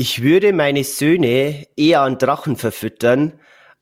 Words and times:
Ich 0.00 0.22
würde 0.22 0.52
meine 0.52 0.84
Söhne 0.84 1.66
eher 1.76 2.02
an 2.02 2.18
Drachen 2.18 2.54
verfüttern, 2.54 3.32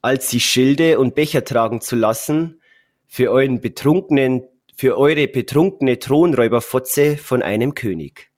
als 0.01 0.31
sie 0.31 0.39
Schilde 0.39 0.97
und 0.97 1.13
Becher 1.13 1.43
tragen 1.43 1.79
zu 1.79 1.95
lassen 1.95 2.59
für 3.05 3.29
euren 3.29 3.61
betrunkenen, 3.61 4.47
für 4.75 4.97
eure 4.97 5.27
betrunkene 5.27 5.99
Thronräuberfotze 5.99 7.17
von 7.17 7.43
einem 7.43 7.75
König. 7.75 8.31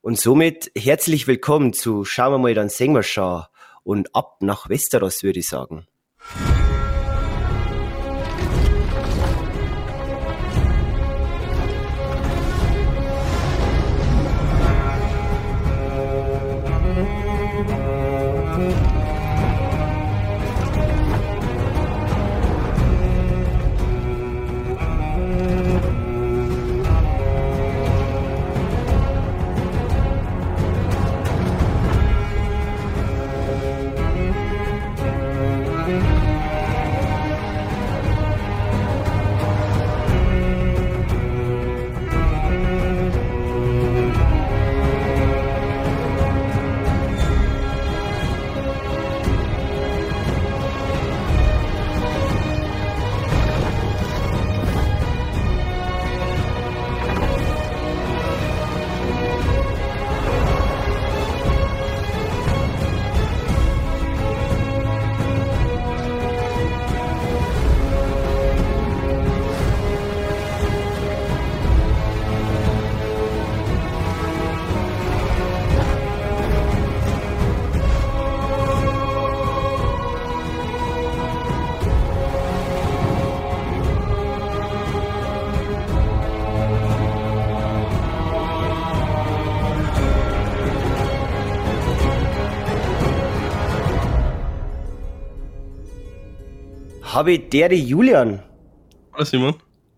Und 0.00 0.18
somit 0.18 0.72
herzlich 0.76 1.28
willkommen 1.28 1.74
zu 1.74 2.04
Schauen 2.04 2.32
wir 2.32 2.38
mal, 2.38 2.54
dann 2.54 2.70
singen 2.70 2.96
wir 2.96 3.04
schon 3.04 3.44
und 3.84 4.12
ab 4.16 4.38
nach 4.40 4.68
Westeros, 4.68 5.22
würde 5.22 5.38
ich 5.38 5.48
sagen. 5.48 5.86
Habe 97.20 97.32
ich 97.32 97.50
der 97.50 97.70
Julian. 97.74 98.42
Hallo 99.12 99.24
Simon. 99.26 99.54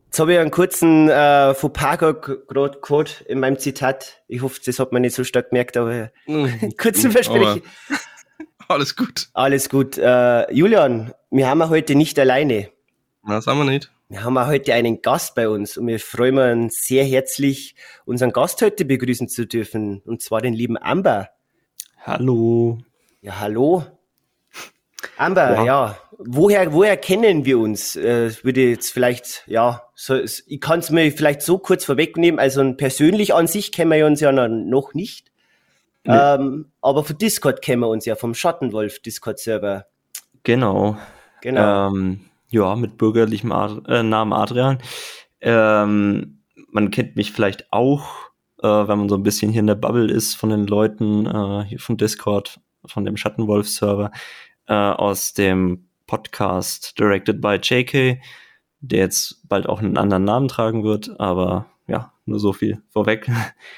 Jetzt 0.07 0.19
habe 0.19 0.33
ich 0.33 0.41
einen 0.41 0.51
kurzen 0.51 1.09
äh, 1.09 1.55
Fauxpas 1.55 1.99
gerade 1.99 2.81
gehört 2.83 3.21
in 3.29 3.39
meinem 3.39 3.61
Zitat. 3.61 4.25
Ich 4.27 4.43
hoffe, 4.43 4.61
das 4.67 4.81
hat 4.81 4.91
man 4.91 5.03
nicht 5.03 5.15
so 5.15 5.23
stark 5.23 5.51
gemerkt, 5.51 5.77
aber 5.77 6.11
mhm. 6.27 6.77
kurzen 6.77 7.13
Versprechen. 7.13 7.63
Alles 8.67 8.97
gut. 8.97 9.29
Alles 9.35 9.69
gut. 9.69 9.99
Äh, 9.99 10.53
Julian, 10.53 11.15
wir 11.31 11.49
haben 11.49 11.69
heute 11.69 11.95
nicht 11.95 12.19
alleine. 12.19 12.71
Na, 13.23 13.41
sagen 13.41 13.61
wir 13.61 13.67
nicht. 13.67 13.93
Wir 14.09 14.25
haben 14.25 14.45
heute 14.45 14.75
einen 14.75 15.01
Gast 15.01 15.37
bei 15.37 15.49
uns 15.49 15.77
und 15.77 15.87
wir 15.87 16.01
freuen 16.01 16.65
uns 16.65 16.83
sehr 16.83 17.05
herzlich, 17.05 17.77
unseren 18.05 18.33
Gast 18.33 18.61
heute 18.63 18.85
begrüßen 18.85 19.29
zu 19.29 19.47
dürfen, 19.47 20.03
und 20.07 20.23
zwar 20.23 20.41
den 20.41 20.55
lieben 20.55 20.77
Amber. 20.77 21.29
Hallo. 22.01 22.79
Ja, 23.21 23.39
hallo. 23.39 23.85
Amber, 25.17 25.55
ja. 25.59 25.65
ja. 25.65 25.99
Woher, 26.27 26.73
woher 26.73 26.97
kennen 26.97 27.45
wir 27.45 27.59
uns? 27.59 27.97
Äh, 27.97 28.33
würde 28.43 28.69
jetzt 28.69 28.93
vielleicht, 28.93 29.45
ja, 29.47 29.83
so, 29.95 30.17
ich 30.17 30.61
kann 30.61 30.81
es 30.81 30.91
mir 30.91 31.11
vielleicht 31.13 31.43
so 31.43 31.59
kurz 31.59 31.85
vorwegnehmen. 31.85 32.41
Also 32.41 32.73
persönlich 32.75 33.35
an 33.35 33.47
sich 33.47 33.73
kennen 33.73 33.91
wir 33.91 34.07
uns 34.07 34.21
ja 34.21 34.33
noch 34.33 34.95
nicht. 34.95 35.31
Nee. 36.05 36.15
Ähm, 36.15 36.73
aber 36.81 37.05
von 37.05 37.19
Discord 37.19 37.63
kennen 37.63 37.83
wir 37.83 37.89
uns 37.89 38.05
ja, 38.05 38.17
vom 38.17 38.35
Schattenwolf 38.35 39.01
Discord-Server. 39.01 39.87
Genau. 40.43 40.97
Genau. 41.41 41.89
Ähm, 41.89 42.21
ja, 42.51 42.77
mit 42.77 42.99
bürgerlichem 42.99 43.53
Ad 43.53 43.83
äh, 43.89 44.03
Namen 44.03 44.33
Adrian. 44.33 44.79
Ähm, 45.41 46.39
man 46.71 46.91
kennt 46.91 47.17
mich 47.17 47.33
vielleicht 47.33 47.73
auch, 47.73 48.05
äh, 48.63 48.67
wenn 48.67 48.99
man 48.99 49.09
so 49.09 49.17
ein 49.17 49.23
bisschen 49.23 49.51
hier 49.51 49.61
in 49.61 49.67
der 49.67 49.75
Bubble 49.75 50.11
ist 50.11 50.35
von 50.35 50.51
den 50.51 50.67
Leuten 50.67 51.27
äh, 51.27 51.65
hier 51.65 51.79
von 51.79 51.97
Discord, 51.97 52.61
von 52.85 53.05
dem 53.05 53.17
Schattenwolf-Server 53.17 54.11
äh, 54.67 54.75
aus 54.75 55.35
dem 55.35 55.87
Podcast 56.07 56.99
Directed 56.99 57.41
by 57.41 57.59
JK, 57.63 58.21
der 58.81 58.99
jetzt 58.99 59.47
bald 59.49 59.67
auch 59.69 59.81
einen 59.81 59.97
anderen 59.97 60.25
Namen 60.25 60.49
tragen 60.49 60.85
wird, 60.85 61.19
aber 61.21 61.67
ja, 61.87 62.13
nur 62.27 62.41
so 62.41 62.53
viel 62.53 62.83
vorweg. 62.89 63.29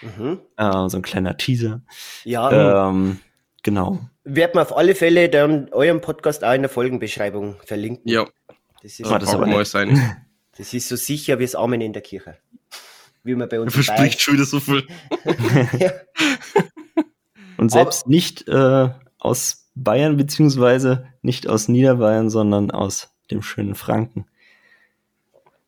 Mhm. 0.02 0.40
Äh, 0.56 0.88
so 0.88 0.98
ein 0.98 1.02
kleiner 1.02 1.36
Teaser. 1.36 1.82
Ja. 2.22 2.88
Ähm, 2.88 3.18
genau. 3.62 3.98
Werden 4.22 4.54
wir 4.54 4.62
auf 4.62 4.76
alle 4.76 4.94
Fälle 4.94 5.28
dann 5.28 5.68
euren 5.72 6.00
Podcast 6.00 6.44
auch 6.44 6.54
in 6.54 6.62
der 6.62 6.68
Folgenbeschreibung 6.68 7.56
verlinken. 7.64 8.08
Ja. 8.08 8.26
Das 8.82 9.00
ist, 9.00 9.10
das, 9.10 9.34
aber 9.34 9.46
mal 9.46 9.64
sein. 9.64 10.16
das 10.56 10.72
ist 10.74 10.88
so 10.88 10.96
sicher 10.96 11.38
wie 11.38 11.44
das 11.44 11.54
Amen 11.54 11.80
in 11.80 11.92
der 11.92 12.02
Kirche. 12.02 12.36
Wie 13.24 13.34
man 13.34 13.48
bei 13.48 13.58
uns. 13.58 13.72
Verspricht 13.72 14.20
schon 14.20 14.34
wieder 14.34 14.44
so 14.44 14.60
viel. 14.60 14.86
ja. 15.78 15.92
Und 17.56 17.70
selbst 17.72 18.04
aber, 18.04 18.10
nicht 18.10 18.46
äh, 18.46 18.90
aus 19.18 19.63
Bayern, 19.74 20.16
beziehungsweise 20.16 21.06
nicht 21.22 21.48
aus 21.48 21.68
Niederbayern, 21.68 22.30
sondern 22.30 22.70
aus 22.70 23.10
dem 23.30 23.42
schönen 23.42 23.74
Franken. 23.74 24.26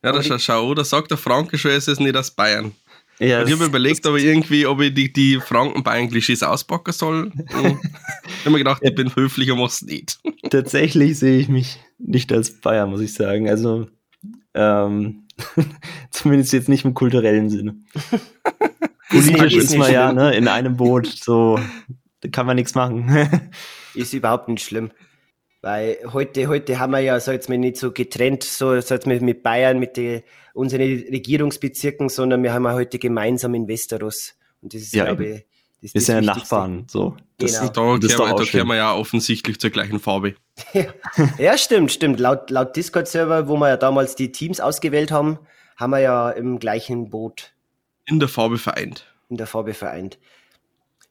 Ja, 0.02 0.12
das 0.12 0.28
ist 0.28 0.42
schau, 0.42 0.72
da 0.74 0.84
sagt 0.84 1.10
der 1.10 1.18
Franke 1.18 1.58
schon, 1.58 1.72
es 1.72 1.88
ist 1.88 2.00
nicht 2.00 2.16
aus 2.16 2.30
Bayern. 2.30 2.72
Ja, 3.18 3.42
ich 3.42 3.50
habe 3.50 3.64
überlegt, 3.64 4.06
aber 4.06 4.18
irgendwie, 4.18 4.66
ob 4.66 4.80
ich 4.80 4.92
die, 4.92 5.10
die 5.12 5.40
Franken-Bayern-Klischees 5.40 6.42
auspacken 6.42 6.92
soll. 6.92 7.32
ich 7.48 7.54
habe 7.54 8.50
mir 8.50 8.58
gedacht, 8.58 8.82
ich 8.84 8.94
bin 8.94 9.14
höflicher, 9.14 9.56
mach's 9.56 9.82
nicht. 9.82 10.18
Tatsächlich 10.50 11.18
sehe 11.18 11.38
ich 11.38 11.48
mich 11.48 11.80
nicht 11.98 12.30
als 12.30 12.60
Bayern, 12.60 12.90
muss 12.90 13.00
ich 13.00 13.14
sagen. 13.14 13.48
Also, 13.48 13.88
ähm, 14.54 15.26
zumindest 16.10 16.52
jetzt 16.52 16.68
nicht 16.68 16.84
im 16.84 16.92
kulturellen 16.92 17.48
Sinne. 17.48 17.76
Politisch 19.08 19.54
ist 19.54 19.76
man 19.78 19.90
ja 19.90 20.12
ne, 20.12 20.34
in 20.34 20.46
einem 20.46 20.76
Boot, 20.76 21.06
so 21.06 21.58
da 22.20 22.28
kann 22.28 22.46
man 22.46 22.56
nichts 22.56 22.74
machen. 22.74 23.10
Ist 23.96 24.12
überhaupt 24.12 24.48
nicht 24.48 24.64
schlimm. 24.64 24.90
Weil 25.62 25.98
heute, 26.12 26.46
heute 26.46 26.78
haben 26.78 26.92
wir 26.92 27.00
ja, 27.00 27.18
so 27.18 27.32
jetzt 27.32 27.48
mal 27.48 27.58
nicht 27.58 27.76
so 27.76 27.90
getrennt, 27.90 28.44
so, 28.44 28.80
so 28.80 28.94
jetzt 28.94 29.06
mit 29.06 29.42
Bayern, 29.42 29.78
mit 29.78 29.96
den, 29.96 30.22
unseren 30.54 30.82
Regierungsbezirken, 30.82 32.08
sondern 32.08 32.42
wir 32.42 32.52
haben 32.52 32.64
ja 32.64 32.72
heute 32.72 32.98
gemeinsam 32.98 33.54
in 33.54 33.66
Westeros. 33.66 34.34
Und 34.62 34.74
das 34.74 34.82
ist, 34.82 34.94
ja, 34.94 35.06
glaube 35.06 35.26
ich, 35.26 35.46
das, 35.82 35.94
wir 35.94 36.00
sind 36.00 36.24
ja 36.24 36.34
Nachbarn, 36.34 36.86
so. 36.88 37.16
Das, 37.38 37.58
genau. 37.60 37.96
Da, 37.96 38.06
das 38.06 38.16
da, 38.16 38.32
da 38.32 38.44
kehren 38.44 38.66
wir 38.68 38.76
ja 38.76 38.94
offensichtlich 38.94 39.60
zur 39.60 39.70
gleichen 39.70 40.00
Farbe. 40.00 40.34
ja, 41.38 41.58
stimmt, 41.58 41.92
stimmt. 41.92 42.18
Laut, 42.18 42.50
laut 42.50 42.74
Discord-Server, 42.76 43.48
wo 43.48 43.56
wir 43.56 43.68
ja 43.68 43.76
damals 43.76 44.14
die 44.14 44.32
Teams 44.32 44.60
ausgewählt 44.60 45.10
haben, 45.10 45.38
haben 45.76 45.90
wir 45.90 45.98
ja 46.00 46.30
im 46.30 46.58
gleichen 46.58 47.10
Boot. 47.10 47.52
In 48.06 48.20
der 48.20 48.28
Farbe 48.28 48.56
vereint. 48.56 49.04
In 49.28 49.36
der 49.36 49.46
Farbe 49.46 49.74
vereint. 49.74 50.18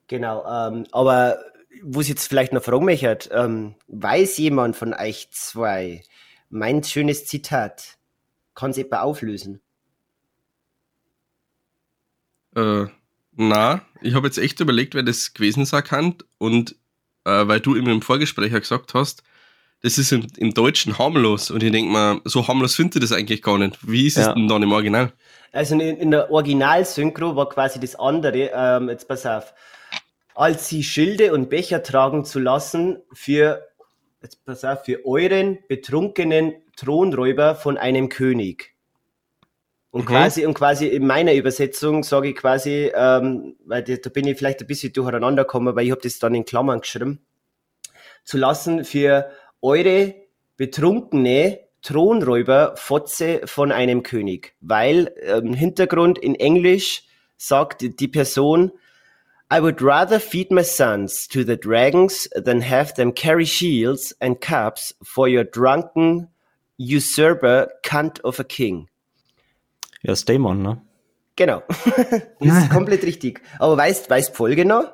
Genau, 0.07 0.46
ähm, 0.46 0.85
aber 0.91 1.37
wo 1.83 2.01
ich 2.01 2.07
jetzt 2.07 2.27
vielleicht 2.27 2.53
noch 2.53 2.63
fragen 2.63 2.85
möchte, 2.85 3.29
ähm, 3.31 3.75
weiß 3.87 4.37
jemand 4.37 4.75
von 4.75 4.93
euch 4.93 5.29
zwei 5.31 6.03
mein 6.49 6.83
schönes 6.83 7.25
Zitat? 7.25 7.97
Kann 8.53 8.72
es 8.72 8.77
etwa 8.77 9.01
auflösen? 9.01 9.61
Äh, 12.55 12.85
na, 13.35 13.81
ich 14.01 14.13
habe 14.13 14.27
jetzt 14.27 14.37
echt 14.37 14.59
überlegt, 14.59 14.95
wer 14.95 15.03
das 15.03 15.33
gewesen 15.33 15.66
sein 15.66 15.83
kann 15.83 16.16
und 16.37 16.75
äh, 17.25 17.47
weil 17.47 17.59
du 17.59 17.75
eben 17.75 17.89
im 17.89 18.01
Vorgespräch 18.01 18.53
ja 18.53 18.59
gesagt 18.59 18.93
hast, 18.93 19.23
das 19.81 19.97
ist 19.97 20.11
im, 20.13 20.25
im 20.37 20.53
Deutschen 20.53 20.97
harmlos 20.97 21.51
und 21.51 21.61
ich 21.61 21.72
denke 21.72 21.91
mal, 21.91 22.22
so 22.23 22.47
harmlos 22.47 22.75
findet 22.75 22.95
ihr 22.95 23.01
das 23.01 23.11
eigentlich 23.11 23.41
gar 23.41 23.57
nicht. 23.57 23.77
Wie 23.81 24.07
ist 24.07 24.17
ja. 24.17 24.29
es 24.29 24.33
denn 24.33 24.47
dann 24.47 24.63
im 24.63 24.72
Original? 24.72 25.11
Also 25.51 25.75
in, 25.75 25.97
in 25.97 26.11
der 26.11 26.31
Original-Synchro 26.31 27.35
war 27.35 27.49
quasi 27.49 27.79
das 27.79 27.95
andere, 27.95 28.51
ähm, 28.53 28.89
jetzt 28.89 29.07
pass 29.07 29.25
auf, 29.25 29.53
als 30.35 30.67
sie 30.67 30.84
Schilde 30.84 31.34
und 31.34 31.49
Becher 31.49 31.82
tragen 31.82 32.26
zu 32.26 32.40
lassen 32.40 33.02
für, 33.14 33.66
jetzt 34.22 34.46
pass 34.46 34.66
auf, 34.66 34.84
für 34.84 35.05
euren 35.05 35.59
betrunkenen 35.67 36.53
Thronräuber 36.76 37.55
von 37.55 37.78
einem 37.78 38.09
König. 38.09 38.76
Und 39.91 40.02
mhm. 40.02 40.08
quasi, 40.08 40.46
und 40.46 40.53
quasi 40.53 40.87
in 40.87 41.08
meiner 41.08 41.34
Übersetzung 41.34 42.03
sage 42.03 42.29
ich 42.29 42.35
quasi, 42.35 42.91
ähm, 42.93 43.55
weil 43.66 43.84
da 43.84 44.09
bin 44.09 44.28
ich 44.28 44.37
vielleicht 44.37 44.59
ein 44.59 44.67
bisschen 44.67 44.91
durcheinander 44.91 45.43
gekommen, 45.43 45.73
weil 45.73 45.85
ich 45.85 45.91
habe 45.91 46.02
das 46.02 46.20
dann 46.20 46.35
in 46.35 46.43
Klammern 46.43 46.82
geschrieben, 46.82 47.26
zu 48.26 48.37
lassen 48.37 48.84
für 48.84 49.32
eure 49.61 50.16
betrunkene 50.58 51.59
Thronräuber 51.82 52.73
Fotze 52.76 53.41
von 53.46 53.72
einem 53.72 54.03
König. 54.03 54.55
Weil 54.59 55.16
ähm, 55.22 55.53
Hintergrund 55.53 56.17
in 56.17 56.35
Englisch 56.35 57.03
sagt 57.37 57.99
die 57.99 58.08
Person, 58.09 58.73
I 59.52 59.59
would 59.59 59.82
rather 59.82 60.20
feed 60.20 60.52
my 60.52 60.64
sons 60.64 61.28
to 61.28 61.44
the 61.44 61.56
dragons 61.56 62.28
than 62.36 62.62
have 62.62 62.96
them 62.96 63.12
carry 63.12 63.46
shields 63.46 64.14
and 64.20 64.42
caps 64.42 64.94
for 65.03 65.28
your 65.28 65.44
drunken 65.44 66.30
usurper 66.78 67.70
cunt 67.84 68.20
of 68.22 68.40
a 68.40 68.44
king. 68.44 68.90
Ja, 70.02 70.16
Staymon, 70.16 70.64
ne? 70.64 70.82
Genau. 71.36 71.64
das 72.40 72.64
ist 72.64 72.70
komplett 72.72 73.03
richtig. 73.03 73.42
Aber 73.59 73.78
weißt, 73.78 74.09
weißt 74.09 74.36
Folge 74.36 74.66
noch? 74.66 74.92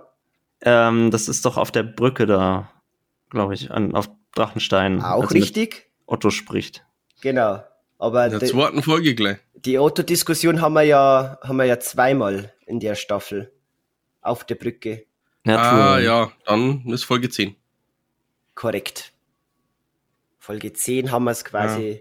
Ähm, 0.62 1.12
das 1.12 1.30
ist 1.30 1.45
doch 1.45 1.57
auf 1.57 1.71
der 1.71 1.83
Brücke 1.83 2.25
da, 2.25 2.69
glaube 3.30 3.53
ich, 3.53 3.71
an, 3.71 3.95
auf 3.95 4.09
Drachenstein. 4.36 5.01
Auch 5.01 5.24
also 5.24 5.33
richtig. 5.33 5.89
Otto 6.06 6.30
spricht. 6.30 6.83
Genau. 7.21 7.63
Aber 8.00 8.25
in 8.25 8.31
der 8.31 8.50
zweiten 8.50 8.83
Folge 8.83 9.15
gleich. 9.15 9.38
Die 9.53 9.77
Otto-Diskussion 9.77 10.59
haben 10.59 10.74
wir 10.74 10.83
ja, 10.83 11.38
haben 11.42 11.57
wir 11.57 11.65
ja 11.65 11.80
zweimal 11.80 12.51
in 12.65 12.80
der 12.80 12.95
Staffel 12.95 13.51
auf 14.21 14.44
der 14.44 14.56
Brücke. 14.56 15.06
Ja, 15.45 15.57
ah, 15.95 16.00
ja, 16.00 16.31
dann 16.45 16.85
ist 16.88 17.03
Folge 17.03 17.29
10. 17.29 17.56
Korrekt. 18.53 19.12
Folge 20.38 20.73
10 20.73 21.12
haben 21.12 21.25
wir 21.25 21.31
es 21.31 21.45
quasi, 21.45 21.89
ja. 21.89 21.97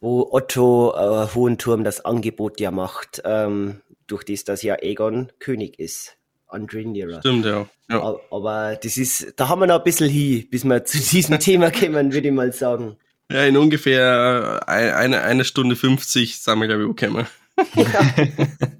wo 0.00 0.28
Otto 0.30 0.94
äh, 0.94 1.34
Hohenturm 1.34 1.84
das 1.84 2.04
Angebot 2.04 2.60
ja 2.60 2.70
macht, 2.70 3.22
ähm, 3.24 3.80
durch 4.06 4.24
das, 4.24 4.44
dass 4.44 4.62
ja 4.62 4.76
Egon 4.80 5.32
König 5.38 5.78
ist. 5.78 6.16
An 6.48 6.68
Rhaenyra. 6.72 7.20
Stimmt, 7.20 7.44
ja. 7.44 7.66
ja. 7.90 8.16
Aber 8.30 8.76
das 8.80 8.96
ist, 8.96 9.34
da 9.36 9.48
haben 9.48 9.60
wir 9.60 9.66
noch 9.66 9.78
ein 9.78 9.84
bisschen 9.84 10.08
hin, 10.08 10.46
bis 10.48 10.64
wir 10.64 10.84
zu 10.84 10.98
diesem 10.98 11.40
Thema 11.40 11.72
kommen, 11.72 12.12
würde 12.12 12.28
ich 12.28 12.34
mal 12.34 12.52
sagen. 12.52 12.96
Ja, 13.30 13.44
in 13.44 13.56
ungefähr 13.56 14.60
äh, 14.68 14.70
eine, 14.92 15.22
eine 15.22 15.44
Stunde 15.44 15.74
50 15.74 16.40
sind 16.40 16.60
wir, 16.60 16.68
glaube 16.68 16.84
ich, 16.84 16.88
okay. 16.88 17.26
Ja. 17.74 17.86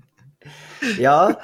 ja, 0.99 1.39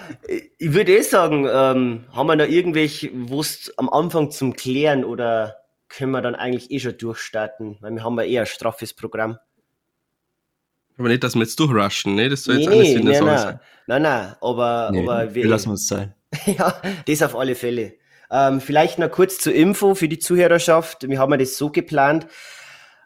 ich 0.58 0.72
würde 0.72 0.96
eh 0.96 1.02
sagen, 1.02 1.46
ähm, 1.50 2.04
haben 2.12 2.26
wir 2.26 2.36
noch 2.36 2.48
irgendwelche, 2.48 3.10
wo 3.12 3.40
es 3.40 3.72
am 3.76 3.88
Anfang 3.88 4.30
zum 4.30 4.54
Klären 4.54 5.04
oder 5.04 5.56
können 5.88 6.12
wir 6.12 6.22
dann 6.22 6.34
eigentlich 6.34 6.70
eh 6.70 6.80
schon 6.80 6.96
durchstarten? 6.96 7.76
Weil 7.80 7.92
wir 7.92 8.04
haben 8.04 8.18
ja 8.18 8.24
eher 8.24 8.42
ein 8.42 8.46
straffes 8.46 8.94
Programm. 8.94 9.38
Aber 10.98 11.08
nicht, 11.08 11.24
dass 11.24 11.34
wir 11.34 11.42
jetzt 11.42 11.58
durchrushen, 11.58 12.14
ne? 12.14 12.28
Das 12.28 12.44
soll 12.44 12.56
nee, 12.56 12.62
jetzt 12.62 12.72
alles 12.72 12.88
in 12.90 13.06
der 13.06 13.14
nein, 13.14 13.24
nein, 13.24 13.38
sein. 13.38 13.60
Nein, 13.86 14.02
nein, 14.02 14.36
aber, 14.40 14.90
nee, 14.92 15.02
aber 15.02 15.34
wir, 15.34 15.42
wir 15.42 15.50
lassen 15.50 15.70
uns 15.70 15.88
sein. 15.88 16.14
ja, 16.46 16.80
das 17.06 17.22
auf 17.22 17.36
alle 17.36 17.54
Fälle. 17.54 17.94
Ähm, 18.30 18.60
vielleicht 18.60 18.98
noch 18.98 19.10
kurz 19.10 19.38
zur 19.38 19.54
Info 19.54 19.94
für 19.94 20.08
die 20.08 20.18
Zuhörerschaft. 20.18 21.08
Wir 21.08 21.18
haben 21.18 21.32
ja 21.32 21.38
das 21.38 21.56
so 21.56 21.70
geplant. 21.70 22.26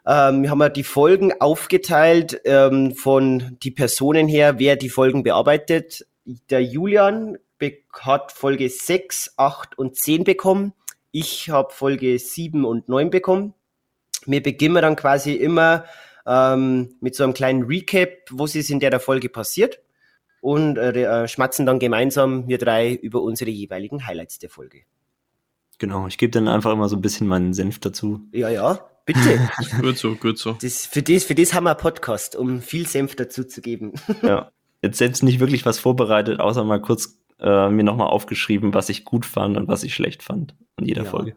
Ähm, 0.05 0.43
wir 0.43 0.49
haben 0.49 0.61
ja 0.61 0.69
die 0.69 0.85
Folgen 0.85 1.33
aufgeteilt 1.41 2.39
ähm, 2.45 2.95
von 2.95 3.57
die 3.61 3.71
Personen 3.71 4.27
her, 4.27 4.57
wer 4.57 4.77
die 4.77 4.89
Folgen 4.89 5.23
bearbeitet 5.23 6.05
der 6.49 6.63
Julian 6.63 7.37
hat 7.99 8.31
Folge 8.31 8.69
6, 8.69 9.33
8 9.37 9.77
und 9.77 9.95
10 9.95 10.23
bekommen. 10.23 10.73
Ich 11.11 11.49
habe 11.49 11.73
Folge 11.73 12.19
7 12.19 12.65
und 12.65 12.89
9 12.89 13.09
bekommen. 13.09 13.53
Wir 14.25 14.43
beginnen 14.43 14.81
dann 14.81 14.95
quasi 14.95 15.33
immer 15.33 15.85
ähm, 16.25 16.95
mit 16.99 17.15
so 17.15 17.23
einem 17.23 17.33
kleinen 17.33 17.63
Recap, 17.63 18.09
was 18.31 18.55
ist 18.55 18.69
in 18.69 18.79
der 18.79 18.99
Folge 18.99 19.29
passiert. 19.29 19.79
Und 20.41 20.77
äh, 20.77 21.23
äh, 21.23 21.27
schmatzen 21.27 21.65
dann 21.65 21.79
gemeinsam 21.79 22.47
wir 22.47 22.57
drei 22.57 22.93
über 22.93 23.21
unsere 23.21 23.49
jeweiligen 23.49 24.05
Highlights 24.05 24.37
der 24.37 24.49
Folge. 24.49 24.81
Genau, 25.79 26.07
ich 26.07 26.17
gebe 26.17 26.31
dann 26.31 26.47
einfach 26.47 26.73
immer 26.73 26.89
so 26.89 26.95
ein 26.95 27.01
bisschen 27.01 27.27
meinen 27.27 27.53
Senf 27.53 27.79
dazu. 27.79 28.21
Ja, 28.31 28.49
ja, 28.49 28.79
bitte. 29.05 29.49
gut 29.81 29.97
so, 29.97 30.15
gut 30.15 30.37
so. 30.37 30.53
Das, 30.53 30.85
für, 30.85 31.01
das, 31.01 31.23
für 31.23 31.35
das 31.35 31.53
haben 31.53 31.63
wir 31.63 31.71
einen 31.71 31.79
Podcast, 31.79 32.35
um 32.35 32.61
viel 32.61 32.87
Senf 32.87 33.15
dazu 33.15 33.43
zu 33.43 33.61
geben. 33.61 33.93
ja, 34.21 34.51
jetzt 34.81 34.97
selbst 34.97 35.23
nicht 35.23 35.39
wirklich 35.39 35.65
was 35.65 35.79
vorbereitet, 35.79 36.39
außer 36.39 36.63
mal 36.63 36.81
kurz 36.81 37.19
äh, 37.39 37.69
mir 37.69 37.83
nochmal 37.83 38.07
aufgeschrieben, 38.07 38.73
was 38.73 38.89
ich 38.89 39.05
gut 39.05 39.25
fand 39.25 39.57
und 39.57 39.67
was 39.67 39.83
ich 39.83 39.93
schlecht 39.93 40.23
fand 40.23 40.55
an 40.75 40.85
jeder 40.85 41.03
ja. 41.03 41.09
Folge. 41.09 41.35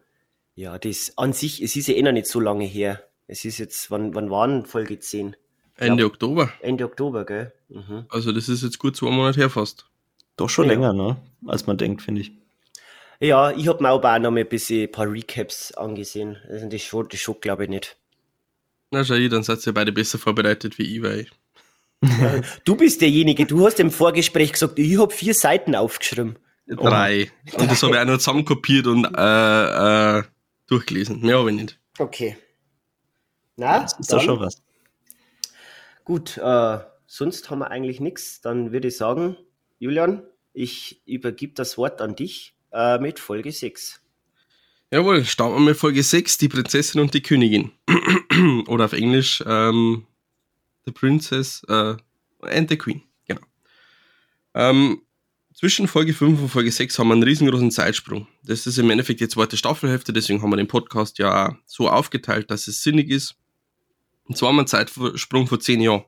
Ja, 0.54 0.78
das 0.78 1.16
an 1.16 1.32
sich, 1.32 1.62
es 1.62 1.76
ist 1.76 1.88
ja 1.88 1.94
eh 1.94 2.02
noch 2.02 2.12
nicht 2.12 2.26
so 2.26 2.40
lange 2.40 2.64
her. 2.64 3.02
Es 3.26 3.44
ist 3.44 3.58
jetzt, 3.58 3.90
wann, 3.90 4.14
wann 4.14 4.30
waren 4.30 4.66
Folge 4.66 4.98
10? 4.98 5.36
Ende 5.76 5.96
glaub, 5.96 6.12
Oktober. 6.12 6.52
Ende 6.60 6.84
Oktober, 6.84 7.24
gell? 7.24 7.52
Mhm. 7.68 8.04
Also 8.10 8.32
das 8.32 8.48
ist 8.48 8.62
jetzt 8.62 8.78
gut 8.78 8.96
zwei 8.96 9.10
Monate 9.10 9.40
her 9.40 9.50
fast. 9.50 9.86
Doch 10.36 10.50
schon 10.50 10.66
ja. 10.66 10.72
länger, 10.72 10.92
ne? 10.92 11.16
Als 11.46 11.66
man 11.66 11.78
denkt, 11.78 12.02
finde 12.02 12.22
ich. 12.22 12.32
Ja, 13.20 13.50
ich 13.52 13.68
habe 13.68 13.82
mir 13.82 13.90
auch 13.90 14.02
noch 14.02 14.30
mal 14.30 14.40
ein 14.40 14.48
bisschen 14.48 14.88
ein 14.88 14.92
paar 14.92 15.10
Recaps 15.10 15.72
angesehen. 15.72 16.38
Also 16.48 16.68
das 16.68 16.82
schon, 16.82 17.08
das 17.08 17.20
schon 17.20 17.40
glaube 17.40 17.64
ich 17.64 17.70
nicht. 17.70 17.96
Na 18.90 19.04
schau, 19.04 19.16
dann 19.28 19.42
seid 19.42 19.66
ihr 19.66 19.74
beide 19.74 19.92
besser 19.92 20.18
vorbereitet 20.18 20.78
wie 20.78 20.96
ich, 20.96 21.02
weil 21.02 21.26
du 22.64 22.76
bist 22.76 23.00
derjenige, 23.00 23.46
du 23.46 23.64
hast 23.66 23.78
im 23.80 23.90
Vorgespräch 23.90 24.52
gesagt, 24.52 24.78
ich 24.78 24.98
habe 24.98 25.12
vier 25.12 25.34
Seiten 25.34 25.74
aufgeschrieben. 25.74 26.38
Drei. 26.66 27.30
Oh. 27.52 27.62
Und 27.62 27.70
das 27.70 27.82
habe 27.82 27.94
ich 27.94 28.00
auch 28.00 28.04
noch 28.04 28.18
zusammenkopiert 28.18 28.86
und 28.86 29.04
äh, 29.04 30.18
äh, 30.18 30.22
durchgelesen. 30.66 31.20
Mehr 31.20 31.38
habe 31.38 31.50
ich 31.50 31.56
nicht. 31.56 31.80
Okay. 31.98 32.36
Na, 33.56 33.80
das 33.80 33.98
ist 33.98 34.12
doch 34.12 34.22
schon 34.22 34.40
was. 34.40 34.62
Gut, 36.04 36.38
äh, 36.38 36.78
sonst 37.06 37.50
haben 37.50 37.58
wir 37.58 37.70
eigentlich 37.70 38.00
nichts. 38.00 38.40
Dann 38.40 38.72
würde 38.72 38.88
ich 38.88 38.96
sagen, 38.96 39.36
Julian, 39.78 40.22
ich 40.52 41.02
übergib 41.06 41.56
das 41.56 41.76
Wort 41.76 42.00
an 42.00 42.16
dich 42.16 42.54
äh, 42.72 42.98
mit 42.98 43.18
Folge 43.18 43.52
6. 43.52 44.00
Jawohl, 44.92 45.24
starten 45.24 45.56
wir 45.56 45.60
mit 45.60 45.76
Folge 45.76 46.02
6, 46.02 46.38
die 46.38 46.48
Prinzessin 46.48 47.00
und 47.00 47.14
die 47.14 47.22
Königin. 47.22 47.72
Oder 48.66 48.86
auf 48.86 48.92
Englisch 48.92 49.42
ähm, 49.46 50.06
The 50.86 50.92
Princess 50.92 51.62
äh, 51.68 51.96
and 52.42 52.68
the 52.68 52.76
Queen. 52.76 53.02
Genau. 53.26 53.40
Ähm, 54.54 55.02
zwischen 55.54 55.88
Folge 55.88 56.14
5 56.14 56.40
und 56.40 56.48
Folge 56.48 56.70
6 56.70 56.98
haben 56.98 57.08
wir 57.08 57.14
einen 57.14 57.22
riesengroßen 57.22 57.70
Zeitsprung. 57.70 58.26
Das 58.44 58.66
ist 58.66 58.78
im 58.78 58.88
Endeffekt 58.90 59.20
die 59.20 59.28
zweite 59.28 59.56
Staffelhälfte, 59.56 60.12
deswegen 60.12 60.42
haben 60.42 60.50
wir 60.50 60.56
den 60.56 60.68
Podcast 60.68 61.18
ja 61.18 61.58
so 61.66 61.88
aufgeteilt, 61.88 62.50
dass 62.50 62.66
es 62.66 62.82
sinnig 62.82 63.10
ist. 63.10 63.36
Und 64.24 64.38
zwar 64.38 64.48
haben 64.48 64.56
wir 64.56 64.60
einen 64.60 64.68
Zeitsprung 64.68 65.46
vor 65.46 65.60
10 65.60 65.80
Jahren. 65.80 66.04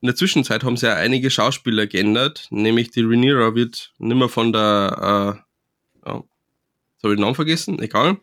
In 0.00 0.06
der 0.06 0.16
Zwischenzeit 0.16 0.64
haben 0.64 0.76
sich 0.76 0.88
ja 0.88 0.94
einige 0.94 1.30
Schauspieler 1.30 1.86
geändert, 1.86 2.48
nämlich 2.50 2.90
die 2.90 3.02
Rhaenyra 3.02 3.54
wird 3.54 3.92
nicht 3.98 4.16
mehr 4.16 4.28
von 4.28 4.52
der, 4.52 5.44
äh, 6.04 6.10
oh, 6.10 6.24
soll 6.98 7.12
ich 7.12 7.16
den 7.16 7.20
Namen 7.20 7.34
vergessen? 7.34 7.80
Egal. 7.80 8.18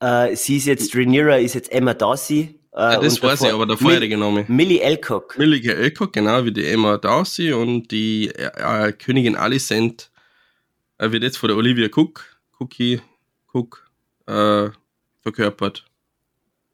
Äh, 0.00 0.36
sie 0.36 0.56
ist 0.56 0.66
jetzt, 0.66 0.94
Rhaenyra 0.94 1.36
ist 1.36 1.54
jetzt 1.54 1.72
Emma 1.72 1.94
Darcy, 1.94 2.60
ja, 2.74 3.00
das 3.00 3.22
weiß 3.22 3.40
davor, 3.40 3.48
ich, 3.48 3.54
aber 3.54 3.66
der 3.66 3.76
vorherige 3.76 4.16
Name. 4.16 4.44
Millie 4.48 4.80
Elcock. 4.80 5.36
Millie 5.38 5.74
Elcock, 5.74 6.12
genau, 6.12 6.44
wie 6.44 6.52
die 6.52 6.66
Emma 6.66 6.96
Darcy 6.96 7.52
und 7.52 7.90
die 7.90 8.28
äh, 8.28 8.88
äh, 8.88 8.92
Königin 8.92 9.36
Alicent 9.36 10.10
äh, 10.98 11.10
wird 11.10 11.22
jetzt 11.22 11.36
von 11.36 11.48
der 11.48 11.56
Olivia 11.56 11.88
Cook, 11.94 12.24
Cookie, 12.58 13.00
Cook, 13.52 13.90
äh, 14.26 14.70
verkörpert. 15.20 15.84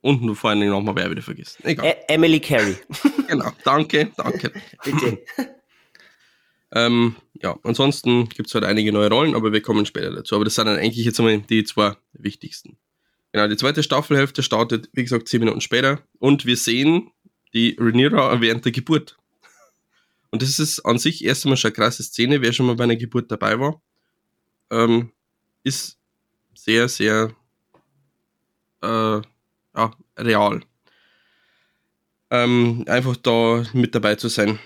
Und 0.01 0.23
nur 0.23 0.37
vor 0.37 0.51
allen 0.51 0.61
Dingen 0.61 0.73
nochmal, 0.73 0.95
wer 0.95 1.11
wieder 1.11 1.23
vergessen. 1.23 1.65
Egal. 1.65 1.87
E 1.87 1.97
Emily 2.07 2.39
Carey. 2.39 2.77
genau, 3.29 3.51
danke, 3.65 4.13
danke. 4.17 4.53
Bitte. 4.85 5.19
ähm, 6.73 7.17
ja, 7.43 7.59
ansonsten 7.65 8.29
gibt 8.29 8.49
es 8.49 8.55
halt 8.55 8.65
einige 8.65 8.93
neue 8.93 9.11
Rollen, 9.11 9.35
aber 9.35 9.53
wir 9.53 9.63
kommen 9.63 9.87
später 9.87 10.13
dazu. 10.13 10.37
Aber 10.37 10.45
das 10.45 10.55
sind 10.55 10.67
dann 10.67 10.79
eigentlich 10.79 11.05
jetzt 11.05 11.19
einmal 11.19 11.39
die 11.39 11.65
zwei 11.65 11.97
wichtigsten. 12.13 12.79
Genau, 13.33 13.47
die 13.47 13.57
zweite 13.57 13.83
Staffelhälfte 13.83 14.43
startet, 14.43 14.89
wie 14.93 15.03
gesagt, 15.03 15.29
zehn 15.29 15.41
Minuten 15.41 15.61
später 15.61 16.03
und 16.19 16.47
wir 16.47 16.57
sehen 16.57 17.11
die 17.53 17.77
Rhaenyra 17.79 18.41
während 18.41 18.65
der 18.65 18.73
Geburt. 18.73 19.19
Und 20.31 20.43
das 20.43 20.59
ist 20.59 20.81
an 20.81 20.99
sich 20.99 21.25
erst 21.25 21.45
einmal 21.45 21.57
schon 21.57 21.71
eine 21.71 21.77
krasse 21.77 22.03
Szene, 22.03 22.43
wer 22.43 22.53
schon 22.53 22.67
mal 22.67 22.77
bei 22.77 22.85
einer 22.85 22.97
Geburt 22.97 23.31
dabei 23.31 23.59
war. 23.59 23.81
Ähm, 24.71 25.13
ist 25.63 25.99
sehr, 26.55 26.89
sehr 26.89 27.35
äh, 28.83 29.21
ja, 29.21 29.97
real. 30.19 30.61
Ähm, 32.31 32.85
einfach 32.87 33.17
da 33.17 33.65
mit 33.73 33.95
dabei 33.95 34.17
zu 34.17 34.29
sein. 34.29 34.59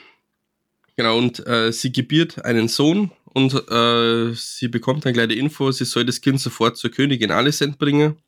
Genau, 0.96 1.16
und 1.16 1.46
äh, 1.46 1.72
sie 1.72 1.92
gebiert 1.92 2.44
einen 2.44 2.68
Sohn 2.68 3.12
und 3.24 3.54
äh, 3.70 4.34
sie 4.34 4.68
bekommt 4.68 5.04
dann 5.04 5.14
gleich 5.14 5.28
die 5.28 5.38
Info, 5.38 5.70
sie 5.70 5.84
soll 5.84 6.04
das 6.04 6.20
Kind 6.20 6.40
sofort 6.40 6.76
zur 6.76 6.90
Königin 6.90 7.30
Alicent 7.30 7.78
bringen. 7.78 8.18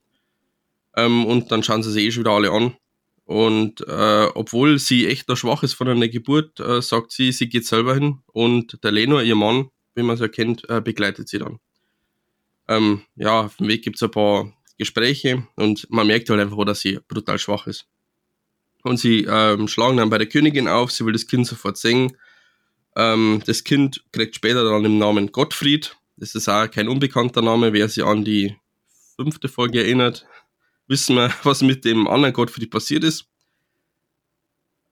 Ähm, 0.96 1.24
und 1.26 1.50
dann 1.50 1.62
schauen 1.62 1.82
sie 1.82 1.92
sich 1.92 2.04
eh 2.04 2.10
schon 2.10 2.24
wieder 2.24 2.32
alle 2.32 2.50
an. 2.50 2.76
Und 3.26 3.80
äh, 3.88 4.26
obwohl 4.34 4.78
sie 4.78 5.06
echt 5.06 5.28
noch 5.28 5.36
schwach 5.36 5.62
ist 5.62 5.74
von 5.74 5.88
einer 5.88 6.08
Geburt, 6.08 6.60
äh, 6.60 6.82
sagt 6.82 7.12
sie, 7.12 7.32
sie 7.32 7.48
geht 7.48 7.66
selber 7.66 7.94
hin 7.94 8.20
und 8.32 8.82
der 8.84 8.92
Lenor, 8.92 9.22
ihr 9.22 9.34
Mann, 9.34 9.70
wie 9.94 10.02
man 10.02 10.14
es 10.14 10.20
erkennt, 10.20 10.68
äh, 10.68 10.82
begleitet 10.82 11.28
sie 11.28 11.38
dann. 11.38 11.58
Ähm, 12.68 13.02
ja, 13.16 13.40
auf 13.40 13.56
dem 13.56 13.68
Weg 13.68 13.82
gibt 13.82 13.96
es 13.96 14.02
ein 14.02 14.10
paar 14.10 14.52
Gespräche 14.78 15.46
und 15.56 15.88
man 15.90 16.06
merkt 16.06 16.28
halt 16.28 16.40
einfach, 16.40 16.62
dass 16.64 16.80
sie 16.80 16.98
brutal 17.08 17.38
schwach 17.38 17.66
ist. 17.66 17.86
Und 18.82 18.98
sie 18.98 19.24
ähm, 19.24 19.68
schlagen 19.68 19.96
dann 19.96 20.10
bei 20.10 20.18
der 20.18 20.28
Königin 20.28 20.68
auf, 20.68 20.92
sie 20.92 21.06
will 21.06 21.14
das 21.14 21.26
Kind 21.26 21.46
sofort 21.46 21.78
singen. 21.78 22.16
Ähm, 22.96 23.42
das 23.46 23.64
Kind 23.64 24.04
kriegt 24.12 24.34
später 24.34 24.64
dann 24.64 24.82
den 24.82 24.98
Namen 24.98 25.32
Gottfried. 25.32 25.96
Das 26.16 26.34
ist 26.34 26.48
auch 26.48 26.70
kein 26.70 26.88
unbekannter 26.88 27.40
Name. 27.40 27.72
Wer 27.72 27.88
sich 27.88 28.04
an 28.04 28.24
die 28.24 28.56
fünfte 29.16 29.48
Folge 29.48 29.82
erinnert, 29.82 30.26
wissen 30.94 31.16
wir, 31.16 31.34
was 31.42 31.60
mit 31.62 31.84
dem 31.84 32.06
anderen 32.06 32.32
Gottfried 32.32 32.70
passiert 32.70 33.02
ist. 33.02 33.26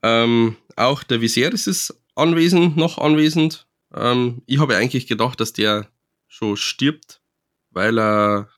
Ähm, 0.03 0.57
auch 0.75 1.05
der 1.05 1.21
Viserys 1.21 1.69
ist 1.69 1.95
anwesend, 2.17 2.77
noch 2.77 2.99
anwesend. 2.99 3.69
Ähm, 3.95 4.43
ich 4.47 4.59
habe 4.59 4.77
eigentlich 4.77 5.07
gedacht, 5.07 5.39
dass 5.39 5.53
der 5.53 5.87
schon 6.27 6.57
stirbt, 6.57 7.21
weil 7.71 7.99
er 8.01 8.49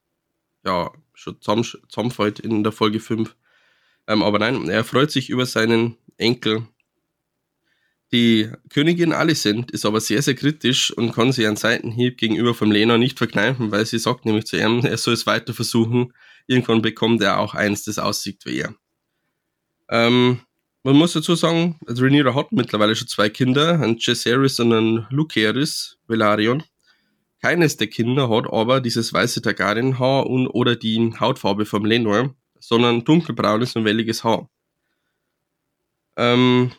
ja 0.64 0.90
schon 1.12 1.36
zusammenfällt 1.40 2.40
in 2.40 2.64
der 2.64 2.72
Folge 2.72 2.98
5. 2.98 3.36
Ähm, 4.06 4.22
aber 4.22 4.38
nein, 4.38 4.68
er 4.70 4.84
freut 4.84 5.10
sich 5.10 5.28
über 5.28 5.44
seinen 5.44 5.98
Enkel. 6.16 6.66
Die 8.10 8.50
Königin 8.70 9.12
Alicent 9.12 9.70
ist 9.70 9.84
aber 9.84 10.00
sehr, 10.00 10.22
sehr 10.22 10.34
kritisch 10.34 10.92
und 10.92 11.12
kann 11.12 11.32
sich 11.32 11.46
einen 11.46 11.56
Seitenhieb 11.56 12.16
gegenüber 12.16 12.54
vom 12.54 12.70
Lena 12.70 12.96
nicht 12.96 13.18
verkneifen, 13.18 13.70
weil 13.70 13.84
sie 13.84 13.98
sagt 13.98 14.24
nämlich 14.24 14.46
zu 14.46 14.56
ihm, 14.56 14.80
er 14.84 14.96
soll 14.96 15.14
es 15.14 15.26
weiter 15.26 15.52
versuchen. 15.52 16.12
Irgendwann 16.46 16.82
bekommt 16.82 17.22
er 17.22 17.38
auch 17.38 17.54
eins, 17.54 17.84
das 17.84 17.98
aussieht 17.98 18.44
wie 18.44 18.58
er. 18.58 18.74
Ähm, 19.88 20.40
man 20.82 20.96
muss 20.96 21.14
dazu 21.14 21.34
sagen, 21.34 21.78
Rhaenyra 21.86 22.34
hat 22.34 22.52
mittlerweile 22.52 22.94
schon 22.94 23.08
zwei 23.08 23.30
Kinder, 23.30 23.80
einen 23.80 23.96
Jaehaerys 23.98 24.60
und 24.60 24.72
einen 24.72 25.06
Lucerys 25.10 25.98
Velaryon. 26.06 26.62
Keines 27.40 27.76
der 27.76 27.88
Kinder 27.88 28.28
hat 28.28 28.52
aber 28.52 28.80
dieses 28.80 29.12
weiße 29.12 29.42
Targaryen-Haar 29.42 30.26
und 30.26 30.48
oder 30.48 30.76
die 30.76 31.14
Hautfarbe 31.18 31.66
vom 31.66 31.84
Lenor, 31.84 32.34
sondern 32.58 33.04
dunkelbraunes 33.04 33.76
und 33.76 33.84
welliges 33.84 34.24
Haar. 34.24 34.48
Ähm, 36.16 36.72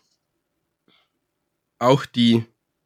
auch 1.79 2.05
die 2.05 2.45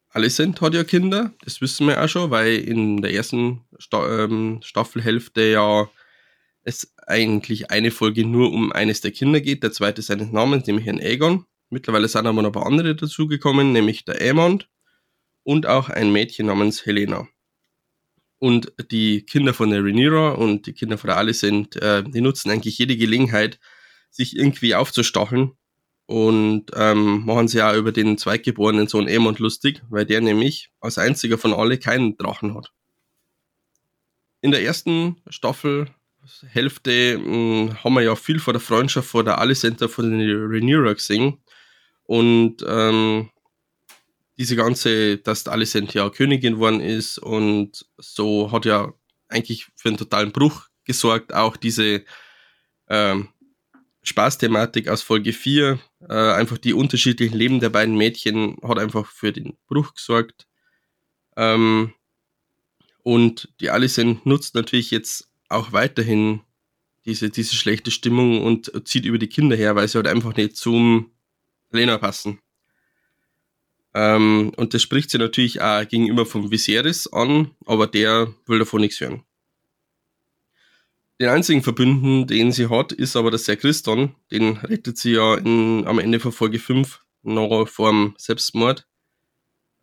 Alicent 0.10 0.60
hat 0.62 0.74
ja 0.74 0.84
Kinder, 0.84 1.34
das 1.44 1.62
wissen 1.62 1.88
wir 1.88 2.04
auch 2.04 2.08
schon, 2.08 2.32
weil 2.32 2.56
in 2.56 3.02
der 3.02 3.14
ersten 3.14 3.62
Sta 3.78 4.24
ähm, 4.24 4.60
Staffelhälfte 4.64 5.42
ja 5.42 5.90
es 6.70 6.94
eigentlich 7.08 7.72
eine 7.72 7.92
Folge 7.92 8.26
nur 8.26 8.52
um 8.52 8.72
eines 8.72 9.02
der 9.02 9.12
Kinder 9.12 9.42
geht, 9.42 9.64
der 9.64 9.72
zweite 9.72 10.02
seines 10.02 10.32
Namens, 10.32 10.68
nämlich 10.68 10.88
ein 10.88 11.00
Aegon. 11.00 11.46
Mittlerweile 11.70 12.08
sind 12.08 12.26
aber 12.26 12.42
noch 12.42 12.50
ein 12.50 12.54
paar 12.54 12.66
andere 12.66 12.96
dazugekommen, 12.96 13.72
nämlich 13.72 14.06
der 14.06 14.22
Aemond 14.22 14.70
und 15.44 15.66
auch 15.66 15.90
ein 15.90 16.12
Mädchen 16.12 16.48
namens 16.48 16.86
Helena. 16.86 17.28
Und 18.40 18.72
die 18.92 19.24
Kinder 19.26 19.54
von 19.54 19.70
der 19.70 19.84
Rhaenyra 19.84 20.32
und 20.32 20.66
die 20.66 20.74
Kinder 20.74 20.98
von 20.98 21.10
der 21.10 21.18
Alicent, 21.18 21.76
äh, 21.76 22.04
die 22.04 22.22
nutzen 22.22 22.50
eigentlich 22.50 22.78
jede 22.78 22.96
Gelegenheit, 22.96 23.60
sich 24.10 24.36
irgendwie 24.36 24.76
aufzustacheln 24.76 25.52
und 26.06 26.72
ähm, 26.76 27.26
machen 27.26 27.48
sie 27.48 27.62
auch 27.62 27.76
über 27.76 27.92
den 27.92 28.18
zweitgeborenen 28.18 28.88
Sohn 28.88 29.08
Aemond 29.08 29.40
lustig, 29.40 29.84
weil 29.90 30.06
der 30.06 30.22
nämlich 30.22 30.72
als 30.80 30.98
einziger 30.98 31.38
von 31.38 31.54
alle 31.54 31.78
keinen 31.78 32.18
Drachen 32.18 32.56
hat. 32.56 32.72
In 34.42 34.52
der 34.52 34.64
ersten 34.64 35.22
Staffel 35.28 35.94
Hälfte 36.48 37.18
mh, 37.18 37.26
hm, 37.26 37.84
haben 37.84 37.94
wir 37.94 38.02
ja 38.02 38.16
viel 38.16 38.40
vor 38.40 38.54
der 38.54 38.62
Freundschaft 38.62 39.10
vor 39.10 39.24
der 39.24 39.40
Alicenter 39.40 39.90
von 39.90 40.12
den 40.12 40.52
Rhaenyra 40.52 40.94
gesehen. 40.94 41.38
Und 42.04 42.58
ähm, 42.68 43.30
diese 44.38 44.56
ganze, 44.56 45.18
dass 45.18 45.44
der 45.44 45.54
Alicent 45.54 45.94
ja 45.94 46.10
Königin 46.10 46.56
geworden 46.56 46.80
ist 46.80 47.20
und 47.20 47.86
so 47.98 48.52
hat 48.52 48.66
ja 48.66 48.94
eigentlich 49.28 49.68
für 49.76 49.90
einen 49.90 49.98
totalen 49.98 50.32
Bruch 50.32 50.68
gesorgt. 50.86 51.34
Auch 51.34 51.58
diese 51.58 52.04
ähm, 52.88 53.30
Spaßthematik 54.02 54.88
aus 54.88 55.02
Folge 55.02 55.34
4, 55.34 55.80
äh, 56.08 56.14
einfach 56.14 56.58
die 56.58 56.74
unterschiedlichen 56.74 57.38
Leben 57.38 57.60
der 57.60 57.70
beiden 57.70 57.96
Mädchen 57.96 58.58
hat 58.64 58.80
einfach 58.80 59.06
für 59.12 59.32
den 59.32 59.58
Bruch 59.68 59.94
gesorgt. 59.94 60.48
Ähm, 61.36 61.94
und 63.04 63.50
die 63.60 63.70
Alicent 63.70 64.26
nutzt 64.26 64.56
natürlich 64.56 64.92
jetzt 64.92 65.29
auch 65.50 65.72
weiterhin 65.72 66.42
diese, 67.06 67.30
diese 67.30 67.56
schlechte 67.56 67.92
Stimmung 67.92 68.44
und 68.44 68.72
zieht 68.88 69.06
über 69.06 69.18
die 69.18 69.28
Kinder 69.28 69.56
her, 69.56 69.76
weil 69.76 69.88
sie 69.88 69.98
halt 69.98 70.08
einfach 70.08 70.36
nicht 70.36 70.56
zum 70.56 71.12
Lena 71.72 71.98
passen. 71.98 72.40
Ähm, 73.94 74.52
und 74.56 74.74
das 74.74 74.82
spricht 74.82 75.10
sie 75.10 75.18
natürlich 75.18 75.62
auch 75.62 75.88
gegenüber 75.88 76.26
vom 76.26 76.52
Viserys 76.52 77.08
an, 77.08 77.52
aber 77.66 77.88
der 77.88 78.34
will 78.46 78.60
davon 78.60 78.82
nichts 78.82 79.00
hören. 79.00 79.24
Den 81.20 81.30
einzigen 81.30 81.64
Verbündeten, 81.64 82.28
den 82.28 82.52
sie 82.52 82.70
hat, 82.70 82.94
ist 82.94 83.16
aber 83.18 83.30
der 83.30 83.40
Ser 83.40 83.58
Christon. 83.58 84.16
Den 84.32 84.58
rettet 84.58 84.98
sie 84.98 85.14
ja 85.14 85.36
in, 85.36 85.86
am 85.86 86.00
Ende 86.00 86.20
von 86.20 86.32
Folge 86.32 86.60
5 86.60 87.02
noch 87.24 87.68
vor 87.68 87.92
dem 87.92 88.14
Selbstmord. 88.18 88.88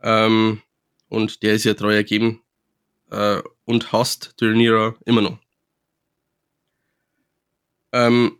Ähm, 0.01 0.63
und 1.09 1.43
der 1.43 1.55
ist 1.55 1.65
ja 1.65 1.75
treu 1.75 1.95
ergeben 1.95 2.41
äh, 3.11 3.43
und 3.65 3.93
hasst 3.93 4.35
Rhaenyra 4.41 4.97
immer 5.05 5.21
noch. 5.21 5.39
Ähm, 7.97 8.37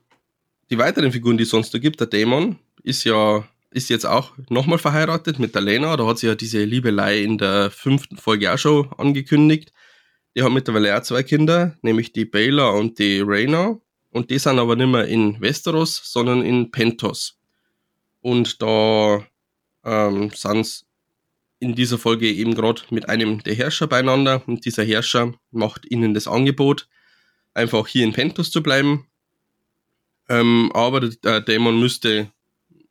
die 0.71 0.77
weiteren 0.77 1.13
Figuren, 1.13 1.39
die 1.39 1.45
es 1.45 1.51
sonst 1.51 1.73
da 1.73 1.79
gibt, 1.79 1.99
der 2.01 2.09
Dämon, 2.09 2.59
ist 2.83 3.05
ja 3.05 3.49
ist 3.71 3.91
jetzt 3.91 4.07
auch 4.07 4.33
nochmal 4.49 4.79
verheiratet 4.79 5.39
mit 5.39 5.55
der 5.55 5.63
Lena. 5.63 5.97
Da 5.97 6.07
hat 6.07 6.19
sie 6.19 6.27
ja 6.29 6.35
diese 6.35 6.65
Liebelei 6.65 7.23
in 7.23 7.37
der 7.37 7.71
fünften 7.71 8.17
Folge 8.17 8.53
auch 8.53 8.59
schon 8.59 8.91
angekündigt. 8.97 9.73
Die 10.35 10.43
hat 10.43 10.53
mittlerweile 10.53 10.97
auch 10.97 11.03
zwei 11.03 11.23
Kinder, 11.23 11.77
nämlich 11.83 12.13
die 12.13 12.25
Baylor 12.25 12.75
und 12.75 12.99
die 12.99 13.23
Raina. 13.25 13.79
Und 14.11 14.31
die 14.31 14.39
sind 14.39 14.59
aber 14.59 14.77
nicht 14.77 14.89
mehr 14.89 15.07
in 15.07 15.41
Westeros, 15.41 16.01
sondern 16.05 16.43
in 16.43 16.71
Pentos. 16.71 17.39
Und 18.23 18.63
da 18.63 19.27
ähm, 19.85 20.31
sind 20.35 20.85
in 21.59 21.75
dieser 21.75 21.99
Folge 21.99 22.31
eben 22.31 22.55
gerade 22.55 22.83
mit 22.91 23.09
einem 23.09 23.43
der 23.43 23.55
Herrscher 23.55 23.87
beieinander. 23.89 24.43
Und 24.47 24.65
dieser 24.65 24.85
Herrscher 24.85 25.35
macht 25.51 25.91
ihnen 25.91 26.15
das 26.15 26.29
Angebot, 26.29 26.89
einfach 27.53 27.87
hier 27.87 28.05
in 28.05 28.13
Pentos 28.13 28.51
zu 28.51 28.63
bleiben 28.63 29.07
ähm, 30.29 30.71
aber 30.75 31.01
der 31.01 31.41
Dämon 31.41 31.79
müsste 31.81 32.31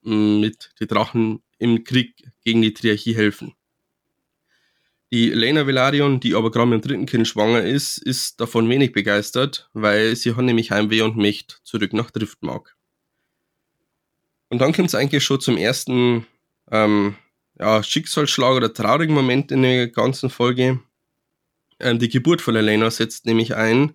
mm, 0.04 0.39
mit 0.39 0.72
den 0.80 0.88
Drachen 0.88 1.44
im 1.58 1.84
Krieg 1.84 2.15
gegen 2.44 2.62
die 2.62 2.74
Triarchie 2.74 3.15
helfen. 3.15 3.54
Die 5.12 5.30
Lena 5.30 5.68
Velarion, 5.68 6.20
die 6.20 6.36
aber 6.36 6.51
gerade 6.51 6.70
mit 6.70 6.84
dem 6.84 6.88
dritten 6.89 7.06
Kind 7.06 7.27
schwanger 7.27 7.63
ist, 7.63 7.98
ist 7.98 8.42
davon 8.42 8.68
wenig 8.70 8.92
begeistert, 8.92 9.70
weil 9.74 10.15
sie 10.15 10.36
hat 10.36 10.44
nämlich 10.44 10.72
Heimweh 10.72 11.01
und 11.01 11.15
möchte 11.15 11.56
zurück 11.63 11.94
nach 11.94 12.12
Driftmark. 12.12 12.75
Und 14.50 14.60
dann 14.60 14.74
kommt 14.74 14.89
es 14.89 14.96
eigentlich 14.96 15.24
schon 15.24 15.39
zum 15.39 15.58
ersten 15.58 16.25
ähm, 16.72 17.15
ja, 17.60 17.84
Schicksalsschlag 17.84 18.56
oder 18.56 18.74
traurigen 18.74 19.15
Moment 19.15 19.51
in 19.51 19.62
der 19.62 19.88
ganzen 19.88 20.30
Folge. 20.30 20.80
Ähm, 21.80 22.00
die 22.00 22.10
Geburt 22.10 22.42
von 22.42 22.56
Elena 22.56 22.89
setzt 22.89 23.25
nämlich 23.25 23.56
ein 23.56 23.94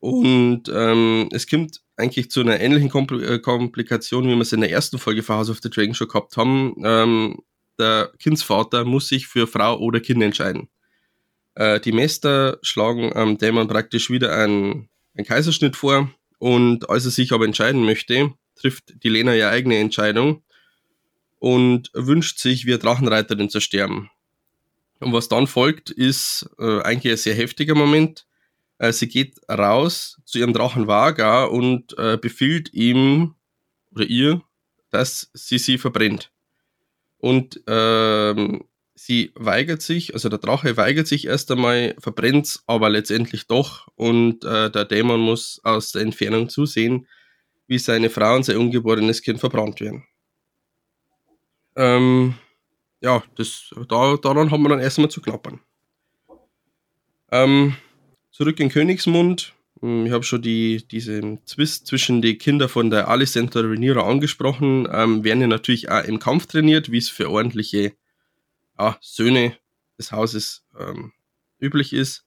und 0.00 0.64
ähm, 0.72 1.28
es 1.32 1.46
kommt 1.46 1.82
eigentlich 1.98 2.30
zu 2.30 2.40
einer 2.40 2.60
ähnlichen 2.60 2.88
Kompl 2.88 3.22
äh, 3.22 3.38
Komplikation, 3.38 4.24
wie 4.24 4.34
wir 4.34 4.40
es 4.40 4.52
in 4.52 4.60
der 4.60 4.70
ersten 4.70 4.98
Folge 4.98 5.22
von 5.22 5.36
House 5.36 5.50
of 5.50 5.58
the 5.62 5.70
Dragon 5.70 5.94
schon 5.94 6.08
gehabt 6.08 6.36
haben. 6.36 6.74
Ähm, 6.84 7.38
der 7.78 8.12
Kindsvater 8.18 8.84
muss 8.84 9.08
sich 9.08 9.26
für 9.26 9.46
Frau 9.46 9.78
oder 9.78 10.00
Kind 10.00 10.22
entscheiden. 10.22 10.68
Äh, 11.54 11.80
die 11.80 11.92
Meister 11.92 12.58
schlagen 12.62 13.12
ähm, 13.14 13.36
Dämon 13.38 13.68
praktisch 13.68 14.10
wieder 14.10 14.34
einen, 14.34 14.88
einen 15.16 15.26
Kaiserschnitt 15.26 15.76
vor 15.76 16.10
und 16.38 16.88
als 16.88 17.04
er 17.04 17.10
sich 17.10 17.32
aber 17.32 17.44
entscheiden 17.44 17.84
möchte, 17.84 18.32
trifft 18.54 19.02
die 19.02 19.08
Lena 19.08 19.34
ihre 19.34 19.50
eigene 19.50 19.78
Entscheidung 19.78 20.44
und 21.40 21.90
wünscht 21.94 22.38
sich, 22.38 22.66
wie 22.66 22.78
Drachenreiterin 22.78 23.50
zu 23.50 23.60
sterben. 23.60 24.10
Und 25.00 25.12
was 25.12 25.28
dann 25.28 25.46
folgt, 25.46 25.90
ist 25.90 26.48
äh, 26.58 26.80
eigentlich 26.82 27.12
ein 27.12 27.18
sehr 27.18 27.34
heftiger 27.34 27.74
Moment. 27.74 28.27
Äh, 28.78 28.92
sie 28.92 29.08
geht 29.08 29.40
raus 29.50 30.20
zu 30.24 30.38
ihrem 30.38 30.52
Drachen 30.52 30.86
Vaga 30.86 31.44
und 31.44 31.96
äh, 31.98 32.16
befiehlt 32.16 32.72
ihm 32.72 33.34
oder 33.92 34.04
ihr, 34.04 34.42
dass 34.90 35.30
sie 35.34 35.58
sie 35.58 35.78
verbrennt. 35.78 36.32
Und 37.18 37.60
ähm, 37.66 38.64
sie 38.94 39.32
weigert 39.34 39.82
sich, 39.82 40.14
also 40.14 40.28
der 40.28 40.38
Drache 40.38 40.76
weigert 40.76 41.06
sich 41.08 41.26
erst 41.26 41.50
einmal, 41.50 41.96
verbrennt 41.98 42.60
aber 42.66 42.88
letztendlich 42.90 43.46
doch 43.46 43.88
und 43.96 44.44
äh, 44.44 44.70
der 44.70 44.84
Dämon 44.84 45.20
muss 45.20 45.60
aus 45.64 45.92
der 45.92 46.02
Entfernung 46.02 46.48
zusehen, 46.48 47.08
wie 47.66 47.78
seine 47.78 48.10
Frau 48.10 48.36
und 48.36 48.44
sein 48.44 48.56
ungeborenes 48.56 49.22
Kind 49.22 49.40
verbrannt 49.40 49.80
werden. 49.80 50.04
Ähm, 51.76 52.34
ja, 53.00 53.22
das, 53.36 53.70
da, 53.88 54.16
daran 54.16 54.50
haben 54.50 54.62
wir 54.62 54.68
dann 54.68 54.80
erstmal 54.80 55.10
zu 55.10 55.20
knappern. 55.20 55.60
Ähm, 57.30 57.76
Zurück 58.38 58.60
in 58.60 58.68
Königsmund. 58.68 59.52
Hm, 59.80 60.06
ich 60.06 60.12
habe 60.12 60.22
schon 60.22 60.40
die, 60.40 60.86
diese 60.86 61.40
Zwist 61.44 61.88
zwischen 61.88 62.22
den 62.22 62.38
Kindern 62.38 62.68
von 62.68 62.88
der 62.88 63.08
Alicent 63.08 63.56
oder 63.56 63.68
Rhaenyra 63.68 64.08
angesprochen. 64.08 64.86
Ähm, 64.92 65.24
werden 65.24 65.40
ja 65.40 65.48
natürlich 65.48 65.90
auch 65.90 66.04
im 66.04 66.20
Kampf 66.20 66.46
trainiert, 66.46 66.92
wie 66.92 66.98
es 66.98 67.08
für 67.08 67.30
ordentliche 67.30 67.94
ja, 68.78 68.96
Söhne 69.00 69.56
des 69.98 70.12
Hauses 70.12 70.64
ähm, 70.78 71.10
üblich 71.58 71.92
ist. 71.92 72.26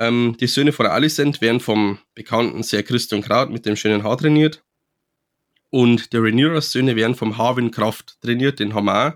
Ähm, 0.00 0.36
die 0.40 0.48
Söhne 0.48 0.72
von 0.72 0.86
Alicent 0.86 1.40
werden 1.40 1.60
vom 1.60 2.00
bekannten 2.16 2.64
Ser 2.64 2.82
Christian 2.82 3.22
Kraut 3.22 3.50
mit 3.50 3.64
dem 3.64 3.76
schönen 3.76 4.02
Haar 4.02 4.18
trainiert. 4.18 4.64
Und 5.70 6.12
der 6.12 6.20
Rhaenyra-Söhne 6.20 6.96
werden 6.96 7.14
vom 7.14 7.38
Harwin 7.38 7.70
Kraft 7.70 8.20
trainiert, 8.22 8.58
den 8.58 8.72
auch 8.72 9.12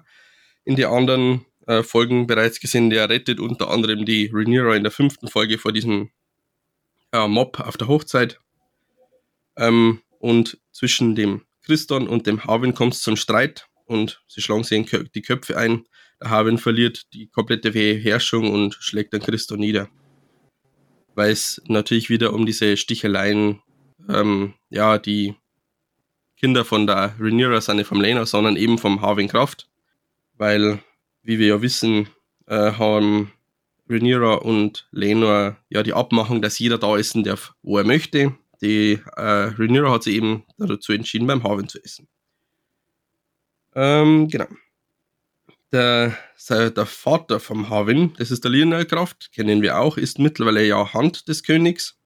in 0.65 0.77
den 0.77 0.87
anderen 0.87 1.45
äh, 1.67 1.83
Folgen 1.83 2.27
bereits 2.27 2.61
gesehen. 2.61 2.91
Der 2.91 3.09
rettet 3.09 3.41
unter 3.41 3.71
anderem 3.71 4.05
die 4.05 4.31
Rhaenyra 4.33 4.77
in 4.77 4.83
der 4.83 4.93
fünften 4.93 5.29
Folge 5.29 5.59
vor 5.59 5.73
diesem 5.73 6.11
äh, 7.13 7.29
Mob 7.29 7.61
auf 7.61 7.77
der 7.77 7.89
Hochzeit. 7.89 8.39
Ähm, 9.57 10.01
und 10.19 10.59
zwischen 10.73 11.15
dem 11.15 11.43
Christon 11.65 12.09
und 12.09 12.27
dem 12.27 12.45
Harwin 12.45 12.75
kommt 12.75 12.95
es 12.95 13.03
zum 13.03 13.17
Streit 13.17 13.69
und 13.87 14.23
sie 14.29 14.41
schlagen 14.41 14.65
sich 14.65 14.91
die 15.15 15.23
Köpfe 15.23 15.57
ein. 15.57 15.87
Der 16.21 16.31
Harwin 16.31 16.59
verliert 16.59 17.13
die 17.13 17.29
komplette 17.29 17.71
Herrschung 17.73 18.51
und 18.51 18.75
schlägt 18.75 19.13
dann 19.13 19.23
Christon 19.23 19.61
nieder. 19.61 19.89
Weil 21.15 21.31
es 21.31 21.61
natürlich 21.67 22.09
wieder 22.09 22.33
um 22.33 22.47
diese 22.47 22.77
Sticheleien, 22.77 23.61
ähm, 24.09 24.55
ja, 24.71 24.99
die 24.99 25.35
Kinder 26.37 26.65
von 26.65 26.87
der 26.87 27.15
Rhaenyra 27.21 27.61
sind 27.61 27.77
nicht 27.77 27.87
vom 27.87 28.01
Lena, 28.01 28.25
sondern 28.27 28.57
eben 28.57 28.79
vom 28.79 29.01
Harwin 29.01 29.29
Kraft. 29.29 29.69
Weil, 30.35 30.83
wie 31.23 31.39
wir 31.39 31.49
ja 31.49 31.63
wissen, 31.63 32.09
äh, 32.47 32.73
haben 32.73 33.33
Rhaenyra 33.89 34.35
und 34.35 34.89
Lenor 34.91 35.57
ja 35.69 35.83
die 35.83 35.93
Abmachung, 35.93 36.43
dass 36.43 36.59
jeder 36.59 36.79
da 36.79 36.97
essen 36.97 37.25
darf, 37.25 37.55
wo 37.63 37.79
er 37.79 37.85
möchte. 37.85 38.35
Die 38.61 39.01
äh, 39.17 39.23
Rhaenyra 39.23 39.91
hat 39.91 40.05
sich 40.05 40.17
eben 40.17 40.45
dazu 40.59 40.93
entschieden, 40.93 41.27
beim 41.27 41.43
Harwin 41.43 41.69
zu 41.69 41.83
essen. 41.83 42.09
Ähm, 43.75 44.29
genau. 44.29 44.47
Der, 45.73 46.17
der 46.49 46.87
Vater 46.87 47.41
vom 47.41 47.71
Harwin, 47.71 48.13
das 48.19 48.31
ist 48.31 48.45
der 48.45 48.51
Lionel 48.51 48.85
Kraft, 48.85 49.33
kennen 49.33 49.63
wir 49.63 49.79
auch, 49.79 49.97
ist 49.97 50.19
mittlerweile 50.19 50.67
ja 50.67 50.93
Hand 50.93 51.29
des 51.29 51.43
Königs 51.43 51.99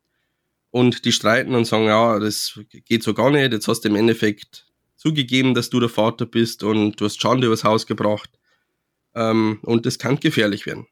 und 0.70 1.04
die 1.04 1.10
streiten 1.10 1.54
und 1.56 1.64
sagen, 1.64 1.86
ja, 1.86 2.20
das 2.20 2.60
geht 2.84 3.02
so 3.02 3.12
gar 3.12 3.32
nicht, 3.32 3.52
jetzt 3.52 3.66
hast 3.66 3.80
du 3.80 3.88
im 3.88 3.96
Endeffekt 3.96 4.66
zugegeben, 4.96 5.54
dass 5.54 5.68
du 5.68 5.80
der 5.80 5.88
Vater 5.88 6.26
bist 6.26 6.62
und 6.62 7.00
du 7.00 7.06
hast 7.06 7.20
Schande 7.20 7.48
übers 7.48 7.64
Haus 7.64 7.86
gebracht. 7.86 8.30
Ähm, 9.16 9.58
und 9.62 9.86
das 9.86 9.98
kann 9.98 10.20
gefährlich 10.20 10.66
werden. 10.66 10.86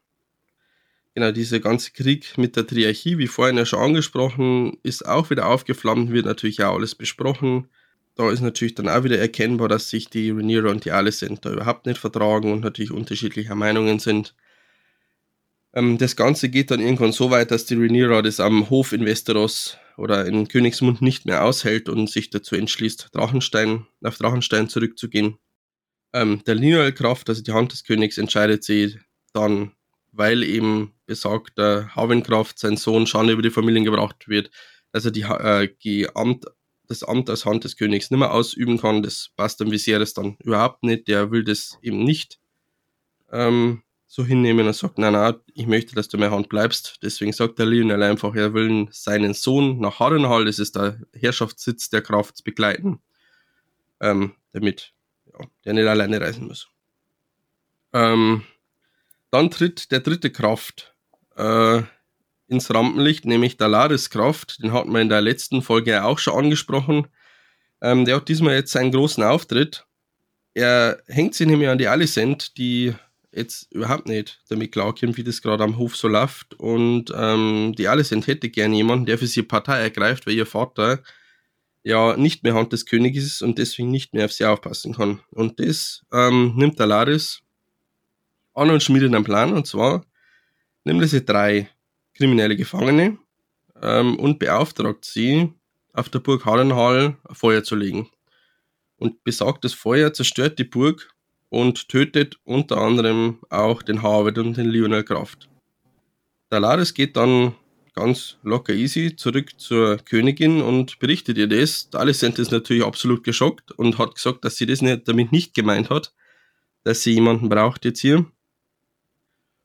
Genau, 1.13 1.31
dieser 1.31 1.61
ganze 1.61 1.91
Krieg 1.91 2.37
mit 2.37 2.57
der 2.57 2.67
Triarchie, 2.67 3.17
wie 3.17 3.27
vorhin 3.27 3.55
ja 3.55 3.65
schon 3.65 3.79
angesprochen, 3.79 4.77
ist 4.83 5.07
auch 5.07 5.29
wieder 5.29 5.47
aufgeflammt, 5.47 6.11
wird 6.11 6.25
natürlich 6.25 6.61
auch 6.61 6.75
alles 6.75 6.93
besprochen. 6.95 7.69
Da 8.15 8.29
ist 8.31 8.41
natürlich 8.41 8.75
dann 8.75 8.89
auch 8.89 9.03
wieder 9.03 9.17
erkennbar, 9.17 9.69
dass 9.69 9.89
sich 9.89 10.09
die 10.09 10.31
Rhaenyra 10.31 10.71
und 10.71 10.83
die 10.83 10.91
Alicent 10.91 11.45
da 11.45 11.53
überhaupt 11.53 11.85
nicht 11.85 11.99
vertragen 11.99 12.51
und 12.51 12.61
natürlich 12.61 12.91
unterschiedlicher 12.91 13.55
Meinungen 13.55 13.99
sind. 13.99 14.35
Ähm, 15.73 15.97
das 15.97 16.15
Ganze 16.17 16.49
geht 16.49 16.71
dann 16.71 16.81
irgendwann 16.81 17.11
so 17.13 17.29
weit, 17.31 17.51
dass 17.51 17.65
die 17.65 17.75
Rhaenyra 17.75 18.21
das 18.21 18.39
am 18.41 18.69
Hof 18.69 18.91
in 18.91 19.05
Westeros 19.05 19.77
oder 19.97 20.25
in 20.25 20.47
Königsmund 20.47 21.01
nicht 21.01 21.25
mehr 21.25 21.45
aushält 21.45 21.87
und 21.87 22.09
sich 22.09 22.29
dazu 22.29 22.55
entschließt, 22.55 23.09
Drachenstein, 23.13 23.85
auf 24.03 24.17
Drachenstein 24.17 24.67
zurückzugehen. 24.67 25.37
Ähm, 26.15 26.41
der 26.47 26.55
Linealkraft, 26.55 27.27
also 27.27 27.43
die 27.43 27.51
Hand 27.51 27.73
des 27.73 27.83
Königs, 27.83 28.17
entscheidet 28.17 28.63
sie 28.63 28.97
dann, 29.33 29.73
weil 30.13 30.43
eben 30.43 30.93
besagter 31.05 31.93
Havenkraft, 31.93 32.57
sein 32.57 32.77
Sohn, 32.77 33.05
Schande 33.05 33.33
über 33.33 33.41
die 33.41 33.49
Familien 33.49 33.83
gebracht 33.83 34.29
wird, 34.29 34.49
dass 34.93 35.03
er 35.03 35.11
die, 35.11 35.23
äh, 35.23 35.67
die 35.83 36.07
Amt, 36.15 36.45
das 36.87 37.03
Amt 37.03 37.29
als 37.29 37.45
Hand 37.45 37.65
des 37.65 37.75
Königs 37.75 38.11
nicht 38.11 38.19
mehr 38.19 38.33
ausüben 38.33 38.79
kann. 38.79 39.03
Das 39.03 39.31
passt 39.35 39.59
dem 39.59 39.71
Viserys 39.71 40.13
dann 40.13 40.37
überhaupt 40.41 40.83
nicht. 40.83 41.09
Der 41.09 41.31
will 41.31 41.43
das 41.43 41.77
eben 41.81 42.05
nicht. 42.05 42.39
Ähm, 43.29 43.83
so 44.07 44.23
hinnehmen 44.23 44.65
und 44.65 44.73
sagt, 44.73 44.97
nein, 44.97 45.11
nein, 45.11 45.35
ich 45.53 45.67
möchte, 45.67 45.95
dass 45.95 46.07
du 46.07 46.17
meine 46.17 46.31
Hand 46.31 46.47
bleibst. 46.47 46.99
Deswegen 47.03 47.33
sagt 47.33 47.59
der 47.59 47.65
Lionel 47.65 48.01
einfach, 48.01 48.33
er 48.35 48.53
will 48.53 48.87
seinen 48.91 49.33
Sohn 49.33 49.79
nach 49.79 49.99
Harrenhal, 49.99 50.45
das 50.45 50.59
ist 50.59 50.77
der 50.77 51.01
Herrschaftssitz 51.11 51.89
der 51.89 52.01
Kraft, 52.01 52.41
begleiten, 52.45 53.01
ähm, 53.99 54.31
damit 54.53 54.94
ja, 55.37 55.45
der 55.65 55.73
nicht 55.73 55.87
alleine 55.87 56.21
reisen 56.21 56.47
muss. 56.47 56.67
Ähm, 57.93 58.43
dann 59.31 59.51
tritt 59.51 59.91
der 59.91 59.99
dritte 59.99 60.31
Kraft 60.31 60.93
äh, 61.35 61.81
ins 62.47 62.73
Rampenlicht, 62.73 63.25
nämlich 63.25 63.57
der 63.57 63.67
Laris-Kraft. 63.67 64.61
Den 64.63 64.73
hatten 64.73 64.91
wir 64.91 65.01
in 65.01 65.09
der 65.09 65.21
letzten 65.21 65.61
Folge 65.61 66.03
auch 66.03 66.19
schon 66.19 66.45
angesprochen. 66.45 67.07
Ähm, 67.81 68.05
der 68.05 68.17
hat 68.17 68.29
diesmal 68.29 68.55
jetzt 68.55 68.71
seinen 68.71 68.91
großen 68.91 69.23
Auftritt. 69.23 69.85
Er 70.53 71.01
hängt 71.07 71.35
sich 71.35 71.47
nämlich 71.47 71.69
an 71.69 71.77
die 71.77 71.87
Alicent, 71.87 72.57
die 72.57 72.93
jetzt 73.31 73.71
überhaupt 73.73 74.07
nicht 74.07 74.41
damit 74.49 74.71
klarkommt, 74.71 75.17
wie 75.17 75.23
das 75.23 75.41
gerade 75.41 75.63
am 75.63 75.77
Hof 75.77 75.95
so 75.95 76.07
läuft. 76.07 76.53
Und 76.53 77.11
ähm, 77.15 77.73
die 77.77 77.87
Alicent 77.87 78.27
hätte 78.27 78.49
gerne 78.49 78.75
jemanden, 78.75 79.05
der 79.05 79.17
für 79.17 79.27
sie 79.27 79.43
Partei 79.43 79.81
ergreift, 79.81 80.25
weil 80.25 80.35
ihr 80.35 80.45
Vater 80.45 81.01
ja 81.85 82.17
nicht 82.17 82.43
mehr 82.43 82.55
Hand 82.55 82.73
des 82.73 82.85
Königs 82.85 83.23
ist 83.23 83.41
und 83.43 83.59
deswegen 83.59 83.91
nicht 83.91 84.13
mehr 84.13 84.25
auf 84.25 84.33
sie 84.33 84.45
aufpassen 84.45 84.95
kann. 84.95 85.21
Und 85.29 85.59
das 85.59 86.03
ähm, 86.11 86.53
nimmt 86.55 86.79
der 86.79 86.87
Laris 86.87 87.41
an 88.55 88.71
und 88.71 88.81
schmiedet 88.81 89.13
einen 89.13 89.23
Plan. 89.23 89.53
Und 89.53 89.67
zwar 89.67 90.03
nimmt 90.83 91.01
er 91.01 91.07
sich 91.07 91.25
drei 91.25 91.69
kriminelle 92.15 92.57
Gefangene 92.57 93.19
ähm, 93.81 94.17
und 94.17 94.39
beauftragt 94.39 95.05
sie, 95.05 95.53
auf 95.93 96.09
der 96.09 96.19
Burg 96.19 96.43
Harrenhal 96.43 97.17
Feuer 97.31 97.63
zu 97.63 97.75
legen. 97.75 98.09
Und 98.97 99.23
besagtes 99.23 99.73
Feuer 99.73 100.11
zerstört 100.11 100.57
die 100.59 100.65
Burg 100.65 101.13
und 101.49 101.87
tötet 101.87 102.37
unter 102.43 102.77
anderem 102.77 103.39
auch 103.49 103.81
den 103.83 104.01
Harvard 104.01 104.37
und 104.39 104.57
den 104.57 104.65
Lionel 104.65 105.03
Kraft. 105.03 105.47
Der 106.51 106.59
Laris 106.59 106.93
geht 106.93 107.15
dann 107.15 107.55
ganz 107.95 108.37
locker 108.43 108.73
easy 108.73 109.15
zurück 109.15 109.57
zur 109.57 109.97
Königin 109.97 110.61
und 110.61 110.99
berichtet 110.99 111.37
ihr 111.37 111.47
das. 111.47 111.89
Alicent 111.93 112.37
ist 112.39 112.51
natürlich 112.51 112.83
absolut 112.83 113.23
geschockt 113.23 113.71
und 113.71 113.97
hat 113.97 114.15
gesagt, 114.15 114.43
dass 114.43 114.57
sie 114.57 114.65
das 114.65 114.81
nicht, 114.81 115.07
damit 115.07 115.31
nicht 115.31 115.53
gemeint 115.53 115.89
hat, 115.89 116.13
dass 116.83 117.01
sie 117.01 117.13
jemanden 117.13 117.49
braucht 117.49 117.85
jetzt 117.85 118.01
hier. 118.01 118.25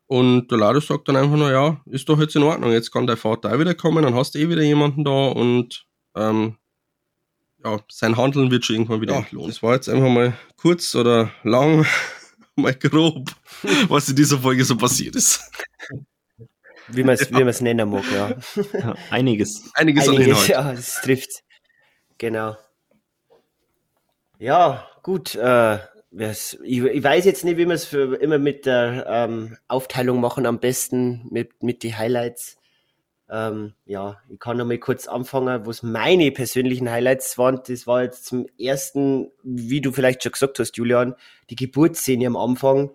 Und 0.07 0.49
der 0.51 0.59
Laris 0.59 0.87
sagt 0.87 1.09
dann 1.09 1.17
einfach 1.17 1.37
nur, 1.37 1.51
ja, 1.51 1.81
ist 1.87 2.09
doch 2.09 2.19
jetzt 2.19 2.35
in 2.35 2.43
Ordnung, 2.43 2.73
jetzt 2.73 2.91
kann 2.91 3.07
dein 3.07 3.17
Vater 3.17 3.53
auch 3.53 3.59
wieder 3.59 3.75
kommen, 3.75 4.03
dann 4.03 4.15
hast 4.15 4.35
du 4.35 4.39
eh 4.39 4.49
wieder 4.49 4.63
jemanden 4.63 5.05
da 5.05 5.29
und 5.29 5.87
ähm, 6.17 6.57
ja, 7.65 7.79
sein 7.91 8.17
Handeln 8.17 8.51
wird 8.51 8.65
schon 8.65 8.77
irgendwann 8.77 9.01
wieder 9.01 9.15
ja, 9.15 9.21
entlohnt. 9.21 9.51
Das 9.51 9.63
war 9.63 9.75
jetzt 9.75 9.89
einfach 9.89 10.09
mal 10.09 10.37
kurz 10.57 10.95
oder 10.95 11.31
lang, 11.43 11.87
mal 12.57 12.75
grob, 12.75 13.31
was 13.89 14.09
in 14.09 14.17
dieser 14.17 14.39
Folge 14.39 14.65
so 14.65 14.77
passiert 14.77 15.15
ist. 15.15 15.49
Wie 16.93 17.03
man 17.03 17.15
es 17.15 17.31
ja. 17.31 17.63
nennen 17.63 17.91
mag, 17.91 18.05
ja. 18.13 18.37
ja 18.73 18.95
einiges. 19.11 19.71
Einiges, 19.75 20.09
einiges 20.09 20.49
ja, 20.49 20.73
das 20.73 21.01
trifft. 21.03 21.43
Genau. 22.19 22.57
Ja, 24.39 24.89
gut. 25.03 25.35
Äh, 25.35 25.79
ich, 26.13 26.59
ich, 26.65 27.05
weiß 27.05 27.25
jetzt 27.25 27.45
nicht, 27.45 27.57
wie 27.57 27.67
wir 27.67 27.75
es 27.75 27.93
immer 27.93 28.39
mit 28.39 28.67
der 28.67 29.07
ähm, 29.09 29.57
Aufteilung 29.69 30.21
machen, 30.21 30.47
am 30.47 30.59
besten 30.59 31.27
mit, 31.31 31.63
mit 31.63 31.83
den 31.85 31.97
Highlights. 31.97 32.59
Ähm, 33.31 33.75
ja, 33.85 34.21
ich 34.29 34.41
kann 34.41 34.57
noch 34.57 34.67
mal 34.67 34.79
kurz 34.79 35.07
anfangen, 35.07 35.65
was 35.67 35.85
meine 35.85 36.33
persönlichen 36.33 36.91
Highlights 36.91 37.39
waren. 37.39 37.61
Das 37.67 37.87
war 37.87 38.03
jetzt 38.03 38.27
zum 38.27 38.47
ersten, 38.59 39.31
wie 39.45 39.81
du 39.81 39.93
vielleicht 39.93 40.23
schon 40.23 40.33
gesagt 40.33 40.59
hast, 40.59 40.77
Julian, 40.77 41.15
die 41.49 41.57
Geburtsszene 41.57 42.27
am 42.27 42.37
Anfang. 42.37 42.91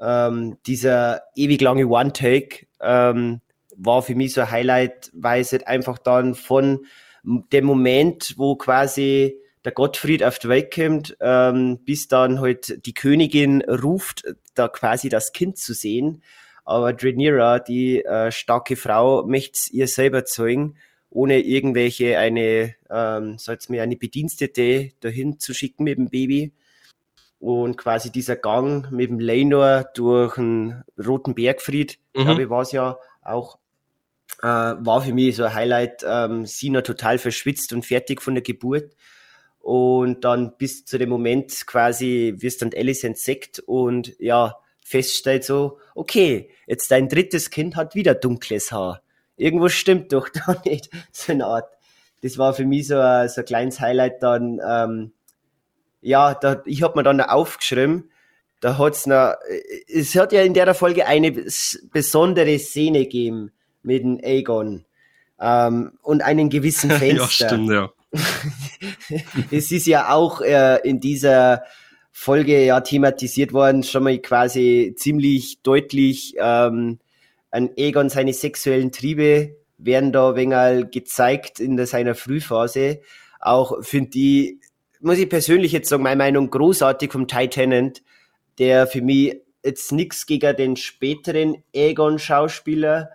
Ähm, 0.00 0.56
dieser 0.66 1.22
ewig 1.36 1.60
lange 1.60 1.86
One-Take 1.86 2.66
ähm, 2.84 3.40
war 3.76 4.02
für 4.02 4.14
mich 4.14 4.34
so 4.34 4.50
Highlight, 4.50 5.10
weil 5.14 5.40
es 5.40 5.52
halt 5.52 5.66
einfach 5.66 5.98
dann 5.98 6.34
von 6.34 6.86
dem 7.24 7.64
Moment, 7.64 8.34
wo 8.36 8.56
quasi 8.56 9.36
der 9.64 9.72
Gottfried 9.72 10.22
auf 10.22 10.38
die 10.38 10.48
Welt 10.48 10.74
kommt, 10.74 11.16
ähm, 11.20 11.80
bis 11.84 12.06
dann 12.06 12.40
halt 12.40 12.86
die 12.86 12.92
Königin 12.92 13.62
ruft, 13.62 14.24
da 14.54 14.68
quasi 14.68 15.08
das 15.08 15.32
Kind 15.32 15.56
zu 15.56 15.72
sehen 15.72 16.22
aber 16.64 16.92
Draenira, 16.92 17.58
die 17.58 18.04
äh, 18.04 18.32
starke 18.32 18.76
Frau, 18.76 19.24
möchte 19.26 19.72
ihr 19.72 19.86
selber 19.86 20.24
zeugen, 20.24 20.76
ohne 21.10 21.40
irgendwelche 21.40 22.18
eine, 22.18 22.74
ähm, 22.90 23.38
soll's 23.38 23.68
mir 23.68 23.82
eine 23.82 23.96
Bedienstete 23.96 24.90
dahin 25.00 25.38
zu 25.38 25.54
schicken 25.54 25.84
mit 25.84 25.98
dem 25.98 26.08
Baby. 26.08 26.52
Und 27.44 27.76
quasi 27.76 28.10
dieser 28.10 28.36
Gang 28.36 28.90
mit 28.90 29.10
dem 29.10 29.18
Lenor 29.18 29.84
durch 29.94 30.36
den 30.36 30.82
Roten 30.96 31.34
Bergfried, 31.34 31.98
mhm. 32.14 32.22
glaube 32.22 32.42
ich, 32.44 32.48
war 32.48 32.62
es 32.62 32.72
ja 32.72 32.96
auch, 33.20 33.58
äh, 34.40 34.46
war 34.46 35.02
für 35.02 35.12
mich 35.12 35.36
so 35.36 35.44
ein 35.44 35.52
Highlight. 35.52 36.06
Ähm, 36.08 36.46
Sina 36.46 36.80
total 36.80 37.18
verschwitzt 37.18 37.74
und 37.74 37.84
fertig 37.84 38.22
von 38.22 38.34
der 38.34 38.42
Geburt. 38.42 38.96
Und 39.58 40.24
dann 40.24 40.56
bis 40.56 40.86
zu 40.86 40.96
dem 40.96 41.10
Moment 41.10 41.66
quasi 41.66 42.34
wirst 42.38 42.62
dann 42.62 42.70
Alice 42.74 43.04
entdeckt 43.04 43.58
und 43.66 44.18
ja, 44.18 44.56
feststellt 44.82 45.44
so, 45.44 45.78
okay, 45.94 46.48
jetzt 46.66 46.90
dein 46.90 47.10
drittes 47.10 47.50
Kind 47.50 47.76
hat 47.76 47.94
wieder 47.94 48.14
dunkles 48.14 48.72
Haar. 48.72 49.02
Irgendwo 49.36 49.68
stimmt 49.68 50.14
doch 50.14 50.30
da 50.46 50.62
nicht. 50.64 50.88
So 51.12 51.32
eine 51.32 51.44
Art. 51.44 51.68
Das 52.22 52.38
war 52.38 52.54
für 52.54 52.64
mich 52.64 52.86
so 52.86 52.98
ein, 52.98 53.28
so 53.28 53.42
ein 53.42 53.44
kleines 53.44 53.80
Highlight 53.80 54.22
dann. 54.22 54.62
Ähm, 54.66 55.12
ja, 56.04 56.34
da, 56.34 56.62
ich 56.66 56.82
habe 56.82 56.98
mir 56.98 57.02
dann 57.02 57.20
aufgeschrieben, 57.20 58.10
da 58.60 58.78
hat's 58.78 59.06
noch, 59.06 59.34
es 59.88 60.14
hat 60.14 60.32
ja 60.32 60.42
in 60.42 60.54
der 60.54 60.74
Folge 60.74 61.06
eine 61.06 61.32
besondere 61.92 62.58
Szene 62.58 63.00
gegeben 63.00 63.52
mit 63.82 64.02
dem 64.02 64.20
Aegon 64.22 64.84
ähm, 65.40 65.92
und 66.02 66.22
einen 66.22 66.50
gewissen 66.50 66.90
Fenster. 66.90 67.22
ja, 67.22 67.28
stimmt, 67.28 67.70
ja. 67.70 67.90
es 69.50 69.72
ist 69.72 69.86
ja 69.86 70.12
auch 70.12 70.40
äh, 70.40 70.78
in 70.88 71.00
dieser 71.00 71.64
Folge 72.12 72.64
ja 72.64 72.80
thematisiert 72.80 73.52
worden, 73.52 73.82
schon 73.82 74.04
mal 74.04 74.18
quasi 74.18 74.94
ziemlich 74.96 75.62
deutlich 75.62 76.34
ähm, 76.38 77.00
an 77.50 77.70
Egon 77.76 78.08
seine 78.08 78.32
sexuellen 78.34 78.92
Triebe 78.92 79.56
werden 79.78 80.12
da 80.12 80.30
ein 80.30 80.36
wenig 80.36 80.90
gezeigt 80.90 81.60
in 81.60 81.76
der, 81.76 81.86
seiner 81.86 82.14
Frühphase. 82.14 83.00
Auch 83.40 83.82
finde 83.82 84.18
ich, 84.18 84.56
muss 85.04 85.18
ich 85.18 85.28
persönlich 85.28 85.72
jetzt 85.72 85.88
sagen, 85.88 86.02
meine 86.02 86.16
Meinung 86.16 86.50
großartig 86.50 87.12
vom 87.12 87.28
Titanant, 87.28 88.02
der 88.58 88.86
für 88.86 89.02
mich 89.02 89.36
jetzt 89.62 89.92
nichts 89.92 90.26
gegen 90.26 90.56
den 90.56 90.76
späteren 90.76 91.62
Egon-Schauspieler, 91.72 93.10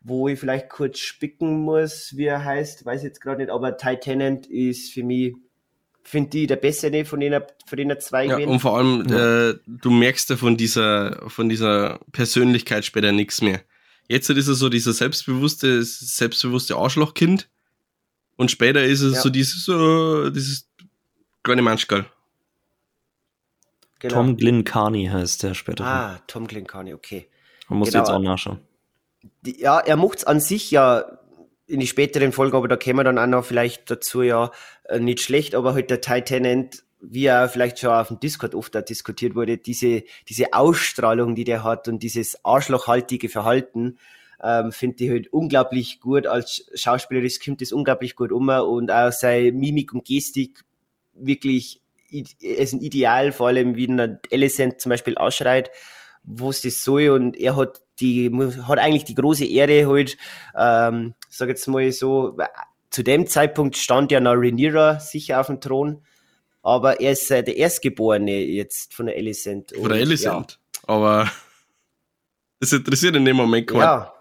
wo 0.00 0.28
ich 0.28 0.38
vielleicht 0.38 0.68
kurz 0.68 0.98
spicken 0.98 1.62
muss, 1.62 2.16
wie 2.16 2.26
er 2.26 2.44
heißt, 2.44 2.84
weiß 2.84 3.02
jetzt 3.02 3.20
gerade 3.20 3.42
nicht, 3.42 3.50
aber 3.50 3.76
Titanant 3.76 4.46
ist 4.46 4.92
für 4.92 5.02
mich, 5.02 5.34
finde 6.02 6.38
ich, 6.38 6.46
der 6.46 6.56
bessere 6.56 7.04
von 7.04 7.20
den, 7.20 7.40
von 7.66 7.76
den 7.78 7.98
zwei 8.00 8.26
ja, 8.26 8.36
Und 8.36 8.60
vor 8.60 8.76
allem, 8.76 9.06
ja. 9.08 9.50
äh, 9.50 9.54
du 9.66 9.90
merkst 9.90 10.30
ja 10.30 10.36
von 10.36 10.56
dieser, 10.56 11.28
von 11.28 11.48
dieser 11.48 12.00
Persönlichkeit 12.12 12.84
später 12.84 13.12
nichts 13.12 13.40
mehr. 13.40 13.60
Jetzt 14.08 14.28
ist 14.28 14.48
er 14.48 14.54
so 14.54 14.68
dieser 14.68 14.92
selbstbewusste, 14.92 15.82
selbstbewusste 15.82 16.76
Arschlochkind. 16.76 17.48
Und 18.36 18.50
später 18.50 18.84
ist 18.84 19.00
es 19.00 19.14
ja. 19.14 19.20
so 19.22 19.30
dieses, 19.30 19.64
so, 19.64 20.28
dieses 20.28 20.68
kleine 21.44 21.62
Manschgal. 21.62 22.06
Genau. 24.00 24.14
Tom 24.14 24.36
Glyn 24.36 24.64
Carney 24.64 25.06
heißt 25.06 25.44
der 25.44 25.54
später. 25.54 25.84
Ah, 25.84 26.20
Tom 26.26 26.46
Glyn 26.46 26.66
Carney, 26.66 26.92
okay. 26.92 27.28
Man 27.68 27.78
muss 27.78 27.90
genau. 27.90 28.04
jetzt 28.04 28.10
auch 28.10 28.18
nachschauen. 28.18 28.60
Ja, 29.46 29.78
er 29.78 29.96
macht's 29.96 30.24
an 30.24 30.40
sich 30.40 30.70
ja 30.70 31.04
in 31.66 31.80
die 31.80 31.86
späteren 31.86 32.32
Folgen, 32.32 32.56
aber 32.56 32.68
da 32.68 32.76
kämen 32.76 32.98
wir 32.98 33.04
dann 33.04 33.18
auch 33.18 33.26
noch 33.26 33.44
vielleicht 33.44 33.90
dazu 33.90 34.22
ja 34.22 34.50
äh, 34.84 34.98
nicht 34.98 35.20
schlecht, 35.20 35.54
aber 35.54 35.72
halt 35.72 35.90
der 35.90 36.00
Titanant 36.00 36.84
wie 37.06 37.26
er 37.26 37.48
vielleicht 37.48 37.78
schon 37.78 37.90
auf 37.90 38.08
dem 38.08 38.20
Discord 38.20 38.54
oft 38.54 38.74
diskutiert 38.88 39.34
wurde, 39.34 39.58
diese, 39.58 40.04
diese 40.28 40.52
Ausstrahlung, 40.52 41.34
die 41.34 41.44
der 41.44 41.62
hat 41.64 41.88
und 41.88 42.02
dieses 42.02 42.44
arschlochhaltige 42.44 43.28
Verhalten, 43.28 43.98
ähm, 44.42 44.72
finde 44.72 45.04
ich 45.04 45.10
halt 45.10 45.32
unglaublich 45.32 46.00
gut. 46.00 46.26
Als 46.26 46.70
Schauspieler 46.74 47.22
das 47.22 47.40
kommt 47.40 47.60
das 47.60 47.72
unglaublich 47.72 48.16
gut 48.16 48.32
um 48.32 48.48
und 48.48 48.90
auch 48.90 49.12
seine 49.12 49.52
Mimik 49.52 49.92
und 49.92 50.04
Gestik 50.04 50.64
wirklich 51.14 51.80
ist 52.10 52.72
ein 52.72 52.80
Ideal, 52.80 53.32
vor 53.32 53.48
allem 53.48 53.76
wie 53.76 53.88
ein 53.88 54.18
Alicent 54.32 54.80
zum 54.80 54.90
Beispiel 54.90 55.16
ausschreit, 55.16 55.70
wo 56.22 56.50
es 56.50 56.62
das 56.62 56.84
soll 56.84 57.10
und 57.10 57.36
er 57.36 57.56
hat 57.56 57.80
die, 58.00 58.30
hat 58.66 58.78
eigentlich 58.78 59.04
die 59.04 59.14
große 59.14 59.44
Ehre 59.46 59.88
halt, 59.88 60.16
ähm, 60.56 61.14
sag 61.28 61.48
jetzt 61.48 61.66
mal 61.66 61.90
so, 61.92 62.36
zu 62.90 63.02
dem 63.02 63.26
Zeitpunkt 63.26 63.76
stand 63.76 64.12
ja 64.12 64.20
noch 64.20 64.34
Rhaenyra 64.34 65.00
sicher 65.00 65.40
auf 65.40 65.46
dem 65.46 65.60
Thron 65.60 66.02
aber 66.64 66.98
er 66.98 67.12
ist 67.12 67.30
äh, 67.30 67.44
der 67.44 67.56
Erstgeborene 67.58 68.42
jetzt 68.42 68.94
von 68.94 69.06
der 69.06 69.16
Alicent. 69.16 69.72
Von 69.76 69.90
der 69.90 70.00
Alicent. 70.00 70.58
Ja. 70.74 70.94
Aber 70.94 71.30
das 72.58 72.72
interessiert 72.72 73.14
in 73.16 73.24
dem 73.26 73.36
Moment 73.36 73.66
keinen. 73.66 73.80
Ja. 73.80 74.14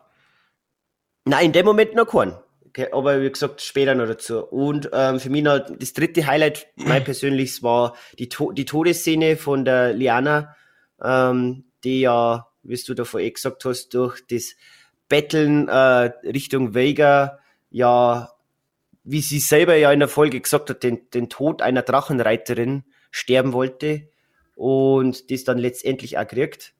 Nein, 1.23 1.45
in 1.47 1.51
dem 1.53 1.65
Moment 1.65 1.95
noch 1.95 2.05
keinen. 2.05 2.35
Okay, 2.75 2.87
aber 2.91 3.21
wie 3.21 3.29
gesagt, 3.29 3.61
später 3.61 3.93
noch 3.93 4.07
dazu. 4.07 4.43
Und 4.43 4.89
ähm, 4.93 5.19
für 5.19 5.29
mich 5.29 5.43
noch 5.43 5.59
das 5.59 5.93
dritte 5.93 6.25
Highlight, 6.25 6.67
mein 6.75 7.03
persönliches, 7.05 7.61
war 7.61 7.95
die, 8.17 8.29
to 8.29 8.51
die 8.51 8.65
Todesszene 8.65 9.37
von 9.37 9.63
der 9.63 9.93
Liana, 9.93 10.55
ähm, 11.01 11.65
die 11.83 12.01
ja, 12.01 12.47
wie 12.63 12.75
du 12.75 12.93
davor 12.95 13.19
eh 13.19 13.29
gesagt 13.29 13.63
hast, 13.65 13.93
durch 13.93 14.21
das 14.27 14.55
Betteln 15.07 15.67
äh, 15.67 16.11
Richtung 16.23 16.73
Vega 16.73 17.37
ja 17.69 18.33
wie 19.03 19.21
sie 19.21 19.39
selber 19.39 19.75
ja 19.75 19.91
in 19.91 19.99
der 19.99 20.07
Folge 20.07 20.39
gesagt 20.39 20.69
hat, 20.69 20.83
den, 20.83 21.09
den 21.11 21.29
Tod 21.29 21.61
einer 21.61 21.81
Drachenreiterin 21.81 22.83
sterben 23.11 23.53
wollte 23.53 24.09
und 24.55 25.29
das 25.29 25.43
dann 25.43 25.57
letztendlich 25.57 26.17
auch 26.17 26.27
kriegt. 26.27 26.73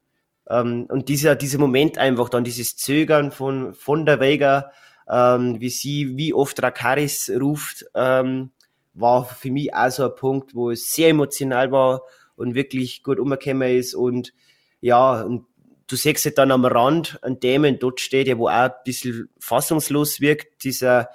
Ähm, 0.49 0.85
und 0.89 1.09
dieser, 1.09 1.35
dieser 1.35 1.59
Moment 1.59 1.97
einfach 1.97 2.29
dann, 2.29 2.43
dieses 2.43 2.77
Zögern 2.77 3.31
von, 3.31 3.73
von 3.73 4.05
der 4.05 4.19
Vega, 4.19 4.71
ähm, 5.09 5.59
wie 5.59 5.69
sie, 5.69 6.17
wie 6.17 6.33
oft 6.33 6.61
Rakaris 6.61 7.31
ruft, 7.39 7.85
ähm, 7.95 8.51
war 8.93 9.25
für 9.25 9.51
mich 9.51 9.73
auch 9.73 9.89
so 9.89 10.05
ein 10.05 10.15
Punkt, 10.15 10.55
wo 10.55 10.71
es 10.71 10.91
sehr 10.91 11.09
emotional 11.09 11.71
war 11.71 12.03
und 12.35 12.55
wirklich 12.55 13.03
gut 13.03 13.19
umgekommen 13.19 13.75
ist. 13.75 13.95
Und 13.95 14.33
ja, 14.81 15.21
und 15.21 15.45
du 15.87 15.95
siehst 15.95 16.25
halt 16.25 16.37
dann 16.37 16.51
am 16.51 16.65
Rand 16.65 17.19
einen 17.23 17.39
Dämon 17.39 17.79
dort 17.79 17.99
steht, 17.99 18.27
der 18.27 18.37
wo 18.37 18.47
auch 18.47 18.51
ein 18.51 18.71
bisschen 18.85 19.29
fassungslos 19.39 20.21
wirkt, 20.21 20.63
dieser 20.63 21.09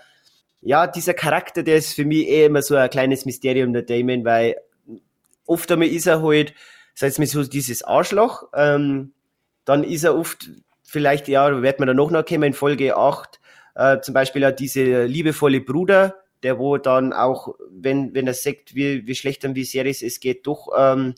ja, 0.61 0.87
dieser 0.87 1.15
Charakter, 1.15 1.63
der 1.63 1.77
ist 1.77 1.95
für 1.95 2.05
mich 2.05 2.29
eh 2.29 2.47
immer 2.47 2.63
so 2.63 2.75
ein 2.75 2.91
kleines 2.91 3.25
Mysterium, 3.25 3.73
der 3.73 3.83
Damon, 3.83 4.25
weil 4.25 4.57
oft 5.47 5.71
einmal 5.71 5.89
ist 5.89 6.07
er 6.07 6.23
halt, 6.23 6.55
sag 6.95 7.11
ich 7.11 7.19
mal 7.19 7.27
so, 7.27 7.45
dieses 7.45 7.83
Arschloch, 7.83 8.49
ähm, 8.55 9.13
dann 9.65 9.85
ist 9.85 10.05
er 10.05 10.17
oft, 10.17 10.51
vielleicht, 10.83 11.29
ja, 11.29 11.63
wird 11.63 11.79
man 11.79 11.87
dann 11.87 11.97
noch 11.97 12.25
kommen 12.25 12.43
in 12.43 12.53
Folge 12.53 12.97
8, 12.97 13.38
äh, 13.79 14.01
zum 14.01 14.13
Beispiel 14.13 14.45
auch 14.45 14.51
diese 14.51 15.05
liebevolle 15.05 15.61
Bruder, 15.61 16.17
der 16.43 16.59
wo 16.59 16.77
dann 16.79 17.13
auch, 17.13 17.55
wenn, 17.71 18.13
wenn 18.13 18.27
er 18.27 18.35
sagt, 18.35 18.75
wie, 18.75 19.07
wie 19.07 19.15
schlecht 19.15 19.45
und 19.45 19.55
wie 19.55 19.65
sehr 19.65 19.87
es, 19.87 20.21
geht, 20.21 20.47
doch 20.47 20.69
ähm, 20.77 21.15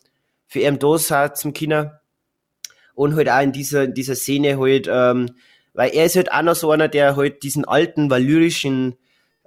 für 0.47 0.61
ihn 0.61 0.79
da 0.79 0.99
sein 0.99 1.35
zum 1.35 1.55
Kinder. 1.55 2.03
Und 2.95 3.17
halt 3.17 3.31
auch 3.31 3.41
in 3.41 3.53
dieser, 3.53 3.85
in 3.85 3.95
dieser 3.95 4.15
Szene 4.15 4.59
halt, 4.59 4.89
ähm, 4.93 5.31
weil 5.73 5.91
er 5.95 6.05
ist 6.05 6.17
halt 6.17 6.31
auch 6.31 6.43
noch 6.43 6.55
so 6.55 6.71
einer, 6.71 6.89
der 6.89 7.17
halt 7.17 7.43
diesen 7.43 7.65
alten, 7.65 8.11
valyrischen 8.11 8.97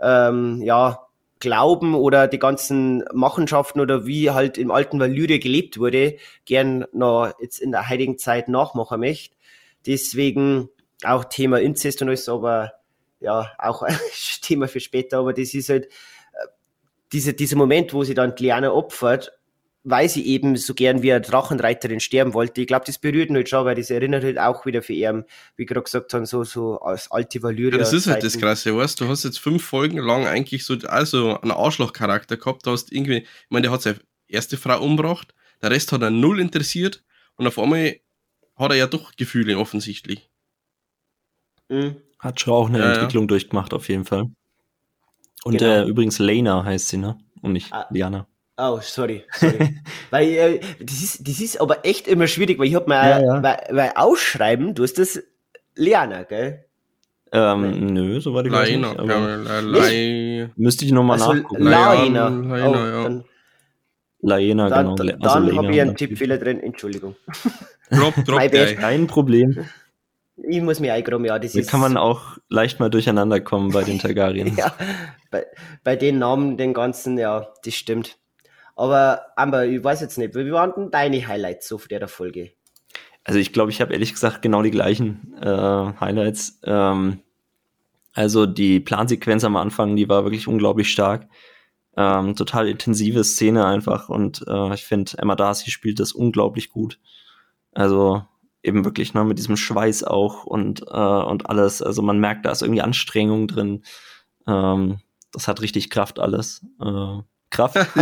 ähm, 0.01 0.61
ja, 0.63 1.07
Glauben 1.39 1.93
oder 1.93 2.27
die 2.27 2.39
ganzen 2.39 3.03
Machenschaften 3.13 3.79
oder 3.79 4.07
wie 4.07 4.31
halt 4.31 4.57
im 4.57 4.71
alten 4.71 4.99
Valyria 4.99 5.37
gelebt 5.37 5.77
wurde, 5.77 6.15
gern 6.45 6.85
noch 6.93 7.31
jetzt 7.39 7.59
in 7.59 7.71
der 7.71 7.89
heutigen 7.89 8.17
Zeit 8.17 8.47
nachmachen 8.47 9.01
möchte. 9.01 9.35
Deswegen 9.85 10.69
auch 11.03 11.25
Thema 11.25 11.59
Inzest 11.59 12.01
und 12.01 12.07
alles, 12.07 12.27
aber 12.27 12.71
ja, 13.23 13.51
auch 13.57 13.81
ein 13.81 13.97
Thema 14.41 14.67
für 14.67 14.79
später, 14.79 15.19
aber 15.19 15.33
das 15.33 15.53
ist 15.53 15.69
halt 15.69 15.85
äh, 15.85 16.47
dieser, 17.11 17.33
dieser 17.33 17.57
Moment, 17.57 17.93
wo 17.93 18.03
sie 18.03 18.13
dann 18.13 18.35
Liana 18.37 18.71
opfert 18.71 19.31
weil 19.83 20.07
sie 20.07 20.25
eben 20.27 20.55
so 20.55 20.73
gern 20.73 21.01
wie 21.03 21.11
eine 21.11 21.21
Drachenreiterin 21.21 21.99
sterben 21.99 22.33
wollte. 22.33 22.61
Ich 22.61 22.67
glaube, 22.67 22.85
das 22.85 22.97
berührt 22.97 23.29
ihn 23.29 23.35
halt 23.35 23.49
schon, 23.49 23.65
weil 23.65 23.75
das 23.75 23.89
erinnert 23.89 24.23
halt 24.23 24.39
auch 24.39 24.65
wieder 24.65 24.81
für 24.81 24.93
ihn, 24.93 25.25
wie 25.57 25.65
gerade 25.65 25.83
gesagt 25.83 26.13
haben, 26.13 26.25
so, 26.25 26.43
so 26.43 26.79
als 26.79 27.11
alte 27.11 27.43
Valyria. 27.43 27.73
Ja, 27.73 27.77
das 27.79 27.91
ist 27.91 28.07
halt 28.07 28.23
das 28.23 28.37
Krasse, 28.37 28.75
weißt 28.75 29.01
du, 29.01 29.09
hast 29.09 29.25
jetzt 29.25 29.39
fünf 29.39 29.63
Folgen 29.63 29.97
lang 29.97 30.25
eigentlich 30.25 30.65
so, 30.65 30.75
also 30.87 31.37
einen 31.39 31.51
Arschlochcharakter 31.51 32.37
gehabt, 32.37 32.65
du 32.65 32.71
hast 32.71 32.91
irgendwie, 32.91 33.17
ich 33.17 33.49
meine, 33.49 33.63
der 33.63 33.71
hat 33.71 33.81
seine 33.81 33.99
erste 34.27 34.55
Frau 34.55 34.81
umgebracht, 34.81 35.33
der 35.61 35.71
Rest 35.71 35.91
hat 35.91 36.01
er 36.01 36.11
null 36.11 36.39
interessiert 36.39 37.03
und 37.35 37.45
auf 37.45 37.59
einmal 37.59 37.97
hat 38.55 38.71
er 38.71 38.77
ja 38.77 38.87
doch 38.87 39.11
Gefühle 39.17 39.57
offensichtlich. 39.57 40.29
Mhm. 41.67 41.97
Hat 42.23 42.39
schon 42.39 42.53
auch 42.53 42.69
eine 42.69 42.79
ja, 42.79 42.93
Entwicklung 42.93 43.25
ja. 43.25 43.27
durchgemacht, 43.27 43.73
auf 43.73 43.89
jeden 43.89 44.05
Fall. 44.05 44.27
Und 45.43 45.57
genau. 45.57 45.71
äh, 45.71 45.83
übrigens 45.83 46.19
Lena 46.19 46.63
heißt 46.63 46.87
sie, 46.87 46.97
ne? 46.97 47.17
Und 47.41 47.51
nicht 47.51 47.73
ah. 47.73 47.85
Liana. 47.89 48.27
Oh, 48.57 48.79
sorry. 48.81 49.25
sorry. 49.33 49.81
weil 50.09 50.29
äh, 50.29 50.59
das, 50.79 51.03
ist, 51.03 51.27
das 51.27 51.41
ist 51.41 51.59
aber 51.59 51.85
echt 51.85 52.07
immer 52.07 52.27
schwierig, 52.27 52.59
weil 52.59 52.67
ich 52.67 52.75
hab 52.75 52.87
mal, 52.87 53.09
ja, 53.09 53.35
ja. 53.35 53.43
Weil, 53.43 53.67
weil 53.71 53.91
ausschreiben, 53.95 54.73
du 54.73 54.83
hast 54.83 54.97
das 54.99 55.21
Liana, 55.75 56.23
gell? 56.23 56.63
Ähm, 57.33 57.87
nö, 57.87 58.21
so 58.21 58.33
war 58.33 58.43
die 58.43 58.49
Leina, 58.49 58.89
nicht. 58.89 58.99
Aber 58.99 59.91
ja, 59.91 60.49
Müsste 60.55 60.85
ich 60.85 60.93
nochmal 60.93 61.19
also, 61.19 61.33
nachgucken. 61.33 61.63
Laina. 61.63 62.29
Laina, 62.29 62.69
oh, 62.69 62.75
ja. 62.75 63.03
Dann, 63.03 63.23
Laena, 64.21 64.69
dann, 64.69 64.95
genau. 64.95 65.13
Also 65.19 65.47
dann 65.47 65.57
habe 65.57 65.73
ich 65.73 65.81
einen 65.81 65.97
Tippfehler 65.97 66.37
drin, 66.37 66.61
Entschuldigung. 66.61 67.17
Drop, 67.89 68.15
drop, 68.23 68.39
Kein 68.77 69.07
Problem. 69.07 69.65
Ich 70.35 70.61
muss 70.61 70.79
mich 70.79 70.91
eingraben, 70.91 71.25
ja. 71.25 71.37
Das 71.37 71.51
Hier 71.51 71.61
ist, 71.61 71.69
kann 71.69 71.79
man 71.79 71.97
auch 71.97 72.37
leicht 72.49 72.79
mal 72.79 72.89
durcheinander 72.89 73.39
kommen 73.39 73.71
bei 73.71 73.83
den 73.83 73.99
Targaryen. 73.99 74.55
ja, 74.57 74.73
bei, 75.29 75.45
bei 75.83 75.95
den 75.95 76.19
Namen, 76.19 76.57
den 76.57 76.73
ganzen, 76.73 77.17
ja, 77.17 77.47
das 77.63 77.75
stimmt. 77.75 78.17
Aber 78.75 79.21
Amber, 79.35 79.65
ich 79.65 79.83
weiß 79.83 80.01
jetzt 80.01 80.17
nicht, 80.17 80.33
wie 80.33 80.51
waren 80.51 80.73
denn 80.75 80.91
deine 80.91 81.27
Highlights 81.27 81.67
so 81.67 81.77
für 81.77 81.89
der 81.89 82.07
Folge? 82.07 82.51
Also 83.23 83.39
ich 83.39 83.53
glaube, 83.53 83.71
ich 83.71 83.79
habe 83.79 83.93
ehrlich 83.93 84.11
gesagt 84.13 84.41
genau 84.41 84.63
die 84.63 84.71
gleichen 84.71 85.35
äh, 85.41 85.93
Highlights. 85.99 86.59
Ähm, 86.63 87.21
also 88.13 88.45
die 88.45 88.79
Plansequenz 88.79 89.43
am 89.43 89.55
Anfang, 89.55 89.95
die 89.95 90.09
war 90.09 90.23
wirklich 90.23 90.47
unglaublich 90.47 90.91
stark. 90.91 91.27
Ähm, 91.95 92.35
total 92.35 92.67
intensive 92.67 93.23
Szene 93.23 93.65
einfach 93.65 94.09
und 94.09 94.43
äh, 94.47 94.73
ich 94.73 94.83
finde, 94.83 95.11
Emma 95.19 95.35
Darcy 95.35 95.69
spielt 95.69 95.99
das 95.99 96.11
unglaublich 96.11 96.71
gut. 96.71 96.99
Also 97.71 98.23
eben 98.63 98.85
wirklich 98.85 99.13
ne, 99.13 99.23
mit 99.23 99.37
diesem 99.37 99.57
Schweiß 99.57 100.03
auch 100.03 100.45
und, 100.45 100.81
äh, 100.81 100.85
und 100.85 101.49
alles. 101.49 101.81
Also 101.81 102.01
man 102.01 102.19
merkt, 102.19 102.45
da 102.45 102.51
ist 102.51 102.61
irgendwie 102.61 102.81
Anstrengung 102.81 103.47
drin. 103.47 103.83
Ähm, 104.47 104.99
das 105.31 105.47
hat 105.47 105.61
richtig 105.61 105.89
Kraft 105.89 106.19
alles. 106.19 106.65
Äh, 106.81 107.19
Kraft. 107.49 107.75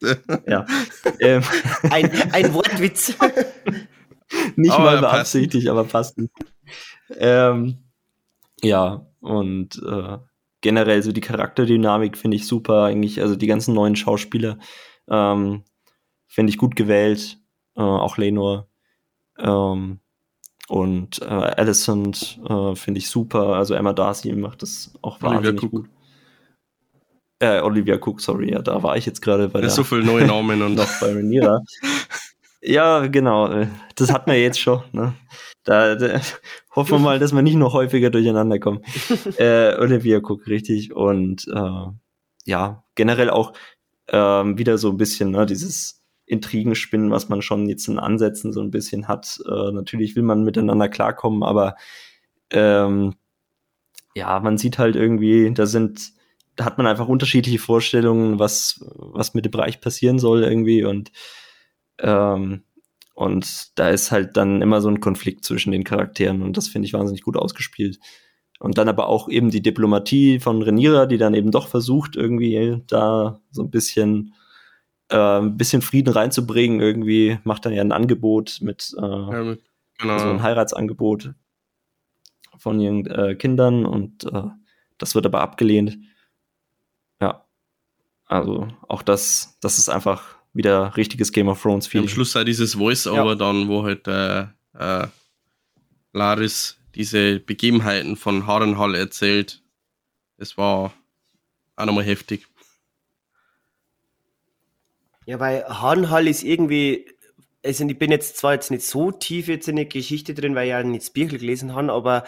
ja. 0.00 0.40
ja. 0.46 0.66
Ähm. 1.20 1.42
Ein, 1.90 2.32
ein 2.32 2.54
Wortwitz. 2.54 3.16
nicht 4.56 4.72
aber 4.72 4.84
mal 4.84 5.00
beabsichtigt, 5.00 5.68
aber 5.68 5.84
passt 5.84 6.18
nicht. 6.18 6.32
Ähm, 7.18 7.84
ja, 8.62 9.06
und 9.20 9.80
äh, 9.86 10.18
generell 10.62 11.02
so 11.02 11.12
die 11.12 11.20
Charakterdynamik 11.20 12.16
finde 12.16 12.36
ich 12.36 12.46
super 12.46 12.84
eigentlich. 12.84 13.20
Also 13.20 13.36
die 13.36 13.46
ganzen 13.46 13.74
neuen 13.74 13.96
Schauspieler 13.96 14.58
ähm, 15.08 15.62
finde 16.26 16.50
ich 16.50 16.58
gut 16.58 16.74
gewählt. 16.74 17.38
Äh, 17.76 17.82
auch 17.82 18.16
Lenor. 18.16 18.68
Ähm, 19.38 20.00
und 20.68 21.22
äh, 21.22 21.26
Alicent 21.26 22.40
äh, 22.48 22.74
finde 22.74 22.98
ich 22.98 23.08
super. 23.08 23.54
Also 23.54 23.74
Emma 23.74 23.92
Darcy 23.92 24.32
macht 24.32 24.62
das 24.62 24.92
auch 25.02 25.22
wahnsinnig 25.22 25.62
Olivia 25.62 25.68
gut. 25.68 25.88
Äh, 27.38 27.60
Olivia 27.60 27.96
Cook, 27.96 28.20
sorry, 28.20 28.52
ja, 28.52 28.62
da 28.62 28.82
war 28.82 28.96
ich 28.96 29.06
jetzt 29.06 29.20
gerade 29.20 29.48
bei 29.48 29.60
der. 29.60 29.70
So 29.70 29.84
viele 29.84 30.04
neue 30.04 30.26
Namen 30.26 30.62
und 30.62 30.74
noch 30.74 30.88
bei 31.00 31.12
Rhaenyra. 31.12 31.60
ja, 32.62 33.06
genau. 33.06 33.52
Äh, 33.52 33.68
das 33.94 34.12
hat 34.12 34.26
man 34.26 34.36
jetzt 34.36 34.58
schon. 34.58 34.82
Ne? 34.92 35.12
Da, 35.62 35.94
da, 35.96 36.20
hoffen 36.74 36.92
wir 36.92 36.98
mal, 36.98 37.18
dass 37.18 37.32
wir 37.32 37.42
nicht 37.42 37.56
noch 37.56 37.74
häufiger 37.74 38.10
durcheinander 38.10 38.58
kommen. 38.58 38.80
äh, 39.36 39.76
Olivia 39.76 40.18
Cook, 40.18 40.46
richtig. 40.46 40.94
Und 40.94 41.46
äh, 41.48 41.86
ja, 42.46 42.84
generell 42.94 43.30
auch 43.30 43.52
ähm, 44.08 44.56
wieder 44.56 44.78
so 44.78 44.90
ein 44.90 44.96
bisschen 44.96 45.32
ne, 45.32 45.44
dieses 45.44 46.02
Intrigenspinnen, 46.26 47.10
was 47.10 47.28
man 47.28 47.40
schon 47.40 47.68
jetzt 47.68 47.88
in 47.88 47.98
Ansätzen 47.98 48.52
so 48.52 48.60
ein 48.60 48.70
bisschen 48.70 49.08
hat. 49.08 49.40
Äh, 49.46 49.72
natürlich 49.72 50.16
will 50.16 50.24
man 50.24 50.42
miteinander 50.42 50.88
klarkommen, 50.88 51.42
aber 51.42 51.76
ähm, 52.50 53.14
ja, 54.14 54.40
man 54.40 54.58
sieht 54.58 54.78
halt 54.78 54.96
irgendwie, 54.96 55.52
da 55.52 55.66
sind, 55.66 56.12
da 56.56 56.64
hat 56.64 56.78
man 56.78 56.86
einfach 56.86 57.08
unterschiedliche 57.08 57.58
Vorstellungen, 57.58 58.38
was, 58.38 58.84
was 58.96 59.34
mit 59.34 59.44
dem 59.44 59.52
Bereich 59.52 59.80
passieren 59.80 60.18
soll 60.18 60.42
irgendwie 60.42 60.84
und 60.84 61.12
ähm, 61.98 62.62
und 63.14 63.78
da 63.78 63.88
ist 63.88 64.10
halt 64.10 64.36
dann 64.36 64.60
immer 64.60 64.82
so 64.82 64.88
ein 64.88 65.00
Konflikt 65.00 65.42
zwischen 65.44 65.72
den 65.72 65.84
Charakteren 65.84 66.42
und 66.42 66.58
das 66.58 66.68
finde 66.68 66.86
ich 66.86 66.92
wahnsinnig 66.92 67.22
gut 67.22 67.38
ausgespielt. 67.38 67.98
Und 68.58 68.76
dann 68.76 68.90
aber 68.90 69.08
auch 69.08 69.28
eben 69.30 69.50
die 69.50 69.62
Diplomatie 69.62 70.38
von 70.38 70.62
Reniera, 70.62 71.06
die 71.06 71.16
dann 71.18 71.32
eben 71.34 71.50
doch 71.50 71.68
versucht, 71.68 72.16
irgendwie 72.16 72.82
da 72.86 73.40
so 73.50 73.62
ein 73.62 73.70
bisschen 73.70 74.34
äh, 75.08 75.16
ein 75.16 75.56
bisschen 75.56 75.82
Frieden 75.82 76.12
reinzubringen. 76.12 76.80
Irgendwie 76.80 77.38
macht 77.44 77.66
er 77.66 77.72
ja 77.72 77.82
ein 77.82 77.92
Angebot 77.92 78.58
mit, 78.60 78.94
äh, 78.98 79.02
ja, 79.02 79.44
mit 79.44 79.62
genau. 79.98 80.18
so 80.18 80.28
ein 80.28 80.42
Heiratsangebot 80.42 81.34
von 82.58 82.80
ihren 82.80 83.06
äh, 83.06 83.34
Kindern 83.34 83.86
und 83.86 84.24
äh, 84.24 84.42
das 84.98 85.14
wird 85.14 85.26
aber 85.26 85.40
abgelehnt. 85.40 85.98
Ja. 87.20 87.44
Also 88.26 88.68
auch 88.88 89.02
das, 89.02 89.56
das 89.60 89.78
ist 89.78 89.88
einfach 89.88 90.36
wieder 90.52 90.96
richtiges 90.96 91.32
Game 91.32 91.48
of 91.48 91.60
Thrones 91.60 91.86
Feeling. 91.86 92.08
Am 92.08 92.12
Schluss 92.12 92.32
sei 92.32 92.44
dieses 92.44 92.74
Voice-Over 92.74 93.26
ja. 93.26 93.34
dann, 93.34 93.68
wo 93.68 93.84
halt 93.84 94.08
äh, 94.08 94.46
äh, 94.72 95.06
Laris 96.12 96.78
diese 96.94 97.40
Begebenheiten 97.40 98.16
von 98.16 98.46
Harrenhall 98.46 98.94
erzählt. 98.94 99.62
Es 100.38 100.56
war 100.56 100.92
auch 101.76 101.84
nochmal 101.84 102.04
heftig. 102.04 102.46
Ja, 105.26 105.40
weil 105.40 105.64
Harnhall 105.64 106.28
ist 106.28 106.44
irgendwie, 106.44 107.04
also 107.64 107.84
ich 107.84 107.98
bin 107.98 108.12
jetzt 108.12 108.38
zwar 108.38 108.54
jetzt 108.54 108.70
nicht 108.70 108.86
so 108.86 109.10
tief 109.10 109.48
jetzt 109.48 109.68
in 109.68 109.76
der 109.76 109.86
Geschichte 109.86 110.34
drin, 110.34 110.54
weil 110.54 110.66
ich 110.66 110.70
ja 110.70 110.82
nicht 110.82 111.02
das 111.02 111.10
Birchel 111.10 111.40
gelesen 111.40 111.74
habe, 111.74 111.92
aber 111.92 112.24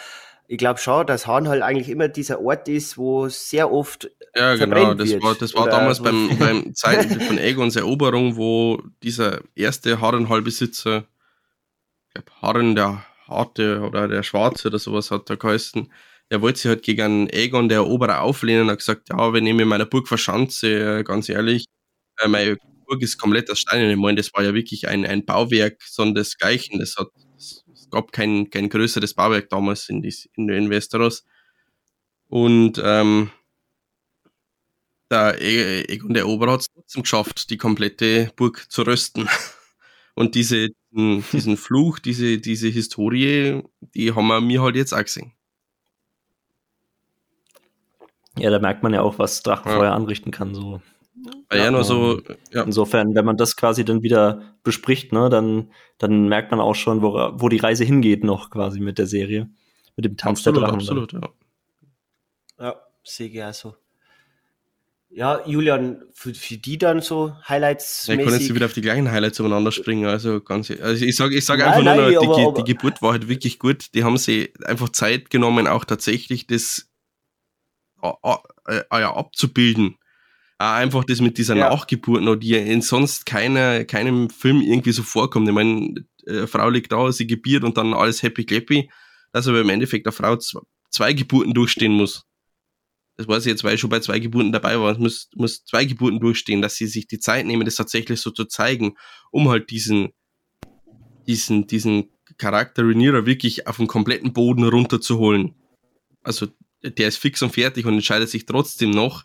ich 0.48 0.58
glaube 0.58 0.80
schon, 0.80 1.06
dass 1.06 1.26
Harnhall 1.26 1.62
eigentlich 1.62 1.88
immer 1.88 2.08
dieser 2.08 2.40
Ort 2.40 2.68
ist, 2.68 2.98
wo 2.98 3.28
sehr 3.28 3.72
oft 3.72 4.10
ja, 4.34 4.56
genau. 4.56 4.94
Das 4.94 5.10
wird. 5.10 5.22
war, 5.22 5.34
das 5.34 5.54
war 5.54 5.68
damals 5.68 6.02
beim, 6.02 6.28
beim 6.38 6.74
Zeiten 6.74 7.20
von 7.20 7.38
Egons 7.38 7.76
Eroberung, 7.76 8.36
wo 8.36 8.82
dieser 9.02 9.40
erste 9.54 10.00
Harrenhall-Besitzer, 10.00 11.04
ich 12.08 12.14
glaube, 12.14 12.32
Harren 12.42 12.74
der 12.74 13.04
Harte 13.26 13.80
oder 13.80 14.08
der 14.08 14.22
Schwarze 14.22 14.68
oder 14.68 14.78
sowas 14.78 15.10
hat 15.10 15.30
da 15.30 15.36
geheißen, 15.36 15.92
der 16.30 16.42
wollte 16.42 16.58
sich 16.58 16.68
halt 16.68 16.82
gegen 16.82 17.28
Egon, 17.30 17.68
der 17.68 17.78
Eroberer, 17.78 18.22
auflehnen 18.22 18.62
und 18.62 18.70
hat 18.70 18.78
gesagt, 18.78 19.08
ja, 19.10 19.32
wenn 19.32 19.46
ich 19.46 19.54
mir 19.54 19.62
in 19.62 19.68
meiner 19.68 19.86
Burg 19.86 20.08
verschanze, 20.08 21.04
ganz 21.04 21.28
ehrlich, 21.28 21.64
äh, 22.20 22.28
meine 22.28 22.56
Burg 22.88 23.02
ist 23.02 23.18
komplett 23.18 23.50
aus 23.50 23.60
Steinen. 23.60 23.90
Ich 23.90 23.96
meine, 23.96 24.16
das 24.16 24.32
war 24.32 24.42
ja 24.42 24.54
wirklich 24.54 24.88
ein, 24.88 25.04
ein 25.04 25.24
Bauwerk 25.24 25.82
sondersgleichen. 25.82 26.78
Das 26.78 26.96
hat, 26.96 27.08
es 27.36 27.64
gab 27.90 28.12
kein, 28.12 28.50
kein 28.50 28.68
größeres 28.68 29.14
Bauwerk 29.14 29.50
damals 29.50 29.88
in, 29.88 30.02
die, 30.02 30.14
in, 30.34 30.48
in 30.48 30.70
Westeros. 30.70 31.24
Und 32.28 32.80
ähm, 32.82 33.30
der 35.10 35.40
Egon 35.40 36.14
der 36.14 36.22
Eroberer 36.22 36.52
hat 36.52 36.60
es 36.60 36.72
trotzdem 36.72 37.02
geschafft, 37.02 37.50
die 37.50 37.56
komplette 37.56 38.32
Burg 38.36 38.66
zu 38.70 38.82
rösten. 38.82 39.28
Und 40.14 40.34
diese, 40.34 40.70
diesen 40.90 41.56
Fluch, 41.56 42.00
diese, 42.00 42.38
diese 42.38 42.68
Historie, 42.68 43.62
die 43.80 44.12
haben 44.14 44.26
wir 44.26 44.40
mir 44.40 44.62
halt 44.62 44.74
jetzt 44.74 44.92
auch 44.92 45.02
gesehen. 45.02 45.32
Ja, 48.36 48.50
da 48.50 48.58
merkt 48.58 48.82
man 48.82 48.92
ja 48.92 49.02
auch, 49.02 49.18
was 49.18 49.42
Drachenfeuer 49.42 49.84
ja. 49.84 49.94
anrichten 49.94 50.32
kann. 50.32 50.54
So. 50.54 50.80
Ja, 51.50 51.58
ja 51.58 51.70
nur 51.70 51.84
so. 51.84 52.20
Ja. 52.52 52.62
Insofern, 52.62 53.14
wenn 53.14 53.24
man 53.24 53.36
das 53.36 53.56
quasi 53.56 53.84
dann 53.84 54.02
wieder 54.02 54.42
bespricht, 54.62 55.12
ne, 55.12 55.28
dann, 55.30 55.70
dann 55.96 56.28
merkt 56.28 56.50
man 56.50 56.60
auch 56.60 56.74
schon, 56.74 57.02
wo, 57.02 57.12
wo 57.34 57.48
die 57.48 57.58
Reise 57.58 57.84
hingeht, 57.84 58.24
noch 58.24 58.50
quasi 58.50 58.80
mit 58.80 58.98
der 58.98 59.06
Serie. 59.06 59.48
Mit 59.96 60.04
dem 60.04 60.16
Tanz 60.16 60.40
absolut, 60.40 60.62
der 60.62 60.68
Drachen. 60.68 60.80
Absolut, 60.80 61.12
ja. 61.12 61.20
Ja, 62.60 62.74
sehe 63.02 63.28
ich 63.28 63.42
auch 63.42 63.54
so. 63.54 63.74
Ja, 65.10 65.40
Julian, 65.46 66.02
für, 66.12 66.34
für 66.34 66.58
die 66.58 66.76
dann 66.76 67.00
so 67.00 67.34
Highlights. 67.48 68.06
Ja, 68.06 68.14
ich 68.14 68.24
kann 68.24 68.34
jetzt 68.34 68.54
wieder 68.54 68.66
auf 68.66 68.74
die 68.74 68.82
gleichen 68.82 69.10
Highlights 69.10 69.40
umeinander 69.40 69.72
springen. 69.72 70.06
Also 70.06 70.42
ganz, 70.42 70.70
also 70.70 71.02
ich 71.02 71.16
sage 71.16 71.34
ich 71.34 71.46
sag 71.46 71.62
einfach 71.62 71.82
nein, 71.82 71.96
nur, 71.96 72.10
noch, 72.10 72.36
die, 72.36 72.42
aber, 72.42 72.62
die 72.62 72.74
Geburt 72.74 73.00
war 73.00 73.12
halt 73.12 73.26
wirklich 73.26 73.58
gut. 73.58 73.94
Die 73.94 74.04
haben 74.04 74.18
sie 74.18 74.52
einfach 74.66 74.90
Zeit 74.90 75.30
genommen, 75.30 75.66
auch 75.66 75.86
tatsächlich 75.86 76.46
das 76.46 76.90
äh, 78.02 78.12
äh, 78.66 78.82
ja, 78.92 79.14
abzubilden 79.14 79.96
einfach 80.58 81.04
das 81.04 81.20
mit 81.20 81.38
dieser 81.38 81.56
ja. 81.56 81.70
Nachgeburt 81.70 82.22
noch, 82.22 82.36
die 82.36 82.48
ja 82.48 82.58
in 82.58 82.82
sonst 82.82 83.26
keiner, 83.26 83.84
keinem 83.84 84.28
Film 84.28 84.60
irgendwie 84.60 84.92
so 84.92 85.02
vorkommt. 85.02 85.48
Ich 85.48 85.54
meine, 85.54 86.04
äh, 86.26 86.46
Frau 86.46 86.68
liegt 86.68 86.92
da, 86.92 87.10
sie 87.12 87.26
gebiert 87.26 87.64
und 87.64 87.76
dann 87.76 87.94
alles 87.94 88.22
happy 88.22 88.44
clappy, 88.44 88.90
dass 89.32 89.46
aber 89.46 89.60
im 89.60 89.68
Endeffekt 89.68 90.06
eine 90.06 90.12
Frau 90.12 90.36
zwei 90.90 91.12
Geburten 91.12 91.54
durchstehen 91.54 91.92
muss. 91.92 92.24
Das 93.16 93.26
weiß 93.26 93.46
ich 93.46 93.50
jetzt, 93.50 93.64
weil 93.64 93.74
ich 93.74 93.80
schon 93.80 93.90
bei 93.90 94.00
zwei 94.00 94.20
Geburten 94.20 94.52
dabei 94.52 94.78
war. 94.78 94.92
Es 94.92 94.98
muss, 94.98 95.28
muss 95.34 95.64
zwei 95.64 95.84
Geburten 95.84 96.20
durchstehen, 96.20 96.62
dass 96.62 96.76
sie 96.76 96.86
sich 96.86 97.08
die 97.08 97.18
Zeit 97.18 97.46
nehmen, 97.46 97.64
das 97.64 97.74
tatsächlich 97.74 98.20
so 98.20 98.30
zu 98.30 98.44
zeigen, 98.44 98.94
um 99.32 99.48
halt 99.48 99.70
diesen, 99.70 100.10
diesen, 101.26 101.66
diesen 101.66 102.10
Charakter 102.36 102.84
Rhaenyra 102.84 103.26
wirklich 103.26 103.66
auf 103.66 103.78
den 103.78 103.88
kompletten 103.88 104.32
Boden 104.32 104.64
runterzuholen. 104.64 105.54
Also, 106.22 106.46
der 106.82 107.08
ist 107.08 107.16
fix 107.16 107.42
und 107.42 107.52
fertig 107.52 107.86
und 107.86 107.94
entscheidet 107.94 108.28
sich 108.28 108.46
trotzdem 108.46 108.90
noch, 108.90 109.24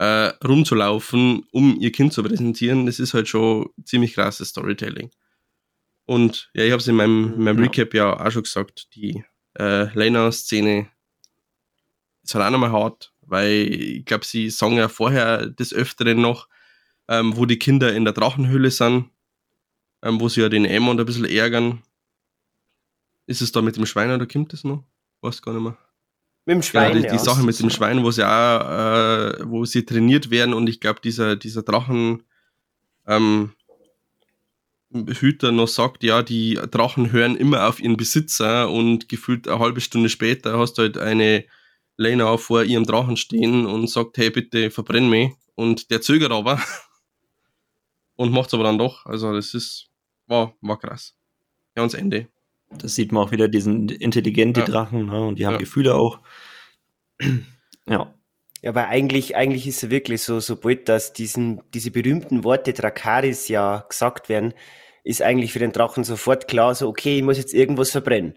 äh, 0.00 0.32
rumzulaufen, 0.42 1.44
um 1.52 1.78
ihr 1.78 1.92
Kind 1.92 2.14
zu 2.14 2.22
präsentieren, 2.22 2.86
das 2.86 2.98
ist 2.98 3.12
halt 3.12 3.28
schon 3.28 3.68
ziemlich 3.84 4.14
krasses 4.14 4.48
Storytelling. 4.48 5.10
Und 6.06 6.50
ja, 6.54 6.64
ich 6.64 6.72
habe 6.72 6.80
es 6.80 6.88
in 6.88 6.96
meinem, 6.96 7.34
in 7.34 7.44
meinem 7.44 7.58
ja. 7.58 7.64
Recap 7.64 7.92
ja 7.92 8.18
auch 8.18 8.30
schon 8.30 8.44
gesagt, 8.44 8.88
die 8.94 9.22
äh, 9.58 9.92
Lena-Szene 9.92 10.88
ist 12.22 12.34
halt 12.34 12.46
auch 12.46 12.50
nochmal 12.50 12.72
hart, 12.72 13.12
weil 13.20 13.50
ich 13.50 14.06
glaube, 14.06 14.24
sie 14.24 14.48
sagen 14.48 14.78
ja 14.78 14.88
vorher 14.88 15.46
des 15.46 15.74
Öfteren 15.74 16.22
noch, 16.22 16.48
ähm, 17.08 17.36
wo 17.36 17.44
die 17.44 17.58
Kinder 17.58 17.94
in 17.94 18.04
der 18.04 18.14
Drachenhöhle 18.14 18.70
sind, 18.70 19.10
ähm, 20.02 20.18
wo 20.18 20.30
sie 20.30 20.40
ja 20.40 20.48
den 20.48 20.64
Emma 20.64 20.92
ein 20.92 21.04
bisschen 21.04 21.26
ärgern. 21.26 21.82
Ist 23.26 23.42
es 23.42 23.52
da 23.52 23.60
mit 23.60 23.76
dem 23.76 23.84
Schwein 23.84 24.10
oder 24.10 24.26
kommt 24.26 24.54
das 24.54 24.64
noch? 24.64 24.82
Weiß 25.20 25.42
gar 25.42 25.52
nicht 25.52 25.62
mehr. 25.62 25.76
Mit 26.50 26.56
dem 26.56 26.62
Schwein. 26.62 26.96
Ja, 26.96 27.02
die, 27.02 27.08
die. 27.16 27.18
Sache 27.18 27.44
mit 27.44 27.60
dem 27.60 27.70
Schwein, 27.70 28.02
wo 28.02 28.10
sie 28.10 28.26
auch, 28.26 28.60
äh, 28.60 29.48
wo 29.48 29.64
sie 29.64 29.86
trainiert 29.86 30.30
werden 30.30 30.52
und 30.52 30.68
ich 30.68 30.80
glaube, 30.80 31.00
dieser, 31.00 31.36
dieser 31.36 31.62
Drachen 31.62 32.24
ähm, 33.06 33.52
Hüter 34.92 35.52
noch 35.52 35.68
sagt, 35.68 36.02
ja, 36.02 36.24
die 36.24 36.58
Drachen 36.72 37.12
hören 37.12 37.36
immer 37.36 37.68
auf 37.68 37.78
ihren 37.78 37.96
Besitzer 37.96 38.68
und 38.68 39.08
gefühlt 39.08 39.46
eine 39.46 39.60
halbe 39.60 39.80
Stunde 39.80 40.08
später 40.08 40.58
hast 40.58 40.74
du 40.74 40.82
halt 40.82 40.98
eine 40.98 41.44
Lena 41.96 42.36
vor 42.36 42.64
ihrem 42.64 42.84
Drachen 42.84 43.16
stehen 43.16 43.64
und 43.64 43.88
sagt, 43.88 44.18
hey, 44.18 44.30
bitte 44.30 44.72
verbrenn 44.72 45.08
mich. 45.08 45.30
Und 45.54 45.92
der 45.92 46.00
zögert 46.00 46.32
aber 46.32 46.60
und 48.16 48.32
macht 48.32 48.48
es 48.48 48.54
aber 48.54 48.64
dann 48.64 48.78
doch. 48.78 49.06
Also 49.06 49.32
das 49.32 49.54
ist, 49.54 49.88
war, 50.26 50.52
war 50.62 50.80
krass. 50.80 51.14
Ja, 51.76 51.84
und 51.84 51.92
das 51.92 52.00
Ende. 52.00 52.26
Das 52.70 52.94
sieht 52.94 53.12
man 53.12 53.24
auch 53.24 53.32
wieder, 53.32 53.48
diesen 53.48 53.88
intelligenten 53.88 54.62
ja. 54.62 54.66
Drachen, 54.66 55.06
ne? 55.06 55.26
und 55.26 55.38
die 55.38 55.46
haben 55.46 55.54
ja. 55.54 55.60
Gefühle 55.60 55.94
auch. 55.94 56.20
ja. 57.86 58.14
Ja, 58.62 58.70
aber 58.70 58.88
eigentlich, 58.88 59.36
eigentlich 59.36 59.66
ist 59.66 59.82
es 59.82 59.90
wirklich 59.90 60.22
so, 60.22 60.38
sobald 60.38 60.88
dass 60.88 61.14
diesen, 61.14 61.62
diese 61.72 61.90
berühmten 61.90 62.44
Worte 62.44 62.74
Drakaris 62.74 63.48
ja 63.48 63.86
gesagt 63.88 64.28
werden, 64.28 64.52
ist 65.02 65.22
eigentlich 65.22 65.52
für 65.52 65.58
den 65.58 65.72
Drachen 65.72 66.04
sofort 66.04 66.46
klar, 66.46 66.74
so, 66.74 66.86
okay, 66.88 67.16
ich 67.16 67.22
muss 67.22 67.38
jetzt 67.38 67.54
irgendwas 67.54 67.90
verbrennen. 67.90 68.36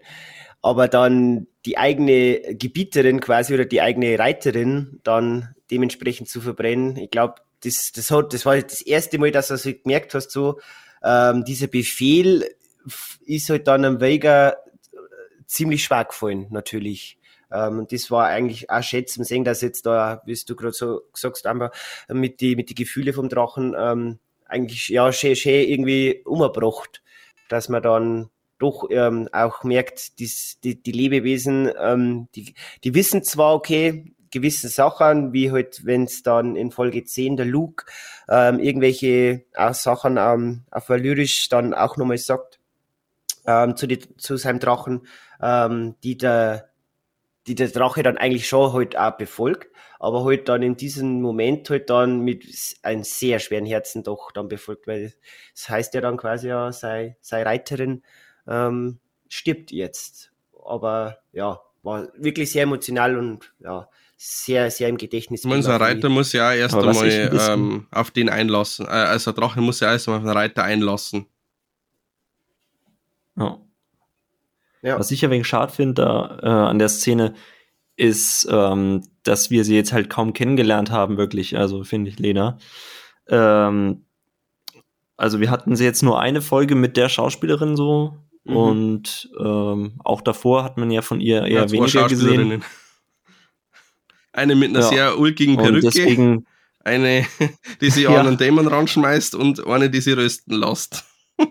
Aber 0.62 0.88
dann 0.88 1.46
die 1.66 1.76
eigene 1.76 2.40
Gebieterin 2.56 3.20
quasi 3.20 3.52
oder 3.52 3.66
die 3.66 3.82
eigene 3.82 4.18
Reiterin 4.18 4.98
dann 5.04 5.54
dementsprechend 5.70 6.28
zu 6.30 6.40
verbrennen, 6.40 6.96
ich 6.96 7.10
glaube, 7.10 7.34
das, 7.62 7.92
das, 7.92 8.10
hat, 8.10 8.32
das 8.32 8.46
war 8.46 8.56
das 8.56 8.80
erste 8.80 9.18
Mal, 9.18 9.30
dass 9.30 9.48
du 9.48 9.58
so 9.58 9.70
gemerkt 9.72 10.14
hast, 10.14 10.30
so, 10.30 10.58
ähm, 11.02 11.44
dieser 11.44 11.66
Befehl 11.66 12.48
ist 13.26 13.50
halt 13.50 13.66
dann 13.66 13.84
am 13.84 14.00
Vega 14.00 14.56
ziemlich 15.46 15.84
schwach 15.84 16.08
gefallen, 16.08 16.46
natürlich. 16.50 17.18
Ähm, 17.52 17.86
das 17.90 18.10
war 18.10 18.26
eigentlich 18.26 18.70
auch 18.70 18.82
schön 18.82 19.06
zum 19.06 19.24
sehen, 19.24 19.44
dass 19.44 19.60
jetzt 19.60 19.86
da, 19.86 20.22
wie 20.26 20.38
du 20.46 20.56
gerade 20.56 20.72
so 20.72 21.02
sagst, 21.12 21.46
einfach 21.46 21.70
mit 22.08 22.40
die, 22.40 22.56
mit 22.56 22.70
die 22.70 22.74
Gefühle 22.74 23.12
vom 23.12 23.28
Drachen, 23.28 23.74
ähm, 23.78 24.18
eigentlich, 24.46 24.88
ja, 24.88 25.12
schön, 25.12 25.36
schön 25.36 25.68
irgendwie 25.68 26.22
umgebracht, 26.24 27.02
dass 27.48 27.68
man 27.68 27.82
dann 27.82 28.30
doch 28.58 28.88
ähm, 28.90 29.28
auch 29.32 29.64
merkt, 29.64 30.18
dies, 30.18 30.58
die, 30.62 30.80
die 30.80 30.92
Lebewesen, 30.92 31.70
ähm, 31.78 32.28
die, 32.34 32.54
die 32.82 32.94
wissen 32.94 33.22
zwar, 33.24 33.54
okay, 33.54 34.12
gewisse 34.30 34.68
Sachen, 34.68 35.32
wie 35.32 35.52
halt, 35.52 35.84
wenn 35.84 36.04
es 36.04 36.22
dann 36.22 36.56
in 36.56 36.72
Folge 36.72 37.04
10 37.04 37.36
der 37.36 37.46
Luke 37.46 37.84
ähm, 38.28 38.58
irgendwelche 38.58 39.44
auch 39.56 39.74
Sachen 39.74 40.16
ähm, 40.18 40.62
auf 40.70 40.88
Valyrisch 40.88 41.48
dann 41.48 41.72
auch 41.72 41.96
nochmal 41.96 42.18
sagt, 42.18 42.58
ähm, 43.46 43.76
zu, 43.76 43.86
die, 43.86 43.98
zu 44.16 44.36
seinem 44.36 44.60
Drachen, 44.60 45.06
ähm, 45.40 45.94
die 46.02 46.16
der 46.16 46.70
die 47.46 47.54
der 47.54 47.68
Drache 47.68 48.02
dann 48.02 48.16
eigentlich 48.16 48.48
schon 48.48 48.72
halt 48.72 48.96
auch 48.96 49.16
befolgt, 49.18 49.68
aber 49.98 50.24
halt 50.24 50.48
dann 50.48 50.62
in 50.62 50.76
diesem 50.76 51.20
Moment 51.20 51.68
halt 51.68 51.90
dann 51.90 52.20
mit 52.20 52.46
einem 52.82 53.04
sehr 53.04 53.38
schweren 53.38 53.66
Herzen 53.66 54.02
doch 54.02 54.32
dann 54.32 54.48
befolgt, 54.48 54.86
weil 54.86 55.12
das 55.54 55.68
heißt 55.68 55.94
ja 55.94 56.00
dann 56.00 56.16
quasi 56.16 56.48
ja, 56.48 56.72
sei, 56.72 57.16
sei 57.20 57.42
Reiterin 57.42 58.02
ähm, 58.46 58.98
stirbt 59.28 59.72
jetzt. 59.72 60.32
Aber 60.64 61.18
ja, 61.32 61.60
war 61.82 62.08
wirklich 62.16 62.50
sehr 62.50 62.62
emotional 62.62 63.18
und 63.18 63.52
ja, 63.58 63.88
sehr, 64.16 64.70
sehr 64.70 64.88
im 64.88 64.96
Gedächtnis. 64.96 65.44
Unser 65.44 65.78
Reiter 65.78 66.08
muss 66.08 66.32
ja 66.32 66.52
erst 66.54 66.74
einmal 66.74 67.08
ähm, 67.08 67.86
auf 67.90 68.10
den 68.10 68.30
einlassen. 68.30 68.86
Äh, 68.86 68.90
also 68.90 69.32
Drache 69.32 69.60
muss 69.60 69.80
ja 69.80 69.92
erst 69.92 70.08
einmal 70.08 70.20
auf 70.20 70.24
den 70.24 70.36
Reiter 70.36 70.64
einlassen. 70.64 71.26
Ja. 73.36 73.58
ja. 74.82 74.98
Was 74.98 75.10
ich 75.10 75.20
ja 75.20 75.30
wegen 75.30 75.44
schade 75.44 75.72
finde 75.72 76.38
äh, 76.42 76.48
an 76.48 76.78
der 76.78 76.88
Szene, 76.88 77.34
ist, 77.96 78.48
ähm, 78.50 79.02
dass 79.22 79.50
wir 79.50 79.64
sie 79.64 79.76
jetzt 79.76 79.92
halt 79.92 80.10
kaum 80.10 80.32
kennengelernt 80.32 80.90
haben, 80.90 81.16
wirklich. 81.16 81.56
Also 81.56 81.84
finde 81.84 82.10
ich, 82.10 82.18
Lena. 82.18 82.58
Ähm, 83.28 84.04
also 85.16 85.38
wir 85.40 85.50
hatten 85.50 85.76
sie 85.76 85.84
jetzt 85.84 86.02
nur 86.02 86.20
eine 86.20 86.42
Folge 86.42 86.74
mit 86.74 86.96
der 86.96 87.08
Schauspielerin 87.08 87.76
so 87.76 88.18
Mhm. 88.44 88.56
Und 88.56 89.30
ähm, 89.40 89.94
auch 90.04 90.20
davor 90.20 90.64
hat 90.64 90.76
man 90.76 90.90
ja 90.90 91.02
von 91.02 91.20
ihr 91.20 91.42
eher 91.42 91.62
ja, 91.62 91.70
weniger 91.70 92.08
gesehen. 92.08 92.62
Eine 94.32 94.54
mit 94.54 94.70
einer 94.70 94.80
ja. 94.80 94.88
sehr 94.88 95.18
ulkigen 95.18 95.56
Perücke. 95.56 96.42
Eine, 96.80 97.26
die 97.80 97.90
sie 97.90 98.02
ja. 98.02 98.20
an 98.20 98.26
einen 98.26 98.36
Dämon 98.36 98.66
ranschmeißt 98.66 99.34
und 99.34 99.66
eine, 99.66 99.88
die 99.88 100.00
sie 100.00 100.12
rösten 100.12 100.54
lässt. 100.54 101.04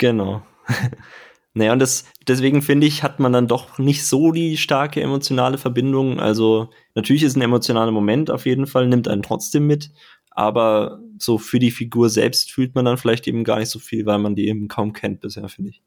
genau. 0.00 0.42
naja, 1.54 1.72
und 1.72 1.78
das, 1.78 2.04
deswegen 2.26 2.60
finde 2.60 2.88
ich, 2.88 3.04
hat 3.04 3.20
man 3.20 3.32
dann 3.32 3.46
doch 3.46 3.78
nicht 3.78 4.04
so 4.04 4.32
die 4.32 4.56
starke 4.56 5.00
emotionale 5.00 5.58
Verbindung. 5.58 6.18
Also, 6.18 6.70
natürlich 6.96 7.22
ist 7.22 7.36
ein 7.36 7.42
emotionaler 7.42 7.92
Moment 7.92 8.32
auf 8.32 8.46
jeden 8.46 8.66
Fall, 8.66 8.88
nimmt 8.88 9.06
einen 9.06 9.22
trotzdem 9.22 9.68
mit 9.68 9.92
aber 10.30 11.00
so 11.18 11.38
für 11.38 11.58
die 11.58 11.70
Figur 11.70 12.08
selbst 12.08 12.52
fühlt 12.52 12.74
man 12.74 12.84
dann 12.84 12.96
vielleicht 12.96 13.26
eben 13.26 13.44
gar 13.44 13.58
nicht 13.58 13.68
so 13.68 13.78
viel, 13.78 14.06
weil 14.06 14.18
man 14.18 14.34
die 14.34 14.48
eben 14.48 14.68
kaum 14.68 14.92
kennt 14.92 15.20
bisher, 15.20 15.48
finde 15.48 15.70
ich. 15.70 15.82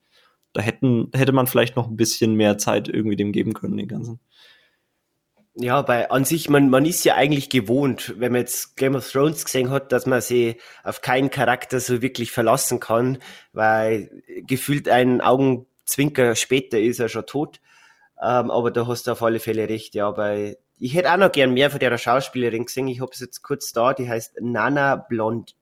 Da 0.53 0.61
hätten, 0.61 1.09
hätte 1.13 1.31
man 1.31 1.47
vielleicht 1.47 1.75
noch 1.75 1.89
ein 1.89 1.95
bisschen 1.95 2.35
mehr 2.35 2.57
Zeit 2.57 2.87
irgendwie 2.87 3.15
dem 3.15 3.31
geben 3.31 3.53
können, 3.53 3.77
den 3.77 3.87
ganzen. 3.87 4.19
Ja, 5.55 5.83
bei 5.83 6.09
an 6.09 6.25
sich, 6.25 6.49
man, 6.49 6.69
man 6.69 6.85
ist 6.85 7.03
ja 7.05 7.13
eigentlich 7.15 7.49
gewohnt, 7.49 8.15
wenn 8.17 8.31
man 8.31 8.41
jetzt 8.41 8.75
Game 8.75 8.95
of 8.95 9.09
Thrones 9.09 9.45
gesehen 9.45 9.69
hat, 9.69 9.91
dass 9.91 10.07
man 10.07 10.19
sich 10.19 10.57
auf 10.83 11.01
keinen 11.01 11.29
Charakter 11.29 11.79
so 11.79 12.01
wirklich 12.01 12.31
verlassen 12.31 12.79
kann, 12.79 13.19
weil 13.51 14.23
gefühlt 14.47 14.89
einen 14.89 15.21
Augenzwinker 15.21 16.35
später 16.35 16.79
ist 16.79 16.99
er 16.99 17.09
schon 17.09 17.27
tot. 17.27 17.61
Ähm, 18.19 18.49
aber 18.49 18.71
da 18.71 18.87
hast 18.87 19.05
du 19.05 19.11
auf 19.11 19.21
alle 19.21 19.39
Fälle 19.39 19.69
recht, 19.69 19.93
ja, 19.93 20.09
bei 20.09 20.57
ich 20.79 20.95
hätte 20.95 21.13
auch 21.13 21.17
noch 21.17 21.31
gern 21.31 21.53
mehr 21.53 21.69
von 21.71 21.79
der 21.79 21.97
Schauspielerin 21.97 22.65
gesehen. 22.65 22.89
Ich 22.89 22.99
habe 22.99 23.11
es 23.13 23.21
jetzt 23.21 23.41
kurz 23.41 23.71
da. 23.71 23.93
Die 23.93 24.09
heißt 24.09 24.41
Nana 24.41 24.97
Blond, 24.97 25.55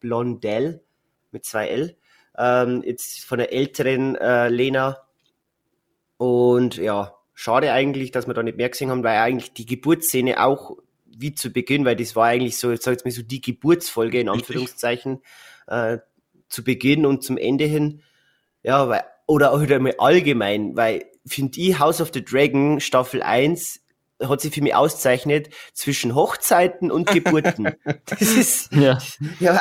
Blondell 0.00 0.82
mit 1.30 1.44
zwei 1.44 1.68
L. 1.68 1.96
Ähm, 2.36 2.82
jetzt 2.84 3.24
von 3.24 3.38
der 3.38 3.52
älteren 3.52 4.16
äh, 4.16 4.48
Lena. 4.48 5.06
Und 6.16 6.76
ja, 6.76 7.14
schade 7.34 7.72
eigentlich, 7.72 8.10
dass 8.12 8.26
wir 8.26 8.34
da 8.34 8.42
nicht 8.42 8.56
mehr 8.56 8.68
gesehen 8.68 8.90
haben, 8.90 9.04
weil 9.04 9.18
eigentlich 9.18 9.52
die 9.52 9.66
Geburtsszene 9.66 10.42
auch 10.42 10.78
wie 11.06 11.34
zu 11.34 11.50
Beginn, 11.50 11.84
weil 11.84 11.96
das 11.96 12.16
war 12.16 12.26
eigentlich 12.26 12.56
so, 12.56 12.70
jetzt 12.70 12.84
sag 12.84 12.96
ich 12.96 13.04
mal 13.04 13.10
so 13.10 13.22
die 13.22 13.40
Geburtsfolge 13.40 14.20
in 14.20 14.28
Anführungszeichen 14.28 15.22
äh, 15.66 15.98
zu 16.48 16.64
Beginn 16.64 17.06
und 17.06 17.22
zum 17.22 17.36
Ende 17.36 17.64
hin. 17.64 18.02
Ja, 18.62 18.88
weil, 18.88 19.04
oder 19.26 19.52
auch 19.52 19.60
wieder 19.60 19.78
mal 19.78 19.94
allgemein, 19.98 20.76
weil 20.76 21.04
finde 21.26 21.60
ich 21.60 21.78
House 21.78 22.00
of 22.00 22.10
the 22.12 22.24
Dragon 22.24 22.80
Staffel 22.80 23.22
1 23.22 23.83
hat 24.22 24.40
sich 24.40 24.54
für 24.54 24.62
mich 24.62 24.74
auszeichnet 24.74 25.50
zwischen 25.72 26.14
Hochzeiten 26.14 26.90
und 26.90 27.08
Geburten. 27.08 27.74
das 28.06 28.20
ist, 28.20 28.72
ja, 28.72 28.98
ja 29.40 29.60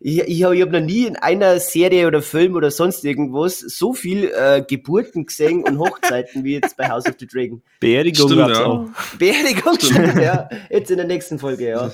ich, 0.00 0.20
ich 0.20 0.44
habe 0.44 0.60
hab 0.60 0.70
noch 0.70 0.80
nie 0.80 1.06
in 1.06 1.16
einer 1.16 1.60
Serie 1.60 2.06
oder 2.06 2.22
Film 2.22 2.54
oder 2.54 2.70
sonst 2.70 3.04
irgendwas 3.04 3.60
so 3.60 3.92
viel 3.92 4.24
äh, 4.34 4.62
Geburten 4.66 5.26
gesehen 5.26 5.62
und 5.64 5.78
Hochzeiten 5.78 6.44
wie 6.44 6.54
jetzt 6.54 6.76
bei 6.76 6.88
House 6.88 7.06
of 7.06 7.14
the 7.18 7.26
Dragon. 7.26 7.62
Beerdigung 7.80 8.30
stimmt, 8.30 8.50
ja. 8.50 8.64
auch. 8.64 8.86
Beerdigung 9.18 9.78
stimmt, 9.80 10.20
ja. 10.20 10.48
Jetzt 10.70 10.90
in 10.90 10.96
der 10.96 11.06
nächsten 11.06 11.38
Folge, 11.38 11.68
ja. 11.68 11.92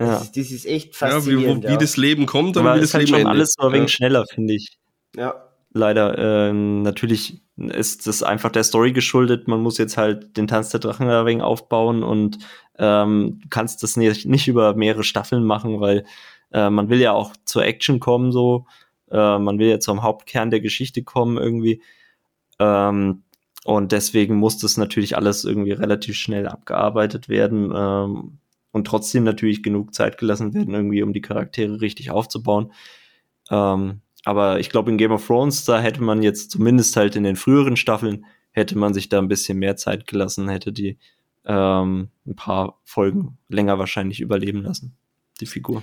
Ja. 0.00 0.06
Das, 0.06 0.22
ist, 0.22 0.36
das 0.36 0.50
ist 0.52 0.66
echt 0.66 0.94
faszinierend. 0.94 1.64
Ja, 1.64 1.70
wie, 1.70 1.74
wie, 1.74 1.76
wie 1.76 1.84
das 1.84 1.96
Leben 1.96 2.26
kommt 2.26 2.56
und 2.56 2.64
wie 2.64 2.80
das 2.80 2.94
halt 2.94 3.04
Leben 3.04 3.08
schon 3.08 3.20
endet. 3.20 3.34
alles 3.34 3.54
so 3.58 3.66
ein 3.66 3.72
wenig 3.72 3.92
schneller, 3.92 4.24
finde 4.32 4.54
ich. 4.54 4.78
Ja 5.16 5.48
leider. 5.72 6.18
Ähm, 6.18 6.82
natürlich 6.82 7.42
ist 7.58 8.06
das 8.06 8.22
einfach 8.22 8.50
der 8.50 8.64
Story 8.64 8.92
geschuldet. 8.92 9.48
Man 9.48 9.60
muss 9.60 9.78
jetzt 9.78 9.96
halt 9.96 10.36
den 10.36 10.46
Tanz 10.46 10.70
der 10.70 10.80
Drachen 10.80 11.08
ein 11.08 11.26
wenig 11.26 11.42
aufbauen 11.42 12.02
und 12.02 12.38
ähm, 12.78 13.40
kannst 13.50 13.82
das 13.82 13.96
nicht, 13.96 14.26
nicht 14.26 14.48
über 14.48 14.74
mehrere 14.74 15.04
Staffeln 15.04 15.44
machen, 15.44 15.80
weil 15.80 16.04
äh, 16.52 16.70
man 16.70 16.88
will 16.88 17.00
ja 17.00 17.12
auch 17.12 17.34
zur 17.44 17.64
Action 17.64 18.00
kommen, 18.00 18.32
so. 18.32 18.66
Äh, 19.10 19.38
man 19.38 19.58
will 19.58 19.68
ja 19.68 19.80
zum 19.80 20.02
Hauptkern 20.02 20.50
der 20.50 20.60
Geschichte 20.60 21.02
kommen 21.02 21.36
irgendwie. 21.36 21.82
Ähm, 22.58 23.24
und 23.64 23.92
deswegen 23.92 24.36
muss 24.36 24.58
das 24.58 24.76
natürlich 24.76 25.16
alles 25.16 25.44
irgendwie 25.44 25.72
relativ 25.72 26.16
schnell 26.16 26.46
abgearbeitet 26.46 27.28
werden 27.28 27.72
ähm, 27.74 28.38
und 28.72 28.86
trotzdem 28.86 29.24
natürlich 29.24 29.62
genug 29.62 29.94
Zeit 29.94 30.18
gelassen 30.18 30.54
werden, 30.54 30.74
irgendwie, 30.74 31.02
um 31.02 31.12
die 31.12 31.20
Charaktere 31.20 31.80
richtig 31.80 32.10
aufzubauen. 32.10 32.72
Ähm, 33.50 34.00
aber 34.28 34.60
ich 34.60 34.68
glaube, 34.68 34.90
in 34.90 34.98
Game 34.98 35.10
of 35.10 35.26
Thrones, 35.26 35.64
da 35.64 35.80
hätte 35.80 36.02
man 36.02 36.22
jetzt 36.22 36.50
zumindest 36.50 36.94
halt 36.96 37.16
in 37.16 37.22
den 37.22 37.34
früheren 37.34 37.78
Staffeln, 37.78 38.26
hätte 38.50 38.76
man 38.76 38.92
sich 38.92 39.08
da 39.08 39.16
ein 39.16 39.28
bisschen 39.28 39.58
mehr 39.58 39.76
Zeit 39.76 40.06
gelassen, 40.06 40.50
hätte 40.50 40.70
die 40.70 40.98
ähm, 41.46 42.10
ein 42.26 42.36
paar 42.36 42.78
Folgen 42.84 43.38
länger 43.48 43.78
wahrscheinlich 43.78 44.20
überleben 44.20 44.60
lassen, 44.60 44.98
die 45.40 45.46
Figur. 45.46 45.82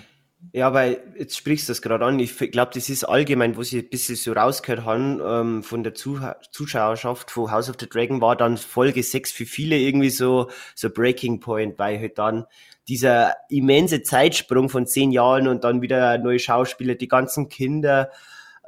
Ja, 0.54 0.76
weil 0.76 1.02
jetzt 1.18 1.36
sprichst 1.36 1.68
du 1.68 1.72
das 1.72 1.82
gerade 1.82 2.06
an. 2.06 2.20
Ich 2.20 2.38
glaube, 2.38 2.70
das 2.72 2.88
ist 2.88 3.04
allgemein, 3.04 3.58
wo 3.58 3.64
sie 3.64 3.80
ein 3.80 3.90
bisschen 3.90 4.16
so 4.16 4.34
rausgehört 4.34 4.86
haben 4.86 5.20
ähm, 5.26 5.64
von 5.64 5.84
der 5.84 5.96
Zuh 5.96 6.20
Zuschauerschaft 6.52 7.32
von 7.32 7.50
House 7.50 7.68
of 7.68 7.78
the 7.80 7.90
Dragon, 7.90 8.22
war 8.22 8.36
dann 8.36 8.58
Folge 8.58 9.02
6 9.02 9.32
für 9.32 9.48
viele 9.48 9.76
irgendwie 9.80 10.12
so, 10.12 10.52
so 10.76 10.92
Breaking 10.92 11.40
Point, 11.40 11.80
weil 11.80 12.00
halt 12.00 12.20
dann 12.20 12.46
dieser 12.88 13.34
immense 13.50 14.04
Zeitsprung 14.04 14.70
von 14.70 14.86
zehn 14.86 15.12
Jahren 15.12 15.48
und 15.48 15.64
dann 15.64 15.82
wieder 15.82 16.20
neue 16.20 16.38
Schauspieler, 16.38 16.94
die 16.94 17.08
ganzen 17.08 17.50
Kinder, 17.50 18.12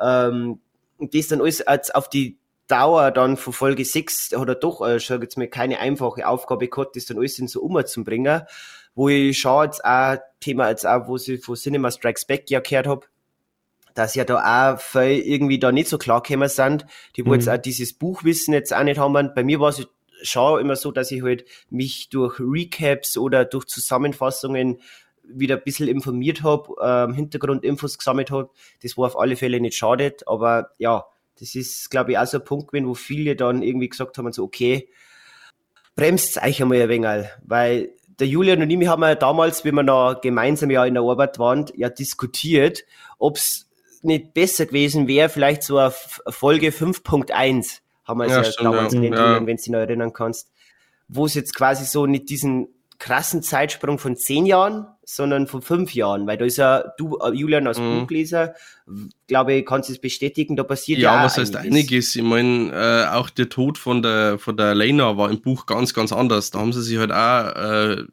ähm, 0.02 0.60
das 1.00 1.28
dann 1.28 1.42
alles 1.42 1.62
als 1.62 1.92
auf 1.92 2.10
die 2.10 2.38
Dauer 2.68 3.12
dann 3.12 3.38
von 3.38 3.54
Folge 3.54 3.86
6 3.86 4.32
hat 4.36 4.48
er 4.48 4.56
doch, 4.56 4.86
äh, 4.86 5.00
schon 5.00 5.22
jetzt 5.22 5.38
mal 5.38 5.48
keine 5.48 5.80
einfache 5.80 6.28
Aufgabe 6.28 6.68
gehabt, 6.68 6.96
das 6.96 7.06
dann 7.06 7.18
alles 7.18 7.40
in 7.40 7.48
so 7.48 7.62
umzubringen, 7.62 8.42
wo 8.94 9.10
ich 9.10 9.40
schon 9.40 9.66
jetzt 9.66 9.84
auch, 9.86 10.18
Thema 10.42 10.70
jetzt 10.70 10.86
auch, 10.86 11.08
wo 11.08 11.16
ich 11.16 11.44
von 11.44 11.56
Cinema 11.56 11.92
Strikes 11.92 12.26
Back 12.26 12.50
ja 12.50 12.60
gehört 12.60 12.88
habe, 12.88 13.08
dass 13.94 14.16
ja 14.16 14.26
da 14.26 14.76
auch 14.76 14.80
viel 14.80 15.20
irgendwie 15.20 15.60
da 15.60 15.72
nicht 15.72 15.88
so 15.88 15.98
klar 15.98 16.22
gekommen 16.22 16.50
sind, 16.50 16.86
die 17.16 17.26
wo 17.26 17.30
mhm. 17.30 17.36
jetzt 17.36 17.50
auch 17.50 17.58
dieses 17.58 17.94
Buchwissen 17.94 18.54
jetzt 18.54 18.76
auch 18.76 18.84
nicht 18.84 19.00
haben. 19.00 19.32
Bei 19.34 19.44
mir 19.44 19.60
war 19.60 19.70
es 19.70 19.88
schon 20.22 20.60
immer 20.60 20.76
so, 20.76 20.92
dass 20.92 21.12
ich 21.12 21.24
halt 21.24 21.46
mich 21.70 22.10
durch 22.10 22.40
Recaps 22.40 23.18
oder 23.18 23.46
durch 23.46 23.66
Zusammenfassungen 23.66 24.82
wieder 25.28 25.56
ein 25.56 25.64
bisschen 25.64 25.88
informiert 25.88 26.44
habe, 26.44 26.74
ähm, 26.82 27.14
Hintergrundinfos 27.14 27.98
gesammelt 27.98 28.32
habe. 28.32 28.50
Das 28.82 28.98
war 28.98 29.08
auf 29.08 29.20
alle 29.20 29.36
Fälle 29.36 29.60
nicht 29.60 29.78
schadet, 29.78 30.28
aber 30.28 30.72
ja, 30.78 31.06
das 31.40 31.56
ist, 31.56 31.90
glaube 31.90 32.12
ich, 32.12 32.18
auch 32.18 32.26
so 32.26 32.40
ein 32.40 32.46
Punkt 32.46 32.72
gewesen, 32.72 32.88
wo 32.88 32.94
viele 32.94 33.36
dann 33.36 33.62
irgendwie 33.62 33.90
gesagt 33.90 34.18
haben, 34.18 34.32
so, 34.32 34.44
okay, 34.44 34.90
bremst 35.96 36.42
euch 36.42 36.62
einmal 36.62 36.82
ein 36.82 36.90
wenig, 36.90 37.28
weil 37.46 37.90
der 38.20 38.28
Julian 38.28 38.62
und 38.62 38.70
ich 38.70 38.88
haben 38.88 39.04
ja 39.04 39.16
damals, 39.16 39.64
wie 39.64 39.72
wir 39.72 39.84
noch 39.84 40.22
gemeinsam 40.22 40.72
ja 40.72 40.86
in 40.86 40.96
der 40.96 41.04
Arbeit 41.04 41.38
waren, 41.40 41.66
ja 41.76 41.90
diskutiert, 41.90 42.84
ob 43.20 43.38
es 43.38 43.70
nicht 44.02 44.34
besser 44.34 44.66
gewesen 44.66 45.08
wäre, 45.08 45.30
vielleicht 45.30 45.64
so 45.64 45.78
eine 45.78 45.92
Folge 46.30 46.70
5.1, 46.70 47.80
haben 48.06 48.20
wir 48.20 48.28
ja, 48.28 48.38
ja 48.38 48.44
stimmt, 48.44 48.66
damals 48.66 48.94
ja. 48.94 49.02
wenn 49.02 49.46
du 49.46 49.56
dich 49.56 49.68
noch 49.70 49.80
erinnern 49.80 50.14
kannst, 50.14 50.52
wo 51.08 51.26
es 51.26 51.34
jetzt 51.34 51.56
quasi 51.56 51.86
so 51.86 52.06
nicht 52.06 52.30
diesen 52.30 52.70
krassen 53.00 53.44
Zeitsprung 53.44 54.00
von 54.00 54.16
zehn 54.16 54.46
Jahren, 54.46 54.88
sondern 55.04 55.48
von 55.48 55.62
fünf 55.62 55.94
Jahren, 55.94 56.26
weil 56.28 56.38
da 56.38 56.46
ist 56.46 56.58
ja, 56.58 56.84
du, 56.98 57.18
äh, 57.18 57.32
Julian, 57.32 57.68
als 57.68 57.80
mhm. 57.80 58.02
Buchleser, 58.02 58.56
glaube 59.28 59.54
ich, 59.54 59.66
kannst 59.66 59.90
du 59.90 59.94
es 59.94 60.00
bestätigen, 60.00 60.56
da 60.56 60.64
passiert 60.64 61.00
ja, 61.00 61.16
ja 61.16 61.24
was 61.24 61.38
heißt 61.38 61.56
einiges. 61.56 62.16
Ich 62.16 62.24
meine, 62.24 62.72
äh, 62.72 63.14
auch 63.14 63.30
der 63.30 63.50
Tod 63.50 63.78
von 63.78 64.02
der, 64.02 64.40
von 64.40 64.58
der 64.58 64.74
Lena 64.74 65.18
war 65.18 65.30
im 65.30 65.42
Buch 65.42 65.66
ganz, 65.66 65.94
ganz 65.94 66.12
anders. 66.12 66.52
Da 66.52 66.60
haben 66.60 66.74
sie 66.74 66.82
sich 66.82 66.98
halt 66.98 67.12
auch 67.12 67.56
äh, 67.56 68.04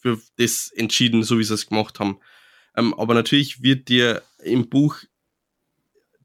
für 0.00 0.20
das 0.36 0.70
entschieden, 0.70 1.22
so 1.22 1.38
wie 1.38 1.44
sie 1.44 1.54
es 1.54 1.66
gemacht 1.66 1.98
haben. 1.98 2.18
Ähm, 2.76 2.92
aber 2.94 3.14
natürlich 3.14 3.62
wird 3.62 3.88
dir 3.88 4.22
im 4.42 4.68
Buch, 4.68 4.96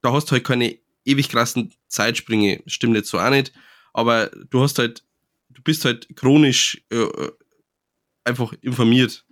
da 0.01 0.11
hast 0.11 0.25
du 0.25 0.33
halt 0.33 0.43
keine 0.43 0.77
ewig 1.05 1.29
krassen 1.29 1.73
Zeitsprünge, 1.87 2.61
stimmt 2.65 2.95
jetzt 2.95 3.09
so 3.09 3.19
auch 3.19 3.29
nicht, 3.29 3.53
aber 3.93 4.27
du 4.49 4.61
hast 4.61 4.77
halt, 4.79 5.03
du 5.49 5.61
bist 5.61 5.85
halt 5.85 6.07
chronisch 6.15 6.83
äh, 6.91 6.97
äh 6.97 7.31
einfach 8.29 8.53
informiert, 8.61 9.25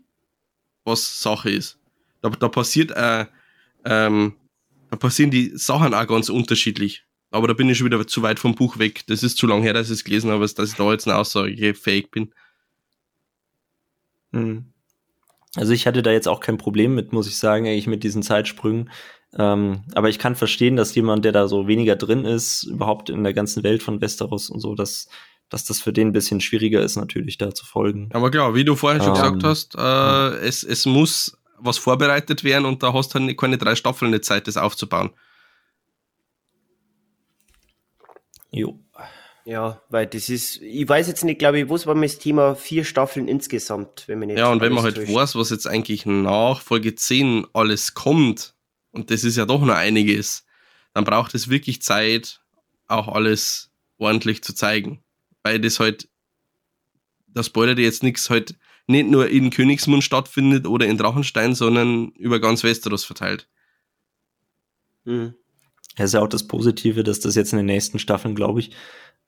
was 0.84 1.22
Sache 1.22 1.50
ist. 1.50 1.80
Da, 2.22 2.30
da 2.30 2.50
passiert 2.50 2.92
äh, 2.92 3.26
ähm, 3.86 4.34
da 4.90 4.98
passieren 4.98 5.32
die 5.32 5.52
Sachen 5.56 5.94
auch 5.94 6.08
ganz 6.08 6.30
unterschiedlich. 6.30 7.04
Aber 7.30 7.48
da 7.48 7.54
bin 7.54 7.70
ich 7.70 7.78
schon 7.78 7.86
wieder 7.86 8.06
zu 8.08 8.22
weit 8.22 8.40
vom 8.40 8.56
Buch 8.56 8.80
weg. 8.80 9.04
Das 9.08 9.22
ist 9.22 9.38
zu 9.38 9.48
lange 9.48 9.64
her, 9.64 9.74
dass 9.74 9.88
ich 9.88 9.98
es 9.98 10.04
gelesen 10.04 10.32
habe, 10.32 10.48
dass 10.48 10.70
ich 10.70 10.76
da 10.76 10.92
jetzt 10.92 11.08
eine 11.08 11.18
Aussage 11.18 11.74
fähig 11.74 12.10
bin. 12.10 12.34
Hm. 14.32 14.66
Also 15.56 15.74
ich 15.74 15.88
hatte 15.88 16.04
da 16.04 16.12
jetzt 16.12 16.28
auch 16.28 16.40
kein 16.40 16.58
Problem 16.58 16.96
mit, 16.96 17.12
muss 17.12 17.28
ich 17.28 17.38
sagen, 17.38 17.68
eigentlich 17.68 17.88
mit 17.88 18.04
diesen 18.04 18.24
Zeitsprüngen. 18.24 18.90
Ähm, 19.38 19.84
aber 19.94 20.08
ich 20.10 20.20
kann 20.20 20.36
verstehen, 20.36 20.78
dass 20.78 20.96
jemand, 20.96 21.26
der 21.26 21.32
da 21.32 21.48
so 21.48 21.68
weniger 21.68 21.96
drin 21.96 22.24
ist, 22.24 22.64
überhaupt 22.64 23.10
in 23.10 23.24
der 23.24 23.34
ganzen 23.34 23.64
Welt 23.64 23.84
von 23.84 24.00
Westeros 24.00 24.50
und 24.50 24.62
so, 24.62 24.74
dass, 24.76 25.10
dass 25.50 25.66
das 25.66 25.82
für 25.82 25.94
den 25.94 26.10
ein 26.10 26.14
bisschen 26.14 26.42
schwieriger 26.42 26.82
ist, 26.82 26.96
natürlich 26.96 27.38
da 27.38 27.54
zu 27.54 27.66
folgen. 27.66 28.10
Aber 28.14 28.32
klar, 28.32 28.54
wie 28.56 28.66
du 28.66 28.76
vorhin 28.76 29.02
schon 29.02 29.10
ähm, 29.10 29.16
gesagt 29.16 29.44
hast, 29.44 29.76
äh, 29.76 29.80
ja. 29.80 30.30
es, 30.36 30.64
es 30.64 30.86
muss 30.86 31.38
was 31.60 31.78
vorbereitet 31.78 32.44
werden 32.44 32.66
und 32.66 32.84
da 32.84 32.94
hast 32.94 33.14
du 33.14 33.20
halt 33.20 33.38
keine 33.38 33.58
drei 33.58 33.76
Staffeln 33.76 34.10
eine 34.10 34.22
Zeit, 34.22 34.48
das 34.48 34.58
aufzubauen. 34.58 35.12
Jo. 38.52 38.80
Ja, 39.46 39.82
weil 39.90 40.08
das 40.08 40.28
ist, 40.28 40.62
ich 40.62 40.88
weiß 40.88 41.08
jetzt 41.08 41.24
nicht, 41.24 41.40
glaube 41.40 41.60
ich, 41.60 41.70
was 41.70 41.88
war 41.88 41.96
das 41.96 42.18
Thema 42.18 42.54
vier 42.54 42.84
Staffeln 42.84 43.30
insgesamt, 43.30 44.04
wenn 44.08 44.20
man 44.20 44.28
nicht. 44.28 44.38
Ja, 44.38 44.52
und 44.52 44.60
wenn 44.60 44.74
man 44.74 44.84
halt 44.84 44.96
täuscht. 44.96 45.14
weiß, 45.14 45.36
was 45.36 45.52
jetzt 45.52 45.68
eigentlich 45.68 46.06
nach 46.06 46.60
Folge 46.60 46.96
10 46.96 47.48
alles 47.54 47.94
kommt, 47.94 48.56
und 48.92 49.10
das 49.10 49.24
ist 49.24 49.38
ja 49.38 49.46
doch 49.46 49.62
noch 49.62 49.76
einiges, 49.76 50.46
dann 50.94 51.06
braucht 51.06 51.34
es 51.34 51.50
wirklich 51.50 51.82
Zeit, 51.82 52.42
auch 52.88 53.08
alles 53.08 53.72
ordentlich 53.98 54.44
zu 54.44 54.54
zeigen. 54.54 55.02
Weil 55.48 55.62
das 55.62 55.80
halt, 55.80 56.10
das 57.28 57.46
spoilert 57.46 57.80
jetzt 57.80 58.04
nichts 58.04 58.30
halt 58.30 58.58
nicht 58.86 59.08
nur 59.08 59.30
in 59.30 59.50
Königsmund 59.50 60.04
stattfindet 60.04 60.68
oder 60.68 60.88
in 60.88 60.98
Drachenstein, 60.98 61.56
sondern 61.56 62.10
über 62.10 62.42
ganz 62.42 62.64
Westeros 62.64 63.06
verteilt. 63.06 63.48
Mhm. 65.06 65.36
Das 65.96 66.08
ist 66.08 66.14
ja 66.16 66.22
auch 66.22 66.28
das 66.28 66.48
Positive, 66.48 67.06
dass 67.06 67.22
das 67.22 67.36
jetzt 67.36 67.54
in 67.54 67.58
den 67.60 67.66
nächsten 67.66 67.98
Staffeln, 67.98 68.36
glaube 68.36 68.60
ich, 68.60 68.72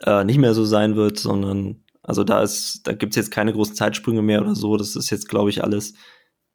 äh, 0.01 0.25
nicht 0.25 0.39
mehr 0.39 0.53
so 0.53 0.65
sein 0.65 0.97
wird, 0.97 1.19
sondern 1.19 1.85
also 2.03 2.25
da 2.25 2.43
ist, 2.43 2.81
da 2.83 2.91
gibt's 2.91 3.15
jetzt 3.15 3.31
keine 3.31 3.53
großen 3.53 3.75
Zeitsprünge 3.75 4.21
mehr 4.21 4.41
oder 4.41 4.55
so. 4.55 4.75
Das 4.75 4.97
ist 4.97 5.09
jetzt, 5.09 5.29
glaube 5.29 5.51
ich, 5.51 5.63
alles 5.63 5.93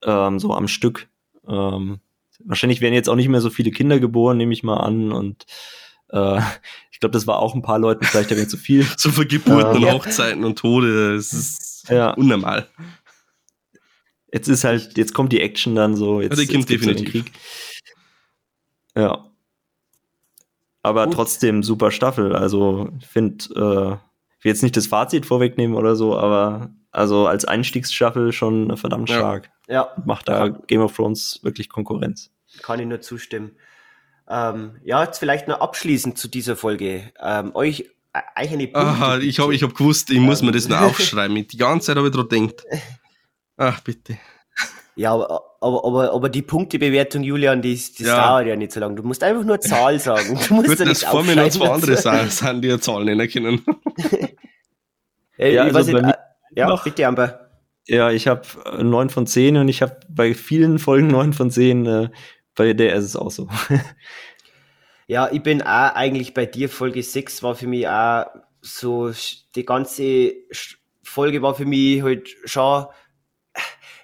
ähm, 0.02 0.38
so 0.38 0.52
am 0.52 0.68
Stück. 0.68 1.08
Ähm, 1.48 2.00
wahrscheinlich 2.44 2.82
werden 2.82 2.94
jetzt 2.94 3.08
auch 3.08 3.16
nicht 3.16 3.28
mehr 3.28 3.40
so 3.40 3.48
viele 3.48 3.70
Kinder 3.70 3.98
geboren, 3.98 4.36
nehme 4.36 4.52
ich 4.52 4.62
mal 4.62 4.76
an. 4.76 5.10
Und 5.10 5.46
äh, 6.10 6.38
ich 6.92 7.00
glaube, 7.00 7.12
das 7.12 7.26
war 7.26 7.38
auch 7.38 7.54
ein 7.54 7.62
paar 7.62 7.78
Leuten 7.78 8.04
vielleicht 8.04 8.30
ein 8.30 8.36
wenig 8.36 8.50
zu 8.50 8.56
viel. 8.56 8.86
so 8.96 9.10
für 9.10 9.26
Geburten 9.26 9.76
ähm, 9.76 9.84
und 9.84 9.92
Hochzeiten 9.92 10.44
und 10.44 10.58
Tode, 10.58 11.14
das 11.16 11.32
ist 11.32 11.88
ja. 11.88 12.10
unnormal. 12.10 12.68
Jetzt 14.32 14.48
ist 14.48 14.64
halt, 14.64 14.96
jetzt 14.98 15.14
kommt 15.14 15.32
die 15.32 15.40
Action 15.40 15.74
dann 15.74 15.94
so. 15.94 16.20
Jetzt, 16.20 16.38
ja, 16.38 16.44
die 16.44 16.52
kommt 16.52 16.68
definitiv. 16.68 17.10
Krieg. 17.10 17.32
Ja. 18.96 19.30
Aber 20.82 21.06
Gut. 21.06 21.14
trotzdem 21.14 21.62
super 21.62 21.90
Staffel. 21.90 22.34
Also 22.34 22.90
ich 22.98 23.06
finde, 23.06 23.44
äh, 23.54 23.94
ich 24.38 24.44
will 24.44 24.52
jetzt 24.52 24.62
nicht 24.62 24.76
das 24.76 24.88
Fazit 24.88 25.24
vorwegnehmen 25.24 25.76
oder 25.76 25.96
so, 25.96 26.18
aber 26.18 26.70
also 26.90 27.26
als 27.26 27.44
Einstiegsstaffel 27.44 28.32
schon 28.32 28.76
verdammt 28.76 29.08
stark. 29.08 29.50
Ja. 29.66 29.92
Macht 30.04 30.28
da 30.28 30.48
Game 30.48 30.80
of 30.80 30.94
Thrones 30.94 31.40
wirklich 31.42 31.68
Konkurrenz. 31.68 32.30
Kann 32.62 32.80
ich 32.80 32.86
nur 32.86 33.00
zustimmen. 33.00 33.52
Ähm, 34.28 34.76
ja, 34.84 35.04
jetzt 35.04 35.18
vielleicht 35.18 35.48
noch 35.48 35.60
abschließend 35.60 36.18
zu 36.18 36.28
dieser 36.28 36.56
Folge. 36.56 37.12
Ähm, 37.20 37.54
euch 37.54 37.90
äh, 38.12 38.20
eigene 38.34 38.68
Punkte. 38.68 38.80
Aha, 38.80 39.18
ich 39.18 39.38
habe 39.38 39.54
ich 39.54 39.62
hab 39.62 39.74
gewusst, 39.74 40.10
ich 40.10 40.20
muss 40.20 40.42
mir 40.42 40.52
das 40.52 40.68
noch 40.68 40.80
aufschreiben. 40.80 41.46
Die 41.46 41.56
ganze 41.56 41.88
Zeit 41.88 41.96
habe 41.96 42.08
ich 42.08 42.14
dran 42.14 42.28
gedacht. 42.28 42.64
Ach, 43.56 43.80
bitte. 43.80 44.18
Ja, 44.96 45.12
aber, 45.12 45.56
aber, 45.60 45.84
aber, 45.84 46.12
aber 46.12 46.28
die 46.28 46.42
Punktebewertung, 46.42 47.24
Julian, 47.24 47.60
die, 47.60 47.74
die 47.74 48.04
ja. 48.04 48.28
dauert 48.28 48.46
ja 48.46 48.54
nicht 48.54 48.72
so 48.72 48.78
lange. 48.78 48.94
Du 48.94 49.02
musst 49.02 49.22
einfach 49.24 49.42
nur 49.42 49.60
Zahl 49.60 49.98
sagen. 49.98 50.38
Du 50.48 50.54
musst 50.54 50.78
ja 50.78 50.84
das 50.84 51.02
vor 51.02 51.24
mir 51.24 51.34
noch 51.34 51.48
zwei 51.48 51.68
andere 51.68 51.96
Sachen, 51.96 52.30
sind, 52.30 52.62
die 52.62 52.68
ja 52.68 52.78
Zahlen 52.78 53.06
nennen 53.06 53.28
können. 53.28 53.64
ja, 55.36 55.46
ja, 55.46 55.62
also 55.64 55.92
nicht, 55.92 56.04
äh, 56.04 56.14
ja 56.54 56.68
noch, 56.68 56.84
bitte, 56.84 57.06
Amber. 57.06 57.50
Ja, 57.86 58.10
ich 58.10 58.28
habe 58.28 58.42
äh, 58.66 58.84
9 58.84 59.10
von 59.10 59.26
10 59.26 59.56
und 59.56 59.68
ich 59.68 59.82
habe 59.82 59.98
bei 60.08 60.32
vielen 60.32 60.78
Folgen 60.78 61.08
9 61.08 61.32
von 61.32 61.50
10. 61.50 61.86
Äh, 61.86 62.08
bei 62.54 62.72
der 62.72 62.94
ist 62.94 63.04
es 63.04 63.16
auch 63.16 63.30
so. 63.30 63.48
ja, 65.06 65.30
ich 65.30 65.42
bin 65.42 65.62
auch 65.62 65.94
eigentlich 65.94 66.34
bei 66.34 66.46
dir. 66.46 66.68
Folge 66.68 67.02
6 67.02 67.42
war 67.42 67.54
für 67.54 67.66
mich 67.66 67.88
auch 67.88 68.26
so, 68.60 69.12
die 69.54 69.64
ganze 69.64 70.32
Folge 71.02 71.42
war 71.42 71.54
für 71.54 71.66
mich 71.66 72.02
halt 72.02 72.28
schon 72.44 72.86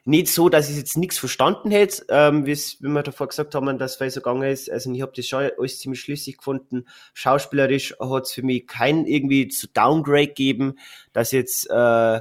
nicht 0.04 0.28
so, 0.28 0.48
dass 0.48 0.70
ich 0.70 0.76
jetzt 0.76 0.96
nichts 0.96 1.18
verstanden 1.18 1.70
hätte, 1.70 2.04
ähm, 2.08 2.46
wie 2.46 2.56
wir 2.56 3.02
davor 3.02 3.28
gesagt 3.28 3.54
haben, 3.54 3.78
dass 3.78 4.00
es 4.00 4.14
so 4.14 4.20
gegangen 4.20 4.50
ist. 4.50 4.70
Also 4.70 4.92
ich 4.92 5.02
habe 5.02 5.12
das 5.14 5.26
schon 5.26 5.50
alles 5.58 5.78
ziemlich 5.78 6.00
schlüssig 6.00 6.38
gefunden. 6.38 6.86
Schauspielerisch 7.14 7.94
hat 8.00 8.24
es 8.24 8.32
für 8.32 8.42
mich 8.42 8.66
kein 8.66 9.06
irgendwie 9.06 9.48
zu 9.48 9.68
Downgrade 9.68 10.28
gegeben, 10.28 10.78
dass 11.12 11.32
jetzt 11.32 11.68
äh, 11.70 12.20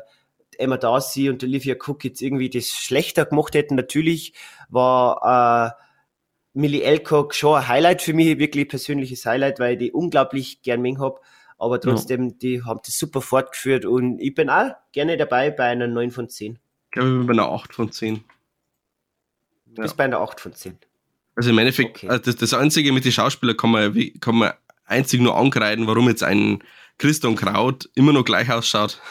Emma 0.58 0.78
Darcy 0.78 1.30
und 1.30 1.44
Olivia 1.44 1.76
Cook 1.76 2.04
jetzt 2.04 2.22
irgendwie 2.22 2.50
das 2.50 2.68
schlechter 2.68 3.26
gemacht 3.26 3.56
hätten. 3.56 3.76
Natürlich 3.76 4.34
war 4.68 5.76
äh, 5.78 5.89
Millie 6.60 6.84
Elcock 6.84 7.34
schon 7.34 7.58
ein 7.58 7.68
Highlight 7.68 8.02
für 8.02 8.14
mich, 8.14 8.38
wirklich 8.38 8.68
persönliches 8.68 9.26
Highlight, 9.26 9.60
weil 9.60 9.74
ich 9.74 9.80
die 9.80 9.92
unglaublich 9.92 10.62
gern 10.62 10.82
mengen 10.82 11.00
habe. 11.00 11.20
Aber 11.58 11.80
trotzdem, 11.82 12.30
ja. 12.30 12.36
die 12.42 12.64
haben 12.64 12.80
das 12.86 12.98
super 12.98 13.22
fortgeführt 13.22 13.86
und 13.86 14.20
ich 14.20 14.34
bin 14.34 14.50
auch 14.50 14.72
gerne 14.92 15.18
dabei 15.18 15.52
bei 15.52 15.66
einer 15.66 15.88
9 15.88 16.12
von 16.12 16.30
10. 16.30 16.54
Ich 16.54 16.92
glaube, 16.92 17.10
ich 17.10 17.18
bin 17.18 17.28
bei 17.28 17.34
einer 17.34 17.52
8 17.52 17.74
von 17.74 17.92
10. 17.92 18.24
Du 19.68 19.82
bist 19.82 19.98
bei 19.98 20.06
einer 20.06 20.20
8 20.20 20.40
von 20.40 20.54
10. 20.54 20.78
Also 21.36 21.50
im 21.50 21.58
Endeffekt, 21.58 21.98
okay. 21.98 22.10
also 22.10 22.24
das, 22.24 22.36
das 22.38 22.54
Einzige 22.54 22.92
mit 22.92 23.06
den 23.06 23.12
Schauspielern 23.12 23.58
kann 23.58 23.72
man, 23.72 24.12
kann 24.20 24.36
man 24.36 24.54
einzig 24.86 25.22
nur 25.22 25.38
angreifen, 25.38 25.88
warum 25.88 26.08
jetzt 26.10 26.24
ein 26.24 26.64
Christian 26.98 27.36
Kraut 27.36 27.90
immer 27.96 28.14
noch 28.14 28.26
gleich 28.26 28.52
ausschaut. 28.52 29.02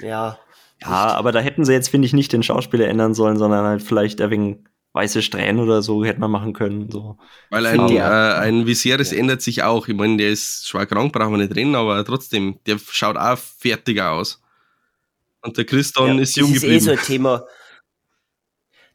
Ja. 0.00 0.38
Ja, 0.80 1.14
aber 1.14 1.30
da 1.30 1.38
hätten 1.38 1.64
sie 1.64 1.72
jetzt, 1.72 1.88
finde 1.88 2.06
ich, 2.06 2.12
nicht 2.12 2.32
den 2.32 2.42
Schauspieler 2.42 2.88
ändern 2.88 3.14
sollen, 3.14 3.36
sondern 3.36 3.64
halt 3.64 3.82
vielleicht 3.82 4.20
ein 4.20 4.30
wenig 4.30 4.56
weiße 4.92 5.22
Strähnen 5.22 5.60
oder 5.60 5.82
so 5.82 6.04
hätte 6.04 6.20
man 6.20 6.30
machen 6.30 6.52
können. 6.52 6.90
So. 6.90 7.16
Weil 7.50 7.66
ein, 7.66 7.88
äh, 7.88 8.00
ein 8.00 8.66
Viserys 8.66 9.10
ja. 9.10 9.18
ändert 9.18 9.42
sich 9.42 9.62
auch. 9.62 9.88
Ich 9.88 9.94
meine, 9.94 10.18
der 10.18 10.30
ist 10.30 10.68
schwer 10.68 10.86
krank, 10.86 11.12
brauchen 11.12 11.32
wir 11.32 11.38
nicht 11.38 11.56
reden, 11.56 11.74
aber 11.74 12.04
trotzdem, 12.04 12.58
der 12.66 12.78
schaut 12.78 13.16
auch 13.16 13.38
fertiger 13.38 14.12
aus. 14.12 14.42
Und 15.40 15.56
der 15.56 15.64
Christian 15.64 16.16
ja, 16.16 16.22
ist 16.22 16.36
jung 16.36 16.52
geblieben. 16.52 16.74
Das 16.74 16.82
ist 16.82 16.88
eh 16.88 16.94
so 16.94 17.00
ein 17.00 17.06
Thema. 17.06 17.46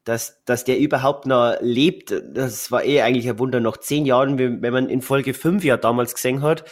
Dass, 0.03 0.41
dass 0.45 0.63
der 0.63 0.79
überhaupt 0.79 1.25
noch 1.25 1.57
lebt, 1.59 2.13
das 2.33 2.71
war 2.71 2.85
eh 2.85 3.01
eigentlich 3.01 3.27
ein 3.27 3.39
Wunder. 3.39 3.59
Nach 3.59 3.75
zehn 3.75 4.05
Jahren, 4.05 4.37
wenn 4.37 4.73
man 4.73 4.87
in 4.87 5.01
Folge 5.01 5.33
5 5.33 5.65
ja 5.65 5.75
damals 5.75 6.15
gesehen 6.15 6.41
hat, 6.41 6.63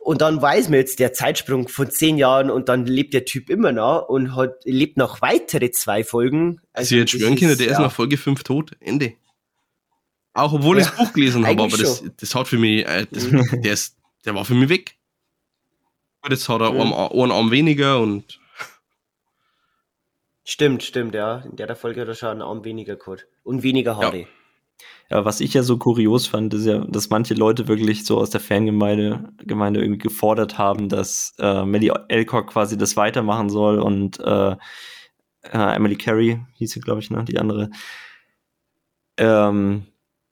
und 0.00 0.20
dann 0.20 0.40
weiß 0.40 0.68
man 0.68 0.78
jetzt 0.78 0.98
der 0.98 1.12
Zeitsprung 1.12 1.68
von 1.68 1.90
zehn 1.90 2.18
Jahren 2.18 2.50
und 2.50 2.68
dann 2.68 2.86
lebt 2.86 3.14
der 3.14 3.24
Typ 3.24 3.50
immer 3.50 3.72
noch 3.72 4.08
und 4.08 4.34
hat, 4.36 4.56
lebt 4.64 4.96
noch 4.96 5.20
weitere 5.22 5.70
zwei 5.70 6.04
Folgen. 6.04 6.60
Also, 6.72 6.90
Sie 6.90 6.98
jetzt 6.98 7.10
schwören 7.10 7.36
können, 7.36 7.56
der 7.56 7.66
ja. 7.66 7.72
ist 7.72 7.78
nach 7.78 7.92
Folge 7.92 8.16
5 8.16 8.42
tot. 8.42 8.72
Ende. 8.80 9.14
Auch 10.34 10.52
obwohl 10.52 10.78
ja, 10.78 10.84
ich 10.84 10.90
das 10.90 10.98
Buch 10.98 11.12
gelesen 11.12 11.46
habe, 11.46 11.62
aber 11.62 11.76
das, 11.76 12.04
das 12.16 12.34
hat 12.34 12.48
für 12.48 12.58
mich, 12.58 12.86
äh, 12.86 13.06
das, 13.10 13.28
der, 13.30 13.72
ist, 13.72 13.96
der 14.24 14.34
war 14.34 14.44
für 14.44 14.54
mich 14.54 14.68
weg. 14.68 14.96
Jetzt 16.28 16.48
hat 16.48 16.60
er 16.60 16.72
mhm. 16.72 16.80
einen, 16.80 16.92
einen 16.92 17.32
Arm 17.32 17.50
weniger 17.50 18.00
und 18.00 18.40
Stimmt, 20.50 20.82
stimmt, 20.82 21.14
ja. 21.14 21.40
In 21.40 21.56
der 21.56 21.76
Folge 21.76 22.00
hat 22.00 22.08
er 22.08 22.14
schon 22.14 22.30
einen 22.30 22.40
Arm 22.40 22.64
weniger 22.64 22.96
gehabt. 22.96 23.26
Und 23.42 23.62
weniger 23.62 23.98
Haare. 23.98 24.20
Ja. 24.20 24.26
Ja. 25.10 25.24
was 25.24 25.40
ich 25.40 25.54
ja 25.54 25.62
so 25.62 25.78
kurios 25.78 26.26
fand, 26.26 26.54
ist 26.54 26.66
ja, 26.66 26.84
dass 26.86 27.10
manche 27.10 27.34
Leute 27.34 27.68
wirklich 27.68 28.04
so 28.04 28.18
aus 28.18 28.30
der 28.30 28.40
Fangemeinde 28.40 29.30
Gemeinde 29.38 29.80
irgendwie 29.80 29.98
gefordert 29.98 30.58
haben, 30.58 30.88
dass 30.88 31.34
äh, 31.38 31.64
Melly 31.64 31.92
Elcock 32.08 32.48
quasi 32.48 32.76
das 32.76 32.96
weitermachen 32.96 33.48
soll 33.50 33.78
und 33.78 34.20
äh, 34.20 34.56
äh, 35.52 35.76
Emily 35.76 35.96
Carey 35.96 36.40
hieß 36.54 36.72
sie, 36.72 36.80
glaube 36.80 37.00
ich, 37.00 37.10
ne, 37.10 37.24
die 37.24 37.38
andere. 37.38 37.70
Ähm, 39.16 39.86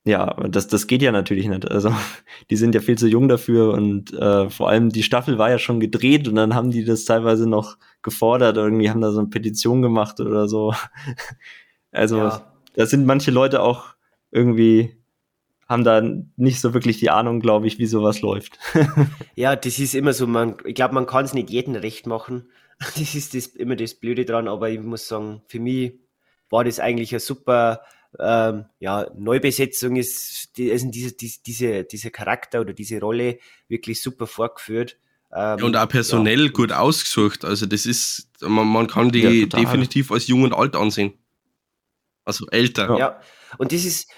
ja, 0.05 0.34
das, 0.49 0.68
das 0.68 0.86
geht 0.86 1.03
ja 1.03 1.11
natürlich 1.11 1.49
nicht. 1.49 1.68
Also, 1.68 1.92
die 2.51 2.57
sind 2.57 2.74
ja 2.74 2.80
viel 2.80 2.97
zu 2.97 3.09
jung 3.09 3.28
dafür 3.28 3.72
und 3.72 4.12
äh, 4.12 4.49
vor 4.51 4.68
allem 4.68 4.90
die 4.90 5.03
Staffel 5.03 5.38
war 5.38 5.51
ja 5.51 5.59
schon 5.59 5.80
gedreht 5.80 6.28
und 6.28 6.36
dann 6.36 6.55
haben 6.55 6.70
die 6.70 6.84
das 6.84 7.05
teilweise 7.05 7.49
noch 7.49 7.76
gefordert, 8.03 8.57
irgendwie 8.57 8.88
haben 8.88 9.01
da 9.01 9.11
so 9.11 9.18
eine 9.18 9.28
Petition 9.28 9.82
gemacht 9.82 10.20
oder 10.20 10.49
so. 10.49 10.72
Also, 11.92 12.18
ja. 12.18 12.53
da 12.74 12.84
sind 12.84 13.07
manche 13.07 13.30
Leute 13.30 13.62
auch 13.62 13.95
irgendwie 14.31 14.97
haben 15.68 15.85
da 15.85 16.01
nicht 16.37 16.61
so 16.61 16.74
wirklich 16.74 16.99
die 16.99 17.11
Ahnung, 17.11 17.41
glaube 17.41 17.66
ich, 17.66 17.79
wie 17.79 17.87
sowas 17.87 18.20
läuft. 18.20 18.59
ja, 19.35 19.57
das 19.57 19.79
ist 19.79 19.95
immer 19.95 20.12
so, 20.12 20.27
man, 20.27 20.57
ich 20.64 20.74
glaube, 20.74 20.95
man 20.95 21.07
kann 21.07 21.24
es 21.24 21.35
nicht 21.35 21.51
jedem 21.51 21.74
recht 21.74 22.07
machen. 22.07 22.49
Das 22.95 23.14
ist 23.14 23.35
das, 23.35 23.47
immer 23.47 23.74
das 23.74 23.95
Blöde 23.95 24.27
dran, 24.27 24.49
aber 24.49 24.68
ich 24.68 24.79
muss 24.81 25.09
sagen, 25.09 25.41
für 25.47 25.59
mich 25.59 25.95
war 26.51 26.62
das 26.62 26.79
eigentlich 26.79 27.14
ein 27.14 27.20
super 27.20 27.81
ähm, 28.18 28.66
ja, 28.81 29.07
Neubesetzung 29.16 29.97
ist, 29.97 30.57
die, 30.59 30.70
also 30.70 30.91
diese, 30.91 31.12
diese, 31.12 31.43
diese, 31.43 31.85
diese 31.85 32.11
Charakter 32.11 32.61
oder 32.61 32.74
diese 32.74 33.01
Rolle 33.01 33.39
wirklich 33.68 34.03
super 34.03 34.27
vorgeführt. 34.27 34.99
Ähm, 35.33 35.59
ja, 35.59 35.64
und 35.64 35.77
auch 35.77 35.89
personell 35.89 36.47
ja. 36.47 36.53
gut 36.53 36.72
ausgesucht. 36.72 37.45
Also 37.47 37.66
das 37.66 37.87
ist, 37.87 38.29
man, 38.41 38.66
man 38.66 38.87
kann 38.87 39.11
die 39.11 39.41
ja, 39.41 39.47
definitiv 39.47 40.12
als 40.12 40.27
jung 40.27 40.43
und 40.43 40.55
alt 40.55 40.77
ansehen. 40.77 41.14
Also 42.24 42.47
älter. 42.49 42.99
Ja, 42.99 43.20
und 43.59 43.72
das 43.72 43.84
ist, 43.84 44.11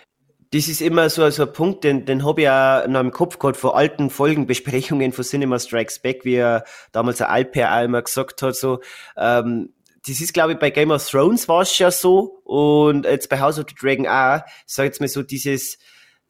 das 0.52 0.68
ist 0.68 0.80
immer 0.80 1.10
so, 1.10 1.28
so 1.30 1.42
ein 1.44 1.52
Punkt, 1.52 1.84
den, 1.84 2.06
den 2.06 2.24
habe 2.24 2.42
ich 2.42 2.48
auch 2.48 2.86
noch 2.86 3.00
im 3.00 3.10
Kopf 3.10 3.38
gehabt 3.38 3.58
vor 3.58 3.76
alten 3.76 4.08
Folgenbesprechungen 4.08 5.12
von 5.12 5.24
Cinema 5.24 5.58
Strikes 5.58 5.98
Back, 5.98 6.24
wie 6.24 6.36
er 6.36 6.64
damals 6.92 7.20
ein 7.20 7.28
Alper 7.28 7.76
auch 7.76 7.84
immer 7.84 8.02
gesagt 8.02 8.40
hat, 8.42 8.56
so, 8.56 8.80
ähm, 9.16 9.74
das 10.06 10.20
ist, 10.20 10.32
glaube 10.32 10.52
ich, 10.52 10.58
bei 10.58 10.70
Game 10.70 10.90
of 10.90 11.06
Thrones 11.06 11.48
war 11.48 11.62
es 11.62 11.76
ja 11.78 11.90
so 11.90 12.40
und 12.44 13.04
jetzt 13.04 13.28
bei 13.28 13.40
House 13.40 13.58
of 13.58 13.66
the 13.68 13.74
Dragon 13.74 14.06
auch, 14.06 14.40
ich 14.66 14.76
jetzt 14.78 15.00
mal 15.00 15.08
so, 15.08 15.22
dieses, 15.22 15.78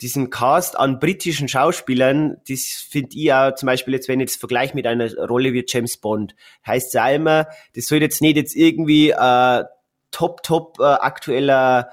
diesen 0.01 0.31
Cast 0.31 0.77
an 0.77 0.99
britischen 0.99 1.49
Schauspielern, 1.49 2.39
das 2.49 2.87
finde 2.91 3.11
ich 3.17 3.33
auch 3.33 3.55
zum 3.55 3.67
Beispiel 3.67 3.95
jetzt, 3.95 4.09
wenn 4.09 4.21
ich 4.21 4.31
das 4.31 4.37
vergleiche 4.37 4.75
mit 4.75 4.87
einer 4.87 5.13
Rolle 5.29 5.53
wie 5.53 5.65
James 5.67 5.97
Bond, 5.97 6.35
heißt 6.67 6.95
es 6.95 7.01
auch 7.01 7.15
immer, 7.15 7.47
das 7.75 7.87
soll 7.87 8.01
jetzt 8.01 8.21
nicht 8.21 8.37
jetzt 8.37 8.57
irgendwie 8.57 9.11
äh, 9.11 9.65
top, 10.11 10.43
top 10.43 10.79
äh, 10.81 10.85
aktueller 10.85 11.91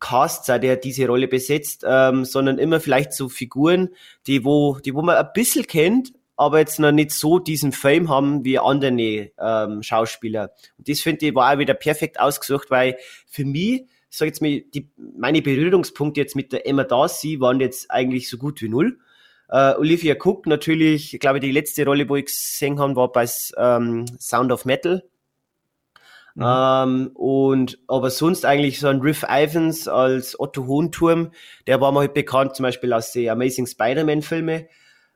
Cast 0.00 0.44
sei, 0.46 0.58
der 0.58 0.76
diese 0.76 1.06
Rolle 1.06 1.28
besetzt, 1.28 1.84
ähm, 1.86 2.24
sondern 2.24 2.58
immer 2.58 2.80
vielleicht 2.80 3.12
so 3.12 3.28
Figuren, 3.28 3.90
die 4.26 4.44
wo, 4.44 4.78
die 4.78 4.94
wo 4.94 5.02
man 5.02 5.16
ein 5.16 5.28
bisschen 5.34 5.66
kennt, 5.66 6.12
aber 6.36 6.60
jetzt 6.60 6.78
noch 6.78 6.92
nicht 6.92 7.10
so 7.10 7.40
diesen 7.40 7.72
Fame 7.72 8.08
haben 8.08 8.44
wie 8.44 8.58
andere 8.58 9.32
ähm, 9.38 9.82
Schauspieler. 9.82 10.52
Und 10.78 10.88
das 10.88 11.00
finde 11.00 11.26
ich 11.26 11.34
war 11.34 11.52
auch 11.52 11.58
wieder 11.58 11.74
perfekt 11.74 12.20
ausgesucht, 12.20 12.70
weil 12.70 12.96
für 13.26 13.44
mich, 13.44 13.82
sag 14.08 14.26
jetzt 14.26 14.40
mal, 14.40 14.60
die, 14.60 14.88
meine 14.96 15.42
Berührungspunkte 15.42 16.20
jetzt 16.20 16.36
mit 16.36 16.52
der 16.52 16.66
Emma 16.66 16.84
Darcy 16.84 17.40
waren 17.40 17.60
jetzt 17.60 17.90
eigentlich 17.90 18.30
so 18.30 18.38
gut 18.38 18.62
wie 18.62 18.68
null. 18.68 18.98
Uh, 19.50 19.78
Olivia 19.78 20.14
Cook 20.14 20.46
natürlich, 20.46 21.14
ich 21.14 21.20
glaube, 21.20 21.40
die 21.40 21.50
letzte 21.50 21.86
Rolle, 21.86 22.06
wo 22.08 22.16
ich 22.16 22.26
gesehen 22.26 22.78
habe, 22.78 22.94
war 22.96 23.10
bei 23.10 23.26
ähm, 23.56 24.04
Sound 24.18 24.52
of 24.52 24.66
Metal. 24.66 25.02
Mhm. 26.38 26.44
Ähm, 26.46 27.10
und 27.14 27.78
aber 27.88 28.10
sonst 28.10 28.44
eigentlich 28.44 28.78
so 28.78 28.86
ein 28.86 29.00
Riff 29.00 29.26
Ivans 29.28 29.88
als 29.88 30.38
Otto 30.38 30.66
Hohenturm, 30.66 31.32
der 31.66 31.80
war 31.80 31.90
mal 31.90 32.00
halt 32.00 32.14
bekannt, 32.14 32.54
zum 32.54 32.62
Beispiel 32.62 32.92
aus 32.92 33.10
den 33.10 33.28
Amazing 33.28 33.66
Spider-Man-Filme. 33.66 34.68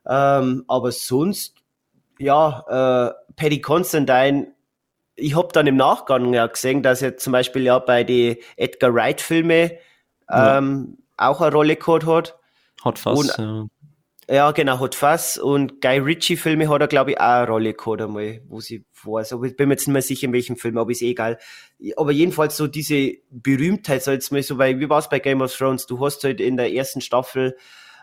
Ähm, 0.04 0.64
aber 0.66 0.90
sonst, 0.90 1.54
ja, 2.18 2.64
äh, 2.68 3.32
Paddy 3.36 3.60
Constantine, 3.60 4.48
ich 5.14 5.36
hab 5.36 5.52
dann 5.52 5.68
im 5.68 5.76
Nachgang 5.76 6.34
ja 6.34 6.48
gesehen, 6.48 6.82
dass 6.82 7.02
er 7.02 7.16
zum 7.16 7.32
Beispiel 7.32 7.62
ja 7.62 7.78
bei 7.78 8.02
den 8.02 8.38
Edgar 8.56 8.92
Wright-Filme 8.92 9.78
ähm, 10.28 10.98
ja. 11.20 11.28
auch 11.28 11.40
eine 11.40 11.52
Rolle 11.52 11.76
gehabt 11.76 12.04
hat. 12.04 12.36
Hat 12.82 12.98
fast, 12.98 13.38
ja. 13.38 13.66
Ja, 14.28 14.52
genau, 14.52 14.78
hat 14.80 14.94
fast. 14.94 15.38
Und 15.38 15.80
Guy 15.80 15.98
Ritchie-Filme 15.98 16.68
hat 16.68 16.80
er, 16.80 16.88
glaube 16.88 17.12
ich, 17.12 17.18
auch 17.18 17.24
eine 17.24 17.46
Rolle 17.48 17.74
gehabt 17.74 18.00
einmal, 18.00 18.40
wo 18.48 18.60
sie 18.60 18.84
weiß. 19.02 19.32
Aber 19.32 19.44
ich 19.44 19.56
bin 19.56 19.68
mir 19.68 19.74
jetzt 19.74 19.86
nicht 19.86 19.92
mehr 19.92 20.02
sicher, 20.02 20.26
in 20.26 20.32
welchem 20.32 20.56
Film, 20.56 20.78
aber 20.78 20.90
ist 20.90 21.02
eh 21.02 21.10
egal. 21.10 21.38
Aber 21.96 22.12
jedenfalls 22.12 22.56
so 22.56 22.66
diese 22.66 23.14
Berühmtheit, 23.30 24.02
so 24.02 24.12
jetzt 24.12 24.30
mal 24.30 24.42
so, 24.42 24.58
weil, 24.58 24.78
wie 24.78 24.88
war 24.88 25.00
es 25.00 25.08
bei 25.08 25.18
Game 25.18 25.42
of 25.42 25.54
Thrones? 25.54 25.86
Du 25.86 26.04
hast 26.04 26.22
halt 26.24 26.40
in 26.40 26.56
der 26.56 26.72
ersten 26.72 27.00
Staffel 27.00 27.56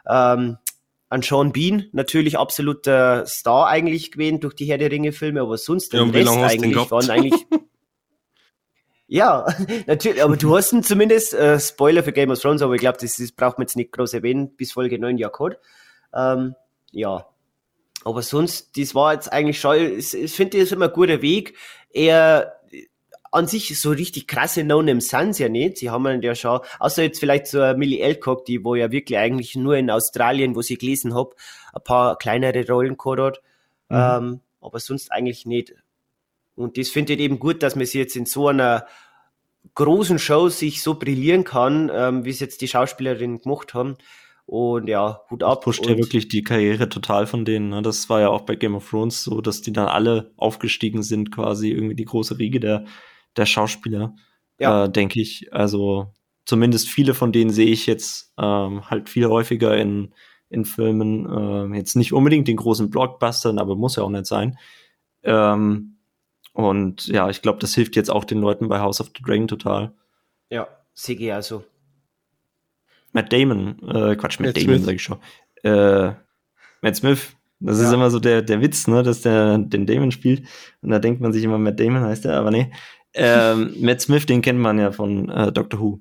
ähm, 0.08 0.58
an 1.10 1.22
Sean 1.22 1.52
Bean, 1.52 1.86
natürlich 1.94 2.38
absoluter 2.38 3.26
Star 3.26 3.68
eigentlich 3.68 4.12
gewesen 4.12 4.40
durch 4.42 4.54
die 4.54 4.66
Herr 4.66 4.78
der 4.78 4.92
Ringe 4.92 5.12
Filme, 5.12 5.42
aber 5.42 5.58
sonst 5.58 5.94
ja, 5.94 6.04
Rest 6.04 6.30
eigentlich 6.38 6.92
waren 6.92 7.10
eigentlich 7.10 7.46
Ja, 9.12 9.48
natürlich, 9.88 10.24
aber 10.24 10.38
du 10.38 10.56
hast 10.56 10.72
ihn 10.72 10.84
zumindest, 10.84 11.34
äh, 11.34 11.60
Spoiler 11.60 12.04
für 12.04 12.12
Game 12.12 12.30
of 12.30 12.40
Thrones, 12.40 12.62
aber 12.62 12.76
ich 12.76 12.80
glaube, 12.80 13.00
das, 13.02 13.16
das, 13.18 13.32
braucht 13.32 13.58
man 13.58 13.66
jetzt 13.66 13.76
nicht 13.76 13.92
groß 13.92 14.14
erwähnen, 14.14 14.56
bis 14.56 14.72
Folge 14.72 15.00
9 15.00 15.18
ja 15.18 15.30
gehabt. 15.30 15.58
Ähm, 16.14 16.56
ja, 16.92 17.28
aber 18.04 18.22
sonst, 18.22 18.78
das 18.78 18.96
war 18.96 19.14
jetzt 19.14 19.32
eigentlich 19.32 19.60
schon, 19.60 19.76
ich, 19.76 20.14
ich 20.14 20.32
finde, 20.34 20.60
das 20.60 20.72
immer 20.72 20.86
ein 20.88 20.94
guter 20.94 21.22
Weg. 21.22 21.56
Er 21.92 22.60
an 23.32 23.48
sich 23.48 23.80
so 23.80 23.92
richtig 23.92 24.28
krasse 24.28 24.64
No-Names 24.64 25.10
sind 25.10 25.38
ja 25.38 25.50
nicht. 25.50 25.78
Sie 25.78 25.90
haben 25.90 26.22
ja 26.22 26.36
schon, 26.36 26.62
außer 26.80 27.04
jetzt 27.04 27.20
vielleicht 27.20 27.48
so 27.48 27.60
Millie 27.76 28.02
Elcock, 28.02 28.46
die 28.46 28.64
wo 28.64 28.76
ja 28.76 28.92
wirklich 28.92 29.20
eigentlich 29.20 29.56
nur 29.56 29.76
in 29.76 29.92
Australien, 29.92 30.56
wo 30.56 30.62
sie 30.62 30.78
gelesen 30.78 31.14
hab, 31.14 31.36
ein 31.74 31.84
paar 31.84 32.18
kleinere 32.18 32.66
Rollen 32.68 32.98
gehabt 32.98 33.20
hat. 33.20 33.42
Mhm. 33.90 34.26
Ähm, 34.26 34.40
aber 34.62 34.80
sonst 34.80 35.12
eigentlich 35.12 35.46
nicht. 35.46 35.76
Und 36.56 36.78
das 36.78 36.90
finde 36.90 37.14
ich 37.14 37.20
eben 37.20 37.40
gut, 37.40 37.64
dass 37.64 37.76
man 37.76 37.86
sie 37.86 38.00
jetzt 38.00 38.16
in 38.16 38.26
so 38.26 38.48
einer 38.48 38.86
großen 39.76 40.20
Show 40.20 40.50
sich 40.50 40.82
so 40.82 40.96
brillieren 40.96 41.44
kann, 41.44 41.92
ähm, 41.94 42.26
wie 42.26 42.32
es 42.32 42.40
jetzt 42.40 42.62
die 42.62 42.68
Schauspielerinnen 42.68 43.42
gemacht 43.42 43.74
haben. 43.74 43.98
Und 44.50 44.88
ja, 44.88 45.22
Hut 45.30 45.44
ab. 45.44 45.60
Das 45.60 45.64
pusht 45.64 45.86
ja 45.86 45.96
wirklich 45.96 46.28
die 46.28 46.42
Karriere 46.42 46.90
total 46.90 47.28
von 47.28 47.46
denen. 47.46 47.70
Ne? 47.70 47.84
Das 47.84 48.10
war 48.10 48.20
ja 48.20 48.30
auch 48.30 48.42
bei 48.42 48.56
Game 48.56 48.74
of 48.74 48.90
Thrones 48.90 49.24
so, 49.24 49.42
dass 49.42 49.62
die 49.62 49.72
dann 49.72 49.88
alle 49.88 50.32
aufgestiegen 50.38 51.04
sind, 51.04 51.32
quasi 51.32 51.70
irgendwie 51.70 51.94
die 51.94 52.06
große 52.06 52.40
Riege 52.40 52.60
der 52.60 52.86
der 53.38 53.46
Schauspieler, 53.46 54.16
ja. 54.60 54.86
äh, 54.86 54.92
denke 54.92 55.22
ich. 55.22 55.54
Also 55.54 56.14
zumindest 56.46 56.90
viele 56.90 57.14
von 57.14 57.32
denen 57.32 57.52
sehe 57.52 57.68
ich 57.68 57.86
jetzt 57.86 58.34
ähm, 58.40 58.90
halt 58.90 59.08
viel 59.08 59.28
häufiger 59.28 59.78
in, 59.78 60.16
in 60.50 60.66
Filmen. 60.66 61.28
Äh, 61.72 61.78
jetzt 61.78 61.96
nicht 61.96 62.12
unbedingt 62.12 62.48
den 62.48 62.58
großen 62.58 62.90
Blockbustern, 62.90 63.60
aber 63.60 63.76
muss 63.76 63.98
ja 63.98 64.04
auch 64.04 64.10
nicht 64.10 64.26
sein. 64.26 64.58
Ähm, 65.22 65.98
und 66.54 67.06
ja, 67.06 67.30
ich 67.30 67.44
glaube, 67.44 67.60
das 67.60 67.76
hilft 67.76 67.96
jetzt 67.96 68.10
auch 68.10 68.26
den 68.26 68.40
Leuten 68.40 68.68
bei 68.68 68.80
House 68.80 69.00
of 69.00 69.12
the 69.16 69.24
Dragon 69.24 69.48
total. 69.48 69.94
Ja, 70.50 70.68
sehe 70.96 71.18
ich 71.18 71.32
also. 71.32 71.64
Matt 73.14 73.34
Damon, 73.34 73.80
äh, 73.88 74.16
Quatsch, 74.16 74.40
Matt, 74.40 74.56
Matt 74.56 74.58
Damon, 74.58 74.84
sag 74.84 74.96
ich 74.96 75.04
schon. 75.04 75.18
Äh, 75.64 76.14
Matt 76.82 76.96
Smith, 76.96 77.34
das 77.60 77.80
ja. 77.80 77.88
ist 77.88 77.94
immer 77.94 78.10
so 78.10 78.20
der, 78.20 78.42
der 78.42 78.62
Witz, 78.62 78.88
ne, 78.88 79.04
dass 79.04 79.22
der 79.22 79.58
den 79.58 79.86
Damon 79.86 80.12
spielt. 80.12 80.44
Und 80.82 80.92
da 80.92 81.00
denkt 81.00 81.22
man 81.22 81.34
sich 81.34 81.44
immer, 81.44 81.58
Matt 81.58 81.80
Damon 81.80 82.04
heißt 82.04 82.26
er, 82.26 82.38
aber 82.38 82.52
nee. 82.52 82.72
Ähm, 83.14 83.76
Matt 83.80 84.02
Smith, 84.02 84.26
den 84.26 84.42
kennt 84.42 84.60
man 84.60 84.80
ja 84.80 84.92
von 84.92 85.30
äh, 85.30 85.52
Doctor 85.52 85.80
Who. 85.80 86.00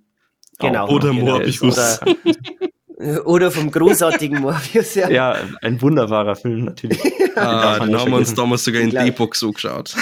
Genau. 0.61 0.89
Oh, 0.89 0.95
oder 0.95 1.11
genau. 1.11 1.39
Morbius. 1.39 1.63
Oder, 1.63 3.27
oder 3.27 3.51
vom 3.51 3.71
großartigen 3.71 4.41
Morbius, 4.41 4.95
ja. 4.95 5.09
Ja, 5.11 5.37
ein 5.63 5.81
wunderbarer 5.81 6.37
Film 6.37 6.65
natürlich. 6.65 7.01
ah, 7.37 7.79
den 7.79 7.97
haben 7.97 8.11
wir 8.11 8.19
uns 8.19 8.35
damals 8.35 8.65
sogar 8.65 8.83
in 8.83 8.91
D-Box 8.91 9.41
so 9.41 9.53
geschaut. 9.53 9.95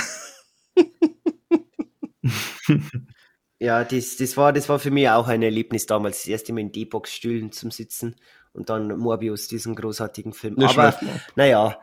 Ja, 3.59 3.85
das, 3.85 4.17
das, 4.17 4.37
war, 4.37 4.53
das 4.53 4.69
war 4.69 4.79
für 4.79 4.91
mich 4.91 5.09
auch 5.09 5.29
ein 5.29 5.43
Erlebnis 5.43 5.87
damals, 5.87 6.19
das 6.19 6.29
erste 6.29 6.53
Mal 6.53 6.61
in 6.61 6.73
D-Box-Stühlen 6.73 7.53
zum 7.53 7.71
Sitzen 7.71 8.17
und 8.53 8.71
dann 8.71 8.97
Morbius, 8.99 9.49
diesen 9.49 9.75
großartigen 9.75 10.33
Film. 10.33 10.57
Wir 10.57 10.69
Aber 10.71 10.99
naja, 11.37 11.79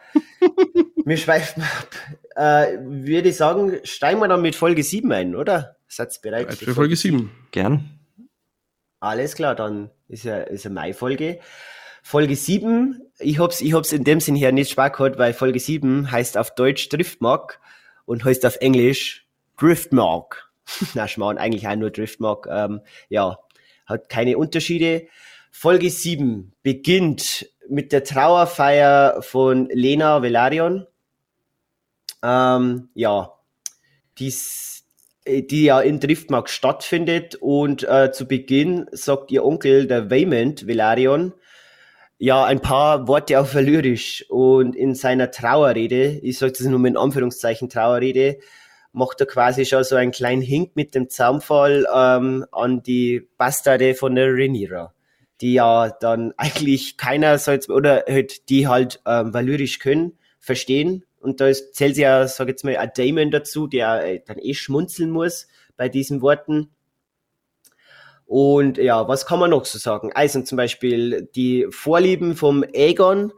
wir 1.05 1.17
schweifen 1.17 1.63
ab. 1.63 1.89
Äh, 2.35 2.79
würde 2.81 3.29
ich 3.29 3.37
sagen, 3.37 3.79
steigen 3.83 4.19
wir 4.19 4.27
dann 4.27 4.41
mit 4.41 4.55
Folge 4.55 4.83
7 4.83 5.11
ein, 5.11 5.35
oder? 5.35 5.77
Seid 5.87 6.15
ihr 6.15 6.21
bereit? 6.21 6.53
Für, 6.53 6.73
Folge 6.73 6.95
7. 6.95 7.31
Gern. 7.51 7.99
Alles 8.99 9.35
klar, 9.35 9.53
dann 9.55 9.91
ist 10.07 10.23
ja 10.23 10.39
ist 10.41 10.65
eine 10.65 10.75
Mai-Folge. 10.75 11.39
Folge 12.01 12.35
7, 12.35 13.01
ich 13.19 13.39
hab's, 13.39 13.61
ich 13.61 13.73
hab's 13.73 13.93
in 13.93 14.03
dem 14.03 14.19
Sinn 14.19 14.35
her 14.35 14.51
nicht 14.51 14.71
schwer 14.71 14.89
gehabt, 14.89 15.17
weil 15.17 15.33
Folge 15.33 15.59
7 15.59 16.11
heißt 16.11 16.37
auf 16.37 16.53
Deutsch 16.53 16.89
Driftmark 16.89 17.59
und 18.05 18.25
heißt 18.25 18.45
auf 18.45 18.57
Englisch 18.57 19.27
Driftmark. 19.57 20.52
Na, 20.93 21.07
schmarrn, 21.07 21.37
eigentlich 21.37 21.67
auch 21.67 21.75
nur 21.75 21.91
Driftmark. 21.91 22.47
Ähm, 22.49 22.81
ja, 23.09 23.39
hat 23.85 24.09
keine 24.09 24.37
Unterschiede. 24.37 25.07
Folge 25.51 25.89
7 25.89 26.53
beginnt 26.63 27.47
mit 27.69 27.91
der 27.91 28.03
Trauerfeier 28.03 29.21
von 29.21 29.69
Lena 29.71 30.21
Velarion. 30.21 30.87
Ähm, 32.23 32.89
ja, 32.93 33.33
dies, 34.17 34.85
äh, 35.25 35.43
die 35.43 35.65
ja 35.65 35.81
in 35.81 35.99
Driftmark 35.99 36.49
stattfindet 36.49 37.35
und 37.35 37.83
äh, 37.83 38.11
zu 38.11 38.27
Beginn 38.27 38.87
sagt 38.91 39.31
ihr 39.31 39.43
Onkel, 39.43 39.87
der 39.87 40.09
Waymond 40.09 40.67
Velarion, 40.67 41.33
ja, 42.17 42.45
ein 42.45 42.61
paar 42.61 43.07
Worte 43.07 43.39
auf 43.39 43.53
Valyrisch 43.53 44.25
und 44.29 44.75
in 44.75 44.95
seiner 44.95 45.29
Trauerrede, 45.29 46.19
ich 46.21 46.37
sage 46.37 46.53
das 46.53 46.67
nur 46.67 46.79
mit 46.79 46.95
Anführungszeichen 46.95 47.69
Trauerrede, 47.69 48.39
macht 48.93 49.19
er 49.19 49.27
quasi 49.27 49.65
schon 49.65 49.83
so 49.83 49.95
einen 49.95 50.11
kleinen 50.11 50.41
Hink 50.41 50.75
mit 50.75 50.95
dem 50.95 51.09
Zaunfall 51.09 51.85
ähm, 51.93 52.45
an 52.51 52.81
die 52.81 53.27
Bastarde 53.37 53.95
von 53.95 54.15
der 54.15 54.27
Rhaenyra 54.27 54.93
die 55.43 55.53
ja 55.53 55.89
dann 55.89 56.33
eigentlich 56.37 56.97
keiner 56.97 57.37
so 57.37 57.51
jetzt, 57.51 57.69
oder 57.69 58.05
halt, 58.07 58.49
die 58.49 58.67
halt 58.67 59.01
ähm, 59.05 59.33
valyrisch 59.33 59.79
können, 59.79 60.17
verstehen. 60.39 61.05
Und 61.19 61.41
da 61.41 61.47
ist, 61.47 61.75
zählt 61.75 61.97
ja, 61.97 62.27
sag 62.27 62.47
jetzt 62.47 62.63
mal, 62.63 62.77
ein 62.77 62.91
Damon 62.95 63.29
dazu, 63.29 63.67
der 63.67 64.05
äh, 64.05 64.21
dann 64.25 64.39
eh 64.39 64.53
schmunzeln 64.53 65.09
muss 65.09 65.47
bei 65.75 65.89
diesen 65.89 66.21
Worten. 66.21 66.69
Und 68.25 68.77
ja, 68.77 69.07
was 69.07 69.25
kann 69.25 69.39
man 69.39 69.49
noch 69.49 69.65
so 69.65 69.77
sagen? 69.77 70.11
Also 70.13 70.41
zum 70.41 70.55
Beispiel 70.55 71.29
die 71.35 71.67
Vorlieben 71.69 72.37
vom 72.37 72.63
Aegon 72.73 73.33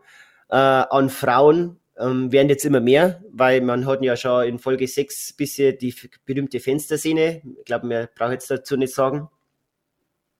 äh, 0.50 0.56
an 0.56 1.10
Frauen 1.10 1.80
ähm, 1.98 2.32
werden 2.32 2.50
jetzt 2.50 2.66
immer 2.66 2.82
mehr, 2.82 3.24
weil 3.32 3.62
man 3.62 3.86
hat 3.86 4.04
ja 4.04 4.18
schon 4.18 4.46
in 4.46 4.60
Folge 4.60 4.88
6 4.88 5.34
bisschen 5.34 5.78
die 5.78 5.96
berühmte 6.26 6.60
Fensterszene. 6.60 7.42
Ich 7.60 7.66
glaube, 7.66 7.88
mehr 7.88 8.10
brauche 8.14 8.34
jetzt 8.34 8.50
dazu 8.52 8.76
nicht 8.76 8.94
sagen. 8.94 9.30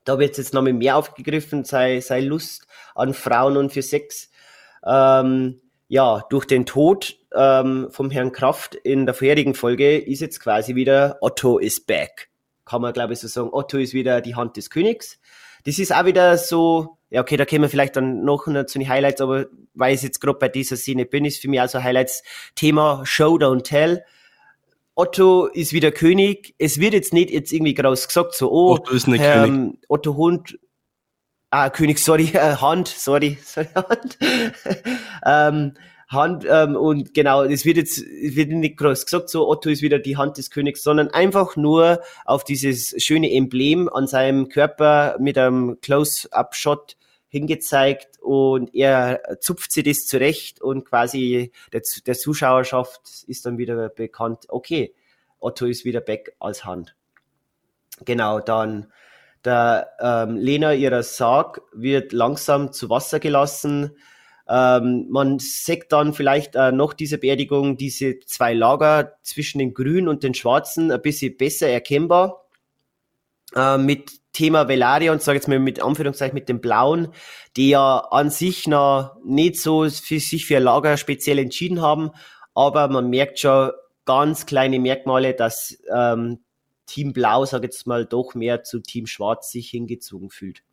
Da 0.04 0.20
wird 0.20 0.38
jetzt 0.38 0.54
noch 0.54 0.62
mehr 0.62 0.98
aufgegriffen, 0.98 1.64
sei, 1.64 2.00
sei 2.00 2.20
Lust 2.20 2.68
an 2.94 3.14
Frauen 3.14 3.58
und 3.58 3.72
für 3.72 3.82
Sex. 3.82 4.30
Ähm, 4.86 5.62
ja, 5.88 6.24
durch 6.30 6.46
den 6.46 6.66
Tod 6.66 7.18
ähm, 7.34 7.88
vom 7.90 8.12
Herrn 8.12 8.32
Kraft 8.32 8.76
in 8.76 9.06
der 9.06 9.16
vorherigen 9.16 9.56
Folge 9.56 9.98
ist 9.98 10.20
jetzt 10.20 10.40
quasi 10.40 10.76
wieder 10.76 11.18
Otto 11.22 11.58
is 11.58 11.84
back. 11.84 12.30
Kann 12.66 12.82
man, 12.82 12.94
glaube 12.94 13.14
ich, 13.14 13.20
so 13.20 13.28
sagen. 13.28 13.50
Otto 13.52 13.78
ist 13.78 13.94
wieder 13.94 14.22
die 14.22 14.36
Hand 14.36 14.58
des 14.58 14.70
Königs. 14.70 15.20
Das 15.66 15.80
ist 15.80 15.94
auch 15.94 16.06
wieder 16.06 16.38
so, 16.38 16.98
ja, 17.10 17.22
okay, 17.22 17.38
da 17.38 17.46
kommen 17.46 17.64
wir 17.64 17.70
vielleicht 17.70 17.96
dann 17.96 18.24
noch 18.24 18.46
zu 18.46 18.80
den 18.80 18.88
Highlights, 18.88 19.22
aber 19.22 19.48
weil 19.74 19.96
ich 19.96 20.04
jetzt 20.04 20.22
gerade 20.22 20.40
bei 20.40 20.48
dieser 20.48 20.78
Szene 20.78 21.06
bin, 21.06 21.26
ist 21.26 21.42
für 21.42 21.50
mich 21.50 21.60
also 21.60 21.84
Highlights 21.84 22.24
Thema 22.56 23.02
Show, 23.06 23.36
Don't 23.36 23.64
Tell. 23.64 24.04
Otto 24.96 25.48
ist 25.48 25.74
wieder 25.74 25.92
König. 25.92 26.56
Es 26.58 26.80
wird 26.80 26.94
jetzt 26.94 27.14
nicht 27.14 27.30
jetzt 27.30 27.52
irgendwie 27.52 27.74
groß 27.74 28.08
gesagt, 28.08 28.34
so, 28.34 28.52
oh, 28.52 28.76
Otto 28.76 28.94
ist 28.94 29.08
nicht 29.08 29.24
ähm, 29.24 29.44
König. 29.44 29.80
Otto 29.90 30.16
Hund, 30.16 30.60
ah, 31.50 31.70
König, 31.70 32.00
sorry, 32.00 32.30
äh, 32.34 32.56
Hand, 32.62 32.88
sorry, 32.88 33.38
sorry, 33.44 33.68
Hand. 33.76 34.18
ähm, 35.26 35.74
Hand 36.08 36.46
ähm, 36.50 36.76
und 36.76 37.14
genau, 37.14 37.44
es 37.44 37.66
wird 37.66 37.78
jetzt 37.78 38.00
wird 38.02 38.50
nicht 38.50 38.78
groß 38.78 39.06
gesagt, 39.06 39.30
so 39.30 39.48
Otto 39.48 39.70
ist 39.70 39.82
wieder 39.82 40.00
die 40.00 40.18
Hand 40.18 40.38
des 40.38 40.52
Königs, 40.52 40.84
sondern 40.84 41.10
einfach 41.10 41.56
nur 41.56 42.02
auf 42.26 42.44
dieses 42.44 42.96
schöne 43.04 43.32
Emblem 43.32 43.90
an 43.90 44.08
seinem 44.08 44.50
Körper 44.50 45.18
mit 45.20 45.38
einem 45.38 45.80
Close-up-Shot 45.82 46.96
hingezeigt 47.28 48.20
und 48.22 48.74
er 48.74 49.40
zupft 49.42 49.72
sich 49.72 49.84
das 49.84 50.06
zurecht 50.06 50.62
und 50.62 50.86
quasi 50.86 51.52
der, 51.74 51.82
der 52.06 52.16
Zuschauerschaft 52.16 53.26
ist 53.28 53.46
dann 53.46 53.58
wieder 53.58 53.90
bekannt, 53.90 54.46
okay, 54.50 54.94
Otto 55.40 55.66
ist 55.66 55.86
wieder 55.86 56.02
back 56.02 56.36
als 56.40 56.66
Hand. 56.66 56.96
Genau, 58.06 58.40
dann 58.40 58.92
der 59.44 59.92
ähm, 60.00 60.38
Lena 60.38 60.74
ihrer 60.74 61.04
Sarg 61.04 61.62
wird 61.72 62.14
langsam 62.14 62.72
zu 62.72 62.90
Wasser 62.90 63.20
gelassen. 63.20 63.96
Ähm, 64.48 65.08
man 65.10 65.40
sieht 65.40 65.92
dann 65.92 66.14
vielleicht 66.14 66.56
äh, 66.56 66.72
noch 66.72 66.94
diese 66.94 67.18
Beerdigung, 67.18 67.78
diese 67.78 68.20
zwei 68.20 68.54
Lager 68.54 69.14
zwischen 69.24 69.60
den 69.60 69.74
Grünen 69.74 70.08
und 70.08 70.24
den 70.24 70.34
Schwarzen 70.34 70.92
ein 70.92 71.02
bisschen 71.02 71.36
besser 71.36 71.68
erkennbar. 71.68 72.46
Äh, 73.56 73.78
mit 73.78 74.12
Thema 74.34 74.68
Velarion, 74.68 75.20
sage 75.20 75.38
jetzt 75.38 75.48
mal 75.48 75.60
mit 75.60 75.82
Anführungszeichen 75.82 76.36
mit 76.36 76.50
dem 76.50 76.60
Blauen, 76.60 77.08
die 77.56 77.70
ja 77.70 78.00
an 78.12 78.30
sich 78.30 78.68
noch 78.68 79.16
nicht 79.24 79.62
so 79.62 79.90
für 79.90 80.20
sich 80.20 80.46
für 80.46 80.58
ein 80.58 80.64
Lager 80.64 80.98
speziell 80.98 81.40
entschieden 81.40 81.82
haben, 81.82 82.12
aber 82.54 82.90
man 82.90 83.10
merkt 83.10 83.40
schon 83.40 83.72
ganz 84.04 84.46
kleine 84.46 84.80
Merkmale, 84.80 85.34
dass 85.34 85.78
ähm, 85.94 86.44
Team 86.86 87.14
Blau, 87.14 87.46
sage 87.46 87.66
jetzt 87.66 87.88
mal, 87.88 88.06
doch 88.06 88.36
mehr 88.36 88.64
zu 88.64 88.80
Team 88.82 89.08
Schwarz 89.08 89.52
sich 89.52 89.70
hingezogen 89.70 90.30
fühlt. 90.30 90.64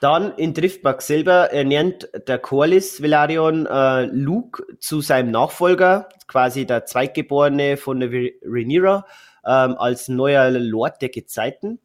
Dann 0.00 0.32
in 0.36 0.54
Driftmark 0.54 1.02
selber 1.02 1.52
ernennt 1.52 2.08
der 2.28 2.38
Corlys 2.38 3.02
Velaryon 3.02 3.66
äh, 3.66 4.04
Luke 4.04 4.64
zu 4.78 5.00
seinem 5.00 5.32
Nachfolger, 5.32 6.08
quasi 6.28 6.66
der 6.66 6.84
Zweitgeborene 6.84 7.76
von 7.76 7.98
der 7.98 8.10
Rhaenyra, 8.10 9.06
ähm, 9.44 9.76
als 9.76 10.08
neuer 10.08 10.50
Lord 10.50 11.02
der 11.02 11.08
Gezeiten. 11.08 11.80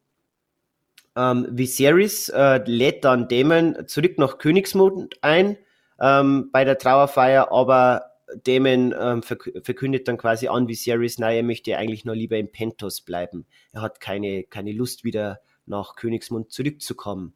Ähm, 1.16 1.48
Viserys 1.50 2.30
äh, 2.30 2.62
lädt 2.66 3.04
dann 3.04 3.28
Daemon 3.28 3.88
zurück 3.88 4.18
nach 4.18 4.38
Königsmund 4.38 5.16
ein 5.22 5.58
ähm, 6.00 6.50
bei 6.52 6.66
der 6.66 6.78
Trauerfeier, 6.78 7.52
aber 7.52 8.14
Damon 8.44 8.96
ähm, 9.00 9.22
verkündet 9.24 10.08
dann 10.08 10.18
quasi 10.18 10.48
an 10.48 10.68
Viserys, 10.68 11.20
nein, 11.20 11.36
er 11.38 11.44
möchte 11.44 11.78
eigentlich 11.78 12.06
nur 12.06 12.16
lieber 12.16 12.38
in 12.38 12.52
Pentos 12.52 13.02
bleiben. 13.02 13.46
Er 13.72 13.82
hat 13.82 14.00
keine, 14.00 14.44
keine 14.44 14.72
Lust, 14.72 15.04
wieder 15.04 15.40
nach 15.66 15.96
Königsmund 15.96 16.52
zurückzukommen. 16.52 17.34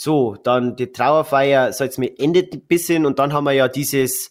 So, 0.00 0.36
dann 0.44 0.76
die 0.76 0.92
Trauerfeier, 0.92 1.72
so 1.72 1.82
jetzt 1.82 1.98
mit 1.98 2.20
endet 2.20 2.54
ein 2.54 2.60
bisschen 2.60 3.04
und 3.04 3.18
dann 3.18 3.32
haben 3.32 3.42
wir 3.42 3.52
ja 3.52 3.66
dieses, 3.66 4.30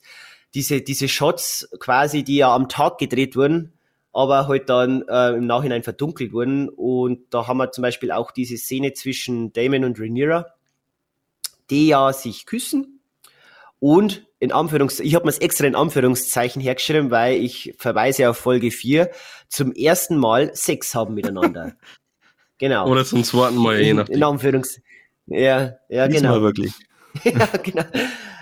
diese, 0.54 0.80
diese 0.80 1.10
Shots 1.10 1.68
quasi, 1.78 2.24
die 2.24 2.38
ja 2.38 2.56
am 2.56 2.70
Tag 2.70 3.00
gedreht 3.00 3.36
wurden, 3.36 3.74
aber 4.14 4.48
halt 4.48 4.70
dann 4.70 5.04
äh, 5.10 5.32
im 5.32 5.46
Nachhinein 5.46 5.84
verdunkelt 5.84 6.32
wurden. 6.32 6.70
Und 6.70 7.26
da 7.32 7.48
haben 7.48 7.58
wir 7.58 7.70
zum 7.74 7.82
Beispiel 7.82 8.14
auch 8.14 8.32
diese 8.32 8.56
Szene 8.56 8.94
zwischen 8.94 9.52
Damon 9.52 9.84
und 9.84 10.00
Rhaenyra, 10.00 10.46
die 11.70 11.88
ja 11.88 12.14
sich 12.14 12.46
küssen 12.46 13.02
und 13.80 14.26
in 14.40 14.54
Anführungs 14.54 15.02
ich 15.02 15.16
habe 15.16 15.26
mir 15.26 15.32
es 15.32 15.40
extra 15.40 15.68
in 15.68 15.76
Anführungszeichen 15.76 16.62
hergeschrieben, 16.62 17.12
weil 17.12 17.44
ich 17.44 17.74
verweise 17.78 18.30
auf 18.30 18.38
Folge 18.38 18.72
4, 18.72 19.12
zum 19.50 19.74
ersten 19.74 20.16
Mal 20.16 20.56
Sex 20.56 20.96
haben 20.96 21.14
miteinander. 21.14 21.76
genau. 22.58 22.88
Oder 22.88 23.04
zum 23.04 23.26
zweiten 23.26 23.58
Mal, 23.58 23.82
je 23.82 23.94
nachdem. 23.96 24.14
In, 24.14 24.20
in 24.20 24.24
Anführungszeichen. 24.24 24.88
Ja, 25.28 25.74
ja, 25.90 26.08
Diesmal 26.08 26.34
genau. 26.34 26.42
wirklich. 26.42 26.74
ja, 27.24 27.48
genau. 27.62 27.84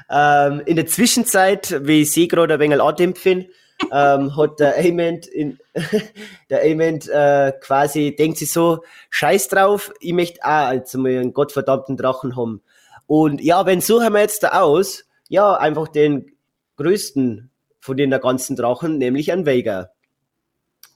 Ähm, 0.10 0.62
in 0.66 0.76
der 0.76 0.86
Zwischenzeit, 0.86 1.80
wie 1.84 2.04
ich 2.04 2.12
sehe 2.12 2.28
gerade 2.28 2.54
ein 2.54 2.60
wenig 2.60 2.82
andämpfen, 2.82 3.48
ähm, 3.92 4.38
hat 4.38 4.60
der 4.60 4.78
Ament 4.78 5.26
in, 5.26 5.60
der 6.50 6.64
Ament 6.64 7.10
äh, 7.10 7.54
quasi, 7.60 8.16
denkt 8.16 8.38
sich 8.38 8.52
so, 8.52 8.84
scheiß 9.10 9.48
drauf, 9.50 9.92
ich 10.00 10.14
möchte 10.14 10.42
auch 10.44 10.68
als 10.68 10.94
mal 10.94 11.12
einen 11.12 11.34
gottverdammten 11.34 11.98
Drachen 11.98 12.36
haben. 12.36 12.62
Und 13.08 13.42
ja, 13.42 13.66
wenn 13.66 13.82
suchen 13.82 14.14
wir 14.14 14.22
jetzt 14.22 14.44
da 14.44 14.62
aus, 14.62 15.06
ja, 15.28 15.56
einfach 15.56 15.88
den 15.88 16.32
größten 16.78 17.50
von 17.80 17.98
den 17.98 18.12
ganzen 18.12 18.56
Drachen, 18.56 18.98
nämlich 18.98 19.32
einen 19.32 19.46
Vega. 19.46 19.92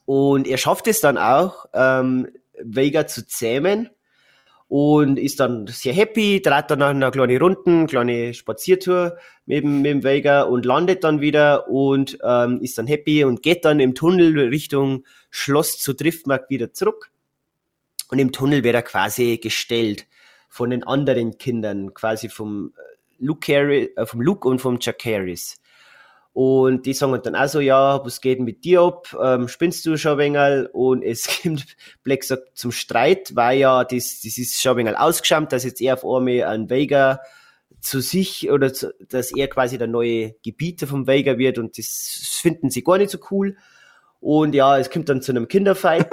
Und 0.05 0.47
er 0.47 0.57
schafft 0.57 0.87
es 0.87 1.01
dann 1.01 1.17
auch, 1.17 1.65
ähm, 1.73 2.27
Vega 2.61 3.07
zu 3.07 3.27
zähmen 3.27 3.89
und 4.69 5.17
ist 5.17 5.39
dann 5.39 5.65
sehr 5.65 5.93
happy, 5.93 6.41
dreht 6.41 6.69
dann 6.69 6.83
eine 6.83 7.09
kleine 7.09 7.39
Runden, 7.39 7.87
kleine 7.87 8.35
Spaziertour 8.35 9.17
mit, 9.47 9.63
dem, 9.63 9.81
mit 9.81 9.91
dem 9.91 10.03
Vega 10.03 10.43
und 10.43 10.63
landet 10.63 11.03
dann 11.03 11.21
wieder 11.21 11.67
und 11.67 12.19
ähm, 12.23 12.61
ist 12.61 12.77
dann 12.77 12.85
happy 12.85 13.23
und 13.23 13.41
geht 13.41 13.65
dann 13.65 13.79
im 13.79 13.95
Tunnel 13.95 14.37
Richtung 14.47 15.05
Schloss 15.31 15.79
zu 15.79 15.93
Driftmark 15.93 16.51
wieder 16.51 16.71
zurück. 16.71 17.11
Und 18.11 18.19
im 18.19 18.31
Tunnel 18.31 18.63
wird 18.63 18.75
er 18.75 18.83
quasi 18.83 19.39
gestellt 19.41 20.05
von 20.49 20.69
den 20.69 20.83
anderen 20.83 21.39
Kindern, 21.39 21.95
quasi 21.95 22.29
vom 22.29 22.71
äh, 22.77 22.81
Luke, 23.17 23.51
Harris, 23.51 23.89
äh, 23.95 24.05
vom 24.05 24.21
Luke 24.21 24.47
und 24.47 24.59
vom 24.59 24.77
Jack 24.79 25.03
Harris. 25.03 25.55
Und 26.33 26.85
die 26.85 26.93
sagen 26.93 27.19
dann 27.23 27.35
auch 27.35 27.47
so, 27.47 27.59
ja, 27.59 28.03
was 28.05 28.21
geht 28.21 28.39
mit 28.39 28.63
dir 28.63 28.81
ab? 28.81 29.15
Ähm, 29.21 29.47
spinnst 29.47 29.85
du 29.85 29.97
schon 29.97 30.19
ein 30.19 30.35
wenig? 30.35 30.69
Und 30.73 31.03
es 31.03 31.27
kommt, 31.41 31.65
Black 32.03 32.23
sagt, 32.23 32.57
zum 32.57 32.71
Streit, 32.71 33.35
weil 33.35 33.59
ja, 33.59 33.83
das, 33.83 34.21
das 34.23 34.37
ist 34.37 34.61
schon 34.61 34.73
ein 34.73 34.85
wenig 34.85 34.97
ausgeschämt, 34.97 35.51
dass 35.51 35.63
jetzt 35.63 35.81
er 35.81 35.95
auf 35.95 36.05
einmal 36.05 36.43
ein 36.43 36.69
Vega 36.69 37.19
zu 37.81 38.01
sich 38.01 38.51
oder 38.51 38.73
zu, 38.73 38.93
dass 39.07 39.31
er 39.31 39.47
quasi 39.47 39.77
der 39.77 39.87
neue 39.87 40.35
Gebieter 40.43 40.85
vom 40.85 41.07
Vega 41.07 41.37
wird 41.37 41.57
und 41.57 41.77
das 41.77 42.37
finden 42.41 42.69
sie 42.69 42.83
gar 42.83 42.97
nicht 42.97 43.09
so 43.09 43.19
cool. 43.31 43.57
Und 44.19 44.53
ja, 44.53 44.77
es 44.77 44.89
kommt 44.89 45.09
dann 45.09 45.21
zu 45.21 45.31
einem 45.31 45.47
Kinderfight. 45.47 46.07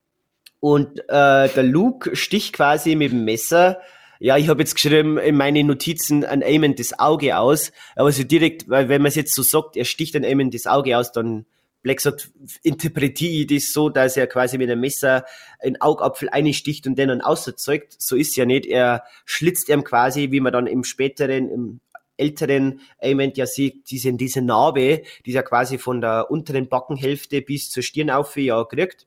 und 0.60 0.98
äh, 1.08 1.48
der 1.48 1.62
Luke 1.62 2.14
sticht 2.14 2.54
quasi 2.54 2.94
mit 2.94 3.12
dem 3.12 3.24
Messer 3.24 3.80
ja, 4.20 4.36
ich 4.36 4.48
habe 4.48 4.60
jetzt 4.60 4.74
geschrieben 4.74 5.18
in 5.18 5.36
meine 5.36 5.62
Notizen 5.64 6.24
ein 6.24 6.42
Amen 6.42 6.74
das 6.74 6.98
Auge 6.98 7.38
aus, 7.38 7.72
aber 7.96 8.10
so 8.12 8.24
direkt, 8.24 8.68
weil 8.68 8.88
wenn 8.88 9.02
man 9.02 9.08
es 9.08 9.14
jetzt 9.14 9.34
so 9.34 9.42
sagt, 9.42 9.76
er 9.76 9.84
sticht 9.84 10.16
ein 10.16 10.24
Amen 10.24 10.50
das 10.50 10.66
Auge 10.66 10.96
aus, 10.98 11.12
dann 11.12 11.46
Black 11.82 12.00
sagt, 12.00 12.30
interpretiere 12.62 13.42
ich 13.42 13.46
das 13.46 13.72
so, 13.72 13.88
dass 13.88 14.16
er 14.16 14.26
quasi 14.26 14.58
mit 14.58 14.68
einem 14.68 14.80
Messer 14.80 15.24
einen 15.60 15.80
Augapfel 15.80 16.28
einsticht 16.28 16.86
und 16.86 16.98
den 16.98 17.08
dann 17.08 17.20
auserzeugt. 17.20 17.94
So 17.98 18.16
ist 18.16 18.36
ja 18.36 18.44
nicht. 18.44 18.66
Er 18.66 19.04
schlitzt 19.24 19.68
ihm 19.68 19.84
quasi, 19.84 20.32
wie 20.32 20.40
man 20.40 20.52
dann 20.52 20.66
im 20.66 20.82
späteren, 20.82 21.48
im 21.48 21.80
älteren 22.16 22.80
Amen 23.00 23.32
ja 23.36 23.46
sieht, 23.46 23.90
diese, 23.90 24.12
diese 24.12 24.42
Narbe, 24.42 25.02
die 25.24 25.32
er 25.32 25.44
quasi 25.44 25.78
von 25.78 26.00
der 26.00 26.30
unteren 26.30 26.68
Backenhälfte 26.68 27.42
bis 27.42 27.70
zur 27.70 27.84
Stirn 27.84 28.10
auf 28.10 28.36
ja 28.36 28.64
kriegt. 28.64 29.06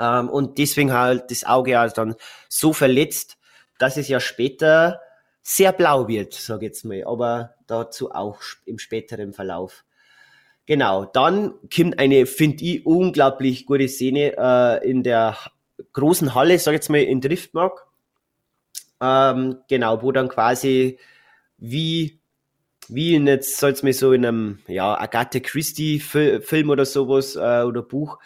Ähm, 0.00 0.28
und 0.30 0.58
deswegen 0.58 0.92
halt 0.92 1.30
das 1.30 1.44
Auge 1.44 1.72
ja 1.72 1.86
dann 1.88 2.14
so 2.48 2.72
verletzt, 2.72 3.35
dass 3.78 3.96
es 3.96 4.08
ja 4.08 4.20
später 4.20 5.00
sehr 5.42 5.72
blau 5.72 6.08
wird, 6.08 6.34
sag 6.34 6.58
ich 6.58 6.68
jetzt 6.68 6.84
mal, 6.84 7.04
aber 7.04 7.54
dazu 7.66 8.10
auch 8.10 8.40
im 8.64 8.78
späteren 8.78 9.32
Verlauf. 9.32 9.84
Genau, 10.66 11.04
dann 11.04 11.54
kommt 11.74 11.98
eine, 12.00 12.26
finde 12.26 12.64
ich, 12.64 12.84
unglaublich 12.84 13.66
gute 13.66 13.88
Szene 13.88 14.34
äh, 14.36 14.90
in 14.90 15.04
der 15.04 15.36
großen 15.92 16.34
Halle, 16.34 16.58
sag 16.58 16.72
ich 16.72 16.78
jetzt 16.78 16.90
mal, 16.90 17.00
in 17.00 17.20
Driftmark. 17.20 17.86
Ähm, 19.00 19.58
genau, 19.68 20.02
wo 20.02 20.10
dann 20.10 20.28
quasi 20.28 20.98
wie, 21.58 22.18
wie 22.88 23.14
in 23.14 23.28
jetzt, 23.28 23.58
soll 23.58 23.70
es 23.70 23.84
mir 23.84 23.94
so 23.94 24.12
in 24.12 24.26
einem, 24.26 24.58
ja, 24.66 24.98
Agatha 24.98 25.38
Christie 25.38 26.00
Film 26.00 26.70
oder 26.70 26.84
sowas 26.84 27.36
äh, 27.36 27.62
oder 27.62 27.82
Buch, 27.82 28.18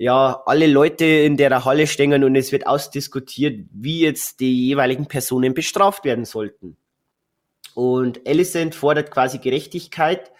ja, 0.00 0.42
alle 0.46 0.66
Leute 0.66 1.04
in 1.04 1.36
der 1.36 1.62
Halle 1.66 1.86
stehen 1.86 2.24
und 2.24 2.34
es 2.34 2.52
wird 2.52 2.66
ausdiskutiert, 2.66 3.66
wie 3.70 4.00
jetzt 4.00 4.40
die 4.40 4.68
jeweiligen 4.68 5.04
Personen 5.04 5.52
bestraft 5.52 6.06
werden 6.06 6.24
sollten. 6.24 6.78
Und 7.74 8.26
Alicent 8.26 8.74
fordert 8.74 9.10
quasi 9.10 9.40
Gerechtigkeit 9.40 10.32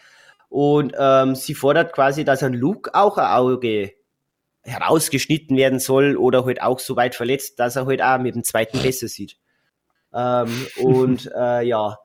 und 0.49 0.95
ähm, 0.99 1.35
sie 1.35 1.53
fordert 1.53 1.93
quasi, 1.93 2.25
dass 2.25 2.43
ein 2.43 2.55
Luke 2.55 2.95
auch 2.95 3.19
ein 3.19 3.27
Auge 3.27 3.93
herausgeschnitten 4.63 5.59
werden 5.59 5.79
soll 5.79 6.17
oder 6.17 6.47
halt 6.47 6.63
auch 6.63 6.79
so 6.79 6.97
weit 6.97 7.15
verletzt, 7.15 7.61
dass 7.61 7.77
er 7.77 7.85
halt 7.85 8.01
auch 8.01 8.19
mit 8.19 8.35
dem 8.35 8.45
zweiten 8.45 8.81
besser 8.81 9.09
sieht. 9.09 9.37
Ähm, 10.15 10.67
und 10.79 11.31
äh, 11.37 11.65
ja, 11.67 11.99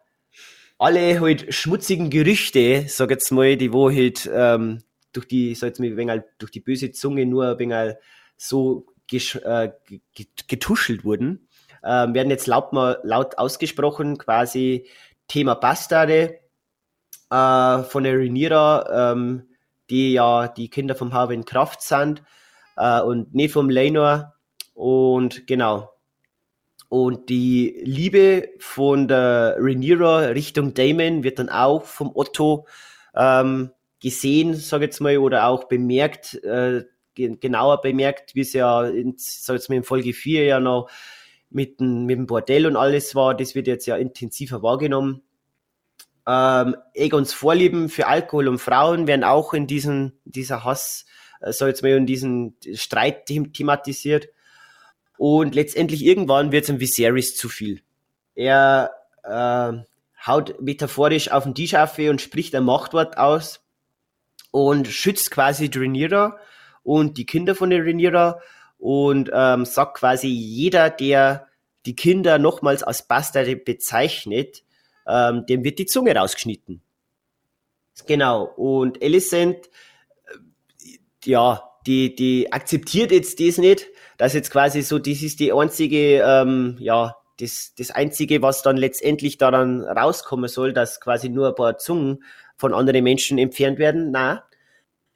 alle 0.78 1.22
halt 1.22 1.54
schmutzigen 1.54 2.10
Gerüchte, 2.10 2.84
sag 2.90 3.12
jetzt 3.12 3.32
mal, 3.32 3.56
die 3.56 3.72
wo 3.72 3.90
halt 3.90 4.30
ähm, 4.30 4.84
durch 5.16 5.28
die, 5.28 5.56
sag 5.56 5.78
jetzt 5.78 6.10
halt 6.10 6.26
durch 6.38 6.52
die 6.52 6.60
böse 6.60 6.92
Zunge 6.92 7.26
nur 7.26 7.52
ein 7.52 7.60
wenig 7.60 7.96
so 8.38 8.86
äh, 9.12 9.70
getuschelt 10.48 11.04
wurden, 11.04 11.48
ähm, 11.84 12.14
werden 12.14 12.30
jetzt 12.30 12.48
laut, 12.48 12.74
mal, 12.74 13.00
laut 13.04 13.38
ausgesprochen, 13.38 14.18
quasi 14.18 14.88
Thema 15.28 15.56
Bastarde 15.56 16.40
äh, 17.30 17.84
von 17.84 18.04
der 18.04 18.18
Rhaenyra, 18.18 19.12
ähm, 19.12 19.48
die 19.90 20.14
ja 20.14 20.48
die 20.48 20.70
Kinder 20.70 20.96
vom 20.96 21.14
Harwin 21.14 21.46
Kraft 21.46 21.82
sind 21.82 22.24
äh, 22.78 23.02
und 23.02 23.34
nicht 23.36 23.54
vom 23.54 23.70
Lenor. 23.70 24.34
Und 24.74 25.48
genau. 25.48 25.92
Und 26.90 27.30
die 27.30 27.82
Liebe 27.84 28.50
von 28.60 29.08
der 29.08 29.58
Rhaenyra 29.60 30.20
Richtung 30.30 30.74
Damon 30.74 31.24
wird 31.24 31.40
dann 31.40 31.50
auch 31.50 31.84
vom 31.84 32.12
Otto 32.14 32.68
ähm, 33.16 33.72
gesehen, 34.06 34.54
sag 34.54 34.84
jetzt 34.84 35.02
mal, 35.02 35.18
oder 35.18 35.48
auch 35.48 35.64
bemerkt, 35.64 36.36
äh, 36.44 36.84
genauer 37.16 37.82
bemerkt, 37.82 38.36
wie 38.36 38.42
es 38.42 38.54
ja 38.54 38.86
in, 38.86 39.16
sag 39.18 39.56
jetzt 39.56 39.68
mal 39.68 39.78
in 39.78 39.84
Folge 39.84 40.14
4 40.14 40.44
ja 40.44 40.60
noch 40.60 40.92
mit 41.50 41.80
dem, 41.80 42.06
mit 42.06 42.20
dem 42.20 42.28
Bordell 42.28 42.68
und 42.68 42.76
alles 42.76 43.16
war. 43.16 43.36
Das 43.36 43.56
wird 43.56 43.66
jetzt 43.66 43.88
ja 43.88 43.96
intensiver 43.98 44.62
wahrgenommen. 44.62 45.24
Ähm, 46.28 46.76
Egons 46.94 47.34
Vorlieben 47.34 47.90
für 47.90 48.06
Alkohol 48.06 48.48
und 48.48 48.60
Frauen 48.60 49.08
werden 49.08 49.24
auch 49.24 49.56
in 49.56 49.66
diesen, 49.66 50.20
dieser 50.24 50.64
Hass, 50.64 51.08
äh, 51.42 51.52
soll 51.52 51.70
jetzt 51.70 51.82
mal 51.82 51.90
in 51.90 52.06
diesen 52.06 52.58
Streit 52.76 53.26
thematisiert. 53.26 54.28
Und 55.18 55.56
letztendlich 55.56 56.06
irgendwann 56.06 56.52
wird 56.52 56.66
es 56.66 56.70
ein 56.70 56.80
Viserys 56.80 57.36
zu 57.36 57.50
viel. 57.50 57.82
Er 58.36 58.92
äh, 59.24 59.74
haut 60.28 60.62
metaphorisch 60.62 61.32
auf 61.32 61.46
den 61.46 61.56
Tisch 61.56 61.74
auf 61.74 61.98
und 61.98 62.22
spricht 62.22 62.54
ein 62.54 62.66
Machtwort 62.66 63.18
aus 63.18 63.65
und 64.56 64.88
schützt 64.88 65.32
quasi 65.32 65.70
Rhaenyra 65.76 66.40
und 66.82 67.18
die 67.18 67.26
Kinder 67.26 67.56
von 67.56 67.72
der 67.72 67.84
Rhaenyra 67.84 68.40
und 68.78 69.30
ähm, 69.34 69.66
sagt 69.66 69.98
quasi 69.98 70.30
jeder, 70.30 70.90
der 70.90 71.48
die 71.86 71.94
Kinder 71.94 72.40
nochmals 72.40 72.82
als 72.82 73.06
Bastarde 73.06 73.58
bezeichnet, 73.58 74.64
ähm, 75.08 75.46
dem 75.46 75.66
wird 75.66 75.78
die 75.78 75.86
Zunge 75.86 76.16
rausgeschnitten. 76.16 76.82
Genau. 78.08 78.46
Und 78.46 79.04
Alicent, 79.04 79.58
äh, 79.66 81.00
ja, 81.26 81.62
die, 81.86 82.16
die 82.16 82.54
akzeptiert 82.54 83.12
jetzt 83.12 83.42
das 83.42 83.58
nicht, 83.58 83.88
dass 84.18 84.32
jetzt 84.32 84.52
quasi 84.52 84.84
so, 84.84 85.00
das 85.00 85.22
ist 85.22 85.42
die 85.42 85.52
einzige, 85.52 86.24
ähm, 86.26 86.78
ja, 86.80 87.18
das, 87.42 87.74
das 87.78 87.92
einzige, 87.92 88.42
was 88.42 88.62
dann 88.62 88.78
letztendlich 88.78 89.38
daran 89.38 89.82
rauskommen 89.82 90.48
soll, 90.48 90.72
dass 90.72 91.02
quasi 91.02 91.28
nur 91.28 91.50
ein 91.50 91.56
paar 91.56 91.78
Zungen 91.78 92.24
von 92.58 92.74
anderen 92.74 93.04
Menschen 93.04 93.38
entfernt 93.38 93.80
werden. 93.80 94.12
Na, 94.12 94.44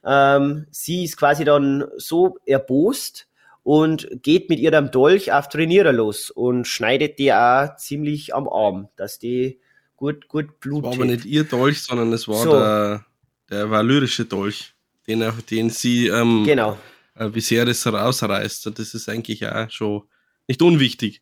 ähm, 0.03 0.67
sie 0.71 1.03
ist 1.03 1.17
quasi 1.17 1.43
dann 1.43 1.85
so 1.97 2.37
erbost 2.45 3.27
und 3.63 4.07
geht 4.23 4.49
mit 4.49 4.59
ihrem 4.59 4.91
Dolch 4.91 5.31
auf 5.31 5.49
Trainierer 5.49 5.91
los 5.91 6.29
und 6.29 6.65
schneidet 6.65 7.19
die 7.19 7.33
auch 7.33 7.75
ziemlich 7.75 8.33
am 8.33 8.47
Arm, 8.47 8.89
dass 8.95 9.19
die 9.19 9.59
gut, 9.95 10.27
gut 10.27 10.59
blutet. 10.59 10.85
Das 10.85 10.97
war 10.97 11.05
aber 11.05 11.13
nicht 11.13 11.25
ihr 11.25 11.43
Dolch, 11.43 11.81
sondern 11.81 12.13
es 12.13 12.27
war 12.27 12.43
so. 12.43 12.51
der, 12.51 13.05
der 13.49 13.69
valyrische 13.69 14.25
Dolch, 14.25 14.73
den, 15.07 15.23
den 15.49 15.69
sie 15.69 16.07
ähm, 16.07 16.43
genau. 16.45 16.77
äh, 17.15 17.33
Viserys 17.33 17.85
rausreißt. 17.85 18.71
Das 18.77 18.93
ist 18.93 19.09
eigentlich 19.09 19.45
auch 19.45 19.69
schon 19.69 20.03
nicht 20.47 20.61
unwichtig. 20.61 21.21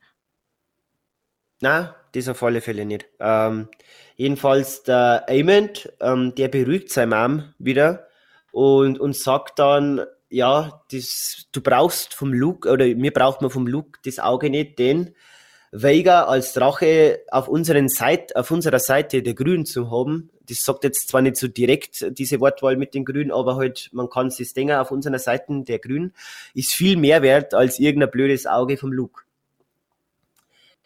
Na, 1.60 1.96
das 2.14 2.28
auf 2.28 2.44
alle 2.44 2.62
Fälle 2.62 2.86
nicht. 2.86 3.08
Ähm, 3.20 3.68
jedenfalls 4.16 4.84
der 4.84 5.26
Amond, 5.30 5.92
ähm, 6.00 6.36
der 6.36 6.50
beruhigt 6.50 6.92
seine 6.92 7.16
Mom 7.16 7.54
wieder 7.58 8.08
und, 8.52 9.00
und 9.00 9.16
sagt 9.16 9.60
dann, 9.60 10.06
ja, 10.30 10.82
das, 10.92 11.48
du 11.52 11.62
brauchst 11.62 12.14
vom 12.14 12.34
Luke, 12.34 12.70
oder 12.70 12.86
mir 12.86 13.12
braucht 13.12 13.42
man 13.42 13.50
vom 13.50 13.66
Luke 13.66 14.00
das 14.04 14.20
Auge 14.20 14.50
nicht, 14.50 14.78
denn 14.78 15.16
Vega 15.72 16.24
als 16.24 16.54
Drache 16.54 17.22
auf, 17.30 17.48
unseren 17.48 17.90
Seite, 17.90 18.36
auf 18.36 18.52
unserer 18.52 18.80
Seite 18.80 19.22
der 19.22 19.34
Grünen 19.34 19.66
zu 19.66 19.92
haben. 19.92 20.30
Das 20.48 20.60
sagt 20.64 20.86
jetzt 20.86 21.10
zwar 21.10 21.22
nicht 21.22 21.36
so 21.36 21.48
direkt 21.48 22.18
diese 22.18 22.40
Wortwahl 22.40 22.78
mit 22.78 22.94
den 22.94 23.04
Grünen, 23.04 23.32
aber 23.32 23.58
halt, 23.58 23.90
man 23.92 24.10
kann 24.10 24.30
sich 24.30 24.54
denken, 24.54 24.76
auf 24.76 24.92
unserer 24.92 25.20
Seite 25.20 25.64
der 25.64 25.80
Grünen 25.80 26.14
ist 26.54 26.74
viel 26.74 26.96
mehr 26.98 27.22
wert 27.22 27.54
als 27.54 27.80
irgendein 27.80 28.12
blödes 28.12 28.48
Auge 28.48 28.78
vom 28.78 28.94
Luke. 28.94 29.24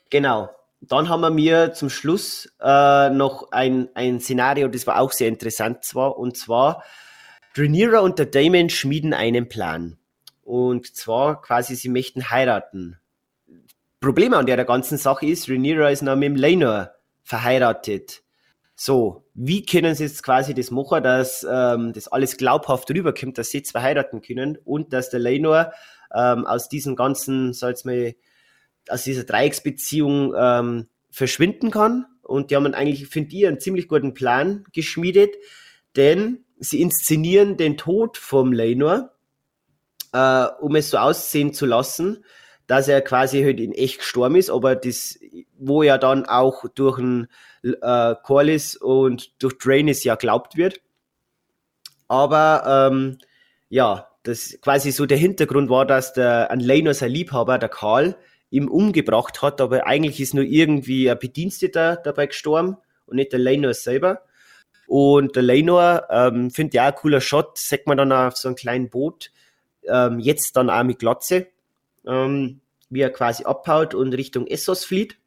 Genau. 0.09 0.49
Dann 0.81 1.09
haben 1.09 1.21
wir 1.21 1.29
mir 1.29 1.73
zum 1.73 1.89
Schluss 1.89 2.51
äh, 2.59 3.09
noch 3.11 3.51
ein, 3.51 3.89
ein 3.93 4.19
Szenario, 4.19 4.67
das 4.67 4.87
war 4.87 4.99
auch 4.99 5.11
sehr 5.11 5.27
interessant 5.27 5.83
zwar, 5.83 6.17
und 6.17 6.35
zwar 6.35 6.83
Rhaenyra 7.55 7.99
und 7.99 8.17
der 8.17 8.25
Damon 8.25 8.69
schmieden 8.69 9.13
einen 9.13 9.47
Plan. 9.47 9.97
Und 10.41 10.95
zwar 10.95 11.41
quasi, 11.41 11.75
sie 11.75 11.89
möchten 11.89 12.31
heiraten. 12.31 12.99
Problem 13.99 14.33
an 14.33 14.47
der 14.47 14.65
ganzen 14.65 14.97
Sache 14.97 15.27
ist, 15.27 15.47
Rhaenyra 15.47 15.89
ist 15.91 16.01
noch 16.01 16.15
mit 16.15 16.29
dem 16.29 16.35
Laenor 16.35 16.91
verheiratet. 17.23 18.23
So, 18.75 19.27
wie 19.35 19.63
können 19.63 19.93
sie 19.93 20.05
jetzt 20.05 20.23
quasi 20.23 20.55
das 20.55 20.71
machen, 20.71 21.03
dass 21.03 21.45
ähm, 21.47 21.93
das 21.93 22.07
alles 22.07 22.37
glaubhaft 22.37 22.89
rüberkommt, 22.89 23.37
dass 23.37 23.51
sie 23.51 23.61
zwei 23.61 23.81
heiraten 23.81 24.21
können 24.23 24.57
und 24.65 24.91
dass 24.91 25.11
der 25.11 25.19
Laenor 25.19 25.71
ähm, 26.15 26.47
aus 26.47 26.67
diesem 26.67 26.95
ganzen, 26.95 27.53
sag 27.53 27.77
ich 27.77 27.85
mal, 27.85 28.15
aus 28.89 29.03
dieser 29.03 29.23
Dreiecksbeziehung 29.23 30.33
ähm, 30.37 30.87
verschwinden 31.09 31.71
kann. 31.71 32.05
Und 32.21 32.51
die 32.51 32.55
haben 32.55 32.73
eigentlich, 32.73 33.07
finde 33.07 33.35
ich, 33.35 33.47
einen 33.47 33.59
ziemlich 33.59 33.87
guten 33.87 34.13
Plan 34.13 34.63
geschmiedet, 34.73 35.35
denn 35.95 36.45
sie 36.59 36.81
inszenieren 36.81 37.57
den 37.57 37.77
Tod 37.77 38.17
vom 38.17 38.53
Laenor, 38.53 39.11
äh, 40.13 40.45
um 40.59 40.75
es 40.75 40.89
so 40.89 40.97
aussehen 40.97 41.53
zu 41.53 41.65
lassen, 41.65 42.23
dass 42.67 42.87
er 42.87 43.01
quasi 43.01 43.43
halt 43.43 43.59
in 43.59 43.73
echt 43.73 43.99
gestorben 43.99 44.35
ist, 44.35 44.49
aber 44.49 44.75
das, 44.75 45.19
wo 45.57 45.83
ja 45.83 45.97
dann 45.97 46.25
auch 46.25 46.63
durch 46.73 46.99
ein 46.99 47.27
äh, 47.63 48.15
Corliss 48.23 48.77
und 48.77 49.41
durch 49.43 49.57
Drainus 49.57 50.03
ja 50.03 50.15
glaubt 50.15 50.55
wird. 50.55 50.79
Aber 52.07 52.89
ähm, 52.91 53.17
ja, 53.69 54.07
das 54.23 54.57
quasi 54.61 54.91
so 54.91 55.05
der 55.05 55.17
Hintergrund 55.17 55.69
war, 55.69 55.85
dass 55.85 56.13
der 56.13 56.51
ein 56.51 56.59
Leinor 56.59 56.93
sein 56.93 57.11
Liebhaber, 57.11 57.57
der 57.57 57.69
Karl, 57.69 58.15
ihm 58.51 58.67
umgebracht 58.67 59.41
hat, 59.41 59.59
aber 59.59 59.87
eigentlich 59.87 60.21
ist 60.21 60.35
nur 60.35 60.43
irgendwie 60.43 61.09
ein 61.09 61.17
Bediensteter 61.17 61.95
dabei 61.95 62.27
gestorben 62.27 62.77
und 63.07 63.15
nicht 63.15 63.31
der 63.31 63.39
Leinor 63.39 63.73
selber. 63.73 64.21
Und 64.87 65.35
der 65.35 65.43
Leinor 65.43 66.07
ähm, 66.11 66.51
finde 66.51 66.77
ja 66.77 66.91
cooler 66.91 67.21
Shot, 67.21 67.57
sagt 67.57 67.87
man 67.87 67.97
dann 67.97 68.11
auf 68.11 68.37
so 68.37 68.47
einem 68.47 68.55
kleinen 68.55 68.89
Boot, 68.89 69.31
ähm, 69.87 70.19
jetzt 70.19 70.55
dann 70.55 70.69
auch 70.69 70.83
mit 70.83 70.99
Glatze 70.99 71.47
ähm, 72.05 72.61
wie 72.89 73.01
er 73.01 73.09
quasi 73.09 73.45
abhaut 73.45 73.93
und 73.93 74.13
Richtung 74.13 74.47
Essos 74.47 74.85
flieht. 74.85 75.17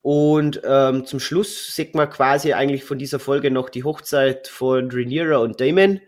Und 0.00 0.62
ähm, 0.64 1.04
zum 1.04 1.20
Schluss 1.20 1.74
sieht 1.74 1.94
man 1.94 2.08
quasi 2.08 2.54
eigentlich 2.54 2.84
von 2.84 2.98
dieser 2.98 3.18
Folge 3.18 3.50
noch 3.50 3.68
die 3.68 3.84
Hochzeit 3.84 4.48
von 4.48 4.90
Rhaenyra 4.90 5.38
und 5.38 5.60
Damon. 5.60 6.00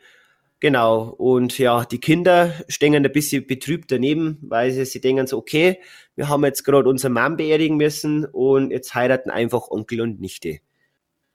Genau, 0.61 1.05
und 1.05 1.57
ja, 1.57 1.87
die 1.87 2.01
Kinder 2.01 2.53
stehen 2.69 2.95
ein 2.95 3.11
bisschen 3.11 3.47
betrübt 3.47 3.91
daneben, 3.91 4.39
weil 4.43 4.71
sie, 4.73 4.85
sie 4.85 5.01
denken 5.01 5.27
so, 5.27 5.39
okay, 5.39 5.81
wir 6.17 6.29
haben 6.29 6.45
jetzt 6.45 6.65
gerade 6.65 6.87
unsere 6.87 7.11
Mom 7.11 7.39
beerdigen 7.39 7.79
müssen 7.79 8.27
und 8.27 8.71
jetzt 8.71 8.95
heiraten 8.95 9.31
einfach 9.31 9.71
Onkel 9.71 10.03
und 10.03 10.21
Nichte. 10.21 10.61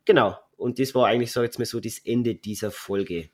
Genau, 0.06 0.38
und 0.58 0.78
das 0.78 0.94
war 0.94 1.08
eigentlich, 1.08 1.32
so 1.32 1.42
jetzt 1.42 1.58
mal 1.58 1.66
so, 1.66 1.80
das 1.80 1.98
Ende 1.98 2.36
dieser 2.36 2.70
Folge. 2.70 3.30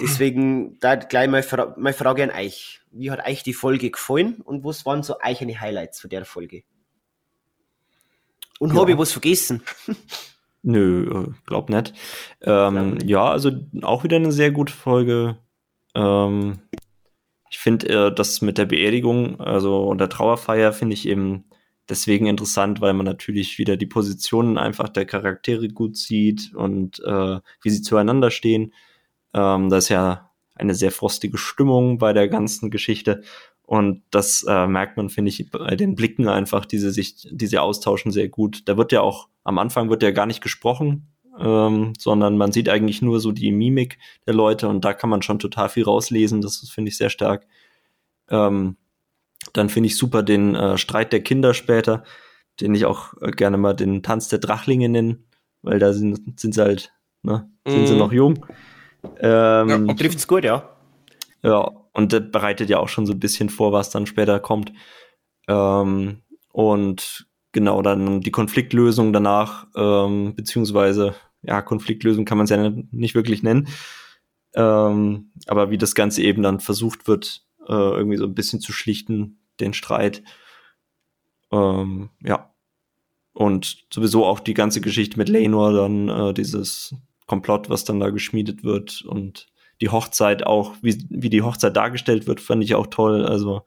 Deswegen 0.00 0.78
da 0.80 0.94
gleich 0.94 1.28
mal 1.28 1.42
Fra 1.42 1.74
meine 1.76 1.92
Frage 1.92 2.22
an 2.22 2.30
euch. 2.30 2.80
Wie 2.90 3.10
hat 3.10 3.26
euch 3.26 3.42
die 3.42 3.52
Folge 3.52 3.90
gefallen 3.90 4.40
und 4.42 4.64
was 4.64 4.86
waren 4.86 5.02
so 5.02 5.18
eigene 5.20 5.60
Highlights 5.60 6.00
von 6.00 6.08
der 6.08 6.24
Folge? 6.24 6.62
Und 8.58 8.72
ja. 8.72 8.80
habe 8.80 8.92
ich 8.92 8.98
was 8.98 9.12
vergessen? 9.12 9.62
Nö, 10.66 11.28
äh, 11.28 11.32
glaub 11.46 11.70
nicht. 11.70 11.94
Ähm, 12.42 12.98
Ja, 13.04 13.30
also 13.30 13.52
auch 13.82 14.02
wieder 14.02 14.16
eine 14.16 14.32
sehr 14.32 14.50
gute 14.50 14.72
Folge. 14.72 15.38
Ähm, 15.94 16.58
ich 17.50 17.58
finde, 17.58 17.88
äh, 17.88 18.14
das 18.14 18.42
mit 18.42 18.58
der 18.58 18.66
Beerdigung, 18.66 19.40
also 19.40 19.84
und 19.84 19.98
der 19.98 20.08
Trauerfeier, 20.08 20.72
finde 20.72 20.94
ich 20.94 21.06
eben 21.06 21.44
deswegen 21.88 22.26
interessant, 22.26 22.80
weil 22.80 22.94
man 22.94 23.06
natürlich 23.06 23.58
wieder 23.58 23.76
die 23.76 23.86
Positionen 23.86 24.58
einfach 24.58 24.88
der 24.88 25.06
Charaktere 25.06 25.68
gut 25.68 25.96
sieht 25.96 26.52
und 26.56 26.98
äh, 27.06 27.38
wie 27.62 27.70
sie 27.70 27.82
zueinander 27.82 28.32
stehen. 28.32 28.74
Ähm, 29.34 29.70
da 29.70 29.76
ist 29.76 29.88
ja 29.90 30.32
eine 30.56 30.74
sehr 30.74 30.90
frostige 30.90 31.38
Stimmung 31.38 31.98
bei 31.98 32.12
der 32.12 32.26
ganzen 32.28 32.70
Geschichte. 32.72 33.22
Und 33.66 34.04
das 34.12 34.44
äh, 34.48 34.66
merkt 34.68 34.96
man, 34.96 35.10
finde 35.10 35.30
ich, 35.30 35.50
bei 35.50 35.74
den 35.74 35.96
Blicken 35.96 36.28
einfach, 36.28 36.64
diese 36.64 36.92
sich, 36.92 37.28
diese 37.30 37.62
austauschen 37.62 38.12
sehr 38.12 38.28
gut. 38.28 38.68
Da 38.68 38.76
wird 38.76 38.92
ja 38.92 39.00
auch, 39.00 39.28
am 39.42 39.58
Anfang 39.58 39.90
wird 39.90 40.04
ja 40.04 40.12
gar 40.12 40.26
nicht 40.26 40.40
gesprochen, 40.40 41.08
ähm, 41.38 41.92
sondern 41.98 42.38
man 42.38 42.52
sieht 42.52 42.68
eigentlich 42.68 43.02
nur 43.02 43.18
so 43.18 43.32
die 43.32 43.50
Mimik 43.50 43.98
der 44.24 44.34
Leute 44.34 44.68
und 44.68 44.84
da 44.84 44.94
kann 44.94 45.10
man 45.10 45.22
schon 45.22 45.40
total 45.40 45.68
viel 45.68 45.82
rauslesen. 45.82 46.40
Das 46.40 46.58
finde 46.72 46.90
ich 46.90 46.96
sehr 46.96 47.10
stark. 47.10 47.46
Ähm, 48.30 48.76
dann 49.52 49.68
finde 49.68 49.88
ich 49.88 49.96
super 49.96 50.22
den 50.22 50.54
äh, 50.54 50.78
Streit 50.78 51.12
der 51.12 51.22
Kinder 51.22 51.52
später, 51.52 52.04
den 52.60 52.72
ich 52.72 52.84
auch 52.84 53.14
äh, 53.20 53.32
gerne 53.32 53.56
mal 53.56 53.74
den 53.74 54.02
Tanz 54.04 54.28
der 54.28 54.38
Drachlinge 54.38 54.88
nenne, 54.88 55.18
weil 55.62 55.80
da 55.80 55.92
sind, 55.92 56.38
sind 56.38 56.54
sie 56.54 56.62
halt, 56.62 56.92
ne, 57.22 57.50
sind 57.66 57.82
mm. 57.82 57.86
sie 57.86 57.92
mhm. 57.94 57.98
noch 57.98 58.12
jung. 58.12 58.46
Ähm, 59.18 59.88
ja, 59.88 59.94
trifft's 59.94 60.26
gut, 60.26 60.44
ja. 60.44 60.70
Ja, 61.42 61.70
und 61.96 62.12
das 62.12 62.30
bereitet 62.30 62.68
ja 62.68 62.78
auch 62.78 62.90
schon 62.90 63.06
so 63.06 63.14
ein 63.14 63.20
bisschen 63.20 63.48
vor, 63.48 63.72
was 63.72 63.88
dann 63.88 64.04
später 64.04 64.38
kommt. 64.38 64.70
Ähm, 65.48 66.20
und 66.52 67.26
genau, 67.52 67.80
dann 67.80 68.20
die 68.20 68.30
Konfliktlösung 68.30 69.14
danach, 69.14 69.66
ähm, 69.74 70.34
beziehungsweise, 70.36 71.14
ja, 71.40 71.62
Konfliktlösung 71.62 72.26
kann 72.26 72.36
man 72.36 72.44
es 72.44 72.50
ja 72.50 72.70
nicht 72.90 73.14
wirklich 73.14 73.42
nennen. 73.42 73.68
Ähm, 74.54 75.30
aber 75.46 75.70
wie 75.70 75.78
das 75.78 75.94
Ganze 75.94 76.20
eben 76.20 76.42
dann 76.42 76.60
versucht 76.60 77.08
wird, 77.08 77.46
äh, 77.66 77.72
irgendwie 77.72 78.18
so 78.18 78.26
ein 78.26 78.34
bisschen 78.34 78.60
zu 78.60 78.74
schlichten, 78.74 79.38
den 79.58 79.72
Streit. 79.72 80.22
Ähm, 81.50 82.10
ja. 82.22 82.52
Und 83.32 83.86
sowieso 83.90 84.26
auch 84.26 84.40
die 84.40 84.54
ganze 84.54 84.82
Geschichte 84.82 85.16
mit 85.16 85.30
Lenor, 85.30 85.72
dann 85.72 86.10
äh, 86.10 86.34
dieses 86.34 86.94
Komplott, 87.26 87.70
was 87.70 87.84
dann 87.84 88.00
da 88.00 88.10
geschmiedet 88.10 88.64
wird 88.64 89.00
und 89.00 89.46
die 89.80 89.88
Hochzeit 89.88 90.46
auch, 90.46 90.74
wie, 90.82 91.04
wie 91.10 91.30
die 91.30 91.42
Hochzeit 91.42 91.76
dargestellt 91.76 92.26
wird, 92.26 92.40
fand 92.40 92.64
ich 92.64 92.74
auch 92.74 92.86
toll. 92.86 93.24
Also, 93.24 93.62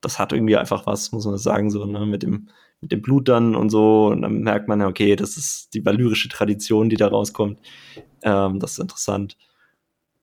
das 0.00 0.18
hat 0.18 0.32
irgendwie 0.32 0.56
einfach 0.56 0.86
was, 0.86 1.12
muss 1.12 1.26
man 1.26 1.38
sagen, 1.38 1.70
so, 1.70 1.84
ne, 1.84 2.06
mit 2.06 2.22
dem, 2.22 2.48
mit 2.80 2.92
dem 2.92 3.02
Blut 3.02 3.28
dann 3.28 3.54
und 3.54 3.70
so. 3.70 4.06
Und 4.08 4.22
dann 4.22 4.40
merkt 4.40 4.68
man 4.68 4.80
ja, 4.80 4.88
okay, 4.88 5.16
das 5.16 5.36
ist 5.36 5.74
die 5.74 5.84
valyrische 5.84 6.28
Tradition, 6.28 6.90
die 6.90 6.96
da 6.96 7.08
rauskommt. 7.08 7.58
Ähm, 8.22 8.58
das 8.58 8.72
ist 8.72 8.78
interessant. 8.78 9.36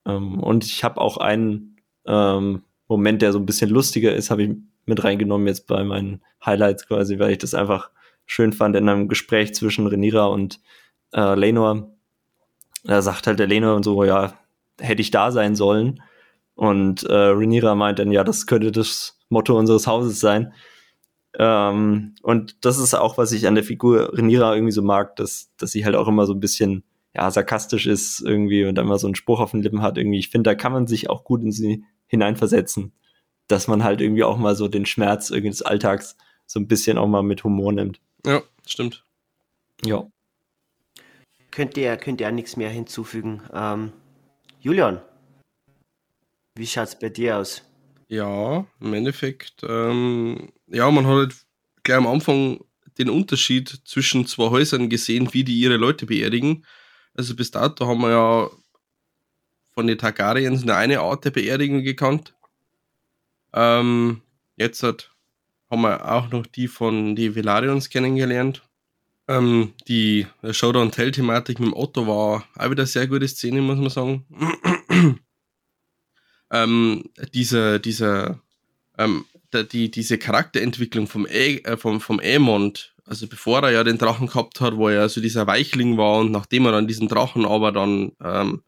Ähm, 0.06 0.40
und 0.40 0.64
ich 0.64 0.84
habe 0.84 1.00
auch 1.00 1.16
einen 1.16 1.76
ähm, 2.06 2.62
Moment, 2.88 3.22
der 3.22 3.32
so 3.32 3.38
ein 3.38 3.46
bisschen 3.46 3.70
lustiger 3.70 4.14
ist, 4.14 4.30
habe 4.30 4.42
ich 4.42 4.50
mit 4.86 5.04
reingenommen 5.04 5.46
jetzt 5.46 5.66
bei 5.66 5.84
meinen 5.84 6.22
Highlights 6.44 6.86
quasi, 6.86 7.18
weil 7.18 7.32
ich 7.32 7.38
das 7.38 7.54
einfach 7.54 7.90
schön 8.26 8.52
fand 8.52 8.76
in 8.76 8.88
einem 8.88 9.08
Gespräch 9.08 9.54
zwischen 9.54 9.86
Renira 9.86 10.26
und 10.26 10.60
äh, 11.12 11.34
Lenor. 11.34 11.90
Da 12.84 13.02
sagt 13.02 13.26
halt 13.26 13.38
der 13.38 13.46
Lenor 13.46 13.76
und 13.76 13.84
so, 13.84 14.04
ja, 14.04 14.34
hätte 14.80 15.02
ich 15.02 15.10
da 15.10 15.30
sein 15.30 15.54
sollen. 15.54 16.02
Und 16.54 17.04
äh, 17.04 17.14
Renira 17.14 17.74
meint 17.74 17.98
dann, 17.98 18.12
ja, 18.12 18.24
das 18.24 18.46
könnte 18.46 18.72
das 18.72 19.18
Motto 19.28 19.58
unseres 19.58 19.86
Hauses 19.86 20.20
sein. 20.20 20.52
Ähm, 21.38 22.14
und 22.22 22.64
das 22.64 22.78
ist 22.78 22.94
auch, 22.94 23.16
was 23.16 23.32
ich 23.32 23.46
an 23.46 23.54
der 23.54 23.64
Figur 23.64 24.12
Renira 24.16 24.54
irgendwie 24.54 24.72
so 24.72 24.82
mag, 24.82 25.16
dass, 25.16 25.50
dass 25.56 25.70
sie 25.70 25.84
halt 25.84 25.94
auch 25.94 26.08
immer 26.08 26.26
so 26.26 26.34
ein 26.34 26.40
bisschen 26.40 26.84
ja, 27.14 27.30
sarkastisch 27.30 27.86
ist 27.86 28.20
irgendwie 28.20 28.64
und 28.64 28.78
immer 28.78 28.98
so 28.98 29.06
einen 29.06 29.14
Spruch 29.14 29.40
auf 29.40 29.52
den 29.52 29.62
Lippen 29.62 29.82
hat 29.82 29.98
irgendwie. 29.98 30.18
Ich 30.18 30.28
finde, 30.28 30.50
da 30.50 30.54
kann 30.54 30.72
man 30.72 30.86
sich 30.86 31.10
auch 31.10 31.24
gut 31.24 31.42
in 31.42 31.52
sie 31.52 31.84
hineinversetzen, 32.06 32.92
dass 33.48 33.68
man 33.68 33.84
halt 33.84 34.00
irgendwie 34.00 34.24
auch 34.24 34.36
mal 34.36 34.54
so 34.54 34.68
den 34.68 34.86
Schmerz 34.86 35.30
irgendwie 35.30 35.50
des 35.50 35.62
Alltags 35.62 36.16
so 36.46 36.60
ein 36.60 36.68
bisschen 36.68 36.98
auch 36.98 37.06
mal 37.06 37.22
mit 37.22 37.44
Humor 37.44 37.72
nimmt. 37.72 38.00
Ja, 38.26 38.42
stimmt. 38.66 39.04
Ja. 39.84 40.06
Könnte 41.50 41.80
er, 41.80 41.96
könnte 41.96 42.24
er 42.24 42.32
nichts 42.32 42.56
mehr 42.56 42.70
hinzufügen. 42.70 43.42
Ähm, 43.52 43.92
Julian, 44.62 45.00
wie 46.54 46.66
schaut 46.66 46.88
es 46.88 46.98
bei 46.98 47.08
dir 47.08 47.38
aus? 47.38 47.62
Ja, 48.08 48.66
im 48.78 48.92
Endeffekt, 48.92 49.62
ähm, 49.66 50.52
ja, 50.66 50.90
man 50.90 51.06
hat 51.06 51.14
halt 51.14 51.46
gleich 51.82 51.96
am 51.96 52.06
Anfang 52.06 52.60
den 52.98 53.08
Unterschied 53.08 53.80
zwischen 53.86 54.26
zwei 54.26 54.50
Häusern 54.50 54.90
gesehen, 54.90 55.32
wie 55.32 55.44
die 55.44 55.58
ihre 55.58 55.76
Leute 55.76 56.04
beerdigen. 56.04 56.66
Also 57.14 57.34
bis 57.34 57.50
dato 57.50 57.86
haben 57.86 58.02
wir 58.02 58.10
ja 58.10 58.50
von 59.70 59.86
den 59.86 59.96
Targaryens 59.96 60.62
nur 60.62 60.76
eine 60.76 61.00
Art 61.00 61.24
der 61.24 61.30
Beerdigung 61.30 61.82
gekannt. 61.82 62.34
Ähm, 63.54 64.20
jetzt 64.56 64.82
hat, 64.82 65.10
haben 65.70 65.80
wir 65.80 66.12
auch 66.12 66.30
noch 66.30 66.44
die 66.44 66.68
von 66.68 67.16
den 67.16 67.34
Velarions 67.34 67.88
kennengelernt. 67.88 68.62
Ähm, 69.30 69.74
die 69.86 70.26
Showdown-Tell-Thematik 70.42 71.60
mit 71.60 71.68
dem 71.68 71.76
Otto 71.76 72.04
war 72.08 72.44
auch 72.56 72.70
wieder 72.70 72.82
eine 72.82 72.86
sehr 72.86 73.06
gute 73.06 73.28
Szene, 73.28 73.62
muss 73.62 73.78
man 73.78 73.88
sagen. 73.88 74.26
ähm, 76.50 77.04
diese, 77.32 77.78
diese, 77.78 78.40
ähm, 78.98 79.24
die, 79.70 79.88
diese 79.88 80.18
Charakterentwicklung 80.18 81.06
vom, 81.06 81.28
e, 81.28 81.58
äh, 81.58 81.76
vom, 81.76 82.00
vom 82.00 82.18
Aemond, 82.18 82.96
also 83.04 83.28
bevor 83.28 83.62
er 83.62 83.70
ja 83.70 83.84
den 83.84 83.98
Drachen 83.98 84.26
gehabt 84.26 84.60
hat, 84.60 84.76
wo 84.76 84.88
er 84.88 85.08
so 85.08 85.20
dieser 85.20 85.46
Weichling 85.46 85.96
war 85.96 86.18
und 86.18 86.32
nachdem 86.32 86.66
er 86.66 86.72
dann 86.72 86.88
diesen 86.88 87.06
Drachen 87.06 87.46
aber 87.46 87.70
dann 87.70 88.10
ähm, 88.20 88.64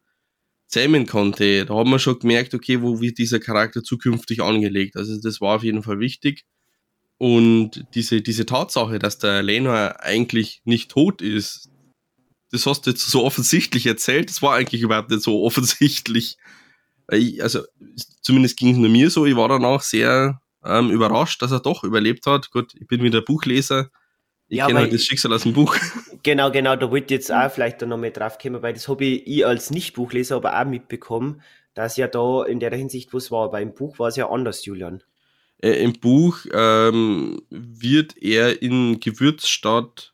zähmen 0.68 1.06
konnte, 1.06 1.66
da 1.66 1.74
haben 1.74 1.90
wir 1.90 1.98
schon 1.98 2.20
gemerkt, 2.20 2.54
okay, 2.54 2.82
wo 2.82 3.00
wird 3.00 3.18
dieser 3.18 3.40
Charakter 3.40 3.82
zukünftig 3.82 4.40
angelegt. 4.40 4.94
Also 4.96 5.20
das 5.20 5.40
war 5.40 5.56
auf 5.56 5.64
jeden 5.64 5.82
Fall 5.82 5.98
wichtig. 5.98 6.44
Und 7.18 7.86
diese, 7.94 8.20
diese 8.20 8.46
Tatsache, 8.46 8.98
dass 8.98 9.18
der 9.18 9.42
Lena 9.42 9.96
eigentlich 10.00 10.62
nicht 10.64 10.90
tot 10.90 11.22
ist, 11.22 11.70
das 12.50 12.66
hast 12.66 12.86
du 12.86 12.90
jetzt 12.90 13.08
so 13.08 13.24
offensichtlich 13.24 13.86
erzählt, 13.86 14.28
das 14.28 14.42
war 14.42 14.54
eigentlich 14.54 14.82
überhaupt 14.82 15.10
nicht 15.10 15.22
so 15.22 15.42
offensichtlich. 15.44 16.36
Ich, 17.10 17.42
also, 17.42 17.62
zumindest 18.20 18.56
ging 18.56 18.72
es 18.72 18.78
nur 18.78 18.88
mir 18.88 19.10
so, 19.10 19.26
ich 19.26 19.36
war 19.36 19.48
danach 19.48 19.82
sehr 19.82 20.40
ähm, 20.64 20.90
überrascht, 20.90 21.42
dass 21.42 21.52
er 21.52 21.60
doch 21.60 21.84
überlebt 21.84 22.26
hat. 22.26 22.50
Gut, 22.50 22.74
ich 22.74 22.86
bin 22.86 23.02
wieder 23.02 23.22
Buchleser. 23.22 23.90
Ich 24.48 24.58
ja, 24.58 24.66
kenne 24.66 24.80
halt 24.80 24.92
das 24.92 25.04
Schicksal 25.04 25.32
aus 25.32 25.42
dem 25.42 25.52
Buch. 25.52 25.76
Genau, 26.24 26.52
genau, 26.52 26.76
da 26.76 26.88
wollte 26.88 27.06
ich 27.06 27.18
jetzt 27.18 27.32
auch 27.32 27.50
vielleicht 27.50 27.82
da 27.82 27.86
nochmal 27.86 28.12
drauf 28.12 28.38
kommen, 28.38 28.62
weil 28.62 28.74
das 28.74 28.86
habe 28.86 29.04
ich, 29.04 29.44
als 29.44 29.72
Nicht-Buchleser 29.72 30.36
aber 30.36 30.60
auch 30.60 30.64
mitbekommen, 30.64 31.42
dass 31.74 31.96
ja 31.96 32.06
da 32.06 32.44
in 32.44 32.60
der 32.60 32.72
Hinsicht 32.72 33.12
was 33.12 33.32
war. 33.32 33.50
Weil 33.50 33.64
im 33.64 33.74
Buch 33.74 33.98
war 33.98 34.06
es 34.06 34.14
ja 34.14 34.30
anders, 34.30 34.64
Julian. 34.64 35.02
Äh, 35.62 35.82
Im 35.82 35.94
Buch 35.94 36.38
ähm, 36.52 37.40
wird 37.50 38.16
er 38.20 38.60
in 38.62 39.00
Gewürzstadt 39.00 40.12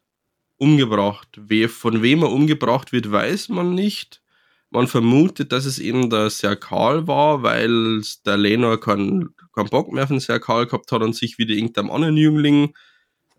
umgebracht. 0.58 1.28
Wer, 1.36 1.68
von 1.68 2.02
wem 2.02 2.22
er 2.22 2.30
umgebracht 2.30 2.92
wird, 2.92 3.10
weiß 3.10 3.48
man 3.48 3.74
nicht. 3.74 4.22
Man 4.70 4.86
vermutet, 4.86 5.52
dass 5.52 5.64
es 5.64 5.78
eben 5.78 6.10
der 6.10 6.28
Serkal 6.28 7.06
war, 7.06 7.42
weil 7.42 8.02
der 8.26 8.36
Lenor 8.36 8.78
keinen 8.78 9.34
kein 9.54 9.66
Bock 9.66 9.90
mehr 9.90 10.02
auf 10.04 10.10
den 10.10 10.20
Serkal 10.20 10.66
gehabt 10.66 10.92
hat 10.92 11.02
und 11.02 11.16
sich 11.16 11.38
wieder 11.38 11.54
irgendeinem 11.54 11.90
anderen 11.90 12.16
Jüngling 12.18 12.74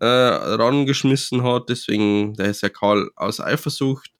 äh, 0.00 0.06
rangeschmissen 0.06 1.44
hat, 1.44 1.68
deswegen 1.68 2.34
der 2.34 2.52
Karl 2.70 3.10
aus 3.14 3.40
Eifersucht. 3.40 4.10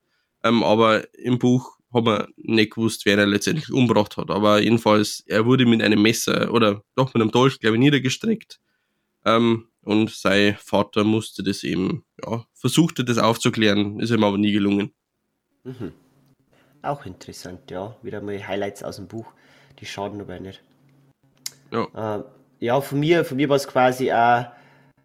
Ähm, 0.45 0.62
aber 0.62 1.12
im 1.18 1.38
Buch 1.38 1.80
haben 1.93 2.07
wir 2.07 2.28
nicht 2.36 2.74
gewusst, 2.74 3.05
wer 3.07 3.18
er 3.18 3.26
letztendlich 3.26 3.72
umgebracht 3.72 4.16
hat. 4.16 4.30
Aber 4.30 4.61
jedenfalls, 4.61 5.22
er 5.26 5.47
wurde 5.47 5.66
mit 5.66 5.82
einem 5.82 6.01
Messer 6.01 6.53
oder 6.53 6.82
doch 6.95 7.12
mit 7.14 7.22
einem 7.22 7.30
Dolch, 7.30 7.59
glaube 7.59 7.76
ich, 7.76 7.80
niedergestreckt. 7.80 8.61
Ähm, 9.24 9.68
und 9.82 10.11
sein 10.11 10.57
Vater 10.59 11.05
musste 11.05 11.43
das 11.43 11.64
eben, 11.64 12.05
ja, 12.24 12.45
versuchte 12.55 13.05
das 13.05 13.18
aufzuklären, 13.18 13.99
ist 14.01 14.11
ihm 14.11 14.24
aber 14.24 14.38
nie 14.38 14.53
gelungen. 14.53 14.93
Mhm. 15.64 15.93
Auch 16.82 17.05
interessant, 17.07 17.70
ja. 17.70 17.97
Wieder 18.03 18.20
mal 18.20 18.47
Highlights 18.47 18.82
aus 18.82 18.97
dem 18.97 19.09
Buch, 19.09 19.26
die 19.80 19.86
schaden 19.86 20.20
aber 20.20 20.38
nicht. 20.38 20.62
Ja. 21.72 22.18
Äh, 22.18 22.24
ja, 22.61 22.80
von 22.80 23.01
mir, 23.01 23.24
von 23.24 23.36
mir 23.36 23.49
war 23.49 23.57
es 23.57 23.66
quasi 23.66 24.12
auch 24.12 24.47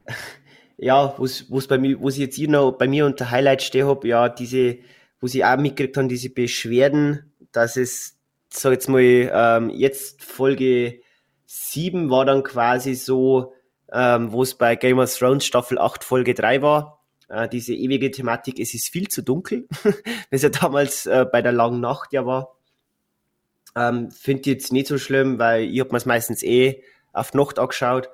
ja, 0.78 1.16
wo's 1.18 1.68
bei 1.68 1.78
mir, 1.78 2.00
wo 2.00 2.10
ich 2.10 2.18
jetzt 2.18 2.36
hier 2.36 2.50
noch 2.50 2.74
bei 2.74 2.88
mir 2.88 3.06
unter 3.06 3.32
Highlight 3.32 3.64
stehe 3.64 3.88
habe, 3.88 4.08
ja, 4.08 4.30
diese, 4.30 4.78
wo 5.26 5.28
sie 5.28 5.44
auch 5.44 5.58
mitgekriegt 5.58 5.98
haben, 5.98 6.08
diese 6.08 6.30
Beschwerden, 6.30 7.34
dass 7.52 7.78
es, 7.78 8.16
sag 8.48 8.74
jetzt 8.74 8.88
mal, 8.88 9.02
ähm, 9.02 9.72
jetzt 9.72 10.24
Folge 10.24 11.00
7 11.48 12.12
war 12.12 12.26
dann 12.26 12.44
quasi 12.44 12.94
so, 12.94 13.52
ähm, 13.92 14.32
wo 14.32 14.44
es 14.44 14.54
bei 14.54 14.76
Game 14.76 15.00
of 15.00 15.12
Thrones 15.18 15.44
Staffel 15.44 15.80
8 15.80 16.04
Folge 16.04 16.36
3 16.36 16.62
war, 16.62 17.04
äh, 17.28 17.50
diese 17.50 17.74
ewige 17.74 18.12
Thematik, 18.12 18.60
es 18.60 18.76
ist 18.76 18.90
viel 18.90 19.08
zu 19.08 19.24
dunkel, 19.24 19.68
was 20.30 20.44
ja 20.44 20.50
damals 20.50 21.08
äh, 21.08 21.26
bei 21.32 21.42
der 21.42 21.54
langen 21.54 21.80
Nacht 21.80 22.14
ja 22.14 22.28
war. 22.28 22.56
Ähm, 23.76 24.12
Finde 24.12 24.42
ich 24.42 24.46
jetzt 24.46 24.72
nicht 24.72 24.86
so 24.86 25.00
schlimm, 25.00 25.40
weil 25.40 25.64
ich 25.64 25.80
habe 25.80 25.90
mir 25.90 25.98
es 25.98 26.06
meistens 26.06 26.44
eh 26.44 26.84
auf 27.14 27.34
Nacht 27.34 27.58
angeschaut 27.58 28.12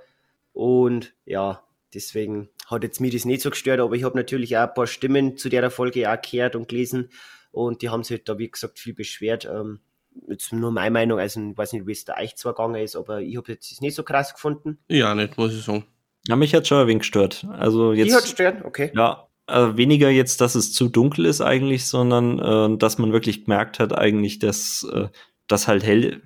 und 0.54 1.14
ja, 1.26 1.62
Deswegen 1.94 2.50
hat 2.72 2.84
jetzt 2.84 3.02
mir 3.02 3.12
das 3.12 3.26
nicht 3.26 3.42
so 3.42 3.50
gestört, 3.50 3.80
aber 3.80 3.96
ich 3.96 4.04
habe 4.04 4.18
natürlich 4.18 4.58
auch 4.58 4.68
ein 4.68 4.74
paar 4.74 4.88
Stimmen 4.88 5.38
zu 5.38 5.50
der 5.50 5.70
Folge 5.70 6.12
auch 6.12 6.22
gehört 6.22 6.56
und 6.56 6.68
gelesen 6.68 7.10
und 7.52 7.82
die 7.82 7.90
haben 7.90 8.04
sich 8.04 8.18
halt 8.18 8.30
da, 8.30 8.38
wie 8.38 8.50
gesagt, 8.50 8.80
viel 8.80 8.94
beschwert. 8.94 9.46
Ähm, 9.46 9.80
jetzt 10.28 10.52
nur 10.54 10.72
meine 10.72 10.92
Meinung, 10.92 11.20
also 11.20 11.42
ich 11.42 11.58
weiß 11.58 11.74
nicht, 11.74 11.88
wie 11.88 11.92
es 11.92 12.06
da 12.06 12.18
euch 12.18 12.36
zwar 12.36 12.54
gegangen 12.54 12.82
ist, 12.82 12.96
aber 12.96 13.22
ich 13.22 13.38
habe 13.38 13.52
jetzt 13.52 13.82
nicht 13.82 13.96
so 13.96 14.04
krass 14.04 14.34
gefunden. 14.34 14.80
Ja, 14.88 15.14
nicht, 15.16 15.38
muss 15.38 15.54
ich 15.54 15.64
sagen. 15.64 15.86
Ja, 16.28 16.36
mich 16.36 16.54
hat 16.54 16.68
schon 16.68 16.80
ein 16.80 16.88
wenig 16.88 17.02
gestört. 17.02 17.48
Also 17.52 17.94
jetzt. 17.94 18.10
Die 18.10 18.16
hat 18.16 18.24
gestört, 18.24 18.66
okay. 18.66 18.92
Ja, 18.96 19.28
äh, 19.48 19.76
weniger 19.76 20.10
jetzt, 20.10 20.42
dass 20.42 20.56
es 20.56 20.74
zu 20.74 20.88
dunkel 20.88 21.26
ist 21.26 21.42
eigentlich, 21.42 21.86
sondern 21.86 22.40
äh, 22.40 22.78
dass 22.78 22.98
man 22.98 23.12
wirklich 23.12 23.46
gemerkt 23.46 23.80
hat 23.80 23.98
eigentlich, 23.98 24.40
dass 24.40 24.88
äh, 24.92 25.08
das 25.48 25.68
halt 25.68 25.84
hell 25.84 26.22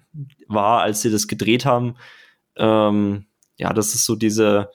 war, 0.47 0.81
als 0.81 1.01
sie 1.01 1.11
das 1.11 1.27
gedreht 1.27 1.65
haben. 1.65 1.95
Ähm, 2.55 3.25
ja, 3.57 3.73
das 3.73 3.95
ist 3.95 4.05
so 4.05 4.15
diese, 4.15 4.69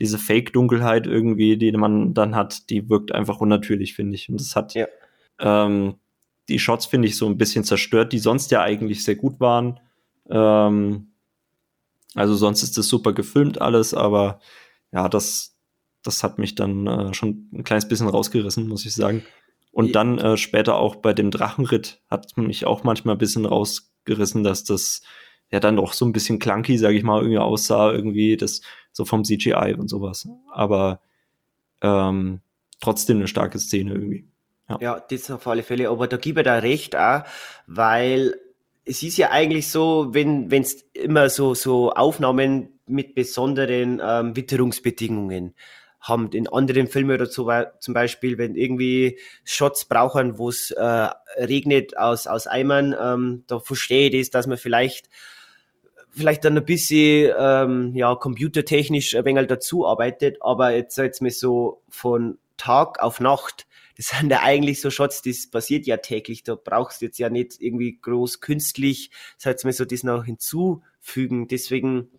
diese 0.00 0.18
Fake-Dunkelheit 0.18 1.06
irgendwie, 1.06 1.56
die 1.56 1.72
man 1.72 2.14
dann 2.14 2.34
hat, 2.34 2.70
die 2.70 2.88
wirkt 2.88 3.12
einfach 3.12 3.40
unnatürlich, 3.40 3.94
finde 3.94 4.14
ich. 4.14 4.28
Und 4.28 4.40
das 4.40 4.56
hat 4.56 4.74
ja. 4.74 4.86
ähm, 5.38 5.96
die 6.48 6.58
Shots, 6.58 6.86
finde 6.86 7.06
ich, 7.06 7.16
so 7.16 7.26
ein 7.26 7.38
bisschen 7.38 7.64
zerstört, 7.64 8.12
die 8.12 8.18
sonst 8.18 8.50
ja 8.50 8.62
eigentlich 8.62 9.04
sehr 9.04 9.16
gut 9.16 9.40
waren. 9.40 9.78
Ähm, 10.30 11.12
also 12.14 12.34
sonst 12.34 12.62
ist 12.62 12.78
das 12.78 12.88
super 12.88 13.12
gefilmt 13.12 13.60
alles, 13.60 13.94
aber 13.94 14.40
ja, 14.92 15.08
das, 15.08 15.56
das 16.02 16.24
hat 16.24 16.38
mich 16.38 16.54
dann 16.54 16.86
äh, 16.86 17.14
schon 17.14 17.48
ein 17.52 17.64
kleines 17.64 17.86
bisschen 17.86 18.08
rausgerissen, 18.08 18.68
muss 18.68 18.86
ich 18.86 18.94
sagen. 18.94 19.22
Und 19.72 19.94
dann 19.94 20.18
äh, 20.18 20.36
später 20.36 20.76
auch 20.76 20.96
bei 20.96 21.12
dem 21.12 21.30
Drachenritt 21.30 22.02
hat 22.08 22.36
mich 22.36 22.66
auch 22.66 22.82
manchmal 22.82 23.14
ein 23.14 23.18
bisschen 23.18 23.46
rausgerissen, 23.46 24.42
dass 24.42 24.64
das 24.64 25.02
ja 25.52 25.60
dann 25.60 25.76
doch 25.76 25.92
so 25.92 26.04
ein 26.04 26.12
bisschen 26.12 26.38
clunky, 26.38 26.78
sage 26.78 26.96
ich 26.96 27.04
mal, 27.04 27.20
irgendwie 27.20 27.38
aussah, 27.38 27.92
irgendwie 27.92 28.36
das 28.36 28.62
so 28.92 29.04
vom 29.04 29.24
CGI 29.24 29.76
und 29.78 29.88
sowas. 29.88 30.28
Aber 30.52 31.00
ähm, 31.82 32.40
trotzdem 32.80 33.18
eine 33.18 33.28
starke 33.28 33.58
Szene 33.58 33.94
irgendwie. 33.94 34.26
Ja. 34.68 34.78
ja, 34.80 35.00
das 35.00 35.30
auf 35.30 35.46
alle 35.46 35.62
Fälle. 35.62 35.90
Aber 35.90 36.06
da 36.06 36.16
gebe 36.16 36.40
ich 36.40 36.44
da 36.44 36.56
recht 36.56 36.96
auch, 36.96 37.24
weil 37.66 38.36
es 38.84 39.02
ist 39.02 39.16
ja 39.18 39.30
eigentlich 39.30 39.68
so, 39.68 40.08
wenn 40.12 40.50
es 40.50 40.82
immer 40.92 41.28
so, 41.28 41.54
so 41.54 41.92
Aufnahmen 41.92 42.80
mit 42.86 43.14
besonderen 43.14 44.00
ähm, 44.04 44.36
Witterungsbedingungen 44.36 45.54
haben 46.00 46.30
in 46.32 46.48
anderen 46.48 46.86
Filmen 46.86 47.14
oder 47.14 47.26
so, 47.26 47.50
zum 47.78 47.94
Beispiel, 47.94 48.38
wenn 48.38 48.54
irgendwie 48.54 49.18
Shots 49.44 49.84
brauchen, 49.84 50.38
wo 50.38 50.48
es 50.48 50.70
äh, 50.70 51.08
regnet 51.36 51.96
aus, 51.98 52.26
aus 52.26 52.46
Eimern, 52.46 52.96
ähm, 52.98 53.44
da 53.46 53.60
verstehe 53.60 54.08
ich 54.08 54.18
das, 54.18 54.30
dass 54.30 54.46
man 54.46 54.56
vielleicht 54.56 55.10
vielleicht 56.10 56.44
dann 56.44 56.56
ein 56.56 56.64
bisschen 56.64 57.32
ähm, 57.38 57.94
ja, 57.94 58.14
computertechnisch 58.14 59.14
ein 59.14 59.24
wenig 59.24 59.46
dazu 59.46 59.86
arbeitet, 59.86 60.38
aber 60.40 60.72
jetzt 60.72 60.96
jetzt 60.98 61.22
mir 61.22 61.30
so 61.30 61.82
von 61.88 62.38
Tag 62.56 63.00
auf 63.00 63.20
Nacht, 63.20 63.66
das 63.96 64.08
sind 64.08 64.30
ja 64.30 64.40
eigentlich 64.42 64.80
so 64.80 64.90
Shots, 64.90 65.22
das 65.22 65.50
passiert 65.50 65.86
ja 65.86 65.98
täglich, 65.98 66.42
da 66.42 66.54
brauchst 66.54 67.00
du 67.00 67.06
jetzt 67.06 67.18
ja 67.18 67.28
nicht 67.28 67.60
irgendwie 67.60 67.98
groß 68.00 68.40
künstlich, 68.40 69.10
jetzt 69.44 69.64
mir 69.64 69.72
so 69.72 69.84
das 69.84 70.02
noch 70.02 70.24
hinzufügen, 70.24 71.48
deswegen 71.48 72.10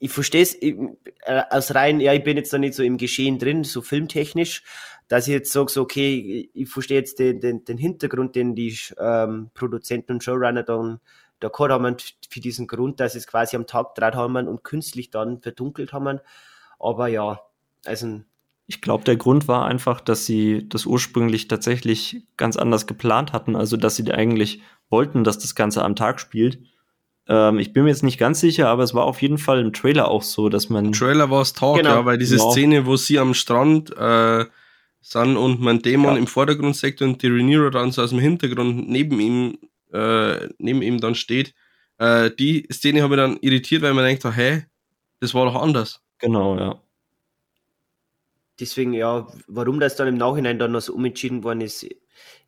ich 0.00 0.12
verstehe 0.12 0.42
es 0.42 0.54
äh, 0.62 0.76
aus 1.50 1.74
rein, 1.74 2.00
ja, 2.00 2.12
ich 2.14 2.22
bin 2.22 2.36
jetzt 2.36 2.52
da 2.52 2.58
nicht 2.58 2.74
so 2.74 2.82
im 2.82 2.98
Geschehen 2.98 3.38
drin, 3.38 3.64
so 3.64 3.82
filmtechnisch, 3.82 4.62
dass 5.08 5.26
ich 5.26 5.32
jetzt 5.32 5.52
sage, 5.52 5.72
so, 5.72 5.82
okay, 5.82 6.50
ich 6.52 6.68
verstehe 6.68 6.98
jetzt 6.98 7.18
den, 7.18 7.40
den, 7.40 7.64
den 7.64 7.78
Hintergrund, 7.78 8.36
den 8.36 8.54
die 8.54 8.76
ähm, 8.98 9.50
Produzenten 9.54 10.12
und 10.12 10.24
Showrunner 10.24 10.62
dann 10.62 11.00
da 11.40 11.48
gehabt 11.48 11.72
haben 11.72 11.96
für 12.28 12.40
diesen 12.40 12.66
Grund, 12.66 13.00
dass 13.00 13.12
sie 13.12 13.18
es 13.18 13.26
quasi 13.26 13.56
am 13.56 13.66
Tag 13.66 13.94
draht 13.94 14.14
haben 14.14 14.48
und 14.48 14.64
künstlich 14.64 15.10
dann 15.10 15.40
verdunkelt 15.40 15.92
haben. 15.92 16.20
Aber 16.78 17.08
ja, 17.08 17.40
also. 17.84 18.20
Ich 18.66 18.82
glaube, 18.82 19.04
der 19.04 19.16
Grund 19.16 19.48
war 19.48 19.64
einfach, 19.64 20.00
dass 20.00 20.26
sie 20.26 20.68
das 20.68 20.84
ursprünglich 20.84 21.48
tatsächlich 21.48 22.26
ganz 22.36 22.56
anders 22.56 22.86
geplant 22.86 23.32
hatten. 23.32 23.56
Also, 23.56 23.76
dass 23.76 23.96
sie 23.96 24.12
eigentlich 24.12 24.60
wollten, 24.90 25.24
dass 25.24 25.38
das 25.38 25.54
Ganze 25.54 25.82
am 25.84 25.96
Tag 25.96 26.20
spielt. 26.20 26.58
Ähm, 27.28 27.58
ich 27.58 27.72
bin 27.72 27.84
mir 27.84 27.90
jetzt 27.90 28.02
nicht 28.02 28.18
ganz 28.18 28.40
sicher, 28.40 28.68
aber 28.68 28.82
es 28.82 28.94
war 28.94 29.04
auf 29.04 29.22
jeden 29.22 29.38
Fall 29.38 29.60
im 29.60 29.72
Trailer 29.72 30.08
auch 30.08 30.22
so, 30.22 30.48
dass 30.48 30.68
man. 30.68 30.86
Im 30.86 30.92
Trailer 30.92 31.30
war 31.30 31.42
es 31.42 31.52
Tag, 31.52 31.76
genau. 31.76 31.90
ja, 31.90 32.04
weil 32.04 32.18
diese 32.18 32.36
genau. 32.36 32.50
Szene, 32.50 32.86
wo 32.86 32.96
sie 32.96 33.18
am 33.18 33.34
Strand 33.34 33.94
äh, 33.96 34.44
sind 35.00 35.36
und 35.36 35.60
mein 35.60 35.80
Dämon 35.80 36.14
ja. 36.14 36.18
im 36.18 36.26
Vordergrund 36.26 36.76
sagt 36.76 37.02
und 37.02 37.22
die 37.22 37.28
Rhaenyra 37.28 37.70
dann 37.70 37.92
so 37.92 38.02
aus 38.02 38.10
dem 38.10 38.18
Hintergrund 38.18 38.88
neben 38.88 39.20
ihm 39.20 39.58
äh, 39.92 40.48
neben 40.58 40.82
ihm 40.82 41.00
dann 41.00 41.14
steht. 41.14 41.54
Äh, 41.98 42.30
die 42.30 42.68
Szene 42.72 43.02
habe 43.02 43.14
ich 43.14 43.18
dann 43.18 43.38
irritiert, 43.40 43.82
weil 43.82 43.94
man 43.94 44.04
denkt, 44.04 44.24
hä, 44.24 44.30
hey, 44.30 44.62
das 45.20 45.34
war 45.34 45.44
doch 45.44 45.60
anders. 45.60 46.00
Genau, 46.18 46.58
ja. 46.58 46.80
Deswegen, 48.60 48.92
ja, 48.92 49.28
warum 49.46 49.78
das 49.78 49.96
dann 49.96 50.08
im 50.08 50.16
Nachhinein 50.16 50.58
dann 50.58 50.72
noch 50.72 50.80
so 50.80 50.92
umentschieden 50.92 51.44
worden 51.44 51.60
ist, 51.60 51.86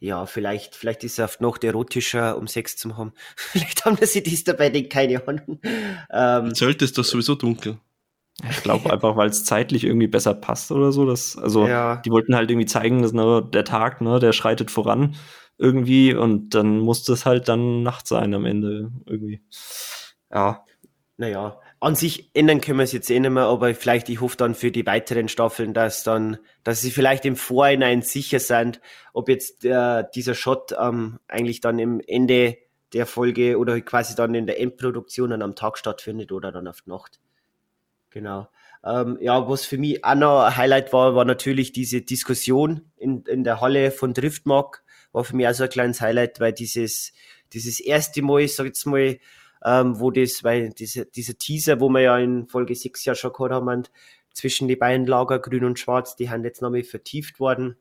ja, 0.00 0.26
vielleicht, 0.26 0.74
vielleicht 0.74 1.04
ist 1.04 1.18
es 1.18 1.24
auf 1.24 1.40
noch 1.40 1.62
erotischer, 1.62 2.36
um 2.36 2.48
Sex 2.48 2.76
zu 2.76 2.96
haben. 2.96 3.12
vielleicht 3.36 3.84
haben 3.84 3.98
sie 4.00 4.22
das 4.22 4.44
dabei 4.44 4.70
nicht, 4.70 4.90
keine 4.90 5.26
Ahnung. 5.26 5.60
Ähm, 6.10 6.54
Zelt 6.54 6.82
ist 6.82 6.98
doch 6.98 7.04
sowieso 7.04 7.34
dunkel. 7.34 7.78
Ich 8.48 8.62
glaube 8.62 8.90
einfach, 8.90 9.16
weil 9.16 9.28
es 9.28 9.44
zeitlich 9.44 9.84
irgendwie 9.84 10.06
besser 10.06 10.32
passt 10.32 10.72
oder 10.72 10.92
so. 10.92 11.04
Dass, 11.04 11.36
also 11.36 11.66
ja. 11.66 11.96
die 11.96 12.10
wollten 12.10 12.34
halt 12.34 12.50
irgendwie 12.50 12.66
zeigen, 12.66 13.02
dass 13.02 13.12
ne, 13.12 13.46
der 13.52 13.64
Tag, 13.64 14.00
ne, 14.00 14.18
der 14.18 14.32
schreitet 14.32 14.70
voran 14.70 15.14
irgendwie 15.60 16.14
und 16.14 16.54
dann 16.54 16.78
musste 16.78 17.12
es 17.12 17.26
halt 17.26 17.48
dann 17.48 17.82
Nacht 17.82 18.08
sein 18.08 18.34
am 18.34 18.46
Ende 18.46 18.90
irgendwie. 19.04 19.42
Ja. 20.32 20.64
Naja, 21.18 21.60
an 21.80 21.96
sich 21.96 22.34
ändern 22.34 22.62
können 22.62 22.78
wir 22.78 22.84
es 22.84 22.92
jetzt 22.92 23.10
eh 23.10 23.20
nicht 23.20 23.30
mehr, 23.30 23.44
aber 23.44 23.74
vielleicht, 23.74 24.08
ich 24.08 24.22
hoffe 24.22 24.38
dann 24.38 24.54
für 24.54 24.70
die 24.70 24.86
weiteren 24.86 25.28
Staffeln, 25.28 25.74
dass 25.74 26.02
dann, 26.02 26.38
dass 26.64 26.80
sie 26.80 26.90
vielleicht 26.90 27.26
im 27.26 27.36
Vorhinein 27.36 28.00
sicher 28.00 28.40
sind, 28.40 28.80
ob 29.12 29.28
jetzt 29.28 29.66
äh, 29.66 30.04
dieser 30.14 30.34
Shot 30.34 30.74
ähm, 30.80 31.18
eigentlich 31.28 31.60
dann 31.60 31.78
im 31.78 32.00
Ende 32.06 32.56
der 32.94 33.04
Folge 33.04 33.58
oder 33.58 33.78
quasi 33.82 34.14
dann 34.14 34.34
in 34.34 34.46
der 34.46 34.60
Endproduktion 34.60 35.28
dann 35.28 35.42
am 35.42 35.54
Tag 35.54 35.76
stattfindet 35.76 36.32
oder 36.32 36.52
dann 36.52 36.66
auf 36.66 36.80
die 36.80 36.90
Nacht. 36.90 37.20
Genau. 38.08 38.48
Ähm, 38.82 39.18
ja, 39.20 39.46
was 39.46 39.66
für 39.66 39.76
mich 39.76 40.02
auch 40.04 40.14
noch 40.14 40.44
ein 40.44 40.56
Highlight 40.56 40.92
war, 40.94 41.14
war 41.14 41.26
natürlich 41.26 41.72
diese 41.72 42.00
Diskussion 42.00 42.90
in, 42.96 43.24
in 43.24 43.44
der 43.44 43.60
Halle 43.60 43.90
von 43.90 44.14
Driftmark, 44.14 44.82
war 45.12 45.24
für 45.24 45.36
mich 45.36 45.46
auch 45.46 45.54
so 45.54 45.64
ein 45.64 45.70
kleines 45.70 46.00
Highlight, 46.00 46.40
weil 46.40 46.52
dieses, 46.52 47.12
dieses 47.52 47.80
erste 47.80 48.22
Mal, 48.22 48.42
ich 48.42 48.54
sag 48.54 48.66
jetzt 48.66 48.86
mal, 48.86 49.18
ähm, 49.64 50.00
wo 50.00 50.10
das, 50.10 50.42
weil 50.44 50.70
diese, 50.70 51.06
dieser 51.06 51.36
Teaser, 51.36 51.80
wo 51.80 51.88
wir 51.88 52.00
ja 52.00 52.18
in 52.18 52.46
Folge 52.46 52.74
6 52.74 53.04
ja 53.04 53.14
schon 53.14 53.32
gehabt 53.32 53.52
haben, 53.52 53.84
zwischen 54.32 54.68
die 54.68 54.76
beiden 54.76 55.06
Lager, 55.06 55.38
grün 55.38 55.64
und 55.64 55.78
schwarz, 55.78 56.16
die 56.16 56.30
haben 56.30 56.44
jetzt 56.44 56.62
nochmal 56.62 56.84
vertieft 56.84 57.40
worden. 57.40 57.76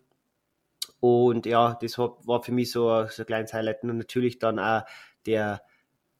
Und 0.99 1.45
ja, 1.45 1.77
das 1.81 1.97
war 1.97 2.43
für 2.43 2.51
mich 2.51 2.71
so, 2.71 3.07
so 3.07 3.23
ein 3.23 3.25
kleines 3.25 3.53
Highlight. 3.53 3.83
Und 3.83 3.97
natürlich 3.97 4.39
dann 4.39 4.59
auch 4.59 4.83
der, 5.25 5.61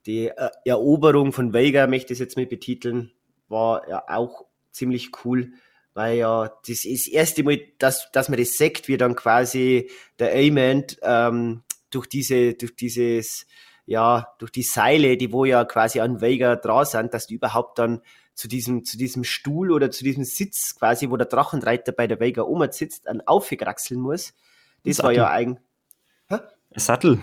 die 0.06 0.28
äh, 0.28 0.50
Eroberung 0.64 1.34
von 1.34 1.54
Vega, 1.54 1.88
möchte 1.88 2.14
ich 2.14 2.18
es 2.18 2.20
jetzt 2.20 2.38
mal 2.38 2.46
betiteln, 2.46 3.12
war 3.50 3.88
ja 3.90 4.04
auch 4.08 4.46
ziemlich 4.72 5.12
cool 5.26 5.52
weil 5.94 6.18
ja 6.18 6.52
das 6.68 6.86
ist 6.86 7.08
das 7.08 7.14
erste 7.14 7.44
Mal, 7.44 7.60
dass, 7.78 8.12
dass 8.12 8.30
man 8.30 8.40
das 8.40 8.58
sagt, 8.58 8.88
wie 8.88 8.98
dann 8.98 9.16
quasi 9.16 9.90
der 10.20 10.34
Ament 10.34 10.98
ähm, 11.02 11.64
durch 11.90 12.08
diese, 12.08 12.54
durch 12.54 12.76
dieses, 12.76 13.48
ja, 13.86 14.28
durch 14.38 14.52
die 14.52 14.64
Seile, 14.64 15.18
die 15.18 15.32
wo 15.32 15.46
ja 15.46 15.66
quasi 15.66 16.00
an 16.00 16.22
Vega 16.22 16.56
dran 16.56 16.86
sind, 16.86 17.14
dass 17.14 17.28
die 17.28 17.36
überhaupt 17.36 17.80
dann 17.80 18.02
zu 18.36 18.48
diesem, 18.48 18.86
zu 18.86 18.98
diesem 18.98 19.24
Stuhl 19.24 19.72
oder 19.72 19.92
zu 19.92 20.04
diesem 20.04 20.24
Sitz 20.24 20.76
quasi, 20.78 21.10
wo 21.10 21.18
der 21.18 21.28
Drachenreiter 21.28 21.92
bei 21.92 22.08
der 22.08 22.20
Vega 22.20 22.44
Oma 22.44 22.72
sitzt, 22.72 23.08
dann 23.08 23.22
aufgekraxeln 23.22 24.00
muss. 24.00 24.34
Das 24.86 25.04
war 25.04 25.12
ja 25.12 25.30
eigentlich, 25.30 25.60
der 26.72 26.82
Sattel. 26.82 27.20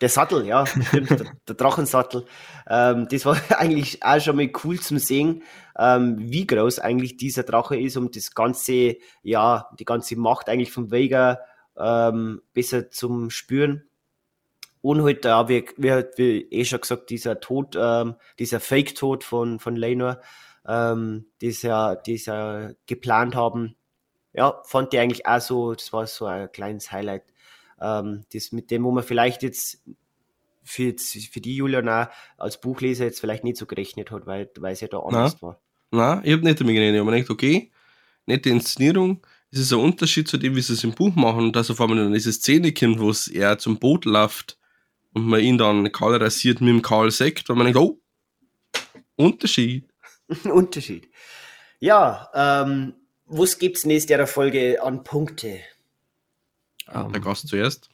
Der 0.00 0.08
Sattel, 0.08 0.46
ja, 0.46 0.66
stimmt, 0.66 1.10
der, 1.10 1.26
der 1.48 1.54
Drachensattel. 1.54 2.26
Ähm, 2.68 3.08
das 3.10 3.24
war 3.24 3.36
eigentlich 3.58 4.02
auch 4.02 4.20
schon 4.20 4.36
mal 4.36 4.50
cool 4.64 4.78
zum 4.78 4.98
Sehen, 4.98 5.42
ähm, 5.78 6.16
wie 6.18 6.46
groß 6.46 6.80
eigentlich 6.80 7.16
dieser 7.16 7.44
Drache 7.44 7.78
ist, 7.78 7.96
um 7.96 8.10
das 8.10 8.34
ganze, 8.34 8.96
ja, 9.22 9.70
die 9.78 9.84
ganze 9.84 10.16
Macht 10.16 10.48
eigentlich 10.48 10.72
vom 10.72 10.90
Vega 10.90 11.40
ähm, 11.78 12.42
besser 12.52 12.90
zum 12.90 13.30
Spüren. 13.30 13.88
Und 14.82 15.02
halt 15.02 15.24
da, 15.24 15.48
wie, 15.48 15.66
wie, 15.76 16.04
wie 16.16 16.40
eh 16.50 16.64
schon 16.64 16.80
gesagt, 16.80 17.10
dieser 17.10 17.40
Tod, 17.40 17.76
ähm, 17.78 18.16
dieser 18.38 18.60
Fake-Tod 18.60 19.24
von, 19.24 19.58
von 19.60 19.76
Lenor, 19.76 20.20
ähm, 20.66 21.26
das 21.40 21.62
ja, 21.62 21.94
das 21.94 22.26
ja 22.26 22.70
geplant 22.86 23.34
haben, 23.34 23.76
ja, 24.32 24.60
fand 24.64 24.94
ich 24.94 25.00
eigentlich 25.00 25.26
auch 25.26 25.40
so, 25.40 25.74
das 25.74 25.92
war 25.92 26.06
so 26.06 26.26
ein 26.26 26.52
kleines 26.52 26.92
Highlight 26.92 27.24
ähm, 27.80 28.24
das 28.32 28.52
mit 28.52 28.70
dem, 28.70 28.84
wo 28.84 28.90
man 28.90 29.04
vielleicht 29.04 29.42
jetzt 29.42 29.82
für, 30.62 30.94
für 30.96 31.40
die 31.40 31.56
Julian 31.56 31.88
auch 31.88 32.06
als 32.38 32.60
Buchleser 32.60 33.04
jetzt 33.04 33.20
vielleicht 33.20 33.44
nicht 33.44 33.56
so 33.56 33.66
gerechnet 33.66 34.10
hat, 34.10 34.26
weil, 34.26 34.50
weil 34.58 34.72
es 34.72 34.80
ja 34.80 34.88
da 34.88 34.98
anders 35.00 35.36
Na, 35.40 35.42
war. 35.42 35.60
Nein, 35.90 36.20
ich 36.24 36.32
habe 36.32 36.44
nicht 36.44 36.60
damit 36.60 36.74
gerechnet. 36.74 36.94
Ich 36.94 37.00
habe 37.00 37.10
mir 37.10 37.16
gedacht, 37.16 37.30
okay, 37.30 37.70
nette 38.26 38.50
Inszenierung, 38.50 39.26
es 39.50 39.58
ist 39.58 39.72
ein 39.72 39.80
Unterschied 39.80 40.28
zu 40.28 40.38
dem, 40.38 40.54
wie 40.54 40.60
sie 40.60 40.74
es 40.74 40.84
im 40.84 40.92
Buch 40.92 41.14
machen, 41.16 41.52
dass 41.52 41.70
auf 41.70 41.80
einmal 41.80 41.98
dann 41.98 42.12
diese 42.12 42.32
Szene 42.32 42.72
kommt, 42.72 43.00
wo 43.00 43.12
er 43.32 43.58
zum 43.58 43.78
Boot 43.78 44.04
läuft 44.04 44.58
und 45.12 45.26
man 45.26 45.40
ihn 45.40 45.58
dann 45.58 45.90
kahl 45.90 46.14
rasiert 46.16 46.60
mit 46.60 46.68
dem 46.68 46.82
Karl 46.82 47.10
Sekt, 47.10 47.48
weil 47.48 47.56
man 47.56 47.66
denkt, 47.66 47.80
oh, 47.80 48.00
Unterschied. 49.16 49.88
Unterschied. 50.44 51.10
Ja, 51.80 52.28
ähm, 52.34 52.94
was 53.26 53.58
gibt's 53.58 53.84
nächste 53.84 54.14
Jahr 54.14 54.26
Folge 54.26 54.82
an 54.82 55.02
Punkte? 55.02 55.60
Ähm, 56.92 57.12
Der 57.12 57.20
Gast 57.20 57.48
zuerst. 57.48 57.88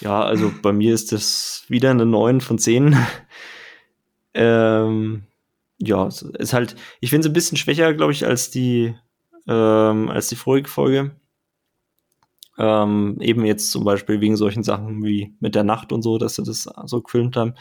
Ja, 0.00 0.22
also 0.22 0.52
bei 0.62 0.72
mir 0.72 0.94
ist 0.94 1.12
das 1.12 1.64
wieder 1.68 1.90
eine 1.90 2.06
9 2.06 2.40
von 2.40 2.58
10. 2.58 2.96
ähm, 4.34 5.24
ja, 5.78 6.06
ist 6.06 6.52
halt, 6.52 6.76
ich 7.00 7.10
finde 7.10 7.26
es 7.26 7.30
ein 7.30 7.34
bisschen 7.34 7.58
schwächer, 7.58 7.94
glaube 7.94 8.12
ich, 8.12 8.26
als 8.26 8.50
die, 8.50 8.94
ähm, 9.46 10.08
als 10.08 10.28
die 10.28 10.36
vorige 10.36 10.68
Folge. 10.68 11.16
Ähm, 12.58 13.18
eben 13.20 13.44
jetzt 13.44 13.70
zum 13.70 13.84
Beispiel 13.84 14.20
wegen 14.20 14.36
solchen 14.36 14.62
Sachen 14.62 15.04
wie 15.04 15.34
mit 15.40 15.54
der 15.54 15.64
Nacht 15.64 15.92
und 15.92 16.02
so, 16.02 16.16
dass 16.16 16.36
sie 16.36 16.42
das 16.42 16.68
so 16.86 17.02
gefilmt 17.02 17.36
haben. 17.36 17.54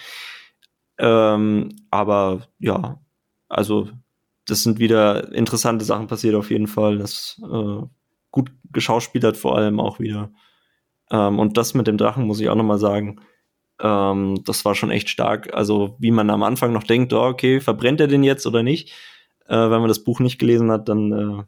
Ähm, 0.97 1.75
aber 1.91 2.47
ja, 2.59 3.01
also 3.49 3.89
das 4.45 4.63
sind 4.63 4.79
wieder 4.79 5.33
interessante 5.33 5.83
Sachen 5.83 6.07
passiert 6.07 6.35
auf 6.35 6.49
jeden 6.49 6.67
Fall. 6.67 6.97
Das 6.97 7.41
äh, 7.43 7.81
gut 8.31 8.51
geschauspielert 8.71 9.37
vor 9.37 9.57
allem 9.57 9.79
auch 9.79 9.99
wieder. 9.99 10.31
Ähm, 11.11 11.39
und 11.39 11.57
das 11.57 11.73
mit 11.73 11.87
dem 11.87 11.97
Drachen 11.97 12.25
muss 12.25 12.39
ich 12.39 12.49
auch 12.49 12.55
noch 12.55 12.63
mal 12.63 12.79
sagen. 12.79 13.21
Ähm, 13.79 14.41
das 14.45 14.65
war 14.65 14.75
schon 14.75 14.91
echt 14.91 15.09
stark. 15.09 15.53
Also 15.53 15.95
wie 15.99 16.11
man 16.11 16.29
am 16.29 16.43
Anfang 16.43 16.73
noch 16.73 16.83
denkt, 16.83 17.13
oh, 17.13 17.23
okay, 17.23 17.59
verbrennt 17.59 18.01
er 18.01 18.07
den 18.07 18.23
jetzt 18.23 18.47
oder 18.47 18.63
nicht? 18.63 18.91
Äh, 19.47 19.55
wenn 19.55 19.81
man 19.81 19.87
das 19.87 20.03
Buch 20.03 20.19
nicht 20.19 20.39
gelesen 20.39 20.71
hat, 20.71 20.89
dann 20.89 21.11
äh, 21.11 21.43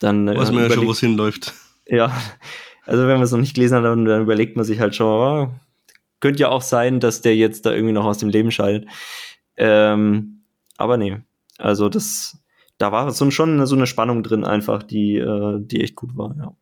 dann 0.00 0.28
äh, 0.28 0.36
weiß 0.36 0.52
man 0.52 0.64
ja 0.64 0.70
schon, 0.70 0.86
wo 0.86 0.92
es 0.92 1.00
hinläuft. 1.00 1.54
Ja, 1.86 2.12
also 2.84 3.02
wenn 3.06 3.14
man 3.14 3.22
es 3.22 3.32
noch 3.32 3.38
nicht 3.38 3.54
gelesen 3.54 3.76
hat, 3.76 3.84
dann, 3.84 4.04
dann 4.04 4.22
überlegt 4.22 4.56
man 4.56 4.64
sich 4.64 4.80
halt 4.80 4.94
schon, 4.94 5.06
oh, 5.06 5.50
könnte 6.20 6.40
ja 6.40 6.48
auch 6.48 6.62
sein, 6.62 7.00
dass 7.00 7.20
der 7.20 7.36
jetzt 7.36 7.66
da 7.66 7.72
irgendwie 7.72 7.92
noch 7.92 8.04
aus 8.04 8.18
dem 8.18 8.28
Leben 8.28 8.50
scheidet. 8.50 8.88
Ähm, 9.56 10.42
aber 10.76 10.96
nee, 10.96 11.18
also 11.58 11.88
das, 11.88 12.38
da 12.78 12.92
war 12.92 13.10
so 13.12 13.30
schon 13.30 13.66
so 13.66 13.76
eine 13.76 13.86
Spannung 13.86 14.22
drin 14.22 14.44
einfach, 14.44 14.82
die, 14.82 15.16
äh, 15.16 15.58
die 15.60 15.82
echt 15.82 15.94
gut 15.94 16.16
war, 16.16 16.34
ja. 16.36 16.52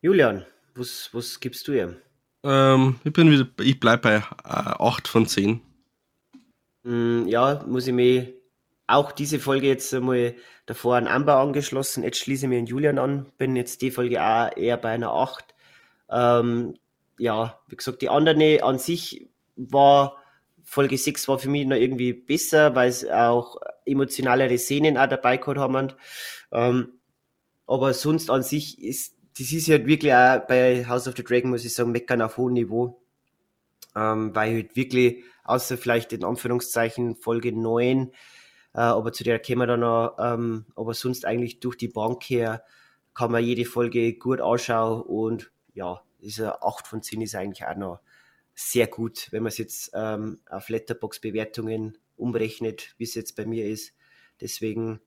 Julian, 0.00 0.44
was, 0.76 1.10
was 1.12 1.40
gibst 1.40 1.66
du 1.66 1.72
ihm? 1.72 1.96
Ähm, 2.44 3.00
ich 3.02 3.12
bin 3.12 3.32
wieder, 3.32 3.48
ich 3.60 3.80
bleib 3.80 4.02
bei 4.02 4.16
äh, 4.16 4.22
8 4.44 5.08
von 5.08 5.26
10. 5.26 5.60
Mm, 6.84 7.26
ja, 7.26 7.64
muss 7.66 7.88
ich 7.88 7.92
mir 7.92 8.32
auch 8.86 9.10
diese 9.10 9.40
Folge 9.40 9.66
jetzt 9.66 9.92
einmal 9.92 10.36
davor 10.66 10.96
an 10.96 11.08
Amber 11.08 11.38
angeschlossen. 11.38 12.04
Jetzt 12.04 12.18
schließe 12.18 12.46
ich 12.46 12.48
mir 12.48 12.60
an 12.60 12.66
Julian 12.66 12.98
an. 12.98 13.26
Bin 13.38 13.56
jetzt 13.56 13.82
die 13.82 13.90
Folge 13.90 14.22
auch 14.22 14.56
eher 14.56 14.76
bei 14.76 14.90
einer 14.90 15.12
8. 15.12 15.44
Ähm, 16.10 16.74
ja, 17.18 17.58
wie 17.66 17.76
gesagt, 17.76 18.00
die 18.00 18.08
andere 18.08 18.62
an 18.62 18.78
sich 18.78 19.28
war, 19.56 20.16
Folge 20.62 20.96
6 20.96 21.26
war 21.26 21.40
für 21.40 21.50
mich 21.50 21.66
noch 21.66 21.76
irgendwie 21.76 22.12
besser, 22.12 22.76
weil 22.76 22.88
es 22.88 23.04
auch 23.04 23.56
emotionalere 23.84 24.58
Szenen 24.58 24.96
auch 24.96 25.08
dabei 25.08 25.38
gehabt 25.38 25.58
haben. 25.58 25.92
Ähm, 26.52 26.92
aber 27.66 27.92
sonst 27.94 28.30
an 28.30 28.44
sich 28.44 28.80
ist 28.80 29.17
das 29.38 29.52
ist 29.52 29.68
halt 29.68 29.86
wirklich 29.86 30.12
auch 30.12 30.46
bei 30.46 30.84
House 30.86 31.06
of 31.06 31.14
the 31.16 31.22
Dragon, 31.22 31.50
muss 31.50 31.64
ich 31.64 31.72
sagen, 31.72 31.92
meckern 31.92 32.22
auf 32.22 32.36
hohem 32.36 32.54
Niveau. 32.54 33.00
Ähm, 33.94 34.34
weil 34.34 34.54
halt 34.54 34.76
wirklich, 34.76 35.24
außer 35.44 35.78
vielleicht 35.78 36.12
in 36.12 36.24
Anführungszeichen 36.24 37.16
Folge 37.16 37.52
9, 37.52 38.12
äh, 38.74 38.78
aber 38.78 39.12
zu 39.12 39.24
der 39.24 39.38
kämen 39.38 39.62
wir 39.62 39.66
dann 39.66 39.80
noch, 39.80 40.16
ähm, 40.18 40.66
aber 40.76 40.94
sonst 40.94 41.24
eigentlich 41.24 41.60
durch 41.60 41.76
die 41.76 41.88
Bank 41.88 42.22
her 42.24 42.64
kann 43.14 43.32
man 43.32 43.44
jede 43.44 43.64
Folge 43.64 44.14
gut 44.14 44.40
anschauen 44.40 45.02
und 45.02 45.50
ja, 45.72 46.02
diese 46.20 46.62
8 46.62 46.86
von 46.86 47.02
10 47.02 47.22
ist 47.22 47.34
eigentlich 47.34 47.64
auch 47.66 47.76
noch 47.76 48.00
sehr 48.54 48.88
gut, 48.88 49.28
wenn 49.30 49.44
man 49.44 49.48
es 49.48 49.58
jetzt 49.58 49.92
ähm, 49.94 50.40
auf 50.50 50.68
Letterbox-Bewertungen 50.68 51.96
umrechnet, 52.16 52.94
wie 52.98 53.04
es 53.04 53.14
jetzt 53.14 53.36
bei 53.36 53.46
mir 53.46 53.66
ist. 53.66 53.94
Deswegen 54.40 55.00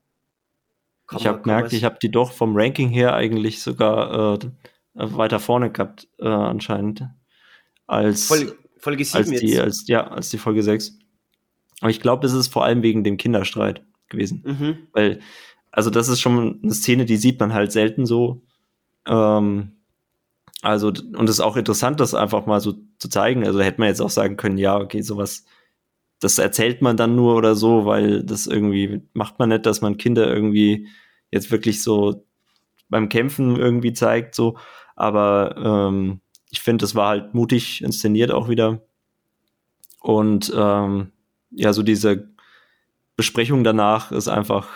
ich 1.18 1.28
habe 1.28 1.42
gemerkt, 1.42 1.74
ich 1.74 1.84
habe 1.84 1.98
die 2.02 2.12
doch 2.12 2.32
vom 2.32 2.56
Ranking 2.56 2.90
her 2.90 3.14
eigentlich 3.14 3.62
sogar 3.62 4.36
äh, 4.36 4.40
weiter 4.94 5.40
vorne 5.40 5.72
gehabt, 5.72 6.08
äh, 6.20 6.28
anscheinend. 6.28 7.04
Als, 7.88 8.28
Folge, 8.28 8.56
Folge 8.78 9.06
7 9.06 9.18
als 9.18 9.30
die, 9.30 9.48
jetzt. 9.48 9.60
Als, 9.62 9.88
ja, 9.88 10.08
als 10.08 10.30
die 10.30 10.38
Folge 10.38 10.64
6. 10.64 10.98
Aber 11.82 11.90
ich 11.90 12.00
glaube, 12.00 12.26
es 12.26 12.34
ist 12.34 12.48
vor 12.48 12.64
allem 12.64 12.84
wegen 12.84 13.04
dem 13.04 13.18
Kinderstreit 13.18 13.84
gewesen. 14.10 14.44
Mhm. 14.46 14.78
Weil, 14.94 15.20
also 15.72 15.90
das 15.90 16.08
ist 16.08 16.22
schon 16.22 16.60
eine 16.64 16.74
Szene, 16.74 17.06
die 17.06 17.18
sieht 17.18 17.40
man 17.40 17.54
halt 17.54 17.72
selten 17.72 18.06
so. 18.06 18.44
Ähm, 19.08 19.78
also, 20.62 20.90
und 20.90 21.24
es 21.24 21.38
ist 21.38 21.40
auch 21.40 21.58
interessant, 21.58 22.00
das 22.00 22.14
einfach 22.14 22.46
mal 22.46 22.62
so 22.62 22.76
zu 23.00 23.10
zeigen. 23.10 23.46
Also 23.46 23.62
hätte 23.62 23.80
man 23.80 23.90
jetzt 23.90 24.02
auch 24.02 24.10
sagen 24.10 24.38
können, 24.38 24.58
ja, 24.58 24.78
okay, 24.78 25.02
sowas 25.02 25.46
das 26.22 26.38
erzählt 26.38 26.82
man 26.82 26.98
dann 26.98 27.16
nur 27.16 27.36
oder 27.36 27.56
so, 27.56 27.86
weil 27.86 28.24
das 28.24 28.46
irgendwie 28.46 29.02
macht 29.14 29.40
man 29.40 29.50
nicht, 29.50 29.66
dass 29.66 29.82
man 29.82 29.98
Kinder 29.98 30.32
irgendwie 30.32 30.88
jetzt 31.32 31.52
wirklich 31.52 31.82
so 31.82 32.26
beim 32.90 33.10
Kämpfen 33.10 33.56
irgendwie 33.56 33.92
zeigt, 33.92 34.36
so. 34.36 34.56
Aber 34.96 35.56
ähm, 35.58 36.22
ich 36.52 36.62
finde, 36.62 36.84
das 36.84 36.94
war 36.94 37.08
halt 37.08 37.34
mutig 37.34 37.82
inszeniert 37.82 38.32
auch 38.32 38.50
wieder. 38.50 38.84
Und 40.00 40.54
ähm, 40.56 41.12
ja, 41.50 41.74
so 41.74 41.82
diese 41.82 42.30
Besprechung 43.16 43.64
danach 43.64 44.12
ist 44.12 44.28
einfach, 44.28 44.70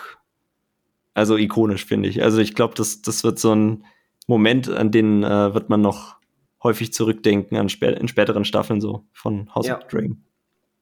also 1.14 1.36
ikonisch, 1.36 1.84
finde 1.84 2.08
ich. 2.08 2.24
Also 2.24 2.40
ich 2.40 2.54
glaube, 2.54 2.74
das, 2.74 3.02
das 3.02 3.22
wird 3.22 3.38
so 3.38 3.54
ein 3.54 3.84
Moment, 4.26 4.68
an 4.68 4.90
den 4.90 5.22
äh, 5.22 5.54
wird 5.54 5.68
man 5.68 5.80
noch 5.80 6.16
häufig 6.60 6.92
zurückdenken 6.92 7.56
an 7.56 7.68
spä 7.68 7.92
in 7.92 8.08
späteren 8.08 8.44
Staffeln 8.44 8.80
so 8.80 9.06
von 9.12 9.54
House 9.54 9.68
ja. 9.68 9.78
of 9.78 9.86
Dragon. 9.86 10.25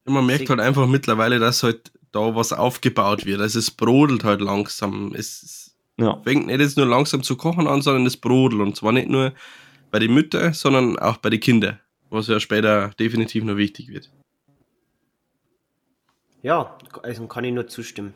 Man 0.05 0.27
merkt 0.27 0.51
halt 0.51 0.61
einfach 0.61 0.87
mittlerweile, 0.87 1.39
dass 1.39 1.63
halt 1.63 1.93
da 2.13 2.35
was 2.35 2.53
aufgebaut 2.53 3.25
wird. 3.25 3.41
Also 3.41 3.59
es 3.59 3.71
brodelt 3.71 4.25
halt 4.25 4.41
langsam. 4.41 5.15
Es 5.15 5.77
ja. 5.97 6.21
fängt 6.23 6.47
nicht 6.47 6.61
jetzt 6.61 6.77
nur 6.77 6.87
langsam 6.87 7.23
zu 7.23 7.37
kochen 7.37 7.67
an, 7.67 7.83
sondern 7.83 8.07
es 8.07 8.17
brodelt. 8.17 8.61
Und 8.61 8.77
zwar 8.77 8.93
nicht 8.93 9.09
nur 9.09 9.33
bei 9.91 9.99
den 9.99 10.15
Müttern, 10.15 10.53
sondern 10.53 10.99
auch 10.99 11.17
bei 11.17 11.31
den 11.31 11.41
Kindern. 11.41 11.81
Was 12.11 12.29
ja 12.29 12.39
später 12.39 12.91
definitiv 13.01 13.45
noch 13.45 13.57
wichtig 13.57 13.89
wird. 13.89 14.11
Ja, 16.43 16.79
also 17.03 17.27
kann 17.27 17.45
ich 17.45 17.53
nur 17.55 17.67
zustimmen. 17.67 18.13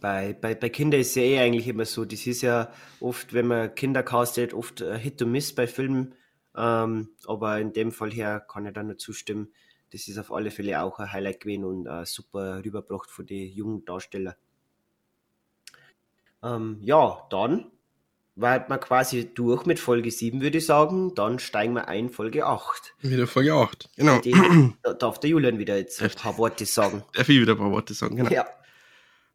Bei, 0.00 0.32
bei, 0.32 0.56
bei 0.56 0.68
Kindern 0.68 1.00
ist 1.00 1.10
es 1.10 1.14
ja 1.14 1.22
eh 1.22 1.38
eigentlich 1.38 1.68
immer 1.68 1.84
so. 1.84 2.04
Das 2.04 2.26
ist 2.26 2.42
ja 2.42 2.72
oft, 2.98 3.32
wenn 3.32 3.46
man 3.46 3.72
Kinder 3.76 4.02
castet, 4.02 4.52
oft 4.52 4.80
Hit 4.80 5.22
und 5.22 5.30
Miss 5.30 5.54
bei 5.54 5.68
Filmen. 5.68 6.14
Ähm, 6.56 7.10
aber 7.26 7.60
in 7.60 7.72
dem 7.72 7.92
Fall 7.92 8.10
her 8.10 8.40
kann 8.40 8.66
ich 8.66 8.72
da 8.72 8.82
nur 8.82 8.98
zustimmen 8.98 9.52
das 9.92 10.08
ist 10.08 10.18
auf 10.18 10.32
alle 10.32 10.50
Fälle 10.50 10.82
auch 10.82 10.98
ein 10.98 11.12
Highlight 11.12 11.40
gewesen 11.40 11.64
und 11.64 11.86
äh, 11.86 12.06
super 12.06 12.64
rübergebracht 12.64 13.10
von 13.10 13.26
den 13.26 13.52
jungen 13.52 13.84
Darstellern. 13.84 14.34
Ähm, 16.42 16.78
ja, 16.80 17.26
dann 17.30 17.70
war 18.34 18.64
man 18.68 18.80
quasi 18.80 19.32
durch 19.34 19.66
mit 19.66 19.78
Folge 19.78 20.10
7, 20.10 20.40
würde 20.40 20.58
ich 20.58 20.66
sagen. 20.66 21.14
Dann 21.14 21.38
steigen 21.38 21.74
wir 21.74 21.88
ein, 21.88 22.08
Folge 22.08 22.46
8. 22.46 22.94
Wieder 23.00 23.26
Folge 23.26 23.52
8, 23.52 23.90
genau. 23.96 24.18
Den, 24.20 24.74
da 24.82 24.94
darf 24.94 25.20
der 25.20 25.30
Julian 25.30 25.58
wieder 25.58 25.76
jetzt 25.76 26.00
ein 26.00 26.10
paar 26.10 26.38
Worte 26.38 26.64
sagen. 26.64 27.04
Darf 27.12 27.28
ich 27.28 27.38
wieder 27.38 27.52
ein 27.52 27.58
paar 27.58 27.70
Worte 27.70 27.92
sagen, 27.92 28.16
genau. 28.16 28.30
Ja. 28.30 28.46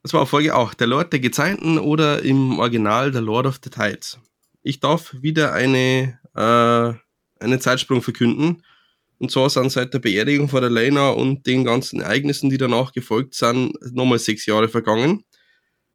Das 0.01 0.13
war 0.13 0.25
Folge 0.25 0.55
8, 0.55 0.79
der 0.79 0.87
Lord 0.87 1.13
der 1.13 1.19
Gezeiten 1.19 1.77
oder 1.77 2.23
im 2.23 2.57
Original 2.59 3.11
der 3.11 3.21
Lord 3.21 3.45
of 3.45 3.59
the 3.63 3.69
Tides. 3.69 4.19
Ich 4.63 4.79
darf 4.79 5.15
wieder 5.21 5.53
eine, 5.53 6.19
äh, 6.33 7.43
einen 7.43 7.61
Zeitsprung 7.61 8.01
verkünden 8.01 8.63
und 9.19 9.31
zwar 9.31 9.49
sind 9.49 9.71
seit 9.71 9.93
der 9.93 9.99
Beerdigung 9.99 10.47
von 10.47 10.61
der 10.61 10.69
Lena 10.69 11.09
und 11.09 11.45
den 11.47 11.63
ganzen 11.63 12.01
Ereignissen, 12.01 12.49
die 12.49 12.57
danach 12.57 12.91
gefolgt 12.91 13.33
sind, 13.33 13.73
nochmal 13.93 14.19
sechs 14.19 14.45
Jahre 14.45 14.69
vergangen. 14.69 15.23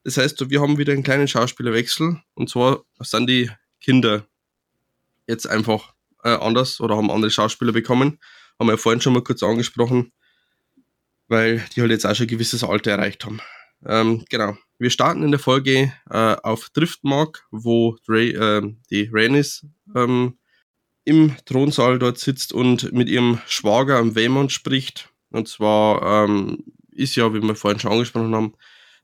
Das 0.04 0.16
heißt, 0.16 0.50
wir 0.50 0.60
haben 0.60 0.78
wieder 0.78 0.92
einen 0.92 1.04
kleinen 1.04 1.28
Schauspielerwechsel. 1.28 2.20
Und 2.34 2.50
zwar 2.50 2.82
sind 3.00 3.28
die 3.28 3.50
Kinder 3.80 4.26
jetzt 5.28 5.46
einfach 5.46 5.94
äh, 6.24 6.30
anders 6.30 6.80
oder 6.80 6.96
haben 6.96 7.10
andere 7.10 7.30
Schauspieler 7.30 7.72
bekommen. 7.72 8.18
Haben 8.58 8.66
wir 8.66 8.72
ja 8.72 8.76
vorhin 8.76 9.00
schon 9.00 9.12
mal 9.12 9.22
kurz 9.22 9.42
angesprochen, 9.42 10.12
weil 11.28 11.64
die 11.74 11.80
halt 11.80 11.92
jetzt 11.92 12.04
auch 12.04 12.14
schon 12.14 12.26
ein 12.26 12.30
gewisses 12.30 12.64
Alter 12.64 12.92
erreicht 12.92 13.24
haben. 13.24 13.40
Ähm, 13.86 14.24
genau. 14.28 14.56
Wir 14.78 14.90
starten 14.90 15.22
in 15.22 15.30
der 15.30 15.40
Folge 15.40 15.92
äh, 16.10 16.36
auf 16.42 16.70
Driftmark, 16.70 17.46
wo 17.52 17.96
Ray, 18.08 18.30
äh, 18.30 18.74
die 18.90 19.08
Rhaenys 19.12 19.64
ähm, 19.94 20.38
im 21.04 21.34
Thronsaal 21.46 21.98
dort 21.98 22.18
sitzt 22.18 22.52
und 22.52 22.92
mit 22.92 23.08
ihrem 23.08 23.38
Schwager 23.46 23.98
am 23.98 24.14
Waymond 24.14 24.52
spricht. 24.52 25.10
Und 25.30 25.48
zwar 25.48 26.24
ähm, 26.26 26.64
ist 26.90 27.16
ja, 27.16 27.32
wie 27.34 27.42
wir 27.42 27.54
vorhin 27.54 27.80
schon 27.80 27.92
angesprochen 27.92 28.34
haben, 28.34 28.54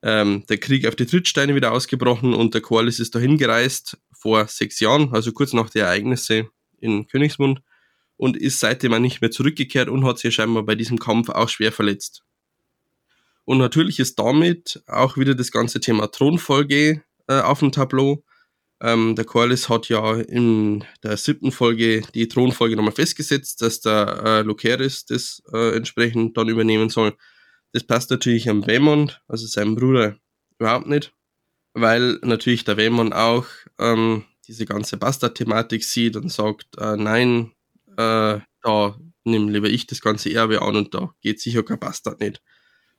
ähm, 0.02 0.44
der 0.48 0.58
Krieg 0.58 0.86
auf 0.86 0.94
die 0.94 1.06
Trittsteine 1.06 1.54
wieder 1.54 1.72
ausgebrochen 1.72 2.34
und 2.34 2.54
der 2.54 2.60
Corlys 2.60 3.00
ist 3.00 3.14
dahin 3.14 3.36
gereist 3.36 3.98
vor 4.12 4.46
sechs 4.46 4.78
Jahren, 4.80 5.12
also 5.12 5.32
kurz 5.32 5.52
nach 5.52 5.70
den 5.70 5.82
Ereignissen 5.82 6.48
in 6.80 7.06
Königsmund 7.08 7.62
und 8.16 8.36
ist 8.36 8.60
seitdem 8.60 8.92
auch 8.94 8.98
nicht 8.98 9.20
mehr 9.20 9.30
zurückgekehrt 9.30 9.88
und 9.88 10.04
hat 10.04 10.18
sich 10.18 10.34
scheinbar 10.34 10.64
bei 10.64 10.74
diesem 10.74 10.98
Kampf 10.98 11.30
auch 11.30 11.48
schwer 11.48 11.72
verletzt. 11.72 12.22
Und 13.44 13.58
natürlich 13.58 13.98
ist 13.98 14.18
damit 14.18 14.82
auch 14.86 15.16
wieder 15.16 15.34
das 15.34 15.50
ganze 15.50 15.80
Thema 15.80 16.08
Thronfolge 16.08 17.02
äh, 17.28 17.40
auf 17.40 17.60
dem 17.60 17.72
Tableau. 17.72 18.22
Ähm, 18.80 19.16
der 19.16 19.24
Corlys 19.24 19.68
hat 19.68 19.88
ja 19.88 20.14
in 20.16 20.84
der 21.02 21.16
siebten 21.16 21.50
Folge 21.50 22.02
die 22.14 22.28
Thronfolge 22.28 22.76
nochmal 22.76 22.92
festgesetzt, 22.92 23.60
dass 23.62 23.80
der 23.80 24.22
äh, 24.24 24.42
Locaris 24.42 25.04
das 25.04 25.42
äh, 25.52 25.76
entsprechend 25.76 26.36
dann 26.36 26.48
übernehmen 26.48 26.88
soll. 26.88 27.16
Das 27.72 27.84
passt 27.84 28.10
natürlich 28.10 28.48
am 28.48 28.66
Waymond, 28.66 29.20
also 29.26 29.46
seinem 29.46 29.74
Bruder, 29.74 30.16
überhaupt 30.58 30.86
nicht, 30.86 31.12
weil 31.74 32.18
natürlich 32.22 32.64
der 32.64 32.76
Waymond 32.76 33.14
auch 33.14 33.46
ähm, 33.78 34.24
diese 34.46 34.64
ganze 34.64 34.96
Bastard-Thematik 34.96 35.84
sieht 35.84 36.16
und 36.16 36.30
sagt, 36.30 36.78
äh, 36.78 36.96
nein, 36.96 37.52
äh, 37.96 38.38
da 38.62 38.98
nehme 39.24 39.50
lieber 39.50 39.68
ich 39.68 39.86
das 39.86 40.00
ganze 40.00 40.32
Erbe 40.32 40.62
an 40.62 40.76
und 40.76 40.94
da 40.94 41.14
geht 41.20 41.40
sicher 41.40 41.62
kein 41.62 41.78
Bastard 41.78 42.20
nicht 42.20 42.40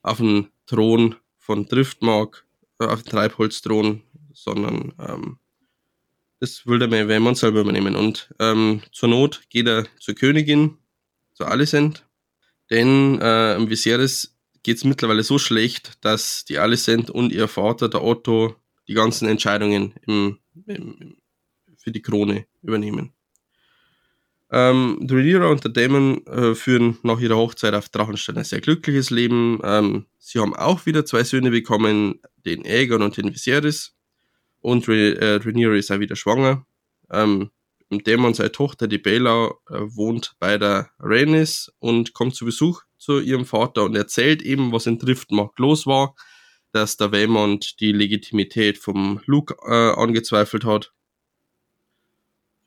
auf 0.02 0.18
den 0.18 0.48
Thron 0.66 1.16
von 1.38 1.66
Driftmark, 1.66 2.46
äh, 2.78 2.86
auf 2.86 3.02
den 3.02 3.10
Treibholzthron, 3.10 4.02
sondern 4.32 4.94
ähm, 4.98 5.38
das 6.40 6.66
will 6.66 6.78
der 6.78 6.90
Wayman 6.90 7.34
selber 7.34 7.60
übernehmen. 7.60 7.94
Und 7.94 8.34
ähm, 8.38 8.82
zur 8.92 9.08
Not 9.08 9.42
geht 9.50 9.68
er 9.68 9.86
zur 10.00 10.14
Königin, 10.14 10.78
zu 11.34 11.44
Alicent, 11.44 12.06
denn 12.70 13.20
äh, 13.20 13.54
im 13.56 13.68
Viserys 13.68 14.36
geht 14.62 14.78
es 14.78 14.84
mittlerweile 14.84 15.22
so 15.22 15.38
schlecht, 15.38 16.04
dass 16.04 16.44
die 16.44 16.58
Alicent 16.58 17.10
und 17.10 17.32
ihr 17.32 17.48
Vater, 17.48 17.88
der 17.88 18.02
Otto, 18.02 18.56
die 18.88 18.94
ganzen 18.94 19.28
Entscheidungen 19.28 19.94
im, 20.06 20.38
im, 20.66 21.16
für 21.76 21.92
die 21.92 22.02
Krone 22.02 22.46
übernehmen. 22.62 23.12
Ähm, 24.52 25.06
Rhaenyra 25.08 25.46
und 25.46 25.62
der 25.62 25.70
Daemon 25.70 26.26
äh, 26.26 26.54
führen 26.54 26.98
nach 27.02 27.20
ihrer 27.20 27.36
Hochzeit 27.36 27.72
auf 27.74 27.88
Drachenstein 27.88 28.38
ein 28.38 28.44
sehr 28.44 28.60
glückliches 28.60 29.10
Leben. 29.10 29.60
Ähm, 29.62 30.06
sie 30.18 30.40
haben 30.40 30.56
auch 30.56 30.86
wieder 30.86 31.04
zwei 31.04 31.22
Söhne 31.22 31.50
bekommen, 31.50 32.20
den 32.44 32.64
Aegon 32.66 33.02
und 33.02 33.16
den 33.16 33.32
Viserys. 33.32 33.94
Und 34.60 34.88
äh, 34.88 35.78
ist 35.78 35.90
auch 35.90 36.00
wieder 36.00 36.16
schwanger. 36.16 36.66
Ähm, 37.10 37.50
Daemon, 37.90 38.34
seine 38.34 38.52
Tochter, 38.52 38.86
die 38.86 38.98
Bela, 38.98 39.50
äh, 39.68 39.80
wohnt 39.80 40.36
bei 40.38 40.58
der 40.58 40.90
Rhaenys 41.00 41.72
und 41.78 42.12
kommt 42.12 42.34
zu 42.34 42.44
Besuch 42.44 42.82
zu 42.98 43.18
ihrem 43.18 43.46
Vater 43.46 43.84
und 43.84 43.96
erzählt 43.96 44.42
eben, 44.42 44.70
was 44.72 44.86
in 44.86 44.98
Driftmark 44.98 45.58
los 45.58 45.86
war, 45.86 46.14
dass 46.72 46.96
der 46.96 47.10
Waymond 47.10 47.80
die 47.80 47.92
Legitimität 47.92 48.78
vom 48.78 49.20
Luke 49.26 49.56
äh, 49.66 50.00
angezweifelt 50.00 50.64
hat 50.64 50.92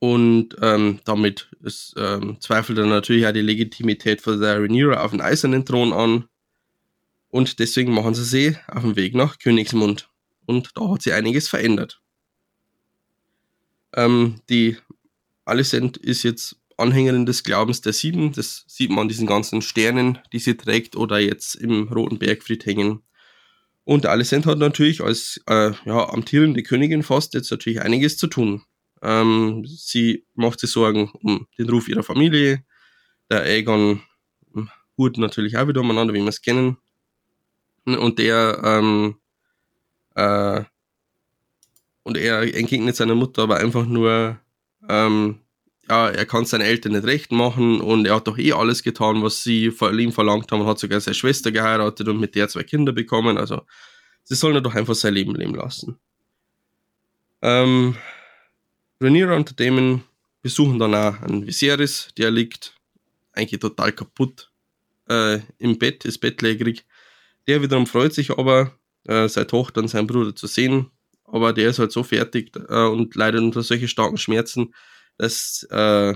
und 0.03 0.57
ähm, 0.61 0.99
damit 1.06 1.49
ist, 1.61 1.94
ähm, 1.95 2.36
zweifelt 2.41 2.78
er 2.78 2.88
natürlich 2.88 3.26
auch 3.26 3.32
die 3.32 3.40
Legitimität 3.40 4.20
von 4.20 4.38
der 4.38 4.60
Rhaenyra 4.60 5.02
auf 5.02 5.11
den 5.11 5.22
eisernen 5.22 5.64
Thron 5.64 5.94
an. 5.94 6.26
Und 7.30 7.57
deswegen 7.60 7.94
machen 7.94 8.14
sie 8.14 8.26
sie 8.26 8.57
auf 8.68 8.82
dem 8.82 8.98
Weg 8.98 9.15
nach 9.15 9.40
Königsmund. 9.40 10.10
Und 10.45 10.72
da 10.76 10.90
hat 10.90 11.02
sich 11.02 11.14
einiges 11.14 11.48
verändert. 11.48 12.02
Ähm, 13.95 14.41
die 14.49 14.78
Alicent 15.45 15.98
ist 15.98 16.24
jetzt 16.24 16.57
Anhängerin 16.78 17.26
des 17.26 17.44
Glaubens 17.44 17.82
der 17.82 17.94
Sieben. 17.94 18.32
Das 18.32 18.65
sieht 18.68 18.90
man 18.90 18.99
an 18.99 19.07
diesen 19.07 19.28
ganzen 19.28 19.61
Sternen, 19.61 20.20
die 20.32 20.40
sie 20.40 20.56
trägt 20.56 20.95
oder 20.95 21.20
jetzt 21.20 21.56
im 21.56 21.88
Roten 21.90 22.20
Bergfried 22.20 22.65
hängen. 22.65 23.03
Und 23.86 24.06
Alicent 24.06 24.45
hat 24.45 24.57
natürlich 24.57 25.02
als 25.02 25.41
äh, 25.48 25.72
ja, 25.86 26.10
amtierende 26.10 26.64
Königin 26.64 27.03
fast 27.03 27.34
jetzt 27.34 27.52
natürlich 27.52 27.82
einiges 27.82 28.18
zu 28.18 28.28
tun. 28.28 28.64
Ähm, 29.02 29.65
sie 29.65 30.26
macht 30.34 30.60
sich 30.60 30.72
Sorgen 30.72 31.11
um 31.22 31.48
den 31.57 31.70
Ruf 31.70 31.90
ihrer 31.90 32.03
Familie. 32.03 32.64
Der 33.30 33.41
Aegon 33.41 34.02
hurt 34.98 35.18
natürlich 35.18 35.57
auch 35.57 35.68
wieder 35.68 35.82
umeinander, 35.82 36.14
wie 36.14 36.22
wir 36.22 36.28
es 36.28 36.41
kennen. 36.41 36.78
Und 37.86 38.20
der, 38.20 38.61
ähm, 38.64 39.18
äh, 40.15 40.64
und 42.03 42.18
er 42.18 42.41
entgegnet 42.56 42.95
seiner 42.95 43.15
Mutter 43.15 43.44
aber 43.44 43.57
einfach 43.57 43.85
nur, 43.85 44.38
ähm, 44.90 45.40
ja, 45.90 46.10
er 46.10 46.26
kann 46.26 46.45
seinen 46.45 46.61
Eltern 46.61 46.94
nicht 46.94 47.06
recht 47.06 47.31
machen 47.31 47.81
und 47.81 48.06
er 48.06 48.15
hat 48.15 48.27
doch 48.27 48.38
eh 48.38 48.53
alles 48.53 48.84
getan, 48.84 49.23
was 49.23 49.44
sie 49.44 49.72
von 49.72 49.98
ihm 49.98 50.11
verlangt 50.11 50.52
haben 50.52 50.61
und 50.61 50.68
hat 50.68 50.80
sogar 50.80 50.99
seine 50.99 51.15
Schwester 51.15 51.52
geheiratet 51.52 52.07
und 52.07 52.19
mit 52.19 52.35
der 52.35 52.48
zwei 52.49 52.64
Kinder 52.64 52.91
bekommen. 52.91 53.38
Also, 53.38 53.61
sie 54.23 54.35
sollen 54.35 54.64
doch 54.64 54.76
einfach 54.76 54.95
sein 54.95 55.14
Leben 55.14 55.35
leben 55.35 55.56
lassen. 55.56 55.98
Ähm, 57.41 57.95
Rhaenyra 59.02 59.35
und 59.35 59.60
Damon 59.60 60.03
besuchen 60.41 60.80
dann 60.80 60.95
auch 60.95 61.22
einen 61.22 61.45
Viserys, 61.45 62.10
der 62.18 62.31
liegt 62.31 62.76
eigentlich 63.34 63.60
total 63.60 63.91
kaputt 63.91 64.52
äh, 65.10 65.40
im 65.57 65.77
Bett, 65.77 66.06
ist 66.06 66.19
bettlägerig. 66.19 66.85
Der 67.48 67.61
wiederum 67.61 67.88
freut 67.88 68.14
sich 68.14 68.31
aber, 68.31 68.72
äh, 69.05 69.27
seine 69.27 69.47
Tochter 69.47 69.81
und 69.81 69.88
seinen 69.88 70.07
Bruder 70.07 70.35
zu 70.35 70.47
sehen, 70.47 70.89
aber 71.25 71.53
der 71.53 71.69
ist 71.69 71.80
halt 71.80 71.91
so 71.91 72.03
fertig 72.03 72.55
äh, 72.55 72.85
und 72.85 73.15
leidet 73.15 73.41
unter 73.41 73.63
solchen 73.63 73.88
starken 73.88 74.17
Schmerzen, 74.17 74.73
dass 75.17 75.67
äh, 75.71 76.11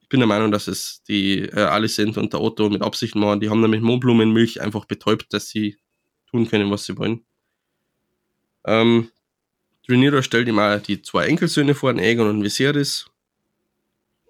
ich 0.00 0.08
bin 0.08 0.20
der 0.20 0.26
Meinung, 0.26 0.50
dass 0.50 0.66
es 0.66 1.02
die 1.04 1.40
äh, 1.40 1.60
Alicent 1.60 2.16
und 2.18 2.32
der 2.32 2.40
Otto 2.40 2.68
mit 2.68 2.82
Absicht 2.82 3.14
machen. 3.14 3.40
Die 3.40 3.48
haben 3.48 3.60
nämlich 3.60 3.80
Mohnblumenmilch 3.80 4.60
einfach 4.60 4.84
betäubt, 4.86 5.32
dass 5.32 5.48
sie 5.48 5.76
tun 6.30 6.48
können, 6.48 6.70
was 6.70 6.84
sie 6.84 6.98
wollen. 6.98 7.24
Ähm, 8.64 9.10
Rhaenyra 9.88 10.22
stellt 10.22 10.48
ihm 10.48 10.58
auch 10.58 10.80
die 10.80 11.02
zwei 11.02 11.26
Enkelsöhne 11.26 11.74
vor, 11.74 11.92
den 11.92 12.02
Aegon 12.02 12.28
und 12.28 12.42
Viserys, 12.42 13.06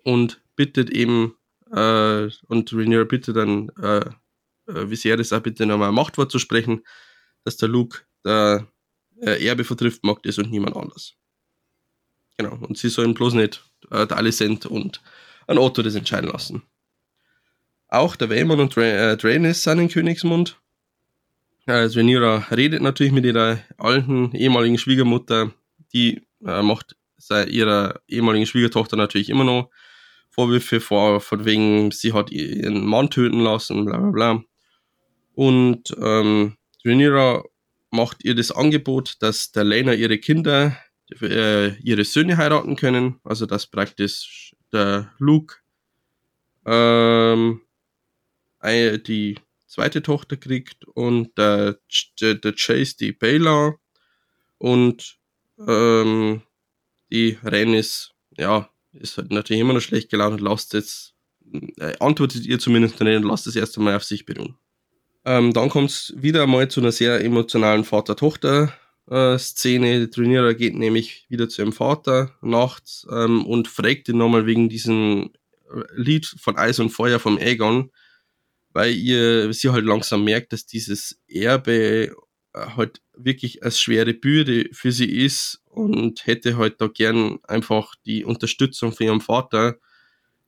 und 0.03 0.41
bittet 0.57 0.91
eben, 0.91 1.37
äh, 1.73 2.29
und 2.47 2.73
Rhaenyra 2.73 3.05
bittet 3.05 3.37
dann 3.37 3.71
äh, 3.81 3.99
äh, 4.67 4.91
Viserys 4.91 5.33
auch 5.33 5.41
bitte 5.41 5.67
nochmal 5.67 5.89
ein 5.89 5.95
Machtwort 5.95 6.31
zu 6.31 6.39
sprechen, 6.39 6.83
dass 7.45 7.57
der 7.57 7.69
Luke 7.69 8.01
der 8.25 8.67
äh, 9.21 9.45
Erbe 9.47 9.65
vertrifft 9.65 10.05
mag 10.05 10.25
ist 10.25 10.39
und 10.39 10.51
niemand 10.51 10.77
anders. 10.77 11.15
Genau, 12.37 12.57
und 12.67 12.79
sie 12.79 12.89
sollen 12.89 13.15
bloß 13.15 13.35
nicht 13.35 13.65
äh, 13.91 14.07
der 14.07 14.17
Alicent 14.17 14.67
und 14.67 15.03
ein 15.47 15.59
Otto 15.59 15.83
das 15.83 15.95
entscheiden 15.95 16.31
lassen. 16.31 16.63
Auch 17.89 18.17
der 18.17 18.31
Waymon 18.31 18.61
und 18.61 18.77
Dra 18.77 18.83
äh, 18.83 19.53
sind 19.55 19.79
in 19.79 19.89
Königsmund 19.89 20.61
also 21.67 22.01
Rhaenyra 22.01 22.47
redet 22.51 22.83
natürlich 22.83 23.13
mit 23.13 23.25
ihrer 23.25 23.59
alten 23.77 24.35
ehemaligen 24.35 24.79
Schwiegermutter, 24.79 25.53
die 25.93 26.23
äh, 26.45 26.63
macht 26.63 26.97
ihrer 27.49 28.01
ehemaligen 28.09 28.47
Schwiegertochter 28.47 28.97
natürlich 28.97 29.29
immer 29.29 29.45
noch 29.45 29.71
Vorwürfe 30.31 30.81
vor, 30.81 31.21
von 31.21 31.45
wegen, 31.45 31.91
sie 31.91 32.13
hat 32.15 32.31
ihren 32.31 32.85
Mann 32.85 33.11
töten 33.11 33.41
lassen, 33.41 33.85
bla 33.85 33.99
bla 33.99 34.11
bla. 34.11 34.43
Und 35.35 35.95
ähm, 36.01 36.57
Rhaenyra 36.85 37.45
macht 37.91 38.25
ihr 38.25 38.35
das 38.35 38.51
Angebot, 38.51 39.17
dass 39.21 39.53
der 39.53 39.65
Lena 39.65 39.95
ihre 39.95 40.19
Kinder, 40.19 40.77
äh, 41.21 41.75
ihre 41.81 42.05
Söhne 42.05 42.37
heiraten 42.37 42.77
können, 42.77 43.21
also 43.25 43.47
dass 43.47 43.67
praktisch 43.67 44.55
der 44.73 45.13
Luke 45.19 45.57
ähm, 46.67 47.61
die 48.63 49.37
zweite 49.67 50.03
Tochter 50.03 50.37
kriegt 50.37 50.85
und 50.85 51.37
der, 51.39 51.79
der, 52.21 52.55
Chase 52.55 52.97
die 52.99 53.13
Baylor 53.13 53.79
und 54.59 55.19
ähm, 55.67 56.43
die 57.11 57.39
Rennis, 57.43 58.13
ja, 58.37 58.69
ist 58.93 59.17
halt 59.17 59.31
natürlich 59.31 59.61
immer 59.61 59.73
noch 59.73 59.81
schlecht 59.81 60.11
gelaunt 60.11 60.41
und 60.41 60.47
lasst 60.47 60.75
jetzt, 60.75 61.15
äh, 61.79 61.97
antwortet 61.99 62.45
ihr 62.45 62.59
zumindest 62.59 63.01
und 63.01 63.23
lasst 63.23 63.47
es 63.47 63.57
erst 63.57 63.79
einmal 63.79 63.97
auf 63.97 64.05
sich 64.05 64.27
beruhen. 64.27 64.57
Ähm, 65.25 65.53
dann 65.53 65.69
kommt 65.69 65.91
es 65.91 66.15
wieder 66.17 66.45
einmal 66.45 66.69
zu 66.69 66.81
einer 66.81 66.93
sehr 66.93 67.23
emotionalen 67.25 67.85
Vater-Tochter-Szene. 67.85 70.01
Die 70.01 70.11
Trainierer 70.11 70.55
geht 70.55 70.75
nämlich 70.75 71.27
wieder 71.29 71.49
zu 71.49 71.63
ihrem 71.63 71.73
Vater 71.73 72.37
nachts 72.41 73.07
ähm, 73.11 73.45
und 73.45 73.67
fragt 73.69 74.09
ihn 74.09 74.19
nochmal 74.19 74.47
wegen 74.47 74.69
diesem 74.69 75.31
Lied 75.95 76.27
von 76.27 76.57
Eis 76.57 76.79
und 76.79 76.91
Feuer 76.91 77.19
vom 77.19 77.39
Aegon, 77.39 77.91
weil 78.73 78.95
ihr 78.95 79.53
sie 79.53 79.71
halt 79.71 79.85
langsam 79.85 80.25
merkt, 80.25 80.53
dass 80.53 80.67
dieses 80.67 81.21
Erbe 81.29 82.15
äh, 82.53 82.67
halt 82.77 83.01
wirklich 83.15 83.63
als 83.63 83.81
schwere 83.81 84.15
Bürde 84.15 84.69
für 84.73 84.93
sie 84.93 85.11
ist 85.11 85.63
und 85.67 86.27
hätte 86.27 86.57
halt 86.57 86.81
da 86.81 86.89
gern 86.89 87.39
einfach 87.45 87.95
die 88.07 88.25
Unterstützung 88.25 88.93
von 88.93 89.07
ihrem 89.07 89.21
Vater. 89.21 89.77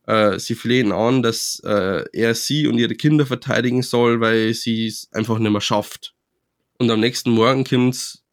Äh, 0.05 0.39
sie 0.39 0.55
flehen 0.55 0.91
an, 0.91 1.21
dass 1.23 1.61
äh, 1.63 2.03
er 2.11 2.35
sie 2.35 2.67
und 2.67 2.77
ihre 2.77 2.95
Kinder 2.95 3.25
verteidigen 3.25 3.83
soll, 3.83 4.19
weil 4.19 4.53
sie 4.53 4.87
es 4.87 5.09
einfach 5.13 5.39
nicht 5.39 5.51
mehr 5.51 5.61
schafft. 5.61 6.13
Und 6.77 6.91
am 6.91 6.99
nächsten 6.99 7.31
Morgen 7.31 7.63
kommt's, 7.63 8.23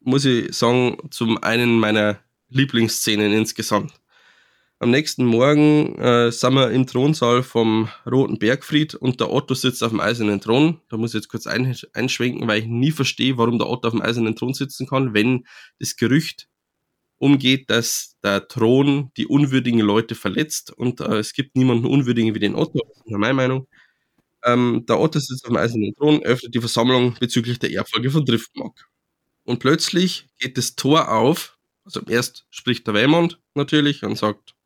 muss 0.00 0.24
ich 0.24 0.52
sagen, 0.54 0.98
zum 1.10 1.38
einen 1.42 1.78
meiner 1.78 2.18
Lieblingsszenen 2.48 3.32
insgesamt. 3.32 3.92
Am 4.80 4.90
nächsten 4.90 5.24
Morgen 5.24 5.96
äh, 6.00 6.32
sind 6.32 6.54
wir 6.54 6.72
im 6.72 6.88
Thronsaal 6.88 7.44
vom 7.44 7.88
Roten 8.04 8.40
Bergfried 8.40 8.96
und 8.96 9.20
der 9.20 9.30
Otto 9.30 9.54
sitzt 9.54 9.84
auf 9.84 9.90
dem 9.90 10.00
eisernen 10.00 10.40
Thron. 10.40 10.80
Da 10.88 10.96
muss 10.96 11.10
ich 11.10 11.20
jetzt 11.20 11.28
kurz 11.28 11.46
ein, 11.46 11.76
einschwenken, 11.92 12.48
weil 12.48 12.62
ich 12.62 12.66
nie 12.66 12.90
verstehe, 12.90 13.38
warum 13.38 13.58
der 13.58 13.68
Otto 13.68 13.86
auf 13.86 13.94
dem 13.94 14.02
eisernen 14.02 14.34
Thron 14.34 14.54
sitzen 14.54 14.88
kann, 14.88 15.14
wenn 15.14 15.46
das 15.78 15.94
Gerücht 15.94 16.48
umgeht, 17.22 17.70
dass 17.70 18.16
der 18.24 18.48
Thron 18.48 19.12
die 19.16 19.28
unwürdigen 19.28 19.78
Leute 19.78 20.16
verletzt 20.16 20.72
und 20.72 21.00
äh, 21.00 21.18
es 21.18 21.32
gibt 21.32 21.54
niemanden 21.54 21.86
unwürdigen 21.86 22.34
wie 22.34 22.40
den 22.40 22.56
Otto, 22.56 22.80
das 22.88 22.96
ist 22.96 23.06
meine 23.06 23.32
Meinung. 23.32 23.68
Ähm, 24.44 24.84
der 24.88 24.98
Otto 24.98 25.20
sitzt 25.20 25.44
auf 25.44 25.50
dem 25.50 25.56
eisernen 25.56 25.94
Thron, 25.94 26.20
öffnet 26.24 26.52
die 26.52 26.58
Versammlung 26.58 27.14
bezüglich 27.20 27.60
der 27.60 27.70
Erbfolge 27.70 28.10
von 28.10 28.24
Driftmark. 28.24 28.88
Und 29.44 29.60
plötzlich 29.60 30.26
geht 30.40 30.58
das 30.58 30.74
Tor 30.74 31.12
auf, 31.12 31.58
also 31.84 32.00
erst 32.08 32.44
spricht 32.50 32.88
der 32.88 32.94
Waymond 32.94 33.38
natürlich 33.54 34.02
und 34.02 34.18
sagt, 34.18 34.56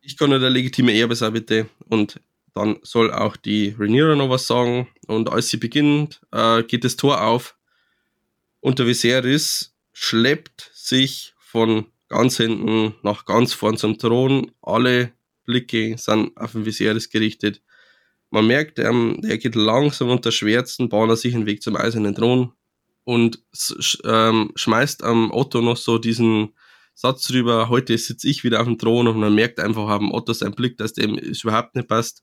ich 0.00 0.16
kann 0.16 0.30
nur 0.30 0.40
der 0.40 0.50
legitime 0.50 0.92
Erbe 0.98 1.14
sein, 1.14 1.32
bitte. 1.32 1.68
Und 1.88 2.20
dann 2.54 2.78
soll 2.82 3.12
auch 3.12 3.36
die 3.36 3.76
Rhaenyra 3.78 4.16
noch 4.16 4.30
was 4.30 4.48
sagen. 4.48 4.88
Und 5.06 5.30
als 5.30 5.50
sie 5.50 5.58
beginnt, 5.58 6.20
äh, 6.32 6.64
geht 6.64 6.82
das 6.82 6.96
Tor 6.96 7.22
auf. 7.22 7.56
Und 8.58 8.80
der 8.80 8.86
Viserys 8.88 9.76
schleppt 9.92 10.72
sich 10.74 11.34
von 11.38 11.86
ganz 12.10 12.36
hinten 12.36 12.94
nach 13.02 13.24
ganz 13.24 13.54
vorn 13.54 13.78
zum 13.78 13.96
Thron 13.96 14.50
alle 14.60 15.12
Blicke 15.46 15.96
sind 15.96 16.36
auf 16.36 16.52
den 16.52 16.66
Viserys 16.66 17.08
gerichtet. 17.08 17.62
Man 18.30 18.46
merkt, 18.46 18.78
ähm, 18.78 19.20
er 19.24 19.38
geht 19.38 19.54
langsam 19.54 20.10
unter 20.10 20.30
Schwärzen, 20.30 20.88
bahnt 20.88 21.10
er 21.10 21.16
sich 21.16 21.34
einen 21.34 21.46
Weg 21.46 21.62
zum 21.62 21.76
eisernen 21.76 22.14
Thron 22.14 22.52
und 23.04 23.42
ähm, 24.04 24.52
schmeißt 24.54 25.02
am 25.02 25.30
Otto 25.30 25.60
noch 25.62 25.76
so 25.76 25.98
diesen 25.98 26.50
Satz 26.94 27.30
rüber, 27.30 27.68
heute 27.68 27.96
sitze 27.96 28.28
ich 28.28 28.44
wieder 28.44 28.60
auf 28.60 28.66
dem 28.66 28.78
Thron 28.78 29.08
und 29.08 29.18
man 29.18 29.34
merkt 29.34 29.58
einfach 29.58 29.88
am 29.88 30.12
Otto 30.12 30.32
sein 30.32 30.52
Blick, 30.52 30.76
dass 30.76 30.92
dem 30.92 31.16
es 31.16 31.42
überhaupt 31.42 31.74
nicht 31.74 31.88
passt. 31.88 32.22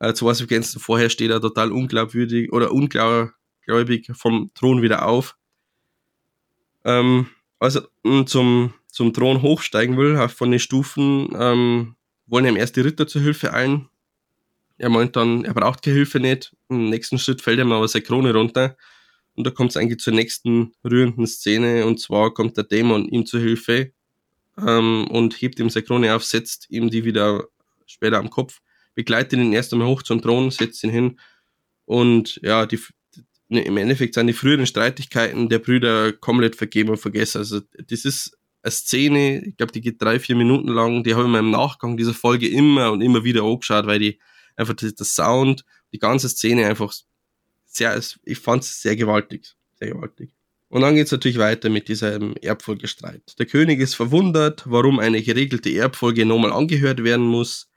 Äh, 0.00 0.14
zwei 0.14 0.34
Sequenzen 0.34 0.80
vorher 0.80 1.10
steht 1.10 1.30
er 1.30 1.40
total 1.40 1.72
unglaubwürdig 1.72 2.52
oder 2.52 2.72
ungläubig 2.72 4.10
vom 4.14 4.50
Thron 4.54 4.82
wieder 4.82 5.06
auf. 5.06 5.36
Ähm, 6.84 7.28
also 7.58 7.82
zum, 8.26 8.74
zum 8.96 9.12
Thron 9.12 9.42
hochsteigen 9.42 9.98
will, 9.98 10.16
auch 10.16 10.30
von 10.30 10.50
den 10.50 10.58
Stufen, 10.58 11.28
ähm, 11.38 11.96
wollen 12.26 12.46
ihm 12.46 12.56
erst 12.56 12.76
die 12.76 12.80
Ritter 12.80 13.06
zur 13.06 13.20
Hilfe 13.20 13.52
eilen. 13.52 13.90
Er 14.78 14.88
meint 14.88 15.16
dann, 15.16 15.44
er 15.44 15.52
braucht 15.52 15.82
keine 15.82 15.96
Hilfe 15.96 16.18
nicht. 16.18 16.56
Im 16.70 16.88
nächsten 16.88 17.18
Schritt 17.18 17.42
fällt 17.42 17.58
ihm 17.58 17.72
aber 17.72 17.86
seine 17.88 18.04
Krone 18.04 18.32
runter. 18.32 18.74
Und 19.34 19.46
da 19.46 19.50
kommt 19.50 19.72
es 19.72 19.76
eigentlich 19.76 20.00
zur 20.00 20.14
nächsten 20.14 20.72
rührenden 20.82 21.26
Szene. 21.26 21.84
Und 21.84 22.00
zwar 22.00 22.32
kommt 22.32 22.56
der 22.56 22.64
Dämon 22.64 23.06
ihm 23.06 23.26
zur 23.26 23.40
Hilfe 23.40 23.92
ähm, 24.56 25.06
und 25.08 25.42
hebt 25.42 25.60
ihm 25.60 25.68
seine 25.68 25.84
Krone 25.84 26.14
auf, 26.14 26.24
setzt 26.24 26.70
ihm 26.70 26.88
die 26.88 27.04
wieder 27.04 27.44
später 27.84 28.16
am 28.16 28.30
Kopf, 28.30 28.62
begleitet 28.94 29.38
ihn 29.38 29.52
erst 29.52 29.74
einmal 29.74 29.88
hoch 29.88 30.04
zum 30.04 30.22
Thron, 30.22 30.50
setzt 30.50 30.82
ihn 30.84 30.90
hin. 30.90 31.20
Und 31.84 32.40
ja, 32.42 32.64
die, 32.64 32.80
ne, 33.50 33.60
im 33.60 33.76
Endeffekt 33.76 34.14
sind 34.14 34.26
die 34.26 34.32
früheren 34.32 34.66
Streitigkeiten 34.66 35.50
der 35.50 35.58
Brüder 35.58 36.14
komplett 36.14 36.56
vergeben 36.56 36.88
und 36.88 36.96
vergessen. 36.96 37.36
Also 37.40 37.60
das 37.88 38.06
ist 38.06 38.38
eine 38.62 38.70
Szene, 38.70 39.44
ich 39.44 39.56
glaube, 39.56 39.72
die 39.72 39.80
geht 39.80 40.00
drei, 40.00 40.18
vier 40.18 40.36
Minuten 40.36 40.68
lang, 40.68 41.04
die 41.04 41.14
habe 41.14 41.24
ich 41.24 41.30
mir 41.30 41.38
im 41.38 41.50
Nachgang 41.50 41.96
dieser 41.96 42.14
Folge 42.14 42.48
immer 42.48 42.92
und 42.92 43.00
immer 43.00 43.24
wieder 43.24 43.42
angeschaut, 43.42 43.86
weil 43.86 43.98
die 43.98 44.18
einfach 44.56 44.74
das 44.74 45.14
Sound, 45.14 45.64
die 45.92 45.98
ganze 45.98 46.28
Szene 46.28 46.66
einfach 46.66 46.92
sehr, 47.66 48.00
ich 48.24 48.38
fand 48.38 48.64
es 48.64 48.80
sehr 48.80 48.96
gewaltig, 48.96 49.54
sehr 49.78 49.92
gewaltig. 49.92 50.30
Und 50.68 50.80
dann 50.80 50.94
geht 50.94 51.06
es 51.06 51.12
natürlich 51.12 51.38
weiter 51.38 51.68
mit 51.68 51.88
diesem 51.88 52.34
Erbfolgestreit. 52.36 53.38
Der 53.38 53.46
König 53.46 53.80
ist 53.80 53.94
verwundert, 53.94 54.64
warum 54.66 54.98
eine 54.98 55.22
geregelte 55.22 55.70
Erbfolge 55.70 56.26
nochmal 56.26 56.52
angehört 56.52 57.04
werden 57.04 57.24
muss. 57.24 57.70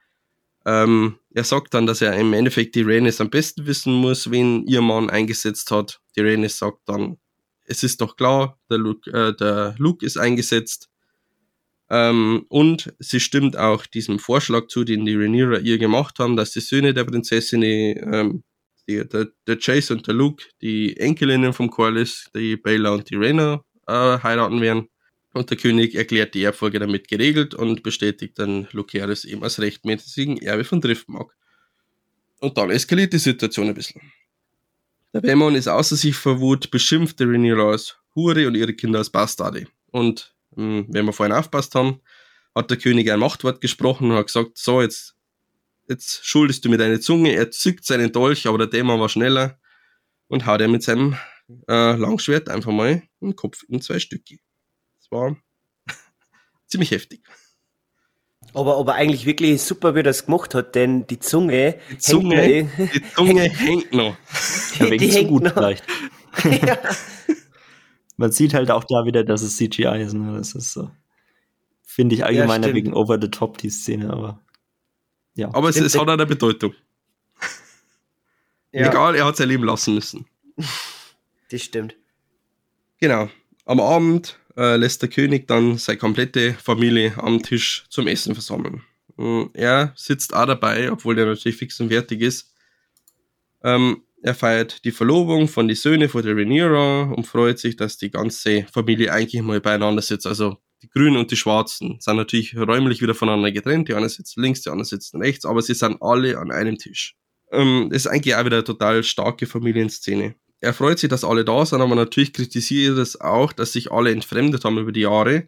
Ähm, 0.66 1.20
er 1.34 1.44
sagt 1.44 1.74
dann, 1.74 1.86
dass 1.86 2.02
er 2.02 2.18
im 2.18 2.34
Endeffekt 2.34 2.76
die 2.76 2.82
Rhaenys 2.82 3.22
am 3.22 3.30
besten 3.30 3.68
wissen 3.68 3.94
muss, 3.94 4.32
wen 4.32 4.66
ihr 4.66 4.82
Mann 4.82 5.10
eingesetzt 5.10 5.70
hat. 5.72 6.02
Die 6.16 6.22
Rhaenys 6.22 6.58
sagt 6.58 6.80
dann, 6.88 7.18
es 7.70 7.84
ist 7.84 8.02
doch 8.02 8.16
klar, 8.18 8.60
der 8.70 8.80
Luke, 8.80 9.10
äh, 9.12 9.36
der 9.36 9.76
Luke 9.78 10.06
ist 10.06 10.18
eingesetzt. 10.18 10.90
Ähm, 11.90 12.46
und 12.50 12.94
sie 13.00 13.20
stimmt 13.20 13.58
auch 13.58 13.86
diesem 13.86 14.20
Vorschlag 14.20 14.68
zu, 14.68 14.84
den 14.84 15.06
die 15.06 15.16
Rhaenyra 15.16 15.60
ihr 15.60 15.78
gemacht 15.78 16.20
haben, 16.20 16.36
dass 16.36 16.52
die 16.52 16.60
Söhne 16.60 16.94
der 16.94 17.04
Prinzessin, 17.04 17.64
ähm, 17.64 18.44
die, 18.88 19.08
der, 19.08 19.28
der 19.48 19.58
Chase 19.58 19.94
und 19.94 20.08
der 20.08 20.16
Luke, 20.16 20.46
die 20.62 20.98
Enkelinnen 20.98 21.54
vom 21.54 21.70
Corlys, 21.70 22.30
die 22.36 22.58
Baela 22.58 22.92
und 22.92 23.10
die 23.10 23.16
Rhaena, 23.16 23.64
äh, 23.88 24.20
heiraten 24.24 24.62
werden. 24.62 24.90
Und 25.34 25.52
der 25.52 25.58
König 25.58 25.94
erklärt 25.94 26.34
die 26.34 26.44
Erbfolge 26.44 26.80
damit 26.80 27.08
geregelt 27.08 27.54
und 27.54 27.84
bestätigt 27.84 28.40
dann 28.40 28.68
Lucerys 28.72 29.26
eben 29.26 29.44
als 29.44 29.60
rechtmäßigen 29.60 30.38
Erbe 30.40 30.64
von 30.64 30.82
Driftmark. 30.82 31.36
Und 32.40 32.58
dann 32.58 32.72
eskaliert 32.72 33.14
die 33.14 33.20
Situation 33.20 33.68
ein 33.68 33.76
bisschen. 33.76 34.02
Der 35.14 35.22
Dämon 35.22 35.56
ist 35.56 35.68
außer 35.68 35.96
sich 35.96 36.16
vor 36.16 36.40
Wut, 36.40 36.70
beschimpft 36.70 37.20
Rhaenyra 37.20 37.72
als 37.72 37.98
Hure 38.16 38.48
und 38.48 38.56
ihre 38.56 38.74
Kinder 38.74 39.00
als 39.00 39.10
Bastarde. 39.10 39.66
Und 39.92 40.36
mh, 40.56 40.64
hm, 40.64 40.86
wenn 40.90 41.06
wir 41.06 41.14
vorhin 41.14 41.36
aufpasst 41.36 41.74
haben, 41.76 42.02
hat 42.54 42.70
der 42.70 42.78
König 42.78 43.12
ein 43.12 43.20
Machtwort 43.20 43.62
gesprochen 43.62 44.12
und 44.12 44.18
hat 44.18 44.28
gesagt, 44.28 44.58
so, 44.58 44.82
jetzt, 44.82 45.16
jetzt 45.88 46.26
schuldest 46.26 46.64
du 46.64 46.70
mir 46.70 46.78
deine 46.78 47.00
Zunge. 47.00 47.34
Er 47.34 47.50
zückt 47.50 47.86
seinen 47.86 48.12
Dolch, 48.12 48.46
aber 48.48 48.60
der 48.60 48.68
Dämon 48.68 49.00
war 49.00 49.10
schneller 49.10 49.60
und 50.28 50.46
haut 50.46 50.62
er 50.62 50.68
mit 50.68 50.84
seinem 50.84 51.18
äh, 51.68 51.96
Langschwert 51.96 52.50
einfach 52.50 52.72
mal 52.72 53.02
den 53.22 53.36
Kopf 53.36 53.64
in 53.68 53.82
zwei 53.82 54.00
Stücke. 54.00 54.38
Das 55.00 55.12
war 55.12 55.36
ziemlich 56.68 56.92
heftig. 56.92 57.24
Aber, 58.54 58.78
aber 58.78 58.96
eigentlich 58.96 59.26
wirklich 59.26 59.62
super, 59.62 59.96
wie 59.96 60.00
er 60.00 60.04
das 60.04 60.26
gemacht 60.26 60.56
hat, 60.56 60.76
denn 60.76 61.06
die 61.08 61.20
Zunge, 61.20 61.76
die 61.92 61.98
Zunge, 61.98 62.36
hängt, 62.36 62.78
noch, 62.78 62.88
die 62.92 63.04
Zunge 63.14 63.42
hängt 63.50 63.94
noch. 63.94 64.18
Ja, 64.80 64.86
die, 64.90 65.12
hängt 65.12 65.30
gut 65.30 65.44
noch. 65.44 65.54
vielleicht. 65.54 65.84
ja. 66.44 66.78
Man 68.18 68.32
sieht 68.32 68.54
halt 68.54 68.72
auch 68.72 68.84
da 68.84 69.06
wieder, 69.06 69.24
dass 69.24 69.42
es 69.42 69.58
CGI 69.58 70.02
ist. 70.02 70.14
Ne? 70.14 70.38
Das 70.38 70.54
ist 70.54 70.74
so. 70.74 70.92
Finde 71.84 72.16
ich 72.16 72.26
allgemein 72.26 72.64
ja, 72.64 72.74
wegen 72.74 72.94
over 72.94 73.20
the 73.22 73.30
top, 73.30 73.58
die 73.58 73.70
Szene, 73.70 74.10
aber. 74.12 74.40
Ja. 75.36 75.54
Aber 75.54 75.70
es, 75.70 75.78
es 75.78 75.98
hat 75.98 76.10
eine 76.10 76.26
Bedeutung. 76.26 76.74
Ja. 78.72 78.90
Egal, 78.90 79.16
er 79.16 79.26
hat 79.26 79.38
sein 79.38 79.48
Leben 79.48 79.64
lassen 79.64 79.96
müssen. 79.96 80.26
Das 81.50 81.62
stimmt. 81.62 81.96
Genau. 83.00 83.30
Am 83.66 83.80
Abend 83.80 84.40
äh, 84.60 84.76
lässt 84.76 85.02
der 85.02 85.10
König 85.10 85.48
dann 85.48 85.78
seine 85.78 85.98
komplette 85.98 86.54
Familie 86.54 87.14
am 87.18 87.42
Tisch 87.42 87.86
zum 87.90 88.08
Essen 88.08 88.34
versammeln. 88.34 88.82
Und 89.16 89.52
er 89.56 89.94
sitzt 89.96 90.34
auch 90.34 90.46
dabei, 90.46 90.92
obwohl 90.92 91.16
der 91.16 91.26
natürlich 91.26 91.58
fix 91.58 91.80
und 91.80 91.90
fertig 91.90 92.22
ist. 92.22 92.54
Ähm, 93.64 94.04
er 94.22 94.36
feiert 94.36 94.84
die 94.84 94.92
Verlobung 94.92 95.48
von 95.48 95.68
den 95.68 95.78
Söhnen 95.78 96.10
von 96.10 96.24
der 96.24 96.36
Rhaenyra 96.36 97.04
und 97.04 97.26
freut 97.26 97.58
sich, 97.58 97.78
dass 97.78 97.98
die 97.98 98.12
ganze 98.12 98.66
Familie 98.72 99.14
eigentlich 99.14 99.42
mal 99.42 99.62
beieinander 99.62 100.02
sitzt. 100.02 100.28
Also 100.28 100.58
die 100.82 100.90
Grünen 100.90 101.16
und 101.16 101.32
die 101.32 101.38
Schwarzen 101.38 101.98
sind 102.00 102.18
natürlich 102.18 102.56
räumlich 102.56 103.02
wieder 103.02 103.16
voneinander 103.16 103.52
getrennt. 103.52 103.88
Die 103.88 103.94
eine 103.94 104.10
sitzt 104.10 104.36
links, 104.38 104.62
die 104.62 104.70
andere 104.70 104.86
sitzt 104.86 105.16
rechts, 105.16 105.46
aber 105.46 105.62
sie 105.62 105.74
sind 105.74 106.02
alle 106.02 106.38
an 106.38 106.52
einem 106.52 106.78
Tisch. 106.78 107.16
Ähm, 107.52 107.88
das 107.90 108.06
ist 108.06 108.08
eigentlich 108.08 108.36
auch 108.36 108.46
wieder 108.46 108.58
eine 108.58 108.64
total 108.66 109.04
starke 109.04 109.46
Familienszene 109.46 110.36
er 110.62 110.74
freut 110.74 111.00
sich, 111.00 111.10
dass 111.10 111.24
alle 111.24 111.46
da 111.46 111.66
sind, 111.66 111.82
aber 111.82 111.96
natürlich 111.96 112.34
kritisiert 112.34 112.98
er 112.98 113.02
es 113.02 113.20
auch, 113.20 113.54
dass 113.54 113.72
sich 113.72 113.92
alle 113.92 114.12
entfremdet 114.12 114.66
haben 114.66 114.78
über 114.78 114.92
die 114.92 115.02
Jahre. 115.02 115.48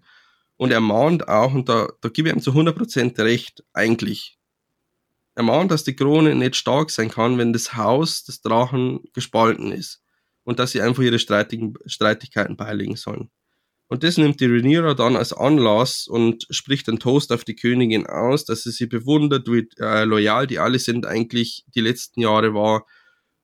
Und 0.58 0.72
er 0.72 0.80
mahnt 0.80 1.28
auch, 1.28 1.54
und 1.54 1.68
da, 1.68 1.90
da 2.02 2.10
gebe 2.10 2.30
ich 2.30 2.36
ihm 2.36 2.42
zu 2.42 2.52
100% 2.52 3.18
recht, 3.20 3.64
eigentlich. 3.74 4.38
Er 5.36 5.44
mahnt, 5.44 5.72
dass 5.72 5.84
die 5.84 5.96
Krone 5.96 6.36
nicht 6.36 6.56
stark 6.56 6.92
sein 6.92 7.10
kann, 7.10 7.38
wenn 7.38 7.52
das 7.52 7.76
Haus 7.76 8.24
des 8.24 8.42
Drachen 8.42 9.02
gespalten 9.14 9.72
ist. 9.72 10.02
Und 10.44 10.60
dass 10.60 10.72
sie 10.72 10.82
einfach 10.82 11.04
ihre 11.04 11.20
streitigen, 11.20 11.74
Streitigkeiten 11.86 12.58
beilegen 12.58 12.96
sollen. 12.96 13.30
Und 13.88 14.04
das 14.04 14.18
nimmt 14.18 14.40
die 14.40 14.46
Rhaenyra 14.46 14.94
dann 14.94 15.18
als 15.18 15.34
Anlass 15.34 16.08
und 16.08 16.48
spricht 16.50 16.88
einen 16.88 17.00
Toast 17.00 17.32
auf 17.34 17.44
die 17.44 17.56
Königin 17.56 18.08
aus, 18.08 18.46
dass 18.46 18.64
sie 18.64 18.72
sie 18.72 18.88
bewundert, 18.88 19.48
wie 19.48 19.68
äh, 19.80 20.06
loyal 20.06 20.48
die 20.48 20.60
alle 20.60 20.80
sind 20.80 21.06
eigentlich 21.06 21.66
die 21.76 21.82
letzten 21.82 22.22
Jahre 22.22 22.54
war 22.54 22.86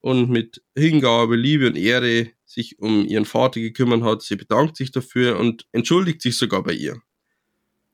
und 0.07 0.29
mit 0.29 0.63
Hingabe, 0.73 1.35
Liebe 1.35 1.67
und 1.67 1.75
Ehre 1.75 2.29
sich 2.45 2.79
um 2.79 3.05
ihren 3.05 3.25
Vater 3.25 3.59
gekümmert 3.59 4.03
hat. 4.03 4.21
Sie 4.21 4.37
bedankt 4.37 4.77
sich 4.77 4.89
dafür 4.89 5.37
und 5.37 5.67
entschuldigt 5.73 6.21
sich 6.21 6.37
sogar 6.37 6.63
bei 6.63 6.71
ihr. 6.71 7.01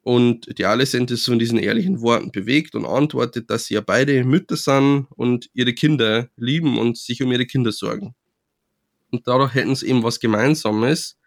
Und 0.03 0.59
die 0.59 0.65
Alicent 0.65 1.09
ist 1.09 1.25
von 1.25 1.39
diesen 1.39 1.57
ehrlichen 1.57 2.01
Worten 2.01 2.31
bewegt 2.31 2.75
und 2.75 2.85
antwortet, 2.85 3.49
dass 3.49 3.65
sie 3.65 3.73
ja 3.73 3.81
beide 3.81 4.23
Mütter 4.25 4.57
sind 4.57 5.07
und 5.15 5.49
ihre 5.55 5.73
Kinder 5.73 6.29
lieben 6.37 6.77
und 6.77 6.99
sich 6.99 7.23
um 7.23 7.31
ihre 7.31 7.47
Kinder 7.47 7.71
sorgen. 7.71 8.13
Und 9.09 9.27
dadurch 9.27 9.55
hätten 9.55 9.75
sie 9.75 9.87
eben 9.87 10.03
was 10.03 10.19
Gemeinsames, 10.19 11.17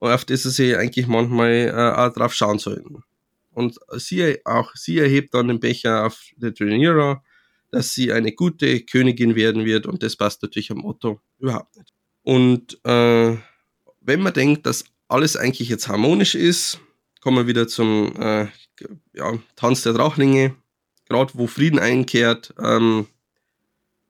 auf 0.00 0.24
das 0.24 0.42
sie 0.42 0.74
eigentlich 0.74 1.06
manchmal 1.06 1.68
äh, 1.68 2.00
auch 2.00 2.12
drauf 2.12 2.34
schauen 2.34 2.58
sollten. 2.58 3.04
Und 3.52 3.78
sie 3.96 4.44
auch, 4.44 4.74
sie 4.74 4.98
erhebt 4.98 5.34
dann 5.34 5.46
den 5.46 5.60
Becher 5.60 6.04
auf 6.04 6.20
die 6.36 6.52
Trainierer 6.52 7.22
dass 7.72 7.94
sie 7.94 8.12
eine 8.12 8.32
gute 8.32 8.82
Königin 8.82 9.34
werden 9.34 9.64
wird 9.64 9.86
und 9.86 10.02
das 10.02 10.14
passt 10.14 10.42
natürlich 10.42 10.70
am 10.70 10.78
Motto 10.78 11.20
überhaupt 11.38 11.76
nicht. 11.76 11.92
Und 12.22 12.78
äh, 12.84 13.36
wenn 14.00 14.20
man 14.20 14.34
denkt, 14.34 14.66
dass 14.66 14.84
alles 15.08 15.36
eigentlich 15.36 15.68
jetzt 15.68 15.88
harmonisch 15.88 16.34
ist, 16.34 16.80
kommen 17.20 17.38
wir 17.38 17.46
wieder 17.46 17.66
zum 17.66 18.14
äh, 18.20 18.46
ja, 19.14 19.38
Tanz 19.56 19.82
der 19.82 19.94
Drachlinge. 19.94 20.54
Gerade 21.08 21.32
wo 21.34 21.46
Frieden 21.46 21.78
einkehrt, 21.78 22.54
ähm, 22.62 23.06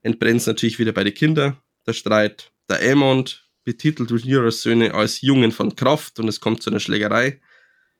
entbrennt 0.02 0.40
es 0.40 0.46
natürlich 0.46 0.78
wieder 0.78 0.92
bei 0.92 1.04
den 1.04 1.14
Kindern. 1.14 1.56
Der 1.86 1.94
Streit. 1.94 2.52
Der 2.68 2.80
Aemond 2.80 3.48
betitelt 3.64 4.10
Rhaenyras 4.10 4.62
Söhne 4.62 4.94
als 4.94 5.20
Jungen 5.20 5.52
von 5.52 5.74
Kraft 5.76 6.18
und 6.18 6.28
es 6.28 6.40
kommt 6.40 6.62
zu 6.62 6.70
einer 6.70 6.80
Schlägerei. 6.80 7.40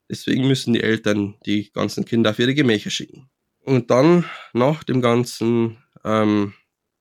Deswegen 0.08 0.46
müssen 0.46 0.74
die 0.74 0.82
Eltern 0.82 1.36
die 1.46 1.70
ganzen 1.72 2.04
Kinder 2.04 2.30
auf 2.30 2.38
ihre 2.38 2.54
Gemächer 2.54 2.90
schicken. 2.90 3.30
Und 3.64 3.90
dann, 3.90 4.24
nach 4.52 4.82
dem 4.84 5.00
Ganzen, 5.00 5.78
ähm, 6.04 6.52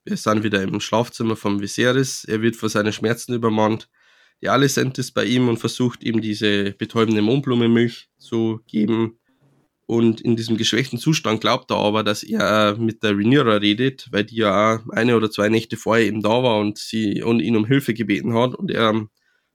wir 0.04 0.18
sind 0.18 0.44
wieder 0.44 0.62
im 0.62 0.80
Schlafzimmer 0.80 1.36
von 1.36 1.62
Viserys. 1.62 2.24
Er 2.24 2.42
wird 2.42 2.56
vor 2.56 2.70
seinen 2.70 2.94
Schmerzen 2.94 3.34
übermannt. 3.34 3.90
Die 4.42 4.50
Alicent 4.50 4.98
ist 4.98 5.12
bei 5.14 5.26
ihm 5.26 5.48
und 5.48 5.58
versucht 5.58 6.04
ihm 6.04 6.22
diese 6.22 6.72
betäubende 6.74 7.22
Mohnblumenmilch 7.22 8.10
zu 8.18 8.62
geben. 8.68 9.20
Und 9.86 10.22
in 10.22 10.36
diesem 10.36 10.58
geschwächten 10.58 10.98
Zustand 10.98 11.42
glaubt 11.42 11.70
er 11.70 11.78
aber, 11.78 12.04
dass 12.04 12.24
er 12.24 12.78
mit 12.78 13.04
der 13.04 13.12
Rhaenyra 13.12 13.58
redet, 13.58 14.08
weil 14.12 14.24
die 14.24 14.38
ja 14.38 14.82
eine 14.90 15.18
oder 15.18 15.30
zwei 15.30 15.50
Nächte 15.50 15.78
vorher 15.78 16.06
eben 16.06 16.22
da 16.22 16.42
war 16.44 16.60
und 16.60 16.78
sie 16.78 17.22
und 17.22 17.42
ihn 17.42 17.58
um 17.58 17.66
Hilfe 17.66 17.94
gebeten 17.94 18.34
hat. 18.34 18.56
Und 18.56 18.72
er 18.72 19.08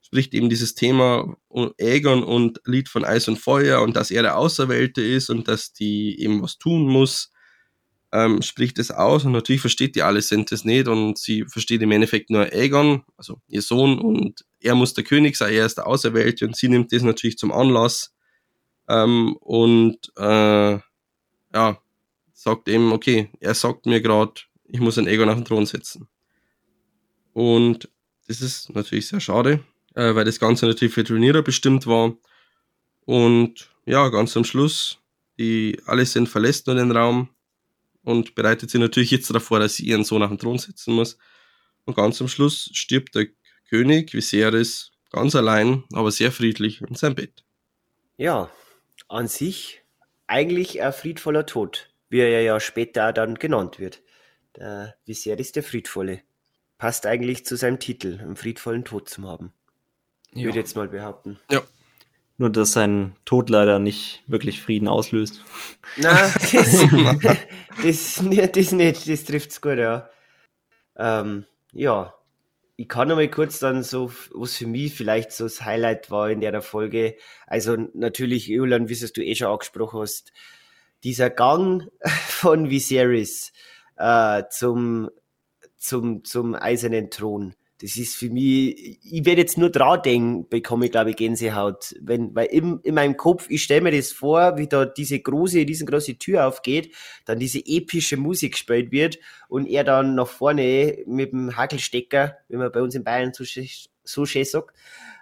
spricht 0.07 0.35
eben 0.35 0.49
dieses 0.49 0.75
Thema 0.75 1.37
Aegon 1.81 2.23
und 2.23 2.61
Lied 2.65 2.89
von 2.89 3.05
Eis 3.05 3.27
und 3.27 3.39
Feuer 3.39 3.83
und 3.83 3.97
dass 3.97 4.13
er 4.13 4.23
der 4.23 4.39
Auserwählte 4.39 5.03
ist 5.03 5.31
und 5.31 5.49
dass 5.49 5.73
die 5.73 6.21
eben 6.21 6.43
was 6.43 6.59
tun 6.59 6.87
muss. 6.87 7.33
ähm, 8.13 8.41
spricht 8.41 8.79
es 8.79 8.93
aus 8.93 9.25
und 9.25 9.33
natürlich 9.33 9.61
versteht 9.61 9.97
die 9.97 10.03
Alicent 10.03 10.53
das 10.53 10.65
nicht 10.65 10.87
und 10.87 11.19
sie 11.19 11.45
versteht 11.49 11.83
im 11.83 11.91
Endeffekt 11.91 12.31
nur 12.31 12.53
Aegon, 12.53 13.03
also 13.17 13.41
ihr 13.49 13.63
Sohn 13.63 13.99
und 13.99 14.45
er 14.61 14.77
muss 14.77 14.95
der 14.95 15.03
König 15.03 15.37
sein, 15.37 15.53
er 15.53 15.67
ist 15.67 15.77
der 15.77 15.89
Auserwählte 15.89 16.47
und 16.47 16.57
sie 16.57 16.69
nimmt 16.69 16.93
das 16.93 17.03
natürlich 17.03 17.37
zum 17.37 17.51
Anlass 17.51 18.15
ähm, 18.89 19.37
und 19.41 20.13
äh, 20.17 20.79
ja, 21.53 21.81
sagt 22.33 22.69
eben, 22.69 22.93
okay, 22.93 23.29
er 23.41 23.55
sagt 23.55 23.87
mir 23.87 24.01
gerade, 24.01 24.35
ich 24.67 24.79
muss 24.79 24.99
einen 24.99 25.09
Aegon 25.09 25.29
auf 25.29 25.35
den 25.35 25.45
Thron 25.45 25.67
setzen. 25.67 26.09
Und 27.33 27.91
das 28.29 28.41
ist 28.41 28.73
natürlich 28.73 29.09
sehr 29.09 29.21
schade, 29.21 29.65
äh, 29.97 30.15
weil 30.15 30.25
das 30.25 30.39
Ganze 30.39 30.67
natürlich 30.67 30.95
für 30.95 31.05
Turnierer 31.05 31.43
bestimmt 31.43 31.87
war. 31.87 32.15
Und 33.05 33.71
ja, 33.87 34.09
ganz 34.09 34.37
am 34.37 34.45
Schluss, 34.45 34.99
die 35.39 35.81
Alicent 35.87 36.29
verlässt 36.29 36.67
nur 36.67 36.77
den 36.77 36.93
Raum 36.93 37.31
und 38.03 38.35
bereitet 38.35 38.71
sich 38.71 38.81
natürlich 38.81 39.11
jetzt 39.11 39.35
davor, 39.35 39.59
dass 39.59 39.75
sie 39.75 39.87
ihren 39.87 40.05
Sohn 40.05 40.23
auf 40.23 40.29
den 40.29 40.39
Thron 40.39 40.59
setzen 40.59 40.95
muss. 40.95 41.19
Und 41.85 41.97
ganz 41.97 42.21
am 42.21 42.29
Schluss 42.29 42.71
stirbt 42.73 43.15
der 43.15 43.27
König 43.69 44.13
Viserys 44.13 44.93
ganz 45.11 45.35
allein, 45.35 45.85
aber 45.93 46.11
sehr 46.11 46.31
friedlich 46.31 46.83
in 46.83 46.95
seinem 46.95 47.17
Bett. 47.17 47.45
Ja, 48.17 48.51
an 49.09 49.29
sich 49.29 49.83
eigentlich 50.27 50.83
ein 50.83 50.93
friedvoller 50.93 51.47
Tod, 51.47 51.91
wie 52.09 52.21
er 52.21 52.43
ja 52.43 52.61
später 52.61 53.13
dann 53.13 53.37
genannt 53.37 53.79
wird. 53.79 54.03
Der 54.57 54.97
Viserys 55.05 55.53
der 55.53 55.63
Friedvolle. 55.63 56.23
Passt 56.79 57.07
eigentlich 57.07 57.47
zu 57.47 57.57
seinem 57.57 57.79
Titel, 57.79 58.19
einen 58.21 58.37
friedvollen 58.37 58.85
Tod 58.85 59.09
zu 59.09 59.23
haben. 59.23 59.53
Ja. 60.37 60.45
Würde 60.45 60.59
jetzt 60.59 60.77
mal 60.77 60.89
behaupten. 60.89 61.39
Ja. 61.51 61.63
Nur, 62.39 62.51
dass 62.51 62.73
sein 62.73 63.17
Tod 63.25 63.49
leider 63.49 63.79
nicht 63.79 64.23
wirklich 64.27 64.61
Frieden 64.61 64.89
auslöst. 64.89 65.43
Na, 65.97 66.13
das, 66.53 66.87
das, 67.83 68.23
das 68.53 68.73
nicht, 68.73 69.09
das 69.09 69.25
trifft's 69.25 69.63
gut, 69.63 69.79
ja. 69.79 70.11
Ähm, 70.99 71.47
ja, 71.73 72.15
ich 72.77 72.89
kann 72.89 73.09
noch 73.09 73.17
mal 73.17 73.31
kurz 73.31 73.59
dann 73.59 73.83
so, 73.83 74.13
was 74.35 74.57
für 74.57 74.67
mich 74.67 74.95
vielleicht 74.95 75.33
so 75.33 75.45
das 75.45 75.65
Highlight 75.65 76.11
war 76.11 76.31
in 76.31 76.41
der 76.41 76.61
Folge. 76.61 77.17
Also 77.47 77.77
natürlich, 77.95 78.51
Ölan, 78.51 78.91
wie 78.91 78.93
es 78.93 79.13
du 79.13 79.25
eh 79.25 79.35
schon 79.35 79.49
angesprochen 79.49 80.01
hast, 80.01 80.33
dieser 81.03 81.31
Gang 81.31 81.91
von 82.27 82.69
Viserys 82.69 83.53
äh, 83.97 84.43
zum, 84.51 85.11
zum, 85.79 86.23
zum 86.25 86.55
eisernen 86.55 87.11
Thron 87.11 87.55
das 87.79 87.97
ist 87.97 88.17
für 88.17 88.31
mich, 88.31 88.99
ich 89.05 89.27
werde 89.27 89.43
jetzt 89.43 89.59
nur 89.59 89.71
dran 89.71 90.01
denken, 90.03 90.49
bekomme 90.49 90.87
ich 90.87 90.93
glaube 90.93 91.11
ich 91.11 91.17
Gänsehaut. 91.17 91.95
Wenn, 92.01 92.35
weil 92.35 92.47
im, 92.47 92.81
in 92.83 92.95
meinem 92.95 93.17
Kopf, 93.17 93.47
ich 93.51 93.63
stelle 93.63 93.83
mir 93.83 93.93
das 93.93 94.13
vor, 94.13 94.57
wie 94.57 94.67
da 94.67 94.87
diese 94.87 95.21
große, 95.21 95.59
riesengroße 95.59 96.17
Tür 96.17 96.47
aufgeht, 96.47 96.95
dann 97.27 97.39
diese 97.39 97.59
epische 97.65 98.17
Musik 98.17 98.53
gespielt 98.53 98.93
wird 98.93 99.19
und 99.49 99.67
er 99.67 99.85
dann 99.85 100.15
nach 100.15 100.29
vorne 100.29 100.99
mit 101.07 101.33
dem 101.33 101.57
Hakelstecker, 101.57 102.39
wie 102.49 102.57
man 102.57 102.73
bei 102.73 102.81
uns 102.81 102.95
in 102.95 103.05
Bayern 103.05 103.33
so, 103.35 103.45
so 104.05 104.25
schön 104.25 104.45
sagt, 104.45 104.75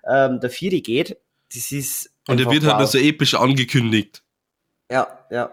ähm, 0.08 0.38
der 0.38 0.50
Vieri 0.50 0.80
geht. 0.80 1.16
Das 1.52 1.72
ist. 1.72 2.12
Und 2.28 2.40
er 2.40 2.46
wird 2.46 2.62
halt 2.62 2.74
wow. 2.74 2.78
halt 2.78 2.88
so 2.88 2.98
episch 2.98 3.34
angekündigt. 3.34 4.22
Ja, 4.90 5.26
ja. 5.30 5.52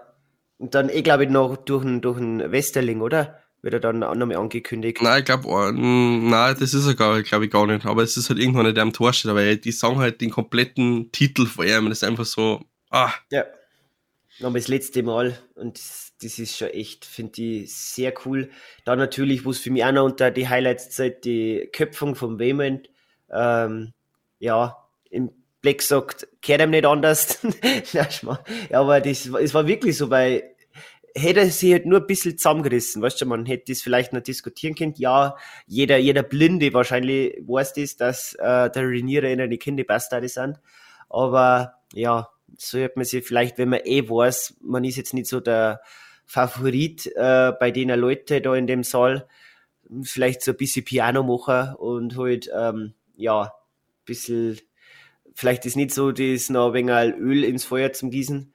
Und 0.57 0.75
dann, 0.75 0.89
ich 0.89 1.03
glaube, 1.03 1.25
noch 1.25 1.57
durch 1.57 1.83
einen, 1.83 2.01
durch 2.01 2.17
einen 2.17 2.51
Westerling, 2.51 3.01
oder? 3.01 3.40
Wird 3.61 3.75
er 3.75 3.79
dann 3.79 3.99
nochmal 3.99 4.37
angekündigt. 4.37 5.01
Nein, 5.01 5.19
ich 5.19 5.25
glaube, 5.25 5.47
oh, 5.47 5.71
nein, 5.71 6.55
das 6.59 6.73
ist 6.73 6.87
er 6.87 6.95
gar, 6.95 7.21
glaube 7.21 7.45
ich 7.45 7.51
gar 7.51 7.67
nicht. 7.67 7.85
Aber 7.85 8.01
es 8.01 8.17
ist 8.17 8.29
halt 8.29 8.39
irgendwann 8.39 8.65
nicht 8.65 8.79
am 8.79 8.93
Tor 8.93 9.13
steht, 9.13 9.33
weil 9.33 9.57
die 9.57 9.71
sagen 9.71 9.99
halt 9.99 10.21
den 10.21 10.31
kompletten 10.31 11.11
Titel 11.11 11.45
vor 11.45 11.65
ihm. 11.65 11.89
Das 11.89 11.99
ist 11.99 12.07
einfach 12.07 12.25
so, 12.25 12.63
ah. 12.89 13.11
Ja. 13.31 13.45
Nochmal 14.39 14.61
das 14.61 14.67
letzte 14.67 15.03
Mal. 15.03 15.37
Und 15.53 15.77
das, 15.77 16.13
das 16.21 16.39
ist 16.39 16.57
schon 16.57 16.69
echt, 16.69 17.05
finde 17.05 17.41
ich, 17.41 17.75
sehr 17.75 18.13
cool. 18.25 18.49
Dann 18.85 18.97
natürlich, 18.97 19.45
wo 19.45 19.51
es 19.51 19.59
für 19.59 19.69
mich 19.69 19.85
auch 19.85 19.91
noch 19.91 20.05
unter 20.05 20.31
die 20.31 20.49
Highlights 20.49 20.89
zählt, 20.89 21.23
die 21.25 21.69
Köpfung 21.71 22.15
von 22.15 22.39
Waymond. 22.39 22.89
Ähm, 23.31 23.93
ja, 24.39 24.77
im 25.11 25.29
Black 25.61 25.83
sagt, 25.83 26.27
kehrt 26.41 26.61
ihm 26.61 26.71
nicht 26.71 26.85
anders. 26.85 27.39
ja, 27.93 28.07
aber 28.71 29.01
das, 29.01 29.27
es 29.27 29.53
war 29.53 29.67
wirklich 29.67 29.95
so, 29.95 30.09
weil 30.09 30.50
hätte 31.15 31.49
sie 31.49 31.73
halt 31.73 31.85
nur 31.85 31.99
ein 31.99 32.07
bisschen 32.07 32.37
zusammengerissen, 32.37 33.01
weißt 33.01 33.21
du, 33.21 33.25
man 33.25 33.45
hätte 33.45 33.71
das 33.71 33.81
vielleicht 33.81 34.13
noch 34.13 34.21
diskutieren 34.21 34.75
können. 34.75 34.93
Ja, 34.97 35.35
jeder, 35.67 35.97
jeder 35.97 36.23
Blinde 36.23 36.73
wahrscheinlich 36.73 37.41
weiß 37.45 37.73
das, 37.73 37.97
dass 37.97 38.33
äh, 38.35 38.69
der 38.69 38.87
Renierer 38.87 39.29
in 39.29 39.41
eine 39.41 39.57
Kinder 39.57 39.83
Bastarde 39.83 40.29
sind. 40.29 40.59
Aber 41.09 41.75
ja, 41.93 42.29
so 42.57 42.79
hätte 42.79 42.97
man 42.97 43.05
sich 43.05 43.25
vielleicht, 43.25 43.57
wenn 43.57 43.69
man 43.69 43.81
eh 43.83 44.09
weiß, 44.09 44.57
man 44.61 44.83
ist 44.83 44.97
jetzt 44.97 45.13
nicht 45.13 45.27
so 45.27 45.39
der 45.39 45.81
Favorit 46.25 47.07
äh, 47.15 47.51
bei 47.59 47.71
den 47.71 47.89
Leuten 47.89 48.41
da 48.41 48.55
in 48.55 48.67
dem 48.67 48.83
Saal, 48.83 49.27
vielleicht 50.03 50.41
so 50.41 50.51
ein 50.51 50.57
bisschen 50.57 50.85
Piano 50.85 51.23
machen 51.23 51.75
und 51.75 52.17
halt, 52.17 52.49
ähm, 52.57 52.93
ja, 53.15 53.43
ein 53.43 53.49
bisschen, 54.05 54.57
vielleicht 55.33 55.65
ist 55.65 55.75
nicht 55.75 55.93
so 55.93 56.11
das 56.11 56.49
noch 56.49 56.73
ein 56.73 56.87
wenig 56.87 57.15
Öl 57.19 57.43
ins 57.43 57.65
Feuer 57.65 57.91
zum 57.91 58.11
Gießen. 58.11 58.50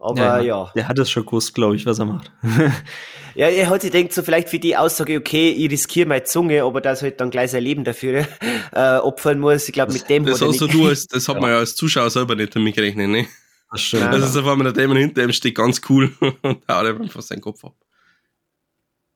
Aber 0.00 0.18
ja, 0.18 0.40
ja. 0.40 0.72
Der 0.74 0.88
hat 0.88 0.98
es 0.98 1.10
schon 1.10 1.26
gewusst, 1.26 1.54
glaube 1.54 1.76
ich, 1.76 1.84
was 1.84 1.98
er 1.98 2.06
macht. 2.06 2.32
ja, 3.34 3.48
er 3.48 3.68
hat 3.68 3.82
sich 3.82 3.90
denkt 3.90 4.14
so 4.14 4.22
vielleicht 4.22 4.48
für 4.48 4.58
die 4.58 4.74
Aussage, 4.74 5.18
okay, 5.18 5.50
ich 5.50 5.70
riskiere 5.70 6.08
meine 6.08 6.24
Zunge, 6.24 6.64
aber 6.64 6.80
das 6.80 7.02
halt 7.02 7.20
dann 7.20 7.30
gleich 7.30 7.50
sein 7.50 7.62
Leben 7.62 7.84
dafür 7.84 8.26
äh, 8.72 8.96
opfern 8.96 9.38
muss. 9.38 9.68
Ich 9.68 9.74
glaube, 9.74 9.92
mit 9.92 10.08
dem 10.08 10.24
Das 10.24 10.40
hast 10.40 10.60
du 10.60 10.86
als, 10.86 11.06
das 11.08 11.28
hat 11.28 11.38
man 11.38 11.50
ja 11.50 11.58
als 11.58 11.76
Zuschauer 11.76 12.08
selber 12.08 12.34
nicht 12.34 12.56
damit 12.56 12.74
gerechnet, 12.74 13.10
ne? 13.10 13.26
Das 13.70 13.82
stimmt. 13.82 14.12
Das 14.12 14.24
ist 14.24 14.36
auf 14.36 14.46
einmal 14.46 14.64
der 14.64 14.72
Dämon 14.72 14.96
hinter 14.96 15.22
ihm 15.22 15.32
steht 15.32 15.54
ganz 15.54 15.82
cool 15.90 16.12
und 16.42 16.66
haut 16.66 16.86
einfach 16.86 17.22
seinen 17.22 17.42
Kopf 17.42 17.62
ab. 17.64 17.74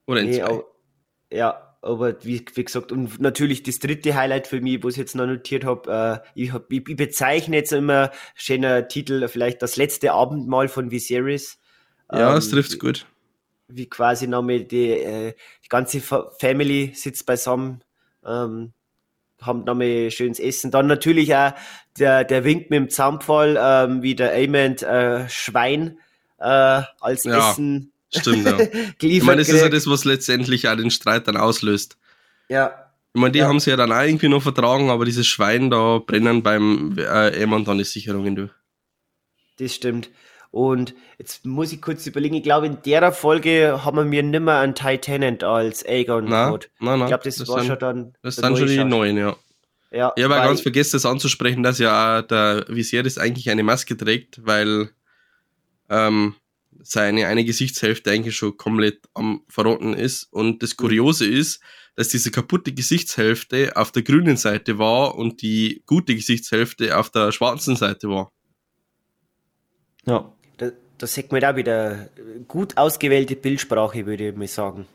Oder 0.06 0.20
in 0.20 0.26
nee, 0.26 0.36
zwei. 0.36 0.44
Aber, 0.44 0.64
ja, 1.30 1.73
aber 1.84 2.16
wie, 2.24 2.44
wie 2.54 2.64
gesagt, 2.64 2.92
und 2.92 3.20
natürlich 3.20 3.62
das 3.62 3.78
dritte 3.78 4.14
Highlight 4.14 4.46
für 4.46 4.60
mich, 4.60 4.82
was 4.82 4.94
ich 4.94 4.98
jetzt 4.98 5.14
noch 5.14 5.26
notiert 5.26 5.64
habe, 5.64 6.22
äh, 6.24 6.28
ich, 6.34 6.52
hab, 6.52 6.72
ich, 6.72 6.88
ich 6.88 6.96
bezeichne 6.96 7.56
jetzt 7.56 7.72
immer 7.72 8.10
schöner 8.34 8.88
Titel, 8.88 9.26
vielleicht 9.28 9.62
das 9.62 9.76
letzte 9.76 10.12
Abendmahl 10.12 10.68
von 10.68 10.90
Viserys. 10.90 11.58
Ja, 12.10 12.30
ähm, 12.30 12.34
das 12.36 12.48
trifft 12.48 12.78
gut. 12.78 13.06
Wie 13.68 13.88
quasi 13.88 14.26
nochmal 14.26 14.64
die, 14.64 14.90
äh, 14.90 15.34
die 15.64 15.68
ganze 15.68 16.00
Family 16.00 16.92
sitzt 16.94 17.26
beisammen, 17.26 17.82
ähm, 18.24 18.72
haben 19.40 19.64
nochmal 19.64 20.10
schönes 20.10 20.40
Essen. 20.40 20.70
Dann 20.70 20.86
natürlich 20.86 21.34
auch 21.34 21.52
der, 21.98 22.24
der 22.24 22.44
Wink 22.44 22.70
mit 22.70 22.78
dem 22.78 22.90
Zaunpfahl, 22.90 23.58
ähm, 23.60 24.02
wie 24.02 24.14
der 24.14 24.32
Aemond 24.32 24.82
äh, 24.82 25.28
Schwein 25.28 25.98
äh, 26.38 26.82
als 27.00 27.24
ja. 27.24 27.50
Essen 27.50 27.93
Stimmt, 28.16 28.46
ja. 28.46 28.58
ich 29.00 29.22
meine, 29.22 29.40
das 29.40 29.48
ist 29.48 29.60
ja 29.60 29.68
das, 29.68 29.86
was 29.86 30.04
letztendlich 30.04 30.68
auch 30.68 30.76
den 30.76 30.90
Streit 30.90 31.26
dann 31.28 31.36
auslöst. 31.36 31.96
Ja. 32.48 32.90
Ich 33.12 33.20
meine, 33.20 33.32
die 33.32 33.40
ja. 33.40 33.46
haben 33.46 33.60
sie 33.60 33.70
ja 33.70 33.76
dann 33.76 33.92
auch 33.92 34.02
irgendwie 34.02 34.28
noch 34.28 34.42
vertragen, 34.42 34.90
aber 34.90 35.04
dieses 35.04 35.26
Schwein 35.26 35.70
da 35.70 35.98
brennen 35.98 36.42
beim 36.42 36.96
äh, 36.98 37.38
Ehemann 37.38 37.64
dann 37.64 37.78
die 37.78 37.84
Sicherungen 37.84 38.36
durch. 38.36 38.50
Das 39.58 39.74
stimmt. 39.74 40.10
Und 40.50 40.94
jetzt 41.18 41.44
muss 41.44 41.72
ich 41.72 41.82
kurz 41.82 42.06
überlegen, 42.06 42.36
ich 42.36 42.42
glaube, 42.44 42.66
in 42.66 42.78
der 42.84 43.10
Folge 43.12 43.84
haben 43.84 43.96
wir 43.96 44.04
mir 44.04 44.22
nimmer 44.22 44.58
einen 44.58 44.74
Titanant 44.74 45.42
als 45.42 45.84
Aegon 45.84 46.26
gehabt. 46.26 46.70
Nein, 46.78 46.98
nein, 46.98 47.00
Ich 47.02 47.06
glaube, 47.08 47.24
das, 47.24 47.36
das, 47.36 47.48
war 47.48 47.58
sind, 47.58 47.66
schon 47.66 47.78
dann. 47.80 48.14
Das 48.22 48.36
sind 48.36 48.58
schon 48.58 48.68
die 48.68 48.84
neuen, 48.84 49.16
ja. 49.16 49.36
Ja, 49.90 50.12
ich 50.16 50.24
habe 50.24 50.34
ganz 50.34 50.60
vergessen, 50.60 50.92
das 50.92 51.06
anzusprechen, 51.06 51.62
dass 51.62 51.78
ja 51.78 52.18
auch 52.18 52.22
der 52.22 52.66
Viserys 52.68 53.16
eigentlich 53.16 53.48
eine 53.50 53.62
Maske 53.62 53.96
trägt, 53.96 54.44
weil 54.44 54.90
ähm, 55.88 56.34
seine 56.84 57.26
eine 57.26 57.44
Gesichtshälfte 57.44 58.10
eigentlich 58.10 58.36
schon 58.36 58.56
komplett 58.56 59.00
am 59.14 59.42
Verrotten 59.48 59.94
ist. 59.94 60.32
Und 60.32 60.62
das 60.62 60.76
Kuriose 60.76 61.26
ist, 61.26 61.60
dass 61.96 62.08
diese 62.08 62.30
kaputte 62.30 62.72
Gesichtshälfte 62.72 63.76
auf 63.76 63.92
der 63.92 64.02
grünen 64.02 64.36
Seite 64.36 64.78
war 64.78 65.14
und 65.16 65.42
die 65.42 65.82
gute 65.86 66.14
Gesichtshälfte 66.14 66.96
auf 66.96 67.10
der 67.10 67.32
schwarzen 67.32 67.76
Seite 67.76 68.08
war. 68.08 68.30
Ja. 70.06 70.32
Da, 70.58 70.70
da 70.98 71.06
sieht 71.06 71.32
man 71.32 71.40
da 71.40 71.56
wieder 71.56 72.08
gut 72.46 72.76
ausgewählte 72.76 73.36
Bildsprache, 73.36 74.06
würde 74.06 74.28
ich 74.28 74.36
mal 74.36 74.46
sagen. 74.46 74.86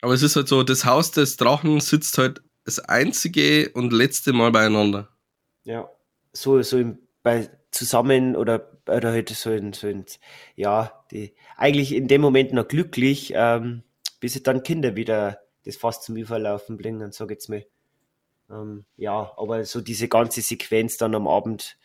Aber 0.00 0.14
es 0.14 0.22
ist 0.22 0.36
halt 0.36 0.48
so, 0.48 0.62
das 0.62 0.84
Haus 0.84 1.10
des 1.10 1.36
Drachen 1.36 1.80
sitzt 1.80 2.18
halt 2.18 2.42
das 2.64 2.78
einzige 2.78 3.70
und 3.74 3.92
letzte 3.92 4.32
Mal 4.32 4.52
beieinander. 4.52 5.08
Ja, 5.64 5.88
so, 6.32 6.62
so 6.62 6.78
im, 6.78 6.98
bei, 7.22 7.50
zusammen 7.70 8.36
oder 8.36 8.58
oder 8.88 9.12
halt 9.12 9.28
so 9.30 9.50
ein, 9.50 9.72
so 9.72 9.86
ein 9.86 10.04
ja, 10.56 11.04
die 11.10 11.34
eigentlich 11.56 11.94
in 11.94 12.08
dem 12.08 12.20
Moment 12.20 12.52
noch 12.52 12.68
glücklich, 12.68 13.32
ähm, 13.34 13.82
bis 14.20 14.34
sie 14.34 14.42
dann 14.42 14.62
Kinder 14.62 14.96
wieder 14.96 15.40
das 15.64 15.76
fast 15.76 16.04
zum 16.04 16.16
Überlaufen 16.16 16.76
bringen, 16.76 17.12
sag 17.12 17.30
jetzt 17.30 17.48
mal. 17.48 17.64
Ähm, 18.50 18.84
ja, 18.96 19.32
aber 19.36 19.64
so 19.64 19.80
diese 19.80 20.08
ganze 20.08 20.40
Sequenz 20.40 20.96
dann 20.96 21.14
am 21.14 21.28
Abend, 21.28 21.76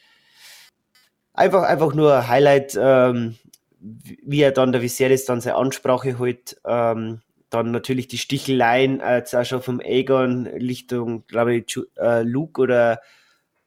einfach, 1.33 1.63
einfach 1.63 1.93
nur 1.93 2.15
ein 2.15 2.27
Highlight, 2.27 2.77
ähm, 2.79 3.37
wie 3.79 4.41
er 4.41 4.51
dann 4.51 4.71
der 4.71 4.81
Viserys 4.81 5.25
dann 5.25 5.41
seine 5.41 5.57
Ansprache 5.57 6.19
halt, 6.19 6.59
ähm, 6.65 7.21
dann 7.49 7.71
natürlich 7.71 8.07
die 8.07 8.17
Sticheleien, 8.17 8.99
äh, 9.01 9.17
jetzt 9.17 9.35
auch 9.35 9.43
schon 9.43 9.61
vom 9.61 9.79
Aegon 9.79 10.47
Richtung, 10.47 11.27
glaube 11.27 11.55
ich, 11.55 11.77
äh, 11.97 12.23
Luke 12.23 12.61
oder 12.61 13.01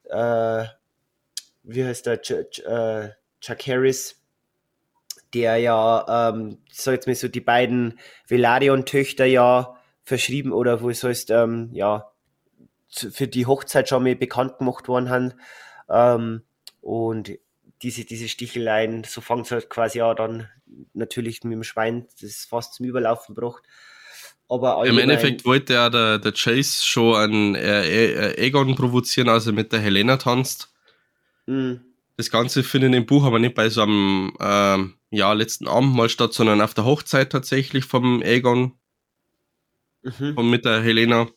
äh, 0.05 0.65
wie 1.63 1.85
heißt 1.85 2.07
der, 2.07 2.23
Ch 2.23 2.33
Ch 2.51 2.61
äh, 2.61 3.11
Chuck 3.41 3.67
Harris, 3.67 4.23
der 5.35 5.57
ja, 5.57 6.31
ähm, 6.31 6.59
sag 6.71 6.95
jetzt 6.95 7.07
mal 7.07 7.15
so, 7.15 7.29
die 7.29 7.41
beiden 7.41 7.99
Velarion-Töchter 8.29 9.25
ja 9.25 9.77
verschrieben 10.05 10.53
oder 10.53 10.81
wo 10.81 10.91
es 10.91 11.03
heißt, 11.03 11.31
ähm, 11.31 11.71
ja, 11.73 12.11
für 12.89 13.29
die 13.29 13.47
Hochzeit 13.47 13.89
schon 13.89 14.05
mal 14.05 14.17
bekannt 14.17 14.59
gemacht 14.59 14.89
worden 14.89 15.11
haben. 15.11 15.35
Ähm, 15.89 16.43
und 16.81 17.33
diese, 17.83 18.05
diese 18.05 18.29
Sticheleien, 18.29 19.05
so 19.05 19.21
fängt 19.21 19.47
es 19.47 19.53
halt 19.53 19.69
quasi 19.69 20.01
auch 20.01 20.15
dann 20.15 20.49
natürlich 20.95 21.43
mit 21.45 21.53
dem 21.53 21.65
Schwein, 21.65 22.07
das 22.13 22.23
ist 22.23 22.49
fast 22.49 22.75
zum 22.75 22.87
Überlaufen 22.87 23.35
gebracht. 23.35 23.63
Aber 24.49 24.87
Im 24.87 24.99
Endeffekt 24.99 25.45
wollte 25.45 25.75
ja 25.75 25.91
der, 25.91 26.19
der 26.19 26.33
Chase 26.33 26.85
schon 26.85 27.17
einen 27.17 27.55
äh, 27.57 27.85
äh, 27.85 28.47
Egon 28.47 28.77
provozieren, 28.77 29.29
also 29.29 29.53
mit 29.53 29.73
der 29.73 29.81
Helena 29.81 30.17
tanzt. 30.19 30.73
Mhm. 31.47 31.86
Das 32.17 32.31
Ganze 32.31 32.63
findet 32.63 32.95
im 32.95 33.07
Buch 33.07 33.25
aber 33.25 33.39
nicht 33.39 33.55
bei 33.55 33.69
so 33.69 33.83
einem 33.83 34.33
ähm, 34.41 34.95
ja, 35.11 35.33
letzten 35.33 35.69
Abend 35.69 35.95
mal 35.95 36.09
statt, 36.09 36.33
sondern 36.33 36.61
auf 36.61 36.75
der 36.75 36.85
Hochzeit 36.85 37.31
tatsächlich 37.31 37.85
vom 37.85 38.23
Egon 38.23 38.73
mhm. 40.03 40.33
und 40.37 40.51
mit 40.51 40.65
der 40.65 40.83
Helena. 40.83 41.29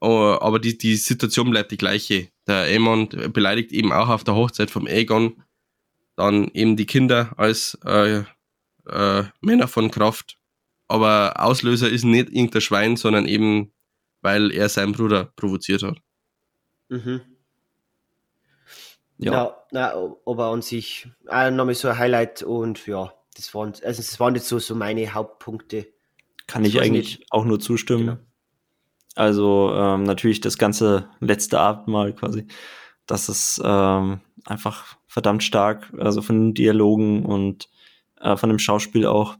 Oh, 0.00 0.36
aber 0.40 0.58
die, 0.58 0.76
die 0.76 0.96
Situation 0.96 1.50
bleibt 1.50 1.72
die 1.72 1.76
gleiche. 1.76 2.28
Der 2.46 2.64
Aemon 2.64 3.08
beleidigt 3.32 3.72
eben 3.72 3.92
auch 3.92 4.08
auf 4.08 4.24
der 4.24 4.34
Hochzeit 4.34 4.70
vom 4.70 4.86
Aegon 4.86 5.42
dann 6.16 6.48
eben 6.54 6.76
die 6.76 6.86
Kinder 6.86 7.32
als 7.36 7.78
äh, 7.84 8.22
äh, 8.86 9.24
Männer 9.40 9.68
von 9.68 9.90
Kraft. 9.90 10.38
Aber 10.86 11.34
Auslöser 11.36 11.88
ist 11.88 12.04
nicht 12.04 12.28
irgendein 12.28 12.60
Schwein, 12.60 12.96
sondern 12.96 13.26
eben, 13.26 13.72
weil 14.20 14.52
er 14.52 14.68
seinen 14.68 14.92
Bruder 14.92 15.32
provoziert 15.36 15.82
hat. 15.82 15.98
Mhm. 16.88 17.22
Ja, 19.18 19.32
ja 19.32 19.56
na, 19.70 20.14
aber 20.26 20.46
an 20.46 20.62
sich 20.62 21.08
auch 21.28 21.50
nochmal 21.50 21.74
so 21.74 21.88
ein 21.88 21.98
Highlight 21.98 22.42
und 22.42 22.86
ja, 22.86 23.12
das 23.36 23.54
waren, 23.54 23.72
also 23.84 24.02
das 24.02 24.20
waren 24.20 24.34
jetzt 24.34 24.48
so, 24.48 24.58
so 24.58 24.74
meine 24.74 25.12
Hauptpunkte. 25.12 25.86
Kann 26.46 26.64
ich 26.64 26.80
eigentlich 26.80 27.20
nicht. 27.20 27.32
auch 27.32 27.44
nur 27.44 27.60
zustimmen. 27.60 28.06
Genau. 28.06 28.18
Also 29.14 29.72
ähm, 29.74 30.02
natürlich 30.02 30.40
das 30.40 30.58
ganze 30.58 31.08
letzte 31.20 31.60
Abendmahl 31.60 32.12
quasi. 32.14 32.46
Das 33.06 33.28
ist 33.28 33.60
ähm, 33.64 34.20
einfach 34.44 34.96
verdammt 35.06 35.42
stark, 35.42 35.92
also 35.98 36.22
von 36.22 36.36
den 36.36 36.54
Dialogen 36.54 37.24
und 37.24 37.68
äh, 38.20 38.36
von 38.36 38.48
dem 38.48 38.58
Schauspiel 38.58 39.06
auch. 39.06 39.36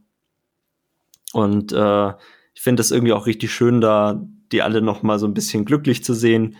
Und 1.33 1.73
äh, 1.73 2.09
ich 2.53 2.61
finde 2.61 2.81
es 2.81 2.91
irgendwie 2.91 3.13
auch 3.13 3.25
richtig 3.25 3.53
schön, 3.53 3.81
da 3.81 4.21
die 4.51 4.61
alle 4.61 4.81
noch 4.81 5.03
mal 5.03 5.19
so 5.19 5.27
ein 5.27 5.33
bisschen 5.33 5.65
glücklich 5.65 6.03
zu 6.03 6.13
sehen. 6.13 6.55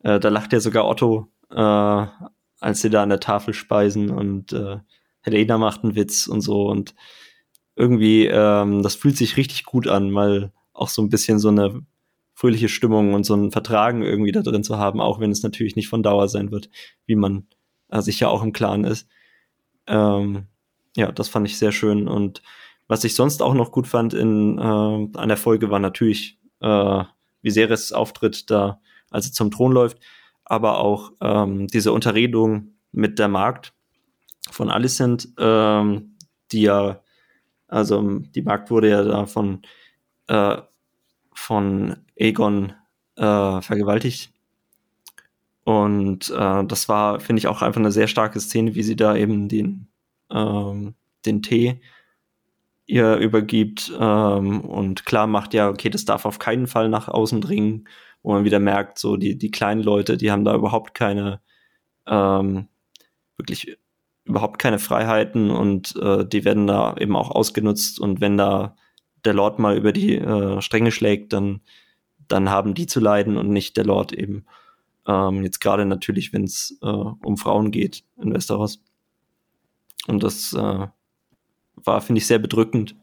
Äh, 0.00 0.20
da 0.20 0.28
lacht 0.28 0.52
ja 0.52 0.60
sogar 0.60 0.86
Otto, 0.86 1.28
äh, 1.50 2.06
als 2.60 2.80
sie 2.80 2.90
da 2.90 3.02
an 3.02 3.08
der 3.08 3.20
Tafel 3.20 3.54
speisen 3.54 4.10
und 4.10 4.52
äh, 4.52 4.78
Helena 5.20 5.58
macht 5.58 5.84
einen 5.84 5.94
Witz 5.94 6.26
und 6.26 6.40
so 6.40 6.68
und 6.68 6.94
irgendwie, 7.76 8.26
ähm, 8.26 8.82
das 8.82 8.96
fühlt 8.96 9.16
sich 9.16 9.36
richtig 9.36 9.64
gut 9.64 9.86
an, 9.86 10.10
mal 10.10 10.52
auch 10.72 10.88
so 10.88 11.02
ein 11.02 11.10
bisschen 11.10 11.38
so 11.38 11.48
eine 11.48 11.82
fröhliche 12.34 12.68
Stimmung 12.68 13.14
und 13.14 13.24
so 13.24 13.34
ein 13.34 13.50
Vertragen 13.50 14.02
irgendwie 14.02 14.32
da 14.32 14.42
drin 14.42 14.62
zu 14.62 14.78
haben, 14.78 15.00
auch 15.00 15.20
wenn 15.20 15.30
es 15.30 15.42
natürlich 15.42 15.76
nicht 15.76 15.88
von 15.88 16.02
Dauer 16.02 16.28
sein 16.28 16.50
wird, 16.50 16.70
wie 17.06 17.16
man 17.16 17.46
äh, 17.88 18.00
sich 18.00 18.20
ja 18.20 18.28
auch 18.28 18.42
im 18.42 18.52
Klaren 18.52 18.84
ist. 18.84 19.08
Ähm, 19.86 20.46
ja, 20.96 21.10
das 21.10 21.28
fand 21.28 21.48
ich 21.48 21.58
sehr 21.58 21.72
schön. 21.72 22.06
Und 22.08 22.42
was 22.86 23.04
ich 23.04 23.14
sonst 23.14 23.42
auch 23.42 23.54
noch 23.54 23.72
gut 23.72 23.86
fand 23.86 24.14
in 24.14 24.58
äh, 24.58 25.18
einer 25.18 25.36
Folge 25.36 25.70
war 25.70 25.78
natürlich 25.78 26.38
äh, 26.60 27.04
Viserys 27.42 27.92
Auftritt 27.92 28.50
da, 28.50 28.80
als 29.10 29.26
er 29.26 29.32
zum 29.32 29.50
Thron 29.50 29.72
läuft, 29.72 29.98
aber 30.48 30.78
auch 30.78 31.12
ähm, 31.20 31.66
diese 31.68 31.92
Unterredung 31.92 32.72
mit 32.92 33.18
der 33.18 33.28
Magd 33.28 33.72
von 34.50 34.70
Alicent, 34.70 35.28
ähm, 35.38 36.16
die 36.52 36.62
ja, 36.62 37.02
also 37.66 38.20
die 38.20 38.42
Magd 38.42 38.70
wurde 38.70 38.88
ja 38.90 39.04
da 39.04 39.26
von 39.26 39.62
äh, 40.28 40.58
von 41.34 41.96
Aegon 42.18 42.72
äh, 43.16 43.60
vergewaltigt. 43.60 44.32
Und 45.64 46.30
äh, 46.30 46.64
das 46.64 46.88
war, 46.88 47.20
finde 47.20 47.40
ich, 47.40 47.46
auch 47.46 47.62
einfach 47.62 47.80
eine 47.80 47.92
sehr 47.92 48.08
starke 48.08 48.40
Szene, 48.40 48.74
wie 48.74 48.82
sie 48.82 48.96
da 48.96 49.14
eben 49.14 49.48
den, 49.48 49.88
ähm, 50.30 50.94
den 51.26 51.42
Tee 51.42 51.80
ihr 52.86 53.16
übergibt 53.16 53.92
ähm, 54.00 54.62
und 54.62 55.04
klar 55.04 55.26
macht, 55.26 55.52
ja, 55.52 55.68
okay, 55.68 55.90
das 55.90 56.06
darf 56.06 56.24
auf 56.24 56.38
keinen 56.38 56.66
Fall 56.66 56.88
nach 56.88 57.08
außen 57.08 57.42
dringen, 57.42 57.86
wo 58.22 58.32
man 58.32 58.44
wieder 58.44 58.58
merkt, 58.60 58.98
so 58.98 59.16
die, 59.16 59.36
die 59.36 59.50
kleinen 59.50 59.82
Leute, 59.82 60.16
die 60.16 60.30
haben 60.30 60.44
da 60.44 60.54
überhaupt 60.54 60.94
keine, 60.94 61.40
ähm, 62.06 62.68
wirklich 63.36 63.78
überhaupt 64.24 64.58
keine 64.58 64.78
Freiheiten 64.78 65.50
und 65.50 65.96
äh, 65.96 66.26
die 66.26 66.44
werden 66.44 66.66
da 66.66 66.96
eben 66.98 67.16
auch 67.16 67.30
ausgenutzt 67.30 67.98
und 67.98 68.20
wenn 68.20 68.36
da 68.36 68.76
der 69.24 69.34
Lord 69.34 69.58
mal 69.58 69.76
über 69.76 69.92
die 69.92 70.16
äh, 70.16 70.60
Stränge 70.60 70.92
schlägt, 70.92 71.32
dann, 71.32 71.60
dann 72.28 72.50
haben 72.50 72.74
die 72.74 72.86
zu 72.86 73.00
leiden 73.00 73.36
und 73.36 73.50
nicht 73.50 73.76
der 73.76 73.84
Lord 73.84 74.12
eben. 74.12 74.44
Ähm, 75.06 75.42
jetzt 75.42 75.60
gerade 75.60 75.86
natürlich, 75.86 76.32
wenn 76.32 76.44
es 76.44 76.78
äh, 76.82 76.86
um 76.86 77.36
Frauen 77.36 77.70
geht 77.70 78.04
in 78.20 78.32
Westeros. 78.32 78.84
Und 80.06 80.22
das 80.22 80.52
äh, 80.52 80.86
war, 81.74 82.00
finde 82.00 82.18
ich, 82.18 82.26
sehr 82.26 82.38
bedrückend. 82.38 82.94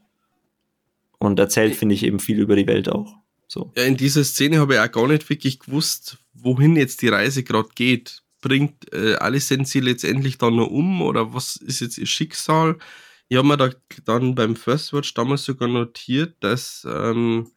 Und 1.18 1.38
erzählt, 1.38 1.74
finde 1.74 1.94
ich, 1.94 2.04
eben 2.04 2.20
viel 2.20 2.38
über 2.38 2.56
die 2.56 2.66
Welt 2.66 2.88
auch. 2.88 3.14
So. 3.48 3.72
Ja, 3.76 3.84
in 3.84 3.96
dieser 3.96 4.24
Szene 4.24 4.58
habe 4.58 4.74
ich 4.74 4.80
auch 4.80 4.90
gar 4.90 5.08
nicht 5.08 5.28
wirklich 5.28 5.60
gewusst, 5.60 6.18
wohin 6.34 6.76
jetzt 6.76 7.02
die 7.02 7.08
Reise 7.08 7.42
gerade 7.42 7.68
geht. 7.74 8.22
Bringt 8.40 8.92
äh, 8.92 9.14
Alicent 9.14 9.68
sie 9.68 9.80
letztendlich 9.80 10.38
dann 10.38 10.56
nur 10.56 10.70
um 10.70 11.02
oder 11.02 11.32
was 11.32 11.56
ist 11.56 11.80
jetzt 11.80 11.98
ihr 11.98 12.06
Schicksal? 12.06 12.78
Ich 13.28 13.36
habe 13.36 13.48
mir 13.48 13.56
da 13.56 13.70
dann 14.04 14.34
beim 14.34 14.54
First 14.54 14.92
Watch 14.92 15.14
damals 15.14 15.44
sogar 15.44 15.68
notiert, 15.68 16.36
dass 16.40 16.86
ähm, 16.88 17.50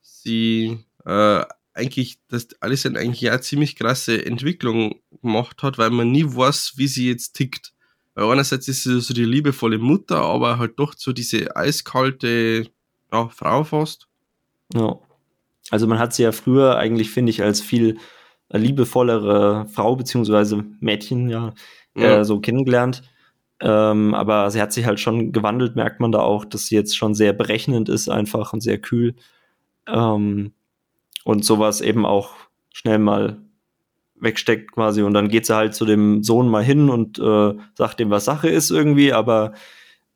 sie 0.00 0.78
äh, 1.04 1.44
eigentlich, 1.74 2.18
dass 2.28 2.48
Alicent 2.60 2.96
eigentlich 2.96 3.30
eine 3.30 3.40
ziemlich 3.40 3.76
krasse 3.76 4.24
Entwicklung 4.24 5.00
gemacht 5.22 5.62
hat, 5.62 5.78
weil 5.78 5.90
man 5.90 6.10
nie 6.10 6.24
weiß, 6.24 6.74
wie 6.76 6.88
sie 6.88 7.08
jetzt 7.08 7.34
tickt. 7.34 7.72
Weil 8.14 8.30
einerseits 8.30 8.68
ist 8.68 8.84
sie 8.84 9.00
so 9.00 9.12
die 9.12 9.24
liebevolle 9.24 9.78
Mutter, 9.78 10.20
aber 10.20 10.58
halt 10.58 10.78
doch 10.78 10.94
so 10.96 11.12
diese 11.12 11.56
eiskalte 11.56 12.70
ja, 13.12 13.28
Frau 13.28 13.64
fast. 13.64 14.08
Ja. 14.72 14.98
Also 15.70 15.86
man 15.86 15.98
hat 15.98 16.14
sie 16.14 16.22
ja 16.22 16.32
früher 16.32 16.76
eigentlich, 16.76 17.10
finde 17.10 17.30
ich, 17.30 17.42
als 17.42 17.60
viel 17.60 17.98
liebevollere 18.50 19.66
Frau 19.72 19.96
beziehungsweise 19.96 20.64
Mädchen 20.80 21.28
ja, 21.28 21.54
ja. 21.96 22.20
Äh, 22.20 22.24
so 22.24 22.40
kennengelernt. 22.40 23.02
Ähm, 23.60 24.14
aber 24.14 24.50
sie 24.50 24.60
hat 24.60 24.72
sich 24.72 24.84
halt 24.84 25.00
schon 25.00 25.32
gewandelt, 25.32 25.76
merkt 25.76 26.00
man 26.00 26.12
da 26.12 26.20
auch, 26.20 26.44
dass 26.44 26.66
sie 26.66 26.74
jetzt 26.74 26.96
schon 26.96 27.14
sehr 27.14 27.32
berechnend 27.32 27.88
ist 27.88 28.08
einfach 28.08 28.52
und 28.52 28.60
sehr 28.60 28.78
kühl. 28.78 29.14
Ähm, 29.86 30.52
und 31.24 31.44
sowas 31.44 31.80
eben 31.80 32.04
auch 32.04 32.34
schnell 32.72 32.98
mal 32.98 33.38
wegsteckt 34.16 34.72
quasi. 34.72 35.02
Und 35.02 35.14
dann 35.14 35.28
geht 35.28 35.46
sie 35.46 35.56
halt 35.56 35.74
zu 35.74 35.84
dem 35.84 36.22
Sohn 36.22 36.48
mal 36.48 36.64
hin 36.64 36.90
und 36.90 37.18
äh, 37.18 37.54
sagt 37.74 38.00
ihm, 38.00 38.10
was 38.10 38.24
Sache 38.24 38.48
ist 38.48 38.70
irgendwie, 38.70 39.12
aber 39.12 39.54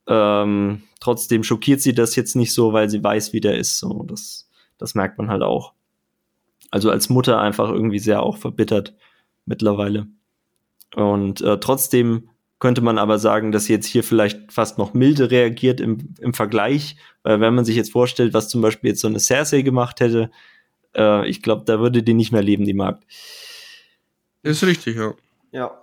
ähm, 0.06 0.82
trotzdem 1.00 1.44
schockiert 1.44 1.80
sie 1.80 1.94
das 1.94 2.16
jetzt 2.16 2.36
nicht 2.36 2.52
so, 2.52 2.72
weil 2.72 2.90
sie 2.90 3.02
weiß, 3.02 3.32
wie 3.32 3.40
der 3.40 3.56
ist. 3.56 3.78
So, 3.78 4.04
das, 4.04 4.47
das 4.78 4.94
merkt 4.94 5.18
man 5.18 5.28
halt 5.28 5.42
auch. 5.42 5.74
Also 6.70 6.90
als 6.90 7.09
Mutter 7.09 7.40
einfach 7.40 7.70
irgendwie 7.70 7.98
sehr 7.98 8.22
auch 8.22 8.36
verbittert 8.36 8.94
mittlerweile. 9.46 10.06
Und 10.94 11.40
äh, 11.40 11.59
trotzdem 11.59 12.30
könnte 12.59 12.80
man 12.80 12.98
aber 12.98 13.18
sagen, 13.18 13.52
dass 13.52 13.66
sie 13.66 13.72
jetzt 13.72 13.86
hier 13.86 14.02
vielleicht 14.02 14.52
fast 14.52 14.78
noch 14.78 14.94
milde 14.94 15.30
reagiert 15.30 15.80
im, 15.80 16.14
im 16.20 16.34
Vergleich, 16.34 16.96
weil 17.22 17.40
wenn 17.40 17.55
man 17.55 17.64
sich 17.64 17.76
jetzt 17.76 17.92
vorstellt, 17.92 18.34
was 18.34 18.48
zum 18.48 18.60
Beispiel 18.62 18.90
jetzt 18.90 19.00
so 19.00 19.09
eine 19.09 19.20
Cersei 19.20 19.62
gemacht 19.62 20.00
hätte, 20.00 20.30
äh, 20.94 21.28
ich 21.28 21.42
glaube, 21.42 21.64
da 21.64 21.78
würde 21.78 22.02
die 22.02 22.14
nicht 22.14 22.32
mehr 22.32 22.42
leben, 22.42 22.64
die 22.64 22.74
Magd. 22.74 23.05
Ist 24.42 24.64
richtig, 24.64 24.96
ja. 24.96 25.14
Ja. 25.52 25.82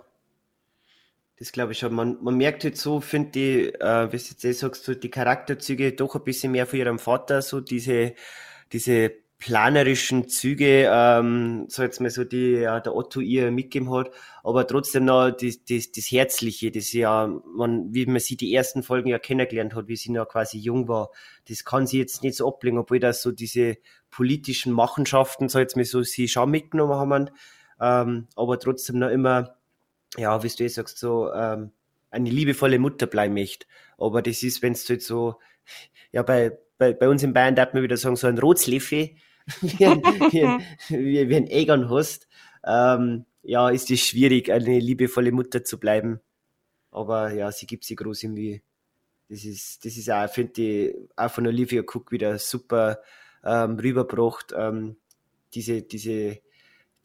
Das 1.38 1.52
glaube 1.52 1.72
ich 1.72 1.78
schon. 1.78 1.94
Man, 1.94 2.16
man 2.22 2.36
merkt 2.36 2.64
jetzt 2.64 2.80
so, 2.80 3.00
finde 3.00 3.30
die, 3.30 3.74
äh, 3.74 4.06
wie 4.06 4.16
du 4.16 4.22
jetzt 4.22 4.44
eh 4.44 4.52
sagst, 4.52 4.84
so 4.84 4.94
die 4.94 5.10
Charakterzüge 5.10 5.92
doch 5.92 6.14
ein 6.14 6.24
bisschen 6.24 6.52
mehr 6.52 6.66
von 6.66 6.78
ihrem 6.78 6.98
Vater, 6.98 7.42
so 7.42 7.60
diese, 7.60 8.14
diese 8.72 9.12
planerischen 9.38 10.28
Züge, 10.28 10.88
ähm, 10.90 11.66
so 11.68 11.82
jetzt 11.82 12.00
mal 12.00 12.08
so 12.08 12.24
die 12.24 12.52
ja, 12.52 12.80
der 12.80 12.94
Otto 12.94 13.20
ihr 13.20 13.50
mitgegeben 13.50 13.92
hat, 13.92 14.10
aber 14.42 14.66
trotzdem 14.66 15.04
noch 15.04 15.30
das, 15.30 15.62
das, 15.64 15.92
das 15.92 16.10
Herzliche, 16.10 16.70
das 16.70 16.92
ja, 16.92 17.28
man, 17.54 17.92
wie 17.92 18.06
man 18.06 18.20
sie 18.20 18.36
die 18.36 18.54
ersten 18.54 18.82
Folgen 18.82 19.08
ja 19.10 19.18
kennengelernt 19.18 19.74
hat, 19.74 19.88
wie 19.88 19.96
sie 19.96 20.10
noch 20.10 20.26
quasi 20.26 20.58
jung 20.58 20.88
war, 20.88 21.10
das 21.48 21.64
kann 21.64 21.86
sie 21.86 21.98
jetzt 21.98 22.22
nicht 22.22 22.36
so 22.36 22.48
ablegen, 22.48 22.78
obwohl 22.78 22.98
das 22.98 23.20
so 23.20 23.30
diese 23.30 23.76
politischen 24.10 24.72
Machenschaften, 24.72 25.50
so 25.50 25.58
jetzt 25.58 25.76
mal 25.76 25.84
so 25.84 26.02
sie 26.02 26.28
schon 26.28 26.50
mitgenommen 26.50 26.94
haben, 26.94 27.30
ähm, 27.78 28.28
aber 28.36 28.58
trotzdem 28.58 28.98
noch 28.98 29.10
immer, 29.10 29.56
ja, 30.16 30.42
wie 30.42 30.48
du 30.48 30.64
eh 30.64 30.68
sagst, 30.68 30.98
so 30.98 31.30
ähm, 31.32 31.72
eine 32.10 32.30
liebevolle 32.30 32.78
Mutter 32.78 33.06
bleiben 33.06 33.34
möchte. 33.34 33.66
Aber 33.98 34.22
das 34.22 34.42
ist, 34.42 34.62
wenn 34.62 34.72
es 34.72 34.88
halt 34.88 35.02
so, 35.02 35.36
ja, 36.12 36.22
bei, 36.22 36.58
bei, 36.78 36.92
bei 36.92 37.08
uns 37.08 37.22
in 37.22 37.32
Bayern 37.32 37.54
darf 37.54 37.72
man 37.72 37.82
wieder 37.82 37.96
sagen, 37.96 38.16
so 38.16 38.26
ein 38.26 38.38
Rotsleffe, 38.38 39.10
wie 39.60 39.86
ein, 39.86 40.02
wie 40.02 40.44
ein, 40.44 40.62
wie, 40.88 41.28
wie 41.28 41.36
ein 41.36 41.46
Egon 41.46 41.90
hast, 41.90 42.28
ähm, 42.64 43.24
ja, 43.42 43.68
ist 43.70 43.90
es 43.90 44.00
schwierig, 44.00 44.50
eine 44.50 44.78
liebevolle 44.78 45.32
Mutter 45.32 45.62
zu 45.64 45.78
bleiben. 45.78 46.20
Aber 46.90 47.32
ja, 47.32 47.52
sie 47.52 47.66
gibt 47.66 47.84
sich 47.84 47.96
große 47.96 48.28
Mühe. 48.28 48.60
das 49.28 49.44
ist, 49.44 49.84
das 49.84 49.96
ist 49.96 50.10
auch, 50.10 50.28
finde 50.28 50.62
ich, 50.62 50.94
auch 51.14 51.30
von 51.30 51.46
Olivia 51.46 51.82
Cook 51.82 52.10
wieder 52.10 52.38
super 52.38 53.00
ähm, 53.44 53.78
rübergebracht. 53.78 54.52
Ähm, 54.56 54.96
diese, 55.54 55.82
diese, 55.82 56.38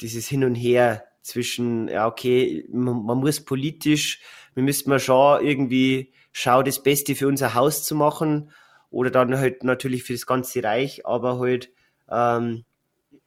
dieses 0.01 0.27
Hin 0.27 0.43
und 0.43 0.55
Her 0.55 1.05
zwischen, 1.21 1.87
ja, 1.87 2.07
okay, 2.07 2.65
man, 2.71 3.03
man 3.05 3.19
muss 3.19 3.41
politisch, 3.41 4.21
wir 4.55 4.63
müssen 4.63 4.89
mal 4.89 4.99
schon 4.99 5.45
irgendwie 5.45 6.11
schauen, 6.31 6.65
das 6.65 6.83
Beste 6.83 7.15
für 7.15 7.27
unser 7.27 7.53
Haus 7.53 7.83
zu 7.83 7.95
machen 7.95 8.51
oder 8.89 9.09
dann 9.09 9.37
halt 9.37 9.63
natürlich 9.63 10.03
für 10.03 10.13
das 10.13 10.25
ganze 10.25 10.63
Reich, 10.63 11.05
aber 11.05 11.39
halt 11.39 11.71
ähm, 12.09 12.65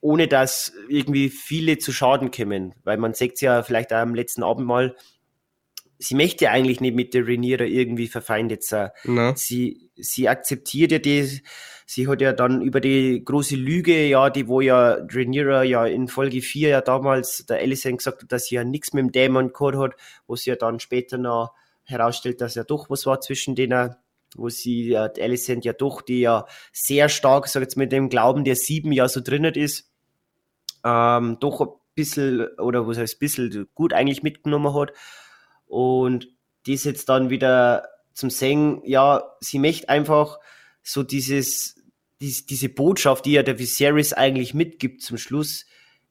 ohne 0.01 0.27
dass 0.27 0.73
irgendwie 0.87 1.29
viele 1.29 1.77
zu 1.77 1.91
Schaden 1.91 2.31
kommen, 2.31 2.75
weil 2.83 2.97
man 2.97 3.13
sieht 3.13 3.41
ja 3.41 3.63
vielleicht 3.63 3.91
auch 3.91 3.97
am 3.97 4.13
letzten 4.13 4.43
Abend 4.43 4.67
mal, 4.67 4.95
sie 5.97 6.15
möchte 6.15 6.51
eigentlich 6.51 6.81
nicht 6.81 6.95
mit 6.95 7.13
der 7.13 7.25
Reniera 7.25 7.63
irgendwie 7.63 8.07
verfeindet 8.07 8.63
sein. 8.63 8.91
No. 9.05 9.33
Sie, 9.35 9.89
sie 9.95 10.29
akzeptiert 10.29 10.91
ja 10.91 10.99
die, 10.99 11.41
sie 11.85 12.07
hat 12.07 12.21
ja 12.21 12.33
dann 12.33 12.61
über 12.61 12.81
die 12.81 13.23
große 13.23 13.55
Lüge, 13.55 14.07
ja, 14.07 14.29
die 14.29 14.47
wo 14.47 14.61
ja 14.61 14.93
Reniera 14.93 15.63
ja 15.63 15.85
in 15.85 16.07
Folge 16.07 16.41
4 16.41 16.69
ja 16.69 16.81
damals 16.81 17.45
der 17.47 17.57
Alison 17.57 17.97
gesagt 17.97 18.23
hat, 18.23 18.31
dass 18.31 18.45
sie 18.45 18.55
ja 18.55 18.63
nichts 18.63 18.93
mit 18.93 19.01
dem 19.03 19.11
Dämon 19.11 19.53
gehabt 19.53 19.77
hat, 19.77 19.95
wo 20.27 20.35
sie 20.35 20.51
ja 20.51 20.55
dann 20.55 20.79
später 20.79 21.17
noch 21.17 21.53
herausstellt, 21.85 22.41
dass 22.41 22.55
ja 22.55 22.63
doch 22.63 22.89
was 22.89 23.05
war 23.05 23.21
zwischen 23.21 23.55
denen, 23.55 23.95
wo 24.35 24.49
sie 24.49 24.89
die 24.89 25.21
Alicent 25.21 25.65
ja 25.65 25.73
doch, 25.73 26.01
die 26.01 26.21
ja 26.21 26.45
sehr 26.73 27.09
stark, 27.09 27.47
sag 27.47 27.61
jetzt 27.61 27.77
mit 27.77 27.91
dem 27.91 28.09
Glauben, 28.09 28.43
der 28.43 28.55
sieben 28.55 28.91
ja 28.91 29.07
so 29.07 29.21
drinnen 29.21 29.53
ist, 29.53 29.91
ähm, 30.83 31.37
doch 31.39 31.61
ein 31.61 31.67
bisschen, 31.95 32.47
oder 32.57 32.87
was 32.87 32.97
heißt 32.97 33.15
ein 33.15 33.19
bisschen, 33.19 33.67
gut 33.73 33.93
eigentlich 33.93 34.23
mitgenommen 34.23 34.73
hat. 34.73 34.91
Und 35.67 36.27
das 36.67 36.83
jetzt 36.83 37.09
dann 37.09 37.29
wieder 37.29 37.87
zum 38.13 38.29
Singen, 38.29 38.81
ja, 38.85 39.23
sie 39.39 39.59
möchte 39.59 39.89
einfach 39.89 40.39
so 40.83 41.03
dieses, 41.03 41.75
dies, 42.21 42.45
diese 42.45 42.69
Botschaft, 42.69 43.25
die 43.25 43.33
ja 43.33 43.43
der 43.43 43.59
Viserys 43.59 44.13
eigentlich 44.13 44.53
mitgibt 44.53 45.01
zum 45.01 45.17
Schluss, 45.17 45.65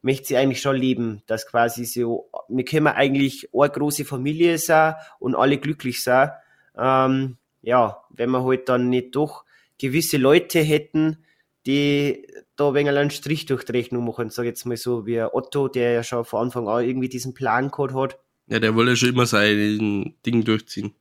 möchte 0.04 0.28
sie 0.28 0.36
eigentlich 0.36 0.60
schon 0.60 0.76
leben, 0.76 1.22
dass 1.26 1.46
quasi 1.46 1.84
so, 1.86 2.30
wir 2.48 2.64
können 2.64 2.88
eigentlich 2.88 3.48
eine 3.54 3.70
große 3.70 4.04
Familie 4.04 4.58
sein 4.58 4.94
und 5.18 5.34
alle 5.34 5.58
glücklich 5.58 6.02
sein. 6.02 6.30
Ähm, 6.76 7.38
ja, 7.62 8.04
wenn 8.10 8.30
wir 8.30 8.44
halt 8.44 8.68
dann 8.68 8.90
nicht 8.90 9.16
doch 9.16 9.44
gewisse 9.78 10.18
Leute 10.18 10.60
hätten, 10.60 11.24
die 11.66 12.26
da 12.56 12.68
ein 12.68 12.74
wenig 12.74 12.94
einen 12.94 13.10
Strich 13.10 13.46
durch 13.46 13.64
die 13.64 13.72
Rechnung 13.72 14.04
machen, 14.04 14.28
sag 14.28 14.44
jetzt 14.44 14.66
mal 14.66 14.76
so, 14.76 15.06
wie 15.06 15.22
Otto, 15.22 15.68
der 15.68 15.92
ja 15.92 16.02
schon 16.02 16.26
von 16.26 16.42
Anfang 16.42 16.68
an 16.68 16.84
irgendwie 16.84 17.08
diesen 17.08 17.32
Plan 17.32 17.70
gehabt 17.70 17.94
hat, 17.94 18.18
ja, 18.46 18.58
der 18.58 18.74
wollte 18.74 18.96
schon 18.96 19.08
immer 19.08 19.24
sein 19.24 20.16
Ding 20.26 20.44
durchziehen. 20.44 20.94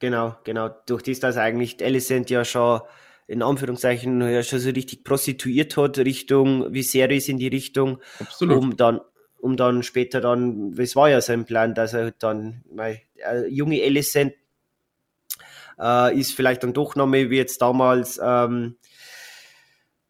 Genau, 0.00 0.34
genau. 0.42 0.68
Durch 0.86 1.02
das, 1.02 1.20
dass 1.20 1.36
eigentlich 1.36 1.80
Alicent 1.80 2.28
ja 2.28 2.44
schon 2.44 2.80
in 3.32 3.42
Anführungszeichen 3.42 4.20
ja 4.20 4.42
schon 4.42 4.60
so 4.60 4.70
richtig 4.70 5.04
prostituiert 5.04 5.76
hat, 5.76 5.98
Richtung 5.98 6.72
Viserys 6.72 7.28
in 7.28 7.38
die 7.38 7.48
Richtung, 7.48 7.98
Absolut. 8.20 8.58
um 8.58 8.76
dann 8.76 9.00
um 9.40 9.56
dann 9.56 9.82
später 9.82 10.20
dann, 10.20 10.72
es 10.78 10.94
war 10.94 11.10
ja 11.10 11.20
sein 11.20 11.44
Plan, 11.44 11.74
dass 11.74 11.94
er 11.94 12.12
dann, 12.12 12.62
weil 12.70 13.00
äh, 13.16 13.48
junge 13.48 13.82
Alicent 13.82 14.34
äh, 15.80 16.16
ist 16.16 16.34
vielleicht 16.34 16.62
dann 16.62 16.72
doch 16.72 16.94
nochmal 16.94 17.28
wie 17.28 17.38
jetzt 17.38 17.60
damals, 17.60 18.20
ähm, 18.22 18.76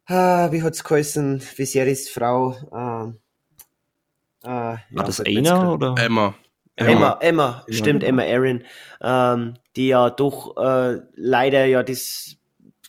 äh, 0.06 0.14
wie 0.52 0.62
hat's 0.62 0.84
geheißen, 0.84 1.40
Viserys 1.40 2.10
Frau, 2.10 2.52
äh, 2.52 4.46
äh, 4.46 4.48
War 4.48 4.80
ja, 4.90 5.02
das 5.02 5.20
Aina 5.20 5.72
oder? 5.72 5.94
Emma. 5.98 6.34
Emma, 6.76 7.18
Emma, 7.20 7.64
stimmt, 7.68 8.02
Emma 8.02 8.22
Aaron, 8.22 8.64
ähm, 9.02 9.54
die 9.76 9.88
ja 9.88 10.10
doch 10.10 10.56
äh, 10.56 11.00
leider 11.14 11.64
ja 11.66 11.82
das 11.82 12.36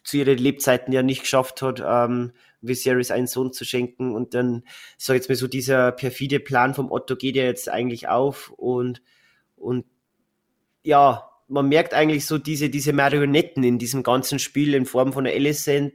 zu 0.04 0.18
ihren 0.18 0.38
Lebzeiten 0.38 0.94
ja 0.94 1.04
nicht 1.04 1.22
geschafft 1.22 1.62
hat, 1.62 1.82
ähm, 1.86 2.34
Viserys 2.62 3.12
einen 3.12 3.28
Sohn 3.28 3.54
zu 3.54 3.66
schenken 3.66 4.16
und 4.16 4.34
dann, 4.34 4.64
sag 4.98 5.16
jetzt 5.16 5.30
mal 5.30 5.36
so, 5.36 5.48
dieser 5.48 5.92
perfide 5.92 6.40
Plan 6.40 6.74
vom 6.74 6.92
Otto 6.92 7.16
geht 7.16 7.36
ja 7.36 7.44
jetzt 7.44 7.70
eigentlich 7.70 8.08
auf 8.08 8.52
und, 8.52 9.02
und 9.56 9.86
ja, 10.84 11.30
man 11.48 11.70
merkt 11.70 11.94
eigentlich 11.94 12.26
so 12.26 12.38
diese, 12.38 12.70
diese 12.70 12.94
Marionetten 12.94 13.64
in 13.64 13.78
diesem 13.78 14.04
ganzen 14.04 14.40
Spiel 14.40 14.74
in 14.74 14.86
Form 14.86 15.14
von 15.14 15.26
der 15.26 15.34
Alicent, 15.34 15.94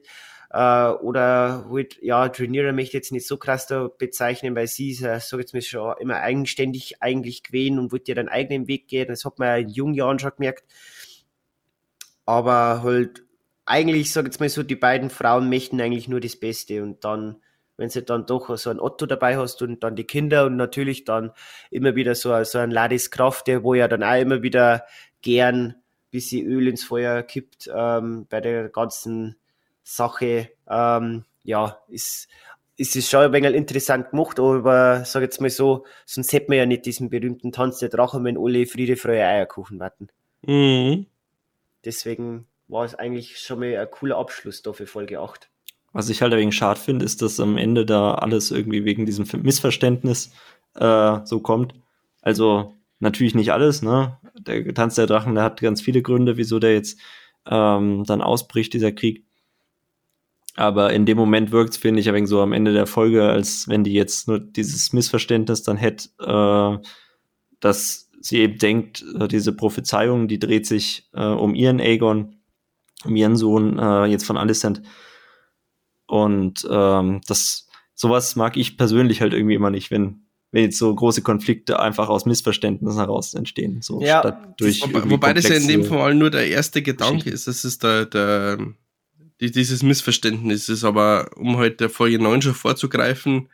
äh, 0.51 0.89
oder 0.89 1.67
halt, 1.71 1.99
ja, 2.03 2.29
Trainiere 2.29 2.73
möchte 2.73 2.91
ich 2.91 2.95
jetzt 2.95 3.13
nicht 3.13 3.27
so 3.27 3.37
krass 3.37 3.67
da 3.67 3.89
bezeichnen, 3.89 4.55
weil 4.57 4.67
sie 4.67 4.91
ist, 4.91 5.03
äh, 5.03 5.21
sag 5.21 5.41
jetzt 5.41 5.53
mal 5.53 5.63
schon 5.63 5.95
immer 6.01 6.17
eigenständig 6.17 7.03
eigentlich 7.03 7.43
gewesen 7.43 7.79
und 7.79 7.93
wollte 7.93 8.13
ihren 8.13 8.29
eigenen 8.29 8.67
Weg 8.67 8.89
gehen. 8.89 9.09
Das 9.09 9.25
hat 9.25 9.39
man 9.39 9.49
ja 9.49 9.57
in 9.57 9.69
jungen 9.69 9.95
Jahren 9.95 10.19
schon 10.19 10.33
gemerkt. 10.37 10.65
Aber 12.25 12.83
halt, 12.83 13.25
eigentlich, 13.69 14.13
sag 14.13 14.27
jetzt 14.27 14.41
mal 14.41 14.49
so, 14.49 14.63
die 14.63 14.77
beiden 14.77 15.11
Frauen 15.11 15.49
möchten 15.49 15.81
eigentlich 15.81 16.09
nur 16.09 16.21
das 16.21 16.37
Beste 16.37 16.83
und 16.83 17.05
dann, 17.05 17.37
wenn 17.77 17.91
sie 17.91 18.03
dann 18.03 18.27
doch 18.27 18.57
so 18.57 18.71
ein 18.71 18.81
Otto 18.81 19.07
dabei 19.07 19.37
hast 19.37 19.63
und 19.63 19.83
dann 19.85 19.97
die 19.97 20.05
Kinder 20.05 20.47
und 20.47 20.57
natürlich 20.57 21.05
dann 21.05 21.33
immer 21.71 21.95
wieder 21.95 22.15
so, 22.15 22.43
so 22.45 22.59
ein 22.59 22.71
Ladis 22.71 23.11
Kraft, 23.11 23.47
der 23.47 23.63
wo 23.63 23.75
ja 23.75 23.89
dann 23.89 24.03
auch 24.03 24.21
immer 24.21 24.43
wieder 24.43 24.85
gern 25.23 25.77
bis 26.11 26.29
sie 26.29 26.43
Öl 26.43 26.69
ins 26.69 26.85
Feuer 26.85 27.23
kippt 27.23 27.71
ähm, 27.75 28.27
bei 28.29 28.41
der 28.41 28.69
ganzen 28.69 29.37
Sache, 29.83 30.51
ähm, 30.69 31.25
ja, 31.43 31.79
ist, 31.89 32.29
ist 32.77 32.97
es 32.97 33.09
schon 33.09 33.21
ein 33.21 33.33
wenig 33.33 33.55
interessant 33.55 34.11
gemacht, 34.11 34.39
aber 34.39 35.05
sag 35.05 35.23
jetzt 35.23 35.41
mal 35.41 35.51
so, 35.51 35.85
sonst 36.07 36.33
hätten 36.33 36.53
wir 36.53 36.59
ja 36.59 36.67
nicht 36.67 36.87
diesen 36.87 37.11
berühmten 37.11 37.53
Tanz 37.53 37.79
der 37.79 37.89
Drachen, 37.89 38.25
wenn 38.25 38.39
alle 38.39 38.67
Friede, 38.67 38.97
Freude, 38.97 39.25
Eierkuchen 39.25 39.79
warten. 39.81 40.09
Mhm. 40.43 41.07
Deswegen 41.85 42.47
war 42.69 42.85
es 42.85 42.95
eigentlich 42.95 43.39
schon 43.39 43.61
mal 43.61 43.77
ein 43.77 43.91
cooler 43.91 44.19
Abschluss 44.19 44.63
da 44.63 44.73
für 44.73 44.87
Folge 44.87 45.21
8. 45.21 45.51
Was 45.93 46.11
ich 46.11 46.21
halt 46.23 46.33
ein 46.33 46.39
wenig 46.39 46.55
schade 46.55 46.79
finde, 46.79 47.05
ist, 47.05 47.23
dass 47.23 47.41
am 47.41 47.57
Ende 47.57 47.87
da 47.87 48.15
alles 48.15 48.51
irgendwie 48.51 48.85
wegen 48.85 49.07
diesem 49.07 49.27
Missverständnis 49.43 50.33
äh, 50.75 51.19
so 51.25 51.41
kommt. 51.41 51.75
Also 52.21 52.75
natürlich 53.01 53.35
nicht 53.35 53.53
alles, 53.53 53.83
ne? 53.83 54.19
Der 54.35 54.75
Tanz 54.75 54.97
der 54.97 55.07
Drachen, 55.07 55.35
der 55.35 55.45
hat 55.45 55.61
ganz 55.61 55.81
viele 55.81 56.03
Gründe, 56.03 56.37
wieso 56.37 56.59
der 56.59 56.75
jetzt 56.75 57.01
ähm, 57.47 58.05
dann 58.05 58.21
ausbricht, 58.21 58.75
dieser 58.75 58.93
Krieg. 58.93 59.25
Aber 60.55 60.93
in 60.93 61.07
dem 61.07 61.17
Moment 61.17 61.53
wirkt 61.53 61.71
es, 61.71 61.77
finde 61.77 62.01
ich, 62.01 62.09
ein 62.09 62.15
wenig 62.15 62.29
so 62.29 62.43
am 62.43 62.53
Ende 62.53 62.73
der 62.73 62.87
Folge, 62.87 63.29
als 63.29 63.69
wenn 63.69 63.85
die 63.85 63.93
jetzt 63.93 64.29
nur 64.29 64.41
dieses 64.41 64.93
Missverständnis 64.93 65.63
dann 65.63 65.77
hätte, 65.77 66.09
äh, 66.21 66.85
dass 67.61 68.11
sie 68.21 68.39
eben 68.41 68.59
denkt, 68.59 69.05
äh, 69.19 69.29
diese 69.29 69.55
Prophezeiung, 69.55 70.29
die 70.29 70.39
dreht 70.39 70.67
sich 70.67 71.09
äh, 71.15 71.25
um 71.25 71.55
ihren 71.55 71.81
Aegon, 71.81 72.38
um 73.05 73.17
ihren 73.17 73.37
Sohn, 73.37 73.79
äh, 73.79 74.07
jetzt 74.07 74.27
von 74.27 74.37
Alicent. 74.37 74.83
Und 76.07 76.67
ähm, 76.71 77.21
das 77.27 77.69
sowas 77.95 78.37
mag 78.37 78.57
ich 78.57 78.77
persönlich 78.77 79.21
halt 79.21 79.35
irgendwie 79.35 79.55
immer 79.55 79.71
nicht, 79.71 79.91
wenn 79.91 80.25
wenn 80.51 80.65
jetzt 80.65 80.79
so 80.79 80.95
große 80.95 81.21
Konflikte 81.21 81.79
einfach 81.79 82.09
aus 82.09 82.25
Missverständnissen 82.25 82.99
heraus 82.99 83.35
entstehen. 83.35 83.83
So 83.83 84.01
ja, 84.01 84.21
statt 84.21 84.55
durch 84.57 84.81
wobei, 84.83 85.11
wobei 85.11 85.35
das 85.35 85.49
ja 85.49 85.57
in 85.57 85.69
dem 85.69 85.85
Fall 85.85 86.15
nur 86.15 86.31
der 86.31 86.49
erste 86.49 86.81
Gedanke 86.81 87.29
ist. 87.29 87.47
Das 87.47 87.67
ist 87.67 87.83
der, 87.83 88.07
der 88.07 88.59
die, 89.41 89.51
dieses 89.51 89.83
Missverständnis 89.83 90.69
ist. 90.69 90.85
Aber 90.85 91.31
um 91.37 91.57
heute 91.57 91.61
halt 91.61 91.81
der 91.81 91.91
Folge 91.91 92.19
9 92.19 92.43
schon 92.43 92.55
vorzugreifen, 92.55 93.49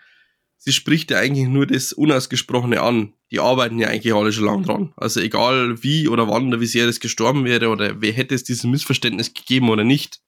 sie 0.64 0.72
spricht 0.72 1.10
ja 1.10 1.18
eigentlich 1.18 1.46
nur 1.46 1.66
das 1.66 1.92
Unausgesprochene 1.92 2.80
an. 2.80 3.12
Die 3.30 3.38
arbeiten 3.38 3.78
ja 3.78 3.88
eigentlich 3.88 4.14
alle 4.14 4.32
schon 4.32 4.46
lang 4.46 4.62
dran. 4.62 4.94
Also 4.96 5.20
egal 5.20 5.82
wie 5.82 6.08
oder 6.08 6.26
wann 6.26 6.50
der 6.50 6.60
Viserys 6.60 7.00
gestorben 7.00 7.44
wäre 7.44 7.68
oder 7.68 8.00
wer 8.00 8.12
hätte 8.12 8.34
es 8.34 8.44
dieses 8.44 8.64
Missverständnis 8.64 9.34
gegeben 9.34 9.68
oder 9.68 9.84
nicht. 9.84 10.20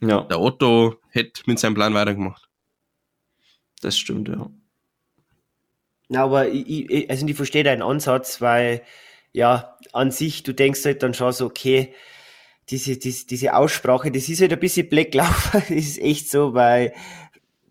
Ja. 0.00 0.22
Der 0.22 0.40
Otto 0.40 0.96
hätte 1.10 1.42
mit 1.44 1.58
seinem 1.58 1.74
Plan 1.74 1.92
weitergemacht. 1.92 2.48
Das 3.82 3.98
stimmt, 3.98 4.28
ja. 4.28 4.50
Na, 6.08 6.24
aber 6.24 6.48
ich, 6.48 6.90
ich, 6.90 7.10
also 7.10 7.26
ich 7.26 7.36
verstehe 7.36 7.64
deinen 7.64 7.82
Ansatz, 7.82 8.40
weil 8.40 8.82
ja, 9.32 9.76
an 9.92 10.10
sich, 10.10 10.42
du 10.42 10.54
denkst 10.54 10.84
halt 10.86 11.02
dann 11.02 11.14
schon 11.14 11.32
so, 11.32 11.46
okay, 11.46 11.94
diese, 12.70 12.96
diese, 12.96 13.26
diese 13.26 13.54
Aussprache, 13.54 14.10
das 14.10 14.28
ist 14.28 14.40
halt 14.40 14.52
ein 14.52 14.60
bisschen 14.60 14.88
Blacklauf, 14.88 15.50
das 15.52 15.70
ist 15.70 16.00
echt 16.00 16.30
so, 16.30 16.54
weil, 16.54 16.94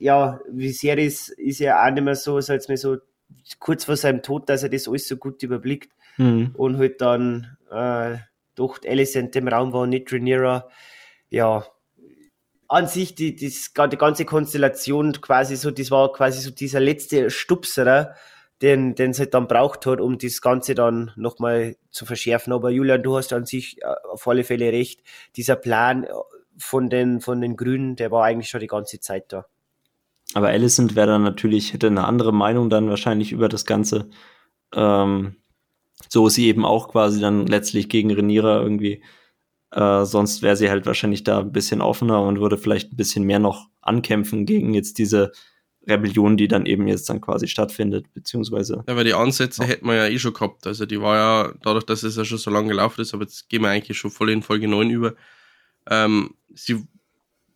ja, 0.02 0.40
Viserys 0.50 1.30
ist 1.30 1.60
ja 1.60 1.86
auch 1.86 1.92
nicht 1.92 2.04
mehr 2.04 2.16
so, 2.16 2.40
jetzt 2.40 2.70
mal 2.70 2.78
so 2.78 2.98
kurz 3.60 3.86
vor 3.86 3.96
seinem 3.96 4.24
Tod, 4.24 4.50
dass 4.50 4.64
er 4.64 4.70
das 4.70 4.88
alles 4.88 5.08
so 5.08 5.16
gut 5.16 5.42
überblickt 5.44 5.92
mhm. 6.18 6.56
und 6.58 6.78
halt 6.78 7.02
dann 7.02 7.58
äh, 7.70 8.18
doch 8.56 8.80
Alicent 8.84 9.36
im 9.36 9.48
Raum 9.48 9.74
war, 9.74 9.86
nicht 9.86 10.12
Rhaenyra, 10.12 10.68
ja, 11.30 11.66
an 12.68 12.88
sich 12.88 13.16
die, 13.16 13.36
die, 13.36 13.50
die 13.50 13.98
ganze 13.98 14.26
Konstellation 14.26 15.14
quasi 15.22 15.56
so, 15.56 15.72
das 15.72 15.92
war 15.92 16.12
quasi 16.12 16.42
so 16.42 16.52
dieser 16.52 16.80
letzte 16.80 17.30
Stupserer, 17.30 18.16
den, 18.62 18.96
den 18.96 19.12
es 19.12 19.20
halt 19.20 19.34
dann 19.34 19.48
braucht 19.48 19.86
hat, 19.86 20.00
um 20.00 20.18
das 20.18 20.42
Ganze 20.42 20.74
dann 20.74 21.12
nochmal 21.16 21.76
zu 21.90 22.06
verschärfen. 22.06 22.54
Aber 22.54 22.70
Julian, 22.70 23.04
du 23.04 23.18
hast 23.18 23.34
an 23.34 23.46
sich 23.46 23.82
äh, 23.82 23.86
auf 24.10 24.28
alle 24.28 24.44
Fälle 24.44 24.72
recht. 24.72 25.02
Dieser 25.36 25.56
Plan 25.56 26.08
von 26.58 26.90
den, 26.90 27.22
von 27.22 27.42
den 27.42 27.58
Grünen, 27.58 27.96
der 27.96 28.12
war 28.12 28.24
eigentlich 28.24 28.50
schon 28.50 28.62
die 28.62 28.68
ganze 28.68 29.00
Zeit 29.00 29.34
da. 29.34 29.46
Aber 30.34 30.48
Alicent 30.50 30.96
wäre 30.96 31.08
dann 31.08 31.24
natürlich, 31.24 31.74
hätte 31.74 31.88
eine 31.88 32.06
andere 32.06 32.34
Meinung 32.34 32.70
dann 32.70 32.90
wahrscheinlich 32.90 33.32
über 33.32 33.50
das 33.50 33.66
Ganze. 33.66 34.10
Ähm, 34.74 35.36
so 36.10 36.30
sie 36.30 36.48
eben 36.48 36.66
auch 36.66 36.90
quasi 36.90 37.20
dann 37.20 37.48
letztlich 37.48 37.90
gegen 37.90 38.12
Reniera 38.12 38.62
irgendwie 38.62 39.02
Äh, 39.72 40.06
sonst 40.06 40.42
wäre 40.42 40.58
sie 40.58 40.70
halt 40.70 40.86
wahrscheinlich 40.86 41.24
da 41.24 41.40
ein 41.40 41.52
bisschen 41.54 41.82
offener 41.82 42.22
und 42.22 42.42
würde 42.42 42.58
vielleicht 42.58 42.92
ein 42.92 42.98
bisschen 42.98 43.24
mehr 43.24 43.40
noch 43.40 43.70
ankämpfen 43.82 44.46
gegen 44.46 44.74
jetzt 44.74 44.98
diese 44.98 45.32
Rebellion, 45.88 46.38
die 46.38 46.48
dann 46.48 46.66
eben 46.66 46.88
jetzt 46.88 47.10
dann 47.10 47.22
quasi 47.22 47.48
stattfindet, 47.48 48.14
beziehungsweise. 48.14 48.84
Ja, 48.88 48.96
weil 48.96 49.06
die 49.06 49.14
Ansätze 49.14 49.64
ja. 49.64 49.70
hätten 49.70 49.88
wir 49.88 49.96
ja 49.96 50.08
eh 50.08 50.20
schon 50.20 50.34
gehabt. 50.34 50.68
Also 50.68 50.86
die 50.86 51.02
war 51.02 51.16
ja, 51.16 51.54
dadurch, 51.64 51.86
dass 51.86 52.04
es 52.04 52.18
ja 52.18 52.26
schon 52.26 52.38
so 52.38 52.52
lange 52.52 52.68
gelaufen 52.68 53.02
ist, 53.02 53.14
aber 53.14 53.24
jetzt 53.24 53.50
gehen 53.50 53.62
wir 53.62 53.70
eigentlich 53.70 53.98
schon 53.98 54.12
voll 54.12 54.30
in 54.30 54.44
Folge 54.44 54.68
9 54.68 54.90
über. 54.90 55.14
Ähm, 55.90 56.36
sie 56.54 56.86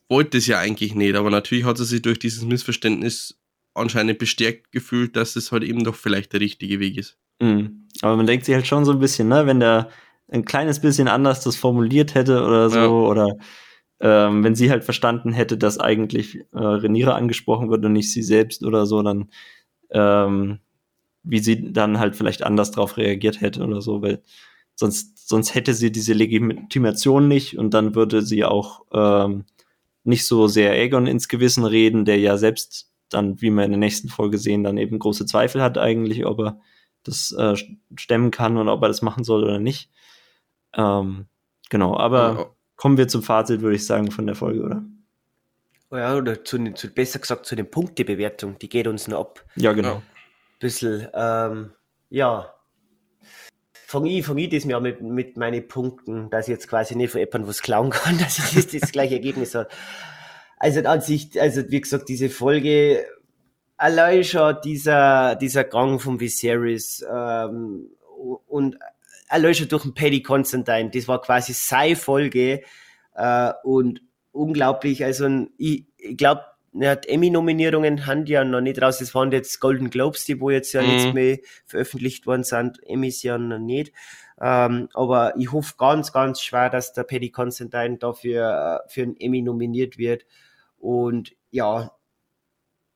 wollte 0.09 0.37
es 0.37 0.47
ja 0.47 0.59
eigentlich 0.59 0.95
nicht, 0.95 1.15
aber 1.15 1.29
natürlich 1.29 1.65
hat 1.65 1.77
sie 1.77 1.85
sich 1.85 2.01
durch 2.01 2.19
dieses 2.19 2.43
Missverständnis 2.43 3.39
anscheinend 3.73 4.19
bestärkt 4.19 4.71
gefühlt, 4.71 5.15
dass 5.15 5.35
es 5.35 5.51
halt 5.51 5.63
eben 5.63 5.83
doch 5.83 5.95
vielleicht 5.95 6.33
der 6.33 6.39
richtige 6.39 6.79
Weg 6.79 6.97
ist. 6.97 7.17
Mhm. 7.41 7.87
Aber 8.01 8.15
man 8.15 8.27
denkt 8.27 8.45
sich 8.45 8.55
halt 8.55 8.67
schon 8.67 8.85
so 8.85 8.91
ein 8.91 8.99
bisschen, 8.99 9.27
ne, 9.27 9.45
wenn 9.45 9.59
der 9.59 9.89
ein 10.29 10.45
kleines 10.45 10.79
bisschen 10.79 11.07
anders 11.07 11.41
das 11.41 11.55
formuliert 11.55 12.15
hätte 12.15 12.43
oder 12.43 12.69
so, 12.69 12.77
ja. 12.77 12.87
oder 12.87 13.35
ähm, 13.99 14.43
wenn 14.43 14.55
sie 14.55 14.69
halt 14.71 14.83
verstanden 14.83 15.33
hätte, 15.33 15.57
dass 15.57 15.79
eigentlich 15.79 16.39
äh, 16.53 16.57
Reniere 16.57 17.15
angesprochen 17.15 17.69
wird 17.69 17.85
und 17.85 17.93
nicht 17.93 18.11
sie 18.11 18.23
selbst 18.23 18.63
oder 18.63 18.85
so, 18.85 19.01
dann 19.01 19.29
ähm, 19.91 20.59
wie 21.23 21.39
sie 21.39 21.71
dann 21.73 21.99
halt 21.99 22.15
vielleicht 22.15 22.43
anders 22.43 22.71
darauf 22.71 22.97
reagiert 22.97 23.41
hätte 23.41 23.63
oder 23.63 23.81
so, 23.81 24.01
weil 24.01 24.21
sonst, 24.75 25.27
sonst 25.27 25.55
hätte 25.55 25.73
sie 25.73 25.91
diese 25.91 26.13
Legitimation 26.13 27.27
nicht 27.27 27.57
und 27.57 27.73
dann 27.73 27.95
würde 27.95 28.21
sie 28.21 28.43
auch 28.43 28.85
ähm, 28.93 29.45
nicht 30.05 30.25
so 30.25 30.47
sehr 30.47 30.71
Aegon 30.71 31.07
ins 31.07 31.27
Gewissen 31.27 31.65
reden, 31.65 32.05
der 32.05 32.17
ja 32.19 32.37
selbst 32.37 32.91
dann, 33.09 33.41
wie 33.41 33.49
wir 33.49 33.63
in 33.63 33.71
der 33.71 33.79
nächsten 33.79 34.09
Folge 34.09 34.37
sehen, 34.37 34.63
dann 34.63 34.77
eben 34.77 34.99
große 34.99 35.25
Zweifel 35.25 35.61
hat 35.61 35.77
eigentlich, 35.77 36.25
ob 36.25 36.39
er 36.39 36.59
das 37.03 37.31
äh, 37.31 37.55
stemmen 37.95 38.31
kann 38.31 38.57
und 38.57 38.67
ob 38.67 38.81
er 38.81 38.87
das 38.87 39.01
machen 39.01 39.23
soll 39.23 39.43
oder 39.43 39.59
nicht. 39.59 39.91
Ähm, 40.73 41.27
genau, 41.69 41.97
aber 41.97 42.55
kommen 42.75 42.97
wir 42.97 43.07
zum 43.07 43.23
Fazit, 43.23 43.61
würde 43.61 43.75
ich 43.75 43.85
sagen, 43.85 44.11
von 44.11 44.25
der 44.25 44.35
Folge, 44.35 44.63
oder? 44.63 44.83
Oh 45.91 45.97
ja, 45.97 46.15
oder 46.15 46.43
zu, 46.43 46.73
zu, 46.73 46.89
besser 46.89 47.19
gesagt 47.19 47.45
zu 47.45 47.55
den 47.55 47.69
Punktebewertung, 47.69 48.57
die 48.59 48.69
geht 48.69 48.87
uns 48.87 49.07
noch 49.07 49.19
ab. 49.19 49.45
Ja, 49.55 49.73
genau. 49.73 49.95
Ein 49.95 50.03
bisschen, 50.59 51.07
ähm, 51.13 51.71
ja. 52.09 52.54
Fange 53.95 54.09
ich, 54.09 54.25
fang 54.25 54.37
ich 54.37 54.49
das 54.49 54.65
mir 54.65 54.77
mit, 54.81 54.99
mit 54.99 55.37
meinen 55.37 55.65
Punkten, 55.69 56.29
dass 56.29 56.49
ich 56.49 56.51
jetzt 56.51 56.67
quasi 56.67 56.97
nicht 56.97 57.11
von 57.11 57.19
jemandem 57.19 57.47
was 57.47 57.61
klauen 57.61 57.91
kann, 57.91 58.17
dass 58.19 58.39
ich 58.39 58.53
das, 58.53 58.81
das 58.81 58.91
gleiche 58.91 59.15
Ergebnis 59.15 59.55
habe. 59.55 59.69
Also 60.57 60.81
an 60.81 60.99
sich, 60.99 61.39
also 61.39 61.61
wie 61.69 61.79
gesagt, 61.79 62.09
diese 62.09 62.27
Folge, 62.27 63.05
allein 63.77 64.25
schon 64.25 64.57
dieser, 64.65 65.35
dieser 65.35 65.63
Gang 65.63 66.01
von 66.01 66.19
Viserys 66.19 67.05
ähm, 67.09 67.87
und 68.47 68.77
erlöscht 69.29 69.71
durch 69.71 69.83
den 69.83 69.93
Paddy 69.93 70.21
Constantine. 70.21 70.91
Das 70.93 71.07
war 71.07 71.21
quasi 71.21 71.53
seine 71.53 71.95
Folge 71.95 72.63
äh, 73.15 73.53
und 73.63 74.01
unglaublich. 74.33 75.05
Also 75.05 75.47
ich, 75.57 75.85
ich 75.97 76.17
glaube, 76.17 76.43
ja, 76.77 76.93
Emmy-Nominierungen 76.93 78.05
haben 78.05 78.25
ja 78.25 78.43
noch 78.43 78.61
nicht 78.61 78.81
raus. 78.81 78.99
Das 78.99 79.15
waren 79.15 79.31
jetzt 79.31 79.59
Golden 79.59 79.89
Globes, 79.89 80.25
die 80.25 80.39
wo 80.39 80.49
jetzt 80.49 80.73
ja 80.73 80.81
mhm. 80.81 80.89
jetzt 80.89 81.13
mehr 81.13 81.37
veröffentlicht 81.65 82.27
worden 82.27 82.43
sind. 82.43 82.79
Emmys 82.85 83.23
ja 83.23 83.37
noch 83.37 83.59
nicht. 83.59 83.93
Ähm, 84.41 84.89
aber 84.93 85.37
ich 85.37 85.51
hoffe 85.51 85.75
ganz, 85.77 86.11
ganz 86.11 86.41
schwer, 86.41 86.69
dass 86.69 86.93
der 86.93 87.03
Paddy 87.03 87.31
Constantine 87.31 87.97
dafür 87.97 88.83
äh, 88.85 88.89
für 88.89 89.03
einen 89.03 89.17
Emmy 89.17 89.41
nominiert 89.41 89.97
wird. 89.97 90.25
Und 90.77 91.33
ja, 91.51 91.91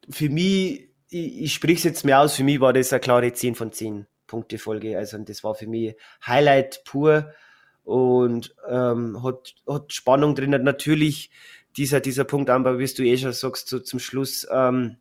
für 0.10 0.30
mich, 0.30 0.90
ich, 1.10 1.42
ich 1.44 1.54
spreche 1.54 1.76
es 1.76 1.84
jetzt 1.84 2.06
mehr 2.06 2.20
aus, 2.20 2.36
für 2.36 2.44
mich 2.44 2.60
war 2.60 2.74
das 2.74 2.92
eine 2.92 3.00
klare 3.00 3.32
10 3.32 3.56
von 3.56 3.72
10. 3.72 4.06
Punkte-Folge. 4.28 4.98
Also 4.98 5.18
das 5.18 5.44
war 5.44 5.56
für 5.56 5.68
mich 5.68 5.96
Highlight 6.26 6.84
pur 6.86 7.34
und 7.84 8.56
ähm, 8.70 9.24
hat, 9.24 9.56
hat 9.68 9.92
Spannung 9.92 10.36
drin. 10.36 10.52
Natürlich 10.52 11.32
dieser, 11.78 12.00
dieser 12.00 12.24
Punkt, 12.24 12.50
aber 12.50 12.80
wie 12.80 12.86
du 12.86 13.04
eh 13.04 13.18
schon 13.18 13.34
sagst, 13.34 13.70
so 13.70 13.80
zum 13.80 14.00
Schluss, 14.00 14.48
ähm, 14.52 14.98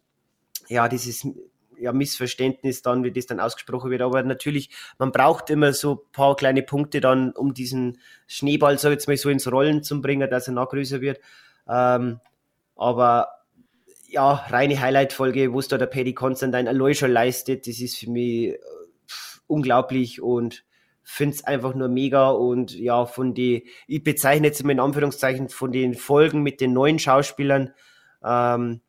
ja, 0.68 0.88
dieses 0.88 1.26
ja, 1.78 1.92
Missverständnis 1.92 2.82
dann, 2.82 3.04
wie 3.04 3.12
das 3.12 3.26
dann 3.26 3.40
ausgesprochen 3.40 3.90
wird. 3.90 4.02
Aber 4.02 4.22
natürlich, 4.22 4.70
man 4.98 5.12
braucht 5.12 5.50
immer 5.50 5.72
so 5.72 5.94
ein 5.94 6.12
paar 6.12 6.36
kleine 6.36 6.62
Punkte 6.62 7.00
dann, 7.00 7.32
um 7.32 7.54
diesen 7.54 7.98
Schneeball, 8.26 8.78
so 8.78 8.90
jetzt 8.90 9.08
mal 9.08 9.16
so 9.16 9.30
ins 9.30 9.50
Rollen 9.50 9.82
zu 9.82 10.00
bringen, 10.00 10.28
dass 10.28 10.48
er 10.48 10.54
noch 10.54 10.68
größer 10.68 11.00
wird. 11.00 11.20
Ähm, 11.68 12.20
aber 12.76 13.28
ja, 14.08 14.32
reine 14.32 14.80
Highlight-Folge, 14.80 15.52
wo 15.52 15.58
es 15.58 15.68
da 15.68 15.78
der 15.78 15.86
Paddy 15.86 16.14
Constantine 16.14 16.68
allein 16.68 16.94
schon 16.94 17.10
leistet, 17.10 17.66
das 17.66 17.80
ist 17.80 17.98
für 17.98 18.10
mich 18.10 18.58
unglaublich 19.46 20.20
und 20.20 20.64
finde 21.10 21.36
es 21.36 21.44
einfach 21.44 21.74
nur 21.74 21.88
mega 21.88 22.28
und 22.28 22.78
ja, 22.78 23.06
von 23.06 23.32
die, 23.32 23.66
ich 23.86 24.04
bezeichne 24.04 24.48
jetzt 24.48 24.60
in 24.60 24.78
Anführungszeichen 24.78 25.48
von 25.48 25.72
den 25.72 25.94
Folgen 25.94 26.42
mit 26.42 26.60
den 26.60 26.74
neuen 26.74 26.98
Schauspielern, 26.98 27.72
ähm, 28.22 28.82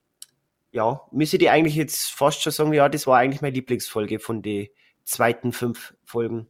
ja, 0.72 1.02
müsste 1.12 1.38
die 1.38 1.50
eigentlich 1.50 1.76
jetzt 1.76 2.12
fast 2.12 2.41
schon 2.41 2.52
sagen, 2.52 2.74
ja, 2.74 2.90
das 2.90 3.08
war 3.08 3.18
eigentlich 3.18 3.41
meine 3.41 3.56
Lieblingsfolge 3.56 4.20
von 4.20 4.41
den 4.41 4.68
zweiten 5.06 5.54
fünf 5.54 5.96
Folgen. 6.04 6.48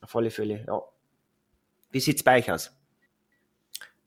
Auf 0.00 0.16
alle 0.16 0.30
Fälle, 0.30 0.64
ja. 0.66 0.80
Wie 1.90 2.00
sieht's 2.00 2.22
bei 2.22 2.38
euch 2.38 2.50
aus? 2.50 2.74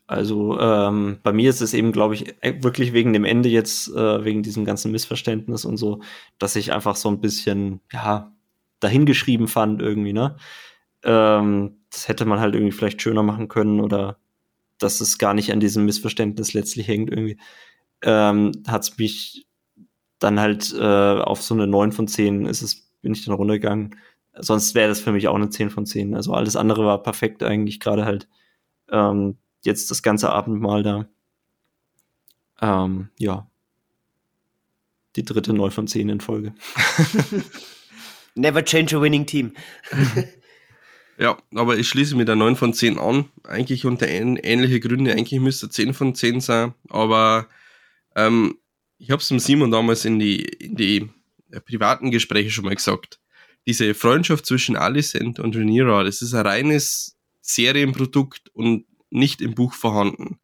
Also 0.07 0.60
ähm, 0.60 1.19
bei 1.22 1.32
mir 1.32 1.52
ist 1.52 1.61
es 1.61 1.76
eben, 1.76 1.91
glaube 1.91 2.15
ich, 2.15 2.28
e, 2.41 2.64
wirklich 2.64 2.94
wegen 2.94 3.14
dem 3.14 3.24
Ende 3.24 3.49
jetzt, 3.49 3.90
äh, 3.90 4.26
wegen 4.26 4.41
diesem 4.41 4.65
ganzen 4.65 4.91
Missverständnis 4.91 5.64
und 5.64 5.78
so, 5.78 6.02
dass 6.40 6.56
ich 6.56 6.74
einfach 6.74 6.95
so 6.95 7.10
ein 7.10 7.22
bisschen, 7.22 7.82
ja, 7.94 8.34
dahingeschrieben 8.80 9.48
fand 9.48 9.82
irgendwie, 9.82 10.14
ne? 10.14 10.38
Ähm, 11.03 11.78
das 11.91 12.07
hätte 12.07 12.26
man 12.26 12.40
halt 12.40 12.56
irgendwie 12.56 12.72
vielleicht 12.72 13.02
schöner 13.02 13.24
machen 13.24 13.48
können 13.48 13.80
oder 13.80 14.18
dass 14.78 15.02
es 15.02 15.18
gar 15.18 15.34
nicht 15.34 15.52
an 15.52 15.60
diesem 15.60 15.86
Missverständnis 15.86 16.53
letztlich 16.53 16.88
hängt 16.88 17.10
irgendwie. 17.10 17.38
Ähm, 18.02 18.52
hat 18.68 18.84
es 18.84 18.98
mich 18.98 19.48
dann 20.19 20.40
halt 20.40 20.74
äh, 20.74 21.19
auf 21.19 21.41
so 21.41 21.53
eine 21.53 21.68
9 21.68 21.91
von 21.91 22.07
10 22.07 22.45
ist 22.45 22.61
es, 22.61 22.90
bin 23.02 23.14
ich 23.14 23.26
dann 23.26 23.36
runtergegangen. 23.36 23.95
Sonst 24.40 24.76
wäre 24.76 24.90
das 24.90 24.99
für 24.99 25.11
mich 25.11 25.28
auch 25.28 25.36
eine 25.36 25.49
10 25.49 25.69
von 25.69 25.86
10. 25.86 26.15
Also 26.15 26.34
alles 26.34 26.56
andere 26.56 26.86
war 26.86 27.02
perfekt 27.02 27.44
eigentlich, 27.44 27.80
gerade 27.80 28.06
halt 28.06 28.28
ähm, 28.90 29.38
jetzt 29.64 29.90
das 29.91 30.03
ganze 30.03 30.32
Abendmahl 30.32 30.84
da. 30.84 31.07
Ähm, 32.61 33.10
ja. 33.18 33.49
Die 35.15 35.24
dritte 35.24 35.53
9 35.53 35.72
von 35.72 35.88
10 35.88 36.10
in 36.10 36.22
Folge. 36.22 36.53
Never 38.36 38.64
change 38.64 38.95
a 38.95 39.02
winning 39.02 39.26
team. 39.26 39.53
ja, 41.18 41.38
aber 41.56 41.77
ich 41.77 41.89
schließe 41.89 42.15
mit 42.15 42.27
der 42.27 42.35
9 42.35 42.56
von 42.56 42.73
10 42.73 42.99
an. 42.99 43.26
Eigentlich 43.44 43.85
unter 43.85 44.07
ähnliche 44.07 44.80
Gründe. 44.80 45.14
Eigentlich 45.14 45.39
müsste 45.39 45.69
10 45.69 45.94
von 45.94 46.14
10 46.14 46.41
sein. 46.41 46.73
Aber 46.89 47.48
ähm, 48.15 48.57
ich 48.99 49.10
habe 49.10 49.22
es 49.22 49.27
dem 49.27 49.39
Simon 49.39 49.72
damals 49.72 50.06
in 50.06 50.19
die, 50.19 50.44
in 50.44 50.76
die 50.76 51.10
äh, 51.52 51.60
privaten 51.60 52.11
Gespräche 52.11 52.52
schon 52.52 52.65
mal 52.65 52.76
gesagt. 52.76 53.19
Diese 53.65 53.94
Freundschaft 53.95 54.45
zwischen 54.45 54.76
Alicent 54.76 55.39
und 55.39 55.56
Rhaenyra, 55.56 56.03
das 56.03 56.22
ist 56.22 56.34
ein 56.34 56.45
reines 56.45 57.18
Serienprodukt 57.41 58.49
und 58.53 58.85
nicht 59.10 59.41
im 59.41 59.56
Buch 59.56 59.73
vorhanden. 59.73 60.39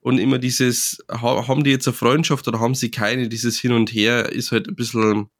Und 0.00 0.18
immer 0.18 0.38
dieses, 0.38 1.02
haben 1.08 1.64
die 1.64 1.70
jetzt 1.70 1.88
eine 1.88 1.96
Freundschaft 1.96 2.46
oder 2.46 2.60
haben 2.60 2.74
sie 2.74 2.90
keine, 2.90 3.28
dieses 3.28 3.58
Hin 3.58 3.72
und 3.72 3.92
Her 3.92 4.30
ist 4.30 4.52
halt 4.52 4.68
ein 4.68 4.76
bisschen 4.76 5.30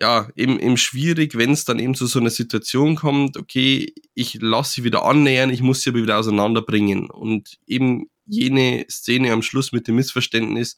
ja, 0.00 0.28
eben, 0.36 0.60
eben 0.60 0.76
schwierig, 0.76 1.36
wenn 1.36 1.52
es 1.52 1.64
dann 1.64 1.78
eben 1.78 1.94
zu 1.94 2.06
so 2.06 2.18
einer 2.18 2.30
Situation 2.30 2.96
kommt, 2.96 3.36
okay, 3.36 3.94
ich 4.14 4.38
lasse 4.40 4.74
sie 4.74 4.84
wieder 4.84 5.04
annähern, 5.04 5.50
ich 5.50 5.62
muss 5.62 5.82
sie 5.82 5.90
aber 5.90 6.02
wieder 6.02 6.18
auseinanderbringen. 6.18 7.10
Und 7.10 7.58
eben 7.66 8.10
jene 8.26 8.84
Szene 8.90 9.32
am 9.32 9.42
Schluss 9.42 9.72
mit 9.72 9.88
dem 9.88 9.96
Missverständnis 9.96 10.76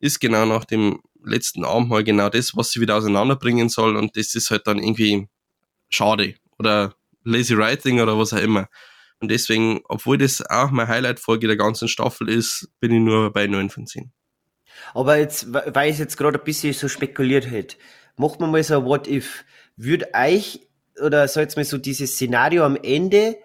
ist 0.00 0.20
genau 0.20 0.46
nach 0.46 0.64
dem 0.64 1.00
letzten 1.22 1.64
Abendmahl 1.64 2.04
genau 2.04 2.28
das, 2.28 2.56
was 2.56 2.70
sie 2.70 2.80
wieder 2.80 2.96
auseinanderbringen 2.96 3.68
soll. 3.68 3.96
Und 3.96 4.16
das 4.16 4.34
ist 4.34 4.50
halt 4.50 4.66
dann 4.66 4.78
irgendwie 4.78 5.28
schade 5.90 6.34
oder 6.58 6.94
lazy 7.22 7.56
writing 7.56 8.00
oder 8.00 8.18
was 8.18 8.32
auch 8.32 8.38
immer. 8.38 8.68
Und 9.20 9.30
deswegen, 9.30 9.80
obwohl 9.88 10.18
das 10.18 10.42
auch 10.42 10.70
meine 10.70 10.88
Highlight-Folge 10.88 11.46
der 11.46 11.56
ganzen 11.56 11.88
Staffel 11.88 12.28
ist, 12.28 12.68
bin 12.80 12.92
ich 12.92 13.00
nur 13.00 13.32
bei 13.32 13.46
9 13.46 13.70
von 13.70 13.86
10. 13.86 14.12
Aber 14.92 15.16
jetzt, 15.16 15.52
weil 15.52 15.90
ich 15.90 15.98
jetzt 15.98 16.16
gerade 16.16 16.38
ein 16.38 16.44
bisschen 16.44 16.72
so 16.72 16.88
spekuliert 16.88 17.50
hätte, 17.50 17.76
macht 18.16 18.40
man 18.40 18.50
mal 18.50 18.62
so 18.62 18.78
ein 18.78 18.84
What 18.84 19.08
If. 19.08 19.44
Würde 19.76 20.08
euch, 20.14 20.60
oder 21.02 21.26
so 21.28 21.40
jetzt 21.40 21.56
mal 21.56 21.64
so 21.64 21.78
dieses 21.78 22.12
Szenario 22.12 22.64
am 22.64 22.76
Ende, 22.76 23.36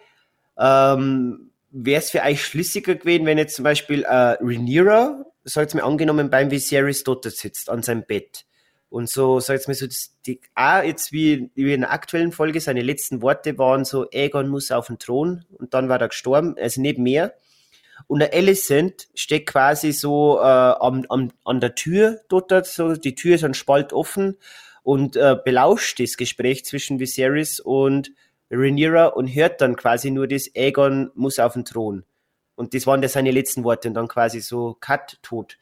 ähm, 0.58 1.52
wäre 1.72 2.00
es 2.00 2.12
für 2.12 2.22
euch 2.22 2.44
schlüssiger 2.44 2.96
gewesen, 2.96 3.26
wenn 3.26 3.38
jetzt 3.38 3.56
zum 3.56 3.64
Beispiel 3.64 4.04
äh, 4.04 4.38
Rhaenyra, 4.42 5.26
so 5.44 5.62
jetzt 5.62 5.76
mal 5.76 5.84
angenommen, 5.84 6.30
beim 6.30 6.52
Viserys 6.52 7.04
dort 7.04 7.26
sitzt, 7.26 7.70
an 7.70 7.84
seinem 7.84 8.04
Bett. 8.04 8.46
Und 8.90 9.08
so, 9.08 9.40
so 9.40 9.54
jetzt 9.54 9.68
mal 9.68 9.76
so, 9.76 9.86
die, 10.26 10.42
auch 10.56 10.84
jetzt 10.84 11.12
wie, 11.12 11.52
wie 11.54 11.74
in 11.74 11.82
der 11.82 11.92
aktuellen 11.92 12.32
Folge, 12.32 12.60
seine 12.60 12.82
letzten 12.82 13.22
Worte 13.22 13.58
waren 13.58 13.86
so, 13.86 14.08
Aegon 14.12 14.50
muss 14.50 14.72
auf 14.72 14.88
den 14.88 14.98
Thron 14.98 15.46
und 15.52 15.74
dann 15.76 15.90
war 15.90 16.02
er 16.02 16.08
gestorben, 16.08 16.56
also 16.60 16.82
nicht 16.82 16.98
mehr. 16.98 17.36
Und 18.08 18.20
der 18.20 18.34
Alicent 18.34 19.08
steht 19.14 19.46
quasi 19.46 19.92
so 19.92 20.40
äh, 20.40 20.44
am, 20.44 21.06
am, 21.10 21.32
an 21.46 21.60
der 21.60 21.76
Tür 21.76 22.22
dort, 22.30 22.66
so 22.66 22.96
die 22.96 23.16
Tür 23.16 23.36
ist 23.36 23.44
ein 23.44 23.54
Spalt 23.54 23.94
offen 23.94 24.38
und 24.84 25.16
äh, 25.16 25.36
belauscht 25.44 26.00
das 26.00 26.18
Gespräch 26.18 26.66
zwischen 26.66 27.00
Viserys 27.00 27.60
und 27.60 28.12
Rhaenyra 28.52 29.08
und 29.08 29.28
hört 29.28 29.62
dann 29.62 29.76
quasi 29.76 30.12
nur 30.12 30.28
das, 30.28 30.50
Aegon 30.56 31.12
muss 31.14 31.40
auf 31.40 31.54
den 31.54 31.66
Thron. 31.66 32.04
Und 32.56 32.74
das 32.74 32.88
waren 32.88 33.02
ja 33.02 33.10
seine 33.10 33.32
letzten 33.32 33.64
Worte 33.64 33.88
und 33.88 33.94
dann 33.94 34.08
quasi 34.08 34.42
so 34.42 34.76
Cut, 34.80 35.20
tot. 35.22 35.58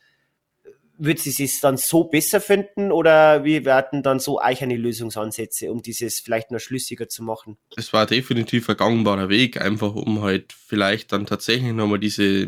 Wird 0.99 1.19
sie 1.19 1.43
es 1.43 1.59
dann 1.59 1.77
so 1.77 2.05
besser 2.05 2.41
finden 2.41 2.91
oder 2.91 3.43
wie 3.43 3.65
werden 3.65 4.01
dann 4.03 4.19
so 4.19 4.41
eigene 4.41 4.75
Lösungsansätze, 4.77 5.71
um 5.71 5.81
dieses 5.81 6.19
vielleicht 6.19 6.51
noch 6.51 6.59
schlüssiger 6.59 7.07
zu 7.07 7.23
machen? 7.23 7.57
Es 7.75 7.93
war 7.93 8.05
definitiv 8.05 8.69
ein 8.69 8.77
gangbarer 8.77 9.29
Weg, 9.29 9.61
einfach 9.61 9.93
um 9.93 10.21
halt 10.21 10.53
vielleicht 10.53 11.11
dann 11.11 11.25
tatsächlich 11.25 11.73
nochmal 11.73 11.99
diese, 11.99 12.47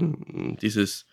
dieses, 0.61 1.05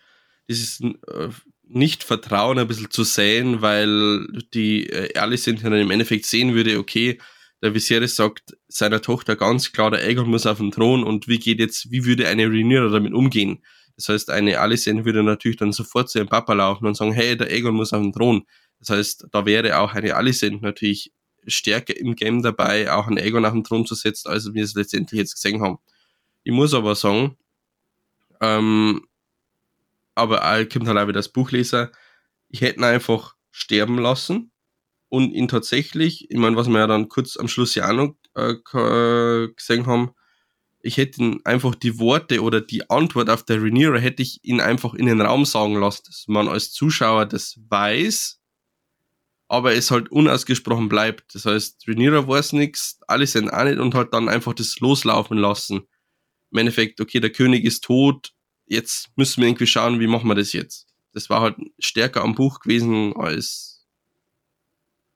dieses 0.49 0.81
äh, 0.81 1.29
Nicht-Vertrauen 1.67 2.57
ein 2.57 2.67
bisschen 2.67 2.89
zu 2.89 3.03
sehen, 3.03 3.61
weil 3.61 4.25
die 4.53 4.89
äh, 4.89 5.11
ehrlich 5.13 5.43
sind 5.43 5.63
dann 5.63 5.73
im 5.73 5.91
Endeffekt 5.91 6.25
sehen 6.25 6.55
würde, 6.55 6.79
okay, 6.79 7.19
der 7.61 7.73
Viserys 7.73 8.15
sagt 8.15 8.55
seiner 8.67 9.01
Tochter 9.01 9.35
ganz 9.35 9.71
klar, 9.71 9.91
der 9.91 10.01
Aegon 10.01 10.29
muss 10.29 10.45
auf 10.45 10.59
den 10.59 10.71
Thron 10.71 11.03
und 11.03 11.27
wie 11.27 11.39
geht 11.39 11.59
jetzt, 11.59 11.91
wie 11.91 12.05
würde 12.05 12.27
eine 12.27 12.47
Rhaenyra 12.47 12.89
damit 12.89 13.13
umgehen? 13.13 13.63
Das 13.97 14.09
heißt, 14.09 14.29
eine 14.29 14.59
Alicent 14.59 15.05
würde 15.05 15.23
natürlich 15.23 15.57
dann 15.57 15.73
sofort 15.73 16.09
zu 16.09 16.19
ihrem 16.19 16.29
Papa 16.29 16.53
laufen 16.53 16.85
und 16.85 16.95
sagen, 16.95 17.13
hey, 17.13 17.35
der 17.35 17.47
Aegon 17.47 17.75
muss 17.75 17.93
auf 17.93 18.01
den 18.01 18.13
Thron. 18.13 18.45
Das 18.79 18.89
heißt, 18.89 19.27
da 19.31 19.45
wäre 19.45 19.79
auch 19.79 19.93
eine 19.93 20.15
Alicent 20.15 20.61
natürlich 20.61 21.11
stärker 21.47 21.97
im 21.97 22.15
Game 22.15 22.43
dabei, 22.43 22.91
auch 22.91 23.07
einen 23.07 23.17
Aegon 23.17 23.45
auf 23.45 23.53
den 23.53 23.63
Thron 23.63 23.85
zu 23.85 23.95
setzen, 23.95 24.29
als 24.29 24.53
wir 24.53 24.63
es 24.63 24.75
letztendlich 24.75 25.17
jetzt 25.17 25.33
gesehen 25.33 25.61
haben. 25.61 25.79
Ich 26.43 26.51
muss 26.51 26.73
aber 26.73 26.95
sagen, 26.95 27.37
ähm, 28.39 29.07
aber 30.13 30.43
all 30.43 30.67
kommt 30.67 30.87
halt 30.87 30.97
auch 30.97 31.03
wieder 31.03 31.13
das 31.13 31.29
Buchleser, 31.29 31.91
ich 32.49 32.61
hätte 32.61 32.79
ihn 32.79 32.83
einfach 32.83 33.35
sterben 33.51 33.97
lassen 33.97 34.51
und 35.09 35.31
ihn 35.31 35.47
tatsächlich, 35.47 36.29
ich 36.29 36.37
meine, 36.37 36.55
was 36.55 36.67
wir 36.67 36.79
ja 36.79 36.87
dann 36.87 37.09
kurz 37.09 37.37
am 37.37 37.47
Schluss 37.47 37.75
ja 37.75 37.89
auch 37.89 37.93
noch 37.93 38.15
äh, 38.35 39.47
gesehen 39.55 39.87
haben, 39.87 40.11
ich 40.87 40.95
hätte 40.95 41.21
ihn 41.21 41.41
einfach 41.43 41.75
die 41.75 41.99
Worte 41.99 42.41
oder 42.41 42.61
die 42.61 42.89
Antwort 42.89 43.29
auf 43.29 43.43
der 43.43 43.61
Rhaenyra 43.61 43.97
hätte 43.97 44.23
ich 44.23 44.39
ihn 44.43 44.61
einfach 44.61 44.93
in 44.93 45.05
den 45.05 45.19
Raum 45.19 45.43
sagen 45.43 45.75
lassen, 45.75 46.03
dass 46.05 46.25
man 46.29 46.47
als 46.47 46.71
Zuschauer 46.71 47.25
das 47.25 47.59
weiß, 47.67 48.39
aber 49.49 49.73
es 49.73 49.91
halt 49.91 50.09
unausgesprochen 50.09 50.87
bleibt. 50.87 51.35
Das 51.35 51.45
heißt, 51.45 51.83
Rhaenyra 51.89 52.25
weiß 52.25 52.53
nichts, 52.53 53.01
alle 53.05 53.27
sind 53.27 53.49
auch 53.49 53.65
nicht 53.65 53.79
und 53.79 53.95
halt 53.95 54.13
dann 54.13 54.29
einfach 54.29 54.53
das 54.53 54.79
loslaufen 54.79 55.37
lassen. 55.37 55.81
Im 56.51 56.57
Endeffekt, 56.57 57.01
okay, 57.01 57.19
der 57.19 57.31
König 57.31 57.65
ist 57.65 57.83
tot, 57.83 58.33
jetzt 58.65 59.09
müssen 59.17 59.41
wir 59.41 59.49
irgendwie 59.49 59.67
schauen, 59.67 59.99
wie 59.99 60.07
machen 60.07 60.29
wir 60.29 60.35
das 60.35 60.53
jetzt. 60.53 60.87
Das 61.11 61.29
war 61.29 61.41
halt 61.41 61.57
stärker 61.79 62.23
am 62.23 62.33
Buch 62.33 62.61
gewesen 62.61 63.13
als 63.17 63.85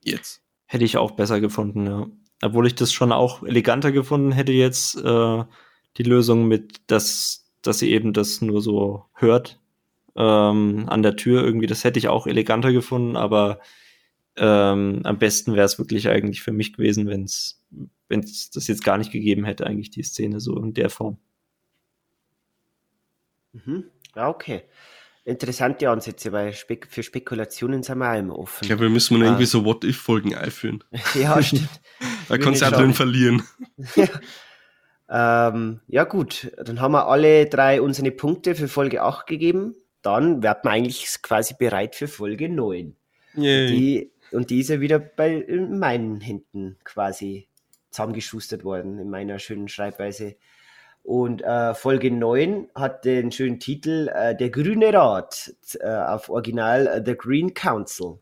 jetzt. 0.04 0.42
Hätte 0.66 0.84
ich 0.84 0.98
auch 0.98 1.12
besser 1.12 1.40
gefunden, 1.40 1.86
ja. 1.86 2.08
Obwohl 2.42 2.68
ich 2.68 2.76
das 2.76 2.92
schon 2.92 3.12
auch 3.12 3.44
eleganter 3.44 3.92
gefunden 3.92 4.32
hätte 4.32 4.52
jetzt, 4.52 4.96
äh, 4.98 5.44
die 5.98 6.04
Lösung 6.04 6.48
mit, 6.48 6.82
dass, 6.88 7.52
dass 7.62 7.80
sie 7.80 7.92
eben 7.92 8.14
das 8.14 8.42
nur 8.42 8.62
so 8.62 9.06
hört 9.14 9.60
ähm, 10.16 10.86
an 10.88 11.04
der 11.04 11.16
Tür 11.16 11.44
irgendwie, 11.44 11.68
das 11.68 11.84
hätte 11.84 12.00
ich 12.00 12.08
auch 12.08 12.28
eleganter 12.28 12.72
gefunden, 12.72 13.16
aber 13.16 13.60
ähm, 14.38 15.02
am 15.04 15.20
besten 15.20 15.54
wäre 15.54 15.66
es 15.66 15.78
wirklich 15.78 16.08
eigentlich 16.10 16.42
für 16.42 16.54
mich 16.54 16.74
gewesen, 16.74 17.08
wenn 17.08 17.24
es 17.24 17.62
wenn 18.08 18.22
es 18.22 18.50
das 18.50 18.68
jetzt 18.68 18.84
gar 18.84 18.98
nicht 18.98 19.12
gegeben 19.12 19.46
hätte, 19.46 19.66
eigentlich 19.66 19.90
die 19.90 20.04
Szene 20.04 20.42
so 20.42 20.58
in 20.58 20.74
der 20.74 20.90
Form. 20.90 21.18
Mhm. 23.54 23.86
Ja, 24.16 24.28
okay 24.30 24.64
interessante 25.24 25.90
Ansätze, 25.90 26.32
weil 26.32 26.54
Spek 26.54 26.88
für 26.90 27.04
Spekulationen 27.04 27.84
sind 27.84 28.00
wir 28.00 28.12
auch 28.12 28.18
immer 28.18 28.40
offen. 28.40 28.60
Ich 28.62 28.68
glaube, 28.68 28.84
wir 28.84 28.90
müssen 28.90 29.22
ah. 29.22 29.26
irgendwie 29.26 29.46
so 29.46 29.66
What-If-Folgen 29.66 30.36
einführen. 30.36 30.84
ja, 31.16 31.42
stimmt. 31.42 31.70
da 32.28 32.38
kannst 32.38 32.62
du 32.62 32.66
auch 32.66 32.72
drin 32.72 32.94
verlieren. 32.94 33.44
ja. 33.96 34.08
Ähm, 35.50 35.82
ja, 35.88 36.06
gut. 36.06 36.52
Dann 36.58 36.80
haben 36.80 36.94
wir 36.94 37.08
alle 37.08 37.46
drei 37.46 37.82
unsere 37.82 38.12
Punkte 38.12 38.56
für 38.56 38.68
Folge 38.68 39.04
8 39.04 39.28
gegeben. 39.28 39.76
Dann 40.02 40.42
werden 40.42 40.60
wir 40.64 40.72
eigentlich 40.72 41.22
quasi 41.22 41.54
bereit 41.58 41.96
für 41.96 42.08
Folge 42.08 42.50
9. 42.50 42.96
Yay. 43.36 43.68
Die, 43.68 44.12
und 44.32 44.50
die 44.50 44.62
ist 44.62 44.70
ja 44.70 44.80
wieder 44.80 45.00
bei 45.00 45.46
meinen 45.70 46.22
Händen 46.22 46.78
quasi 46.84 47.48
zusammengeschustert 47.92 48.64
worden, 48.64 48.98
in 49.00 49.10
meiner 49.10 49.38
schönen 49.38 49.68
Schreibweise. 49.68 50.36
Und 51.04 51.42
äh, 51.42 51.74
Folge 51.74 52.12
9 52.12 52.70
hat 52.76 53.06
den 53.06 53.32
schönen 53.32 53.60
Titel 53.60 54.10
äh, 54.14 54.36
Der 54.36 54.50
Grüne 54.50 54.94
Rat, 54.94 55.54
äh, 55.80 55.88
auf 55.88 56.30
Original 56.30 56.88
äh, 56.88 57.04
The 57.04 57.16
Green 57.16 57.54
Council. 57.54 58.20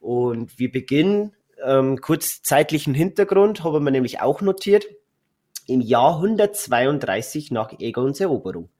Und 0.00 0.58
wir 0.58 0.72
beginnen, 0.72 1.34
ähm, 1.64 2.00
kurz 2.00 2.42
zeitlichen 2.42 2.94
Hintergrund, 2.94 3.64
haben 3.64 3.84
wir 3.84 3.90
nämlich 3.90 4.20
auch 4.20 4.40
notiert, 4.40 4.86
im 5.66 5.80
Jahr 5.80 6.16
132 6.16 7.50
nach 7.50 7.72
Egons 7.78 8.20
Eroberung. 8.20 8.70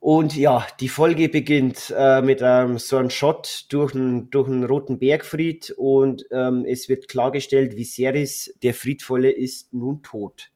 Und 0.00 0.36
ja, 0.36 0.66
die 0.80 0.88
Folge 0.88 1.28
beginnt 1.28 1.92
äh, 1.96 2.22
mit 2.22 2.40
ähm, 2.42 2.78
so 2.78 2.96
einem 2.96 3.10
Shot 3.10 3.66
durch 3.70 3.94
einen, 3.94 4.30
durch 4.30 4.48
einen 4.48 4.64
roten 4.64 4.98
Bergfried 4.98 5.74
und 5.76 6.24
ähm, 6.30 6.64
es 6.66 6.88
wird 6.88 7.08
klargestellt, 7.08 7.76
Viserys, 7.76 8.54
der 8.62 8.74
Friedvolle, 8.74 9.30
ist 9.30 9.72
nun 9.72 10.02
tot. 10.02 10.50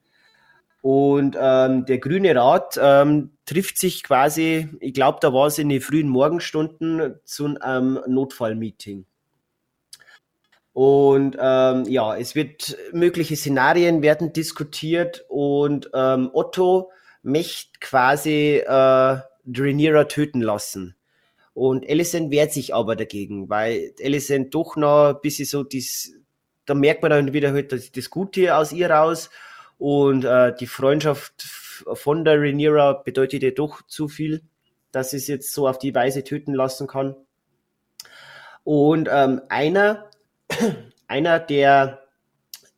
Und 0.83 1.37
ähm, 1.41 1.87
der 1.87 1.99
Grüne 1.99 2.35
Rat 2.35 2.79
ähm, 2.83 3.31
trifft 3.47 3.79
sich 3.79 4.03
quasi, 4.03 4.69
ich 4.81 4.93
glaube, 4.93 5.19
da 5.21 5.33
war 5.33 5.47
es 5.47 5.59
in 5.59 5.69
den 5.69 5.81
frühen 5.81 6.09
Morgenstunden 6.09 7.15
zu 7.25 7.57
einem 7.61 8.01
Notfallmeeting. 8.09 9.07
Und 10.73 11.37
ähm, 11.39 11.85
ja, 11.85 12.17
es 12.17 12.35
wird 12.35 12.77
mögliche 12.93 13.37
Szenarien 13.37 14.03
werden 14.03 14.33
diskutiert 14.33 15.25
und 15.29 15.89
ähm, 15.95 16.31
Otto 16.33 16.91
möchte 17.23 17.79
quasi 17.79 18.63
äh, 18.67 19.19
Draenira 19.45 20.05
töten 20.05 20.41
lassen. 20.41 20.97
Und 21.55 21.89
Alicent 21.89 22.33
wehrt 22.33 22.53
sich 22.53 22.75
aber 22.75 22.97
dagegen, 22.97 23.49
weil 23.49 23.93
Alicent 24.03 24.55
doch 24.55 24.75
noch 24.77 25.11
ein 25.11 25.21
bisschen 25.21 25.45
so 25.45 25.63
dies, 25.63 26.17
da 26.65 26.75
merkt 26.75 27.03
man 27.03 27.11
dann 27.11 27.33
wieder 27.35 27.53
halt 27.53 27.71
das, 27.71 27.93
das 27.93 28.11
Gute 28.11 28.57
aus 28.57 28.73
ihr 28.73 28.91
raus 28.91 29.31
und 29.79 30.25
äh, 30.25 30.55
die 30.55 30.67
Freundschaft 30.67 31.43
von 31.95 32.25
der 32.25 32.41
Rhaenyra 32.41 32.93
bedeutet 32.93 33.43
ja 33.43 33.51
doch 33.51 33.83
zu 33.87 34.09
viel, 34.09 34.43
dass 34.93 35.13
es 35.13 35.27
jetzt 35.27 35.53
so 35.53 35.69
auf 35.69 35.79
die 35.79 35.95
Weise 35.95 36.23
töten 36.23 36.55
lassen 36.55 36.87
kann. 36.87 37.17
Und 38.65 39.09
ähm, 39.11 39.41
einer, 39.49 40.11
einer 41.09 41.41
der, 41.41 42.03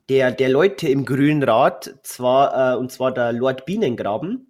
der, 0.08 0.32
der 0.32 0.48
Leute 0.48 0.88
im 0.88 1.04
Grünen 1.04 1.42
Rat, 1.42 1.94
zwar, 2.02 2.74
äh, 2.74 2.76
und 2.76 2.90
zwar 2.90 3.12
der 3.12 3.32
Lord 3.32 3.66
Bienengraben, 3.66 4.46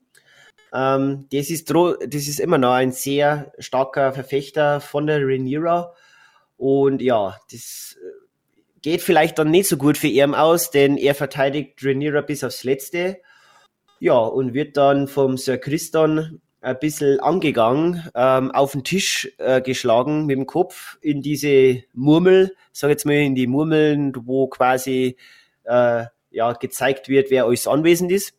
ähm, 0.73 1.27
das, 1.33 1.51
ist 1.51 1.71
das 1.71 2.27
ist 2.27 2.41
immer 2.41 2.59
noch 2.59 2.73
ein 2.73 2.93
sehr 2.93 3.53
starker 3.59 4.13
Verfechter 4.13 4.81
von 4.81 5.07
der 5.07 5.21
Rhaenyra. 5.21 5.95
Und 6.57 7.03
ja, 7.03 7.39
das 7.51 7.94
geht 8.85 9.01
vielleicht 9.01 9.39
dann 9.39 9.51
nicht 9.51 9.67
so 9.67 9.79
gut 9.79 9.97
für 9.97 10.09
ihn 10.09 10.35
aus, 10.35 10.71
denn 10.71 10.99
er 10.99 11.15
verteidigt 11.15 11.83
Rhaenyra 11.83 12.21
bis 12.21 12.45
aufs 12.45 12.65
Letzte. 12.65 13.17
Ja, 13.99 14.19
und 14.19 14.53
wird 14.53 14.77
dann 14.77 15.09
vom 15.09 15.39
Sir 15.39 15.57
Christon 15.57 16.43
ein 16.61 16.79
bisschen 16.79 17.19
angegangen, 17.19 18.07
ähm, 18.15 18.51
auf 18.51 18.73
den 18.73 18.85
Tisch 18.85 19.33
äh, 19.39 19.63
geschlagen 19.63 20.27
mit 20.27 20.37
dem 20.37 20.45
Kopf 20.45 20.99
in 21.01 21.23
diese 21.23 21.83
Murmel, 21.95 22.55
sag 22.73 22.91
jetzt 22.91 23.07
mal 23.07 23.15
in 23.15 23.35
die 23.35 23.47
Murmeln, 23.47 24.13
wo 24.27 24.49
quasi 24.49 25.17
äh, 25.65 26.05
ja, 26.31 26.53
gezeigt 26.53 27.09
wird, 27.09 27.31
wer 27.31 27.47
alles 27.47 27.67
anwesend 27.67 28.13
ist. 28.13 28.35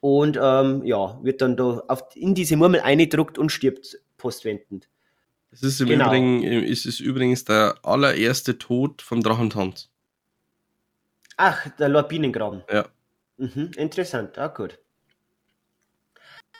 Und 0.00 0.36
ähm, 0.42 0.82
ja, 0.84 1.16
wird 1.22 1.42
dann 1.42 1.56
da 1.56 1.84
auf, 1.86 2.02
in 2.16 2.34
diese 2.34 2.56
Murmel 2.56 2.80
eingedruckt 2.80 3.38
und 3.38 3.50
stirbt 3.50 4.00
postwendend. 4.16 4.88
Es 5.50 5.62
ist, 5.62 5.80
im 5.80 5.88
genau. 5.88 6.06
Übrigen, 6.06 6.42
es 6.44 6.84
ist 6.84 7.00
übrigens 7.00 7.44
der 7.44 7.76
allererste 7.82 8.58
Tod 8.58 9.02
vom 9.02 9.22
Drachentanz. 9.22 9.90
Ach, 11.36 11.68
der 11.78 11.88
Lord 11.88 12.08
Bienengraben. 12.08 12.62
Ja. 12.70 12.86
Mhm, 13.38 13.70
interessant, 13.76 14.36
ah, 14.38 14.48
gut. 14.48 14.78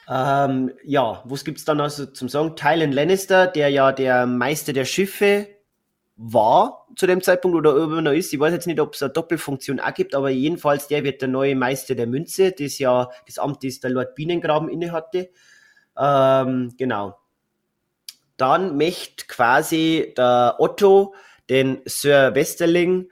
Ähm, 0.08 0.72
ja, 0.84 1.22
was 1.26 1.44
gibt 1.44 1.58
es 1.58 1.64
dann 1.64 1.80
also 1.80 2.06
zum 2.06 2.28
Sagen? 2.28 2.56
Tylen 2.56 2.92
Lannister, 2.92 3.46
der 3.46 3.68
ja 3.68 3.92
der 3.92 4.24
Meister 4.24 4.72
der 4.72 4.86
Schiffe 4.86 5.48
war 6.16 6.86
zu 6.96 7.06
dem 7.06 7.20
Zeitpunkt 7.20 7.56
oder 7.56 7.76
immer 7.76 8.00
noch 8.00 8.12
ist. 8.12 8.32
Ich 8.32 8.40
weiß 8.40 8.52
jetzt 8.52 8.66
nicht, 8.66 8.80
ob 8.80 8.94
es 8.94 9.02
eine 9.02 9.12
Doppelfunktion 9.12 9.80
auch 9.80 9.92
gibt, 9.92 10.14
aber 10.14 10.30
jedenfalls 10.30 10.88
der 10.88 11.04
wird 11.04 11.20
der 11.20 11.28
neue 11.28 11.54
Meister 11.54 11.94
der 11.94 12.06
Münze, 12.06 12.52
das 12.52 12.78
ja 12.78 13.10
das 13.26 13.38
Amt, 13.38 13.62
das 13.64 13.80
der 13.80 13.90
Lord 13.90 14.14
Bienengraben 14.14 14.70
innehatte. 14.70 15.28
Ähm, 15.96 16.72
genau 16.78 17.18
dann 18.38 18.78
möchte 18.78 19.26
quasi 19.26 20.14
der 20.16 20.56
Otto 20.58 21.14
den 21.50 21.80
Sir 21.84 22.34
Westerling, 22.34 23.10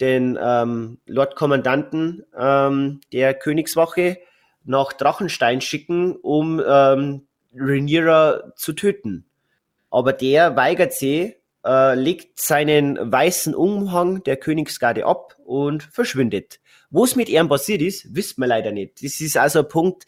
den 0.00 0.38
ähm, 0.40 0.98
Lord 1.06 1.36
Kommandanten 1.36 2.24
ähm, 2.36 3.00
der 3.12 3.34
Königswache, 3.34 4.18
nach 4.64 4.92
Drachenstein 4.92 5.60
schicken, 5.60 6.14
um 6.16 6.62
ähm, 6.64 7.26
Rhaenyra 7.54 8.52
zu 8.54 8.74
töten. 8.74 9.24
Aber 9.90 10.12
der 10.12 10.56
weigert 10.56 10.92
sich, 10.92 11.36
äh, 11.64 11.94
legt 11.94 12.38
seinen 12.38 13.10
weißen 13.10 13.54
Umhang 13.54 14.22
der 14.24 14.36
Königsgarde 14.36 15.06
ab 15.06 15.36
und 15.44 15.82
verschwindet. 15.82 16.60
Wo 16.90 17.04
es 17.04 17.16
mit 17.16 17.28
ihm 17.28 17.48
passiert 17.48 17.82
ist, 17.82 18.14
wissen 18.14 18.40
wir 18.42 18.46
leider 18.46 18.70
nicht. 18.70 19.02
Das 19.02 19.20
ist 19.20 19.36
also 19.36 19.60
ein 19.60 19.68
Punkt, 19.68 20.04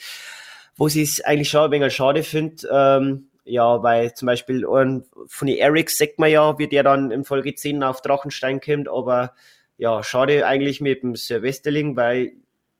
wo 0.76 0.88
sie 0.88 1.02
es 1.02 1.22
eigentlich 1.22 1.48
schon 1.48 1.64
ein 1.64 1.70
wenig 1.70 1.94
schade 1.94 2.22
findet. 2.22 2.66
Ähm, 2.70 3.29
ja, 3.50 3.82
weil 3.82 4.14
zum 4.14 4.26
Beispiel 4.26 4.64
von 4.64 5.46
den 5.46 5.56
Erics 5.56 5.98
sagt 5.98 6.18
man 6.18 6.30
ja, 6.30 6.58
wie 6.58 6.68
der 6.68 6.82
dann 6.82 7.10
in 7.10 7.24
Folge 7.24 7.54
10 7.54 7.82
auf 7.82 8.00
Drachenstein 8.00 8.60
kommt, 8.60 8.88
aber 8.88 9.34
ja, 9.76 10.02
schade 10.02 10.46
eigentlich 10.46 10.80
mit 10.80 11.02
dem 11.02 11.16
Sir 11.16 11.42
Westerling, 11.42 11.96
weil 11.96 12.32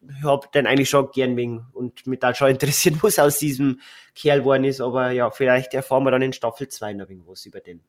ich 0.03 0.25
hab 0.25 0.53
den 0.53 0.67
eigentlich 0.67 0.89
schon 0.89 1.11
gern 1.11 1.37
wegen 1.37 1.67
und 1.73 2.07
mich 2.07 2.21
da 2.21 2.35
schon 2.35 2.51
interessieren, 2.51 2.99
was 3.03 3.19
aus 3.19 3.39
diesem 3.39 3.81
Kerl 4.15 4.41
geworden 4.41 4.65
ist, 4.65 4.81
aber 4.81 5.11
ja, 5.11 5.31
vielleicht 5.31 5.75
erfahren 5.75 6.05
wir 6.05 6.11
dann 6.11 6.23
in 6.23 6.33
Staffel 6.33 6.69
2 6.69 6.95
noch 6.95 7.11
irgendwas 7.11 7.45
über 7.47 7.61
den. 7.61 7.81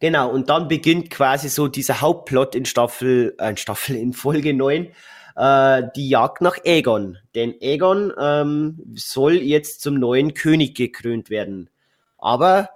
Genau, 0.00 0.30
und 0.30 0.48
dann 0.48 0.68
beginnt 0.68 1.10
quasi 1.10 1.48
so 1.48 1.68
dieser 1.68 2.00
Hauptplot 2.00 2.54
in 2.54 2.64
Staffel, 2.64 3.34
äh, 3.38 3.50
in 3.50 3.56
Staffel 3.56 3.96
in 3.96 4.12
Folge 4.12 4.54
9, 4.54 4.92
äh, 5.36 5.82
die 5.96 6.08
Jagd 6.08 6.40
nach 6.40 6.58
Aegon. 6.64 7.18
Denn 7.34 7.54
Aegon 7.60 8.12
ähm, 8.18 8.94
soll 8.94 9.34
jetzt 9.34 9.80
zum 9.82 9.94
neuen 9.94 10.34
König 10.34 10.74
gekrönt 10.76 11.30
werden. 11.30 11.70
Aber 12.18 12.70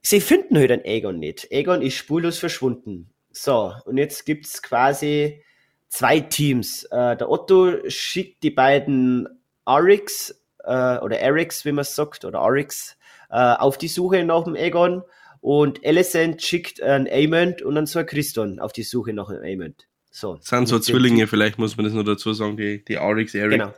sie 0.00 0.20
finden 0.20 0.58
halt 0.58 0.72
einen 0.72 0.84
Aegon 0.84 1.18
nicht. 1.18 1.48
Aegon 1.52 1.82
ist 1.82 1.96
spurlos 1.96 2.38
verschwunden. 2.38 3.10
So, 3.30 3.72
und 3.84 3.96
jetzt 3.96 4.26
gibt's 4.26 4.62
quasi 4.62 5.42
zwei 5.88 6.20
Teams. 6.20 6.84
Äh, 6.84 7.16
der 7.16 7.30
Otto 7.30 7.88
schickt 7.88 8.42
die 8.42 8.50
beiden 8.50 9.28
Arix 9.64 10.42
äh, 10.64 10.98
oder 10.98 11.18
Erics, 11.18 11.64
wie 11.64 11.72
man 11.72 11.82
es 11.82 11.94
sagt, 11.94 12.24
oder 12.24 12.40
Arix 12.40 12.96
äh, 13.30 13.36
auf 13.36 13.78
die 13.78 13.88
Suche 13.88 14.24
nach 14.24 14.44
dem 14.44 14.54
Aegon 14.54 15.02
und 15.40 15.84
Alicent 15.84 16.40
schickt 16.40 16.80
einen 16.80 17.08
Aemond 17.08 17.62
und 17.62 17.74
dann 17.74 17.86
so 17.86 17.98
ein 17.98 18.06
Christon 18.06 18.60
auf 18.60 18.72
die 18.72 18.84
Suche 18.84 19.12
nach 19.12 19.28
einem 19.28 19.42
Aemond. 19.42 19.88
So. 20.14 20.38
sind 20.42 20.68
so 20.68 20.78
Zwillinge, 20.78 21.26
vielleicht 21.26 21.58
muss 21.58 21.76
man 21.78 21.84
das 21.84 21.94
nur 21.94 22.04
dazu 22.04 22.34
sagen, 22.34 22.58
die, 22.58 22.84
die 22.84 22.98
Arix, 22.98 23.34
Eric. 23.34 23.52
Genau. 23.52 23.74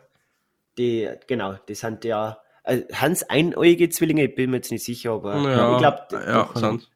Die, 0.77 1.09
genau, 1.29 1.55
die 1.69 1.77
sind 1.77 2.05
ja, 2.05 2.39
also 2.65 2.85
Hans 2.93 3.23
einäugige 3.23 3.89
Zwillinge, 3.89 4.25
ich 4.25 4.35
bin 4.35 4.51
mir 4.51 4.57
jetzt 4.57 4.73
nicht 4.73 4.85
sicher, 4.85 5.13
aber 5.13 5.37
ja, 5.37 5.73
ich 5.73 5.79
glaube, 5.79 5.99
ja, 6.11 6.51
sind. 6.55 6.91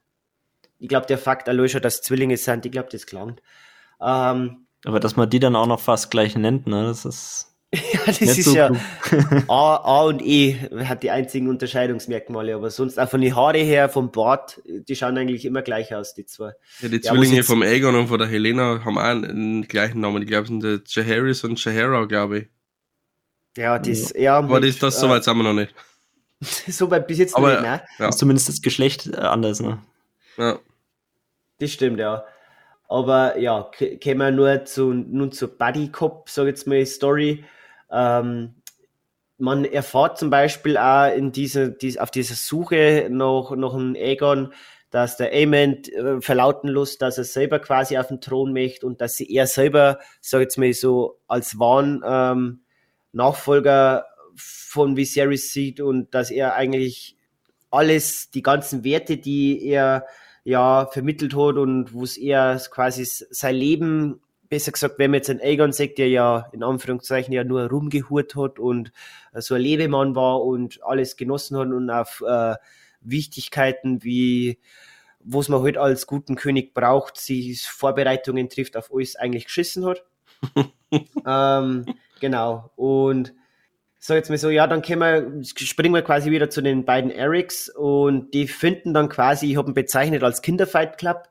ich 0.80 0.88
glaube, 0.88 1.06
der 1.06 1.18
Fakt 1.18 1.48
allein 1.48 1.68
schon, 1.68 1.80
dass 1.80 2.02
Zwillinge 2.02 2.36
sind, 2.36 2.66
ich 2.66 2.72
glaube, 2.72 2.88
das 2.90 3.06
klangt. 3.06 3.40
Ähm, 4.00 4.66
aber 4.84 4.98
dass 4.98 5.14
man 5.14 5.30
die 5.30 5.38
dann 5.38 5.54
auch 5.54 5.66
noch 5.66 5.80
fast 5.80 6.10
gleich 6.10 6.34
nennt, 6.36 6.66
ne, 6.66 6.84
das 6.84 7.04
ist. 7.04 7.56
ja, 7.74 8.00
das 8.06 8.20
ist 8.22 8.44
so 8.44 8.54
ja 8.54 8.70
A, 9.48 9.76
A 9.76 10.02
und 10.04 10.22
E 10.22 10.56
hat 10.84 11.02
die 11.02 11.10
einzigen 11.10 11.48
Unterscheidungsmerkmale, 11.48 12.54
aber 12.54 12.70
sonst 12.70 12.98
auch 12.98 13.10
von 13.10 13.20
den 13.20 13.36
Haare 13.36 13.58
her, 13.58 13.90
vom 13.90 14.10
Bart, 14.10 14.62
die 14.64 14.96
schauen 14.96 15.18
eigentlich 15.18 15.44
immer 15.44 15.60
gleich 15.60 15.94
aus, 15.94 16.14
die 16.14 16.24
zwei. 16.24 16.52
Ja, 16.80 16.88
die 16.88 17.00
Zwillinge 17.00 17.42
vom 17.42 17.60
Aegon 17.60 17.94
und 17.94 18.08
von 18.08 18.18
der 18.18 18.28
Helena 18.28 18.82
haben 18.84 18.96
auch 18.96 19.02
einen 19.02 19.68
gleichen 19.68 20.00
Namen. 20.00 20.22
Ich 20.22 20.28
glaube, 20.28 20.46
sind 20.46 20.62
der 20.62 20.80
Jaharis 20.86 21.44
und 21.44 21.62
Jahara, 21.62 22.06
glaube 22.06 22.38
ich. 22.38 22.46
Ja, 23.58 23.78
das, 23.78 24.14
ja. 24.16 24.38
Aber 24.38 24.60
das, 24.60 24.78
das 24.78 24.96
äh, 24.96 25.00
soweit 25.00 25.24
sind 25.24 25.36
wir 25.36 25.42
noch 25.42 25.52
nicht. 25.52 25.74
soweit 26.40 27.06
bis 27.06 27.18
jetzt 27.18 27.36
aber, 27.36 27.50
nicht, 27.50 27.62
ne? 27.62 27.82
Ja. 27.98 28.08
Ist 28.08 28.18
zumindest 28.18 28.48
das 28.48 28.62
Geschlecht 28.62 29.08
äh, 29.08 29.16
anders, 29.16 29.60
ne? 29.60 29.78
Ja. 30.38 30.58
Das 31.58 31.72
stimmt, 31.72 31.98
ja. 31.98 32.24
Aber 32.88 33.36
ja, 33.38 33.70
kämen 34.00 34.18
wir 34.18 34.30
nur 34.30 34.64
zu, 34.64 34.94
nun 34.94 35.32
zur 35.32 35.48
Buddy 35.48 35.88
Cop, 35.88 36.30
sag 36.30 36.46
jetzt 36.46 36.66
mal, 36.66 36.86
Story. 36.86 37.44
Ähm, 37.90 38.54
man 39.38 39.64
erfahrt 39.64 40.18
zum 40.18 40.30
Beispiel 40.30 40.76
auch 40.76 41.14
in 41.14 41.32
dieser, 41.32 41.68
dies, 41.68 41.96
auf 41.96 42.10
dieser 42.10 42.34
Suche 42.34 43.08
nach, 43.10 43.52
nach 43.52 43.74
einem 43.74 43.94
Aegon, 43.94 44.52
dass 44.90 45.16
der 45.16 45.32
Aemond 45.32 45.92
äh, 45.92 46.20
verlauten 46.20 46.68
lässt, 46.68 47.02
dass 47.02 47.18
er 47.18 47.24
selber 47.24 47.58
quasi 47.58 47.98
auf 47.98 48.08
den 48.08 48.20
Thron 48.20 48.52
möchte 48.52 48.86
und 48.86 49.00
dass 49.00 49.16
sie 49.16 49.30
er 49.32 49.46
selber, 49.46 49.98
sag 50.20 50.40
jetzt 50.40 50.58
mal 50.58 50.72
so, 50.72 51.20
als 51.28 51.58
wahren 51.58 52.02
ähm, 52.04 52.60
Nachfolger 53.12 54.06
von 54.36 54.96
Viserys 54.96 55.52
sieht 55.52 55.80
und 55.80 56.14
dass 56.14 56.30
er 56.30 56.54
eigentlich 56.54 57.16
alles, 57.70 58.30
die 58.30 58.42
ganzen 58.42 58.82
Werte, 58.84 59.18
die 59.18 59.66
er 59.66 60.06
ja 60.44 60.86
vermittelt 60.86 61.34
hat 61.34 61.56
und 61.56 61.92
wo 61.92 62.04
es 62.04 62.16
er 62.16 62.60
quasi 62.70 63.04
sein 63.04 63.54
Leben 63.54 64.20
besser 64.48 64.72
gesagt, 64.72 64.98
wenn 64.98 65.10
man 65.10 65.18
jetzt 65.18 65.30
einen 65.30 65.40
Aegon 65.40 65.72
sagt, 65.72 65.98
der 65.98 66.08
ja 66.08 66.48
in 66.52 66.62
Anführungszeichen 66.62 67.32
ja 67.32 67.44
nur 67.44 67.68
rumgehurt 67.68 68.34
hat 68.36 68.58
und 68.58 68.92
äh, 69.32 69.40
so 69.40 69.54
ein 69.54 69.60
Lebemann 69.60 70.14
war 70.14 70.42
und 70.42 70.82
alles 70.82 71.16
genossen 71.16 71.56
hat 71.56 71.68
und 71.68 71.90
auf 71.90 72.22
äh, 72.26 72.54
Wichtigkeiten 73.00 74.02
wie 74.02 74.58
was 75.20 75.48
man 75.48 75.62
halt 75.62 75.76
als 75.76 76.06
guten 76.06 76.36
König 76.36 76.74
braucht, 76.74 77.18
sich 77.18 77.62
Vorbereitungen 77.62 78.48
trifft, 78.48 78.76
auf 78.76 78.90
alles 78.92 79.16
eigentlich 79.16 79.44
geschissen 79.44 79.84
hat. 79.84 80.04
ähm, 81.26 81.86
genau. 82.20 82.70
Und 82.76 83.34
so 83.98 84.14
jetzt 84.14 84.30
mal 84.30 84.38
so, 84.38 84.48
ja, 84.48 84.66
dann 84.66 84.80
können 84.80 85.00
wir, 85.00 85.44
springen 85.44 85.94
wir 85.94 86.02
quasi 86.02 86.30
wieder 86.30 86.50
zu 86.50 86.62
den 86.62 86.84
beiden 86.84 87.10
Erics 87.10 87.68
und 87.68 88.32
die 88.32 88.46
finden 88.46 88.94
dann 88.94 89.08
quasi, 89.08 89.50
ich 89.50 89.56
habe 89.56 89.70
ihn 89.70 89.74
bezeichnet 89.74 90.22
als 90.22 90.40
Kinderfight 90.40 90.98
Club. 90.98 91.28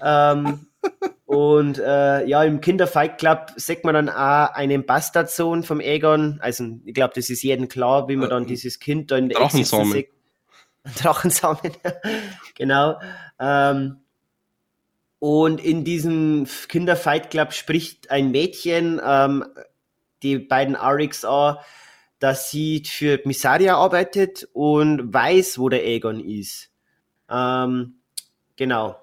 Ähm, 0.00 0.66
und 1.26 1.78
äh, 1.78 2.24
ja, 2.24 2.44
im 2.44 2.60
Kinderfight 2.60 3.18
Club 3.18 3.52
sieht 3.56 3.82
man 3.82 3.94
dann 3.94 4.08
auch 4.08 4.54
einen 4.54 4.86
Bastardsohn 4.86 5.64
vom 5.64 5.80
Egon. 5.80 6.38
Also 6.40 6.78
ich 6.84 6.94
glaube, 6.94 7.14
das 7.16 7.28
ist 7.30 7.42
jedem 7.42 7.68
klar, 7.68 8.08
wie 8.08 8.14
man 8.14 8.30
dann 8.30 8.46
dieses 8.46 8.78
Kind 8.78 9.10
da 9.10 9.16
in 9.16 9.28
der 9.28 9.40
Drachensamen. 9.40 9.92
Sieht. 9.92 10.08
Drachensamen, 11.02 11.72
genau. 12.54 13.00
Ähm, 13.40 13.96
und 15.18 15.60
in 15.64 15.82
diesem 15.82 16.46
Kinderfight 16.68 17.30
Club 17.30 17.52
spricht 17.52 18.12
ein 18.12 18.30
Mädchen 18.30 19.00
ähm, 19.04 19.44
die 20.22 20.38
beiden 20.38 20.76
Arix 20.76 21.24
an, 21.24 21.56
dass 22.20 22.52
sie 22.52 22.84
für 22.86 23.20
Missaria 23.24 23.76
arbeitet 23.76 24.48
und 24.52 25.12
weiß, 25.12 25.58
wo 25.58 25.68
der 25.68 25.84
Egon 25.84 26.20
ist. 26.20 26.70
Ähm, 27.28 27.96
genau. 28.54 28.96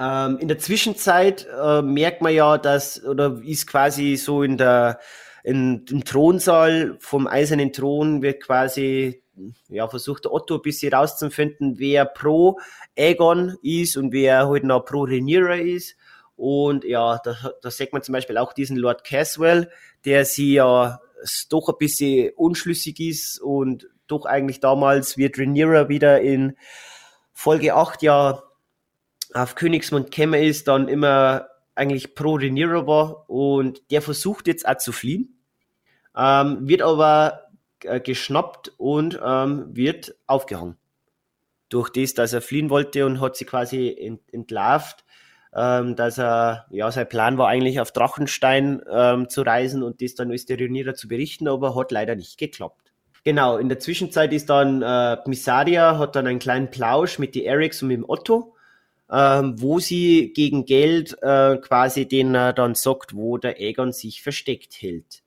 Ähm, 0.00 0.38
in 0.38 0.48
der 0.48 0.58
Zwischenzeit 0.58 1.46
äh, 1.46 1.82
merkt 1.82 2.22
man 2.22 2.32
ja, 2.32 2.56
dass, 2.56 3.04
oder 3.04 3.38
ist 3.44 3.66
quasi 3.66 4.16
so 4.16 4.42
in 4.42 4.56
der, 4.56 4.98
in, 5.44 5.84
im 5.90 6.04
Thronsaal 6.04 6.96
vom 7.00 7.26
Eisernen 7.26 7.70
Thron 7.70 8.22
wird 8.22 8.42
quasi, 8.42 9.22
ja, 9.68 9.86
versucht 9.88 10.24
der 10.24 10.32
Otto 10.32 10.54
ein 10.56 10.62
bisschen 10.62 10.94
rauszufinden, 10.94 11.78
wer 11.78 12.06
pro 12.06 12.58
Aegon 12.96 13.58
ist 13.62 13.98
und 13.98 14.12
wer 14.12 14.48
halt 14.48 14.64
noch 14.64 14.86
pro 14.86 15.02
Rhaenyra 15.04 15.56
ist. 15.56 15.96
Und 16.34 16.84
ja, 16.84 17.20
da, 17.22 17.36
da 17.60 17.70
sieht 17.70 17.92
man 17.92 18.02
zum 18.02 18.14
Beispiel 18.14 18.38
auch 18.38 18.54
diesen 18.54 18.78
Lord 18.78 19.04
Caswell, 19.04 19.70
der 20.06 20.24
sie 20.24 20.54
ja 20.54 20.98
doch 21.50 21.68
ein 21.68 21.74
bisschen 21.78 22.32
unschlüssig 22.36 22.98
ist 23.00 23.38
und 23.38 23.86
doch 24.06 24.24
eigentlich 24.24 24.60
damals 24.60 25.18
wird 25.18 25.38
Rhaenyra 25.38 25.90
wieder 25.90 26.22
in 26.22 26.56
Folge 27.34 27.74
8 27.74 28.02
ja 28.02 28.42
auf 29.34 29.54
Königsmund 29.54 30.10
gekommen 30.10 30.42
ist, 30.42 30.68
dann 30.68 30.88
immer 30.88 31.48
eigentlich 31.74 32.14
pro 32.14 32.36
Rhaenyra 32.36 32.86
war 32.86 33.30
und 33.30 33.90
der 33.90 34.02
versucht 34.02 34.46
jetzt 34.46 34.68
auch 34.68 34.76
zu 34.76 34.92
fliehen, 34.92 35.40
ähm, 36.16 36.68
wird 36.68 36.82
aber 36.82 37.48
äh, 37.84 38.00
geschnappt 38.00 38.72
und 38.76 39.18
ähm, 39.24 39.66
wird 39.70 40.14
aufgehangen. 40.26 40.76
Durch 41.68 41.88
das, 41.90 42.14
dass 42.14 42.32
er 42.32 42.42
fliehen 42.42 42.68
wollte 42.68 43.06
und 43.06 43.20
hat 43.20 43.36
sie 43.36 43.44
quasi 43.44 43.96
ent 43.98 44.20
entlarvt, 44.32 45.04
ähm, 45.54 45.96
dass 45.96 46.18
er, 46.18 46.66
ja, 46.70 46.90
sein 46.90 47.08
Plan 47.08 47.38
war 47.38 47.48
eigentlich 47.48 47.80
auf 47.80 47.92
Drachenstein 47.92 48.82
ähm, 48.90 49.28
zu 49.28 49.42
reisen 49.42 49.82
und 49.82 50.02
das 50.02 50.14
dann 50.14 50.30
als 50.30 50.46
der 50.46 50.58
Rhaenyra 50.58 50.94
zu 50.94 51.08
berichten, 51.08 51.48
aber 51.48 51.74
hat 51.76 51.92
leider 51.92 52.16
nicht 52.16 52.38
geklappt. 52.38 52.92
Genau, 53.24 53.58
in 53.58 53.68
der 53.68 53.78
Zwischenzeit 53.78 54.32
ist 54.32 54.50
dann 54.50 54.82
äh, 54.82 55.16
Missaria, 55.26 55.98
hat 55.98 56.16
dann 56.16 56.26
einen 56.26 56.38
kleinen 56.38 56.70
Plausch 56.70 57.18
mit 57.18 57.34
die 57.34 57.44
Erics 57.44 57.82
und 57.82 57.88
mit 57.88 57.98
dem 57.98 58.08
Otto 58.08 58.54
ähm, 59.10 59.60
wo 59.60 59.80
sie 59.80 60.32
gegen 60.34 60.64
Geld 60.64 61.16
äh, 61.22 61.56
quasi 61.56 62.06
den 62.06 62.34
äh, 62.34 62.54
dann 62.54 62.74
sagt, 62.74 63.14
wo 63.14 63.38
der 63.38 63.56
Aegon 63.58 63.92
sich 63.92 64.22
versteckt 64.22 64.74
hält. 64.80 65.22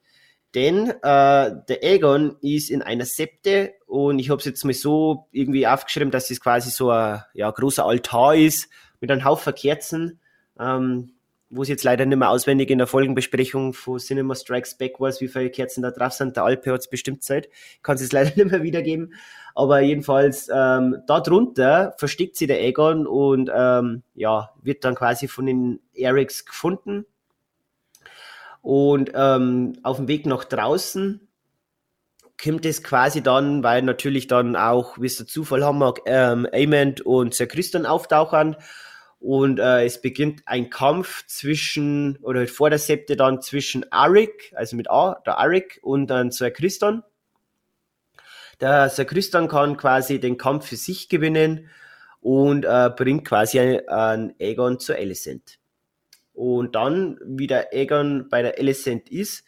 Denn 0.56 0.90
äh, 0.90 0.94
der 1.02 1.84
Aegon 1.84 2.38
ist 2.42 2.70
in 2.70 2.82
einer 2.82 3.06
Septe 3.06 3.74
und 3.88 4.20
ich 4.20 4.30
habe 4.30 4.40
es 4.40 4.46
jetzt 4.46 4.64
mal 4.64 4.74
so 4.74 5.28
irgendwie 5.32 5.66
aufgeschrieben, 5.66 6.12
dass 6.12 6.30
es 6.30 6.40
quasi 6.40 6.70
so 6.70 6.92
ein 6.92 7.24
ja, 7.34 7.50
großer 7.50 7.86
Altar 7.86 8.36
ist 8.36 8.70
mit 9.02 9.10
einem 9.10 9.26
Haufen 9.26 9.56
Kerzen. 9.56 10.20
Ähm, 10.60 11.13
wo 11.56 11.62
es 11.62 11.70
jetzt 11.70 11.84
leider 11.84 12.06
nicht 12.06 12.18
mehr 12.18 12.30
auswendig 12.30 12.70
in 12.70 12.80
der 12.80 12.88
Folgenbesprechung 12.88 13.74
von 13.74 14.00
Cinema 14.00 14.34
Strikes 14.36 14.76
Back 14.76 15.00
weiß, 15.00 15.22
wie 15.22 15.28
viele 15.28 15.50
Kerzen 15.50 15.84
da 15.84 15.92
drauf 15.92 16.14
sind. 16.14 16.36
Der 16.36 16.44
Alpe 16.44 16.74
hat 16.74 16.82
es 16.82 16.90
bestimmt 16.90 17.24
Zeit. 17.24 17.48
Ich 17.76 17.84
kann 17.84 17.96
es 17.96 18.02
jetzt 18.02 18.14
leider 18.14 18.32
nicht 18.36 18.52
mehr 18.52 18.64
wiedergeben. 18.64 19.14
Aber 19.56 19.82
jedenfalls, 19.82 20.50
ähm, 20.52 20.98
drunter 21.06 21.94
versteckt 21.98 22.38
sie 22.38 22.48
der 22.48 22.58
Aegon 22.58 23.06
und 23.06 23.52
ähm, 23.54 24.02
ja, 24.16 24.52
wird 24.62 24.84
dann 24.84 24.96
quasi 24.96 25.28
von 25.28 25.46
den 25.46 25.80
Erics 25.94 26.46
gefunden. 26.46 27.06
Und 28.62 29.12
ähm, 29.14 29.74
auf 29.84 29.98
dem 29.98 30.08
Weg 30.08 30.26
nach 30.26 30.46
draußen 30.46 31.28
kommt 32.42 32.66
es 32.66 32.82
quasi 32.84 33.22
dann, 33.22 33.64
weil 33.64 33.84
natürlich 33.84 34.28
dann 34.28 34.56
auch, 34.56 34.98
wie 35.00 35.06
es 35.06 35.18
der 35.18 35.28
Zufall 35.28 35.64
haben 35.64 35.78
mag, 35.78 36.02
ähm, 36.06 36.48
Amond 36.52 37.02
und 37.02 37.34
Sir 37.34 37.48
Christian 37.48 37.86
auftauchen. 37.86 38.56
Und 39.24 39.58
äh, 39.58 39.86
es 39.86 40.02
beginnt 40.02 40.42
ein 40.48 40.70
Kampf 40.70 41.26
zwischen, 41.28 42.18
oder 42.24 42.46
vor 42.46 42.70
der 42.70 42.78
Septe 42.78 43.16
dann 43.16 43.42
zwischen 43.42 43.90
Arik, 43.90 44.52
also 44.54 44.76
mit 44.76 44.92
A, 44.92 45.22
der 45.26 45.38
Arik 45.38 45.80
und 45.82 46.08
dann 46.08 46.30
Sir 46.30 46.52
Christian. 46.52 47.04
Der 48.60 48.90
Sir 48.90 49.06
Christian 49.06 49.48
kann 49.48 49.78
quasi 49.78 50.20
den 50.20 50.38
Kampf 50.38 50.68
für 50.68 50.76
sich 50.76 51.08
gewinnen 51.08 51.70
und 52.20 52.66
äh, 52.66 52.90
bringt 52.94 53.26
quasi 53.26 53.62
einen 53.62 54.36
Aegon 54.42 54.78
zu 54.78 54.94
Alicent. 54.94 55.58
Und 56.34 56.76
dann, 56.76 57.18
wie 57.24 57.48
der 57.48 57.72
Aegon 57.72 58.28
bei 58.30 58.42
der 58.42 58.58
Alicent 58.58 59.08
ist, 59.08 59.46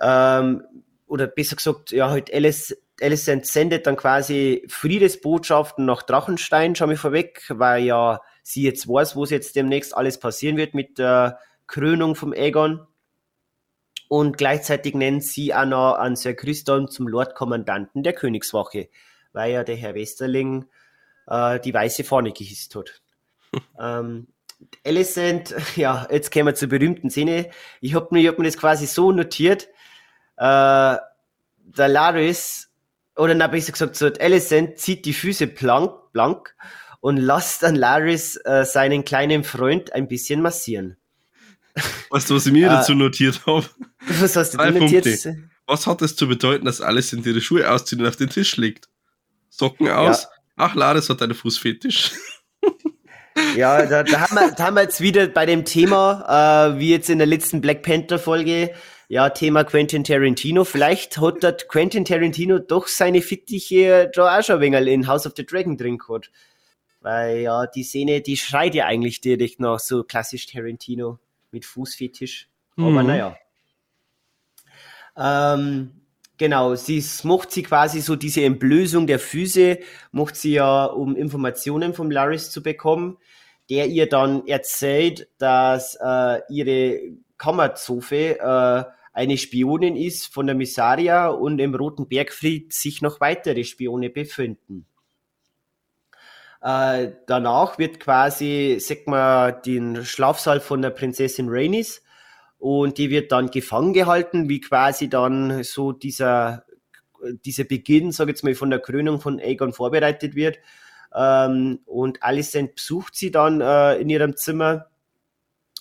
ähm, 0.00 0.64
oder 1.06 1.28
besser 1.28 1.54
gesagt, 1.54 1.92
ja, 1.92 2.10
halt 2.10 2.34
Alice, 2.34 2.76
Alicent 3.00 3.46
sendet 3.46 3.86
dann 3.86 3.94
quasi 3.94 4.64
Friedesbotschaften 4.66 5.84
nach 5.84 6.02
Drachenstein, 6.02 6.74
schau 6.74 6.88
mich 6.88 6.98
vorweg, 6.98 7.44
weil 7.50 7.84
ja 7.84 8.18
sie 8.42 8.62
jetzt 8.62 8.88
weiß, 8.88 9.16
wo 9.16 9.24
es 9.24 9.30
jetzt 9.30 9.56
demnächst 9.56 9.96
alles 9.96 10.18
passieren 10.18 10.56
wird 10.56 10.74
mit 10.74 10.98
der 10.98 11.38
Krönung 11.66 12.14
vom 12.14 12.32
Aegon. 12.32 12.86
Und 14.08 14.36
gleichzeitig 14.36 14.94
nennt 14.94 15.24
sie 15.24 15.54
auch 15.54 15.64
noch 15.64 15.94
an 15.94 16.16
Sir 16.16 16.34
Christon 16.34 16.88
zum 16.88 17.08
Lordkommandanten 17.08 18.02
der 18.02 18.12
Königswache, 18.12 18.88
weil 19.32 19.52
ja 19.52 19.64
der 19.64 19.76
Herr 19.76 19.94
Westerling 19.94 20.66
äh, 21.26 21.58
die 21.60 21.72
weiße 21.72 22.04
Fahne 22.04 22.32
gehisst 22.32 22.74
hat. 22.74 23.00
ähm, 23.80 24.26
Alicent, 24.84 25.54
ja, 25.76 26.06
jetzt 26.10 26.32
kommen 26.32 26.46
wir 26.46 26.54
zur 26.54 26.68
berühmten 26.68 27.10
Szene. 27.10 27.50
Ich 27.80 27.94
habe 27.94 28.08
mir, 28.10 28.28
hab 28.28 28.38
mir 28.38 28.44
das 28.44 28.58
quasi 28.58 28.86
so 28.86 29.12
notiert, 29.12 29.68
äh, 30.36 30.96
der 31.64 31.88
Laris, 31.88 32.70
oder 33.16 33.34
na 33.34 33.46
besser 33.46 33.72
gesagt, 33.72 33.96
so 33.96 34.10
Alicent 34.20 34.78
zieht 34.78 35.04
die 35.04 35.12
Füße 35.12 35.46
blank, 35.46 36.12
blank 36.12 36.54
und 37.02 37.16
lasst 37.16 37.64
dann 37.64 37.74
Laris 37.74 38.36
äh, 38.44 38.64
seinen 38.64 39.04
kleinen 39.04 39.42
Freund 39.42 39.92
ein 39.92 40.06
bisschen 40.06 40.40
massieren. 40.40 40.96
Weißt 42.10 42.30
du, 42.30 42.36
was 42.36 42.46
ich 42.46 42.52
mir 42.52 42.68
äh, 42.68 42.70
dazu 42.70 42.94
notiert 42.94 43.44
habe? 43.44 43.66
Was 44.20 44.36
hast 44.36 44.54
du 44.54 44.58
denn 44.58 44.74
notiert? 44.74 45.04
Punkte. 45.04 45.50
Was 45.66 45.86
hat 45.86 46.00
es 46.00 46.14
zu 46.14 46.28
bedeuten, 46.28 46.64
dass 46.64 46.80
alles 46.80 47.12
in 47.12 47.24
ihre 47.24 47.40
Schuhe 47.40 47.68
auszieht 47.68 47.98
und 47.98 48.06
auf 48.06 48.16
den 48.16 48.30
Tisch 48.30 48.56
legt? 48.56 48.88
Socken 49.48 49.88
aus? 49.88 50.22
Ja. 50.22 50.28
Ach, 50.56 50.74
Laris 50.76 51.08
hat 51.08 51.20
einen 51.22 51.34
Fußfetisch. 51.34 52.12
Ja, 53.56 53.86
da, 53.86 54.02
da, 54.02 54.20
haben 54.20 54.34
wir, 54.34 54.50
da 54.50 54.64
haben 54.64 54.74
wir 54.74 54.82
jetzt 54.82 55.00
wieder 55.00 55.26
bei 55.26 55.46
dem 55.46 55.64
Thema, 55.64 56.74
äh, 56.74 56.78
wie 56.78 56.90
jetzt 56.90 57.08
in 57.08 57.16
der 57.16 57.26
letzten 57.26 57.62
Black 57.62 57.82
Panther 57.82 58.18
Folge, 58.18 58.74
ja, 59.08 59.30
Thema 59.30 59.64
Quentin 59.64 60.04
Tarantino. 60.04 60.64
Vielleicht 60.64 61.18
hat 61.18 61.42
dort 61.42 61.66
Quentin 61.68 62.04
Tarantino 62.04 62.58
doch 62.58 62.88
seine 62.88 63.22
Fittiche 63.22 64.10
da 64.14 64.38
auch 64.38 64.44
schon 64.44 64.56
ein 64.56 64.60
wenig 64.60 64.86
in 64.86 65.06
House 65.06 65.26
of 65.26 65.32
the 65.34 65.46
Dragon 65.46 65.78
drin 65.78 65.96
gehabt. 65.96 66.30
Weil 67.02 67.40
ja, 67.40 67.66
die 67.66 67.82
Szene, 67.82 68.20
die 68.20 68.36
schreit 68.36 68.74
ja 68.74 68.86
eigentlich 68.86 69.20
direkt 69.20 69.60
nach 69.60 69.80
so 69.80 70.04
klassisch 70.04 70.46
Tarantino 70.46 71.18
mit 71.50 71.64
Fußfetisch. 71.64 72.48
Mhm. 72.76 72.84
Aber 72.84 73.02
naja. 73.02 73.36
Ähm, 75.16 75.90
genau, 76.38 76.74
sie 76.74 77.04
macht 77.24 77.50
sie 77.50 77.62
quasi 77.62 78.00
so 78.00 78.16
diese 78.16 78.44
Entblößung 78.44 79.06
der 79.06 79.18
Füße, 79.18 79.78
macht 80.12 80.36
sie 80.36 80.54
ja, 80.54 80.84
um 80.84 81.16
Informationen 81.16 81.92
vom 81.92 82.10
Laris 82.10 82.50
zu 82.50 82.62
bekommen, 82.62 83.18
der 83.68 83.86
ihr 83.88 84.08
dann 84.08 84.46
erzählt, 84.46 85.28
dass 85.38 85.98
äh, 86.00 86.40
ihre 86.48 87.00
Kammerzofe 87.36 88.38
äh, 88.38 88.84
eine 89.12 89.36
Spionin 89.36 89.96
ist 89.96 90.32
von 90.32 90.46
der 90.46 90.54
Missaria 90.54 91.28
und 91.28 91.58
im 91.58 91.74
Roten 91.74 92.08
Bergfried 92.08 92.72
sich 92.72 93.02
noch 93.02 93.20
weitere 93.20 93.64
Spione 93.64 94.08
befinden. 94.08 94.86
Äh, 96.62 97.12
danach 97.26 97.78
wird 97.78 97.98
quasi, 97.98 98.78
sag 98.80 99.08
mal, 99.08 99.50
den 99.50 100.04
Schlafsaal 100.04 100.60
von 100.60 100.80
der 100.80 100.90
Prinzessin 100.90 101.48
Rhaenys 101.48 102.02
und 102.58 102.98
die 102.98 103.10
wird 103.10 103.32
dann 103.32 103.50
gefangen 103.50 103.92
gehalten, 103.92 104.48
wie 104.48 104.60
quasi 104.60 105.08
dann 105.08 105.64
so 105.64 105.90
dieser, 105.90 106.64
dieser 107.44 107.64
Beginn, 107.64 108.12
sag 108.12 108.28
ich 108.28 108.34
jetzt 108.34 108.44
mal, 108.44 108.54
von 108.54 108.70
der 108.70 108.78
Krönung 108.78 109.20
von 109.20 109.40
Aegon 109.40 109.72
vorbereitet 109.72 110.36
wird. 110.36 110.58
Ähm, 111.12 111.80
und 111.84 112.22
Alicent 112.22 112.76
besucht 112.76 113.16
sie 113.16 113.32
dann 113.32 113.60
äh, 113.60 113.96
in 113.96 114.08
ihrem 114.08 114.36
Zimmer 114.36 114.86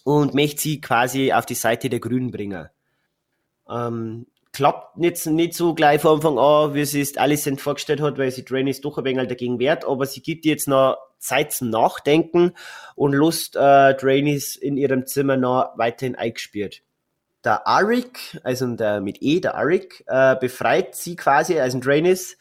und 0.04 0.34
möchte 0.34 0.62
sie 0.62 0.82
quasi 0.82 1.32
auf 1.32 1.46
die 1.46 1.54
Seite 1.54 1.90
der 1.90 2.00
Grünen 2.00 2.32
bringen. 2.32 2.70
Ähm, 3.70 4.26
klappt 4.54 4.98
nicht, 4.98 5.26
nicht 5.26 5.54
so 5.54 5.74
gleich 5.74 6.02
von 6.02 6.16
Anfang 6.16 6.38
an, 6.38 6.74
wie 6.74 6.86
sie 6.86 7.02
es 7.02 7.18
Alicent 7.18 7.62
vorgestellt 7.62 8.02
hat, 8.02 8.18
weil 8.18 8.32
sie 8.32 8.44
Drainys 8.46 8.82
doch 8.82 8.98
ein 8.98 9.06
wenig 9.06 9.28
dagegen 9.28 9.60
wehrt, 9.60 9.86
aber 9.86 10.06
sie 10.06 10.22
gibt 10.22 10.46
jetzt 10.46 10.68
noch 10.68 10.98
Zeit 11.20 11.54
zum 11.54 11.70
Nachdenken 11.70 12.54
und 12.96 13.14
Lust 13.14 13.56
äh, 13.56 13.94
Drainys 13.94 14.56
in 14.56 14.78
ihrem 14.78 15.06
Zimmer 15.06 15.38
noch 15.38 15.78
weiterhin 15.78 16.16
eingespielt. 16.16 16.84
Der 17.44 17.66
Arik, 17.68 18.40
also 18.44 18.68
der 18.76 19.02
mit 19.02 19.18
E, 19.22 19.40
der 19.40 19.56
Arik, 19.56 20.04
äh, 20.08 20.36
befreit 20.36 20.96
sie 20.96 21.16
quasi, 21.16 21.60
also 21.60 21.80
Drainys, 21.80 22.38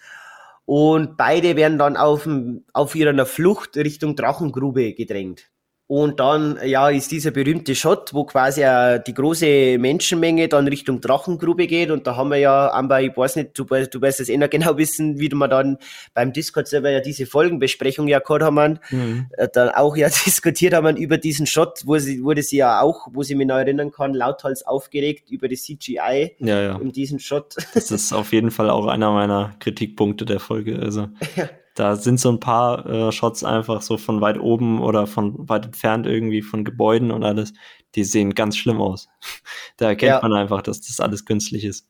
und 0.66 1.16
beide 1.16 1.56
werden 1.56 1.78
dann 1.78 1.96
auf, 1.96 2.28
auf 2.72 2.94
ihrer 2.94 3.26
Flucht 3.26 3.76
Richtung 3.76 4.14
Drachengrube 4.14 4.94
gedrängt. 4.94 5.50
Und 5.90 6.20
dann, 6.20 6.56
ja, 6.64 6.88
ist 6.88 7.10
dieser 7.10 7.32
berühmte 7.32 7.74
Shot, 7.74 8.14
wo 8.14 8.22
quasi 8.22 8.62
äh, 8.62 9.00
die 9.04 9.12
große 9.12 9.76
Menschenmenge 9.76 10.46
dann 10.46 10.68
Richtung 10.68 11.00
Drachengrube 11.00 11.66
geht. 11.66 11.90
Und 11.90 12.06
da 12.06 12.14
haben 12.14 12.30
wir 12.30 12.36
ja, 12.36 12.70
Amber, 12.72 13.02
ich 13.02 13.16
weiß 13.16 13.34
nicht, 13.34 13.58
du, 13.58 13.64
du 13.64 14.00
wirst 14.00 14.20
es 14.20 14.28
eh 14.28 14.36
noch 14.36 14.48
genau 14.48 14.76
wissen, 14.78 15.18
wie 15.18 15.28
wir 15.30 15.48
dann 15.48 15.78
beim 16.14 16.32
Discord-Server 16.32 16.90
ja 16.90 17.00
diese 17.00 17.26
Folgenbesprechung 17.26 18.06
ja 18.06 18.20
gehabt 18.20 18.44
haben, 18.44 18.78
mhm. 18.90 19.26
äh, 19.32 19.48
dann 19.52 19.70
auch 19.70 19.96
ja 19.96 20.08
diskutiert 20.26 20.74
haben 20.74 20.96
über 20.96 21.18
diesen 21.18 21.46
Shot, 21.48 21.80
wo 21.84 21.98
sie, 21.98 22.22
wurde 22.22 22.44
sie 22.44 22.58
ja 22.58 22.82
auch, 22.82 23.08
wo 23.10 23.24
sie 23.24 23.34
mich 23.34 23.48
noch 23.48 23.56
erinnern 23.56 23.90
kann, 23.90 24.14
lauthals 24.14 24.64
aufgeregt 24.64 25.28
über 25.28 25.48
die 25.48 25.56
CGI 25.56 26.36
ja, 26.38 26.62
ja. 26.62 26.78
in 26.78 26.92
diesem 26.92 27.18
Shot. 27.18 27.56
Das 27.74 27.90
ist 27.90 28.12
auf 28.12 28.32
jeden 28.32 28.52
Fall 28.52 28.70
auch 28.70 28.86
einer 28.86 29.10
meiner 29.10 29.56
Kritikpunkte 29.58 30.24
der 30.24 30.38
Folge. 30.38 30.78
Also. 30.78 31.08
Ja. 31.34 31.48
Da 31.80 31.96
sind 31.96 32.20
so 32.20 32.30
ein 32.30 32.40
paar 32.40 32.84
äh, 32.84 33.10
Shots 33.10 33.42
einfach 33.42 33.80
so 33.80 33.96
von 33.96 34.20
weit 34.20 34.38
oben 34.38 34.82
oder 34.82 35.06
von 35.06 35.48
weit 35.48 35.64
entfernt 35.64 36.06
irgendwie 36.06 36.42
von 36.42 36.62
Gebäuden 36.62 37.10
und 37.10 37.24
alles. 37.24 37.54
Die 37.94 38.04
sehen 38.04 38.34
ganz 38.34 38.58
schlimm 38.58 38.82
aus. 38.82 39.08
da 39.78 39.86
erkennt 39.86 40.10
ja. 40.10 40.20
man 40.20 40.34
einfach, 40.34 40.60
dass 40.60 40.82
das 40.82 41.00
alles 41.00 41.24
künstlich 41.24 41.64
ist. 41.64 41.88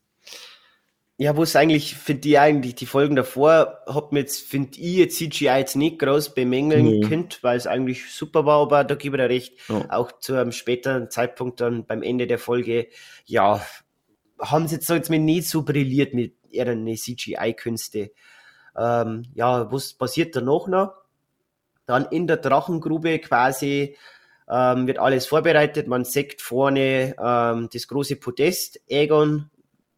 Ja, 1.17 1.35
wo 1.35 1.43
es 1.43 1.57
eigentlich, 1.57 1.95
finde 1.95 2.29
ich 2.29 2.39
eigentlich, 2.39 2.75
die 2.75 2.85
Folgen 2.85 3.17
davor, 3.17 3.79
hat 3.85 4.13
mir 4.13 4.21
jetzt, 4.21 4.47
finde 4.47 4.79
ich 4.79 4.95
jetzt 4.95 5.17
CGI 5.17 5.57
jetzt 5.57 5.75
nicht 5.75 5.99
groß 5.99 6.35
bemängeln 6.35 6.85
nee. 6.85 7.01
könnt, 7.01 7.43
weil 7.43 7.57
es 7.57 7.67
eigentlich 7.67 8.09
super 8.13 8.45
war, 8.45 8.61
aber 8.61 8.85
da 8.85 8.95
gebe 8.95 9.17
ich 9.17 9.21
dir 9.21 9.29
recht. 9.29 9.53
Oh. 9.67 9.83
Auch 9.89 10.19
zu 10.19 10.35
einem 10.35 10.53
späteren 10.53 11.11
Zeitpunkt 11.11 11.59
dann 11.59 11.85
beim 11.85 12.01
Ende 12.01 12.27
der 12.27 12.39
Folge, 12.39 12.87
ja, 13.25 13.61
haben 14.39 14.69
sie 14.69 14.75
jetzt, 14.75 14.87
so 14.87 14.93
jetzt 14.93 15.09
mir 15.09 15.19
nicht 15.19 15.49
so 15.49 15.63
brilliert 15.63 16.13
mit 16.13 16.35
ihren 16.49 16.87
CGI-Künste. 16.87 18.11
Ähm, 18.77 19.25
ja, 19.33 19.71
was 19.71 19.93
passiert 19.93 20.35
danach 20.35 20.67
noch? 20.67 20.93
Dann 21.85 22.05
in 22.05 22.27
der 22.27 22.37
Drachengrube 22.37 23.19
quasi 23.19 23.97
ähm, 24.49 24.87
wird 24.87 24.99
alles 24.99 25.25
vorbereitet. 25.25 25.87
Man 25.87 26.05
sieht 26.05 26.41
vorne 26.41 27.15
ähm, 27.19 27.69
das 27.71 27.87
große 27.87 28.17
Podest. 28.17 28.79
Egon 28.87 29.49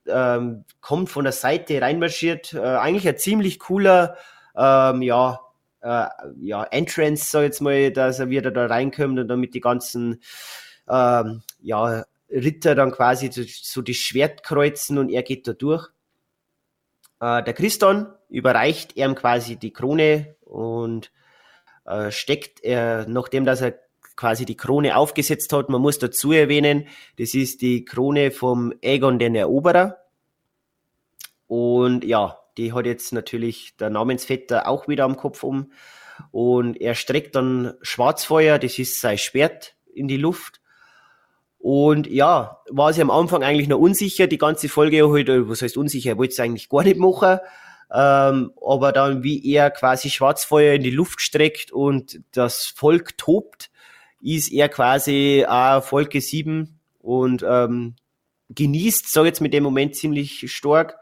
ähm, 0.08 0.66
kommt 0.82 1.10
von 1.10 1.24
der 1.24 1.34
Seite 1.34 1.82
reinmarschiert. 1.82 2.54
Äh, 2.54 2.60
eigentlich 2.60 3.08
ein 3.08 3.18
ziemlich 3.18 3.60
cooler, 3.60 4.18
ähm, 4.56 5.02
ja, 5.02 5.40
äh, 5.82 6.08
ja, 6.40 6.64
Entrance, 6.64 7.30
sag 7.30 7.42
ich 7.42 7.46
jetzt 7.48 7.62
mal, 7.62 7.92
dass 7.92 8.20
er 8.20 8.30
wieder 8.30 8.52
da 8.52 8.66
reinkommt 8.66 9.20
und 9.20 9.28
damit 9.28 9.54
die 9.54 9.62
ganzen, 9.62 10.22
ähm, 10.90 11.42
ja, 11.62 12.06
Ritter 12.30 12.74
dann 12.74 12.92
quasi 12.92 13.30
so 13.32 13.82
das 13.82 13.96
Schwert 13.96 14.44
kreuzen 14.44 14.98
und 14.98 15.10
er 15.10 15.24
geht 15.24 15.48
da 15.48 15.54
durch. 15.54 15.90
Äh, 17.20 17.44
der 17.44 17.54
Christon 17.54 18.08
überreicht 18.34 18.98
ihm 18.98 19.14
quasi 19.14 19.58
die 19.58 19.72
Krone 19.72 20.36
und 20.42 21.12
äh, 21.86 22.10
steckt 22.10 22.64
er, 22.64 23.06
nachdem 23.08 23.46
dass 23.46 23.62
er 23.62 23.80
quasi 24.16 24.46
die 24.46 24.58
Krone 24.58 24.98
aufgesetzt 24.98 25.54
hat, 25.54 25.70
man 25.70 25.82
muss 25.82 26.00
dazu 26.00 26.32
erwähnen, 26.32 26.88
das 27.20 27.36
ist 27.36 27.62
die 27.62 27.86
Krone 27.86 28.32
vom 28.32 28.74
Aegon 28.84 29.20
den 29.20 29.36
Eroberer. 29.36 29.98
Und 31.48 32.04
ja, 32.04 32.40
die 32.58 32.74
hat 32.74 32.88
jetzt 32.88 33.14
natürlich 33.14 33.78
der 33.78 33.92
Namensvetter 33.92 34.68
auch 34.68 34.88
wieder 34.88 35.06
am 35.06 35.16
Kopf 35.16 35.44
um. 35.44 35.72
Und 36.32 36.82
er 36.82 36.96
streckt 36.96 37.36
dann 37.36 37.74
Schwarzfeuer, 37.82 38.58
das 38.58 38.80
ist 38.80 39.00
sein 39.00 39.18
Schwert, 39.18 39.76
in 39.94 40.08
die 40.08 40.18
Luft. 40.18 40.60
Und 41.60 42.08
ja, 42.08 42.62
war 42.70 42.94
sie 42.94 43.02
am 43.02 43.12
Anfang 43.12 43.44
eigentlich 43.44 43.68
noch 43.68 43.80
unsicher, 43.80 44.26
die 44.26 44.38
ganze 44.38 44.70
Folge 44.70 45.08
halt, 45.12 45.28
was 45.50 45.62
heißt 45.62 45.78
unsicher, 45.78 46.12
er 46.12 46.18
wollte 46.18 46.34
es 46.34 46.40
eigentlich 46.40 46.70
gar 46.70 46.84
nicht 46.84 46.98
machen. 46.98 47.40
Ähm, 47.92 48.52
aber 48.66 48.92
dann, 48.92 49.24
wie 49.24 49.46
er 49.54 49.70
quasi 49.72 50.10
Schwarzfeuer 50.10 50.76
in 50.76 50.84
die 50.84 50.92
Luft 50.92 51.22
streckt 51.22 51.72
und 51.72 52.22
das 52.32 52.66
Volk 52.66 53.18
tobt, 53.18 53.70
ist 54.22 54.52
er 54.52 54.70
quasi 54.70 55.46
auch 55.48 55.84
Folge 55.84 56.22
7 56.22 56.80
und 57.00 57.44
ähm, 57.48 57.96
genießt, 58.50 59.12
sag 59.12 59.26
jetzt 59.26 59.42
mit 59.42 59.54
dem 59.54 59.64
Moment 59.64 59.96
ziemlich 59.96 60.52
stark. 60.52 60.98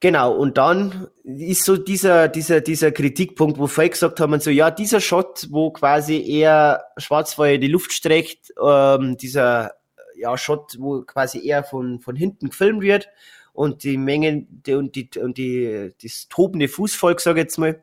Genau, 0.00 0.34
und 0.34 0.58
dann 0.58 1.08
ist 1.22 1.64
so 1.64 1.78
dieser, 1.78 2.28
dieser, 2.28 2.60
dieser 2.60 2.92
Kritikpunkt, 2.92 3.58
wo 3.58 3.66
vorher 3.66 3.88
gesagt 3.88 4.20
haben, 4.20 4.38
so, 4.40 4.50
ja, 4.50 4.70
dieser 4.70 5.00
Shot, 5.00 5.46
wo 5.50 5.70
quasi 5.70 6.22
eher 6.22 6.84
Schwarzfeuer 6.98 7.56
die 7.56 7.68
Luft 7.68 7.92
streckt, 7.92 8.52
ähm, 8.62 9.16
dieser, 9.16 9.72
ja, 10.16 10.36
Shot, 10.36 10.76
wo 10.78 11.02
quasi 11.02 11.46
eher 11.46 11.64
von, 11.64 12.00
von 12.00 12.16
hinten 12.16 12.50
gefilmt 12.50 12.82
wird 12.82 13.08
und 13.54 13.84
die 13.84 13.96
Mengen 13.96 14.46
die, 14.66 14.74
und 14.74 14.94
die, 14.94 15.08
und 15.18 15.38
die, 15.38 15.92
das 16.02 16.28
tobende 16.28 16.68
Fußvolk, 16.68 17.20
sag 17.20 17.36
ich 17.36 17.44
jetzt 17.44 17.56
mal, 17.56 17.82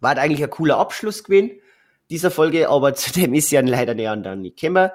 war 0.00 0.16
eigentlich 0.18 0.42
ein 0.42 0.50
cooler 0.50 0.78
Abschluss 0.78 1.22
gewesen 1.22 1.52
dieser 2.10 2.30
Folge, 2.30 2.68
aber 2.68 2.94
zu 2.94 3.12
dem 3.12 3.34
ist 3.34 3.50
ja 3.50 3.60
leider 3.60 3.94
näher 3.94 4.16
dann 4.16 4.42
nicht 4.42 4.58
gekommen, 4.60 4.90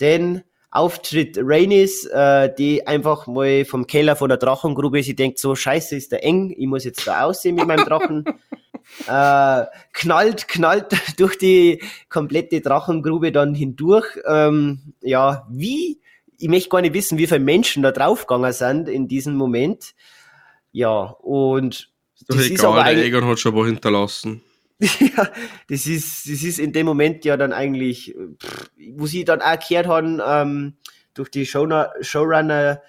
denn 0.00 0.42
Auftritt 0.72 1.36
Rainis, 1.40 2.06
äh, 2.06 2.54
die 2.56 2.86
einfach 2.86 3.26
mal 3.26 3.64
vom 3.64 3.88
Keller 3.88 4.14
von 4.14 4.28
der 4.28 4.38
Drachengrube, 4.38 5.02
sie 5.02 5.16
denkt 5.16 5.40
so, 5.40 5.56
scheiße, 5.56 5.96
ist 5.96 6.12
der 6.12 6.24
eng, 6.24 6.54
ich 6.56 6.66
muss 6.68 6.84
jetzt 6.84 7.04
da 7.08 7.24
aussehen 7.24 7.56
mit 7.56 7.66
meinem 7.66 7.84
Drachen. 7.84 8.24
äh, 9.08 9.64
knallt, 9.92 10.46
knallt 10.46 10.92
durch 11.18 11.38
die 11.38 11.82
komplette 12.08 12.60
Drachengrube 12.60 13.32
dann 13.32 13.52
hindurch. 13.52 14.06
Ähm, 14.28 14.94
ja, 15.00 15.44
wie? 15.50 16.00
Ich 16.40 16.48
möchte 16.48 16.70
gar 16.70 16.80
nicht 16.80 16.94
wissen, 16.94 17.18
wie 17.18 17.26
viele 17.26 17.40
Menschen 17.40 17.82
da 17.82 17.92
draufgegangen 17.92 18.52
sind 18.52 18.88
in 18.88 19.08
diesem 19.08 19.34
Moment. 19.34 19.94
Ja, 20.72 21.02
und 21.20 21.90
ist 22.16 22.28
das 22.28 22.36
egal, 22.38 22.52
ist 22.52 22.64
aber 22.64 22.84
der 22.84 23.04
Egon 23.04 23.26
hat 23.26 23.38
schon 23.38 23.54
was 23.54 23.66
hinterlassen. 23.66 24.42
ja, 24.80 25.28
das 25.68 25.86
ist, 25.86 26.26
das 26.26 26.42
ist 26.42 26.58
in 26.58 26.72
dem 26.72 26.86
Moment 26.86 27.24
ja 27.24 27.36
dann 27.36 27.52
eigentlich, 27.52 28.16
pff, 28.42 28.70
wo 28.94 29.06
sie 29.06 29.24
dann 29.24 29.42
auch 29.42 29.58
gehört 29.58 29.86
haben, 29.86 30.20
ähm, 30.26 30.74
durch 31.12 31.28
die 31.28 31.44
Showna 31.44 31.92
Showrunner, 32.00 32.80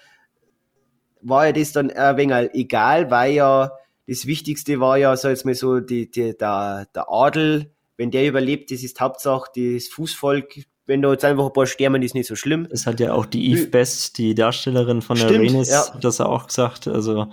war 1.20 1.46
ja 1.46 1.52
das 1.52 1.72
dann 1.72 1.90
ein 1.90 2.16
wenig 2.16 2.50
egal, 2.54 3.10
weil 3.10 3.34
ja 3.34 3.72
das 4.06 4.26
Wichtigste 4.26 4.80
war 4.80 4.96
ja, 4.98 5.16
so 5.16 5.28
jetzt 5.28 5.44
mal 5.44 5.54
so, 5.54 5.80
die, 5.80 6.10
die, 6.10 6.36
der, 6.36 6.86
der 6.94 7.10
Adel, 7.10 7.72
wenn 7.96 8.10
der 8.10 8.26
überlebt, 8.26 8.70
das 8.70 8.82
ist 8.82 9.00
Hauptsache 9.00 9.50
das 9.54 9.88
Fußvolk, 9.88 10.64
wenn 10.86 11.02
da 11.02 11.10
jetzt 11.12 11.24
einfach 11.24 11.46
ein 11.46 11.52
paar 11.52 11.66
sterben, 11.66 12.02
ist 12.02 12.14
nicht 12.14 12.26
so 12.26 12.36
schlimm. 12.36 12.66
Es 12.70 12.86
hat 12.86 13.00
ja 13.00 13.12
auch 13.12 13.26
die 13.26 13.52
Eve 13.52 13.66
Best, 13.66 14.18
die 14.18 14.34
Darstellerin 14.34 15.02
von 15.02 15.16
Stimmt, 15.16 15.32
der 15.32 15.40
Renis, 15.40 15.70
ja. 15.70 15.84
das 16.00 16.20
auch 16.20 16.48
gesagt, 16.48 16.88
also 16.88 17.28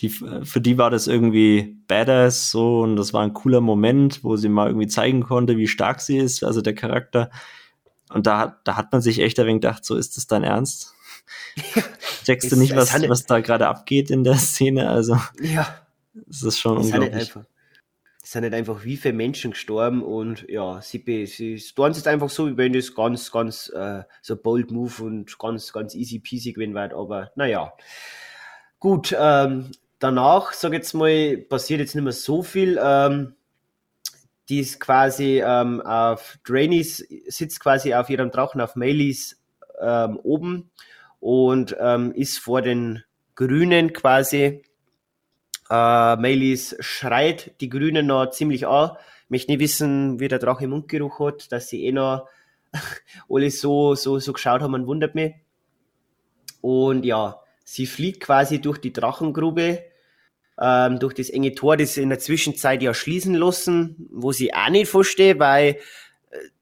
die, 0.00 0.08
für 0.08 0.60
die 0.60 0.78
war 0.78 0.90
das 0.90 1.06
irgendwie 1.06 1.76
badass 1.86 2.50
so 2.50 2.80
und 2.80 2.96
das 2.96 3.12
war 3.12 3.22
ein 3.22 3.34
cooler 3.34 3.60
Moment, 3.60 4.24
wo 4.24 4.36
sie 4.36 4.48
mal 4.48 4.68
irgendwie 4.68 4.88
zeigen 4.88 5.22
konnte, 5.22 5.56
wie 5.56 5.68
stark 5.68 6.00
sie 6.00 6.18
ist, 6.18 6.42
also 6.42 6.62
der 6.62 6.74
Charakter. 6.74 7.30
Und 8.12 8.26
da, 8.26 8.60
da 8.64 8.76
hat 8.76 8.92
man 8.92 9.00
sich 9.00 9.20
echt 9.20 9.38
ein 9.38 9.46
wenig 9.46 9.62
gedacht, 9.62 9.84
so 9.84 9.96
ist 9.96 10.16
das 10.16 10.26
dein 10.26 10.44
Ernst? 10.44 10.94
Checkst 12.24 12.50
du 12.52 12.56
nicht, 12.56 12.74
was, 12.74 12.92
was 13.08 13.26
da 13.26 13.40
gerade 13.40 13.68
abgeht 13.68 14.10
in 14.10 14.24
der 14.24 14.36
Szene? 14.36 14.88
Also, 14.88 15.18
ja. 15.40 15.66
Das 16.14 16.42
ist 16.42 16.58
schon 16.58 16.78
es 16.78 16.86
unglaublich. 16.86 17.32
Es 17.34 17.38
sind 18.24 18.42
nicht 18.42 18.54
einfach 18.54 18.84
wie 18.84 18.96
viele 18.96 19.14
Menschen 19.14 19.50
gestorben 19.50 20.02
und 20.02 20.48
ja, 20.48 20.80
sie, 20.80 21.26
sie 21.26 21.62
tun 21.74 21.90
es 21.90 22.06
einfach 22.06 22.30
so, 22.30 22.48
wie 22.48 22.56
wenn 22.56 22.72
das 22.72 22.94
ganz, 22.94 23.30
ganz 23.30 23.68
äh, 23.68 24.02
so 24.22 24.36
bold 24.36 24.70
move 24.70 25.02
und 25.02 25.38
ganz, 25.38 25.72
ganz 25.72 25.94
easy 25.94 26.18
peasy 26.18 26.52
gewinnen 26.52 26.74
wird, 26.74 26.94
aber 26.94 27.30
naja. 27.36 27.72
Gut, 28.80 29.14
ähm, 29.18 29.70
danach, 29.98 30.52
sag 30.52 30.72
jetzt 30.72 30.94
mal, 30.94 31.36
passiert 31.36 31.80
jetzt 31.80 31.94
nicht 31.94 32.04
mehr 32.04 32.12
so 32.12 32.42
viel. 32.42 32.78
Ähm, 32.82 33.34
die 34.48 34.60
ist 34.60 34.80
quasi 34.80 35.42
ähm, 35.44 35.80
auf 35.82 36.38
Drainys, 36.44 37.06
sitzt 37.28 37.60
quasi 37.60 37.94
auf 37.94 38.10
ihrem 38.10 38.30
Drachen 38.30 38.60
auf 38.60 38.76
Meleys 38.76 39.42
ähm, 39.80 40.18
oben 40.22 40.70
und 41.20 41.76
ähm, 41.78 42.12
ist 42.12 42.38
vor 42.38 42.62
den 42.62 43.02
Grünen 43.34 43.92
quasi. 43.92 44.62
Äh, 45.70 46.16
Meleys 46.16 46.76
schreit 46.80 47.60
die 47.60 47.68
Grünen 47.68 48.06
noch 48.06 48.30
ziemlich 48.30 48.66
an. 48.66 48.96
Möchte 49.28 49.52
nicht 49.52 49.60
wissen, 49.60 50.20
wie 50.20 50.28
der 50.28 50.38
Drache 50.38 50.66
Mundgeruch 50.66 51.18
hat, 51.20 51.50
dass 51.52 51.68
sie 51.68 51.84
eh 51.84 51.92
noch 51.92 52.28
alle 53.30 53.50
so, 53.50 53.94
so, 53.94 54.18
so 54.18 54.32
geschaut 54.32 54.60
haben, 54.60 54.86
wundert 54.86 55.14
mich. 55.14 55.34
Und 56.60 57.04
ja, 57.04 57.40
sie 57.64 57.86
fliegt 57.86 58.20
quasi 58.20 58.60
durch 58.60 58.78
die 58.78 58.92
Drachengrube 58.92 59.84
ähm, 60.60 60.98
durch 60.98 61.14
das 61.14 61.30
enge 61.30 61.54
Tor, 61.54 61.76
das 61.76 61.96
in 61.96 62.08
der 62.08 62.18
Zwischenzeit 62.18 62.82
ja 62.82 62.94
schließen 62.94 63.34
lassen, 63.34 64.08
wo 64.12 64.32
sie 64.32 64.54
auch 64.54 64.70
nicht 64.70 64.88
verstehe, 64.88 65.38
weil 65.38 65.78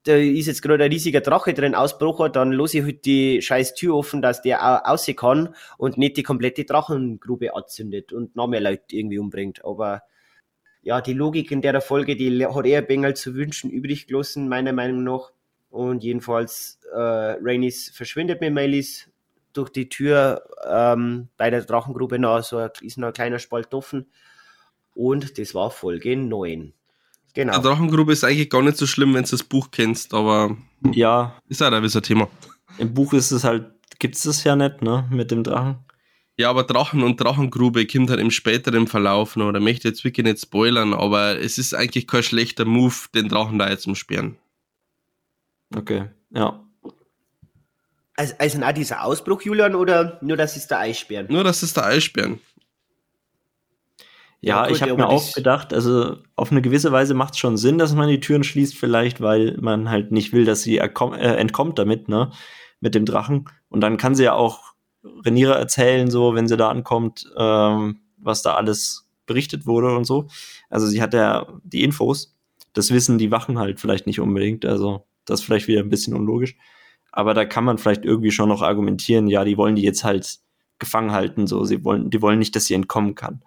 da 0.05 0.17
ist 0.17 0.47
jetzt 0.47 0.63
gerade 0.63 0.85
ein 0.85 0.91
riesiger 0.91 1.21
Drache 1.21 1.55
drin 1.55 1.75
ausbrochen, 1.75 2.33
dann 2.33 2.53
los 2.53 2.75
ich 2.75 2.83
halt 2.83 3.05
die 3.05 3.41
scheiß 3.41 3.75
Tür 3.75 3.95
offen, 3.97 4.23
dass 4.23 4.43
der 4.43 4.89
aussehen 4.89 5.17
kann 5.17 5.55
und 5.79 5.99
nicht 5.99 6.17
die 6.17 6.23
komplette 6.23 6.65
Drachengrube 6.65 7.55
anzündet 7.55 8.13
und 8.13 8.37
noch 8.37 8.49
mehr 8.49 8.61
Leute 8.61 8.85
irgendwie 8.91 9.19
umbringt. 9.19 9.65
Aber 9.65 10.03
ja, 10.83 11.01
die 11.01 11.13
Logik 11.13 11.51
in 11.51 11.63
der 11.63 11.81
Folge, 11.81 12.17
die 12.17 12.45
hat 12.45 12.67
eher 12.67 12.83
Bengel 12.83 13.15
zu 13.15 13.35
wünschen 13.35 13.71
übrig 13.71 14.09
gelassen, 14.09 14.49
meiner 14.49 14.73
Meinung 14.73 15.05
nach. 15.05 15.33
Und 15.71 16.03
jedenfalls, 16.05 16.81
äh, 16.93 16.99
Rainis 17.41 17.91
verschwindet 17.91 18.41
mit 18.41 18.53
Melis 18.53 19.09
durch 19.53 19.71
die 19.71 19.89
Tür 19.89 20.45
ähm, 20.69 21.29
bei 21.37 21.51
der 21.51 21.63
Drachengrube 21.63 22.19
noch 22.19 22.43
so 22.43 22.59
ein, 22.59 22.71
ist 22.83 22.99
noch 22.99 23.09
ein 23.09 23.15
kleiner 23.15 23.39
Spalt 23.39 23.73
offen. 23.73 24.11
Und 24.95 25.39
das 25.39 25.55
war 25.55 25.71
Folge 25.71 26.17
9. 26.17 26.75
Genau. 27.35 27.57
Die 27.57 27.63
Drachengrube 27.63 28.13
ist 28.13 28.25
eigentlich 28.25 28.51
gar 28.51 28.63
nicht 28.63 28.77
so 28.77 28.87
schlimm, 28.87 29.15
wenn 29.15 29.25
du 29.25 29.31
das 29.31 29.43
Buch 29.43 29.71
kennst, 29.71 30.13
aber 30.13 30.57
ja. 30.93 31.37
Ist 31.49 31.61
halt 31.61 31.73
ein 31.73 31.83
bisschen 31.83 32.03
Thema. 32.03 32.29
Im 32.79 32.93
Buch 32.93 33.13
ist 33.13 33.31
es 33.31 33.45
halt, 33.45 33.71
gibt 33.99 34.17
es 34.17 34.23
das 34.23 34.45
ja 34.45 34.57
nicht, 34.57 34.83
ne, 34.83 35.07
mit 35.11 35.31
dem 35.31 35.45
Drachen. 35.45 35.79
Ja, 36.39 36.51
aber 36.51 36.65
Drachen 36.65 37.03
und 37.03 37.21
Drachengrube 37.21 37.87
kommt 37.87 38.11
halt 38.11 38.21
im 38.21 38.31
späteren 38.31 38.87
Verlauf 38.87 39.37
noch. 39.37 39.53
Da 39.53 39.61
möchte 39.61 39.89
ich 39.89 39.95
jetzt 39.95 40.05
wirklich 40.05 40.27
nicht 40.27 40.41
spoilern, 40.41 40.95
aber 40.95 41.39
es 41.39 41.59
ist 41.59 41.75
eigentlich 41.75 42.07
kein 42.07 42.23
schlechter 42.23 42.65
Move, 42.65 42.95
den 43.15 43.29
Drachen 43.29 43.59
da 43.59 43.69
jetzt 43.69 43.83
zu 43.83 43.95
sperren. 43.95 44.37
Okay, 45.75 46.07
ja. 46.31 46.63
Also, 48.15 48.35
also 48.39 48.63
auch 48.63 48.73
dieser 48.73 49.05
Ausbruch, 49.05 49.43
Julian, 49.43 49.75
oder 49.75 50.19
nur, 50.23 50.37
dass 50.37 50.57
es 50.57 50.67
der 50.67 50.81
Eisbären? 50.81 51.27
Nur, 51.31 51.45
dass 51.45 51.63
es 51.63 51.75
der 51.75 51.87
Eisbären. 51.87 52.41
Ja, 54.45 54.69
ich 54.69 54.83
habe 54.83 54.97
mir 54.97 55.09
auch 55.09 55.33
gedacht, 55.35 55.73
also 55.73 56.17
auf 56.35 56.51
eine 56.51 56.63
gewisse 56.63 56.91
Weise 56.91 57.15
macht 57.15 57.35
es 57.35 57.39
schon 57.39 57.57
Sinn, 57.57 57.79
dass 57.79 57.95
man 57.95 58.09
die 58.09 58.19
Türen 58.19 58.43
schließt, 58.43 58.77
vielleicht, 58.77 59.21
weil 59.21 59.57
man 59.61 59.89
halt 59.89 60.11
nicht 60.11 60.33
will, 60.33 60.45
dass 60.45 60.63
sie 60.63 60.79
äh, 60.79 61.37
entkommt 61.37 61.79
damit, 61.79 62.09
ne, 62.09 62.33
mit 62.81 62.97
dem 62.97 63.05
Drachen. 63.05 63.49
Und 63.69 63.83
dann 63.83 63.99
kann 63.99 64.17
sie 64.17 64.25
ja 64.25 64.35
auch 64.35 64.73
Reniere 65.25 65.55
erzählen, 65.55 66.11
so, 66.11 66.35
wenn 66.35 66.49
sie 66.49 66.57
da 66.57 66.71
ankommt, 66.71 67.25
ähm, 67.37 68.01
was 68.19 68.43
da 68.43 68.55
alles 68.55 69.09
berichtet 69.27 69.65
wurde 69.65 69.97
und 69.97 70.05
so. 70.05 70.27
Also 70.69 70.89
sie 70.89 71.01
hat 71.01 71.15
ja 71.15 71.47
die 71.63 71.85
Infos. 71.85 72.37
Das 72.73 72.91
wissen 72.91 73.19
die 73.19 73.31
Wachen 73.31 73.61
halt 73.61 73.79
vielleicht 73.79 74.09
nicht 74.09 74.21
unbedingt. 74.21 74.65
Also 74.65 75.07
das 75.25 75.41
ist 75.41 75.47
vielleicht 75.47 75.69
wieder 75.69 75.81
ein 75.81 75.89
bisschen 75.89 76.15
unlogisch. 76.15 76.57
Aber 77.13 77.33
da 77.35 77.45
kann 77.45 77.65
man 77.65 77.79
vielleicht 77.79 78.05
irgendwie 78.05 78.33
schon 78.33 78.49
noch 78.49 78.63
argumentieren, 78.63 79.29
ja, 79.29 79.45
die 79.45 79.57
wollen 79.57 79.77
die 79.77 79.83
jetzt 79.83 80.03
halt 80.03 80.39
gefangen 80.79 81.13
halten, 81.13 81.47
so, 81.47 81.65
sie 81.65 81.85
wollen, 81.85 82.11
die 82.11 82.21
wollen 82.23 82.41
nicht, 82.41 82.57
dass 82.57 82.65
sie 82.65 82.75
entkommen 82.75 83.15
kann. 83.15 83.45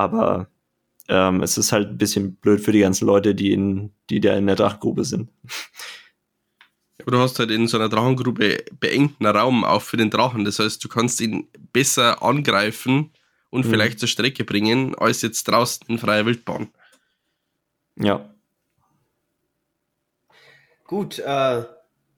Aber 0.00 0.48
ähm, 1.08 1.42
es 1.42 1.58
ist 1.58 1.72
halt 1.72 1.88
ein 1.88 1.98
bisschen 1.98 2.36
blöd 2.36 2.60
für 2.62 2.72
die 2.72 2.80
ganzen 2.80 3.06
Leute, 3.06 3.34
die 3.34 3.52
in, 3.52 3.92
die 4.08 4.20
da 4.20 4.34
in 4.34 4.46
der 4.46 4.56
Drachengrube 4.56 5.04
sind. 5.04 5.28
Aber 7.02 7.10
du 7.10 7.18
hast 7.18 7.38
halt 7.38 7.50
in 7.50 7.68
so 7.68 7.76
einer 7.76 7.90
Drachengrube 7.90 8.64
beengten 8.78 9.26
Raum 9.26 9.62
auch 9.64 9.82
für 9.82 9.98
den 9.98 10.10
Drachen. 10.10 10.46
Das 10.46 10.58
heißt, 10.58 10.82
du 10.82 10.88
kannst 10.88 11.20
ihn 11.20 11.48
besser 11.72 12.22
angreifen 12.22 13.10
und 13.50 13.66
mhm. 13.66 13.70
vielleicht 13.70 13.98
zur 14.00 14.08
Strecke 14.08 14.44
bringen, 14.44 14.94
als 14.94 15.20
jetzt 15.20 15.44
draußen 15.44 15.86
in 15.88 15.98
freier 15.98 16.24
Wildbahn. 16.24 16.68
Ja. 17.96 18.30
Gut, 20.84 21.18
äh, 21.18 21.64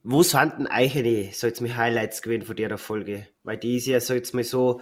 wo 0.05 0.23
sind 0.23 0.55
denn 0.59 0.67
eigentlich 0.69 1.37
so 1.37 1.49
jetzt 1.49 1.61
mal 1.61 1.77
Highlights 1.77 2.23
gewesen 2.23 2.47
von 2.47 2.57
der 2.57 2.79
Folge? 2.79 3.27
Weil 3.43 3.57
die 3.57 3.77
ist 3.77 3.87
ja 3.87 4.01
so 4.01 4.15
jetzt 4.15 4.35
mal 4.35 4.45
so, 4.45 4.81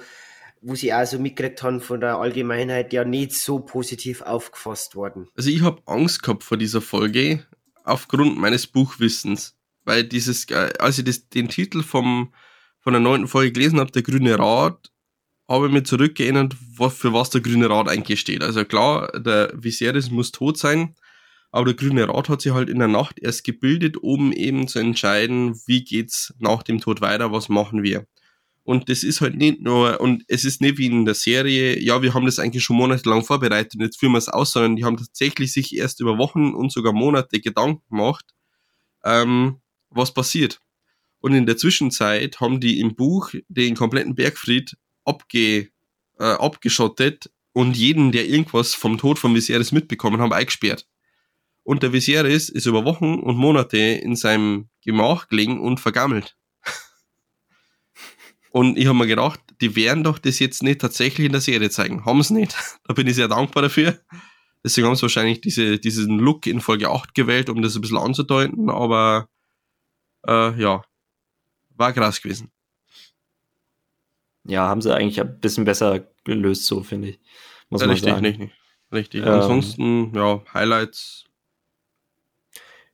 wo 0.62 0.74
sie 0.74 0.92
auch 0.92 1.06
so 1.06 1.18
mitgekriegt 1.18 1.62
haben 1.62 1.80
von 1.80 2.00
der 2.00 2.18
Allgemeinheit, 2.18 2.92
ja 2.92 3.04
nicht 3.04 3.32
so 3.32 3.60
positiv 3.60 4.22
aufgefasst 4.22 4.94
worden. 4.94 5.28
Also 5.36 5.50
ich 5.50 5.62
habe 5.62 5.82
Angst 5.86 6.22
gehabt 6.22 6.44
vor 6.44 6.56
dieser 6.56 6.80
Folge 6.80 7.46
aufgrund 7.84 8.38
meines 8.38 8.66
Buchwissens. 8.66 9.56
Weil 9.84 10.04
dieses, 10.04 10.44
äh, 10.50 10.72
als 10.78 10.98
ich 10.98 11.04
das, 11.04 11.28
den 11.28 11.48
Titel 11.48 11.82
vom, 11.82 12.32
von 12.78 12.92
der 12.92 13.00
neunten 13.00 13.28
Folge 13.28 13.52
gelesen 13.52 13.80
habe, 13.80 13.90
der 13.90 14.02
Grüne 14.02 14.38
Rat, 14.38 14.90
habe 15.48 15.66
ich 15.66 15.72
mir 15.72 15.82
zurückgeerinnert, 15.82 16.54
für 16.54 17.12
was 17.12 17.30
der 17.30 17.40
Grüne 17.40 17.68
Rat 17.68 17.88
eigentlich 17.88 18.20
steht. 18.20 18.42
Also 18.42 18.64
klar, 18.64 19.10
der 19.20 19.52
Viserys 19.54 20.10
muss 20.10 20.30
tot 20.30 20.58
sein, 20.58 20.94
aber 21.50 21.64
der 21.64 21.74
Grüne 21.74 22.08
Rat 22.08 22.28
hat 22.28 22.42
sich 22.42 22.52
halt 22.52 22.68
in 22.68 22.78
der 22.78 22.86
Nacht 22.86 23.18
erst 23.18 23.42
gebildet, 23.42 23.96
um 23.96 24.32
eben 24.32 24.68
zu 24.68 24.78
entscheiden, 24.78 25.60
wie 25.66 25.82
geht's 25.82 26.32
nach 26.38 26.62
dem 26.62 26.80
Tod 26.80 27.00
weiter, 27.00 27.32
was 27.32 27.48
machen 27.48 27.82
wir. 27.82 28.06
Und 28.62 28.88
das 28.88 29.02
ist 29.02 29.20
halt 29.20 29.36
nicht 29.36 29.60
nur, 29.60 30.00
und 30.00 30.22
es 30.28 30.44
ist 30.44 30.60
nicht 30.60 30.78
wie 30.78 30.86
in 30.86 31.04
der 31.04 31.14
Serie, 31.14 31.80
ja, 31.80 32.02
wir 32.02 32.14
haben 32.14 32.26
das 32.26 32.38
eigentlich 32.38 32.62
schon 32.62 32.76
monatelang 32.76 33.24
vorbereitet 33.24 33.74
und 33.74 33.80
jetzt 33.80 33.98
führen 33.98 34.12
wir 34.12 34.18
es 34.18 34.28
aus, 34.28 34.52
sondern 34.52 34.76
die 34.76 34.84
haben 34.84 34.96
tatsächlich 34.96 35.52
sich 35.52 35.74
erst 35.74 36.00
über 36.00 36.18
Wochen 36.18 36.54
und 36.54 36.70
sogar 36.70 36.92
Monate 36.92 37.40
Gedanken 37.40 37.82
gemacht, 37.88 38.26
ähm, 39.04 39.60
was 39.88 40.12
passiert. 40.12 40.60
Und 41.20 41.34
in 41.34 41.46
der 41.46 41.56
Zwischenzeit 41.56 42.40
haben 42.40 42.60
die 42.60 42.80
im 42.80 42.94
Buch 42.94 43.32
den 43.48 43.74
kompletten 43.74 44.14
Bergfried 44.14 44.76
abge, 45.04 45.68
äh, 46.18 46.24
abgeschottet 46.24 47.30
und 47.52 47.76
jeden, 47.76 48.12
der 48.12 48.28
irgendwas 48.28 48.74
vom 48.74 48.98
Tod 48.98 49.18
von 49.18 49.34
Viserys 49.34 49.72
mitbekommen 49.72 50.20
haben, 50.20 50.32
eingesperrt. 50.32 50.86
Und 51.62 51.82
der 51.82 51.92
Viserys 51.92 52.48
ist 52.48 52.66
über 52.66 52.84
Wochen 52.84 53.14
und 53.14 53.36
Monate 53.36 53.78
in 53.78 54.16
seinem 54.16 54.68
Gemach 54.82 55.28
gelegen 55.28 55.60
und 55.60 55.80
vergammelt. 55.80 56.36
Und 58.50 58.76
ich 58.76 58.86
habe 58.86 58.98
mir 58.98 59.06
gedacht, 59.06 59.40
die 59.60 59.76
werden 59.76 60.02
doch 60.02 60.18
das 60.18 60.40
jetzt 60.40 60.62
nicht 60.62 60.80
tatsächlich 60.80 61.26
in 61.26 61.32
der 61.32 61.40
Serie 61.40 61.70
zeigen. 61.70 62.04
Haben 62.04 62.22
sie 62.22 62.34
nicht. 62.34 62.54
Da 62.86 62.94
bin 62.94 63.06
ich 63.06 63.14
sehr 63.14 63.28
dankbar 63.28 63.62
dafür. 63.62 64.00
Deswegen 64.64 64.88
haben 64.88 64.96
sie 64.96 65.02
wahrscheinlich 65.02 65.40
diese, 65.40 65.78
diesen 65.78 66.18
Look 66.18 66.46
in 66.46 66.60
Folge 66.60 66.90
8 66.90 67.14
gewählt, 67.14 67.48
um 67.48 67.62
das 67.62 67.76
ein 67.76 67.80
bisschen 67.80 67.96
anzudeuten. 67.96 68.68
Aber 68.68 69.28
äh, 70.26 70.60
ja, 70.60 70.82
war 71.76 71.92
krass 71.92 72.20
gewesen. 72.20 72.50
Ja, 74.44 74.68
haben 74.68 74.82
sie 74.82 74.94
eigentlich 74.94 75.20
ein 75.20 75.38
bisschen 75.38 75.64
besser 75.64 76.06
gelöst, 76.24 76.66
so 76.66 76.82
finde 76.82 77.10
ich. 77.10 77.20
Muss 77.68 77.80
man 77.80 77.90
richtig, 77.90 78.10
sagen. 78.10 78.24
Richtig, 78.24 78.50
richtig. 78.92 79.22
Ähm, 79.22 79.28
Ansonsten, 79.28 80.12
ja, 80.14 80.42
Highlights. 80.52 81.24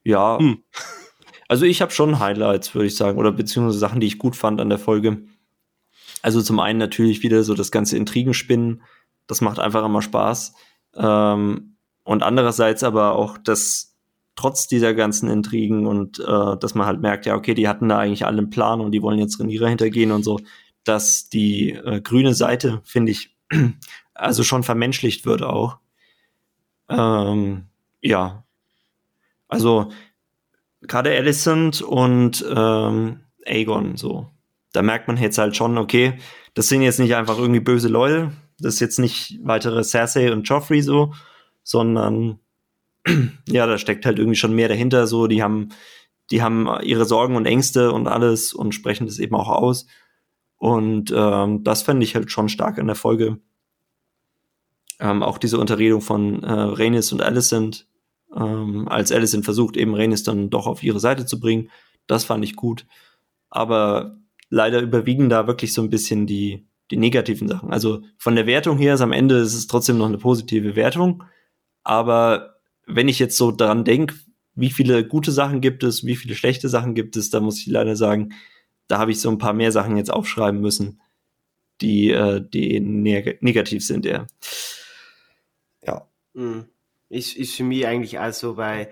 Ja, 0.04 0.38
hm. 0.38 0.62
also 1.48 1.64
ich 1.64 1.80
habe 1.82 1.92
schon 1.92 2.18
Highlights, 2.18 2.74
würde 2.74 2.86
ich 2.86 2.96
sagen, 2.96 3.18
oder 3.18 3.32
beziehungsweise 3.32 3.78
Sachen, 3.78 4.00
die 4.00 4.06
ich 4.06 4.18
gut 4.18 4.36
fand 4.36 4.60
an 4.60 4.68
der 4.68 4.78
Folge. 4.78 5.26
Also 6.26 6.42
zum 6.42 6.58
einen 6.58 6.80
natürlich 6.80 7.22
wieder 7.22 7.44
so 7.44 7.54
das 7.54 7.70
ganze 7.70 7.96
Intrigenspinnen, 7.96 8.82
das 9.28 9.42
macht 9.42 9.60
einfach 9.60 9.84
immer 9.84 10.02
Spaß. 10.02 10.54
Ähm, 10.96 11.76
und 12.02 12.24
andererseits 12.24 12.82
aber 12.82 13.12
auch 13.12 13.38
das, 13.38 13.96
trotz 14.34 14.66
dieser 14.66 14.92
ganzen 14.92 15.30
Intrigen 15.30 15.86
und 15.86 16.18
äh, 16.18 16.56
dass 16.58 16.74
man 16.74 16.88
halt 16.88 17.00
merkt, 17.00 17.26
ja, 17.26 17.36
okay, 17.36 17.54
die 17.54 17.68
hatten 17.68 17.88
da 17.88 17.98
eigentlich 17.98 18.26
alle 18.26 18.38
einen 18.38 18.50
Plan 18.50 18.80
und 18.80 18.90
die 18.90 19.02
wollen 19.02 19.20
jetzt 19.20 19.38
Reniere 19.38 19.68
hintergehen 19.68 20.10
und 20.10 20.24
so, 20.24 20.40
dass 20.82 21.28
die 21.28 21.70
äh, 21.70 22.00
grüne 22.00 22.34
Seite, 22.34 22.80
finde 22.82 23.12
ich, 23.12 23.36
also 24.12 24.42
schon 24.42 24.64
vermenschlicht 24.64 25.26
wird 25.26 25.44
auch. 25.44 25.78
Ähm, 26.88 27.66
ja. 28.00 28.42
Also 29.46 29.92
gerade 30.80 31.16
Alicent 31.16 31.82
und 31.82 32.44
ähm, 32.52 33.20
Aegon 33.46 33.96
so 33.96 34.26
da 34.76 34.82
merkt 34.82 35.08
man 35.08 35.16
jetzt 35.16 35.38
halt 35.38 35.56
schon, 35.56 35.78
okay, 35.78 36.18
das 36.52 36.66
sind 36.68 36.82
jetzt 36.82 37.00
nicht 37.00 37.14
einfach 37.14 37.38
irgendwie 37.38 37.60
böse 37.60 37.88
Leute, 37.88 38.32
das 38.60 38.74
ist 38.74 38.80
jetzt 38.80 38.98
nicht 38.98 39.40
weitere 39.42 39.82
Cersei 39.82 40.30
und 40.30 40.46
Joffrey 40.46 40.82
so, 40.82 41.14
sondern 41.62 42.40
ja, 43.48 43.66
da 43.66 43.78
steckt 43.78 44.04
halt 44.04 44.18
irgendwie 44.18 44.36
schon 44.36 44.54
mehr 44.54 44.68
dahinter, 44.68 45.06
so, 45.06 45.28
die 45.28 45.42
haben, 45.42 45.70
die 46.30 46.42
haben 46.42 46.68
ihre 46.82 47.06
Sorgen 47.06 47.36
und 47.36 47.46
Ängste 47.46 47.90
und 47.90 48.06
alles 48.06 48.52
und 48.52 48.74
sprechen 48.74 49.06
das 49.06 49.18
eben 49.18 49.34
auch 49.34 49.48
aus. 49.48 49.86
Und 50.58 51.10
ähm, 51.16 51.64
das 51.64 51.80
fände 51.82 52.04
ich 52.04 52.14
halt 52.14 52.30
schon 52.30 52.50
stark 52.50 52.76
in 52.76 52.86
der 52.86 52.96
Folge. 52.96 53.38
Ähm, 55.00 55.22
auch 55.22 55.38
diese 55.38 55.58
Unterredung 55.58 56.02
von 56.02 56.42
äh, 56.42 56.52
Rhaenys 56.52 57.12
und 57.12 57.22
Alicent, 57.22 57.88
ähm, 58.34 58.88
als 58.88 59.10
Alicent 59.10 59.46
versucht, 59.46 59.78
eben 59.78 59.94
Rhaenys 59.94 60.22
dann 60.22 60.50
doch 60.50 60.66
auf 60.66 60.82
ihre 60.82 61.00
Seite 61.00 61.24
zu 61.24 61.40
bringen, 61.40 61.70
das 62.06 62.24
fand 62.24 62.44
ich 62.44 62.56
gut. 62.56 62.86
Aber 63.48 64.18
leider 64.48 64.81
überwiegen 64.81 65.28
da 65.28 65.47
wirklich 65.47 65.73
so 65.73 65.82
ein 65.82 65.90
bisschen 65.90 66.27
die, 66.27 66.66
die 66.90 66.97
negativen 66.97 67.48
Sachen. 67.48 67.73
Also 67.73 68.02
von 68.18 68.36
der 68.36 68.47
Wertung 68.47 68.78
her 68.78 68.94
ist 68.94 69.01
am 69.01 69.12
Ende 69.12 69.36
ist 69.36 69.55
es 69.55 69.66
trotzdem 69.66 69.98
noch 69.98 70.06
eine 70.06 70.18
positive 70.18 70.77
Wertung. 70.77 71.24
Aber 71.82 72.56
wenn 72.86 73.09
ich 73.09 73.18
jetzt 73.18 73.36
so 73.36 73.51
daran 73.51 73.85
denke, 73.85 74.14
wie 74.55 74.70
viele 74.70 75.06
gute 75.06 75.32
Sachen 75.32 75.60
gibt 75.60 75.85
es, 75.85 76.05
wie 76.05 76.16
viele 76.16 76.35
schlechte 76.35 76.68
Sachen 76.68 76.94
gibt 76.94 77.16
es, 77.16 77.31
da 77.31 77.40
muss 77.40 77.60
ich 77.60 77.66
leider 77.66 77.97
sagen, 77.97 78.32
da 78.89 78.98
habe 78.98 79.10
ich 79.10 79.20
so 79.20 79.31
ein 79.31 79.39
paar 79.39 79.52
mehr 79.52 79.73
Sachen 79.73 79.97
jetzt 79.97 80.12
aufschreiben 80.12 80.60
müssen, 80.60 81.01
die, 81.81 82.10
äh, 82.10 82.40
die 82.40 82.81
neg 82.81 83.43
negativ 83.43 83.85
sind, 83.85 84.06
ja. 84.06 84.27
Ja. 85.82 86.09
Mhm. 86.35 86.66
Ist, 87.09 87.36
ist 87.36 87.55
für 87.55 87.64
mich 87.64 87.86
eigentlich 87.86 88.18
also 88.18 88.55
bei 88.55 88.90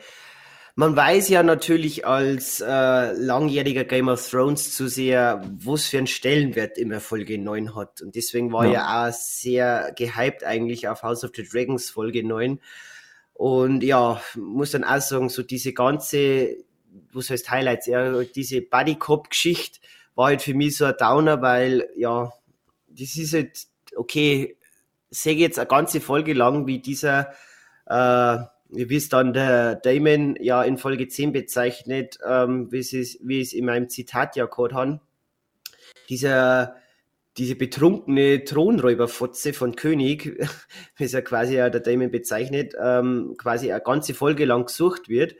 man 0.76 0.96
weiß 0.96 1.28
ja 1.28 1.42
natürlich 1.42 2.04
als 2.04 2.60
äh, 2.60 3.12
langjähriger 3.12 3.84
Game 3.84 4.08
of 4.08 4.28
Thrones 4.28 4.74
zu 4.74 4.88
sehr, 4.88 5.40
was 5.62 5.86
für 5.86 5.98
einen 5.98 6.08
Stellenwert 6.08 6.78
immer 6.78 7.00
Folge 7.00 7.38
9 7.38 7.76
hat. 7.76 8.02
Und 8.02 8.16
deswegen 8.16 8.52
war 8.52 8.66
ja. 8.66 8.72
ja 8.72 9.08
auch 9.08 9.12
sehr 9.12 9.92
gehypt 9.96 10.42
eigentlich 10.42 10.88
auf 10.88 11.02
House 11.04 11.22
of 11.22 11.30
the 11.34 11.44
Dragons 11.44 11.90
Folge 11.90 12.26
9. 12.26 12.60
Und 13.34 13.84
ja, 13.84 14.20
muss 14.34 14.72
dann 14.72 14.82
auch 14.82 15.00
sagen, 15.00 15.28
so 15.28 15.44
diese 15.44 15.72
ganze, 15.72 16.56
was 17.12 17.30
heißt 17.30 17.50
Highlights, 17.50 17.86
ja, 17.86 18.22
diese 18.24 18.60
Buddy 18.60 18.96
Cop 18.96 19.30
Geschichte 19.30 19.80
war 20.16 20.26
halt 20.26 20.42
für 20.42 20.54
mich 20.54 20.76
so 20.76 20.86
ein 20.86 20.94
Downer, 20.98 21.40
weil 21.40 21.88
ja, 21.96 22.32
das 22.88 23.16
ist 23.16 23.32
halt, 23.32 23.66
okay, 23.96 24.56
sehe 25.10 25.34
jetzt 25.34 25.58
eine 25.58 25.68
ganze 25.68 26.00
Folge 26.00 26.32
lang, 26.32 26.66
wie 26.66 26.80
dieser 26.80 27.32
äh, 27.86 28.38
wie 28.70 28.96
es 28.96 29.08
dann 29.08 29.32
der 29.32 29.76
Damon 29.76 30.36
ja 30.40 30.62
in 30.62 30.78
Folge 30.78 31.08
10 31.08 31.32
bezeichnet, 31.32 32.18
ähm, 32.26 32.70
wie, 32.72 32.78
es, 32.78 33.52
in 33.52 33.64
meinem 33.64 33.88
Zitat 33.88 34.36
ja 34.36 34.46
gehabt 34.46 34.72
haben, 34.72 35.00
dieser, 36.08 36.76
diese 37.36 37.56
betrunkene 37.56 38.44
Thronräuberfotze 38.44 39.52
von 39.52 39.76
König, 39.76 40.38
wie 40.96 41.04
es 41.04 41.12
ja 41.12 41.20
quasi 41.20 41.56
ja 41.56 41.70
der 41.70 41.80
Damon 41.80 42.10
bezeichnet, 42.10 42.74
ähm, 42.80 43.34
quasi 43.38 43.72
eine 43.72 43.82
ganze 43.82 44.14
Folge 44.14 44.44
lang 44.44 44.66
gesucht 44.66 45.08
wird. 45.08 45.36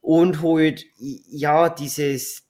Und 0.00 0.42
halt, 0.42 0.86
ja, 0.96 1.68
dieses 1.68 2.48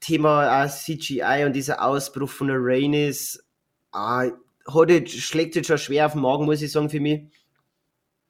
Thema 0.00 0.66
CGI 0.66 1.44
und 1.46 1.54
dieser 1.54 1.84
Ausbruch 1.84 2.30
von 2.30 2.48
der 2.48 2.56
Rainis, 2.58 3.44
ah, 3.92 4.30
hat 4.66 4.90
jetzt, 4.90 5.12
schlägt 5.12 5.56
jetzt 5.56 5.66
schon 5.66 5.78
schwer 5.78 6.06
auf 6.06 6.12
den 6.12 6.22
Magen, 6.22 6.46
muss 6.46 6.62
ich 6.62 6.72
sagen, 6.72 6.90
für 6.90 7.00
mich 7.00 7.22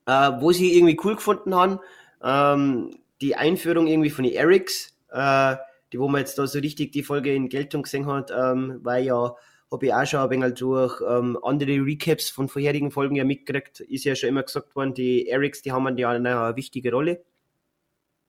äh, 0.06 0.32
wo 0.40 0.52
sie 0.52 0.76
irgendwie 0.76 0.98
cool 1.04 1.16
gefunden 1.16 1.54
haben. 1.54 1.80
Ähm, 2.22 2.96
die 3.20 3.36
Einführung 3.36 3.86
irgendwie 3.86 4.10
von 4.10 4.24
den 4.24 4.34
Erics, 4.34 4.96
äh, 5.10 5.56
die 5.92 5.98
wo 5.98 6.08
man 6.08 6.20
jetzt 6.20 6.38
da 6.38 6.46
so 6.46 6.58
richtig 6.58 6.92
die 6.92 7.02
Folge 7.02 7.34
in 7.34 7.48
Geltung 7.48 7.82
gesehen 7.82 8.06
hat, 8.06 8.30
ähm, 8.30 8.80
weil 8.82 9.04
ja 9.04 9.34
habe 9.74 9.86
ich 9.86 9.94
auch 9.94 10.06
schon 10.06 10.20
ein 10.20 10.30
wenig 10.30 10.54
durch 10.54 11.00
ähm, 11.06 11.38
andere 11.42 11.84
Recaps 11.84 12.30
von 12.30 12.48
vorherigen 12.48 12.90
Folgen 12.90 13.16
ja 13.16 13.24
mitgekriegt, 13.24 13.80
ist 13.80 14.04
ja 14.04 14.14
schon 14.14 14.30
immer 14.30 14.42
gesagt 14.42 14.74
worden, 14.76 14.94
die 14.94 15.28
Erics, 15.28 15.62
die 15.62 15.72
haben 15.72 15.96
ja 15.98 16.10
eine, 16.10 16.56
wichtige 16.56 16.92
Rolle. 16.92 17.22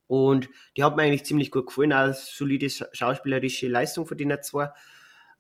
Und 0.08 0.50
die 0.78 0.84
hat 0.84 0.96
mir 0.96 1.04
eigentlich 1.04 1.26
ziemlich 1.26 1.52
gut 1.52 1.68
gefallen, 1.68 1.94
auch 1.94 2.14
solide 2.14 2.70
schauspielerische 2.70 3.68
Leistung 3.68 4.06
von 4.06 4.18
den 4.18 4.36
zwei. 4.42 4.70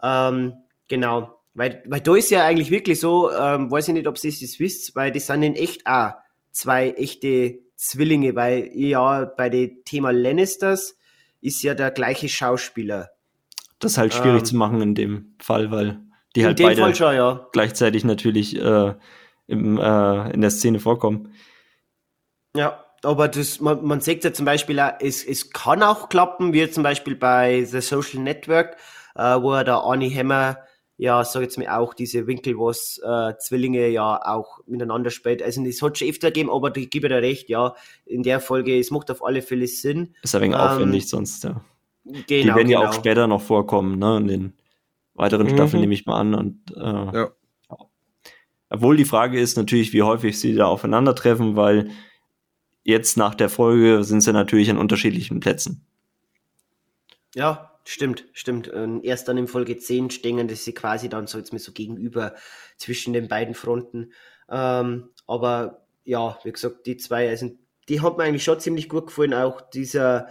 Ähm, 0.02 0.54
genau, 0.88 1.40
weil, 1.54 1.84
weil 1.86 2.02
da 2.02 2.16
ist 2.16 2.32
ja 2.32 2.46
eigentlich 2.46 2.72
wirklich 2.72 3.00
so, 3.00 3.32
ähm, 3.32 3.70
weiß 3.70 3.90
ich 3.90 3.94
nicht, 3.94 4.08
ob 4.08 4.24
ihr 4.24 4.32
das 4.32 4.60
wisst, 4.60 4.96
weil 4.96 5.12
das 5.12 5.28
sind 5.28 5.44
in 5.44 5.56
echt 5.56 5.86
auch 5.86 6.14
zwei 6.56 6.92
echte 6.92 7.60
Zwillinge, 7.76 8.36
weil 8.36 8.72
ja 8.74 9.26
bei 9.26 9.50
dem 9.50 9.84
Thema 9.84 10.12
Lannisters 10.12 10.98
ist 11.42 11.62
ja 11.62 11.74
der 11.74 11.92
gleiche 11.92 12.30
Schauspieler. 12.30 13.10
Das 13.80 13.94
ist 13.94 13.98
halt 13.98 14.14
schwierig 14.14 14.40
ähm, 14.40 14.46
zu 14.46 14.56
machen 14.56 14.82
in 14.82 14.96
dem 14.96 15.36
Fall, 15.40 15.70
weil 15.70 16.00
die 16.36 16.46
halt 16.46 16.62
beide 16.62 16.96
schon, 16.96 17.16
ja. 17.16 17.48
gleichzeitig 17.52 18.04
natürlich 18.04 18.56
äh, 18.56 18.94
im, 19.48 19.78
äh, 19.78 20.32
in 20.32 20.42
der 20.42 20.50
Szene 20.50 20.80
vorkommen. 20.80 21.34
Ja, 22.56 22.86
aber 23.04 23.28
das, 23.28 23.60
man, 23.60 23.86
man 23.86 24.02
sieht 24.02 24.24
ja 24.24 24.34
zum 24.34 24.46
Beispiel, 24.46 24.80
auch, 24.80 24.94
es, 25.00 25.24
es 25.24 25.52
kann 25.52 25.84
auch 25.84 26.10
klappen, 26.10 26.54
wie 26.54 26.70
zum 26.70 26.84
Beispiel 26.84 27.16
bei 27.16 27.64
The 27.64 27.82
Social 27.82 28.22
Network, 28.22 28.78
äh, 29.16 29.36
wo 29.42 29.52
der 29.62 29.76
Arnie 29.76 30.14
Hammer 30.16 30.58
ja, 30.98 31.24
sag 31.24 31.42
jetzt 31.42 31.58
mal 31.58 31.68
auch 31.68 31.94
diese 31.94 32.26
Winkel, 32.28 32.58
was 32.58 33.00
äh, 33.04 33.38
Zwillinge 33.38 33.88
ja 33.90 34.20
auch 34.26 34.60
miteinander 34.66 35.10
spielt. 35.10 35.42
Also 35.42 35.64
es 35.64 35.82
hat 35.82 35.98
schon 35.98 36.08
öfter 36.08 36.30
gegeben, 36.30 36.50
aber 36.50 36.76
ich 36.78 36.90
gebe 36.90 37.10
dir 37.10 37.22
recht, 37.22 37.50
ja, 37.50 37.76
in 38.06 38.24
der 38.24 38.40
Folge, 38.40 38.80
es 38.80 38.92
macht 38.92 39.12
auf 39.12 39.24
alle 39.24 39.42
Fälle 39.42 39.68
Sinn. 39.68 40.16
Ist 40.22 40.36
ein 40.36 40.42
wenig 40.42 40.56
ähm, 40.56 40.62
aufwendig 40.62 41.10
sonst, 41.10 41.44
ja. 41.44 41.62
Genau, 42.06 42.24
die 42.28 42.46
werden 42.46 42.70
ja 42.70 42.80
auch 42.80 42.92
genau. 42.92 42.94
später 42.94 43.28
noch 43.28 43.42
vorkommen, 43.42 43.98
ne, 43.98 44.18
in 44.18 44.28
den 44.28 44.54
weiteren 45.16 45.48
mhm. 45.48 45.56
Staffeln 45.56 45.82
nehme 45.82 45.94
ich 45.94 46.06
mal 46.06 46.20
an 46.20 46.36
und 46.36 46.60
äh, 46.76 46.82
ja. 47.18 47.32
Obwohl 48.70 48.98
die 48.98 49.06
Frage 49.06 49.40
ist 49.40 49.58
natürlich, 49.58 49.94
wie 49.94 50.02
häufig 50.02 50.40
sie 50.40 50.56
da 50.56 50.66
aufeinandertreffen, 50.66 51.56
weil 51.56 51.92
jetzt 52.84 53.16
nach 53.16 53.36
der 53.36 53.50
Folge 53.50 54.04
sind 54.04 54.22
sie 54.22 54.34
natürlich 54.34 54.70
an 54.70 54.78
unterschiedlichen 54.78 55.40
Plätzen. 55.40 55.86
Ja, 57.36 57.75
Stimmt, 57.88 58.26
stimmt. 58.34 58.68
Und 58.68 59.04
erst 59.04 59.28
dann 59.28 59.38
in 59.38 59.48
Folge 59.48 59.78
10 59.78 60.10
stehen, 60.10 60.48
dass 60.48 60.66
sie 60.66 60.74
quasi 60.74 61.08
dann 61.08 61.28
so 61.28 61.38
jetzt 61.38 61.54
mal 61.54 61.60
so 61.60 61.72
gegenüber 61.72 62.34
zwischen 62.78 63.14
den 63.14 63.28
beiden 63.28 63.54
Fronten. 63.54 64.12
Ähm, 64.50 65.10
aber 65.28 65.86
ja, 66.04 66.40
wie 66.44 66.52
gesagt, 66.52 66.88
die 66.88 66.98
zwei, 66.98 67.30
also 67.30 67.52
die 67.88 68.02
hat 68.02 68.18
mir 68.18 68.24
eigentlich 68.24 68.44
schon 68.44 68.60
ziemlich 68.60 68.90
gut 68.90 69.08
gefallen. 69.08 69.36
Auch 69.36 69.62
dieser, 69.62 70.30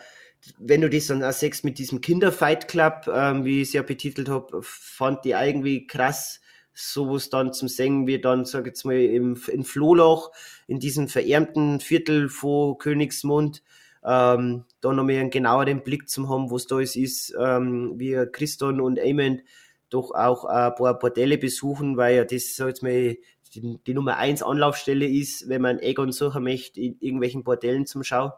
wenn 0.58 0.80
du 0.80 0.90
das 0.90 1.06
dann 1.06 1.22
auch 1.22 1.32
siehst 1.32 1.64
mit 1.64 1.78
diesem 1.78 2.00
Kinderfight 2.00 2.66
Club, 2.66 3.08
ähm, 3.12 3.44
wie 3.44 3.62
ich 3.62 3.68
es 3.68 3.72
ja 3.74 3.82
betitelt 3.82 4.28
habe, 4.28 4.60
fand 4.62 5.24
die 5.24 5.30
irgendwie 5.30 5.86
krass, 5.86 6.40
sowas 6.72 7.30
dann 7.30 7.52
zum 7.52 7.68
Singen 7.68 8.08
wie 8.08 8.20
dann, 8.20 8.44
sag 8.46 8.62
ich 8.62 8.68
jetzt 8.68 8.84
mal, 8.84 9.00
im, 9.00 9.40
in 9.46 9.62
Flohloch, 9.62 10.32
in 10.66 10.80
diesem 10.80 11.06
verärmten 11.06 11.78
Viertel 11.78 12.28
vor 12.28 12.78
Königsmund 12.78 13.62
ähm, 14.04 14.64
da 14.80 14.92
nochmal 14.92 15.16
einen 15.16 15.30
genaueren 15.30 15.82
Blick 15.82 16.08
zu 16.08 16.28
haben, 16.28 16.50
was 16.50 16.66
da 16.66 16.78
ist, 16.80 16.96
ist 16.96 17.34
ähm, 17.38 17.94
wie 17.96 18.26
Christon 18.30 18.80
und 18.80 18.98
Eamon 18.98 19.42
doch 19.90 20.10
auch 20.12 20.44
ein 20.44 20.74
paar 20.74 20.98
Bordelle 20.98 21.38
besuchen, 21.38 21.96
weil 21.96 22.16
ja 22.16 22.24
das, 22.24 22.56
so 22.56 22.66
jetzt 22.66 22.82
mal, 22.82 23.16
die, 23.54 23.78
die 23.86 23.94
Nummer 23.94 24.16
eins 24.16 24.42
Anlaufstelle 24.42 25.06
ist, 25.06 25.48
wenn 25.48 25.62
man 25.62 25.78
Egon 25.78 26.12
suchen 26.12 26.42
möchte, 26.42 26.80
in 26.80 26.96
irgendwelchen 27.00 27.44
Bordellen 27.44 27.86
zum 27.86 28.02
Schau. 28.02 28.32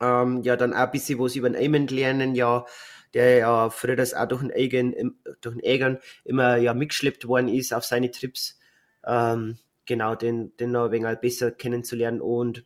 Ähm, 0.00 0.42
ja, 0.42 0.56
dann 0.56 0.74
auch 0.74 0.78
ein 0.78 0.90
bisschen 0.90 1.18
was 1.20 1.36
über 1.36 1.48
den 1.48 1.60
Eamon 1.60 1.86
lernen, 1.86 2.34
ja, 2.34 2.66
der 3.14 3.38
ja 3.38 3.70
früher 3.70 3.96
das 3.96 4.12
auch 4.12 4.26
durch 4.26 4.42
den 4.42 4.50
Egan, 4.50 5.14
durch 5.40 5.54
den 5.54 5.64
Egan 5.64 5.98
immer 6.24 6.56
ja 6.56 6.74
mitgeschleppt 6.74 7.28
worden 7.28 7.48
ist 7.48 7.72
auf 7.72 7.84
seine 7.84 8.10
Trips. 8.10 8.58
Ähm, 9.06 9.58
genau, 9.86 10.16
den, 10.16 10.56
den 10.56 10.72
noch 10.72 10.86
ein 10.86 10.92
wenig 10.92 11.18
besser 11.20 11.52
kennenzulernen 11.52 12.20
und 12.20 12.64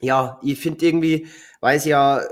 ja, 0.00 0.40
ich 0.42 0.58
finde 0.58 0.86
irgendwie, 0.86 1.26
weil 1.60 1.76
es 1.76 1.84
ja 1.84 2.22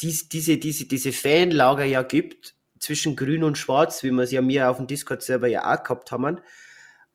dies, 0.00 0.28
diese, 0.28 0.58
diese, 0.58 0.86
diese 0.86 1.12
Fanlager 1.12 1.84
ja 1.84 2.02
gibt 2.02 2.54
zwischen 2.78 3.16
Grün 3.16 3.44
und 3.44 3.58
Schwarz, 3.58 4.02
wie 4.02 4.10
wir 4.10 4.22
es 4.22 4.32
ja 4.32 4.42
mir 4.42 4.70
auf 4.70 4.76
dem 4.76 4.86
Discord 4.86 5.22
selber 5.22 5.48
ja 5.48 5.72
auch 5.72 5.82
gehabt 5.82 6.12
haben. 6.12 6.40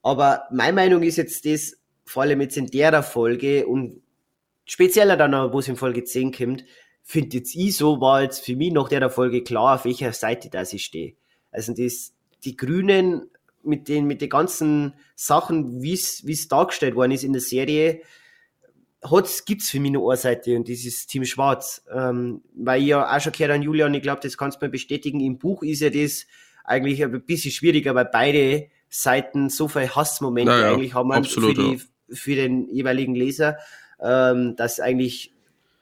Aber 0.02 0.44
meine 0.52 0.74
Meinung 0.74 1.04
ist 1.04 1.18
jetzt 1.18 1.46
das, 1.46 1.78
vor 2.06 2.24
allem 2.24 2.42
jetzt 2.42 2.58
in 2.58 2.68
der 2.68 3.04
Folge 3.04 3.68
und 3.68 4.02
spezieller 4.66 5.18
dann 5.18 5.34
auch, 5.34 5.54
wo 5.54 5.60
es 5.60 5.68
in 5.68 5.76
Folge 5.76 6.04
10 6.04 6.32
kommt, 6.32 6.66
finde 7.04 7.38
jetzt 7.38 7.56
ich 7.56 7.76
so, 7.76 8.02
war 8.02 8.24
jetzt 8.24 8.44
für 8.44 8.56
mich 8.56 8.72
nach 8.72 8.90
der 8.90 9.10
Folge 9.10 9.44
klar, 9.44 9.76
auf 9.76 9.86
welcher 9.86 10.14
Seite 10.14 10.50
das 10.50 10.74
ich 10.74 10.86
stehe. 10.86 11.16
Also 11.52 11.74
das, 11.74 12.14
die 12.44 12.56
Grünen 12.56 13.30
mit 13.64 13.88
den, 13.88 14.06
mit 14.06 14.22
den 14.22 14.30
ganzen 14.30 14.94
Sachen, 15.16 15.82
wie 15.82 15.94
es 15.94 16.48
dargestellt 16.48 16.96
worden 16.96 17.12
ist 17.12 17.24
in 17.24 17.34
der 17.34 17.42
Serie, 17.42 18.02
hat's, 19.04 19.46
gibt's 19.46 19.70
für 19.70 19.80
mich 19.80 19.96
eine 19.96 20.18
Seite 20.18 20.56
und 20.56 20.70
das 20.70 20.86
ist 20.86 21.08
Team 21.08 21.26
Schwarz. 21.26 21.84
Ähm, 21.94 22.42
weil 22.56 22.82
ich 22.82 22.88
ja 22.88 23.16
auch 23.16 23.22
schon 23.22 23.32
gehört 23.32 23.52
an 23.52 23.62
Julian, 23.62 23.94
ich 23.94 24.02
glaube, 24.02 24.22
das 24.22 24.38
kannst 24.38 24.62
du 24.62 24.66
mir 24.66 24.72
bestätigen, 24.72 25.20
im 25.20 25.38
Buch 25.38 25.64
ist 25.64 25.82
ja 25.82 25.90
das 25.90 26.28
eigentlich 26.64 27.04
ein 27.04 27.22
bisschen 27.24 27.52
schwieriger, 27.52 27.96
weil 27.96 28.10
beide 28.12 28.68
Seiten 28.90 29.50
so 29.50 29.68
viel 29.68 29.90
Hassmomente 29.90 30.52
naja, 30.52 30.74
eigentlich 30.74 30.94
haben 30.94 31.12
absolut, 31.12 31.56
für, 31.56 31.64
die, 31.64 31.82
für 32.16 32.36
den 32.36 32.70
jeweiligen 32.70 33.16
Leser, 33.16 33.58
ähm, 34.00 34.56
dass 34.56 34.80
eigentlich 34.80 35.34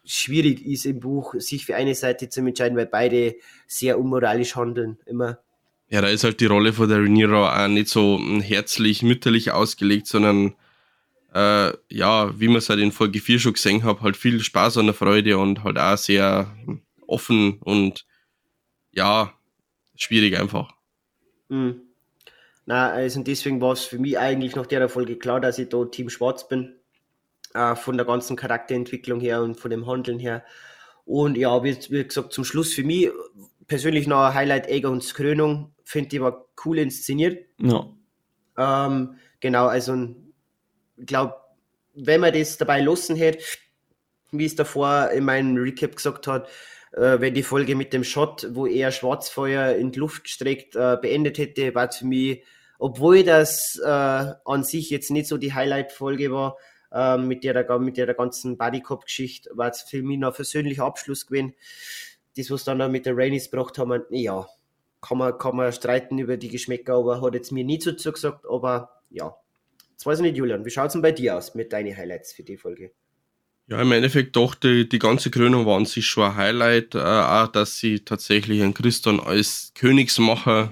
schwierig 0.06 0.66
ist 0.66 0.86
im 0.86 1.00
Buch, 1.00 1.36
sich 1.38 1.66
für 1.66 1.76
eine 1.76 1.96
Seite 1.96 2.30
zu 2.30 2.42
entscheiden, 2.42 2.78
weil 2.78 2.86
beide 2.86 3.36
sehr 3.68 4.00
unmoralisch 4.00 4.56
handeln, 4.56 4.98
immer. 5.06 5.40
Ja, 5.90 6.02
da 6.02 6.08
ist 6.08 6.24
halt 6.24 6.40
die 6.40 6.46
Rolle 6.46 6.72
von 6.72 6.88
der 6.88 7.00
Rhaenyra 7.00 7.66
auch 7.66 7.68
nicht 7.68 7.90
so 7.90 8.20
herzlich, 8.42 9.02
mütterlich 9.02 9.52
ausgelegt, 9.52 10.08
sondern 10.08 10.56
äh, 11.34 11.74
ja, 11.90 12.40
wie 12.40 12.48
man 12.48 12.58
es 12.58 12.70
halt 12.70 12.80
in 12.80 12.92
Folge 12.92 13.20
4 13.20 13.40
schon 13.40 13.54
gesehen 13.54 13.84
hat, 13.84 14.02
halt 14.02 14.18
viel 14.18 14.40
Spaß 14.40 14.78
und 14.78 14.94
Freude 14.94 15.38
und 15.38 15.64
halt 15.64 15.78
auch 15.78 15.98
sehr 15.98 16.56
offen 17.08 17.60
und 17.62 18.06
ja, 18.92 19.34
schwierig 19.96 20.38
einfach. 20.40 20.74
Mhm. 21.50 21.82
Na, 22.66 22.90
also 22.92 23.24
deswegen 23.24 23.62
war 23.62 23.74
es 23.74 23.84
für 23.84 23.98
mich 23.98 24.18
eigentlich 24.20 24.56
nach 24.56 24.68
der 24.68 24.90
Folge 24.90 25.18
klar, 25.18 25.40
dass 25.40 25.58
ich 25.58 25.70
da 25.70 25.86
Team 25.86 26.10
Schwarz 26.10 26.48
bin. 26.48 26.80
Äh, 27.54 27.76
von 27.76 27.98
der 27.98 28.06
ganzen 28.06 28.36
Charakterentwicklung 28.36 29.20
her 29.20 29.42
und 29.42 29.56
von 29.60 29.72
dem 29.72 29.88
Handeln 29.88 30.20
her. 30.20 30.44
Und 31.06 31.36
ja, 31.36 31.64
wie, 31.64 31.76
wie 31.90 32.04
gesagt, 32.04 32.32
zum 32.32 32.44
Schluss 32.44 32.74
für 32.74 32.84
mich 32.84 33.10
persönlich 33.66 34.06
noch 34.06 34.20
ein 34.22 34.34
Highlight 34.36 34.68
Egons 34.68 35.16
Krönung. 35.16 35.74
Finde 35.84 36.16
ich 36.16 36.22
war 36.22 36.46
cool 36.64 36.78
inszeniert. 36.78 37.48
Ja. 37.60 37.88
Ähm, 38.56 39.16
genau, 39.40 39.66
also 39.66 39.96
ich 39.96 40.10
glaube, 41.06 41.36
wenn 41.94 42.22
man 42.22 42.34
das 42.34 42.58
dabei 42.58 42.82
lassen 42.82 43.16
hätte, 43.16 43.44
wie 44.32 44.46
es 44.46 44.56
davor 44.56 45.10
in 45.12 45.26
meinem 45.26 45.58
Recap 45.58 45.96
gesagt 45.96 46.28
hat, 46.28 46.48
äh, 46.94 47.20
wenn 47.20 47.34
die 47.34 47.44
Folge 47.44 47.76
mit 47.76 47.94
dem 47.94 48.04
Shot, 48.04 48.48
wo 48.52 48.66
er 48.66 48.92
Schwarzfeuer 48.92 49.76
in 49.76 49.92
die 49.92 50.00
Luft 50.00 50.30
streckt, 50.30 50.76
äh, 50.76 50.98
beendet 51.02 51.38
hätte, 51.38 51.74
war 51.76 51.92
für 51.92 52.06
mich, 52.06 52.44
obwohl 52.78 53.24
das 53.24 53.80
äh, 53.84 53.88
an 53.88 54.64
sich 54.64 54.90
jetzt 54.90 55.12
nicht 55.12 55.28
so 55.28 55.38
die 55.38 55.54
Highlight-Folge 55.54 56.32
war, 56.32 56.58
äh, 56.92 57.18
mit, 57.18 57.44
der, 57.44 57.80
mit 57.80 57.98
der 57.98 58.14
ganzen 58.14 58.58
Bodycop-Geschichte, 58.58 59.52
war 59.54 59.70
es 59.70 59.82
für 59.82 60.02
mich 60.02 60.18
noch 60.18 60.30
ein 60.30 60.36
persönlicher 60.36 60.86
Abschluss 60.86 61.28
gewesen. 61.28 61.54
Das, 62.38 62.50
was 62.52 62.64
dann 62.64 62.92
mit 62.92 63.06
der 63.06 63.18
Rainis 63.18 63.52
gebracht 63.52 63.78
haben, 63.78 64.04
ja, 64.12 64.48
kann 65.02 65.18
man, 65.18 65.38
kann 65.38 65.56
man 65.56 65.72
streiten 65.72 66.18
über 66.20 66.38
die 66.38 66.50
Geschmäcker, 66.50 66.96
aber 66.96 67.22
hat 67.22 67.34
jetzt 67.34 67.52
mir 67.52 67.64
nie 67.64 67.82
so 67.82 67.92
zugesagt, 67.92 68.46
aber 68.50 69.02
ja, 69.10 69.36
Jetzt 70.00 70.06
weiß 70.06 70.20
ich 70.20 70.24
nicht, 70.24 70.38
Julian, 70.38 70.64
wie 70.64 70.70
schaut 70.70 70.88
es 70.88 70.94
denn 70.94 71.02
bei 71.02 71.12
dir 71.12 71.36
aus 71.36 71.56
mit 71.56 71.74
deinen 71.74 71.94
Highlights 71.94 72.32
für 72.32 72.44
die 72.44 72.56
Folge? 72.56 72.94
Ja, 73.68 73.82
im 73.82 73.92
Endeffekt 73.92 74.34
doch, 74.38 74.56
die, 74.56 74.88
die 74.88 74.98
ganze 74.98 75.30
Krönung 75.30 75.66
war 75.66 75.76
an 75.76 75.86
sich 75.86 76.08
schon 76.08 76.24
ein 76.24 76.38
Highlight, 76.38 76.96
äh, 76.96 77.00
auch 77.00 77.48
dass 77.48 77.80
sie 77.80 78.00
tatsächlich 78.00 78.62
einen 78.62 78.74
Christian 78.74 79.20
als 79.20 79.74
Königsmacher 79.76 80.72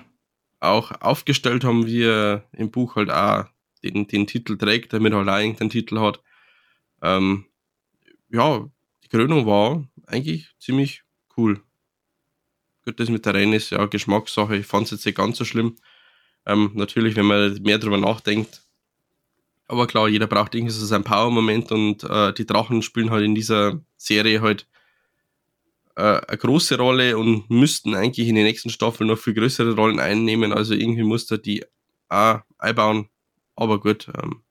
auch 0.61 0.91
aufgestellt 1.01 1.65
haben, 1.65 1.87
wie 1.87 2.05
er 2.05 2.45
im 2.53 2.71
Buch 2.71 2.95
halt 2.95 3.11
auch 3.11 3.47
den, 3.83 4.07
den 4.07 4.27
Titel 4.27 4.57
trägt, 4.57 4.93
damit 4.93 5.11
er 5.11 5.19
allein 5.19 5.57
den 5.57 5.69
Titel 5.69 5.99
hat. 5.99 6.21
Ähm, 7.01 7.47
ja, 8.29 8.65
die 9.03 9.09
Krönung 9.09 9.45
war 9.45 9.85
eigentlich 10.05 10.55
ziemlich 10.57 11.03
cool. 11.35 11.61
Gut, 12.85 12.97
das 13.01 13.09
mit 13.09 13.25
der 13.25 13.33
Rennen 13.33 13.51
ist 13.51 13.71
ja 13.71 13.87
Geschmackssache. 13.87 14.55
Ich 14.55 14.65
fand 14.65 14.85
es 14.85 14.91
jetzt 14.91 15.05
nicht 15.05 15.17
ganz 15.17 15.37
so 15.37 15.43
schlimm. 15.43 15.75
Ähm, 16.45 16.71
natürlich, 16.75 17.17
wenn 17.17 17.25
man 17.25 17.61
mehr 17.61 17.77
darüber 17.77 17.97
nachdenkt, 17.97 18.61
aber 19.67 19.87
klar, 19.87 20.07
jeder 20.07 20.27
braucht 20.27 20.55
irgendwie 20.55 20.73
so 20.73 20.85
seinen 20.85 21.03
Power-Moment 21.03 21.71
und 21.71 22.03
äh, 22.03 22.33
die 22.33 22.45
Drachen 22.45 22.81
spielen 22.81 23.11
halt 23.11 23.23
in 23.23 23.35
dieser 23.35 23.79
Serie 23.97 24.41
halt 24.41 24.67
äh, 25.95 26.21
eine 26.27 26.37
große 26.37 26.77
Rolle 26.77 27.17
und 27.17 27.49
müssten 27.49 27.95
eigentlich 27.95 28.27
in 28.27 28.35
den 28.35 28.45
nächsten 28.45 28.69
Staffeln 28.69 29.07
noch 29.09 29.17
viel 29.17 29.33
größere 29.33 29.75
Rollen 29.75 29.99
einnehmen. 29.99 30.53
Also 30.53 30.73
irgendwie 30.73 31.03
muss 31.03 31.25
da 31.25 31.37
die 31.37 31.65
auch 32.09 32.39
einbauen. 32.57 33.09
Aber 33.55 33.79
gut, 33.79 34.07
ähm, 34.21 34.43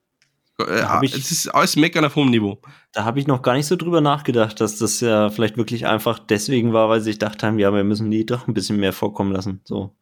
äh, 0.59 1.05
ich, 1.05 1.15
es 1.15 1.31
ist 1.31 1.47
alles 1.47 1.75
meckern 1.75 2.05
auf 2.05 2.15
hohem 2.15 2.29
Niveau. 2.29 2.59
Da 2.91 3.05
habe 3.05 3.19
ich 3.19 3.27
noch 3.27 3.41
gar 3.41 3.53
nicht 3.53 3.67
so 3.67 3.75
drüber 3.75 4.01
nachgedacht, 4.01 4.59
dass 4.59 4.77
das 4.77 4.99
ja 4.99 5.29
vielleicht 5.29 5.57
wirklich 5.57 5.85
einfach 5.85 6.19
deswegen 6.19 6.73
war, 6.73 6.89
weil 6.89 6.99
sie 6.99 7.05
sich 7.05 7.19
gedacht 7.19 7.43
haben, 7.43 7.59
ja, 7.59 7.73
wir 7.73 7.83
müssen 7.83 8.11
die 8.11 8.25
doch 8.25 8.47
ein 8.47 8.53
bisschen 8.53 8.77
mehr 8.79 8.93
vorkommen 8.93 9.31
lassen. 9.31 9.61
So. 9.63 9.95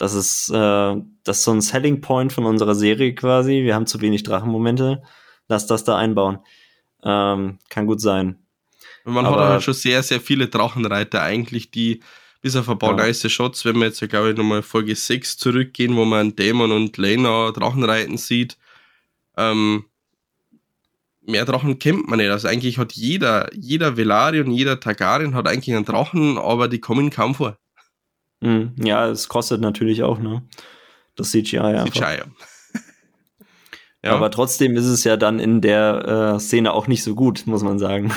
Das 0.00 0.14
ist, 0.14 0.48
äh, 0.48 0.96
das 1.24 1.38
ist 1.38 1.44
so 1.44 1.50
ein 1.50 1.60
Selling 1.60 2.00
Point 2.00 2.32
von 2.32 2.46
unserer 2.46 2.74
Serie 2.74 3.14
quasi. 3.14 3.64
Wir 3.64 3.74
haben 3.74 3.86
zu 3.86 4.00
wenig 4.00 4.22
Drachenmomente. 4.22 5.02
Lass 5.46 5.66
das 5.66 5.84
da 5.84 5.98
einbauen. 5.98 6.38
Ähm, 7.04 7.58
kann 7.68 7.84
gut 7.84 8.00
sein. 8.00 8.38
Man 9.04 9.26
Aber, 9.26 9.42
hat 9.42 9.48
halt 9.50 9.62
schon 9.62 9.74
sehr, 9.74 10.02
sehr 10.02 10.22
viele 10.22 10.48
Drachenreiter 10.48 11.20
eigentlich, 11.20 11.70
die 11.70 12.00
bis 12.40 12.56
auf 12.56 12.70
ein 12.70 12.78
paar 12.78 12.96
ja. 12.96 13.04
nice 13.04 13.30
Shots, 13.30 13.66
wenn 13.66 13.76
wir 13.76 13.88
jetzt, 13.88 14.00
glaube 14.08 14.30
ich, 14.30 14.36
nochmal 14.38 14.62
Folge 14.62 14.96
6 14.96 15.36
zurückgehen, 15.36 15.94
wo 15.96 16.06
man 16.06 16.34
Dämon 16.34 16.72
und 16.72 16.96
Lena 16.96 17.50
Drachenreiten 17.50 18.16
sieht, 18.16 18.56
ähm, 19.36 19.84
mehr 21.20 21.44
Drachen 21.44 21.78
kennt 21.78 22.08
man 22.08 22.20
nicht. 22.20 22.30
Also 22.30 22.48
eigentlich 22.48 22.78
hat 22.78 22.94
jeder, 22.94 23.50
jeder 23.54 23.98
Velaryon, 23.98 24.50
jeder 24.50 24.80
Targaryen 24.80 25.34
hat 25.34 25.46
eigentlich 25.46 25.76
einen 25.76 25.84
Drachen, 25.84 26.38
aber 26.38 26.68
die 26.68 26.80
kommen 26.80 27.10
kaum 27.10 27.34
vor. 27.34 27.58
Mhm. 28.40 28.74
Ja, 28.76 29.08
es 29.08 29.28
kostet 29.28 29.60
natürlich 29.60 30.02
auch, 30.02 30.18
ne? 30.18 30.42
Das 31.16 31.30
CGI 31.30 31.58
einfach. 31.58 31.92
CGI. 31.92 32.22
ja. 34.02 34.12
Aber 34.12 34.30
trotzdem 34.30 34.76
ist 34.76 34.86
es 34.86 35.04
ja 35.04 35.16
dann 35.16 35.38
in 35.38 35.60
der 35.60 36.34
äh, 36.36 36.40
Szene 36.40 36.72
auch 36.72 36.86
nicht 36.86 37.02
so 37.02 37.14
gut, 37.14 37.46
muss 37.46 37.62
man 37.62 37.78
sagen. 37.78 38.12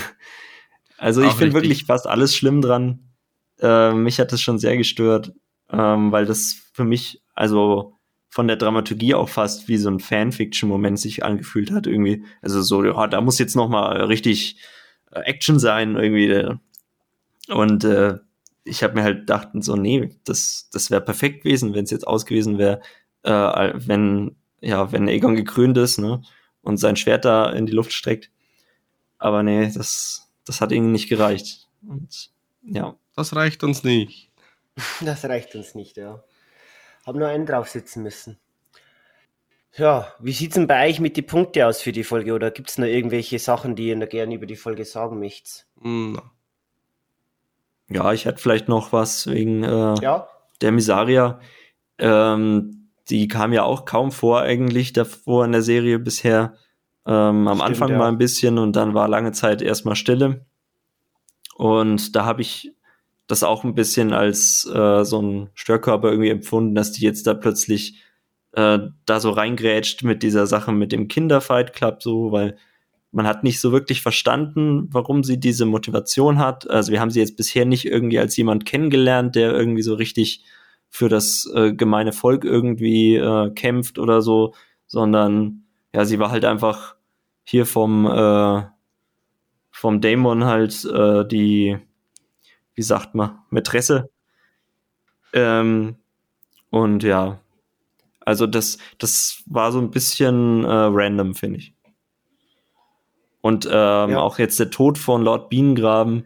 Also 0.98 1.22
ich 1.22 1.34
finde 1.34 1.54
wirklich 1.54 1.86
fast 1.86 2.08
alles 2.08 2.34
schlimm 2.34 2.62
dran. 2.62 3.12
Äh, 3.60 3.94
mich 3.94 4.20
hat 4.20 4.32
das 4.32 4.42
schon 4.42 4.58
sehr 4.58 4.78
gestört, 4.78 5.34
ähm, 5.70 6.14
weil 6.14 6.26
das 6.26 6.56
für 6.72 6.86
mich, 6.86 7.22
also 7.34 8.00
von 8.30 8.48
der 8.48 8.56
Dramaturgie 8.56 9.14
auch 9.14 9.28
fast 9.28 9.68
wie 9.68 9.78
so 9.78 9.90
ein 9.90 10.00
Fanfiction-Moment 10.00 10.98
sich 10.98 11.24
angefühlt 11.26 11.72
hat 11.72 11.88
irgendwie. 11.88 12.24
Also 12.42 12.62
so, 12.62 12.84
ja, 12.84 13.08
da 13.08 13.22
muss 13.22 13.38
jetzt 13.38 13.56
noch 13.56 13.68
mal 13.68 14.02
richtig 14.06 14.58
äh, 15.12 15.20
Action 15.20 15.60
sein 15.60 15.96
irgendwie. 15.96 16.58
Und 17.50 17.84
äh, 17.84 18.20
ich 18.64 18.84
habe 18.84 18.96
mir 18.96 19.04
halt 19.04 19.20
gedacht, 19.22 19.50
so, 19.54 19.76
nee, 19.76 20.16
das, 20.24 20.70
das 20.72 20.90
wäre 20.92 21.02
perfekt 21.02 21.44
gewesen, 21.44 21.74
wenn 21.74 21.84
es 21.84 21.92
jetzt 21.92 22.08
ausgewiesen 22.08 22.58
wäre, 22.58 22.82
äh, 23.24 23.74
wenn, 23.76 24.36
ja, 24.62 24.92
wenn 24.92 25.08
Egon 25.08 25.36
gekrönt 25.36 25.78
ist, 25.78 26.00
ne, 26.00 26.22
und 26.62 26.78
sein 26.78 26.96
Schwert 26.96 27.26
da 27.26 27.52
in 27.52 27.66
die 27.66 27.74
Luft 27.74 27.94
streckt. 27.94 28.32
Aber 29.18 29.44
nee, 29.44 29.72
das, 29.74 30.32
das 30.46 30.62
hat 30.62 30.72
irgendwie 30.72 30.92
nicht 30.92 31.10
gereicht. 31.10 31.70
Und 31.88 32.32
ja. 32.64 32.96
Das 33.16 33.36
reicht 33.36 33.64
uns 33.64 33.84
nicht. 33.84 34.30
Das 35.02 35.24
reicht 35.26 35.54
uns 35.54 35.76
nicht, 35.76 35.98
ja. 35.98 36.24
Haben 37.06 37.20
nur 37.20 37.28
einen 37.28 37.46
draufsitzen 37.46 38.02
müssen. 38.02 38.40
Ja, 39.76 40.12
wie 40.20 40.32
sieht's 40.32 40.56
denn 40.56 40.66
bei 40.66 40.88
euch 40.88 41.00
mit 41.00 41.16
den 41.16 41.28
Punkten 41.28 41.62
aus 41.64 41.82
für 41.82 41.92
die 41.92 42.04
Folge? 42.04 42.34
Oder 42.34 42.50
gibt's 42.50 42.80
noch 42.80 42.88
irgendwelche 42.88 43.38
Sachen, 43.38 43.76
die 43.76 43.90
ihr 43.90 43.96
noch 43.96 44.10
gerne 44.10 44.34
über 44.34 44.48
die 44.48 44.56
Folge 44.56 44.84
sagen 44.86 45.20
möchtet? 45.20 45.68
Mm, 45.80 46.16
ja, 47.90 48.14
ich 48.14 48.26
hätte 48.26 48.42
vielleicht 48.42 48.68
noch 48.68 48.94
was 48.94 49.28
wegen 49.28 49.64
äh, 49.64 49.96
ja. 50.02 50.28
der 50.62 50.72
Misaria. 50.72 51.40
Ähm, 51.98 52.90
die 53.10 53.28
kam 53.28 53.54
ja 53.54 53.64
auch 53.64 53.86
kaum 53.86 54.12
vor 54.12 54.42
eigentlich 54.42 54.94
davor 54.94 55.46
in 55.46 55.52
der 55.52 55.62
Serie 55.62 56.00
bisher. 56.00 56.54
Ähm, 57.06 57.48
am 57.48 57.58
Stimmt, 57.58 57.62
Anfang 57.62 57.90
ja. 57.92 57.98
mal 57.98 58.08
ein 58.08 58.18
bisschen 58.18 58.58
und 58.58 58.76
dann 58.76 58.94
war 58.94 59.08
lange 59.08 59.34
Zeit 59.34 59.62
erstmal 59.62 59.96
Stille. 59.96 60.46
Und 61.56 62.16
da 62.16 62.26
habe 62.26 62.42
ich 62.42 62.74
das 63.28 63.44
auch 63.44 63.64
ein 63.64 63.76
bisschen 63.76 64.14
als 64.14 64.66
äh, 64.74 65.04
so 65.04 65.22
ein 65.22 65.50
Störkörper 65.54 66.10
irgendwie 66.10 66.30
empfunden, 66.30 66.76
dass 66.76 66.92
die 66.92 67.04
jetzt 67.04 67.28
da 67.28 67.34
plötzlich 67.34 68.02
äh, 68.54 68.80
da 69.06 69.20
so 69.20 69.32
reingrätscht 69.32 70.04
mit 70.04 70.24
dieser 70.24 70.48
Sache 70.48 70.72
mit 70.72 70.92
dem 70.92 71.08
Kinderfight 71.08 71.74
Club 71.74 72.02
so, 72.02 72.32
weil 72.32 72.58
man 73.14 73.28
hat 73.28 73.44
nicht 73.44 73.62
so 73.62 73.72
wirklich 73.72 74.02
verstanden, 74.02 74.88
warum 74.92 75.24
sie 75.24 75.40
diese 75.40 75.66
Motivation 75.66 76.40
hat. 76.40 76.70
Also 76.70 76.92
wir 76.92 77.00
haben 77.00 77.12
sie 77.12 77.20
jetzt 77.20 77.38
bisher 77.38 77.66
nicht 77.66 77.86
irgendwie 77.86 78.20
als 78.20 78.36
jemand 78.36 78.66
kennengelernt, 78.66 79.36
der 79.36 79.54
irgendwie 79.54 79.84
so 79.84 79.94
richtig 79.94 80.44
für 80.90 81.10
das 81.10 81.50
äh, 81.54 81.74
gemeine 81.74 82.12
Volk 82.12 82.44
irgendwie 82.44 83.16
äh, 83.16 83.52
kämpft 83.52 84.00
oder 84.00 84.22
so, 84.22 84.54
sondern 84.88 85.64
ja, 85.94 86.06
sie 86.06 86.20
war 86.20 86.32
halt 86.32 86.46
einfach 86.46 86.96
hier 87.44 87.66
vom 87.66 88.06
äh, 88.08 88.64
vom 89.72 90.02
Dämon 90.02 90.46
halt 90.46 90.86
äh, 90.86 91.28
die, 91.28 91.78
wie 92.76 92.82
sagt 92.82 93.16
man, 93.16 93.40
Mätresse. 93.50 94.10
Ähm, 95.34 95.96
und 96.70 97.04
ja, 97.04 97.40
also 98.22 98.48
das, 98.48 98.78
das 98.98 99.44
war 99.46 99.72
so 99.72 99.80
ein 99.80 99.92
bisschen 99.92 100.64
äh, 100.64 100.68
random, 100.70 101.34
finde 101.36 101.60
ich. 101.60 101.74
Und 103.44 103.66
ähm, 103.66 103.72
ja. 104.12 104.20
auch 104.20 104.40
jetzt 104.40 104.58
der 104.58 104.70
Tod 104.70 104.98
von 104.98 105.22
Lord 105.22 105.50
Bienengraben, 105.50 106.26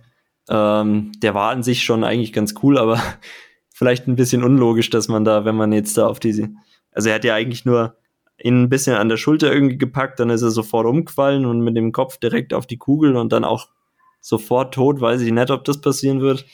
ähm, 0.50 1.12
der 1.18 1.34
war 1.34 1.50
an 1.50 1.64
sich 1.64 1.84
schon 1.84 2.04
eigentlich 2.04 2.32
ganz 2.32 2.54
cool, 2.62 2.78
aber 2.78 3.02
vielleicht 3.74 4.08
ein 4.08 4.16
bisschen 4.16 4.44
unlogisch, 4.44 4.92
dass 4.92 5.08
man 5.08 5.26
da, 5.26 5.44
wenn 5.44 5.56
man 5.56 5.74
jetzt 5.74 5.98
da 5.98 6.06
auf 6.06 6.20
diese, 6.20 6.50
also 6.92 7.10
er 7.10 7.16
hat 7.16 7.24
ja 7.24 7.34
eigentlich 7.34 7.66
nur 7.66 7.98
ihn 8.40 8.62
ein 8.62 8.70
bisschen 8.70 8.96
an 8.96 9.10
der 9.10 9.18
Schulter 9.18 9.52
irgendwie 9.52 9.80
gepackt, 9.80 10.20
dann 10.20 10.30
ist 10.30 10.44
er 10.44 10.52
sofort 10.52 10.86
umgefallen 10.86 11.48
und 11.48 11.62
mit 11.62 11.76
dem 11.76 11.92
Kopf 11.92 12.18
direkt 12.18 12.54
auf 12.54 12.68
die 12.68 12.78
Kugel 12.78 13.16
und 13.16 13.34
dann 13.34 13.44
auch 13.44 13.70
sofort 14.22 14.76
tot. 14.76 15.02
Weiß 15.02 15.22
ich 15.22 15.32
nicht, 15.32 15.50
ob 15.50 15.64
das 15.64 15.82
passieren 15.82 16.22
wird 16.22 16.46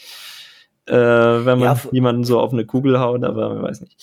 äh, 0.85 0.93
wenn 0.93 1.60
man 1.60 1.61
ja, 1.61 1.80
jemanden 1.91 2.23
so 2.26 2.39
auf 2.39 2.51
eine 2.51 2.65
Kugel 2.65 2.99
haut, 2.99 3.23
aber 3.23 3.53
man 3.53 3.64
weiß 3.64 3.81
nicht. 3.81 3.95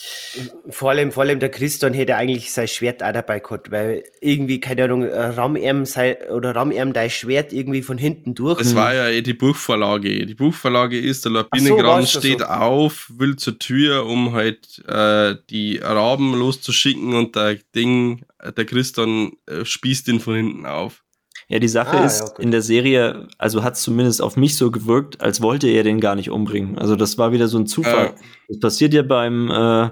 Vor 0.71 0.91
allem, 0.91 1.13
vor 1.13 1.25
allem 1.25 1.39
der 1.39 1.51
Christian 1.51 1.93
hätte 1.93 2.17
eigentlich 2.17 2.53
sein 2.53 2.69
Schwert 2.69 3.03
auch 3.03 3.13
dabei 3.13 3.41
gehabt, 3.41 3.71
weil 3.71 4.05
irgendwie, 4.21 4.61
keine 4.61 4.85
Ahnung, 4.85 5.05
ramm 5.05 5.85
sein, 5.85 6.17
oder 6.35 6.57
ramm 6.57 6.73
ihm 6.73 6.93
dein 6.93 7.11
Schwert 7.11 7.53
irgendwie 7.53 7.83
von 7.83 7.99
hinten 7.99 8.35
durch. 8.35 8.59
Das 8.59 8.75
war 8.75 8.95
ja 8.95 9.09
eh 9.09 9.21
die 9.21 9.35
Buchvorlage. 9.35 10.25
Die 10.25 10.35
Buchvorlage 10.35 10.99
ist, 10.99 11.27
der 11.27 11.33
Labinenkran 11.33 12.03
so, 12.03 12.21
steht 12.21 12.41
so. 12.41 12.47
auf, 12.47 13.11
will 13.15 13.37
zur 13.37 13.59
Tür, 13.59 14.07
um 14.07 14.33
halt 14.33 14.83
äh, 14.87 15.37
die 15.51 15.83
Araben 15.83 16.35
loszuschicken 16.35 17.15
und 17.15 17.37
der 17.37 17.59
Ding, 17.75 18.25
der 18.57 18.65
Christian 18.65 19.33
äh, 19.47 19.65
spießt 19.65 20.09
ihn 20.09 20.21
von 20.21 20.35
hinten 20.35 20.67
auf. 20.67 21.03
Ja, 21.51 21.59
die 21.59 21.67
Sache 21.67 21.99
ah, 21.99 22.05
ist, 22.05 22.21
ja, 22.21 22.45
in 22.45 22.53
der 22.53 22.63
Serie, 22.63 23.27
also 23.37 23.65
hat 23.65 23.75
es 23.75 23.83
zumindest 23.83 24.23
auf 24.23 24.37
mich 24.37 24.57
so 24.57 24.71
gewirkt, 24.71 25.21
als 25.21 25.43
wollte 25.43 25.67
er 25.67 25.83
den 25.83 25.99
gar 25.99 26.15
nicht 26.15 26.31
umbringen. 26.31 26.79
Also 26.79 26.95
das 26.95 27.19
war 27.19 27.33
wieder 27.33 27.49
so 27.49 27.59
ein 27.59 27.67
Zufall. 27.67 28.07
Äh. 28.07 28.13
Das 28.47 28.61
passiert 28.61 28.95
ja 28.95 29.03
beim 29.03 29.51
äh, 29.51 29.91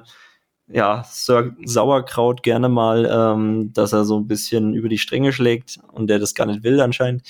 ja, 0.69 1.03
Sir 1.11 1.57
Sauerkraut 1.65 2.45
gerne 2.45 2.69
mal, 2.69 3.11
ähm, 3.11 3.73
dass 3.73 3.93
er 3.93 4.05
so 4.05 4.21
ein 4.21 4.29
bisschen 4.29 4.73
über 4.73 4.89
die 4.89 4.99
Stränge 4.99 5.33
schlägt 5.33 5.81
und 5.93 6.07
der 6.07 6.21
das 6.21 6.37
gar 6.37 6.47
nicht 6.47 6.63
will 6.63 6.81
anscheinend. 6.81 7.25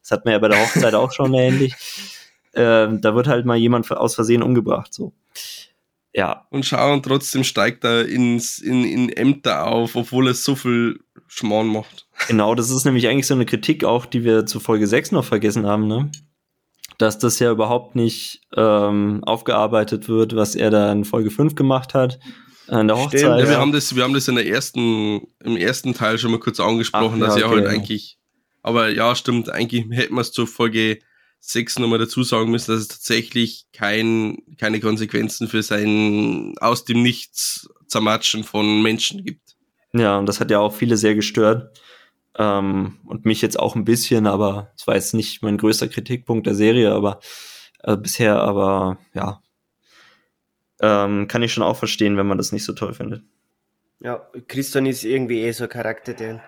Das 0.00 0.12
hat 0.12 0.24
man 0.24 0.32
ja 0.32 0.38
bei 0.38 0.46
der 0.46 0.62
Hochzeit 0.62 0.94
auch 0.94 1.10
schon 1.10 1.34
ähnlich. 1.34 1.74
Ähm, 2.54 3.00
da 3.00 3.16
wird 3.16 3.26
halt 3.26 3.46
mal 3.46 3.56
jemand 3.56 3.90
aus 3.90 4.14
Versehen 4.14 4.44
umgebracht, 4.44 4.94
so. 4.94 5.12
Ja. 6.14 6.46
Und 6.50 6.66
schau, 6.66 6.92
und 6.92 7.04
trotzdem 7.04 7.42
steigt 7.44 7.84
er 7.84 8.06
ins, 8.06 8.58
in, 8.58 8.84
in 8.84 9.08
Ämter 9.08 9.66
auf, 9.66 9.96
obwohl 9.96 10.28
er 10.28 10.34
so 10.34 10.54
viel 10.54 11.00
Schmarrn 11.26 11.68
macht. 11.68 12.06
Genau, 12.28 12.54
das 12.54 12.70
ist 12.70 12.84
nämlich 12.84 13.08
eigentlich 13.08 13.26
so 13.26 13.34
eine 13.34 13.46
Kritik 13.46 13.84
auch, 13.84 14.04
die 14.04 14.22
wir 14.22 14.44
zu 14.44 14.60
Folge 14.60 14.86
6 14.86 15.12
noch 15.12 15.24
vergessen 15.24 15.66
haben, 15.66 15.86
ne? 15.86 16.10
Dass 16.98 17.18
das 17.18 17.38
ja 17.38 17.50
überhaupt 17.50 17.96
nicht 17.96 18.42
ähm, 18.54 19.24
aufgearbeitet 19.24 20.08
wird, 20.08 20.36
was 20.36 20.54
er 20.54 20.70
da 20.70 20.92
in 20.92 21.04
Folge 21.04 21.30
5 21.30 21.54
gemacht 21.54 21.94
hat. 21.94 22.20
An 22.68 22.88
der 22.88 22.98
Hochzeit. 22.98 23.20
Stimmt, 23.20 23.40
ja, 23.40 23.48
wir 23.48 23.58
haben 23.58 23.72
das, 23.72 23.96
wir 23.96 24.04
haben 24.04 24.14
das 24.14 24.28
in 24.28 24.34
der 24.34 24.46
ersten, 24.46 25.26
im 25.42 25.56
ersten 25.56 25.94
Teil 25.94 26.18
schon 26.18 26.30
mal 26.30 26.40
kurz 26.40 26.60
angesprochen, 26.60 27.22
Ach, 27.22 27.26
dass 27.26 27.38
ja, 27.38 27.46
er 27.46 27.50
halt 27.50 27.66
eigentlich, 27.66 28.18
aber 28.62 28.90
ja, 28.90 29.14
stimmt, 29.16 29.48
eigentlich 29.48 29.86
hätten 29.90 30.14
wir 30.14 30.20
es 30.20 30.32
zur 30.32 30.46
Folge 30.46 30.98
6 31.44 31.80
nochmal 31.80 31.98
dazu 31.98 32.22
sagen 32.22 32.50
müssen, 32.52 32.70
dass 32.70 32.80
es 32.80 32.88
tatsächlich 32.88 33.66
kein, 33.72 34.38
keine 34.58 34.78
Konsequenzen 34.78 35.48
für 35.48 35.62
sein 35.62 36.54
aus 36.60 36.84
dem 36.84 37.02
Nichts 37.02 37.68
Zermatschen 37.88 38.44
von 38.44 38.80
Menschen 38.80 39.24
gibt. 39.24 39.56
Ja, 39.92 40.18
und 40.18 40.26
das 40.26 40.40
hat 40.40 40.50
ja 40.50 40.60
auch 40.60 40.72
viele 40.72 40.96
sehr 40.96 41.14
gestört. 41.16 41.78
Ähm, 42.38 42.98
und 43.04 43.26
mich 43.26 43.42
jetzt 43.42 43.58
auch 43.58 43.74
ein 43.74 43.84
bisschen, 43.84 44.26
aber 44.26 44.72
es 44.76 44.86
war 44.86 44.94
jetzt 44.94 45.14
nicht 45.14 45.42
mein 45.42 45.58
größter 45.58 45.88
Kritikpunkt 45.88 46.46
der 46.46 46.54
Serie, 46.54 46.92
aber 46.92 47.18
äh, 47.82 47.96
bisher, 47.96 48.36
aber 48.36 48.98
ja. 49.12 49.42
Ähm, 50.80 51.28
kann 51.28 51.42
ich 51.42 51.52
schon 51.52 51.64
auch 51.64 51.76
verstehen, 51.76 52.16
wenn 52.16 52.26
man 52.26 52.38
das 52.38 52.52
nicht 52.52 52.64
so 52.64 52.72
toll 52.72 52.94
findet. 52.94 53.24
Ja, 54.00 54.26
Christian 54.48 54.86
ist 54.86 55.04
irgendwie 55.04 55.42
eh 55.42 55.52
so 55.52 55.64
ein 55.64 55.70
Charakter, 55.70 56.14
der, 56.14 56.42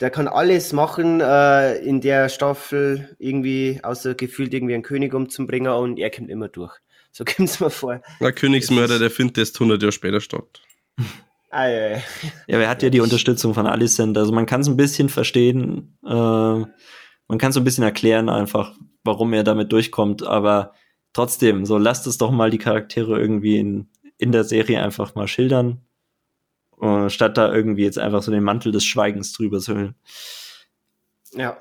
der 0.00 0.10
kann 0.10 0.28
alles 0.28 0.72
machen 0.72 1.20
äh, 1.20 1.76
in 1.78 2.00
der 2.00 2.28
Staffel, 2.28 3.16
irgendwie, 3.18 3.80
außer 3.82 4.14
gefühlt 4.14 4.52
irgendwie 4.52 4.74
einen 4.74 4.82
König 4.82 5.14
umzubringen 5.14 5.72
und 5.72 5.98
er 5.98 6.10
kommt 6.10 6.30
immer 6.30 6.48
durch. 6.48 6.74
So 7.12 7.24
kommt 7.24 7.48
es 7.48 7.60
mir 7.60 7.70
vor. 7.70 8.02
Der 8.20 8.32
Königsmörder, 8.32 8.98
der 8.98 9.10
findet 9.10 9.38
erst 9.38 9.56
100 9.56 9.80
Jahre 9.80 9.92
später 9.92 10.20
statt. 10.20 10.60
Ah, 11.48 11.66
ja, 11.66 11.88
ja. 11.88 11.96
ja, 12.46 12.58
er 12.58 12.68
hat 12.68 12.82
ja 12.82 12.90
die 12.90 13.00
Unterstützung 13.00 13.54
von 13.54 13.66
Alicent. 13.66 14.18
Also 14.18 14.32
man 14.32 14.44
kann 14.44 14.60
es 14.60 14.68
ein 14.68 14.76
bisschen 14.76 15.08
verstehen, 15.08 15.96
äh, 16.04 16.10
man 17.28 17.38
kann 17.38 17.50
es 17.50 17.56
ein 17.56 17.64
bisschen 17.64 17.84
erklären 17.84 18.28
einfach, 18.28 18.74
warum 19.02 19.32
er 19.32 19.44
damit 19.44 19.72
durchkommt, 19.72 20.26
aber 20.26 20.74
trotzdem, 21.12 21.64
so 21.64 21.78
lasst 21.78 22.06
es 22.06 22.18
doch 22.18 22.30
mal 22.30 22.50
die 22.50 22.58
Charaktere 22.58 23.18
irgendwie 23.18 23.58
in, 23.58 23.88
in 24.18 24.32
der 24.32 24.44
Serie 24.44 24.82
einfach 24.82 25.14
mal 25.14 25.28
schildern, 25.28 25.85
uh, 26.80 27.08
statt 27.08 27.36
da 27.36 27.52
irgendwie 27.52 27.84
jetzt 27.84 27.98
einfach 27.98 28.22
so 28.22 28.30
den 28.30 28.42
Mantel 28.42 28.72
des 28.72 28.84
Schweigens 28.84 29.32
drüber 29.32 29.60
zu 29.60 29.74
hüllen. 29.74 29.94
Ja, 31.32 31.58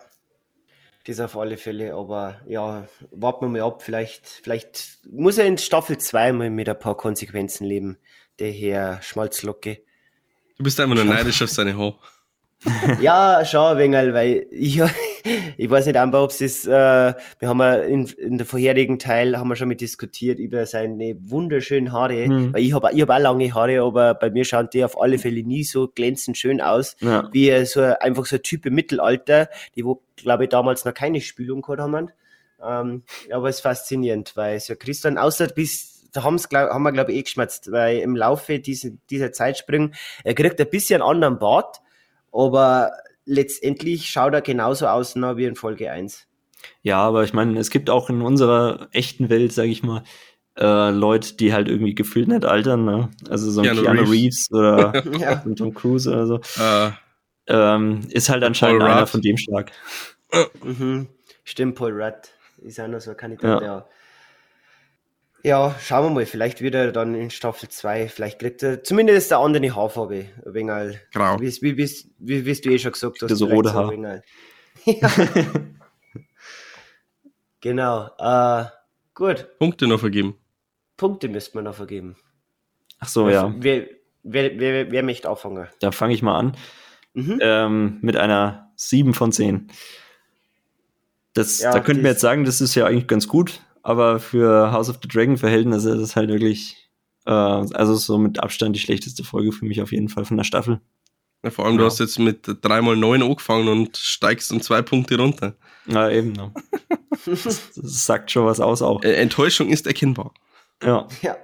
das 1.06 1.20
auf 1.20 1.38
alle 1.38 1.58
Fälle, 1.58 1.94
aber 1.94 2.42
ja, 2.48 2.88
warten 3.12 3.46
wir 3.46 3.50
mal 3.50 3.62
ab, 3.62 3.84
vielleicht, 3.84 4.28
vielleicht 4.28 5.00
muss 5.10 5.38
er 5.38 5.46
in 5.46 5.58
Staffel 5.58 5.98
2 5.98 6.32
mal 6.34 6.50
mit 6.50 6.68
ein 6.68 6.80
paar 6.80 6.98
Konsequenzen 6.98 7.66
leben, 7.66 7.98
der 8.40 8.52
Herr 8.52 9.02
Schmalzlocke. 9.02 9.82
Du 10.58 10.64
bist 10.64 10.80
einfach 10.80 10.96
nur 10.96 11.06
neidisch 11.06 11.42
auf 11.42 11.50
seine 11.50 11.78
Haare. 11.78 12.00
ja, 13.02 13.44
schau 13.46 13.76
weil 13.76 14.48
ich, 14.50 14.82
ich 15.58 15.70
weiß 15.70 15.86
nicht 15.88 15.98
einfach, 15.98 16.22
ob 16.22 16.30
es 16.32 16.42
ist, 16.42 16.68
äh, 16.68 16.70
wir 16.70 17.50
haben 17.50 17.60
ja 17.60 17.76
in, 17.76 18.06
in 18.06 18.38
der 18.38 18.46
vorherigen 18.46 19.00
Teil 19.00 19.38
haben 19.38 19.48
wir 19.48 19.56
schon 19.56 19.68
mal 19.68 19.76
diskutiert 19.76 20.40
über 20.40 20.66
seine 20.66 21.16
wunderschönen 21.20 21.92
Haare, 21.92 22.28
mhm. 22.28 22.54
weil 22.54 22.62
ich 22.64 22.74
habe 22.74 22.90
ich 22.94 23.02
hab 23.02 23.10
auch 23.10 23.20
lange 23.20 23.54
Haare, 23.54 23.82
aber 23.82 24.14
bei 24.14 24.30
mir 24.30 24.46
schauen 24.46 24.70
die 24.72 24.84
auf 24.84 25.00
alle 25.00 25.18
Fälle 25.18 25.44
nie 25.44 25.64
so 25.64 25.88
glänzend 25.88 26.38
schön 26.38 26.62
aus, 26.62 26.96
ja. 27.00 27.30
wie 27.32 27.66
so 27.66 27.82
einfach 27.82 28.26
so 28.26 28.36
ein 28.36 28.44
Typ 28.44 28.66
im 28.66 28.76
Mittelalter, 28.76 29.50
die 29.76 29.86
wo, 29.86 30.02
glaube 30.16 30.46
ich, 30.46 30.50
damals 30.50 30.86
noch 30.86 30.94
keine 30.94 31.22
Spülung 31.22 31.62
gehabt 31.62 31.82
haben. 31.82 32.12
Ähm, 32.64 33.04
aber 33.32 33.50
es 33.50 33.58
ist 33.58 33.62
faszinierend, 33.62 34.36
weil 34.36 34.60
so 34.60 34.76
Christian, 34.76 35.18
außer 35.18 35.48
bis 35.48 35.96
da 36.16 36.24
haben's, 36.24 36.48
glaub, 36.48 36.70
haben 36.70 36.84
wir, 36.84 36.94
glaube 36.94 37.12
ich, 37.12 37.18
eh 37.18 37.24
geschmerzt, 37.24 37.72
weil 37.72 38.00
im 38.00 38.16
Laufe 38.16 38.60
dieser, 38.60 38.90
dieser 39.10 39.32
Zeitsprünge, 39.34 39.92
er 40.24 40.34
kriegt 40.34 40.60
ein 40.60 40.70
bisschen 40.70 41.02
anderen 41.02 41.40
Bart, 41.40 41.82
aber 42.32 42.92
letztendlich 43.26 44.10
schaut 44.10 44.34
er 44.34 44.42
genauso 44.42 44.88
aus 44.88 45.16
wie 45.16 45.46
in 45.46 45.56
Folge 45.56 45.92
1. 45.92 46.28
Ja, 46.82 46.98
aber 47.00 47.24
ich 47.24 47.34
meine, 47.34 47.60
es 47.60 47.70
gibt 47.70 47.90
auch 47.90 48.10
in 48.10 48.22
unserer 48.22 48.88
echten 48.92 49.30
Welt, 49.30 49.52
sage 49.52 49.70
ich 49.70 49.84
mal, 49.84 50.04
äh, 50.58 50.90
Leute, 50.92 51.36
die 51.36 51.54
halt 51.54 51.68
irgendwie 51.68 51.96
gefühlt 51.96 52.28
nicht 52.28 52.46
altern, 52.46 52.86
ne? 52.86 53.10
Also 53.30 53.52
so 53.52 53.62
ein 53.62 53.68
Keanu, 53.68 53.82
Keanu 53.84 54.02
Reeves. 54.04 54.14
Reeves, 54.14 54.52
oder 54.52 55.04
ja. 55.20 55.36
Tom 55.56 55.74
Cruise 55.74 56.10
oder 56.10 56.28
so. 56.28 56.36
Uh, 56.58 56.92
ähm, 57.48 58.02
ist 58.10 58.30
halt 58.30 58.44
anscheinend 58.44 58.82
einer 58.82 59.06
von 59.06 59.22
dem 59.22 59.38
Schlag. 59.38 59.72
Mhm. 60.64 61.08
Stimmt, 61.44 61.76
Paul 61.76 62.02
Rudd 62.02 62.30
ist 62.62 62.80
einer 62.80 63.00
so 63.00 63.12
ein 63.12 63.18
Kandidat, 63.18 63.62
ja. 63.62 63.68
ja. 63.68 63.88
Ja, 65.46 65.76
schauen 65.80 66.06
wir 66.06 66.10
mal. 66.10 66.26
Vielleicht 66.26 66.62
wird 66.62 66.74
er 66.74 66.92
dann 66.92 67.14
in 67.14 67.30
Staffel 67.30 67.70
2, 67.70 68.10
vielleicht 68.10 68.40
kriegt 68.40 68.64
er 68.64 68.84
zumindest 68.84 69.32
eine 69.32 69.44
andere 69.44 69.76
Haarfarbe. 69.76 70.26
Ein 70.44 70.54
wenig, 70.56 70.98
genau. 71.14 71.40
Wie, 71.40 71.52
wie, 71.62 71.78
wie, 71.78 71.88
wie, 72.18 72.46
wie 72.48 72.62
du 72.62 72.70
eh 72.72 72.80
schon 72.80 72.92
gesagt 72.94 73.22
hast. 73.22 73.30
Das 73.30 73.44
rote 73.44 73.72
Haar. 73.72 73.94
Ja. 74.86 75.12
genau. 77.62 78.10
Äh, 78.18 78.66
gut. 79.14 79.48
Punkte 79.60 79.86
noch 79.86 80.00
vergeben. 80.00 80.36
Punkte 80.98 81.30
müsste 81.30 81.58
man 81.58 81.66
noch 81.66 81.76
vergeben. 81.76 82.16
Ach 82.98 83.08
so, 83.08 83.30
ja. 83.30 83.54
Wer, 83.56 83.88
wer, 84.24 84.60
wer, 84.60 84.90
wer 84.90 85.04
möchte 85.04 85.30
anfangen? 85.30 85.68
Da 85.80 85.92
fange 85.92 86.16
ich 86.16 86.24
mal 86.24 86.40
an. 86.40 86.58
Mhm. 87.14 87.38
Ähm, 87.40 88.00
mit 88.02 88.18
einer 88.18 88.72
7 88.78 89.14
von 89.14 89.32
10. 89.32 89.70
Das, 91.34 91.60
ja, 91.60 91.72
da 91.72 91.82
könnten 91.82 92.02
wir 92.02 92.10
jetzt 92.10 92.22
sagen, 92.22 92.46
das 92.46 92.62
ist 92.62 92.74
ja 92.74 92.88
eigentlich 92.88 93.06
ganz 93.06 93.28
gut 93.28 93.62
aber 93.86 94.20
für 94.20 94.72
House 94.72 94.90
of 94.90 94.98
the 95.00 95.08
Dragon 95.08 95.38
Verhältnisse 95.38 95.92
ist 95.92 96.02
es 96.02 96.16
halt 96.16 96.30
wirklich, 96.30 96.90
äh, 97.28 97.30
also 97.30 97.94
so 97.94 98.18
mit 98.18 98.40
Abstand 98.40 98.76
die 98.76 98.80
schlechteste 98.80 99.24
Folge 99.24 99.52
für 99.52 99.66
mich 99.66 99.80
auf 99.80 99.92
jeden 99.92 100.10
Fall 100.10 100.26
von 100.26 100.38
der 100.38 100.44
Staffel. 100.44 100.82
Ja, 101.44 101.52
vor 101.52 101.66
allem, 101.66 101.76
ja. 101.76 101.82
du 101.82 101.86
hast 101.86 102.00
jetzt 102.00 102.18
mit 102.18 102.48
3x9 102.48 103.24
angefangen 103.24 103.68
und 103.68 103.96
steigst 103.96 104.52
um 104.52 104.60
zwei 104.60 104.82
Punkte 104.82 105.20
runter. 105.20 105.54
Ja, 105.86 106.10
eben. 106.10 106.34
Ja. 106.34 106.52
das, 107.28 107.44
das 107.44 107.76
sagt 107.76 108.32
schon 108.32 108.48
was 108.48 108.60
aus 108.60 108.82
auch. 108.82 109.04
Äh, 109.04 109.18
Enttäuschung 109.18 109.70
ist 109.70 109.86
erkennbar. 109.86 110.34
Ja. 110.82 111.08
ja. 111.22 111.38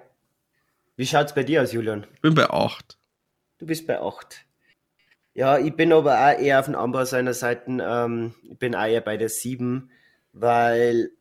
Wie 0.96 1.06
schaut's 1.06 1.36
bei 1.36 1.44
dir 1.44 1.62
aus, 1.62 1.74
Julian? 1.74 2.08
Ich 2.16 2.22
bin 2.22 2.34
bei 2.34 2.50
8. 2.50 2.98
Du 3.60 3.68
bist 3.68 3.86
bei 3.86 4.02
8. 4.02 4.48
Ja, 5.36 5.60
ich 5.60 5.76
bin 5.76 5.94
aber 5.94 6.16
auch 6.16 6.40
eher 6.40 6.60
auf 6.60 6.66
den 6.66 6.74
Anbau 6.74 7.06
seiner 7.06 7.36
Seiten. 7.36 7.80
Ähm, 7.86 8.34
ich 8.50 8.58
bin 8.58 8.74
auch 8.74 8.88
eher 8.88 9.02
bei 9.02 9.18
der 9.18 9.30
7, 9.30 9.92
weil 10.34 11.12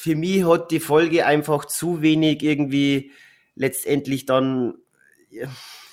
für 0.00 0.16
mich 0.16 0.46
hat 0.46 0.70
die 0.70 0.80
Folge 0.80 1.26
einfach 1.26 1.66
zu 1.66 2.00
wenig 2.00 2.42
irgendwie 2.42 3.12
letztendlich 3.54 4.24
dann 4.24 4.78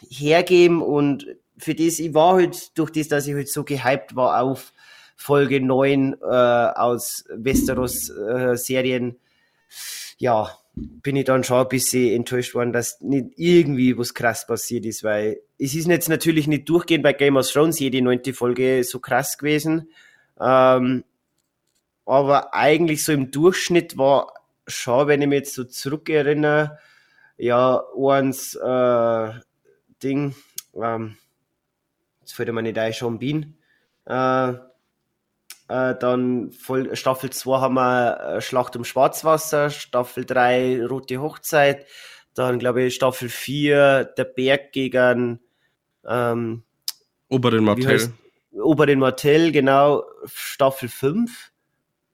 hergeben 0.09 0.81
und 0.81 1.27
für 1.57 1.75
das, 1.75 1.99
ich 1.99 2.13
war 2.13 2.35
halt, 2.35 2.77
durch 2.77 2.91
das, 2.91 3.09
dass 3.09 3.27
ich 3.27 3.33
halt 3.33 3.49
so 3.49 3.65
gehypt 3.65 4.15
war 4.15 4.41
auf 4.41 4.71
Folge 5.17 5.59
9 5.59 6.15
äh, 6.21 6.25
aus 6.25 7.25
Westeros 7.35 8.09
äh, 8.09 8.55
Serien, 8.55 9.17
ja, 10.17 10.57
bin 10.73 11.17
ich 11.17 11.25
dann 11.25 11.43
schon 11.43 11.57
ein 11.57 11.67
bisschen 11.67 12.15
enttäuscht 12.15 12.55
worden, 12.55 12.71
dass 12.71 13.01
nicht 13.01 13.31
irgendwie 13.35 13.97
was 13.97 14.13
krass 14.13 14.47
passiert 14.47 14.85
ist, 14.85 15.03
weil 15.03 15.41
es 15.59 15.75
ist 15.75 15.87
jetzt 15.87 16.07
natürlich 16.07 16.47
nicht 16.47 16.69
durchgehend 16.69 17.03
bei 17.03 17.11
Game 17.11 17.35
of 17.35 17.51
Thrones 17.51 17.79
jede 17.79 18.01
neunte 18.01 18.33
Folge 18.33 18.85
so 18.85 18.99
krass 18.99 19.37
gewesen, 19.37 19.89
ähm, 20.39 21.03
aber 22.07 22.53
eigentlich 22.53 23.03
so 23.03 23.11
im 23.11 23.31
Durchschnitt 23.31 23.97
war 23.97 24.33
schon, 24.65 25.07
wenn 25.07 25.21
ich 25.21 25.27
mich 25.27 25.39
jetzt 25.39 25.53
so 25.53 25.65
zurückerinnere, 25.65 26.79
ja, 27.37 27.83
eins 27.95 28.55
äh, 28.55 29.31
Ding, 30.01 30.35
ähm, 30.81 31.17
jetzt 32.21 32.33
fällt 32.33 32.51
mir 32.51 32.61
nicht 32.61 32.77
ein, 32.77 32.93
Sean 32.93 33.19
Bean, 33.19 33.57
äh, 34.05 34.53
äh, 35.69 35.95
dann 35.99 36.51
voll, 36.53 36.95
Staffel 36.95 37.29
2 37.29 37.59
haben 37.59 37.75
wir 37.75 38.19
äh, 38.19 38.41
Schlacht 38.41 38.75
um 38.77 38.85
Schwarzwasser, 38.85 39.69
Staffel 39.69 40.25
3 40.25 40.85
Rote 40.85 41.21
Hochzeit, 41.21 41.85
dann 42.33 42.57
glaube 42.57 42.83
ich 42.83 42.95
Staffel 42.95 43.27
4 43.27 44.05
der 44.17 44.23
Berg 44.23 44.71
gegen 44.71 45.41
ähm, 46.07 46.63
Oberin 47.27 47.65
Martell. 47.65 48.13
Oberin 48.53 48.99
Martell, 48.99 49.51
genau, 49.51 50.03
Staffel 50.25 50.87
5. 50.87 51.51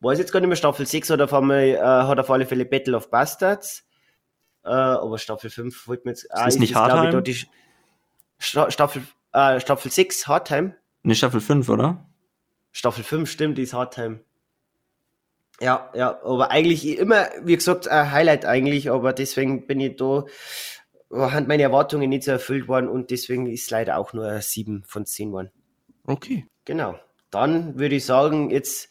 Weiß 0.03 0.19
jetzt 0.19 0.33
gar 0.33 0.41
nicht 0.41 0.49
mehr, 0.49 0.57
Staffel 0.57 0.85
6 0.85 1.11
hat 1.11 1.21
auf, 1.21 1.33
einmal, 1.33 1.63
äh, 1.63 1.79
hat 1.79 2.19
auf 2.19 2.29
alle 2.29 2.45
Fälle 2.45 2.65
Battle 2.65 2.97
of 2.97 3.09
Bastards. 3.09 3.85
Äh, 4.65 4.69
aber 4.69 5.17
Staffel 5.17 5.49
5 5.49 5.87
wollte 5.87 6.03
mir 6.05 6.11
jetzt. 6.11 6.27
Ah, 6.29 6.45
ist, 6.45 6.55
ist 6.55 6.59
nicht 6.59 6.75
Hardtime? 6.75 7.23
Staffel, 8.37 9.03
äh, 9.31 9.59
Staffel 9.61 9.91
6 9.91 10.27
Hardtime. 10.27 10.75
Ne, 11.03 11.15
Staffel 11.15 11.39
5, 11.39 11.69
oder? 11.69 12.05
Staffel 12.73 13.03
5 13.03 13.29
stimmt, 13.29 13.57
die 13.57 13.63
ist 13.63 13.73
Hardtime. 13.73 14.19
Ja, 15.61 15.89
ja, 15.93 16.19
aber 16.23 16.51
eigentlich 16.51 16.85
immer, 16.97 17.27
wie 17.41 17.55
gesagt, 17.55 17.87
ein 17.87 18.11
Highlight 18.11 18.43
eigentlich, 18.43 18.91
aber 18.91 19.13
deswegen 19.13 19.67
bin 19.67 19.79
ich 19.79 19.95
da, 19.95 20.25
haben 21.11 21.47
meine 21.47 21.63
Erwartungen 21.63 22.09
nicht 22.09 22.23
so 22.23 22.31
erfüllt 22.31 22.67
worden 22.67 22.89
und 22.89 23.11
deswegen 23.11 23.47
ist 23.47 23.69
leider 23.71 23.97
auch 23.97 24.11
nur 24.11 24.41
7 24.41 24.83
von 24.85 25.05
10 25.05 25.31
worden. 25.31 25.51
Okay. 26.05 26.45
Genau. 26.65 26.99
Dann 27.29 27.79
würde 27.79 27.95
ich 27.95 28.05
sagen, 28.05 28.49
jetzt 28.49 28.89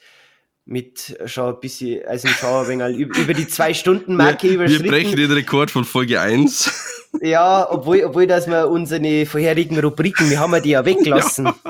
mit 0.73 1.19
schon 1.27 1.55
ein 1.55 1.61
bisschen, 1.61 2.05
also 2.07 2.27
schon 2.29 2.49
ein 2.49 2.81
wenig 2.81 2.99
über 2.99 3.35
die 3.35 3.47
zwei 3.47 3.75
Stunden 3.75 4.17
Marke 4.17 4.49
wir, 4.49 4.55
überschritten. 4.55 4.85
Wir 4.85 4.91
brechen 4.91 5.17
den 5.17 5.31
Rekord 5.31 5.71
von 5.71 5.85
Folge 5.85 6.21
1. 6.21 6.89
Ja, 7.21 7.71
obwohl, 7.71 8.03
obwohl 8.05 8.27
dass 8.27 8.49
wir 8.49 8.71
unsere 8.71 9.27
vorherigen 9.27 9.79
Rubriken, 9.79 10.31
wir 10.31 10.41
haben 10.41 10.55
ja 10.55 10.61
die 10.61 10.71
ja 10.71 10.85
weggelassen. 10.85 11.53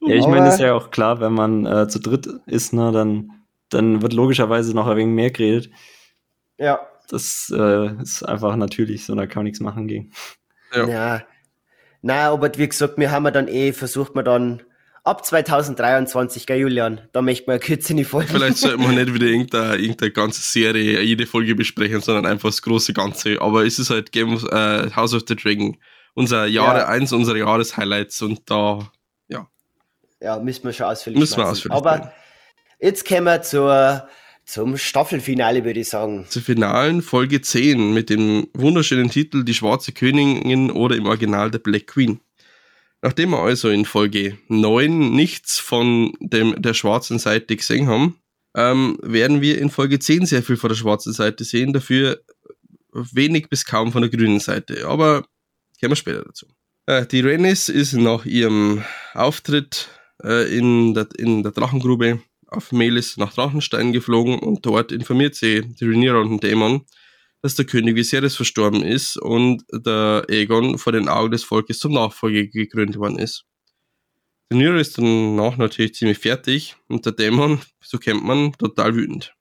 Ja. 0.00 0.14
Ja, 0.14 0.16
ich 0.16 0.26
meine, 0.26 0.48
ist 0.48 0.58
ja 0.58 0.74
auch 0.74 0.90
klar, 0.90 1.20
wenn 1.20 1.32
man 1.32 1.64
äh, 1.64 1.86
zu 1.86 2.00
dritt 2.00 2.26
ist, 2.46 2.72
ne, 2.72 2.90
dann, 2.90 3.30
dann 3.68 4.02
wird 4.02 4.12
logischerweise 4.12 4.74
noch 4.74 4.88
ein 4.88 4.96
wenig 4.96 5.14
mehr 5.14 5.30
geredet. 5.30 5.70
Ja. 6.58 6.80
Das 7.08 7.52
äh, 7.56 8.02
ist 8.02 8.24
einfach 8.24 8.56
natürlich, 8.56 9.04
so 9.04 9.14
da 9.14 9.26
kann 9.26 9.40
man 9.40 9.44
nichts 9.44 9.60
machen 9.60 9.86
gegen. 9.86 10.12
Ja. 10.74 10.88
ja. 10.88 11.22
Na, 12.00 12.30
aber 12.30 12.50
wie 12.56 12.68
gesagt, 12.68 12.98
wir 12.98 13.12
haben 13.12 13.24
ja 13.26 13.30
dann 13.30 13.46
eh 13.46 13.72
versucht, 13.72 14.16
wir 14.16 14.24
dann 14.24 14.62
ab 15.04 15.24
2023, 15.24 16.46
gell, 16.46 16.58
Julian? 16.58 17.00
Da 17.12 17.22
möchte 17.22 17.50
man 17.50 17.60
kürzer 17.60 17.90
in 17.90 17.98
die 17.98 18.04
Folge. 18.04 18.28
Vielleicht 18.32 18.58
sollte 18.58 18.78
man 18.78 18.94
nicht 18.94 19.12
wieder 19.12 19.26
irgendeine, 19.26 19.76
irgendeine 19.76 20.10
ganze 20.12 20.40
Serie, 20.40 21.00
jede 21.02 21.26
Folge 21.26 21.54
besprechen, 21.54 22.00
sondern 22.00 22.26
einfach 22.26 22.48
das 22.48 22.62
große 22.62 22.92
Ganze. 22.92 23.40
Aber 23.40 23.64
es 23.64 23.78
ist 23.78 23.90
halt 23.90 24.12
Game 24.12 24.34
of, 24.34 24.44
äh, 24.44 24.90
House 24.94 25.14
of 25.14 25.22
the 25.26 25.36
Dragon, 25.36 25.76
unser 26.14 26.46
Jahre 26.46 26.80
ja. 26.80 26.88
eins, 26.88 27.12
unsere 27.12 27.38
Jahreshighlights 27.38 28.22
und 28.22 28.42
da 28.50 28.90
ja, 30.22 30.38
müssen 30.38 30.64
wir 30.64 30.72
schon 30.72 30.86
ausführlich 30.86 31.18
Müssen 31.18 31.38
wir 31.38 31.48
ausführlich 31.48 31.76
Aber 31.76 31.96
bleiben. 31.96 32.10
jetzt 32.80 33.06
kommen 33.06 33.24
wir 33.24 33.42
zur, 33.42 34.08
zum 34.44 34.76
Staffelfinale, 34.78 35.64
würde 35.64 35.80
ich 35.80 35.88
sagen. 35.88 36.26
Zur 36.28 36.42
finalen 36.42 37.02
Folge 37.02 37.40
10 37.40 37.92
mit 37.92 38.08
dem 38.08 38.46
wunderschönen 38.54 39.10
Titel 39.10 39.44
Die 39.44 39.54
Schwarze 39.54 39.92
Königin 39.92 40.70
oder 40.70 40.94
im 40.94 41.06
Original 41.06 41.50
der 41.50 41.58
Black 41.58 41.88
Queen. 41.88 42.20
Nachdem 43.02 43.30
wir 43.30 43.40
also 43.40 43.68
in 43.68 43.84
Folge 43.84 44.38
9 44.48 45.10
nichts 45.10 45.58
von 45.58 46.12
dem, 46.20 46.60
der 46.62 46.72
schwarzen 46.72 47.18
Seite 47.18 47.56
gesehen 47.56 47.88
haben, 47.88 48.16
ähm, 48.56 48.96
werden 49.02 49.40
wir 49.40 49.58
in 49.58 49.70
Folge 49.70 49.98
10 49.98 50.26
sehr 50.26 50.42
viel 50.42 50.56
von 50.56 50.68
der 50.68 50.76
schwarzen 50.76 51.12
Seite 51.12 51.42
sehen, 51.42 51.72
dafür 51.72 52.22
wenig 52.92 53.48
bis 53.48 53.64
kaum 53.64 53.90
von 53.90 54.02
der 54.02 54.10
grünen 54.10 54.38
Seite. 54.38 54.86
Aber 54.86 55.22
kommen 55.80 55.92
wir 55.92 55.96
später 55.96 56.22
dazu. 56.22 56.46
Äh, 56.86 57.06
die 57.06 57.20
Renis 57.20 57.68
ist 57.68 57.94
nach 57.94 58.24
ihrem 58.24 58.84
Auftritt 59.14 59.88
äh, 60.22 60.56
in, 60.56 60.94
der, 60.94 61.08
in 61.16 61.42
der 61.42 61.52
Drachengrube 61.52 62.22
auf 62.46 62.70
Melis 62.70 63.16
nach 63.16 63.32
Drachenstein 63.32 63.92
geflogen 63.92 64.38
und 64.38 64.64
dort 64.64 64.92
informiert 64.92 65.34
sie 65.34 65.62
die 65.62 65.86
Rhaenyra 65.86 66.18
und 66.18 66.30
den 66.30 66.40
Dämon, 66.40 66.82
dass 67.42 67.56
der 67.56 67.66
König 67.66 67.96
Viserys 67.96 68.36
verstorben 68.36 68.82
ist 68.82 69.16
und 69.16 69.64
der 69.72 70.24
Aegon 70.28 70.78
vor 70.78 70.92
den 70.92 71.08
Augen 71.08 71.32
des 71.32 71.44
Volkes 71.44 71.80
zum 71.80 71.92
Nachfolger 71.92 72.46
gekrönt 72.46 72.96
worden 72.96 73.18
ist. 73.18 73.44
Rhaenyra 74.52 74.78
ist 74.78 74.98
danach 74.98 75.56
natürlich 75.56 75.94
ziemlich 75.94 76.18
fertig 76.18 76.76
und 76.88 77.04
der 77.04 77.12
Dämon, 77.12 77.60
so 77.82 77.98
kennt 77.98 78.24
man, 78.24 78.52
total 78.52 78.94
wütend. 78.94 79.34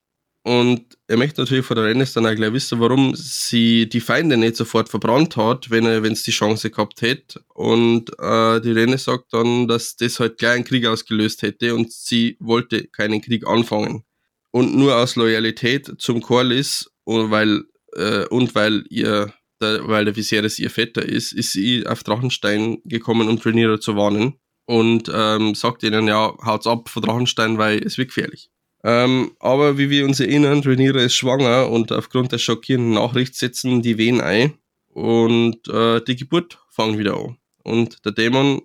Und 0.44 0.98
er 1.08 1.18
möchte 1.18 1.42
natürlich 1.42 1.66
von 1.66 1.76
der 1.76 1.86
Rennes 1.86 2.14
dann 2.14 2.26
auch 2.26 2.34
gleich 2.34 2.52
wissen, 2.52 2.80
warum 2.80 3.14
sie 3.16 3.88
die 3.88 4.00
Feinde 4.00 4.38
nicht 4.38 4.56
sofort 4.56 4.90
verbrannt 4.90 5.38
hat, 5.38 5.70
wenn 5.70 5.86
er, 5.86 6.02
wenn 6.02 6.14
es 6.14 6.24
die 6.24 6.32
Chance 6.32 6.72
gehabt 6.72 7.04
hätte. 7.04 7.44
Und 7.54 8.10
äh, 8.18 8.60
die 8.60 8.72
Rennes 8.72 9.04
sagt 9.04 9.34
dann, 9.34 9.68
dass 9.68 9.96
das 9.98 10.20
halt 10.20 10.40
gleich 10.40 10.56
einen 10.56 10.64
Krieg 10.64 10.88
ausgelöst 10.88 11.44
hätte 11.44 11.76
und 11.76 11.92
sie 11.92 12.38
wollte 12.40 12.88
keinen 12.88 13.22
Krieg 13.22 13.46
anfangen. 13.46 14.04
Und 14.50 14.76
nur 14.76 14.96
aus 14.96 15.16
Loyalität 15.16 15.94
zum 16.00 16.22
Corlys 16.22 16.90
und 17.04 17.30
weil, 17.30 17.64
äh, 17.96 18.26
und 18.28 18.56
weil 18.56 18.86
ihr, 18.90 19.34
der, 19.62 19.88
weil 19.88 20.06
der 20.06 20.16
Viserys 20.16 20.60
ihr 20.60 20.70
Vetter 20.70 21.04
ist, 21.04 21.32
ist 21.32 21.54
sie 21.54 21.86
auf 21.86 22.04
Drachenstein 22.04 22.80
gekommen, 22.86 23.28
um 23.30 23.38
Rhaenyra 23.38 23.80
zu 23.80 23.96
warnen. 23.96 24.36
Und 24.66 25.12
ähm, 25.14 25.56
sagt 25.56 25.84
ihnen, 25.84 26.08
ja, 26.08 26.34
haut's 26.46 26.68
ab 26.68 26.88
von 26.88 27.04
Drachenstein, 27.04 27.58
weil 27.58 27.80
es 27.84 27.98
wird 27.98 28.10
gefährlich. 28.10 28.50
Ähm, 28.84 29.32
aber 29.40 29.78
wie 29.78 29.90
wir 29.90 30.06
uns 30.06 30.20
erinnern, 30.20 30.62
Rhaenyra 30.62 31.02
ist 31.02 31.16
schwanger 31.16 31.70
und 31.70 31.92
aufgrund 31.92 32.32
der 32.32 32.38
schockierenden 32.38 32.94
Nachricht 32.94 33.36
setzen 33.36 33.82
die 33.82 33.98
Wehen 33.98 34.22
ein 34.22 34.54
und 34.88 35.68
äh, 35.68 36.02
die 36.02 36.16
Geburt 36.16 36.58
fängt 36.70 36.98
wieder 36.98 37.18
an. 37.18 37.38
Und 37.64 38.04
der 38.06 38.12
Dämon 38.12 38.62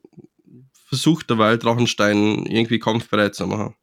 versucht 0.88 1.28
derweil 1.28 1.58
Drachenstein 1.58 2.46
irgendwie 2.46 2.78
kampfbereit 2.78 3.34
zu 3.34 3.46
machen. 3.46 3.74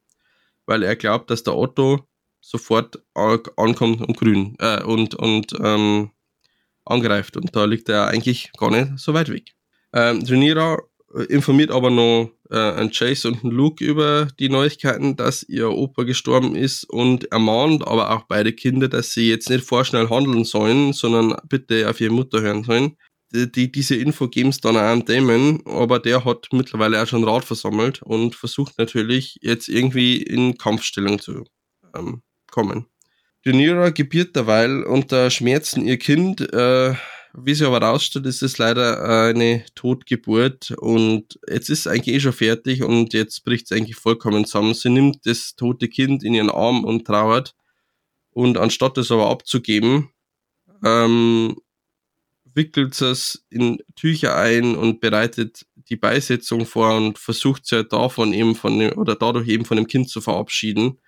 Weil 0.65 0.83
er 0.83 0.95
glaubt, 0.95 1.29
dass 1.29 1.43
der 1.43 1.55
Otto 1.55 2.07
sofort 2.43 3.01
ankommt 3.13 4.01
und 4.01 4.17
grün 4.17 4.55
äh, 4.59 4.83
und, 4.83 5.15
und 5.15 5.53
ähm, 5.59 6.11
angreift. 6.85 7.37
Und 7.37 7.55
da 7.55 7.65
liegt 7.65 7.89
er 7.89 8.07
eigentlich 8.07 8.51
gar 8.57 8.69
nicht 8.69 8.99
so 8.99 9.13
weit 9.13 9.29
weg. 9.29 9.53
Ähm, 9.93 10.21
Rhaenyra 10.27 10.77
informiert 11.29 11.71
aber 11.71 11.89
noch 11.89 12.31
äh, 12.49 12.57
an 12.57 12.91
Chase 12.91 13.29
und 13.29 13.43
Luke 13.43 13.83
über 13.83 14.27
die 14.39 14.49
Neuigkeiten, 14.49 15.15
dass 15.15 15.43
ihr 15.43 15.69
Opa 15.69 16.03
gestorben 16.03 16.55
ist 16.55 16.83
und 16.89 17.31
ermahnt 17.31 17.87
aber 17.87 18.11
auch 18.11 18.23
beide 18.23 18.51
Kinder, 18.51 18.89
dass 18.89 19.13
sie 19.13 19.29
jetzt 19.29 19.49
nicht 19.49 19.63
vorschnell 19.63 20.09
handeln 20.09 20.43
sollen, 20.43 20.91
sondern 20.91 21.37
bitte 21.47 21.89
auf 21.89 22.01
ihre 22.01 22.13
Mutter 22.13 22.41
hören 22.41 22.63
sollen. 22.63 22.97
Die, 23.33 23.51
die 23.51 23.71
diese 23.71 23.95
Info 23.95 24.27
geben 24.27 24.49
es 24.49 24.59
dann 24.59 24.75
auch 24.75 24.81
an 24.81 25.05
Damon, 25.05 25.61
aber 25.65 25.99
der 25.99 26.25
hat 26.25 26.47
mittlerweile 26.51 27.01
auch 27.01 27.07
schon 27.07 27.23
Rat 27.23 27.45
versammelt 27.45 28.01
und 28.01 28.35
versucht 28.35 28.77
natürlich 28.77 29.37
jetzt 29.41 29.69
irgendwie 29.69 30.21
in 30.21 30.57
Kampfstellung 30.57 31.19
zu 31.19 31.45
ähm, 31.95 32.21
kommen. 32.53 32.85
Rhaenyra 33.45 33.89
gebiert 33.89 34.35
derweil 34.35 34.83
unter 34.83 35.29
Schmerzen 35.29 35.85
ihr 35.85 35.97
Kind, 35.97 36.39
äh, 36.53 36.93
wie 37.33 37.55
sich 37.55 37.65
aber 37.65 37.81
rausstellt, 37.81 38.27
ist 38.27 38.43
es 38.43 38.59
leider 38.59 39.25
eine 39.27 39.65
Totgeburt 39.73 40.71
und 40.77 41.39
jetzt 41.49 41.69
ist 41.69 41.79
es 41.79 41.87
eigentlich 41.87 42.15
eh 42.15 42.19
schon 42.19 42.31
fertig 42.31 42.83
und 42.83 43.13
jetzt 43.13 43.43
bricht 43.43 43.65
es 43.65 43.75
eigentlich 43.75 43.95
vollkommen 43.95 44.45
zusammen. 44.45 44.75
Sie 44.75 44.89
nimmt 44.89 45.25
das 45.25 45.55
tote 45.55 45.89
Kind 45.89 46.23
in 46.23 46.35
ihren 46.35 46.51
Arm 46.51 46.85
und 46.85 47.05
trauert 47.05 47.55
und 48.29 48.57
anstatt 48.57 48.97
es 48.99 49.11
aber 49.11 49.29
abzugeben, 49.29 50.11
ähm, 50.85 51.55
wickelt 52.53 53.01
es 53.01 53.45
in 53.49 53.79
Tücher 53.95 54.37
ein 54.37 54.75
und 54.75 55.01
bereitet 55.01 55.65
die 55.89 55.97
Beisetzung 55.97 56.67
vor 56.67 56.95
und 56.95 57.17
versucht 57.17 57.65
sich 57.65 57.77
halt 57.77 57.93
davon 57.93 58.31
eben 58.31 58.53
von 58.53 58.77
dem, 58.77 58.97
oder 58.97 59.15
dadurch 59.15 59.47
eben 59.47 59.65
von 59.65 59.77
dem 59.77 59.87
Kind 59.87 60.07
zu 60.07 60.21
verabschieden 60.21 60.99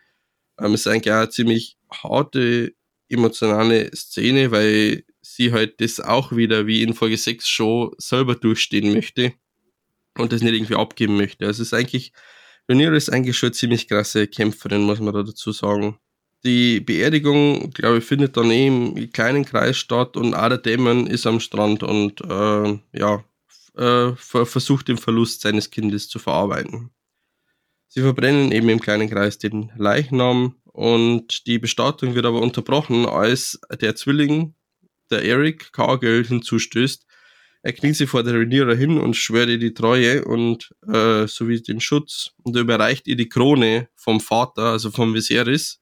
Ähm, 0.60 0.74
es 0.74 0.82
ist 0.82 0.88
eigentlich 0.88 1.14
auch 1.14 1.20
eine 1.20 1.30
ziemlich 1.30 1.78
harte, 1.92 2.74
emotionale 3.10 3.92
Szene, 3.96 4.52
weil 4.52 5.04
sie 5.22 5.52
halt 5.52 5.82
das 5.82 6.00
auch 6.00 6.32
wieder 6.32 6.68
wie 6.68 6.82
in 6.84 6.94
Folge 6.94 7.18
6 7.18 7.48
schon 7.48 7.92
selber 7.98 8.36
durchstehen 8.36 8.94
möchte 8.94 9.34
und 10.18 10.32
das 10.32 10.42
nicht 10.42 10.54
irgendwie 10.54 10.76
abgeben 10.76 11.18
möchte. 11.18 11.46
Also 11.46 11.62
es 11.62 11.70
ist 11.70 11.74
eigentlich, 11.74 12.14
Rhaenyra 12.70 12.96
ist 12.96 13.10
eigentlich 13.10 13.38
schon 13.38 13.48
eine 13.48 13.56
ziemlich 13.56 13.88
krasse 13.88 14.28
Kämpferin, 14.28 14.84
muss 14.84 15.00
man 15.00 15.14
da 15.14 15.24
dazu 15.24 15.52
sagen. 15.52 15.98
Die 16.44 16.80
Beerdigung, 16.80 17.72
glaube 17.72 17.98
ich, 17.98 18.04
findet 18.04 18.38
dann 18.38 18.52
eh 18.52 18.68
im 18.68 19.12
kleinen 19.12 19.46
Kreis 19.46 19.78
statt 19.78 20.16
und 20.16 20.32
der 20.32 20.58
Dämon 20.58 21.08
ist 21.08 21.26
am 21.26 21.40
Strand 21.40 21.82
und 21.82 22.22
äh, 22.22 22.80
ja, 22.94 23.24
äh, 23.76 24.16
versucht 24.16 24.88
den 24.88 24.98
Verlust 24.98 25.42
seines 25.42 25.72
Kindes 25.72 26.08
zu 26.08 26.20
verarbeiten. 26.20 26.92
Sie 27.96 28.02
verbrennen 28.02 28.52
eben 28.52 28.68
im 28.68 28.82
kleinen 28.82 29.10
Kreis 29.10 29.38
den 29.38 29.72
Leichnam 29.78 30.56
und 30.66 31.48
die 31.48 31.60
Bestattung 31.60 32.14
wird 32.14 32.26
aber 32.26 32.42
unterbrochen, 32.42 33.06
als 33.06 33.58
der 33.80 33.96
Zwilling, 33.96 34.54
der 35.10 35.24
Eric 35.24 35.72
Cargill, 35.72 36.26
hinzustößt. 36.26 37.06
Er 37.64 37.72
kniet 37.72 37.96
sich 37.96 38.10
vor 38.10 38.22
der 38.24 38.34
Rhaenyra 38.34 38.74
hin 38.74 38.98
und 38.98 39.16
schwört 39.16 39.48
ihr 39.48 39.60
die 39.60 39.74
Treue 39.74 40.26
und 40.26 40.76
äh, 40.86 41.26
sowie 41.26 41.62
den 41.62 41.80
Schutz 41.80 42.32
und 42.44 42.58
er 42.58 42.64
überreicht 42.64 43.08
ihr 43.08 43.16
die 43.16 43.30
Krone 43.30 43.88
vom 43.96 44.20
Vater, 44.20 44.74
also 44.74 44.92
vom 44.92 45.14
Viserys, 45.14 45.80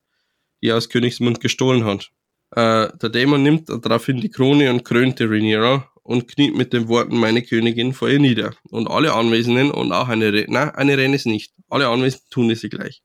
die 0.61 0.67
er 0.67 0.77
aus 0.77 0.89
Königsmund 0.89 1.41
gestohlen 1.41 1.83
hat. 1.83 2.11
Äh, 2.51 2.95
der 2.95 3.09
Dämon 3.09 3.41
nimmt 3.41 3.69
daraufhin 3.69 4.21
die 4.21 4.29
Krone 4.29 4.69
und 4.69 4.85
krönte 4.85 5.27
Rhaenyra 5.27 5.89
und 6.03 6.27
kniet 6.27 6.55
mit 6.55 6.73
den 6.73 6.87
Worten 6.87 7.17
meine 7.17 7.41
Königin 7.41 7.93
vor 7.93 8.09
ihr 8.09 8.19
nieder. 8.19 8.53
Und 8.69 8.87
alle 8.87 9.13
Anwesenden 9.13 9.71
und 9.71 9.91
auch 9.91 10.09
eine, 10.09 10.31
Re 10.31 10.45
nein, 10.47 10.69
eine 10.71 10.97
Rennes 10.97 11.25
nicht. 11.25 11.53
Alle 11.69 11.87
Anwesenden 11.87 12.29
tun 12.29 12.51
es 12.51 12.61
gleich. 12.61 13.01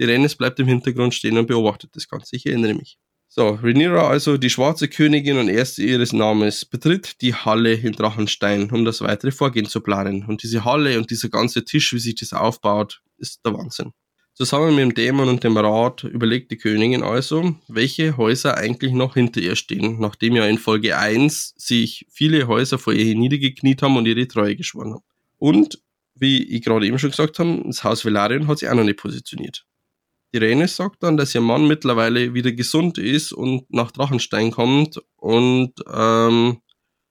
Die 0.00 0.06
Rennes 0.06 0.34
bleibt 0.34 0.58
im 0.58 0.66
Hintergrund 0.66 1.14
stehen 1.14 1.36
und 1.36 1.46
beobachtet 1.46 1.94
das 1.94 2.08
Ganze. 2.08 2.34
Ich 2.36 2.46
erinnere 2.46 2.74
mich. 2.74 2.98
So, 3.28 3.50
Rhaenyra, 3.50 4.08
also 4.08 4.38
die 4.38 4.50
schwarze 4.50 4.88
Königin 4.88 5.38
und 5.38 5.48
erste 5.48 5.84
ihres 5.84 6.12
Namens, 6.12 6.64
betritt 6.64 7.20
die 7.20 7.32
Halle 7.32 7.74
in 7.74 7.92
Drachenstein, 7.92 8.68
um 8.72 8.84
das 8.84 9.02
weitere 9.02 9.30
Vorgehen 9.30 9.66
zu 9.66 9.82
planen. 9.82 10.24
Und 10.24 10.42
diese 10.42 10.64
Halle 10.64 10.98
und 10.98 11.10
dieser 11.12 11.28
ganze 11.28 11.64
Tisch, 11.64 11.92
wie 11.92 12.00
sich 12.00 12.16
das 12.16 12.32
aufbaut, 12.32 13.02
ist 13.18 13.44
der 13.46 13.54
Wahnsinn. 13.54 13.92
Zusammen 14.34 14.74
mit 14.74 14.82
dem 14.82 14.94
Dämon 14.94 15.28
und 15.28 15.44
dem 15.44 15.56
Rat 15.56 16.04
überlegt 16.04 16.50
die 16.50 16.56
Königin 16.56 17.02
also, 17.02 17.56
welche 17.68 18.16
Häuser 18.16 18.56
eigentlich 18.56 18.92
noch 18.92 19.14
hinter 19.14 19.40
ihr 19.40 19.56
stehen, 19.56 20.00
nachdem 20.00 20.36
ja 20.36 20.46
in 20.46 20.56
Folge 20.58 20.96
1 20.96 21.54
sich 21.56 22.06
viele 22.10 22.46
Häuser 22.46 22.78
vor 22.78 22.92
ihr 22.92 23.14
niedergekniet 23.14 23.82
haben 23.82 23.96
und 23.96 24.06
ihre 24.06 24.26
Treue 24.28 24.56
geschworen 24.56 24.94
haben. 24.94 25.04
Und, 25.38 25.82
wie 26.14 26.42
ich 26.42 26.62
gerade 26.62 26.86
eben 26.86 26.98
schon 26.98 27.10
gesagt 27.10 27.38
habe, 27.38 27.62
das 27.66 27.84
Haus 27.84 28.04
Velaryon 28.04 28.46
hat 28.46 28.58
sich 28.58 28.68
auch 28.68 28.74
noch 28.74 28.84
nicht 28.84 28.98
positioniert. 28.98 29.66
Die 30.32 30.38
Rene 30.38 30.68
sagt 30.68 31.02
dann, 31.02 31.16
dass 31.16 31.34
ihr 31.34 31.40
Mann 31.40 31.66
mittlerweile 31.66 32.34
wieder 32.34 32.52
gesund 32.52 32.98
ist 32.98 33.32
und 33.32 33.68
nach 33.70 33.90
Drachenstein 33.90 34.52
kommt 34.52 35.00
und 35.16 35.72
ähm, 35.92 36.58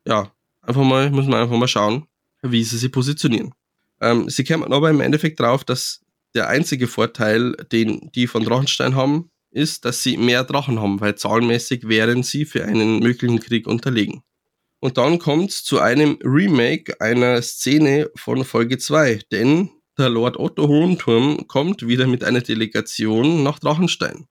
ja, 0.05 0.31
einfach 0.61 0.83
mal, 0.83 1.11
muss 1.11 1.27
man 1.27 1.41
einfach 1.41 1.57
mal 1.57 1.67
schauen, 1.67 2.05
wie 2.41 2.63
sie 2.63 2.77
sich 2.77 2.91
positionieren. 2.91 3.53
Ähm, 4.01 4.29
sie 4.29 4.45
kämen 4.45 4.71
aber 4.71 4.89
im 4.89 5.01
Endeffekt 5.01 5.39
drauf, 5.39 5.65
dass 5.65 6.01
der 6.35 6.47
einzige 6.49 6.87
Vorteil, 6.87 7.53
den 7.71 8.11
die 8.13 8.27
von 8.27 8.43
Drachenstein 8.43 8.95
haben, 8.95 9.29
ist, 9.51 9.85
dass 9.85 10.03
sie 10.03 10.17
mehr 10.17 10.43
Drachen 10.43 10.79
haben, 10.79 11.01
weil 11.01 11.15
zahlenmäßig 11.15 11.87
wären 11.87 12.23
sie 12.23 12.45
für 12.45 12.65
einen 12.65 12.99
möglichen 12.99 13.39
Krieg 13.39 13.67
unterlegen. 13.67 14.21
Und 14.79 14.97
dann 14.97 15.19
kommt 15.19 15.49
es 15.49 15.63
zu 15.63 15.79
einem 15.79 16.17
Remake 16.23 17.01
einer 17.01 17.41
Szene 17.41 18.09
von 18.15 18.45
Folge 18.45 18.77
2, 18.77 19.21
denn 19.31 19.69
der 19.97 20.09
Lord 20.09 20.37
Otto 20.37 20.67
Hohenturm 20.67 21.47
kommt 21.47 21.85
wieder 21.85 22.07
mit 22.07 22.23
einer 22.23 22.41
Delegation 22.41 23.43
nach 23.43 23.59
Drachenstein. 23.59 24.27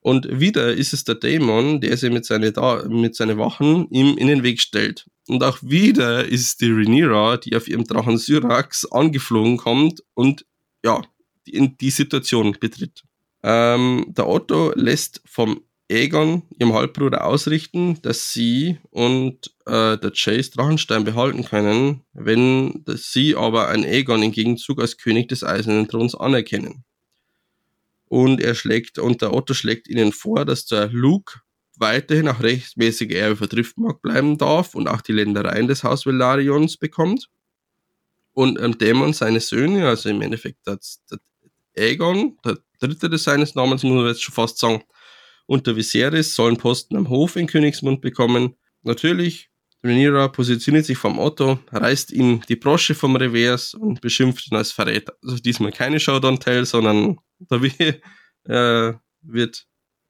Und 0.00 0.40
wieder 0.40 0.74
ist 0.74 0.92
es 0.92 1.04
der 1.04 1.14
Dämon, 1.16 1.80
der 1.80 1.96
sich 1.96 2.10
mit, 2.10 2.24
seine 2.24 2.52
mit 2.88 3.14
seinen 3.14 3.38
Wachen 3.38 3.88
ihm 3.90 4.16
in 4.16 4.28
den 4.28 4.42
Weg 4.42 4.60
stellt. 4.60 5.06
Und 5.28 5.42
auch 5.42 5.58
wieder 5.62 6.26
ist 6.26 6.42
es 6.42 6.56
die 6.56 6.70
Rhaenyra, 6.70 7.38
die 7.38 7.56
auf 7.56 7.68
ihrem 7.68 7.84
Drachen 7.84 8.18
Syrax 8.18 8.84
angeflogen 8.90 9.56
kommt 9.56 10.02
und 10.14 10.44
ja, 10.84 11.02
in 11.46 11.76
die 11.78 11.90
Situation 11.90 12.56
betritt. 12.60 13.02
Ähm, 13.42 14.06
der 14.08 14.28
Otto 14.28 14.72
lässt 14.74 15.22
vom 15.26 15.62
Aegon, 15.90 16.42
ihrem 16.58 16.72
Halbbruder, 16.72 17.26
ausrichten, 17.26 18.00
dass 18.02 18.32
sie 18.32 18.78
und 18.90 19.54
äh, 19.66 19.98
der 19.98 20.12
Chase 20.14 20.50
Drachenstein 20.52 21.04
behalten 21.04 21.44
können, 21.44 22.02
wenn 22.12 22.84
sie 22.94 23.34
aber 23.36 23.68
ein 23.68 23.84
Aegon 23.84 24.22
im 24.22 24.32
Gegenzug 24.32 24.80
als 24.80 24.96
König 24.96 25.28
des 25.28 25.44
Eisernen 25.44 25.88
Throns 25.88 26.14
anerkennen. 26.14 26.84
Und 28.06 28.40
er 28.40 28.54
schlägt, 28.54 28.98
und 28.98 29.20
der 29.22 29.34
Otto 29.34 29.54
schlägt 29.54 29.88
ihnen 29.88 30.12
vor, 30.12 30.44
dass 30.44 30.66
der 30.66 30.88
Luke 30.88 31.40
weiterhin 31.76 32.28
auch 32.28 32.40
rechtmäßig 32.40 33.14
Erbe 33.14 33.36
für 33.36 33.48
Driftmark 33.48 34.00
bleiben 34.00 34.38
darf 34.38 34.74
und 34.74 34.88
auch 34.88 35.00
die 35.00 35.12
Ländereien 35.12 35.66
des 35.66 35.82
Haus 35.82 36.06
Velarions 36.06 36.76
bekommt 36.76 37.28
und 38.34 38.60
ähm, 38.60 38.76
Dämon 38.78 39.12
seine 39.12 39.40
Söhne, 39.40 39.88
also 39.88 40.08
im 40.08 40.20
Endeffekt 40.20 40.66
der, 40.66 40.78
der 41.10 41.18
Aegon, 41.76 42.36
der 42.44 42.58
dritte 42.80 43.08
des 43.08 43.24
seines 43.24 43.54
Namens, 43.54 43.82
muss 43.82 43.94
man 43.94 44.06
jetzt 44.06 44.22
schon 44.22 44.34
fast 44.34 44.58
sagen, 44.58 44.82
und 45.46 45.66
der 45.66 45.76
Viserys 45.76 46.34
sollen 46.34 46.56
Posten 46.56 46.96
am 46.96 47.08
Hof 47.08 47.36
in 47.36 47.46
Königsmund 47.46 48.00
bekommen. 48.00 48.56
Natürlich, 48.82 49.50
Rhaenyra 49.82 50.28
positioniert 50.28 50.86
sich 50.86 50.96
vom 50.96 51.18
Otto, 51.18 51.58
reißt 51.70 52.12
ihm 52.12 52.40
die 52.48 52.56
Brosche 52.56 52.94
vom 52.94 53.16
Revers 53.16 53.74
und 53.74 54.00
beschimpft 54.00 54.50
ihn 54.50 54.56
als 54.56 54.72
Verräter. 54.72 55.14
Also 55.22 55.36
diesmal 55.36 55.72
keine 55.72 56.00
Showdown-Tale, 56.00 56.64
sondern 56.64 57.18
da 57.38 57.60
äh, 58.48 58.94
wird 59.22 59.66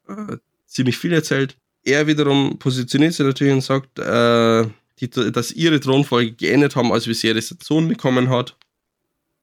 äh, 0.09 0.37
ziemlich 0.67 0.97
viel 0.97 1.13
erzählt. 1.13 1.59
Er 1.83 2.07
wiederum 2.07 2.59
positioniert 2.59 3.13
sich 3.13 3.27
natürlich 3.27 3.53
und 3.53 3.61
sagt, 3.61 3.99
äh, 3.99 4.65
die, 5.01 5.09
dass 5.09 5.53
ihre 5.53 5.81
Thronfolge 5.81 6.33
geändert 6.33 6.77
haben, 6.77 6.93
als 6.93 7.07
Viserys 7.07 7.51
einen 7.51 7.61
Sohn 7.61 7.89
bekommen 7.89 8.31
hat. 8.31 8.57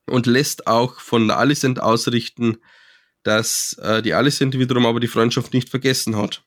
Und 0.07 0.25
lässt 0.25 0.67
auch 0.67 0.99
von 0.99 1.27
der 1.27 1.38
Alicent 1.38 1.81
ausrichten, 1.81 2.57
dass 3.23 3.73
äh, 3.81 4.01
die 4.01 4.13
Alicent 4.13 4.57
wiederum 4.57 4.85
aber 4.85 4.99
die 4.99 5.07
Freundschaft 5.07 5.53
nicht 5.53 5.69
vergessen 5.69 6.17
hat. 6.17 6.43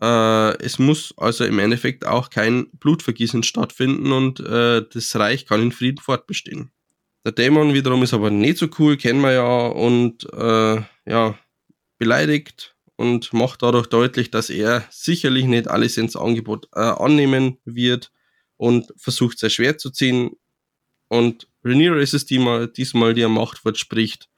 Äh, 0.00 0.56
es 0.62 0.78
muss 0.78 1.12
also 1.16 1.44
im 1.44 1.58
Endeffekt 1.58 2.06
auch 2.06 2.30
kein 2.30 2.70
Blutvergießen 2.72 3.42
stattfinden 3.42 4.12
und 4.12 4.40
äh, 4.40 4.82
das 4.92 5.16
Reich 5.16 5.46
kann 5.46 5.62
in 5.62 5.72
Frieden 5.72 5.98
fortbestehen. 5.98 6.70
Der 7.24 7.32
Dämon 7.32 7.74
wiederum 7.74 8.02
ist 8.02 8.14
aber 8.14 8.30
nicht 8.30 8.58
so 8.58 8.68
cool, 8.78 8.96
kennen 8.96 9.20
wir 9.20 9.32
ja, 9.32 9.66
und 9.66 10.32
äh, 10.32 10.82
ja, 11.10 11.38
beleidigt 11.98 12.76
und 12.94 13.32
macht 13.32 13.62
dadurch 13.62 13.88
deutlich, 13.88 14.30
dass 14.30 14.48
er 14.48 14.84
sicherlich 14.90 15.44
nicht 15.46 15.68
Alicents 15.68 16.16
Angebot 16.16 16.68
äh, 16.72 16.80
annehmen 16.80 17.58
wird 17.64 18.12
und 18.56 18.92
versucht 18.96 19.38
sehr 19.38 19.50
schwer 19.50 19.78
zu 19.78 19.90
ziehen. 19.90 20.30
Und 21.08 21.48
Rhaenyra 21.64 21.98
ist 21.98 22.14
es 22.14 22.26
diesmal, 22.26 22.68
diesmal 22.68 23.14
die 23.14 23.24
am 23.24 23.34
Machtwort 23.34 23.78
spricht 23.78 24.28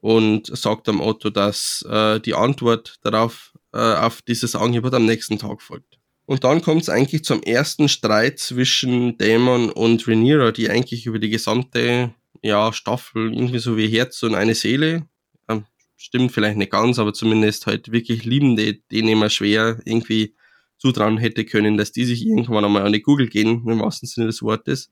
und 0.00 0.46
sagt 0.56 0.88
am 0.88 1.00
Otto, 1.00 1.30
dass 1.30 1.84
äh, 1.88 2.20
die 2.20 2.34
Antwort 2.34 2.96
darauf 3.02 3.52
äh, 3.72 3.78
auf 3.78 4.22
dieses 4.22 4.54
Angebot 4.54 4.94
am 4.94 5.04
nächsten 5.04 5.38
Tag 5.38 5.62
folgt. 5.62 5.98
Und 6.26 6.42
dann 6.42 6.60
kommt 6.60 6.82
es 6.82 6.88
eigentlich 6.88 7.24
zum 7.24 7.42
ersten 7.42 7.88
Streit 7.88 8.38
zwischen 8.38 9.16
Dämon 9.16 9.70
und 9.70 10.06
Rhaenyra, 10.08 10.52
die 10.52 10.68
eigentlich 10.68 11.06
über 11.06 11.18
die 11.18 11.30
gesamte 11.30 12.14
ja, 12.42 12.72
Staffel 12.72 13.32
irgendwie 13.32 13.58
so 13.58 13.76
wie 13.76 13.88
Herz 13.88 14.22
und 14.22 14.34
eine 14.34 14.54
Seele, 14.54 15.08
äh, 15.48 15.60
stimmt 15.96 16.32
vielleicht 16.32 16.56
nicht 16.56 16.72
ganz, 16.72 16.98
aber 16.98 17.12
zumindest 17.12 17.66
halt 17.66 17.92
wirklich 17.92 18.24
Liebende, 18.24 18.74
denen 18.74 19.08
immer 19.08 19.30
schwer 19.30 19.80
irgendwie 19.84 20.34
zutrauen 20.78 21.18
hätte 21.18 21.44
können, 21.44 21.76
dass 21.76 21.92
die 21.92 22.04
sich 22.04 22.26
irgendwann 22.26 22.64
einmal 22.64 22.82
an 22.82 22.92
die 22.92 23.02
Google 23.02 23.28
gehen, 23.28 23.66
im 23.66 23.80
wahrsten 23.80 24.08
Sinne 24.08 24.26
des 24.26 24.42
Wortes. 24.42 24.90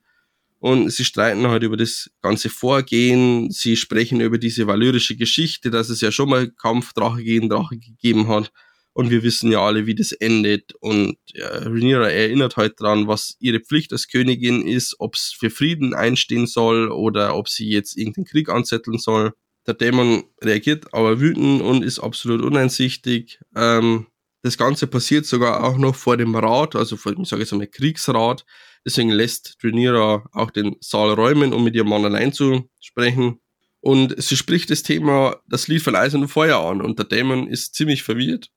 Und 0.59 0.89
sie 0.89 1.05
streiten 1.05 1.47
halt 1.47 1.63
über 1.63 1.77
das 1.77 2.09
ganze 2.21 2.49
Vorgehen, 2.49 3.51
sie 3.51 3.75
sprechen 3.75 4.21
über 4.21 4.37
diese 4.37 4.65
valyrische 4.67 5.15
Geschichte, 5.15 5.69
dass 5.69 5.89
es 5.89 6.01
ja 6.01 6.11
schon 6.11 6.29
mal 6.29 6.49
Kampf 6.49 6.93
Drache 6.93 7.23
gegen 7.23 7.49
Drache 7.49 7.77
gegeben 7.77 8.27
hat. 8.27 8.51
Und 8.93 9.09
wir 9.09 9.23
wissen 9.23 9.51
ja 9.51 9.59
alle, 9.59 9.85
wie 9.87 9.93
das 9.95 10.13
endet. 10.13 10.73
Und 10.79 11.17
ja, 11.33 11.49
Rhaenyra 11.49 12.09
erinnert 12.09 12.55
halt 12.55 12.79
dran, 12.79 13.07
was 13.07 13.35
ihre 13.39 13.59
Pflicht 13.59 13.91
als 13.91 14.07
Königin 14.07 14.65
ist, 14.65 14.95
ob 14.99 15.15
es 15.15 15.35
für 15.37 15.49
Frieden 15.49 15.93
einstehen 15.93 16.47
soll 16.47 16.89
oder 16.89 17.35
ob 17.35 17.49
sie 17.49 17.69
jetzt 17.69 17.97
irgendeinen 17.97 18.25
Krieg 18.25 18.49
anzetteln 18.49 18.97
soll. 18.97 19.33
Der 19.67 19.73
Dämon 19.73 20.23
reagiert 20.41 20.93
aber 20.93 21.19
wütend 21.19 21.61
und 21.61 21.83
ist 21.83 21.99
absolut 21.99 22.41
uneinsichtig. 22.41 23.39
Ähm, 23.55 24.07
das 24.45 24.59
Ganze 24.59 24.85
passiert 24.85 25.25
sogar 25.25 25.63
auch 25.63 25.77
noch 25.77 25.95
vor 25.95 26.17
dem 26.17 26.35
Rat, 26.35 26.75
also 26.75 26.97
vor, 26.97 27.17
ich 27.19 27.27
sage 27.27 27.41
jetzt 27.41 27.51
einmal 27.51 27.67
Kriegsrat. 27.67 28.45
Deswegen 28.85 29.09
lässt 29.09 29.57
Rhaenyra 29.63 30.29
auch 30.31 30.51
den 30.51 30.75
Saal 30.81 31.13
räumen, 31.13 31.51
um 31.51 31.63
mit 31.63 31.75
ihrem 31.75 31.89
Mann 31.89 32.05
allein 32.05 32.31
zu 32.31 32.69
sprechen. 32.79 33.41
Und 33.81 34.21
sie 34.21 34.37
spricht 34.37 34.69
das 34.69 34.83
Thema, 34.83 35.37
das 35.47 35.67
Lied 35.67 35.81
von 35.81 35.95
Eis 35.95 36.13
und 36.13 36.27
Feuer 36.27 36.59
an. 36.59 36.81
Und 36.81 36.99
der 36.99 37.07
Dämon 37.07 37.47
ist 37.47 37.73
ziemlich 37.73 38.03
verwirrt 38.03 38.51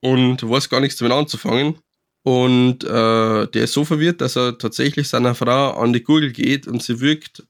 und 0.00 0.46
weiß 0.46 0.68
gar 0.68 0.80
nichts 0.80 0.98
damit 0.98 1.14
anzufangen. 1.14 1.78
Und 2.22 2.84
äh, 2.84 3.46
der 3.46 3.64
ist 3.64 3.72
so 3.72 3.86
verwirrt, 3.86 4.20
dass 4.20 4.36
er 4.36 4.58
tatsächlich 4.58 5.08
seiner 5.08 5.34
Frau 5.34 5.70
an 5.70 5.94
die 5.94 6.02
Gurgel 6.02 6.32
geht 6.32 6.66
und 6.66 6.82
sie 6.82 7.00
wirkt. 7.00 7.46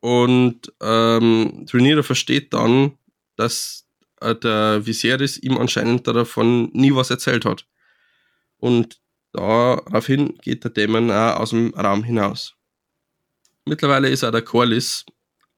Und 0.00 0.72
ähm, 0.82 1.66
Rhaenyra 1.72 2.02
versteht 2.02 2.52
dann, 2.52 2.98
dass 3.36 3.81
der 4.34 4.86
Viserys 4.86 5.38
ihm 5.38 5.58
anscheinend 5.58 6.06
davon 6.06 6.70
nie 6.72 6.94
was 6.94 7.10
erzählt 7.10 7.44
hat. 7.44 7.66
Und 8.58 9.00
daraufhin 9.32 10.38
geht 10.38 10.64
der 10.64 10.70
Dämon 10.70 11.10
auch 11.10 11.40
aus 11.40 11.50
dem 11.50 11.74
Raum 11.74 12.04
hinaus. 12.04 12.54
Mittlerweile 13.64 14.08
ist 14.08 14.24
auch 14.24 14.30
der 14.30 14.42
Corlys 14.42 15.04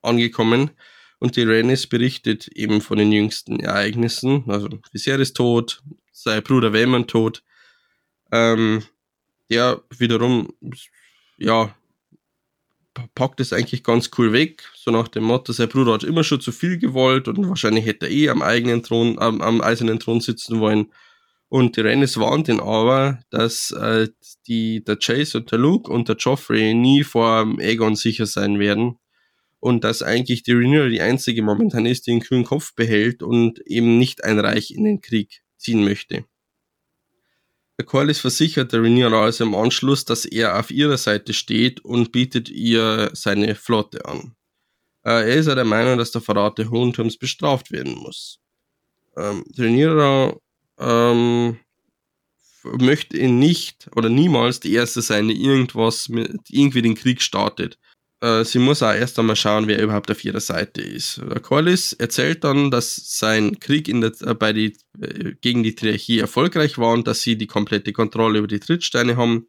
angekommen 0.03 0.71
und 1.19 1.37
die 1.37 1.43
Rhaenys 1.43 1.87
berichtet 1.87 2.49
eben 2.49 2.81
von 2.81 2.99
den 2.99 3.13
jüngsten 3.13 3.61
Ereignissen. 3.61 4.45
Also 4.49 4.69
Viserys 4.93 5.33
tot, 5.33 5.83
sein 6.13 6.43
Bruder 6.43 6.73
Waemon 6.73 7.07
tot. 7.07 7.43
Ähm, 8.31 8.83
der 9.51 9.83
wiederum, 9.99 10.53
ja, 11.37 11.75
packt 13.15 13.41
es 13.41 13.53
eigentlich 13.53 13.83
ganz 13.83 14.11
cool 14.19 14.33
weg, 14.33 14.65
so 14.75 14.91
nach 14.91 15.09
dem 15.09 15.25
Motto, 15.25 15.53
sein 15.53 15.69
Bruder 15.69 15.95
hat 15.95 16.05
immer 16.05 16.25
schon 16.25 16.41
zu 16.41 16.53
viel 16.53 16.79
gewollt 16.79 17.29
und 17.29 17.49
wahrscheinlich 17.49 17.87
hätte 17.87 18.07
er 18.07 18.13
eh 18.13 18.29
am 18.29 18.43
eigenen 18.43 18.83
Thron, 18.83 19.19
am, 19.19 19.41
am 19.41 19.61
eisernen 19.61 19.99
Thron 19.99 20.21
sitzen 20.21 20.61
wollen. 20.61 20.93
Und 21.49 21.77
die 21.77 21.83
Rennes 21.83 22.19
warnt 22.19 22.49
ihn 22.49 22.61
aber, 22.61 23.21
dass 23.31 23.71
äh, 23.71 24.09
die, 24.49 24.83
der 24.83 24.97
Chase 24.97 25.39
und 25.39 25.53
der 25.53 25.59
Luke 25.59 25.91
und 25.93 26.09
der 26.09 26.17
Joffrey 26.17 26.75
nie 26.75 27.05
vor 27.05 27.47
Aegon 27.61 27.97
sicher 27.97 28.27
sein 28.27 28.59
werden. 28.59 28.99
Und 29.61 29.85
dass 29.85 30.03
eigentlich 30.03 30.43
die 30.43 30.53
Rhaenyra 30.53 30.89
die 30.89 31.01
einzige 31.01 31.43
momentan 31.43 31.87
ist, 31.87 32.07
die 32.07 32.13
einen 32.13 32.21
kühlen 32.21 32.45
Kopf 32.45 32.75
behält 32.75 33.23
und 33.23 33.61
eben 33.67 33.99
nicht 33.99 34.25
ein 34.25 34.39
Reich 34.39 34.73
in 34.73 34.85
den 34.85 35.01
Krieg 35.01 35.43
ziehen 35.57 35.85
möchte. 35.85 36.25
Der 37.79 37.87
Corlys 37.87 38.21
versichert 38.21 38.73
der 38.73 38.83
Rhaenyra 38.83 39.25
also 39.25 39.45
im 39.45 39.55
Anschluss, 39.55 40.05
dass 40.05 40.25
er 40.25 40.59
auf 40.59 40.71
ihrer 40.71 40.97
Seite 40.97 41.33
steht 41.33 41.85
und 41.85 42.13
bietet 42.13 42.49
ihr 42.49 43.11
seine 43.15 43.57
Flotte 43.57 44.05
an. 44.05 44.37
Äh, 45.05 45.31
er 45.31 45.37
ist 45.37 45.47
ja 45.47 45.57
der 45.57 45.65
Meinung, 45.65 45.99
dass 45.99 46.13
der 46.13 46.21
Verrat 46.21 46.59
der 46.59 46.71
Hohenturms 46.71 47.17
bestraft 47.17 47.73
werden 47.73 47.95
muss. 47.97 48.39
Ähm, 49.17 49.45
Rhaenyra 49.59 50.37
ähm, 50.79 51.59
möchte 52.63 53.19
ihn 53.19 53.39
nicht 53.39 53.91
oder 53.97 54.09
niemals 54.09 54.61
die 54.61 54.73
Erste 54.73 55.03
sein, 55.03 55.29
die 55.29 55.45
irgendwas 55.45 56.09
mit, 56.09 56.31
irgendwie 56.49 56.83
den 56.83 56.95
Krieg 56.95 57.21
startet. 57.23 57.79
Äh, 58.25 58.45
sie 58.47 58.59
muss 58.59 58.83
auch 58.83 58.95
erst 58.95 59.19
einmal 59.19 59.37
schauen, 59.37 59.69
wer 59.69 59.83
überhaupt 59.83 60.11
auf 60.11 60.25
ihrer 60.25 60.41
Seite 60.41 60.81
ist. 60.81 61.21
Der 61.31 61.41
Corlys 61.41 61.93
erzählt 61.93 62.43
dann, 62.43 62.71
dass 62.71 62.97
sein 63.19 63.61
Krieg 63.61 63.85
der, 63.85 64.13
äh, 64.23 64.35
bei 64.35 64.55
die, 64.55 64.79
äh, 64.99 65.35
gegen 65.43 65.63
die 65.63 65.75
Triarchie 65.75 66.21
erfolgreich 66.21 66.79
war 66.79 66.93
und 66.95 67.07
dass 67.07 67.21
sie 67.21 67.37
die 67.37 67.47
komplette 67.47 67.93
Kontrolle 67.93 68.39
über 68.39 68.49
die 68.49 68.61
Trittsteine 68.61 69.19
haben. 69.19 69.47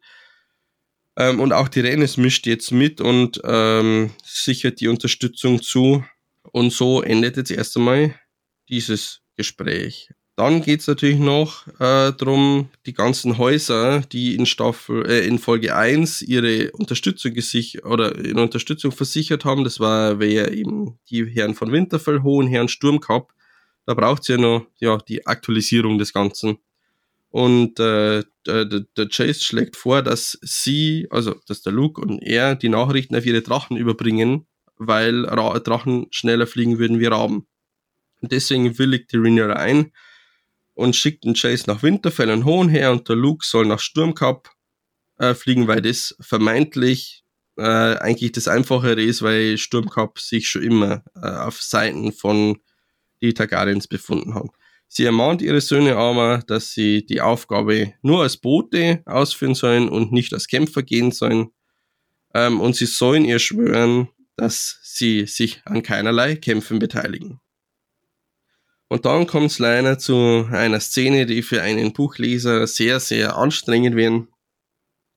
Ähm, 1.16 1.40
und 1.40 1.54
auch 1.54 1.68
die 1.68 1.80
Rennes 1.80 2.18
mischt 2.18 2.46
jetzt 2.46 2.70
mit 2.70 3.00
und 3.00 3.40
ähm, 3.44 4.10
sichert 4.22 4.80
die 4.80 4.88
Unterstützung 4.88 5.62
zu. 5.62 6.04
Und 6.42 6.70
so 6.70 7.00
endet 7.00 7.38
jetzt 7.38 7.50
erst 7.50 7.78
einmal 7.78 8.14
dieses 8.68 9.22
Gespräch. 9.36 10.10
Dann 10.36 10.60
geht's 10.60 10.86
natürlich 10.86 11.18
noch 11.18 11.66
äh, 11.80 12.12
darum, 12.12 12.68
die 12.84 12.92
ganzen 12.92 13.38
Häuser, 13.38 14.00
die 14.00 14.34
in 14.34 14.44
Staffel, 14.44 15.06
äh, 15.06 15.26
in 15.26 15.38
Folge 15.38 15.74
1 15.74 16.20
ihre 16.20 16.70
Unterstützung 16.72 17.32
gesichert 17.32 17.86
oder 17.86 18.14
in 18.14 18.38
Unterstützung 18.38 18.92
versichert 18.92 19.46
haben. 19.46 19.64
Das 19.64 19.80
war 19.80 20.20
wer 20.20 20.52
eben 20.52 20.98
die 21.08 21.24
Herren 21.24 21.54
von 21.54 21.72
Winterfell, 21.72 22.22
Hohenherren, 22.22 22.68
Sturmkap. 22.68 23.32
Da 23.86 23.94
braucht 23.94 24.22
es 24.22 24.28
ja 24.28 24.36
noch 24.36 24.66
ja, 24.78 24.98
die 24.98 25.26
Aktualisierung 25.26 25.96
des 25.96 26.12
Ganzen. 26.12 26.58
Und 27.30 27.80
äh, 27.80 28.22
der, 28.46 28.64
der 28.66 29.08
Chase 29.08 29.42
schlägt 29.42 29.76
vor, 29.76 30.02
dass 30.02 30.38
sie, 30.42 31.06
also 31.10 31.34
dass 31.46 31.62
der 31.62 31.72
Luke 31.72 31.98
und 31.98 32.22
er 32.22 32.56
die 32.56 32.68
Nachrichten 32.68 33.16
auf 33.16 33.24
ihre 33.24 33.40
Drachen 33.40 33.78
überbringen, 33.78 34.46
weil 34.76 35.24
Ra 35.24 35.58
Drachen 35.60 36.08
schneller 36.10 36.46
fliegen 36.46 36.78
würden 36.78 37.00
wie 37.00 37.06
Raben. 37.06 37.46
Und 38.20 38.32
deswegen 38.32 38.78
willigt 38.78 39.12
die 39.12 39.16
Rhaenyra 39.16 39.54
ein, 39.54 39.92
und 40.76 40.94
schickt 40.94 41.24
den 41.24 41.34
Chase 41.34 41.64
nach 41.66 41.82
Winterfell 41.82 42.30
und 42.30 42.44
Hohenher 42.44 42.92
und 42.92 43.08
der 43.08 43.16
Luke 43.16 43.44
soll 43.44 43.66
nach 43.66 43.80
Sturmcup 43.80 44.50
äh, 45.18 45.34
fliegen, 45.34 45.66
weil 45.66 45.80
das 45.80 46.14
vermeintlich 46.20 47.24
äh, 47.56 47.62
eigentlich 47.62 48.32
das 48.32 48.46
Einfachere 48.46 49.02
ist, 49.02 49.22
weil 49.22 49.56
Sturmcup 49.56 50.20
sich 50.20 50.48
schon 50.48 50.62
immer 50.62 51.02
äh, 51.14 51.28
auf 51.28 51.62
Seiten 51.62 52.12
von 52.12 52.58
die 53.22 53.32
Targaryens 53.32 53.88
befunden 53.88 54.34
haben. 54.34 54.50
Sie 54.86 55.04
ermahnt 55.04 55.40
ihre 55.40 55.62
Söhne 55.62 55.96
aber, 55.96 56.42
dass 56.46 56.72
sie 56.72 57.06
die 57.06 57.22
Aufgabe 57.22 57.94
nur 58.02 58.22
als 58.22 58.36
Bote 58.36 59.02
ausführen 59.06 59.54
sollen 59.54 59.88
und 59.88 60.12
nicht 60.12 60.34
als 60.34 60.46
Kämpfer 60.46 60.82
gehen 60.82 61.10
sollen. 61.10 61.48
Ähm, 62.34 62.60
und 62.60 62.76
sie 62.76 62.86
sollen 62.86 63.24
ihr 63.24 63.38
schwören, 63.38 64.08
dass 64.36 64.78
sie 64.82 65.24
sich 65.24 65.62
an 65.64 65.82
keinerlei 65.82 66.36
Kämpfen 66.36 66.78
beteiligen. 66.78 67.40
Und 68.88 69.04
dann 69.04 69.26
kommt 69.26 69.50
es 69.50 69.58
leider 69.58 69.98
zu 69.98 70.48
einer 70.50 70.80
Szene, 70.80 71.26
die 71.26 71.42
für 71.42 71.62
einen 71.62 71.92
Buchleser 71.92 72.66
sehr, 72.66 73.00
sehr 73.00 73.36
anstrengend 73.36 73.96
werden. 73.96 74.28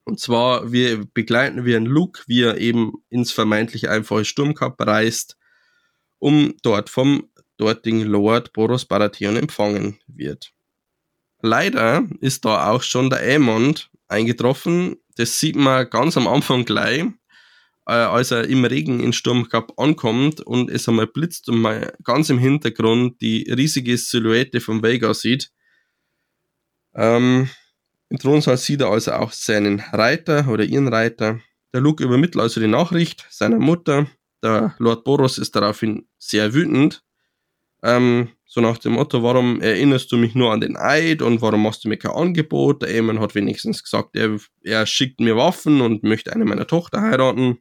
Und 0.05 0.19
zwar, 0.19 0.71
wir 0.71 1.05
begleiten 1.05 1.65
wir 1.65 1.77
einen 1.77 1.85
Luke, 1.85 2.23
wie 2.25 2.41
er 2.41 2.57
eben 2.57 2.93
ins 3.09 3.31
vermeintlich 3.31 3.89
einfache 3.89 4.25
Sturmkap 4.25 4.81
reist, 4.81 5.37
um 6.17 6.55
dort 6.63 6.89
vom 6.89 7.29
dortigen 7.57 8.01
Lord 8.01 8.53
Boros 8.53 8.85
Baratheon 8.85 9.35
empfangen 9.35 9.99
wird. 10.07 10.51
Leider 11.41 12.07
ist 12.21 12.45
da 12.45 12.71
auch 12.71 12.81
schon 12.81 13.09
der 13.09 13.19
Aemond 13.19 13.91
eingetroffen. 14.07 14.97
Das 15.15 15.39
sieht 15.39 15.55
man 15.55 15.89
ganz 15.89 16.17
am 16.17 16.27
Anfang 16.27 16.65
gleich 16.65 17.05
äh, 17.89 17.93
als 17.93 18.29
er 18.29 18.47
im 18.47 18.63
Regen 18.65 18.99
in 18.99 19.13
Sturmkap 19.13 19.73
ankommt 19.77 20.41
und 20.41 20.69
es 20.69 20.87
einmal 20.87 21.07
blitzt 21.07 21.49
und 21.49 21.59
mal 21.59 21.91
ganz 22.03 22.29
im 22.29 22.37
Hintergrund 22.37 23.19
die 23.19 23.51
riesige 23.51 23.97
Silhouette 23.97 24.61
von 24.61 24.83
Vega 24.83 25.11
sieht. 25.15 25.51
Ähm, 26.93 27.49
Im 28.09 28.19
Thronsaal 28.19 28.57
sieht 28.57 28.81
er 28.81 28.91
also 28.91 29.13
auch 29.13 29.31
seinen 29.31 29.79
Reiter 29.79 30.47
oder 30.49 30.63
ihren 30.63 30.87
Reiter. 30.87 31.39
Der 31.73 31.81
Luke 31.81 32.03
übermittelt 32.03 32.43
also 32.43 32.61
die 32.61 32.67
Nachricht 32.67 33.25
seiner 33.31 33.57
Mutter. 33.57 34.07
Der 34.43 34.75
Lord 34.77 35.03
Boros 35.03 35.39
ist 35.39 35.55
daraufhin 35.55 36.07
sehr 36.19 36.53
wütend. 36.53 37.03
Ähm, 37.81 38.29
so 38.45 38.61
nach 38.61 38.77
dem 38.77 38.93
Motto, 38.93 39.23
warum 39.23 39.61
erinnerst 39.61 40.11
du 40.11 40.17
mich 40.17 40.35
nur 40.35 40.51
an 40.51 40.61
den 40.61 40.77
Eid 40.77 41.23
und 41.23 41.41
warum 41.41 41.63
machst 41.63 41.83
du 41.85 41.89
mir 41.89 41.97
kein 41.97 42.11
Angebot? 42.11 42.83
Der 42.83 42.89
Eamon 42.89 43.19
hat 43.19 43.33
wenigstens 43.33 43.83
gesagt, 43.83 44.15
er, 44.15 44.37
er 44.63 44.85
schickt 44.85 45.19
mir 45.19 45.35
Waffen 45.37 45.81
und 45.81 46.03
möchte 46.03 46.33
eine 46.33 46.45
meiner 46.45 46.67
Tochter 46.67 47.01
heiraten. 47.01 47.59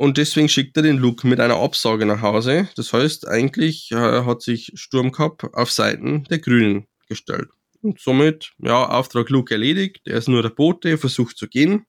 Und 0.00 0.16
deswegen 0.16 0.48
schickt 0.48 0.78
er 0.78 0.82
den 0.82 0.96
Luke 0.96 1.28
mit 1.28 1.40
einer 1.40 1.56
Absage 1.56 2.06
nach 2.06 2.22
Hause. 2.22 2.70
Das 2.74 2.94
heißt, 2.94 3.28
eigentlich 3.28 3.92
äh, 3.92 4.24
hat 4.24 4.40
sich 4.40 4.72
Sturmcup 4.74 5.50
auf 5.52 5.70
Seiten 5.70 6.24
der 6.24 6.38
Grünen 6.38 6.86
gestellt. 7.06 7.50
Und 7.82 8.00
somit, 8.00 8.52
ja, 8.56 8.88
Auftrag 8.88 9.28
Luke 9.28 9.52
erledigt. 9.52 10.00
Er 10.06 10.16
ist 10.16 10.26
nur 10.26 10.40
der 10.40 10.48
Bote, 10.48 10.96
versucht 10.96 11.36
zu 11.36 11.48
gehen. 11.48 11.84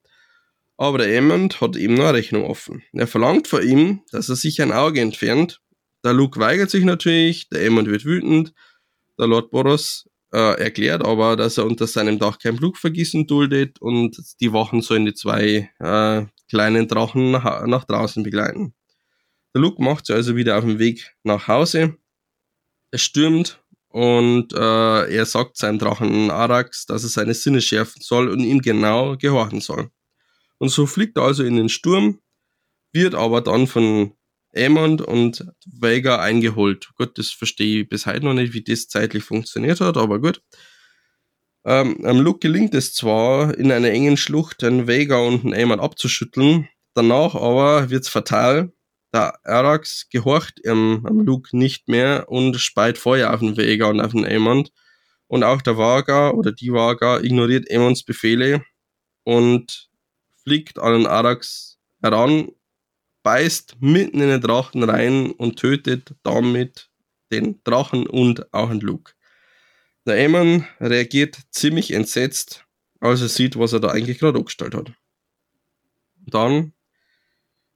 Aber 0.75 0.98
der 0.98 1.15
Emmond 1.15 1.61
hat 1.61 1.77
eben 1.77 1.93
noch 1.93 2.03
eine 2.03 2.15
Rechnung 2.15 2.43
offen. 2.43 2.83
Er 2.91 3.07
verlangt 3.07 3.48
von 3.48 3.65
ihm, 3.65 4.01
dass 4.11 4.27
er 4.27 4.35
sich 4.35 4.61
ein 4.61 4.73
Auge 4.73 4.99
entfernt. 4.99 5.61
Der 6.03 6.11
Luke 6.11 6.38
weigert 6.38 6.69
sich 6.69 6.83
natürlich, 6.83 7.48
der 7.48 7.64
Emmond 7.64 7.88
wird 7.88 8.03
wütend. 8.03 8.53
Der 9.17 9.27
Lord 9.27 9.51
Boros 9.51 10.09
äh, 10.33 10.59
erklärt 10.61 11.05
aber, 11.05 11.35
dass 11.35 11.57
er 11.57 11.65
unter 11.65 11.87
seinem 11.87 12.19
Dach 12.19 12.39
kein 12.39 12.55
Blutvergießen 12.55 13.27
duldet 13.27 13.81
und 13.81 14.17
die 14.39 14.53
Wachen 14.53 14.81
sollen 14.81 15.05
die 15.05 15.13
zwei 15.13 15.69
äh, 15.79 16.25
kleinen 16.49 16.87
Drachen 16.87 17.31
nach, 17.31 17.65
nach 17.65 17.83
draußen 17.85 18.23
begleiten. 18.23 18.73
Der 19.53 19.61
Luke 19.61 19.83
macht 19.83 20.05
sich 20.05 20.15
also 20.15 20.35
wieder 20.35 20.57
auf 20.57 20.63
den 20.63 20.79
Weg 20.79 21.15
nach 21.23 21.47
Hause. 21.47 21.97
Es 22.91 23.01
stürmt 23.01 23.61
und 23.89 24.53
äh, 24.53 25.15
er 25.15 25.25
sagt 25.25 25.57
seinem 25.57 25.79
Drachen 25.79 26.31
Arax, 26.31 26.85
dass 26.85 27.03
er 27.03 27.09
seine 27.09 27.33
Sinne 27.33 27.61
schärfen 27.61 28.01
soll 28.01 28.29
und 28.29 28.39
ihm 28.39 28.61
genau 28.61 29.17
gehorchen 29.17 29.59
soll. 29.59 29.89
Und 30.57 30.69
so 30.69 30.85
fliegt 30.85 31.17
er 31.17 31.23
also 31.23 31.43
in 31.43 31.57
den 31.57 31.69
Sturm, 31.69 32.19
wird 32.93 33.15
aber 33.15 33.41
dann 33.41 33.67
von 33.67 34.13
Aemond 34.55 35.01
und 35.01 35.45
Vega 35.65 36.19
eingeholt. 36.19 36.89
Gut, 36.95 37.17
das 37.17 37.30
verstehe 37.31 37.81
ich 37.81 37.89
bis 37.89 38.05
heute 38.05 38.25
noch 38.25 38.33
nicht, 38.33 38.53
wie 38.53 38.63
das 38.63 38.88
zeitlich 38.88 39.23
funktioniert 39.23 39.81
hat, 39.81 39.97
aber 39.97 40.19
gut. 40.19 40.41
Ähm, 41.63 42.03
am 42.05 42.19
Luke 42.19 42.39
gelingt 42.39 42.73
es 42.73 42.93
zwar, 42.93 43.55
in 43.57 43.71
einer 43.71 43.89
engen 43.89 44.17
Schlucht 44.17 44.63
einen 44.63 44.88
Vega 44.88 45.17
und 45.19 45.45
einen 45.45 45.53
Aemon 45.53 45.80
abzuschütteln, 45.80 46.67
danach 46.93 47.35
aber 47.35 47.89
wird's 47.89 48.09
fatal. 48.09 48.71
Der 49.13 49.45
Arax 49.45 50.07
gehorcht 50.09 50.59
ähm, 50.63 51.05
am 51.05 51.19
Luke 51.19 51.55
nicht 51.55 51.88
mehr 51.88 52.30
und 52.30 52.55
speit 52.59 52.97
Feuer 52.97 53.33
auf 53.33 53.41
den 53.41 53.57
Vega 53.57 53.88
und 53.88 53.99
auf 53.99 54.13
den 54.13 54.25
Aemon. 54.25 54.69
Und 55.27 55.43
auch 55.43 55.61
der 55.61 55.77
Vaga 55.77 56.31
oder 56.31 56.51
die 56.51 56.73
Vaga 56.73 57.19
ignoriert 57.19 57.69
Aemons 57.69 58.03
Befehle 58.03 58.63
und 59.23 59.89
fliegt 60.43 60.80
an 60.80 60.93
den 60.93 61.07
Arax 61.07 61.77
heran, 62.01 62.49
beißt 63.24 63.77
mitten 63.80 64.22
in 64.22 64.30
den 64.30 64.41
Drachen 64.41 64.83
rein 64.83 65.32
und 65.32 65.58
tötet 65.58 66.16
damit 66.24 66.90
den 67.32 67.61
Drachen 67.64 68.08
und 68.08 68.53
auch 68.53 68.69
den 68.69 68.80
Luke. 68.80 69.14
Der 70.06 70.17
Eamon 70.17 70.66
reagiert 70.80 71.38
ziemlich 71.51 71.91
entsetzt, 71.91 72.66
als 73.00 73.22
er 73.22 73.30
sieht, 73.30 73.58
was 73.58 73.74
er 73.74 73.80
da 73.80 73.90
eigentlich 73.90 74.19
gerade 74.19 74.40
angestellt 74.40 74.74
hat. 74.74 74.91
Dann 76.25 76.74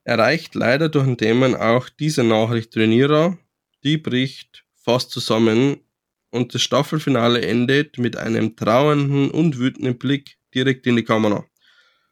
erreicht 0.04 0.56
leider 0.56 0.90
durch 0.90 1.06
den 1.06 1.18
Dämon 1.18 1.56
auch 1.56 1.90
diese 1.90 2.24
Nachricht 2.24 2.76
Rhaenyra. 2.78 3.38
Die 3.84 3.98
bricht 3.98 4.66
fasst 4.76 5.12
zusammen 5.12 5.82
und 6.30 6.54
das 6.54 6.62
Staffelfinale 6.62 7.42
endet 7.42 7.98
mit 7.98 8.18
einem 8.18 8.56
trauernden 8.56 9.32
und 9.32 9.58
wütenden 9.58 9.98
Blick 9.98 10.38
direkt 10.54 10.86
in 10.88 10.96
die 10.96 11.04
Kamera. 11.04 11.46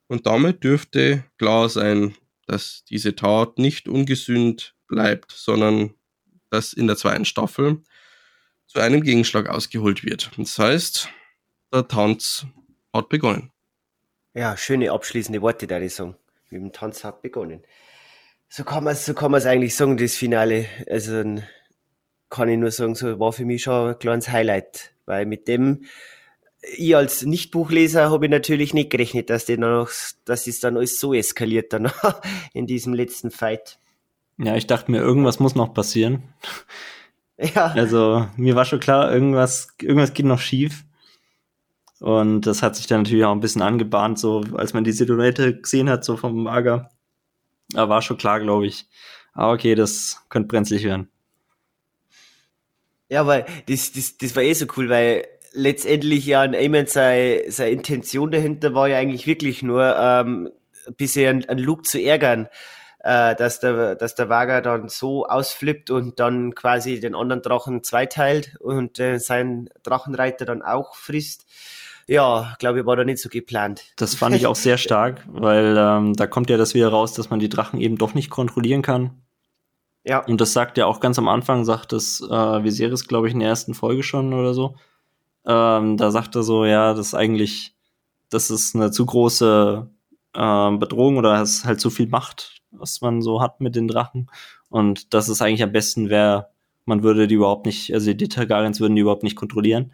Und 0.07 0.25
damit 0.25 0.63
dürfte 0.63 1.23
klar 1.37 1.69
sein, 1.69 2.15
dass 2.47 2.83
diese 2.85 3.15
Tat 3.15 3.57
nicht 3.57 3.87
ungesühnt 3.87 4.75
bleibt, 4.87 5.31
sondern 5.31 5.93
dass 6.49 6.73
in 6.73 6.87
der 6.87 6.97
zweiten 6.97 7.25
Staffel 7.25 7.81
zu 8.67 8.79
einem 8.79 9.01
Gegenschlag 9.01 9.49
ausgeholt 9.49 10.03
wird. 10.03 10.31
Das 10.37 10.57
heißt, 10.57 11.09
der 11.73 11.87
Tanz 11.87 12.45
hat 12.93 13.09
begonnen. 13.09 13.51
Ja, 14.33 14.57
schöne 14.57 14.91
abschließende 14.91 15.41
Worte, 15.41 15.67
da 15.67 15.79
ich 15.79 15.95
sagen. 15.95 16.15
Mit 16.49 16.61
dem 16.61 16.71
Tanz 16.71 17.03
hat 17.03 17.21
begonnen. 17.21 17.63
So 18.49 18.63
kann 18.63 18.83
man 18.83 18.93
es 18.93 19.05
so 19.05 19.15
eigentlich 19.15 19.75
sagen, 19.75 19.97
das 19.97 20.15
Finale. 20.15 20.67
Also 20.89 21.23
kann 22.29 22.49
ich 22.49 22.57
nur 22.57 22.71
sagen, 22.71 22.95
so 22.95 23.19
war 23.19 23.33
für 23.33 23.45
mich 23.45 23.63
schon 23.63 23.89
ein 23.89 23.99
kleines 23.99 24.29
Highlight, 24.29 24.93
weil 25.05 25.25
mit 25.25 25.47
dem 25.47 25.85
ich 26.75 26.95
als 26.95 27.23
Nicht-Buchleser 27.23 28.09
habe 28.09 28.25
ich 28.25 28.31
natürlich 28.31 28.73
nicht 28.73 28.89
gerechnet, 28.89 29.29
dass 29.29 29.45
die 29.45 29.57
noch, 29.57 29.89
dass 30.25 30.47
es 30.47 30.59
dann 30.59 30.77
alles 30.77 30.99
so 30.99 31.13
eskaliert 31.13 31.73
dann 31.73 31.91
in 32.53 32.67
diesem 32.67 32.93
letzten 32.93 33.31
Fight. 33.31 33.79
Ja, 34.37 34.55
ich 34.55 34.67
dachte 34.67 34.91
mir, 34.91 34.99
irgendwas 34.99 35.39
muss 35.39 35.55
noch 35.55 35.73
passieren. 35.73 36.23
Ja. 37.37 37.67
Also 37.67 38.27
mir 38.37 38.55
war 38.55 38.65
schon 38.65 38.79
klar, 38.79 39.11
irgendwas, 39.11 39.69
irgendwas 39.81 40.13
geht 40.13 40.25
noch 40.25 40.39
schief. 40.39 40.85
Und 41.99 42.41
das 42.41 42.61
hat 42.61 42.75
sich 42.75 42.87
dann 42.87 43.01
natürlich 43.01 43.25
auch 43.25 43.31
ein 43.31 43.39
bisschen 43.39 43.61
angebahnt, 43.61 44.19
so 44.19 44.43
als 44.53 44.73
man 44.73 44.83
die 44.83 44.91
Silhouette 44.91 45.59
gesehen 45.59 45.89
hat, 45.89 46.03
so 46.03 46.17
vom 46.17 46.43
Mager. 46.43 46.91
Da 47.69 47.89
war 47.89 48.01
schon 48.01 48.17
klar, 48.17 48.39
glaube 48.39 48.67
ich. 48.67 48.87
Ah, 49.33 49.51
okay, 49.51 49.73
das 49.73 50.23
könnte 50.29 50.47
brenzlig 50.47 50.83
werden. 50.83 51.09
Ja, 53.09 53.25
weil 53.25 53.45
das, 53.67 53.91
das, 53.93 54.17
das 54.17 54.35
war 54.35 54.43
eh 54.43 54.53
so 54.53 54.65
cool, 54.75 54.89
weil 54.89 55.25
letztendlich 55.53 56.25
ja 56.25 56.41
ein 56.41 56.53
Eamon 56.53 56.87
seine, 56.87 57.49
seine 57.49 57.71
Intention 57.71 58.31
dahinter 58.31 58.73
war 58.73 58.87
ja 58.89 58.97
eigentlich 58.97 59.27
wirklich 59.27 59.63
nur, 59.63 59.95
ähm, 59.97 60.51
ein 60.87 60.95
bisschen 60.95 61.47
einen 61.47 61.59
Luke 61.59 61.83
zu 61.83 62.01
ärgern, 62.01 62.47
äh, 62.99 63.35
dass 63.35 63.59
der, 63.59 63.95
dass 63.95 64.15
der 64.15 64.29
Wager 64.29 64.61
dann 64.61 64.89
so 64.89 65.25
ausflippt 65.25 65.89
und 65.89 66.19
dann 66.19 66.55
quasi 66.55 66.99
den 66.99 67.15
anderen 67.15 67.41
Drachen 67.41 67.83
zweiteilt 67.83 68.55
und 68.59 68.99
äh, 68.99 69.19
seinen 69.19 69.69
Drachenreiter 69.83 70.45
dann 70.45 70.61
auch 70.61 70.95
frisst. 70.95 71.45
Ja, 72.05 72.55
glaube 72.59 72.81
ich, 72.81 72.85
war 72.85 72.97
da 72.97 73.05
nicht 73.05 73.19
so 73.19 73.29
geplant. 73.29 73.81
Das 73.95 74.15
fand 74.15 74.35
ich 74.35 74.45
auch 74.45 74.57
sehr 74.57 74.77
stark, 74.77 75.23
weil 75.27 75.77
ähm, 75.77 76.13
da 76.15 76.27
kommt 76.27 76.49
ja 76.49 76.57
das 76.57 76.73
wieder 76.73 76.89
raus, 76.89 77.13
dass 77.13 77.29
man 77.29 77.39
die 77.39 77.47
Drachen 77.47 77.79
eben 77.79 77.97
doch 77.97 78.13
nicht 78.13 78.29
kontrollieren 78.29 78.81
kann. 78.81 79.21
Ja. 80.03 80.19
Und 80.25 80.41
das 80.41 80.51
sagt 80.51 80.77
ja 80.77 80.85
auch 80.85 80.99
ganz 80.99 81.17
am 81.17 81.29
Anfang, 81.29 81.63
sagt 81.63 81.93
das 81.93 82.19
äh, 82.19 82.63
Viserys, 82.63 83.07
glaube 83.07 83.27
ich, 83.27 83.33
in 83.33 83.39
der 83.39 83.47
ersten 83.47 83.73
Folge 83.73 84.03
schon 84.03 84.33
oder 84.33 84.53
so 84.53 84.75
ähm, 85.45 85.97
da 85.97 86.11
sagt 86.11 86.35
er 86.35 86.43
so, 86.43 86.65
ja, 86.65 86.93
das 86.93 87.07
ist 87.07 87.13
eigentlich, 87.13 87.75
das 88.29 88.49
ist 88.49 88.75
eine 88.75 88.91
zu 88.91 89.05
große 89.05 89.89
äh, 90.33 90.71
Bedrohung 90.77 91.17
oder 91.17 91.41
es 91.41 91.57
ist 91.57 91.65
halt 91.65 91.81
zu 91.81 91.89
viel 91.89 92.07
Macht, 92.07 92.61
was 92.71 93.01
man 93.01 93.21
so 93.21 93.41
hat 93.41 93.61
mit 93.61 93.75
den 93.75 93.87
Drachen. 93.87 94.29
Und 94.69 95.13
das 95.13 95.29
ist 95.29 95.41
eigentlich 95.41 95.63
am 95.63 95.71
besten 95.71 96.09
wäre, 96.09 96.49
man 96.85 97.03
würde 97.03 97.27
die 97.27 97.35
überhaupt 97.35 97.65
nicht, 97.65 97.93
also 97.93 98.13
die 98.13 98.27
Targaryens 98.27 98.79
würden 98.79 98.95
die 98.95 99.01
überhaupt 99.01 99.23
nicht 99.23 99.35
kontrollieren. 99.35 99.93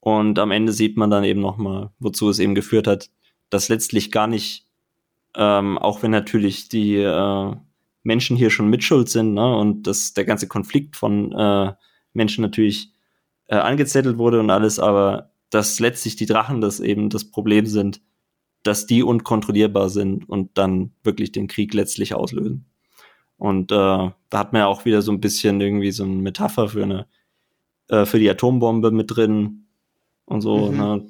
Und 0.00 0.38
am 0.38 0.50
Ende 0.50 0.72
sieht 0.72 0.96
man 0.96 1.10
dann 1.10 1.24
eben 1.24 1.40
nochmal, 1.40 1.90
wozu 2.00 2.28
es 2.28 2.38
eben 2.38 2.54
geführt 2.54 2.86
hat, 2.86 3.10
dass 3.50 3.68
letztlich 3.68 4.10
gar 4.10 4.26
nicht, 4.26 4.66
ähm, 5.36 5.78
auch 5.78 6.02
wenn 6.02 6.10
natürlich 6.10 6.68
die 6.68 6.96
äh, 6.96 7.54
Menschen 8.02 8.36
hier 8.36 8.50
schon 8.50 8.68
mitschuld 8.68 9.08
sind, 9.08 9.34
ne, 9.34 9.56
und 9.56 9.86
dass 9.86 10.12
der 10.12 10.24
ganze 10.24 10.48
Konflikt 10.48 10.96
von 10.96 11.32
äh, 11.32 11.72
Menschen 12.14 12.42
natürlich 12.42 12.92
äh, 13.46 13.56
angezettelt 13.56 14.18
wurde 14.18 14.40
und 14.40 14.50
alles, 14.50 14.78
aber 14.78 15.32
dass 15.50 15.78
letztlich 15.80 16.16
die 16.16 16.26
Drachen 16.26 16.60
das 16.60 16.80
eben 16.80 17.10
das 17.10 17.30
Problem 17.30 17.66
sind, 17.66 18.00
dass 18.62 18.86
die 18.86 19.02
unkontrollierbar 19.02 19.90
sind 19.90 20.28
und 20.28 20.56
dann 20.56 20.92
wirklich 21.02 21.32
den 21.32 21.48
Krieg 21.48 21.74
letztlich 21.74 22.14
auslösen. 22.14 22.66
Und 23.36 23.72
äh, 23.72 23.74
da 23.74 24.14
hat 24.32 24.52
man 24.52 24.60
ja 24.60 24.66
auch 24.66 24.84
wieder 24.84 25.02
so 25.02 25.10
ein 25.12 25.20
bisschen 25.20 25.60
irgendwie 25.60 25.90
so 25.90 26.04
eine 26.04 26.14
Metapher 26.14 26.68
für 26.68 26.84
eine 26.84 27.06
äh, 27.88 28.06
für 28.06 28.18
die 28.18 28.30
Atombombe 28.30 28.90
mit 28.90 29.14
drin 29.14 29.66
und 30.24 30.40
so, 30.40 30.70
mhm. 30.70 30.76
ne? 30.78 31.06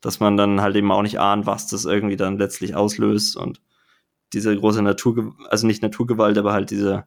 dass 0.00 0.20
man 0.20 0.36
dann 0.36 0.60
halt 0.60 0.76
eben 0.76 0.92
auch 0.92 1.02
nicht 1.02 1.18
ahnt, 1.18 1.46
was 1.46 1.66
das 1.66 1.84
irgendwie 1.84 2.16
dann 2.16 2.38
letztlich 2.38 2.74
auslöst 2.74 3.36
und 3.36 3.60
diese 4.32 4.56
große 4.56 4.82
Naturgewalt, 4.82 5.50
also 5.50 5.66
nicht 5.66 5.82
Naturgewalt, 5.82 6.38
aber 6.38 6.52
halt 6.52 6.70
diese 6.70 7.04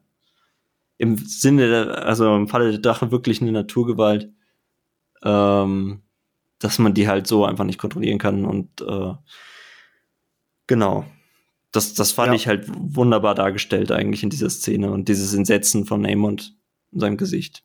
im 0.98 1.16
Sinne, 1.16 1.68
der, 1.68 2.06
also 2.06 2.34
im 2.34 2.48
Falle 2.48 2.70
der 2.72 2.80
Drachen 2.80 3.10
wirklich 3.10 3.40
eine 3.40 3.52
Naturgewalt, 3.52 4.32
ähm, 5.22 6.02
dass 6.58 6.78
man 6.78 6.94
die 6.94 7.08
halt 7.08 7.26
so 7.26 7.44
einfach 7.44 7.64
nicht 7.64 7.78
kontrollieren 7.78 8.18
kann 8.18 8.44
und 8.44 8.80
äh, 8.80 9.14
genau. 10.66 11.04
Das, 11.70 11.94
das 11.94 12.12
fand 12.12 12.28
ja. 12.28 12.34
ich 12.34 12.48
halt 12.48 12.66
wunderbar 12.68 13.34
dargestellt 13.34 13.92
eigentlich 13.92 14.22
in 14.22 14.30
dieser 14.30 14.48
Szene 14.48 14.90
und 14.90 15.08
dieses 15.08 15.34
Entsetzen 15.34 15.84
von 15.84 16.04
Aemond 16.06 16.56
in 16.92 17.00
seinem 17.00 17.16
Gesicht. 17.18 17.62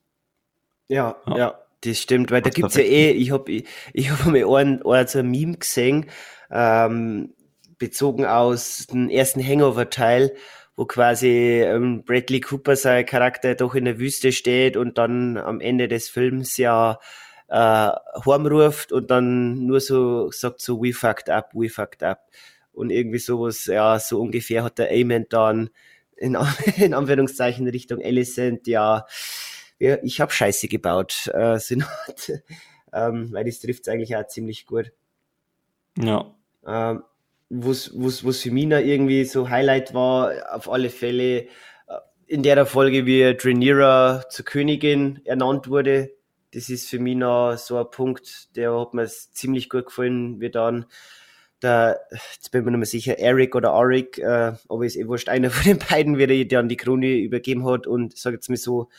Ja, 0.89 1.15
ja, 1.25 1.37
ja 1.37 1.63
das 1.85 1.99
stimmt, 1.99 2.31
weil 2.31 2.41
da 2.41 2.49
gibt's 2.49 2.75
perfekt. 2.75 2.93
ja 2.93 2.99
eh, 2.99 3.11
ich 3.11 3.31
hab, 3.31 3.49
ich, 3.49 3.65
ich 3.93 4.09
hab 4.09 4.25
mal 4.25 4.59
einen, 4.59 4.83
einen 4.83 5.07
so 5.07 5.19
ein 5.19 5.29
Meme 5.29 5.57
gesehen, 5.57 6.05
ähm, 6.51 7.33
bezogen 7.77 8.25
aus 8.25 8.87
dem 8.87 9.09
ersten 9.09 9.45
Hangover-Teil, 9.45 10.35
wo 10.75 10.85
quasi 10.85 11.61
ähm, 11.61 12.03
Bradley 12.03 12.41
Cooper 12.41 12.75
sein 12.75 13.05
Charakter 13.05 13.55
doch 13.55 13.75
in 13.75 13.85
der 13.85 13.99
Wüste 13.99 14.31
steht 14.31 14.77
und 14.77 14.97
dann 14.97 15.37
am 15.37 15.59
Ende 15.59 15.87
des 15.87 16.09
Films 16.09 16.57
ja 16.57 16.99
äh, 17.53 17.91
heimruft 18.25 18.91
und 18.91 19.11
dann 19.11 19.67
nur 19.67 19.79
so 19.79 20.31
sagt 20.31 20.59
so, 20.59 20.81
we 20.81 20.91
fucked 20.91 21.29
up, 21.29 21.51
we 21.53 21.69
fucked 21.69 22.01
up. 22.01 22.31
Und 22.71 22.89
irgendwie 22.89 23.19
sowas, 23.19 23.67
ja, 23.67 23.99
so 23.99 24.19
ungefähr 24.19 24.63
hat 24.63 24.79
der 24.79 24.89
Amen 24.89 25.27
dann 25.29 25.69
in, 26.15 26.35
in 26.77 26.95
Anwendungszeichen 26.95 27.67
Richtung 27.67 28.01
Alicent, 28.01 28.65
ja, 28.65 29.05
ja 29.77 29.97
ich 30.01 30.19
habe 30.19 30.33
Scheiße 30.33 30.67
gebaut, 30.67 31.29
äh, 31.31 31.59
Synod, 31.59 31.87
ähm, 32.91 33.31
weil 33.31 33.45
das 33.45 33.59
trifft 33.59 33.87
eigentlich 33.87 34.15
auch 34.15 34.25
ziemlich 34.25 34.65
gut. 34.65 34.91
Ja. 35.99 36.33
Ähm, 36.65 37.03
was, 37.49 37.91
was, 37.93 38.25
was 38.25 38.39
für 38.39 38.49
mich 38.49 38.65
irgendwie 38.65 39.25
so 39.25 39.47
Highlight 39.47 39.93
war, 39.93 40.55
auf 40.55 40.71
alle 40.71 40.89
Fälle, 40.89 41.41
äh, 41.41 41.47
in 42.25 42.41
der 42.41 42.65
Folge, 42.65 43.05
wie 43.05 43.35
Draenira 43.35 44.27
zur 44.27 44.43
Königin 44.43 45.21
ernannt 45.23 45.67
wurde, 45.67 46.09
das 46.53 46.69
ist 46.69 46.89
für 46.89 46.99
mich 46.99 47.15
noch 47.15 47.57
so 47.57 47.77
ein 47.77 47.89
Punkt, 47.89 48.55
der 48.55 48.77
hat 48.79 48.93
mir 48.93 49.07
ziemlich 49.07 49.69
gut 49.69 49.87
gefallen, 49.87 50.39
wie 50.39 50.51
dann 50.51 50.85
der, 51.61 52.01
jetzt 52.33 52.51
bin 52.51 52.61
ich 52.61 52.65
mir 52.65 52.71
nicht 52.71 52.79
mehr 52.79 52.85
sicher, 52.85 53.19
Eric 53.19 53.55
oder 53.55 53.71
Arik, 53.71 54.17
äh, 54.19 54.53
aber 54.67 54.85
ist 54.85 54.97
eh 54.97 55.07
wurscht, 55.07 55.29
einer 55.29 55.49
von 55.51 55.63
den 55.63 55.79
beiden, 55.79 56.17
wie 56.17 56.27
der 56.27 56.45
dann 56.45 56.69
die 56.69 56.77
Krone 56.77 57.15
übergeben 57.15 57.65
hat 57.65 57.87
und 57.87 58.17
sag 58.17 58.33
jetzt 58.33 58.49
mal 58.49 58.57
so, 58.57 58.89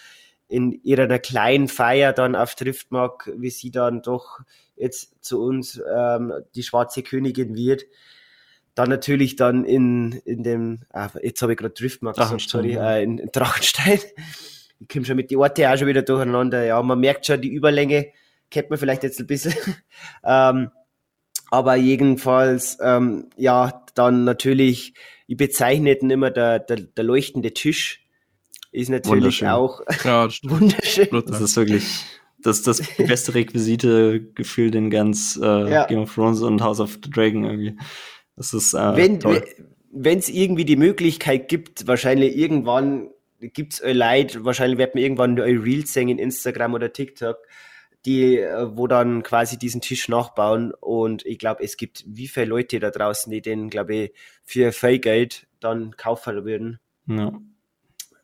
in 0.49 0.73
ihrer 0.83 1.19
kleinen 1.19 1.69
Feier 1.69 2.13
dann 2.13 2.37
auf 2.37 2.55
Driftmark, 2.55 3.31
wie 3.37 3.51
sie 3.51 3.71
dann 3.71 4.03
doch 4.03 4.41
jetzt 4.77 5.25
zu 5.25 5.43
uns 5.43 5.81
ähm, 5.95 6.33
die 6.55 6.63
schwarze 6.63 7.03
Königin 7.03 7.55
wird. 7.55 7.85
Dann 8.75 8.91
natürlich 8.91 9.37
dann 9.37 9.65
in, 9.65 10.13
in 10.25 10.43
dem, 10.43 10.81
ah, 10.93 11.09
jetzt 11.23 11.41
habe 11.43 11.53
ich 11.53 11.59
gerade 11.59 11.75
Driftmark 11.75 12.17
sorry, 12.41 12.77
äh, 12.77 13.03
in, 13.03 13.19
in 13.19 13.31
Drachenstein 13.33 14.01
ich 14.81 14.89
komme 14.89 15.05
schon 15.05 15.17
mit 15.17 15.31
den 15.31 15.39
Orten 15.39 15.67
auch 15.67 15.77
schon 15.77 15.89
wieder 15.89 16.03
durcheinander. 16.03 16.65
Ja, 16.65 16.83
man 16.83 17.01
merkt 17.01 17.27
schon 17.27 17.41
die 17.41 17.53
Überlänge, 17.53 18.09
kennt 18.51 18.71
man 18.71 18.79
vielleicht 18.79 19.03
jetzt 19.03 19.21
ein 19.21 19.27
bisschen. 19.27 19.55
ähm, 20.25 20.71
aber 21.51 21.77
jedenfalls, 21.77 22.79
ähm, 22.83 23.31
ja, 23.37 23.85
dann 23.95 24.25
natürlich, 24.25 24.95
ich 25.27 25.37
bezeichne 25.37 25.93
immer 25.93 26.31
der, 26.31 26.59
der, 26.59 26.77
der 26.77 27.05
leuchtende 27.05 27.53
Tisch. 27.55 28.01
Ist 28.73 28.91
natürlich 28.91 29.47
auch 29.47 29.83
ja, 30.03 30.29
wunderschön. 30.43 31.07
Das 31.29 31.41
ist 31.41 31.57
wirklich 31.57 32.05
das, 32.43 32.63
das 32.63 32.83
beste 32.99 33.35
Requisite 33.35 34.21
gefühlt 34.35 34.75
in 34.75 34.91
ganz 34.91 35.39
äh, 35.41 35.71
ja. 35.71 35.87
Game 35.87 36.01
of 36.01 36.15
Thrones 36.15 36.43
und 36.43 36.61
House 36.61 36.81
of 36.81 36.99
the 37.03 37.11
Dragon 37.11 37.45
irgendwie. 37.45 37.77
Das 38.37 38.53
ist 38.53 38.75
äh, 38.75 38.97
wenn 39.97 40.19
es 40.19 40.29
irgendwie 40.29 40.65
die 40.65 40.77
Möglichkeit 40.77 41.49
gibt, 41.49 41.87
wahrscheinlich 41.87 42.37
irgendwann 42.37 43.11
gibt's 43.53 43.83
euch 43.83 43.95
Leute, 43.95 44.45
wahrscheinlich 44.45 44.79
wird 44.79 44.95
man 44.95 45.03
irgendwann 45.03 45.41
euch 45.41 45.63
Reels 45.63 45.93
sehen 45.93 46.09
in 46.09 46.19
Instagram 46.19 46.75
oder 46.75 46.93
TikTok, 46.93 47.39
die, 48.07 48.39
äh, 48.39 48.77
wo 48.77 48.87
dann 48.87 49.23
quasi 49.23 49.59
diesen 49.59 49.81
Tisch 49.81 50.09
nachbauen. 50.09 50.73
Und 50.73 51.25
ich 51.27 51.39
glaube, 51.39 51.63
es 51.63 51.77
gibt 51.77 52.05
wie 52.07 52.29
viele 52.29 52.47
Leute 52.47 52.81
da 52.81 52.91
draußen, 52.91 53.31
die 53.31 53.43
den, 53.43 53.71
glaube 53.71 53.95
ich, 53.95 54.13
für 54.45 54.73
viel 54.73 54.99
Geld 54.99 55.47
dann 55.61 55.97
kaufen 55.97 56.45
würden. 56.45 56.79
Ja. 57.07 57.33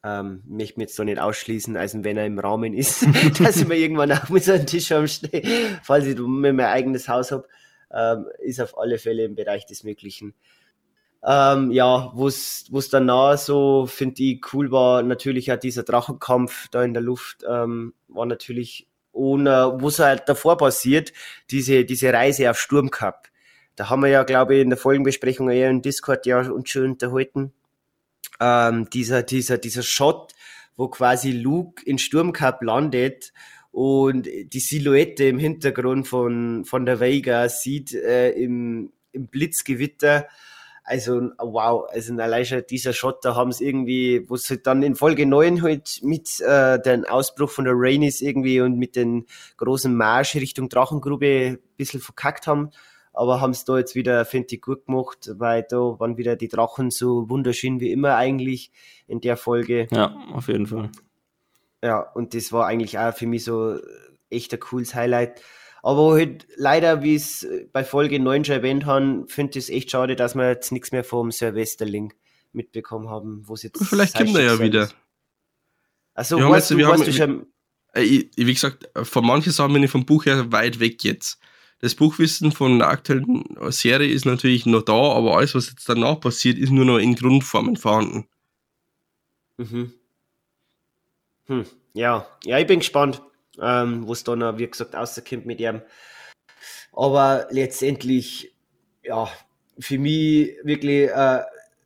Ähm, 0.02 0.42
möchte 0.47 0.78
mich 0.78 0.89
jetzt 0.89 0.97
so 0.97 1.05
nicht 1.05 1.20
ausschließen, 1.20 1.76
als 1.76 2.02
wenn 2.02 2.16
er 2.16 2.24
im 2.24 2.39
Rahmen 2.39 2.73
ist, 2.73 3.07
dass 3.39 3.58
ich 3.58 3.68
mir 3.68 3.76
irgendwann 3.76 4.12
auch 4.12 4.28
mit 4.31 4.44
so 4.44 4.52
einem 4.52 4.66
Tisch 4.66 4.86
stehe, 4.86 5.42
falls 5.82 6.07
ich 6.07 6.18
mir 6.18 6.55
mein 6.55 6.66
eigenes 6.66 7.07
Haus 7.08 7.32
habe, 7.32 7.47
ähm, 7.92 8.26
ist 8.39 8.60
auf 8.60 8.78
alle 8.78 8.99
Fälle 8.99 9.24
im 9.24 9.34
Bereich 9.34 9.66
des 9.66 9.84
Möglichen. 9.84 10.34
Ähm, 11.23 11.70
ja, 11.70 12.10
wo 12.15 12.28
es 12.28 12.89
danach 12.90 13.36
so, 13.36 13.86
finde 13.86 14.23
ich, 14.23 14.40
cool 14.55 14.70
war, 14.70 15.02
natürlich 15.02 15.52
auch 15.52 15.58
dieser 15.58 15.82
Drachenkampf 15.82 16.68
da 16.68 16.82
in 16.82 16.94
der 16.94 17.02
Luft, 17.02 17.44
ähm, 17.47 17.92
war 18.08 18.24
natürlich 18.24 18.86
ohne, 19.12 19.74
wo 19.78 19.89
es 19.89 19.99
halt 19.99 20.28
davor 20.28 20.57
passiert, 20.57 21.12
diese, 21.50 21.84
diese 21.84 22.12
Reise 22.12 22.50
auf 22.50 22.58
Sturmcup. 22.58 23.28
Da 23.76 23.90
haben 23.90 24.02
wir 24.02 24.08
ja, 24.08 24.23
glaube 24.23 24.57
ich, 24.57 24.62
in 24.62 24.70
der 24.70 24.78
Folgenbesprechung 24.78 25.50
eher 25.50 25.70
im 25.70 25.82
Discord 25.82 26.26
ja 26.26 26.40
uns 26.50 26.70
schon 26.70 26.84
unterhalten. 26.84 27.52
Ähm, 28.40 28.89
dieser, 28.90 29.23
dieser, 29.23 29.58
dieser 29.58 29.82
Shot, 29.82 30.32
wo 30.76 30.89
quasi 30.89 31.32
Luke 31.32 31.82
in 31.84 31.99
Sturmcup 31.99 32.62
landet 32.62 33.32
und 33.70 34.26
die 34.26 34.60
Silhouette 34.60 35.24
im 35.24 35.39
Hintergrund 35.39 36.08
von, 36.08 36.65
von 36.65 36.86
der 36.86 37.00
Vega 37.00 37.49
sieht 37.49 37.94
äh, 37.94 38.31
im, 38.31 38.92
im 39.12 39.26
Blitzgewitter. 39.28 40.26
Also, 40.91 41.31
wow, 41.39 41.86
also 41.89 42.12
allein 42.15 42.44
schon 42.44 42.65
dieser 42.69 42.93
Shot, 42.93 43.25
da 43.25 43.36
haben 43.36 43.52
sie 43.52 43.65
irgendwie, 43.65 44.28
wo 44.28 44.35
sie 44.35 44.59
dann 44.59 44.83
in 44.83 44.97
Folge 44.97 45.25
9 45.25 45.62
halt 45.62 46.01
mit 46.02 46.41
äh, 46.41 46.81
dem 46.81 47.05
Ausbruch 47.05 47.49
von 47.49 47.65
der 47.65 47.75
Rainis 47.77 48.20
irgendwie 48.20 48.60
und 48.60 48.77
mit 48.77 48.97
den 48.97 49.27
großen 49.57 49.94
Marsch 49.94 50.35
Richtung 50.35 50.69
Drachengrube 50.69 51.51
ein 51.51 51.59
bisschen 51.77 52.01
verkackt 52.01 52.49
haben. 52.49 52.70
Aber 53.12 53.41
haben 53.41 53.52
es 53.52 53.65
da 53.65 53.78
jetzt 53.78 53.94
wieder, 53.94 54.25
finde 54.25 54.49
ich, 54.51 54.62
gut 54.62 54.86
gemacht, 54.86 55.31
weil 55.35 55.62
da 55.62 55.77
waren 55.77 56.17
wieder 56.17 56.35
die 56.35 56.49
Drachen 56.49 56.91
so 56.91 57.31
wunderschön 57.31 57.78
wie 57.78 57.93
immer 57.93 58.17
eigentlich 58.17 58.73
in 59.07 59.20
der 59.20 59.36
Folge. 59.36 59.86
Ja, 59.93 60.17
auf 60.33 60.49
jeden 60.49 60.67
Fall. 60.67 60.91
Ja, 61.85 62.01
und 62.01 62.35
das 62.35 62.51
war 62.51 62.67
eigentlich 62.67 62.99
auch 62.99 63.15
für 63.15 63.28
mich 63.28 63.44
so 63.44 63.78
echt 64.28 64.52
ein 64.52 64.59
cooles 64.59 64.97
Highlight. 64.97 65.41
Aber 65.83 66.12
halt 66.12 66.47
leider, 66.57 67.02
wie 67.02 67.15
es 67.15 67.47
bei 67.73 67.84
Folge 67.84 68.20
9 68.20 68.44
schon 68.44 68.57
erwähnt 68.57 68.86
haben, 68.86 69.26
finde 69.28 69.59
ich 69.59 69.65
es 69.65 69.70
echt 69.70 69.91
schade, 69.91 70.17
dass 70.17 70.34
wir 70.34 70.49
jetzt 70.49 70.73
nichts 70.73 70.92
mehr 70.92 71.05
vom 71.05 71.31
Silvesterling 71.31 72.12
mitbekommen 72.52 73.09
haben, 73.09 73.42
wo 73.47 73.55
es 73.55 73.62
jetzt. 73.62 73.83
Vielleicht 73.84 74.15
kommt 74.15 74.36
er 74.36 74.42
ja 74.42 74.59
wieder. 74.59 74.91
Also, 76.15 76.39
wir 76.39 76.50
weißt, 76.50 76.70
haben 76.73 76.78
jetzt, 76.78 77.00
du, 77.09 77.15
wir 77.15 77.23
haben, 77.23 77.47
äh, 77.94 78.02
ich, 78.02 78.31
wie 78.36 78.52
gesagt, 78.52 78.89
von 79.07 79.25
manchen 79.25 79.52
Sachen 79.52 79.73
bin 79.73 79.83
ich 79.83 79.91
vom 79.91 80.05
Buch 80.05 80.26
her 80.26 80.52
weit 80.52 80.81
weg 80.81 81.02
jetzt. 81.05 81.39
Das 81.81 81.94
Buchwissen 81.94 82.52
von 82.52 82.78
der 82.78 82.89
aktuellen 82.89 83.44
Serie 83.70 84.12
ist 84.12 84.26
natürlich 84.26 84.67
noch 84.67 84.83
da, 84.83 84.92
aber 84.92 85.39
alles, 85.39 85.55
was 85.55 85.70
jetzt 85.70 85.89
danach 85.89 86.20
passiert, 86.20 86.59
ist 86.59 86.70
nur 86.70 86.84
noch 86.84 86.99
in 86.99 87.15
Grundformen 87.15 87.76
vorhanden. 87.76 88.26
Mhm. 89.57 89.92
Hm, 91.47 91.65
ja, 91.94 92.26
ja, 92.44 92.59
ich 92.59 92.67
bin 92.67 92.81
gespannt, 92.81 93.23
ähm, 93.60 94.06
wo 94.06 94.12
es 94.12 94.24
dann, 94.24 94.58
wie 94.58 94.66
gesagt, 94.66 94.94
rauskommt 94.94 95.47
mit 95.47 95.60
ihm. 95.60 95.82
Aber 96.92 97.47
letztendlich, 97.50 98.55
ja, 99.02 99.28
für 99.78 99.98
mich 99.98 100.56
wirklich 100.62 101.10
äh, 101.10 101.42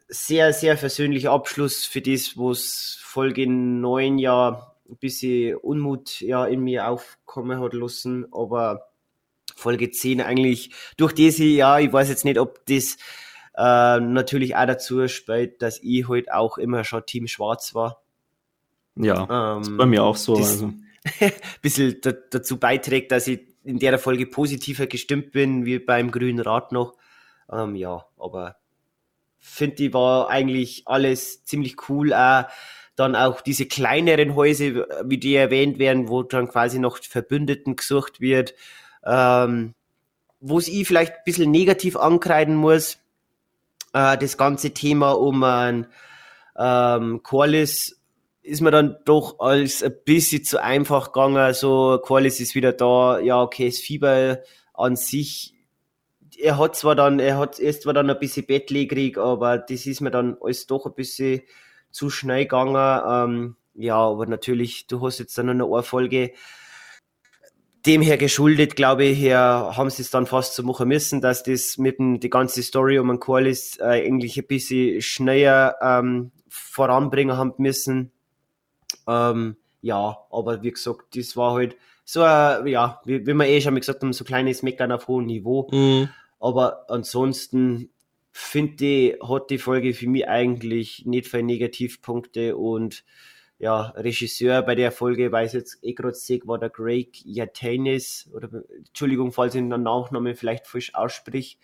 sehr, 0.08 0.52
sehr 0.52 0.76
versöhnlicher 0.76 1.32
Abschluss 1.32 1.84
für 1.84 2.00
das, 2.00 2.36
wo 2.36 2.50
es 2.50 2.98
Folge 3.02 3.46
9 3.46 4.18
ja 4.18 4.72
ein 4.88 4.96
bisschen 4.96 5.56
Unmut 5.56 6.20
ja 6.20 6.46
in 6.46 6.60
mir 6.60 6.88
aufkommen 6.88 7.60
hat 7.60 7.72
lassen, 7.72 8.26
aber 8.32 8.88
Folge 9.56 9.90
10 9.90 10.20
eigentlich 10.20 10.72
durch 10.96 11.12
diese, 11.12 11.44
ja, 11.44 11.78
ich 11.78 11.92
weiß 11.92 12.08
jetzt 12.08 12.24
nicht, 12.24 12.38
ob 12.38 12.64
das 12.66 12.96
äh, 13.56 14.00
natürlich 14.00 14.56
auch 14.56 14.66
dazu 14.66 15.06
spielt, 15.08 15.62
dass 15.62 15.78
ich 15.82 16.08
halt 16.08 16.30
auch 16.32 16.58
immer 16.58 16.84
schon 16.84 17.06
Team 17.06 17.26
Schwarz 17.26 17.74
war. 17.74 18.02
Ja, 18.96 19.56
ähm, 19.56 19.62
ist 19.62 19.76
bei 19.76 19.86
mir 19.86 20.02
auch 20.02 20.16
so. 20.16 20.36
Das 20.36 20.52
also. 20.52 20.72
bisschen 21.62 22.00
dazu 22.30 22.58
beiträgt, 22.58 23.12
dass 23.12 23.26
ich 23.26 23.40
in 23.64 23.78
der 23.78 23.98
Folge 23.98 24.26
positiver 24.26 24.86
gestimmt 24.86 25.32
bin, 25.32 25.64
wie 25.64 25.78
beim 25.78 26.10
Grünen 26.10 26.40
Rad 26.40 26.72
noch. 26.72 26.94
Ähm, 27.50 27.74
ja, 27.74 28.06
aber 28.18 28.56
finde 29.38 29.84
ich 29.84 29.92
war 29.92 30.30
eigentlich 30.30 30.82
alles 30.86 31.44
ziemlich 31.44 31.88
cool. 31.88 32.12
Äh, 32.12 32.44
dann 32.96 33.16
auch 33.16 33.40
diese 33.40 33.66
kleineren 33.66 34.34
Häuser, 34.34 34.86
wie 35.04 35.18
die 35.18 35.34
erwähnt 35.34 35.78
werden, 35.78 36.08
wo 36.08 36.22
dann 36.22 36.48
quasi 36.48 36.78
noch 36.78 36.98
Verbündeten 36.98 37.76
gesucht 37.76 38.20
wird. 38.20 38.54
Ähm, 39.04 39.74
wo 40.40 40.58
es 40.58 40.68
ich 40.68 40.86
vielleicht 40.86 41.12
ein 41.12 41.24
bisschen 41.24 41.50
negativ 41.50 41.96
ankreiden 41.96 42.54
muss, 42.54 42.98
äh, 43.92 44.16
das 44.16 44.36
ganze 44.36 44.72
Thema 44.72 45.12
um 45.12 45.42
ein 45.42 45.86
ähm, 46.56 47.22
Corliss 47.22 48.00
ist 48.44 48.60
mir 48.60 48.70
dann 48.70 48.98
doch 49.04 49.40
als 49.40 49.82
ein 49.82 49.94
bisschen 50.04 50.44
zu 50.44 50.62
einfach 50.62 51.12
gegangen. 51.12 51.54
So, 51.54 51.98
Corliss 52.02 52.40
ist 52.40 52.54
wieder 52.54 52.72
da, 52.72 53.18
ja, 53.18 53.42
okay, 53.42 53.66
das 53.66 53.78
Fieber 53.78 54.40
an 54.74 54.96
sich, 54.96 55.54
er 56.38 56.58
hat 56.58 56.76
zwar 56.76 56.94
dann, 56.94 57.18
er 57.20 57.38
hat 57.38 57.58
erst 57.58 57.82
zwar 57.82 57.94
dann 57.94 58.10
ein 58.10 58.18
bisschen 58.18 58.46
bettlägerig, 58.46 59.18
aber 59.18 59.58
das 59.58 59.86
ist 59.86 60.00
mir 60.00 60.10
dann 60.10 60.36
alles 60.40 60.66
doch 60.66 60.84
ein 60.84 60.94
bisschen 60.94 61.42
zu 61.90 62.10
schnell 62.10 62.44
gegangen. 62.44 63.02
Ähm, 63.08 63.56
ja, 63.74 63.96
aber 63.96 64.26
natürlich, 64.26 64.86
du 64.86 65.00
hast 65.00 65.18
jetzt 65.20 65.38
dann 65.38 65.56
noch 65.56 65.72
eine 65.72 65.82
Folge 65.82 66.32
dem 67.86 68.00
her 68.00 68.16
geschuldet, 68.16 68.76
glaube 68.76 69.04
ich, 69.04 69.18
her 69.18 69.72
haben 69.76 69.90
sie 69.90 70.02
es 70.02 70.10
dann 70.10 70.26
fast 70.26 70.54
so 70.54 70.62
machen 70.62 70.88
müssen, 70.88 71.20
dass 71.20 71.42
das 71.42 71.76
mit 71.76 71.98
dem, 71.98 72.18
die 72.18 72.30
ganze 72.30 72.62
Story 72.62 72.98
um 72.98 73.08
den 73.08 73.20
Corliss 73.20 73.78
äh, 73.78 73.84
eigentlich 73.84 74.38
ein 74.38 74.46
bisschen 74.46 75.02
schneller 75.02 75.76
ähm, 75.82 76.32
voranbringen 76.48 77.36
haben 77.36 77.52
müssen. 77.58 78.13
Ähm, 79.06 79.56
ja, 79.82 80.18
aber 80.30 80.62
wie 80.62 80.70
gesagt, 80.70 81.16
das 81.16 81.36
war 81.36 81.54
halt 81.54 81.76
so, 82.04 82.20
äh, 82.20 82.70
ja, 82.70 83.00
wie, 83.04 83.26
wie 83.26 83.34
wir 83.34 83.46
eh 83.46 83.60
schon 83.60 83.74
mal 83.74 83.80
gesagt 83.80 84.02
haben, 84.02 84.12
so 84.12 84.24
kleines 84.24 84.62
Meckern 84.62 84.92
auf 84.92 85.08
hohem 85.08 85.26
Niveau. 85.26 85.68
Mhm. 85.72 86.08
Aber 86.40 86.90
ansonsten 86.90 87.90
finde 88.30 88.84
ich, 88.84 89.22
hat 89.22 89.50
die 89.50 89.58
Folge 89.58 89.94
für 89.94 90.08
mich 90.08 90.28
eigentlich 90.28 91.06
nicht 91.06 91.28
viele 91.28 91.44
Negativpunkte 91.44 92.56
und 92.56 93.04
ja, 93.58 93.90
Regisseur 93.96 94.62
bei 94.62 94.74
der 94.74 94.90
Folge, 94.90 95.30
weiß 95.30 95.52
jetzt 95.52 95.78
eh 95.82 95.94
gerade 95.94 96.16
war 96.44 96.58
der 96.58 96.70
Greg 96.70 97.24
Yatanis, 97.24 98.28
oder 98.34 98.48
Entschuldigung, 98.76 99.32
falls 99.32 99.54
ich 99.54 99.60
den 99.60 99.68
Nachnamen 99.68 100.34
vielleicht 100.34 100.66
falsch 100.66 100.94
aussprich. 100.94 101.58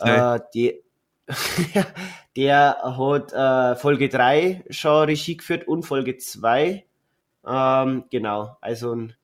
Äh, 0.00 0.40
die, 0.54 0.82
der 2.36 2.78
hat 2.82 3.32
äh, 3.32 3.76
Folge 3.76 4.08
3 4.08 4.64
schon 4.70 5.04
Regie 5.04 5.36
geführt 5.36 5.68
und 5.68 5.84
Folge 5.84 6.16
2. 6.16 6.84
Ähm, 7.46 8.04
genau, 8.10 8.56
also 8.60 8.94
ein, 8.94 9.14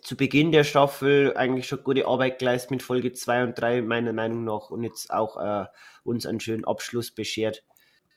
zu 0.00 0.16
Beginn 0.16 0.52
der 0.52 0.64
Staffel 0.64 1.36
eigentlich 1.36 1.66
schon 1.66 1.82
gute 1.82 2.06
Arbeit 2.06 2.38
geleistet 2.38 2.70
mit 2.70 2.82
Folge 2.82 3.12
2 3.12 3.44
und 3.44 3.58
3, 3.58 3.82
meiner 3.82 4.12
Meinung 4.12 4.44
nach, 4.44 4.70
und 4.70 4.84
jetzt 4.84 5.10
auch 5.12 5.36
äh, 5.36 5.66
uns 6.04 6.26
einen 6.26 6.40
schönen 6.40 6.64
Abschluss 6.64 7.10
beschert. 7.10 7.64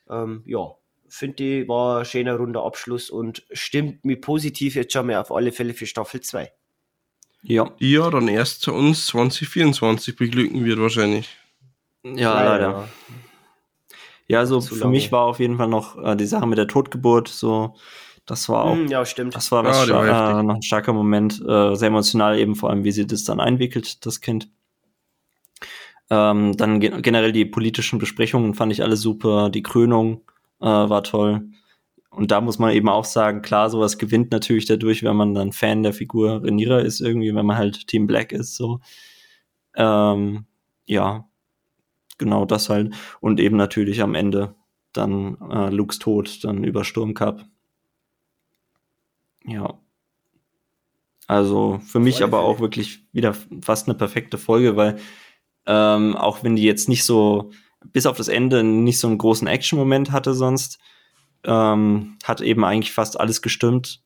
Ähm, 0.08 0.42
ja, 0.46 0.74
finde 1.08 1.42
ich, 1.42 1.68
war 1.68 2.00
ein 2.00 2.04
schöner 2.04 2.36
runder 2.36 2.64
Abschluss 2.64 3.10
und 3.10 3.44
stimmt 3.52 4.04
mir 4.04 4.20
positiv 4.20 4.74
jetzt 4.74 4.92
schon 4.92 5.06
mal 5.06 5.16
auf 5.16 5.32
alle 5.32 5.52
Fälle 5.52 5.74
für 5.74 5.86
Staffel 5.86 6.20
2. 6.20 6.52
Ja. 7.42 7.72
Ja, 7.78 8.10
dann 8.10 8.28
erst 8.28 8.62
zu 8.62 8.74
uns 8.74 9.06
2024 9.06 10.16
beglücken 10.16 10.64
wird 10.64 10.80
wahrscheinlich. 10.80 11.28
Ja, 12.16 12.34
leider. 12.34 12.50
leider. 12.50 12.88
Ja, 14.28 14.40
also 14.40 14.60
Zu 14.60 14.74
für 14.74 14.80
lange. 14.82 14.92
mich 14.92 15.10
war 15.10 15.24
auf 15.24 15.40
jeden 15.40 15.56
Fall 15.56 15.68
noch 15.68 15.96
äh, 16.02 16.14
die 16.14 16.26
Sache 16.26 16.46
mit 16.46 16.58
der 16.58 16.68
Totgeburt 16.68 17.28
so. 17.28 17.74
Das 18.26 18.48
war 18.50 18.64
auch. 18.64 18.76
Mm, 18.76 18.88
ja, 18.88 19.06
stimmt. 19.06 19.34
Das 19.34 19.50
war, 19.50 19.64
was 19.64 19.88
ja, 19.88 19.94
war 19.94 20.40
äh, 20.40 20.42
noch 20.42 20.56
ein 20.56 20.62
starker 20.62 20.92
Moment, 20.92 21.40
äh, 21.40 21.74
sehr 21.74 21.88
emotional 21.88 22.38
eben 22.38 22.54
vor 22.56 22.68
allem, 22.68 22.84
wie 22.84 22.92
sie 22.92 23.06
das 23.06 23.24
dann 23.24 23.40
einwickelt, 23.40 24.04
das 24.04 24.20
Kind. 24.20 24.50
Ähm, 26.10 26.56
dann 26.56 26.80
ge 26.80 27.00
generell 27.00 27.32
die 27.32 27.46
politischen 27.46 27.98
Besprechungen 27.98 28.54
fand 28.54 28.70
ich 28.72 28.82
alle 28.82 28.96
super. 28.96 29.48
Die 29.48 29.62
Krönung 29.62 30.22
äh, 30.60 30.66
war 30.66 31.02
toll. 31.02 31.48
Und 32.10 32.30
da 32.30 32.40
muss 32.40 32.58
man 32.58 32.72
eben 32.72 32.88
auch 32.88 33.04
sagen, 33.04 33.42
klar, 33.42 33.70
sowas 33.70 33.96
gewinnt 33.96 34.30
natürlich 34.30 34.66
dadurch, 34.66 35.02
wenn 35.04 35.16
man 35.16 35.34
dann 35.34 35.52
Fan 35.52 35.82
der 35.82 35.92
Figur 35.92 36.42
Renira 36.42 36.80
ist, 36.80 37.00
irgendwie, 37.00 37.34
wenn 37.34 37.46
man 37.46 37.56
halt 37.56 37.86
Team 37.86 38.06
Black 38.06 38.32
ist, 38.32 38.56
so. 38.56 38.80
Ähm, 39.76 40.46
ja, 40.86 41.27
genau 42.18 42.44
das 42.44 42.68
halt. 42.68 42.94
Und 43.20 43.40
eben 43.40 43.56
natürlich 43.56 44.02
am 44.02 44.14
Ende 44.14 44.54
dann 44.92 45.36
äh, 45.50 45.70
Lukes 45.70 45.98
Tod, 45.98 46.44
dann 46.44 46.64
über 46.64 46.84
Sturmcup. 46.84 47.44
Ja. 49.44 49.78
Also 51.26 51.80
für 51.84 52.00
mich 52.00 52.22
aber 52.22 52.40
auch 52.40 52.58
wirklich 52.58 53.04
wieder 53.12 53.34
fast 53.60 53.86
eine 53.86 53.96
perfekte 53.96 54.38
Folge, 54.38 54.76
weil 54.76 54.98
ähm, 55.66 56.16
auch 56.16 56.42
wenn 56.42 56.56
die 56.56 56.62
jetzt 56.62 56.88
nicht 56.88 57.04
so, 57.04 57.50
bis 57.92 58.06
auf 58.06 58.16
das 58.16 58.28
Ende 58.28 58.64
nicht 58.64 58.98
so 58.98 59.08
einen 59.08 59.18
großen 59.18 59.46
Action-Moment 59.46 60.10
hatte 60.10 60.32
sonst, 60.32 60.78
ähm, 61.44 62.16
hat 62.24 62.40
eben 62.40 62.64
eigentlich 62.64 62.92
fast 62.92 63.20
alles 63.20 63.42
gestimmt. 63.42 64.02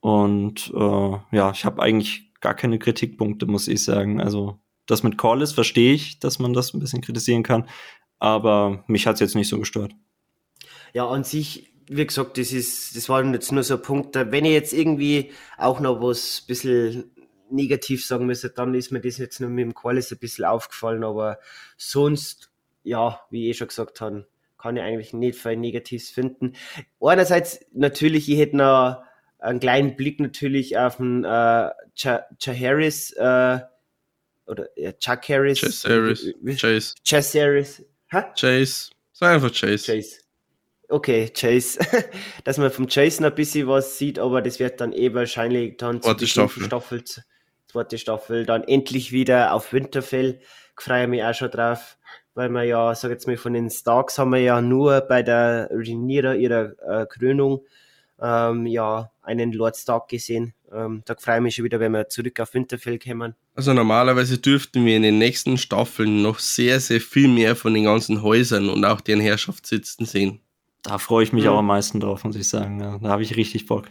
Und 0.00 0.72
äh, 0.74 1.36
ja, 1.36 1.50
ich 1.50 1.64
habe 1.64 1.82
eigentlich 1.82 2.32
gar 2.40 2.54
keine 2.54 2.78
Kritikpunkte, 2.78 3.46
muss 3.46 3.68
ich 3.68 3.84
sagen. 3.84 4.20
Also 4.20 4.58
das 4.86 5.02
mit 5.02 5.18
Corliss 5.18 5.52
verstehe 5.52 5.94
ich, 5.94 6.18
dass 6.18 6.38
man 6.38 6.52
das 6.52 6.74
ein 6.74 6.80
bisschen 6.80 7.00
kritisieren 7.00 7.42
kann, 7.42 7.68
aber 8.18 8.84
mich 8.86 9.06
hat 9.06 9.14
es 9.14 9.20
jetzt 9.20 9.34
nicht 9.34 9.48
so 9.48 9.58
gestört. 9.58 9.92
Ja, 10.92 11.08
an 11.08 11.24
sich, 11.24 11.72
wie 11.88 12.06
gesagt, 12.06 12.38
das 12.38 12.52
ist, 12.52 12.96
das 12.96 13.08
war 13.08 13.24
jetzt 13.24 13.52
nur 13.52 13.62
so 13.62 13.74
ein 13.74 13.82
Punkt, 13.82 14.14
wenn 14.14 14.44
ich 14.44 14.52
jetzt 14.52 14.72
irgendwie 14.72 15.32
auch 15.58 15.80
noch 15.80 16.00
was 16.00 16.42
ein 16.42 16.46
bisschen 16.46 17.10
negativ 17.50 18.06
sagen 18.06 18.26
müsste, 18.26 18.50
dann 18.50 18.74
ist 18.74 18.90
mir 18.90 19.00
das 19.00 19.18
jetzt 19.18 19.40
nur 19.40 19.50
mit 19.50 19.64
dem 19.64 19.74
Corliss 19.74 20.12
ein 20.12 20.18
bisschen 20.18 20.44
aufgefallen, 20.44 21.04
aber 21.04 21.38
sonst 21.76 22.50
ja, 22.84 23.20
wie 23.30 23.50
ich 23.50 23.56
eh 23.56 23.58
schon 23.58 23.68
gesagt 23.68 24.00
habe, 24.00 24.28
kann 24.58 24.76
ich 24.76 24.82
eigentlich 24.82 25.12
nicht 25.12 25.38
viel 25.38 25.56
Negatives 25.56 26.10
finden. 26.10 26.52
Einerseits 27.00 27.60
natürlich, 27.72 28.28
ich 28.30 28.38
hätte 28.38 28.58
noch 28.58 29.02
einen 29.38 29.60
kleinen 29.60 29.96
Blick 29.96 30.20
natürlich 30.20 30.78
auf 30.78 30.98
den 30.98 31.24
äh, 31.24 31.70
Ch 31.96 32.06
Harris 32.46 33.12
äh, 33.12 33.60
oder 34.46 34.68
ja, 34.76 34.92
Chuck 34.92 35.28
Harris. 35.28 35.60
Chase 35.60 35.88
Harris. 35.88 36.34
Chase. 36.60 36.94
Chase 37.04 37.40
Harris. 37.40 37.82
Ha? 38.12 38.32
Chase. 38.38 38.90
Sag 39.12 39.34
einfach 39.34 39.52
Chase. 39.52 39.84
Chase. 39.86 40.20
Okay, 40.88 41.30
Chase. 41.30 41.78
Dass 42.44 42.58
man 42.58 42.70
vom 42.70 42.86
Chase 42.86 43.22
noch 43.22 43.30
ein 43.30 43.34
bisschen 43.34 43.66
was 43.66 43.98
sieht, 43.98 44.18
aber 44.18 44.42
das 44.42 44.58
wird 44.58 44.80
dann 44.80 44.92
eh 44.92 45.14
wahrscheinlich 45.14 45.76
dann 45.76 46.02
zweite 46.02 46.26
Staffel. 46.26 46.64
Staffel. 46.64 47.04
Zweite 47.66 47.98
Staffel 47.98 48.46
dann 48.46 48.64
endlich 48.64 49.10
wieder 49.10 49.54
auf 49.54 49.72
Winterfell. 49.72 50.40
Ich 50.78 50.84
freue 50.84 51.08
mich 51.08 51.24
auch 51.24 51.34
schon 51.34 51.50
drauf, 51.50 51.96
weil 52.34 52.48
wir 52.50 52.64
ja, 52.64 52.94
sag 52.94 53.10
jetzt 53.10 53.26
mal, 53.26 53.36
von 53.36 53.54
den 53.54 53.70
Starks 53.70 54.18
haben 54.18 54.30
wir 54.30 54.40
ja 54.40 54.60
nur 54.60 55.00
bei 55.02 55.22
der 55.22 55.68
Reniera 55.72 56.34
ihrer 56.34 56.72
äh, 56.86 57.06
Krönung 57.06 57.64
ähm, 58.20 58.66
ja 58.66 59.10
einen 59.22 59.52
Lord 59.52 59.76
Stark 59.76 60.08
gesehen. 60.08 60.54
Ähm, 60.74 61.02
da 61.04 61.14
freue 61.18 61.36
ich 61.36 61.42
mich 61.42 61.54
schon 61.54 61.64
wieder, 61.64 61.80
wenn 61.80 61.92
wir 61.92 62.08
zurück 62.08 62.40
auf 62.40 62.54
Winterfell 62.54 62.98
kommen. 62.98 63.34
Also 63.54 63.72
normalerweise 63.72 64.38
dürften 64.38 64.84
wir 64.84 64.96
in 64.96 65.02
den 65.02 65.18
nächsten 65.18 65.56
Staffeln 65.56 66.22
noch 66.22 66.38
sehr, 66.38 66.80
sehr 66.80 67.00
viel 67.00 67.28
mehr 67.28 67.56
von 67.56 67.74
den 67.74 67.84
ganzen 67.84 68.22
Häusern 68.22 68.68
und 68.68 68.84
auch 68.84 69.00
deren 69.00 69.20
Herrschaftssitzen 69.20 70.06
sehen. 70.06 70.40
Da 70.82 70.98
freue 70.98 71.24
ich 71.24 71.32
mich 71.32 71.44
mhm. 71.44 71.50
auch 71.50 71.58
am 71.58 71.66
meisten 71.66 72.00
drauf, 72.00 72.24
muss 72.24 72.36
ich 72.36 72.48
sagen. 72.48 72.80
Ja, 72.80 72.98
da 72.98 73.08
habe 73.08 73.22
ich 73.22 73.36
richtig 73.36 73.66
Bock. 73.66 73.86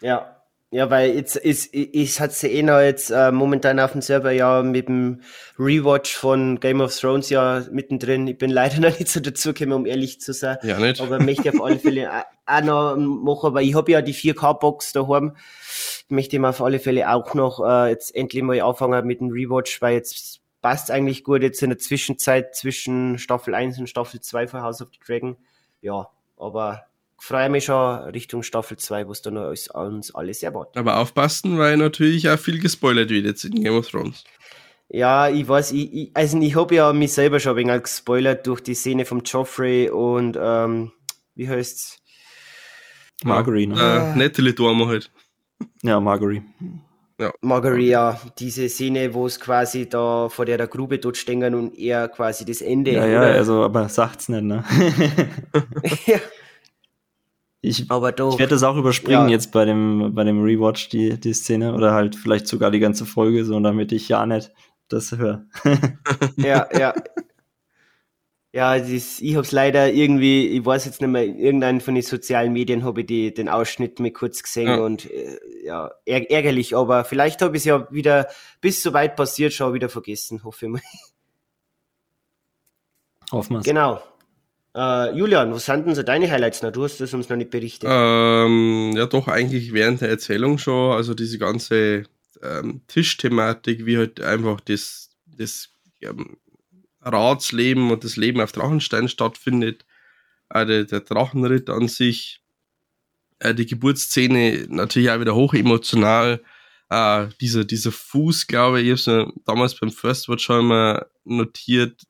Ja, 0.00 0.37
ja, 0.70 0.90
weil 0.90 1.14
jetzt 1.14 1.36
ist, 1.36 1.70
ich 1.72 2.20
hatte 2.20 2.46
eh 2.46 2.62
noch 2.62 2.80
jetzt 2.80 3.10
äh, 3.10 3.32
momentan 3.32 3.80
auf 3.80 3.92
dem 3.92 4.02
Server 4.02 4.32
ja 4.32 4.62
mit 4.62 4.88
dem 4.88 5.22
Rewatch 5.58 6.14
von 6.14 6.60
Game 6.60 6.82
of 6.82 6.94
Thrones 6.94 7.30
ja 7.30 7.64
mittendrin. 7.70 8.26
Ich 8.26 8.36
bin 8.36 8.50
leider 8.50 8.78
noch 8.80 8.98
nicht 8.98 9.08
so 9.08 9.20
dazu 9.20 9.54
gekommen, 9.54 9.72
um 9.72 9.86
ehrlich 9.86 10.20
zu 10.20 10.34
sein. 10.34 10.58
Ja, 10.62 10.78
nicht. 10.78 11.00
Aber 11.00 11.20
möchte 11.20 11.48
auf 11.48 11.62
alle 11.62 11.78
Fälle 11.78 12.10
auch 12.46 12.60
noch 12.60 12.96
machen, 12.96 13.54
weil 13.54 13.64
ich 13.64 13.74
habe 13.74 13.92
ja 13.92 14.02
die 14.02 14.14
4K-Box 14.14 14.92
daheim. 14.92 15.36
Ich 16.04 16.10
möchte 16.10 16.36
ihm 16.36 16.44
auf 16.44 16.60
alle 16.60 16.80
Fälle 16.80 17.10
auch 17.10 17.32
noch 17.32 17.64
äh, 17.64 17.88
jetzt 17.88 18.14
endlich 18.14 18.42
mal 18.42 18.60
anfangen 18.60 19.06
mit 19.06 19.20
dem 19.20 19.30
Rewatch, 19.30 19.80
weil 19.80 19.94
jetzt 19.94 20.40
passt 20.60 20.90
eigentlich 20.90 21.24
gut 21.24 21.42
jetzt 21.42 21.62
in 21.62 21.70
der 21.70 21.78
Zwischenzeit 21.78 22.54
zwischen 22.54 23.18
Staffel 23.18 23.54
1 23.54 23.78
und 23.78 23.88
Staffel 23.88 24.20
2 24.20 24.48
von 24.48 24.60
House 24.60 24.82
of 24.82 24.88
the 24.92 24.98
Dragon. 25.06 25.38
Ja, 25.80 26.10
aber 26.36 26.87
freue 27.18 27.50
mich 27.50 27.64
schon 27.64 27.98
Richtung 28.10 28.42
Staffel 28.42 28.76
2, 28.76 29.08
was 29.08 29.22
da 29.22 29.30
noch 29.30 29.48
uns, 29.48 29.68
uns 29.68 30.14
alles 30.14 30.42
erwartet. 30.42 30.76
Aber 30.76 30.98
aufpassen, 30.98 31.58
weil 31.58 31.76
natürlich 31.76 32.28
auch 32.30 32.38
viel 32.38 32.60
gespoilert 32.60 33.10
wird 33.10 33.26
jetzt 33.26 33.44
in 33.44 33.62
Game 33.62 33.74
of 33.74 33.88
Thrones. 33.88 34.24
Ja, 34.88 35.28
ich 35.28 35.46
weiß, 35.46 35.72
ich, 35.72 35.92
ich 35.92 36.10
also 36.14 36.40
ich 36.40 36.56
habe 36.56 36.74
ja 36.74 36.92
mich 36.92 37.12
selber 37.12 37.40
schon 37.40 37.52
ein 37.52 37.68
wenig 37.68 37.82
gespoilert 37.82 38.46
durch 38.46 38.62
die 38.62 38.74
Szene 38.74 39.04
vom 39.04 39.22
Joffrey 39.22 39.90
und 39.90 40.38
ähm, 40.40 40.92
wie 41.34 41.48
heißt's? 41.48 41.98
Marguerite, 43.24 43.74
ne? 43.74 44.14
Äh, 44.14 44.18
Natalie 44.18 44.54
Dormer 44.54 44.86
halt. 44.86 45.10
Ja, 45.82 46.00
Marguerite. 46.00 46.46
Ja. 47.20 47.32
Marguerite, 47.42 47.90
ja, 47.90 48.20
diese 48.38 48.68
Szene, 48.68 49.12
wo 49.12 49.26
es 49.26 49.40
quasi 49.40 49.88
da 49.88 50.28
vor 50.28 50.44
der 50.46 50.66
Grube 50.68 50.98
dort 50.98 51.16
stehen 51.16 51.54
und 51.54 51.76
er 51.76 52.08
quasi 52.08 52.44
das 52.44 52.62
Ende. 52.62 52.92
Ja, 52.92 53.06
ja, 53.06 53.20
also, 53.20 53.64
aber 53.64 53.88
sagt's 53.88 54.28
nicht, 54.28 54.44
ne? 54.44 54.64
ja. 56.06 56.18
Ich, 57.60 57.90
aber 57.90 58.12
doch. 58.12 58.34
ich 58.34 58.38
werde 58.38 58.54
das 58.54 58.62
auch 58.62 58.76
überspringen 58.76 59.28
ja. 59.28 59.28
jetzt 59.28 59.50
bei 59.50 59.64
dem, 59.64 60.14
bei 60.14 60.24
dem 60.24 60.42
Rewatch, 60.42 60.88
die, 60.90 61.18
die 61.18 61.32
Szene, 61.32 61.74
oder 61.74 61.92
halt 61.92 62.14
vielleicht 62.14 62.46
sogar 62.46 62.70
die 62.70 62.78
ganze 62.78 63.04
Folge, 63.04 63.44
so 63.44 63.58
damit 63.58 63.90
ich 63.92 64.08
ja 64.08 64.24
nicht 64.26 64.52
das 64.88 65.12
höre. 65.12 65.46
ja, 66.36 66.68
ja. 66.76 66.94
Ja, 68.54 68.78
das, 68.78 69.20
ich 69.20 69.34
habe 69.34 69.44
es 69.44 69.52
leider 69.52 69.92
irgendwie, 69.92 70.48
ich 70.48 70.64
weiß 70.64 70.86
jetzt 70.86 71.02
nicht 71.02 71.10
mehr, 71.10 71.24
in 71.24 71.38
irgendeinem 71.38 71.80
von 71.80 71.94
den 71.94 72.02
sozialen 72.02 72.52
Medien 72.52 72.82
habe 72.82 73.02
ich 73.02 73.06
die, 73.06 73.34
den 73.34 73.48
Ausschnitt 73.48 74.00
mir 74.00 74.12
kurz 74.12 74.42
gesehen 74.42 74.68
ja. 74.68 74.76
und 74.78 75.10
äh, 75.10 75.38
ja, 75.64 75.90
ärgerlich, 76.06 76.74
aber 76.74 77.04
vielleicht 77.04 77.42
habe 77.42 77.56
ich 77.56 77.60
es 77.60 77.66
ja 77.66 77.86
wieder, 77.92 78.28
bis 78.62 78.82
so 78.82 78.94
weit 78.94 79.16
passiert, 79.16 79.52
schon 79.52 79.74
wieder 79.74 79.90
vergessen, 79.90 80.44
hoffe 80.44 80.66
ich 80.66 80.72
mal. 80.72 80.80
Hoffen 83.30 83.56
wir 83.56 83.62
Genau. 83.62 84.00
Äh, 84.74 85.16
Julian, 85.16 85.52
was 85.52 85.64
sind 85.64 85.86
denn 85.86 85.94
so 85.94 86.02
deine 86.02 86.30
Highlights 86.30 86.62
noch? 86.62 86.72
Du 86.72 86.84
hast 86.84 87.00
das 87.00 87.14
uns 87.14 87.28
noch 87.28 87.36
nicht 87.36 87.50
berichtet. 87.50 87.88
Ähm, 87.90 88.92
ja, 88.96 89.06
doch, 89.06 89.28
eigentlich 89.28 89.72
während 89.72 90.00
der 90.00 90.10
Erzählung 90.10 90.58
schon. 90.58 90.92
Also 90.92 91.14
diese 91.14 91.38
ganze 91.38 92.04
ähm, 92.42 92.82
Tischthematik, 92.86 93.86
wie 93.86 93.96
halt 93.98 94.20
einfach 94.20 94.60
das, 94.60 95.10
das 95.26 95.70
ähm, 96.00 96.36
Ratsleben 97.00 97.90
und 97.90 98.04
das 98.04 98.16
Leben 98.16 98.40
auf 98.40 98.52
Drachenstein 98.52 99.08
stattfindet. 99.08 99.84
Äh, 100.50 100.66
der, 100.66 100.84
der 100.84 101.00
Drachenritt 101.00 101.70
an 101.70 101.88
sich. 101.88 102.40
Äh, 103.40 103.54
die 103.54 103.66
Geburtsszene 103.66 104.66
natürlich 104.68 105.10
auch 105.10 105.20
wieder 105.20 105.34
hoch 105.34 105.54
emotional. 105.54 106.42
Äh, 106.90 107.26
dieser, 107.40 107.64
dieser 107.64 107.92
Fuß, 107.92 108.46
glaube 108.46 108.80
ich, 108.80 108.88
ich 108.88 109.06
habe 109.06 109.28
es 109.28 109.42
damals 109.44 109.74
beim 109.74 109.90
First 109.90 110.28
Watch 110.28 110.44
schon 110.44 110.66
mal 110.66 111.06
notiert, 111.24 112.02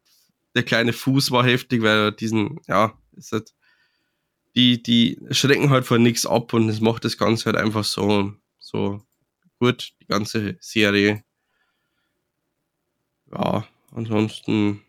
der 0.54 0.62
kleine 0.62 0.92
Fuß 0.92 1.30
war 1.30 1.44
heftig, 1.44 1.82
weil 1.82 1.98
er 1.98 2.12
diesen, 2.12 2.60
ja, 2.66 2.96
ist 3.16 3.32
halt, 3.32 3.54
die, 4.56 4.82
die 4.82 5.18
schrecken 5.30 5.70
halt 5.70 5.86
vor 5.86 5.98
nichts 5.98 6.26
ab 6.26 6.52
und 6.52 6.68
es 6.68 6.80
macht 6.80 7.04
das 7.04 7.18
Ganze 7.18 7.46
halt 7.46 7.56
einfach 7.56 7.84
so, 7.84 8.32
so 8.58 9.02
gut, 9.58 9.92
die 10.00 10.06
ganze 10.06 10.56
Serie. 10.60 11.22
Ja, 13.30 13.66
ansonsten 13.92 14.82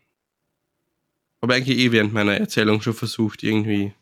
habe 1.41 1.53
ich 1.53 1.57
eigentlich 1.57 1.77
eh 1.77 1.91
während 1.91 2.13
meiner 2.13 2.35
Erzählung 2.35 2.81
schon 2.81 2.93
versucht, 2.93 3.43
irgendwie 3.43 3.93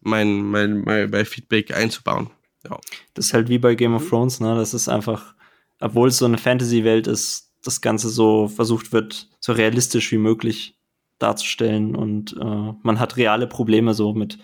mein, 0.00 0.42
mein, 0.42 0.82
mein, 0.82 1.10
mein 1.10 1.26
Feedback 1.26 1.74
einzubauen. 1.74 2.30
Ja. 2.64 2.78
Das 3.14 3.26
ist 3.26 3.34
halt 3.34 3.48
wie 3.48 3.58
bei 3.58 3.74
Game 3.74 3.94
of 3.94 4.08
Thrones, 4.08 4.40
ne? 4.40 4.54
Das 4.56 4.74
ist 4.74 4.88
einfach, 4.88 5.34
obwohl 5.80 6.08
es 6.08 6.18
so 6.18 6.24
eine 6.24 6.38
Fantasy-Welt 6.38 7.06
ist, 7.06 7.52
das 7.62 7.80
Ganze 7.80 8.08
so 8.08 8.48
versucht 8.48 8.92
wird, 8.92 9.28
so 9.40 9.52
realistisch 9.52 10.12
wie 10.12 10.18
möglich 10.18 10.75
darzustellen 11.18 11.96
und 11.96 12.36
äh, 12.40 12.72
man 12.82 13.00
hat 13.00 13.16
reale 13.16 13.46
Probleme 13.46 13.94
so 13.94 14.12
mit, 14.12 14.38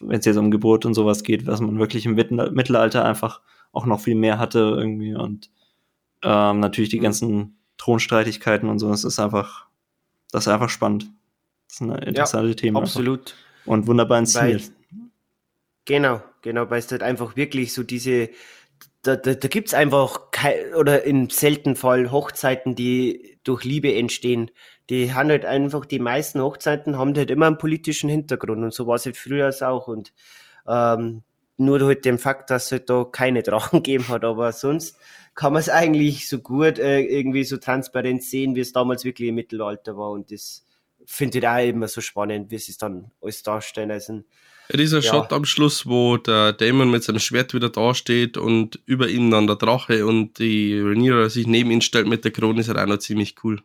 wenn 0.00 0.18
es 0.18 0.24
jetzt 0.24 0.36
um 0.36 0.50
Geburt 0.50 0.86
und 0.86 0.94
sowas 0.94 1.22
geht, 1.22 1.46
was 1.46 1.60
man 1.60 1.78
wirklich 1.78 2.06
im 2.06 2.14
Mittelalter 2.14 3.04
einfach 3.04 3.42
auch 3.72 3.86
noch 3.86 4.00
viel 4.00 4.14
mehr 4.14 4.38
hatte 4.38 4.58
irgendwie 4.58 5.14
und 5.14 5.50
ähm, 6.22 6.60
natürlich 6.60 6.90
die 6.90 6.98
mhm. 6.98 7.04
ganzen 7.04 7.58
Thronstreitigkeiten 7.78 8.68
und 8.68 8.78
so, 8.78 8.90
das 8.90 9.04
ist 9.04 9.18
einfach, 9.18 9.66
das 10.32 10.46
ist 10.46 10.52
einfach 10.52 10.68
spannend. 10.68 11.10
Das 11.68 11.76
ist 11.76 11.80
ein 11.80 11.90
interessantes 11.90 12.50
ja, 12.50 12.56
Thema. 12.56 12.80
Absolut. 12.80 13.20
Einfach. 13.20 13.72
Und 13.72 13.86
wunderbar 13.86 14.18
inszeniert. 14.18 14.70
Genau, 15.86 16.22
genau, 16.42 16.68
weil 16.68 16.78
es 16.78 16.90
halt 16.90 17.02
einfach 17.02 17.36
wirklich 17.36 17.72
so 17.72 17.82
diese, 17.82 18.28
da, 19.02 19.16
da, 19.16 19.34
da 19.34 19.48
gibt 19.48 19.68
es 19.68 19.74
einfach 19.74 20.30
kein, 20.30 20.74
oder 20.74 21.04
im 21.04 21.30
seltenen 21.30 21.76
Fall 21.76 22.10
Hochzeiten, 22.10 22.74
die 22.74 23.38
durch 23.44 23.64
Liebe 23.64 23.94
entstehen. 23.94 24.50
Die 24.90 25.14
haben 25.14 25.30
halt 25.30 25.44
einfach, 25.44 25.86
die 25.86 25.98
meisten 25.98 26.40
Hochzeiten 26.40 26.98
haben 26.98 27.14
halt 27.16 27.30
immer 27.30 27.46
einen 27.46 27.58
politischen 27.58 28.10
Hintergrund 28.10 28.62
und 28.62 28.74
so 28.74 28.86
war 28.86 28.96
es 28.96 29.06
halt 29.06 29.16
früher 29.16 29.50
auch. 29.62 29.88
Und 29.88 30.12
ähm, 30.68 31.22
nur 31.56 31.80
halt 31.80 32.04
dem 32.04 32.18
Fakt, 32.18 32.50
dass 32.50 32.66
es 32.66 32.72
halt 32.72 32.90
da 32.90 33.04
keine 33.04 33.42
Drachen 33.42 33.82
gegeben 33.82 34.08
hat, 34.08 34.24
aber 34.24 34.52
sonst 34.52 34.96
kann 35.34 35.52
man 35.52 35.60
es 35.60 35.68
eigentlich 35.68 36.28
so 36.28 36.38
gut 36.40 36.78
äh, 36.78 37.00
irgendwie 37.00 37.44
so 37.44 37.56
transparent 37.56 38.22
sehen, 38.22 38.54
wie 38.56 38.60
es 38.60 38.72
damals 38.72 39.04
wirklich 39.04 39.28
im 39.28 39.36
Mittelalter 39.36 39.96
war. 39.96 40.10
Und 40.10 40.32
das 40.32 40.66
finde 41.06 41.38
ich 41.38 41.48
auch 41.48 41.58
immer 41.58 41.88
so 41.88 42.00
spannend, 42.00 42.50
wie 42.50 42.58
sie 42.58 42.72
es 42.72 42.78
dann 42.78 43.10
alles 43.22 43.42
darstellen. 43.42 43.90
Also, 43.90 44.22
dieser 44.78 45.00
ja. 45.00 45.10
Shot 45.10 45.32
am 45.32 45.44
Schluss, 45.44 45.86
wo 45.86 46.16
der 46.16 46.52
Damon 46.52 46.90
mit 46.90 47.02
seinem 47.02 47.18
Schwert 47.18 47.54
wieder 47.54 47.70
dasteht 47.70 48.36
und 48.36 48.80
über 48.86 49.08
ihm 49.08 49.30
dann 49.30 49.46
der 49.46 49.56
Drache 49.56 50.06
und 50.06 50.38
die 50.38 50.78
Rhaenyra 50.78 51.28
sich 51.28 51.46
neben 51.46 51.70
ihn 51.70 51.80
stellt 51.80 52.06
mit 52.06 52.24
der 52.24 52.30
Krone, 52.30 52.60
ist 52.60 52.68
halt 52.68 52.78
auch 52.78 52.86
noch 52.86 52.98
ziemlich 52.98 53.36
cool. 53.42 53.62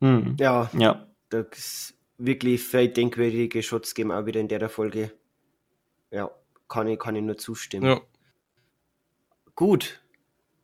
Hm. 0.00 0.36
Ja, 0.38 0.70
ja. 0.76 1.06
Da 1.28 1.40
ist 1.40 1.94
wirklich 2.16 2.62
viel 2.62 2.88
denkwürdige 2.88 3.62
Shots 3.62 3.94
geben, 3.94 4.12
auch 4.12 4.26
wieder 4.26 4.40
in 4.40 4.48
der 4.48 4.68
Folge. 4.68 5.12
Ja, 6.10 6.30
kann 6.68 6.88
ich, 6.88 6.98
kann 6.98 7.16
ich 7.16 7.22
nur 7.22 7.36
zustimmen. 7.36 7.86
Ja. 7.86 8.00
Gut. 9.54 10.00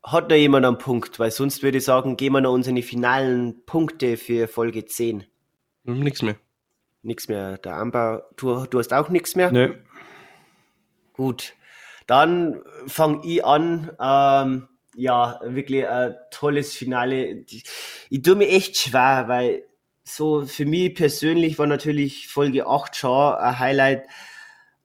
Hat 0.02 0.30
da 0.30 0.34
jemand 0.34 0.66
einen 0.66 0.78
Punkt? 0.78 1.18
Weil 1.18 1.30
sonst 1.30 1.62
würde 1.62 1.78
ich 1.78 1.84
sagen, 1.84 2.16
gehen 2.16 2.32
wir 2.32 2.40
noch 2.40 2.52
unsere 2.52 2.82
finalen 2.82 3.64
Punkte 3.64 4.16
für 4.16 4.48
Folge 4.48 4.84
10. 4.84 5.24
Nichts 5.84 6.22
mehr. 6.22 6.36
Nichts 7.04 7.28
mehr. 7.28 7.58
Der 7.58 7.76
Anbau, 7.76 8.22
du, 8.36 8.64
du 8.66 8.78
hast 8.78 8.92
auch 8.94 9.10
nichts 9.10 9.36
mehr? 9.36 9.52
Nö. 9.52 9.74
Gut. 11.12 11.54
Dann 12.06 12.62
fange 12.86 13.20
ich 13.24 13.44
an. 13.44 13.90
Ähm, 14.00 14.68
ja, 14.96 15.40
wirklich 15.44 15.86
ein 15.86 16.16
tolles 16.30 16.74
Finale. 16.74 17.44
Ich, 17.46 17.64
ich 18.08 18.22
tue 18.22 18.36
mir 18.36 18.48
echt 18.48 18.78
schwer, 18.78 19.24
weil 19.28 19.64
so 20.02 20.46
für 20.46 20.64
mich 20.64 20.94
persönlich 20.94 21.58
war 21.58 21.66
natürlich 21.66 22.28
Folge 22.28 22.66
8 22.66 22.96
schon 22.96 23.34
ein 23.34 23.58
Highlight. 23.58 24.04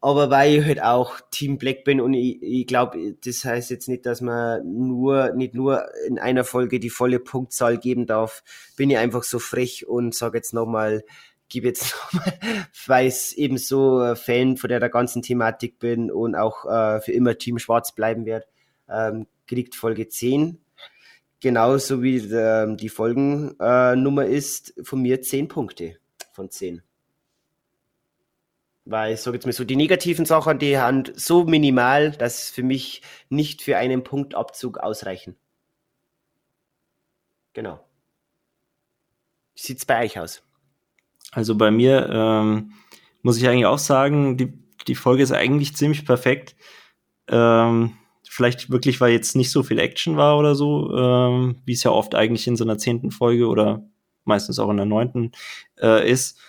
aber 0.02 0.30
weil 0.30 0.56
ich 0.56 0.66
halt 0.66 0.82
auch 0.82 1.20
Team 1.32 1.58
Black 1.58 1.84
bin 1.84 2.00
und 2.00 2.14
ich, 2.14 2.42
ich 2.42 2.68
glaube, 2.68 3.16
das 3.24 3.44
heißt 3.44 3.70
jetzt 3.70 3.90
nicht, 3.90 4.06
dass 4.06 4.22
man 4.22 4.62
nur, 4.66 5.34
nicht 5.34 5.54
nur 5.56 5.86
in 6.08 6.20
einer 6.20 6.44
Folge 6.46 6.80
die 6.80 6.90
volle 6.90 7.20
Punktzahl 7.20 7.78
geben 7.78 8.06
darf, 8.06 8.44
bin 8.78 8.90
ich 8.90 8.98
einfach 8.98 9.24
so 9.24 9.40
frech 9.40 9.88
und 9.88 10.16
sage 10.16 10.38
jetzt 10.38 10.54
nochmal, 10.54 11.04
gebe 11.50 11.68
jetzt 11.68 11.96
nochmal, 12.14 12.34
weil 12.88 13.08
ich 13.08 13.38
eben 13.38 13.58
so 13.58 14.16
Fan 14.16 14.58
von 14.58 14.70
der, 14.70 14.80
der 14.80 14.90
ganzen 14.90 15.22
Thematik 15.22 15.80
bin 15.80 16.12
und 16.12 16.36
auch 16.36 16.66
äh, 16.66 17.02
für 17.02 17.12
immer 17.12 17.38
Team 17.38 17.60
Schwarz 17.60 17.94
bleiben 17.94 18.26
werde, 18.26 18.46
ähm, 18.88 19.28
kriegt 19.48 19.76
Folge 19.76 20.08
10. 20.08 20.60
Genauso 21.42 22.04
wie 22.04 22.18
äh, 22.18 22.76
die 22.76 22.90
Folgennummer 22.90 24.26
äh, 24.26 24.36
ist, 24.36 24.74
von 24.84 25.02
mir 25.02 25.22
10 25.22 25.48
Punkte 25.48 25.98
von 26.34 26.50
10. 26.50 26.82
Weil 28.86 29.14
ich 29.14 29.22
sage 29.22 29.38
jetzt 29.38 29.46
mal 29.46 29.54
so, 29.54 29.64
die 29.64 29.76
negativen 29.76 30.26
Sachen, 30.26 30.60
die 30.60 30.78
haben 30.78 31.04
so 31.16 31.46
minimal, 31.46 32.12
dass 32.12 32.50
für 32.50 32.64
mich 32.64 33.02
nicht 33.30 33.62
für 33.62 33.78
einen 33.78 34.04
Punktabzug 34.04 34.80
ausreichen. 34.80 35.38
Genau. 37.54 37.80
Wie 39.56 39.62
sieht 39.62 39.78
es 39.78 39.86
bei 39.86 40.06
euch 40.06 40.20
aus? 40.20 40.42
Also 41.32 41.56
bei 41.56 41.72
mir 41.72 42.10
ähm, 42.12 42.74
muss 43.22 43.38
ich 43.38 43.48
eigentlich 43.48 43.66
auch 43.66 43.80
sagen, 43.80 44.38
die, 44.38 44.54
die 44.88 44.96
Folge 44.96 45.24
ist 45.24 45.32
eigentlich 45.32 45.76
ziemlich 45.76 46.06
perfekt. 46.06 46.56
Ähm, 47.28 47.94
vielleicht 48.24 48.70
wirklich, 48.70 49.02
weil 49.02 49.12
jetzt 49.12 49.36
nicht 49.36 49.52
so 49.52 49.64
viel 49.64 49.80
Action 49.80 50.18
war 50.18 50.38
oder 50.38 50.56
so, 50.56 50.96
ähm, 50.96 51.62
wie 51.66 51.74
es 51.74 51.84
ja 51.84 51.92
oft 51.92 52.16
eigentlich 52.16 52.48
in 52.48 52.56
so 52.56 52.64
einer 52.64 52.78
zehnten 52.78 53.12
Folge 53.12 53.48
oder 53.48 53.84
meistens 54.24 54.60
auch 54.60 54.70
in 54.70 54.78
der 54.78 54.86
neunten 54.86 55.32
äh, 55.82 56.10
ist 56.10 56.40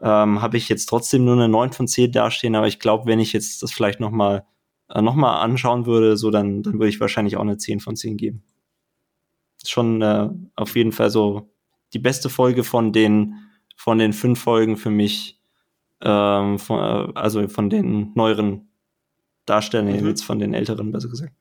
ähm, 0.00 0.40
habe 0.40 0.56
ich 0.56 0.68
jetzt 0.68 0.86
trotzdem 0.86 1.24
nur 1.24 1.34
eine 1.34 1.48
9 1.48 1.72
von 1.72 1.88
10 1.88 2.12
dastehen, 2.12 2.54
aber 2.54 2.68
ich 2.68 2.78
glaube, 2.78 3.06
wenn 3.06 3.20
ich 3.20 3.32
jetzt 3.32 3.62
das 3.62 3.72
vielleicht 3.72 4.00
nochmal 4.00 4.46
äh, 4.88 5.02
noch 5.02 5.14
mal 5.14 5.40
anschauen 5.40 5.86
würde, 5.86 6.16
so 6.16 6.30
dann, 6.30 6.62
dann 6.62 6.74
würde 6.74 6.88
ich 6.88 7.00
wahrscheinlich 7.00 7.36
auch 7.36 7.42
eine 7.42 7.58
10 7.58 7.80
von 7.80 7.96
10 7.96 8.16
geben. 8.16 8.44
Ist 9.60 9.70
schon 9.70 10.02
äh, 10.02 10.30
auf 10.54 10.76
jeden 10.76 10.92
Fall 10.92 11.10
so 11.10 11.50
die 11.92 11.98
beste 11.98 12.28
Folge 12.28 12.64
von 12.64 12.92
den, 12.92 13.34
von 13.78 13.98
den 13.98 14.12
fünf 14.12 14.40
Folgen 14.40 14.76
für 14.76 14.90
mich, 14.90 15.40
ähm, 16.02 16.58
von, 16.58 16.78
äh, 16.80 17.12
also 17.14 17.46
von 17.48 17.70
den 17.70 18.12
neueren 18.14 18.68
Darstellern, 19.46 19.86
mhm. 19.86 20.08
jetzt 20.08 20.24
von 20.24 20.40
den 20.40 20.52
älteren, 20.52 20.90
besser 20.90 21.08
gesagt. 21.08 21.32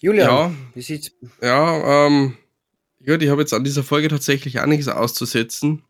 Julian, 0.00 0.28
ja, 0.28 0.52
wie 0.74 0.80
sieht's? 0.80 1.12
Ja, 1.42 2.06
ähm, 2.06 2.38
Gut, 3.04 3.22
ich 3.22 3.30
habe 3.30 3.40
jetzt 3.40 3.54
an 3.54 3.64
dieser 3.64 3.84
Folge 3.84 4.08
tatsächlich 4.08 4.60
auch 4.60 4.66
nichts 4.66 4.88
auszusetzen. 4.88 5.82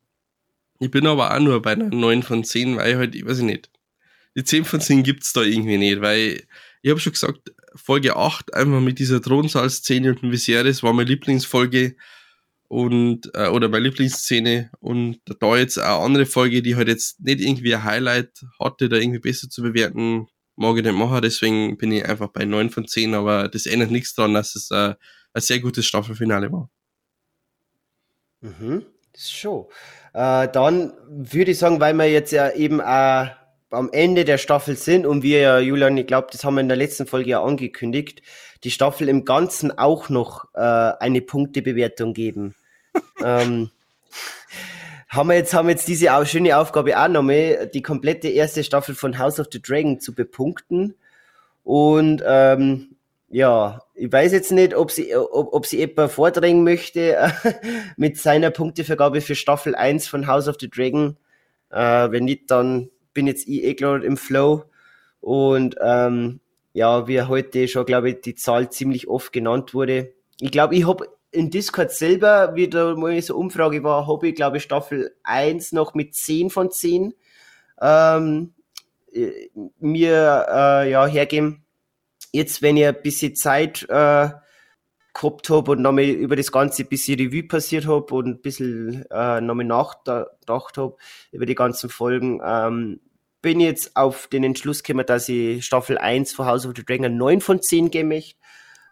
Ich 0.79 0.91
bin 0.91 1.07
aber 1.07 1.35
auch 1.35 1.41
nur 1.41 1.61
bei 1.61 1.73
einer 1.73 1.89
9 1.89 2.23
von 2.23 2.45
10, 2.45 2.77
weil 2.77 2.91
ich 2.91 2.97
halt, 2.97 3.15
ich 3.15 3.27
weiß 3.27 3.41
nicht, 3.41 3.71
die 4.37 4.45
10 4.45 4.65
von 4.65 4.81
10 4.81 5.03
gibt 5.03 5.25
es 5.25 5.33
da 5.33 5.43
irgendwie 5.43 5.79
nicht, 5.79 6.01
weil 6.01 6.45
ich 6.83 6.91
habe 6.91 7.01
schon 7.01 7.13
gesagt, 7.13 7.53
Folge 7.75 8.17
8, 8.17 8.55
einfach 8.55 8.81
mit 8.81 8.99
dieser 8.99 9.21
Thronsaal-Szene 9.21 10.11
und 10.11 10.23
dem 10.23 10.33
Viserys 10.33 10.83
war 10.83 10.93
meine 10.93 11.09
Lieblingsfolge 11.09 11.97
und, 12.69 13.31
äh, 13.35 13.49
oder 13.49 13.69
meine 13.69 13.89
Lieblingsszene 13.89 14.71
und 14.79 15.21
da 15.41 15.57
jetzt 15.57 15.79
eine 15.79 15.95
andere 15.95 16.27
Folge, 16.27 16.63
die 16.63 16.77
halt 16.77 16.89
jetzt 16.89 17.21
nicht 17.21 17.41
irgendwie 17.41 17.75
ein 17.75 17.85
Highlight 17.85 18.45
hatte, 18.61 18.89
da 18.89 18.97
irgendwie 18.97 19.19
besser 19.19 19.49
zu 19.49 19.63
bewerten, 19.63 20.29
mag 20.57 20.77
ich 20.77 20.85
nicht 20.85 20.95
machen, 20.95 21.23
deswegen 21.23 21.79
bin 21.79 21.93
ich 21.93 22.05
einfach 22.05 22.29
bei 22.29 22.45
9 22.45 22.71
von 22.71 22.87
10, 22.87 23.15
aber 23.15 23.49
das 23.49 23.67
ändert 23.67 23.91
nichts 23.91 24.15
daran, 24.15 24.35
dass 24.35 24.55
es 24.55 24.71
äh, 24.71 24.95
ein 25.33 25.41
sehr 25.41 25.61
gutes 25.61 25.87
Staffelfinale 25.87 26.53
war. 26.53 26.71
Mhm, 28.41 28.85
schon. 29.17 29.67
Äh, 30.13 30.49
dann 30.49 30.93
würde 31.09 31.53
ich 31.53 31.59
sagen, 31.59 31.81
weil 31.81 31.95
wir 31.95 32.11
jetzt 32.11 32.33
ja 32.33 32.51
eben 32.51 32.81
auch 32.81 33.29
am 33.71 33.91
Ende 33.93 34.25
der 34.25 34.39
Staffel 34.39 34.77
sind 34.77 35.07
und 35.07 35.23
wir 35.23 35.41
ja, 35.41 35.59
Julian, 35.59 35.97
ich 35.97 36.07
glaube, 36.07 36.29
das 36.33 36.45
haben 36.45 36.55
wir 36.55 36.63
in 36.63 36.69
der 36.69 36.77
letzten 36.77 37.07
Folge 37.07 37.31
ja 37.31 37.43
angekündigt, 37.43 38.23
die 38.65 38.71
Staffel 38.71 39.09
im 39.09 39.25
Ganzen 39.25 39.77
auch 39.77 40.09
noch 40.09 40.47
äh, 40.55 40.61
eine 40.61 41.21
Punktebewertung 41.21 42.15
geben. 42.15 42.55
ähm, 43.25 43.71
haben 45.09 45.29
wir 45.29 45.37
jetzt, 45.37 45.55
haben 45.55 45.69
wir 45.69 45.73
jetzt 45.73 45.89
diese 45.89 46.15
auch 46.15 46.27
schöne 46.27 46.59
Aufgabe 46.59 46.99
auch 46.99 47.09
nochmal, 47.09 47.71
die 47.73 47.83
komplette 47.83 48.29
erste 48.29 48.63
Staffel 48.63 48.95
von 48.95 49.19
House 49.19 49.41
of 49.41 49.49
the 49.51 49.63
Dragon 49.63 50.01
zu 50.01 50.15
bepunkten. 50.15 50.95
Und 51.65 52.23
ähm, 52.27 52.97
ja, 53.31 53.83
ich 53.95 54.11
weiß 54.11 54.33
jetzt 54.33 54.53
nicht, 54.53 54.75
ob 54.75 54.91
sie, 54.91 55.15
ob, 55.15 55.53
ob 55.53 55.67
sie 55.67 55.83
etwa 55.83 56.09
vordrängen 56.09 56.65
möchte 56.65 57.17
äh, 57.17 57.31
mit 57.97 58.19
seiner 58.19 58.51
Punktevergabe 58.51 59.21
für 59.21 59.35
Staffel 59.35 59.75
1 59.75 60.09
von 60.09 60.27
House 60.27 60.49
of 60.49 60.57
the 60.61 60.71
Dragon. 60.71 61.17
Äh, 61.71 62.11
wenn 62.11 62.25
nicht, 62.25 62.51
dann 62.51 62.91
bin 63.15 63.27
jetzt 63.27 63.47
ich 63.47 63.65
eh 63.65 63.75
klar 63.75 64.03
im 64.03 64.17
Flow. 64.17 64.65
Und 65.21 65.77
ähm, 65.81 66.41
ja, 66.79 67.09
wie 67.09 67.21
heute 67.23 67.67
schon, 67.67 67.87
glaube 67.87 68.11
ich, 68.11 68.21
die 68.21 68.37
Zahl 68.37 68.71
ziemlich 68.71 69.09
oft 69.09 69.33
genannt 69.33 69.75
wurde. 69.75 70.15
Ich 70.39 70.53
glaube, 70.53 70.77
ich 70.77 70.87
habe 70.87 71.09
in 71.33 71.51
Discord 71.51 71.91
selber, 71.91 72.55
wie 72.55 72.69
da 72.69 72.95
mal 72.95 73.21
so 73.21 73.37
Umfrage 73.37 73.83
war, 73.83 74.07
habe 74.07 74.29
ich, 74.29 74.37
glaube 74.37 74.59
ich, 74.59 74.63
Staffel 74.63 75.13
1 75.25 75.73
noch 75.73 75.95
mit 75.95 76.15
10 76.15 76.51
von 76.51 76.71
10 76.71 77.15
ähm, 77.83 78.55
äh, 79.13 79.49
mir 79.81 80.47
äh, 80.49 80.91
ja, 80.93 81.07
hergeben 81.07 81.65
jetzt, 82.33 82.63
wenn 82.63 82.77
ihr 82.77 82.91
ein 82.91 83.03
bisschen 83.03 83.35
Zeit 83.35 83.83
äh, 83.89 84.29
gehabt 85.15 85.51
habt 85.51 85.69
und 85.69 85.83
nochmal 85.83 86.05
über 86.05 86.37
das 86.37 86.53
Ganze 86.53 86.85
ein 86.85 86.89
bisschen 86.89 87.19
Revue 87.19 87.43
passiert 87.43 87.89
habt 87.89 88.13
und 88.13 88.27
ein 88.29 88.41
bisschen 88.41 89.05
äh, 89.11 89.41
nochmal 89.41 89.65
nachgedacht 89.65 90.79
habt 90.79 91.01
über 91.33 91.45
die 91.45 91.57
ganzen 91.57 91.91
Folgen, 91.91 92.41
ähm, 92.45 93.01
bin 93.41 93.61
jetzt 93.61 93.97
auf 93.97 94.27
den 94.27 94.45
Entschluss 94.45 94.83
gekommen, 94.83 95.07
dass 95.07 95.29
ich 95.29 95.65
Staffel 95.65 95.99
1 95.99 96.33
von 96.33 96.47
House 96.47 96.67
of 96.67 96.73
the 96.77 96.85
Dragon 96.85 97.17
9 97.17 97.41
von 97.41 97.63
10 97.63 97.91
geben 97.91 98.09
möchte. 98.09 98.37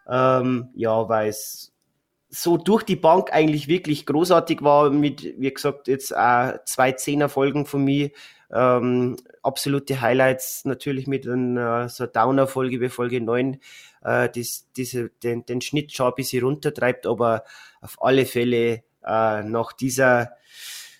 Ähm, 0.09 0.69
ja, 0.75 1.09
weil 1.09 1.29
es 1.29 1.73
so 2.29 2.57
durch 2.57 2.83
die 2.83 2.95
Bank 2.95 3.31
eigentlich 3.31 3.67
wirklich 3.67 4.05
großartig 4.05 4.61
war 4.61 4.89
mit, 4.89 5.23
wie 5.23 5.53
gesagt, 5.53 5.87
jetzt 5.87 6.15
auch 6.15 6.53
zwei 6.65 6.91
Zehner-Folgen 6.93 7.65
von 7.65 7.83
mir 7.83 8.11
ähm, 8.51 9.17
absolute 9.43 9.99
Highlights 9.99 10.63
natürlich 10.65 11.07
mit 11.07 11.27
einer 11.27 11.89
so 11.89 12.05
Downer-Folge 12.05 12.79
wie 12.79 12.89
Folge 12.89 13.21
9, 13.21 13.59
äh, 14.03 14.29
das, 14.29 14.67
diese, 14.75 15.09
den, 15.23 15.45
den 15.45 15.61
Schnitt 15.61 15.93
schon 15.93 16.07
ein 16.07 16.15
bisschen 16.15 16.43
runtertreibt, 16.43 17.05
aber 17.07 17.43
auf 17.81 18.01
alle 18.01 18.25
Fälle 18.25 18.83
äh, 19.05 19.43
nach 19.43 19.73
dieser 19.73 20.31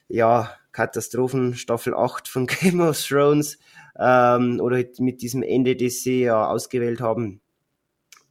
ja, 0.09 0.51
Katastrophen 0.77 1.55
Staffel 1.55 1.95
8 1.95 2.27
von 2.27 2.45
Game 2.61 2.81
of 2.81 3.01
Thrones 3.01 3.57
ähm, 3.97 4.59
oder 4.61 4.83
mit 4.99 5.23
diesem 5.23 5.41
Ende, 5.41 5.75
das 5.75 6.03
sie 6.03 6.21
ja 6.21 6.45
ausgewählt 6.45 7.01
haben, 7.01 7.41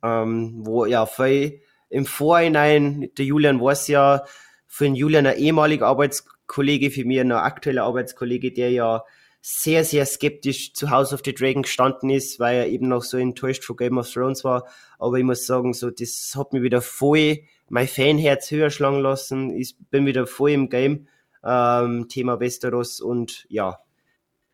ähm, 0.04 0.60
wo 0.60 0.84
ja 0.84 1.06
viel 1.06 1.60
im 1.90 2.06
Vorhinein, 2.06 3.10
der 3.18 3.24
Julian 3.24 3.60
weiß 3.60 3.88
ja, 3.88 4.22
für 4.68 4.84
den 4.84 4.94
Julian 4.94 5.26
ein 5.26 5.38
ehemaliger 5.38 5.88
Arbeitskollege, 5.88 6.92
für 6.92 7.04
mich 7.04 7.18
ein 7.18 7.32
aktueller 7.32 7.82
Arbeitskollege, 7.82 8.52
der 8.52 8.70
ja 8.70 9.04
sehr, 9.40 9.84
sehr 9.84 10.06
skeptisch 10.06 10.72
zu 10.72 10.90
House 10.90 11.12
of 11.12 11.22
the 11.24 11.34
Dragon 11.34 11.62
gestanden 11.62 12.10
ist, 12.10 12.38
weil 12.38 12.58
er 12.58 12.68
eben 12.68 12.86
noch 12.86 13.02
so 13.02 13.16
enttäuscht 13.16 13.64
von 13.64 13.76
Game 13.76 13.98
of 13.98 14.08
Thrones 14.08 14.44
war. 14.44 14.68
Aber 15.00 15.18
ich 15.18 15.24
muss 15.24 15.46
sagen, 15.46 15.74
so, 15.74 15.90
das 15.90 16.32
hat 16.36 16.52
mir 16.52 16.62
wieder 16.62 16.80
voll 16.80 17.40
mein 17.68 17.88
Fanherz 17.88 18.52
höher 18.52 18.70
schlagen 18.70 19.00
lassen. 19.00 19.50
Ich 19.50 19.74
bin 19.90 20.06
wieder 20.06 20.28
voll 20.28 20.52
im 20.52 20.68
Game. 20.68 21.08
Ähm, 21.46 22.08
Thema 22.08 22.40
Westeros 22.40 23.00
und 23.00 23.46
ja, 23.48 23.78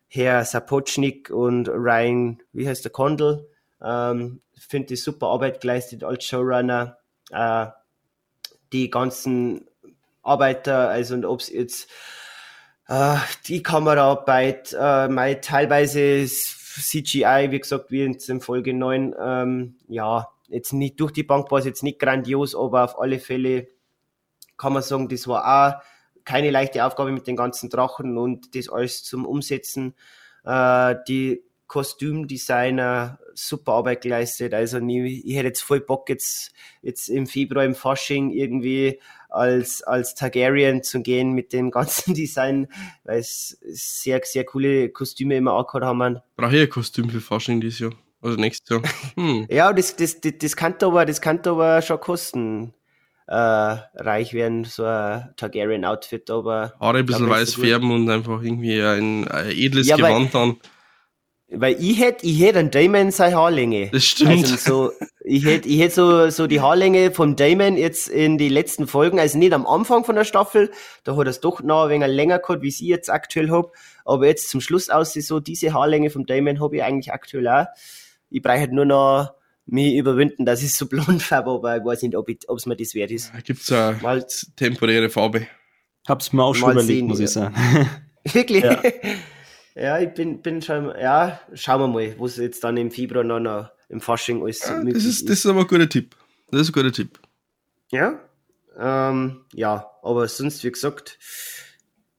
Herr 0.07 0.45
Sapochnik 0.45 1.31
und 1.31 1.67
Ryan, 1.69 2.41
wie 2.51 2.67
heißt 2.67 2.85
der, 2.85 2.91
Condell, 2.91 3.47
ähm, 3.81 4.41
finde 4.55 4.89
die 4.89 4.95
super 4.95 5.27
Arbeit 5.27 5.61
geleistet 5.61 6.03
als 6.03 6.23
Showrunner. 6.23 6.97
Äh, 7.31 7.67
die 8.71 8.89
ganzen 8.89 9.67
Arbeiter, 10.21 10.89
also 10.89 11.15
ob 11.27 11.39
es 11.41 11.49
jetzt 11.49 11.89
äh, 12.87 13.17
die 13.47 13.63
Kameraarbeit, 13.63 14.75
äh, 14.79 15.07
mein, 15.07 15.41
teilweise 15.41 16.25
CGI, 16.27 17.47
wie 17.51 17.59
gesagt, 17.59 17.91
wie 17.91 18.03
in 18.03 18.41
Folge 18.41 18.73
9, 18.73 19.15
ähm, 19.19 19.75
ja, 19.87 20.29
jetzt 20.47 20.73
nicht 20.73 20.99
durch 20.99 21.11
die 21.11 21.23
Bank 21.23 21.51
war 21.51 21.59
es 21.59 21.65
jetzt 21.65 21.83
nicht 21.83 21.99
grandios, 21.99 22.55
aber 22.55 22.83
auf 22.83 22.99
alle 22.99 23.19
Fälle 23.19 23.67
kann 24.57 24.73
man 24.73 24.81
sagen, 24.81 25.09
das 25.09 25.27
war 25.27 25.43
auch 25.45 25.83
keine 26.25 26.51
leichte 26.51 26.85
Aufgabe 26.85 27.11
mit 27.11 27.27
den 27.27 27.35
ganzen 27.35 27.69
Drachen 27.69 28.17
und 28.17 28.55
das 28.55 28.69
alles 28.69 29.03
zum 29.03 29.25
Umsetzen. 29.25 29.93
Äh, 30.43 30.95
die 31.07 31.43
Kostümdesigner 31.67 33.19
super 33.33 33.73
Arbeit 33.73 34.01
geleistet. 34.01 34.53
Also 34.53 34.77
ich, 34.79 35.25
ich 35.25 35.35
hätte 35.35 35.47
jetzt 35.47 35.63
voll 35.63 35.81
Bock 35.81 36.07
jetzt, 36.09 36.51
jetzt 36.81 37.09
im 37.09 37.25
Februar 37.25 37.65
im 37.65 37.73
Fasching 37.75 38.31
irgendwie 38.31 38.99
als, 39.29 39.81
als 39.81 40.13
Targaryen 40.13 40.83
zu 40.83 41.01
gehen 41.01 41.31
mit 41.31 41.51
dem 41.53 41.71
ganzen 41.71 42.13
Design, 42.13 42.67
weil 43.03 43.19
es 43.19 43.57
sehr, 43.63 44.21
sehr 44.23 44.45
coole 44.45 44.89
Kostüme 44.89 45.35
immer 45.35 45.53
angehört 45.53 45.83
haben. 45.83 46.19
Brauche 46.35 46.55
ich 46.55 46.61
ein 46.61 46.69
Kostüm 46.69 47.09
für 47.09 47.21
Fasching 47.21 47.59
dieses 47.59 47.79
Jahr? 47.79 47.91
Also 48.21 48.37
nächstes 48.37 48.69
Jahr. 48.69 48.81
Hm. 49.15 49.47
ja, 49.49 49.73
das, 49.73 49.95
das, 49.95 50.21
das, 50.21 50.33
das 50.39 50.55
kann 50.55 50.75
aber, 50.81 51.05
das 51.05 51.21
kann 51.21 51.39
aber 51.45 51.81
schon 51.81 51.99
kosten. 51.99 52.73
Äh, 53.27 53.33
reich 53.33 54.33
werden, 54.33 54.65
so 54.65 54.83
ein 54.85 55.33
Targaryen-Outfit, 55.37 56.29
aber. 56.29 56.73
Haare 56.79 56.99
ein 56.99 57.05
bisschen 57.05 57.29
weiß 57.29 57.55
färben 57.55 57.91
und 57.91 58.09
einfach 58.09 58.41
irgendwie 58.41 58.81
ein, 58.81 59.27
ein 59.27 59.51
edles 59.51 59.87
ja, 59.87 59.95
Gewand 59.95 60.35
an. 60.35 60.57
Weil 61.55 61.75
ich 61.79 61.99
hätte 61.99 62.25
ich 62.25 62.41
hätt 62.41 62.55
einen 62.55 62.71
Damon 62.71 63.11
seine 63.11 63.35
Haarlänge. 63.35 63.89
Das 63.91 64.03
stimmt. 64.03 64.51
Also 64.51 64.57
so, 64.57 64.91
ich 65.23 65.45
hätte 65.45 65.69
ich 65.69 65.79
hätt 65.79 65.93
so, 65.93 66.29
so 66.29 66.47
die 66.47 66.61
Haarlänge 66.61 67.11
vom 67.11 67.35
Damon 67.35 67.77
jetzt 67.77 68.07
in 68.07 68.39
die 68.39 68.49
letzten 68.49 68.87
Folgen, 68.87 69.19
also 69.19 69.37
nicht 69.37 69.53
am 69.53 69.67
Anfang 69.67 70.03
von 70.03 70.15
der 70.15 70.23
Staffel, 70.23 70.71
da 71.03 71.15
hat 71.15 71.27
er 71.27 71.29
es 71.29 71.41
doch 71.41 71.61
noch 71.61 71.83
ein 71.83 71.89
wenig 71.89 72.07
länger 72.07 72.39
gehabt, 72.39 72.63
wie 72.63 72.69
ich 72.69 72.79
jetzt 72.79 73.09
aktuell 73.09 73.51
habe. 73.51 73.71
Aber 74.03 74.25
jetzt 74.25 74.49
zum 74.49 74.61
Schluss 74.61 74.89
aus 74.89 75.13
so 75.13 75.39
diese 75.39 75.73
Haarlänge 75.73 76.09
vom 76.09 76.25
Damon 76.25 76.59
habe 76.59 76.77
ich 76.77 76.83
eigentlich 76.83 77.13
aktuell 77.13 77.47
auch. 77.47 77.65
Ich 78.31 78.41
brauche 78.41 78.59
halt 78.59 78.73
nur 78.73 78.85
noch 78.85 79.33
mich 79.65 79.95
überwinden, 79.95 80.45
dass 80.45 80.61
ich 80.61 80.73
so 80.73 80.87
blond 80.87 81.21
färbe, 81.21 81.51
aber 81.51 81.77
ich 81.77 81.83
weiß 81.83 82.01
nicht, 82.03 82.15
ob 82.15 82.29
es 82.29 82.65
mir 82.65 82.75
das 82.75 82.93
wert 82.95 83.11
ist. 83.11 83.31
Da 83.33 83.39
gibt 83.39 83.61
es 83.61 83.71
eine 83.71 83.97
Mal, 84.01 84.25
temporäre 84.55 85.09
Farbe. 85.09 85.47
Hab's 86.07 86.33
mir 86.33 86.43
auch 86.43 86.53
schon 86.53 86.71
überlegt, 86.71 86.87
sehen, 86.87 87.07
muss 87.07 87.19
ich 87.19 87.29
sagen. 87.29 87.55
Wirklich? 88.33 88.63
Ja. 88.63 88.81
Ja, 89.75 89.99
ich 89.99 90.13
bin, 90.13 90.41
bin 90.41 90.61
schon, 90.61 90.93
ja, 90.99 91.39
schauen 91.53 91.81
wir 91.81 91.87
mal, 91.87 92.15
wo 92.19 92.27
es 92.27 92.37
jetzt 92.37 92.63
dann 92.63 92.77
im 92.77 92.91
Februar 92.91 93.23
noch, 93.23 93.39
noch 93.39 93.71
im 93.89 94.01
Fasching 94.01 94.43
alles 94.43 94.61
ja, 94.61 94.83
das 94.83 95.03
ist. 95.03 95.27
Das 95.27 95.39
ist 95.39 95.45
aber 95.47 95.61
ein 95.61 95.67
guter 95.67 95.89
Tipp. 95.89 96.15
Das 96.51 96.61
ist 96.61 96.69
ein 96.69 96.73
guter 96.73 96.91
Tipp. 96.91 97.19
Ja, 97.91 98.19
ähm, 98.77 99.45
ja, 99.53 99.91
aber 100.03 100.27
sonst, 100.27 100.63
wie 100.63 100.71
gesagt, 100.71 101.17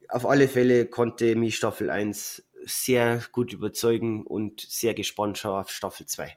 auf 0.09 0.27
alle 0.27 0.49
Fälle 0.49 0.87
konnte 0.87 1.37
mich 1.37 1.57
Staffel 1.57 1.91
1 1.91 2.45
sehr 2.65 3.23
gut 3.31 3.53
überzeugen 3.53 4.27
und 4.27 4.61
sehr 4.61 4.95
gespannt 4.95 5.39
schon 5.39 5.53
auf 5.53 5.71
Staffel 5.71 6.07
2. 6.07 6.37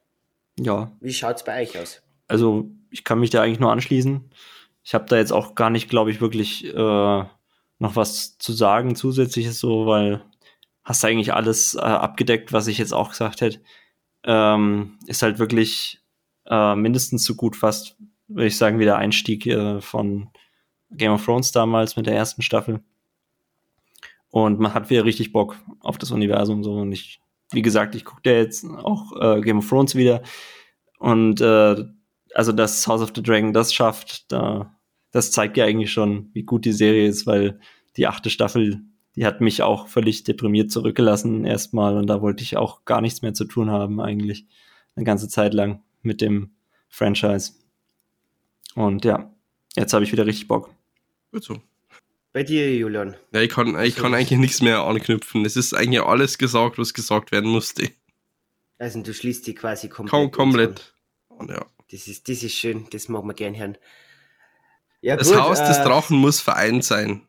Ja. 0.59 0.91
Wie 0.99 1.13
schaut 1.13 1.37
es 1.37 1.43
bei 1.43 1.63
euch 1.63 1.77
aus? 1.77 2.01
Also, 2.27 2.69
ich 2.89 3.03
kann 3.03 3.19
mich 3.19 3.29
da 3.29 3.41
eigentlich 3.41 3.59
nur 3.59 3.71
anschließen. 3.71 4.29
Ich 4.83 4.93
habe 4.93 5.05
da 5.05 5.17
jetzt 5.17 5.31
auch 5.31 5.55
gar 5.55 5.69
nicht, 5.69 5.89
glaube 5.89 6.11
ich, 6.11 6.21
wirklich 6.21 6.65
äh, 6.65 7.23
noch 7.79 7.95
was 7.95 8.37
zu 8.37 8.53
sagen 8.53 8.95
zusätzliches 8.95 9.59
so, 9.59 9.85
weil 9.85 10.23
hast 10.83 11.03
du 11.03 11.07
eigentlich 11.07 11.33
alles 11.33 11.75
äh, 11.75 11.79
abgedeckt, 11.79 12.53
was 12.53 12.67
ich 12.67 12.77
jetzt 12.77 12.93
auch 12.93 13.09
gesagt 13.09 13.41
hätte. 13.41 13.61
Ähm, 14.23 14.97
ist 15.05 15.21
halt 15.21 15.39
wirklich 15.39 16.01
äh, 16.45 16.75
mindestens 16.75 17.23
so 17.23 17.35
gut 17.35 17.55
fast, 17.55 17.97
würde 18.27 18.47
ich 18.47 18.57
sagen, 18.57 18.79
wie 18.79 18.85
der 18.85 18.97
Einstieg 18.97 19.45
äh, 19.45 19.81
von 19.81 20.29
Game 20.91 21.11
of 21.11 21.25
Thrones 21.25 21.51
damals 21.51 21.97
mit 21.97 22.07
der 22.07 22.15
ersten 22.15 22.41
Staffel. 22.41 22.81
Und 24.29 24.59
man 24.59 24.73
hat 24.73 24.89
wieder 24.89 25.05
richtig 25.05 25.31
Bock 25.31 25.57
auf 25.81 25.97
das 25.97 26.11
Universum 26.11 26.63
so. 26.63 26.73
Und 26.73 26.91
ich, 26.91 27.19
wie 27.51 27.61
gesagt, 27.61 27.95
ich 27.95 28.05
gucke 28.05 28.29
ja 28.29 28.37
jetzt 28.37 28.65
auch 28.65 29.13
äh, 29.19 29.41
Game 29.41 29.59
of 29.59 29.69
Thrones 29.69 29.95
wieder. 29.95 30.21
Und 30.99 31.41
äh, 31.41 31.83
also, 32.33 32.51
dass 32.51 32.87
House 32.87 33.01
of 33.01 33.13
the 33.15 33.23
Dragon 33.23 33.53
das 33.53 33.73
schafft, 33.73 34.31
da, 34.31 34.75
das 35.11 35.31
zeigt 35.31 35.57
ja 35.57 35.65
eigentlich 35.65 35.91
schon, 35.91 36.29
wie 36.33 36.43
gut 36.43 36.65
die 36.65 36.73
Serie 36.73 37.07
ist, 37.07 37.25
weil 37.25 37.59
die 37.95 38.07
achte 38.07 38.29
Staffel 38.29 38.81
die 39.17 39.25
hat 39.25 39.41
mich 39.41 39.63
auch 39.63 39.87
völlig 39.87 40.23
deprimiert 40.23 40.71
zurückgelassen 40.71 41.43
erstmal 41.43 41.97
und 41.97 42.05
da 42.05 42.21
wollte 42.21 42.43
ich 42.43 42.55
auch 42.55 42.85
gar 42.85 43.01
nichts 43.01 43.23
mehr 43.23 43.33
zu 43.33 43.45
tun 43.45 43.71
haben 43.71 43.99
eigentlich 43.99 44.45
eine 44.95 45.05
ganze 45.05 45.27
Zeit 45.27 45.55
lang 45.55 45.81
mit 46.03 46.21
dem 46.21 46.51
Franchise. 46.87 47.53
Und 48.75 49.05
ja, 49.05 49.31
jetzt 49.75 49.93
habe 49.93 50.03
ich 50.03 50.11
wieder 50.11 50.27
richtig 50.27 50.47
Bock. 50.47 50.69
Gut 51.31 51.43
so. 51.43 51.57
Bei 52.37 52.43
dir, 52.43 52.71
Julian. 52.71 53.15
Ja, 53.33 53.41
ich 53.41 53.49
kann, 53.49 53.81
ich 53.81 53.95
kann 53.95 54.13
eigentlich 54.13 54.37
nichts 54.37 54.61
mehr 54.61 54.81
anknüpfen. 54.81 55.43
Es 55.43 55.55
ist 55.55 55.73
eigentlich 55.73 56.03
alles 56.03 56.37
gesagt, 56.37 56.77
was 56.77 56.93
gesagt 56.93 57.31
werden 57.31 57.49
musste. 57.49 57.89
Also 58.77 59.01
du 59.01 59.11
schließt 59.11 59.47
die 59.47 59.55
quasi 59.55 59.89
komplett. 59.89 60.11
Kom 60.11 60.29
komplett. 60.29 60.93
Und 61.29 61.49
ja. 61.49 61.65
Das 61.89 62.07
ist, 62.07 62.29
das 62.29 62.43
ist 62.43 62.53
schön, 62.53 62.85
das 62.91 63.09
mag 63.09 63.23
man 63.23 63.35
gern 63.35 63.57
hören. 63.57 63.79
Ja, 65.01 65.15
das 65.15 65.29
gut, 65.31 65.39
Haus 65.39 65.59
äh, 65.61 65.65
des 65.65 65.77
Drachen 65.77 66.17
muss 66.17 66.39
vereint 66.39 66.83
sein. 66.83 67.27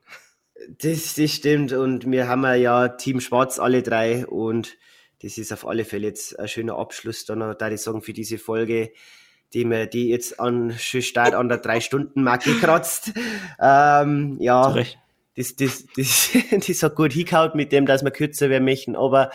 Das, 0.79 1.15
das 1.15 1.33
stimmt 1.33 1.73
und 1.73 2.11
wir 2.11 2.29
haben 2.29 2.45
ja 2.45 2.89
Team 2.89 3.23
Schwarz 3.23 3.59
alle 3.59 3.83
drei 3.83 4.27
und 4.27 4.77
das 5.23 5.39
ist 5.39 5.55
auf 5.55 5.67
alle 5.67 5.87
Fälle 5.87 6.09
jetzt 6.09 6.39
ein 6.39 6.49
schöner 6.49 6.77
Abschluss 6.77 7.25
dann 7.25 7.57
da 7.59 7.71
ich 7.71 7.81
sagen, 7.81 8.03
für 8.03 8.13
diese 8.13 8.37
Folge, 8.37 8.93
die 9.55 9.65
mir 9.65 9.87
die 9.87 10.09
jetzt 10.09 10.39
an 10.41 10.75
Start 10.79 11.35
an 11.35 11.49
der 11.49 11.59
drei 11.59 11.81
Stunden 11.81 12.23
Marke 12.23 12.53
kratzt. 12.55 13.13
Ähm, 13.61 14.37
ja, 14.41 14.75
das, 15.37 15.57
das, 15.57 15.85
das, 15.97 16.31
das 16.67 16.83
hat 16.83 16.95
gut 16.95 17.13
hingehaut 17.13 17.55
mit 17.55 17.73
dem, 17.73 17.87
dass 17.87 18.03
wir 18.03 18.11
kürzer 18.11 18.51
werden 18.51 18.65
möchten, 18.65 18.97
aber 18.97 19.31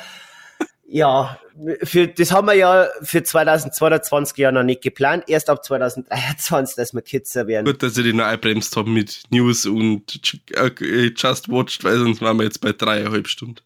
ja, 0.86 1.40
für, 1.82 2.08
das 2.08 2.32
haben 2.32 2.46
wir 2.46 2.54
ja 2.54 2.88
für 3.02 3.24
2022 3.24 4.38
ja 4.38 4.52
noch 4.52 4.64
nicht 4.64 4.84
geplant. 4.84 5.24
Erst 5.28 5.50
ab 5.50 5.64
2023, 5.64 6.76
dass 6.76 6.94
wir 6.94 7.02
kürzer 7.02 7.48
werden. 7.48 7.66
Gut, 7.66 7.82
dass 7.82 7.98
ich 7.98 8.04
die 8.04 8.14
noch 8.14 8.26
einbremst 8.26 8.76
habe 8.76 8.90
mit 8.90 9.24
News 9.32 9.66
und 9.66 10.40
äh, 10.52 11.12
Just 11.16 11.50
Watched, 11.50 11.84
weil 11.84 11.98
sonst 11.98 12.22
waren 12.22 12.38
wir 12.38 12.44
jetzt 12.44 12.62
bei 12.62 12.74
dreieinhalb 12.74 13.28
Stunden. 13.28 13.62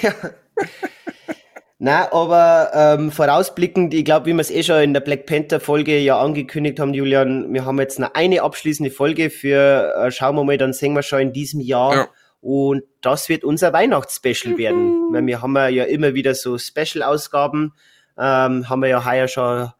Ja. 0.00 0.14
Na, 1.78 2.10
aber 2.10 2.70
ähm, 2.72 3.10
vorausblickend, 3.10 3.92
ich 3.92 4.04
glaube, 4.04 4.26
wie 4.26 4.32
wir 4.32 4.40
es 4.40 4.50
eh 4.50 4.62
schon 4.62 4.80
in 4.80 4.94
der 4.94 5.00
Black 5.00 5.26
Panther 5.26 5.60
Folge 5.60 5.98
ja 5.98 6.18
angekündigt 6.18 6.80
haben, 6.80 6.94
Julian, 6.94 7.52
wir 7.52 7.66
haben 7.66 7.78
jetzt 7.78 7.98
noch 7.98 8.14
eine 8.14 8.42
abschließende 8.42 8.90
Folge 8.90 9.28
für, 9.28 9.94
äh, 9.94 10.10
schauen 10.10 10.36
wir 10.36 10.44
mal, 10.44 10.56
dann 10.56 10.72
sehen 10.72 10.94
wir 10.94 11.02
schon 11.02 11.20
in 11.20 11.32
diesem 11.32 11.60
Jahr. 11.60 11.94
Ja 11.94 12.08
und 12.46 12.84
das 13.00 13.28
wird 13.28 13.42
unser 13.42 13.72
Weihnachtsspecial 13.72 14.54
mhm. 14.54 14.58
werden. 14.58 15.12
Weil 15.12 15.26
wir 15.26 15.42
haben 15.42 15.56
ja 15.56 15.82
immer 15.82 16.14
wieder 16.14 16.32
so 16.34 16.58
Special-Ausgaben. 16.58 17.72
Ähm, 18.16 18.68
haben 18.68 18.82
wir 18.82 18.88
ja 18.88 19.04
heuer 19.04 19.26
schon 19.26 19.70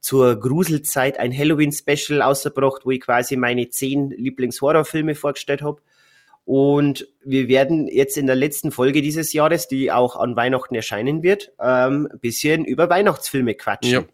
zur 0.00 0.34
Gruselzeit 0.38 1.20
ein 1.20 1.36
Halloween-Special 1.36 2.22
ausgebracht, 2.22 2.82
wo 2.84 2.90
ich 2.90 3.00
quasi 3.00 3.36
meine 3.36 3.68
zehn 3.68 4.10
Lieblings-Horrorfilme 4.10 5.14
vorgestellt 5.14 5.62
habe. 5.62 5.80
Und 6.46 7.06
wir 7.24 7.48
werden 7.48 7.88
jetzt 7.88 8.16
in 8.16 8.26
der 8.26 8.36
letzten 8.36 8.70
Folge 8.70 9.02
dieses 9.02 9.32
Jahres, 9.34 9.68
die 9.68 9.92
auch 9.92 10.16
an 10.16 10.36
Weihnachten 10.36 10.74
erscheinen 10.74 11.22
wird, 11.22 11.52
ähm, 11.60 12.08
ein 12.10 12.20
bisschen 12.20 12.64
über 12.64 12.88
Weihnachtsfilme 12.88 13.54
quatschen. 13.54 13.92
Ja. 13.92 14.04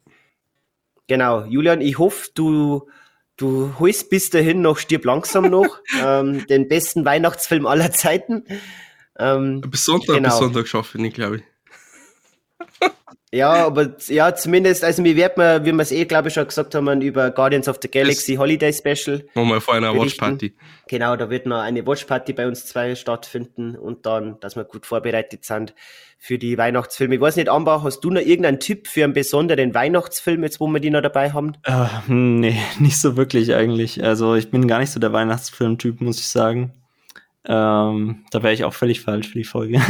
Genau. 1.06 1.44
Julian, 1.44 1.80
ich 1.80 1.98
hoffe, 1.98 2.30
du 2.34 2.88
Du 3.36 3.72
holst 3.78 4.10
bis 4.10 4.30
dahin 4.30 4.60
noch 4.60 4.78
Stirb 4.78 5.04
langsam 5.04 5.50
noch, 5.50 5.80
ähm, 6.00 6.46
den 6.46 6.68
besten 6.68 7.04
Weihnachtsfilm 7.04 7.66
aller 7.66 7.90
Zeiten. 7.90 8.44
Ähm, 9.18 9.62
bis 9.62 9.84
Sonntag, 9.84 10.16
genau. 10.16 10.28
bis 10.28 10.38
Sonntag 10.38 10.68
schaffe 10.68 10.98
ich 11.04 11.14
glaube 11.14 11.36
ich. 11.36 11.42
Ja, 13.34 13.66
aber 13.66 13.96
ja, 14.08 14.34
zumindest, 14.34 14.84
also 14.84 15.00
mir 15.00 15.16
wird 15.16 15.38
man, 15.38 15.64
wie 15.64 15.72
wir 15.72 15.80
es 15.80 15.90
eh, 15.90 16.04
glaube 16.04 16.28
ich, 16.28 16.34
schon 16.34 16.46
gesagt 16.46 16.74
haben, 16.74 17.00
über 17.00 17.30
Guardians 17.30 17.66
of 17.66 17.78
the 17.80 17.90
Galaxy 17.90 18.34
das 18.34 18.40
Holiday 18.40 18.72
Special. 18.74 19.24
Machen 19.34 19.48
wir 19.48 19.60
vor 19.62 19.72
einer 19.72 19.96
Watchparty. 19.96 20.54
Genau, 20.86 21.16
da 21.16 21.30
wird 21.30 21.46
noch 21.46 21.60
eine 21.60 21.86
Watchparty 21.86 22.34
bei 22.34 22.46
uns 22.46 22.66
zwei 22.66 22.94
stattfinden 22.94 23.74
und 23.74 24.04
dann, 24.04 24.38
dass 24.40 24.54
wir 24.54 24.64
gut 24.64 24.84
vorbereitet 24.84 25.46
sind 25.46 25.74
für 26.18 26.36
die 26.36 26.58
Weihnachtsfilme. 26.58 27.14
Ich 27.14 27.20
weiß 27.22 27.36
nicht, 27.36 27.48
Amber, 27.48 27.82
hast 27.82 28.00
du 28.00 28.10
noch 28.10 28.20
irgendeinen 28.20 28.60
Tipp 28.60 28.86
für 28.86 29.02
einen 29.02 29.14
besonderen 29.14 29.72
Weihnachtsfilm, 29.72 30.42
jetzt 30.42 30.60
wo 30.60 30.66
wir 30.66 30.80
die 30.80 30.90
noch 30.90 31.00
dabei 31.00 31.32
haben? 31.32 31.54
Äh, 31.64 31.86
nee, 32.08 32.60
nicht 32.80 33.00
so 33.00 33.16
wirklich 33.16 33.54
eigentlich. 33.54 34.04
Also 34.04 34.34
ich 34.34 34.50
bin 34.50 34.68
gar 34.68 34.78
nicht 34.78 34.90
so 34.90 35.00
der 35.00 35.14
Weihnachtsfilmtyp, 35.14 36.02
muss 36.02 36.20
ich 36.20 36.28
sagen. 36.28 36.74
Ähm, 37.44 38.24
da 38.30 38.42
wäre 38.42 38.54
ich 38.54 38.64
auch 38.64 38.74
völlig 38.74 39.00
falsch 39.00 39.28
für 39.28 39.38
die 39.38 39.44
Folge. 39.44 39.80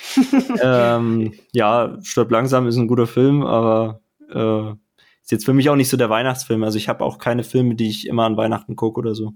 ähm, 0.62 1.32
ja, 1.52 1.98
Stirb 2.02 2.30
langsam 2.30 2.66
ist 2.66 2.76
ein 2.76 2.86
guter 2.86 3.06
Film, 3.06 3.44
aber 3.44 4.00
äh, 4.32 4.70
ist 5.22 5.32
jetzt 5.32 5.44
für 5.44 5.54
mich 5.54 5.68
auch 5.68 5.76
nicht 5.76 5.88
so 5.88 5.96
der 5.96 6.10
Weihnachtsfilm. 6.10 6.62
Also 6.62 6.78
ich 6.78 6.88
habe 6.88 7.04
auch 7.04 7.18
keine 7.18 7.42
Filme, 7.42 7.74
die 7.74 7.88
ich 7.88 8.06
immer 8.06 8.24
an 8.24 8.36
Weihnachten 8.36 8.76
gucke 8.76 9.00
oder 9.00 9.14
so. 9.14 9.32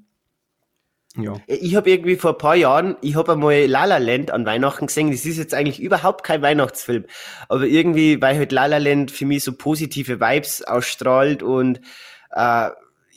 Ja. 1.17 1.35
Ich 1.49 1.75
habe 1.75 1.91
irgendwie 1.91 2.15
vor 2.15 2.33
ein 2.33 2.39
paar 2.39 2.55
Jahren, 2.55 2.97
ich 3.03 3.17
habe 3.17 3.33
einmal 3.33 3.67
La 3.67 3.85
La 3.85 3.99
Land 3.99 4.31
an 4.31 4.47
Weihnachten 4.47 4.87
gesehen. 4.87 5.11
Das 5.11 5.27
ist 5.27 5.39
jetzt 5.39 5.55
eigentlich 5.55 5.81
überhaupt 5.81 6.23
kein 6.23 6.43
Weihnachtsfilm. 6.43 7.05
Aber 7.49 7.65
irgendwie, 7.65 8.23
weil 8.23 8.39
halt 8.39 8.53
La 8.53 8.67
La 8.67 8.79
Land 8.79 9.11
für 9.11 9.27
mich 9.27 9.43
so 9.43 9.53
positive 9.53 10.21
Vibes 10.21 10.63
ausstrahlt 10.63 11.43
und 11.43 11.81
äh, 12.31 12.69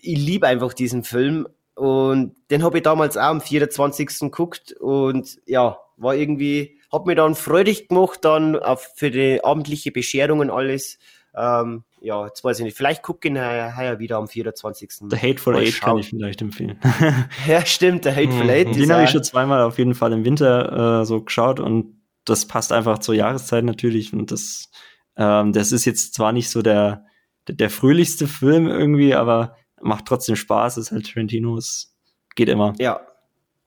ich 0.02 0.18
liebe 0.18 0.48
einfach 0.48 0.74
diesen 0.74 1.04
Film. 1.04 1.48
Und 1.76 2.36
den 2.52 2.64
habe 2.64 2.78
ich 2.78 2.84
damals 2.84 3.18
auch 3.18 3.24
am 3.24 3.42
24. 3.42 4.20
geguckt 4.20 4.74
und 4.74 5.40
ja, 5.46 5.78
war 5.98 6.16
irgendwie, 6.16 6.80
hat 6.92 7.06
mir 7.06 7.16
dann 7.16 7.36
freudig 7.36 7.88
gemacht, 7.88 8.20
dann 8.22 8.56
auf, 8.56 8.92
für 8.96 9.10
die 9.10 9.44
abendliche 9.44 9.92
Bescherung 9.92 10.40
und 10.40 10.50
alles. 10.50 11.00
Ähm, 11.36 11.84
ja, 12.00 12.26
jetzt 12.26 12.44
weiß 12.44 12.60
ich 12.60 12.66
nicht, 12.66 12.78
vielleicht 12.78 13.02
gucke 13.02 13.28
ich 13.28 13.34
ihn 13.34 13.40
heuer 13.40 13.98
wieder 13.98 14.18
am 14.18 14.28
24. 14.28 14.92
The 15.10 15.18
Hateful 15.18 15.56
Eight 15.56 15.82
kann 15.82 15.98
ich 15.98 16.10
vielleicht 16.10 16.42
empfehlen. 16.42 16.78
ja, 17.48 17.66
stimmt, 17.66 18.04
The 18.04 18.12
Hateful 18.12 18.50
Eight. 18.50 18.76
Den 18.76 18.92
habe 18.92 19.06
ich 19.06 19.10
schon 19.10 19.24
zweimal 19.24 19.62
auf 19.62 19.80
jeden 19.80 19.96
Fall 19.96 20.14
im 20.14 20.26
Winter 20.26 21.02
äh, 21.02 21.06
so 21.06 21.24
geschaut 21.24 21.60
und 21.60 22.02
das 22.26 22.46
passt 22.46 22.72
einfach 22.72 23.00
zur 23.00 23.16
Jahreszeit 23.16 23.64
natürlich 23.64 24.14
und 24.14 24.32
das, 24.32 24.70
ähm, 25.18 25.54
das 25.54 25.72
ist 25.72 25.86
jetzt 25.86 26.14
zwar 26.14 26.34
nicht 26.34 26.50
so 26.50 26.62
der, 26.62 27.06
der, 27.48 27.56
der 27.56 27.70
fröhlichste 27.70 28.28
Film 28.28 28.68
irgendwie, 28.68 29.16
aber 29.16 29.56
macht 29.84 30.06
trotzdem 30.06 30.36
Spaß, 30.36 30.78
ist 30.78 30.92
halt 30.92 31.12
Tarantino, 31.12 31.58
es 31.58 31.96
geht 32.36 32.50
immer. 32.50 32.74
Ja, 32.80 33.02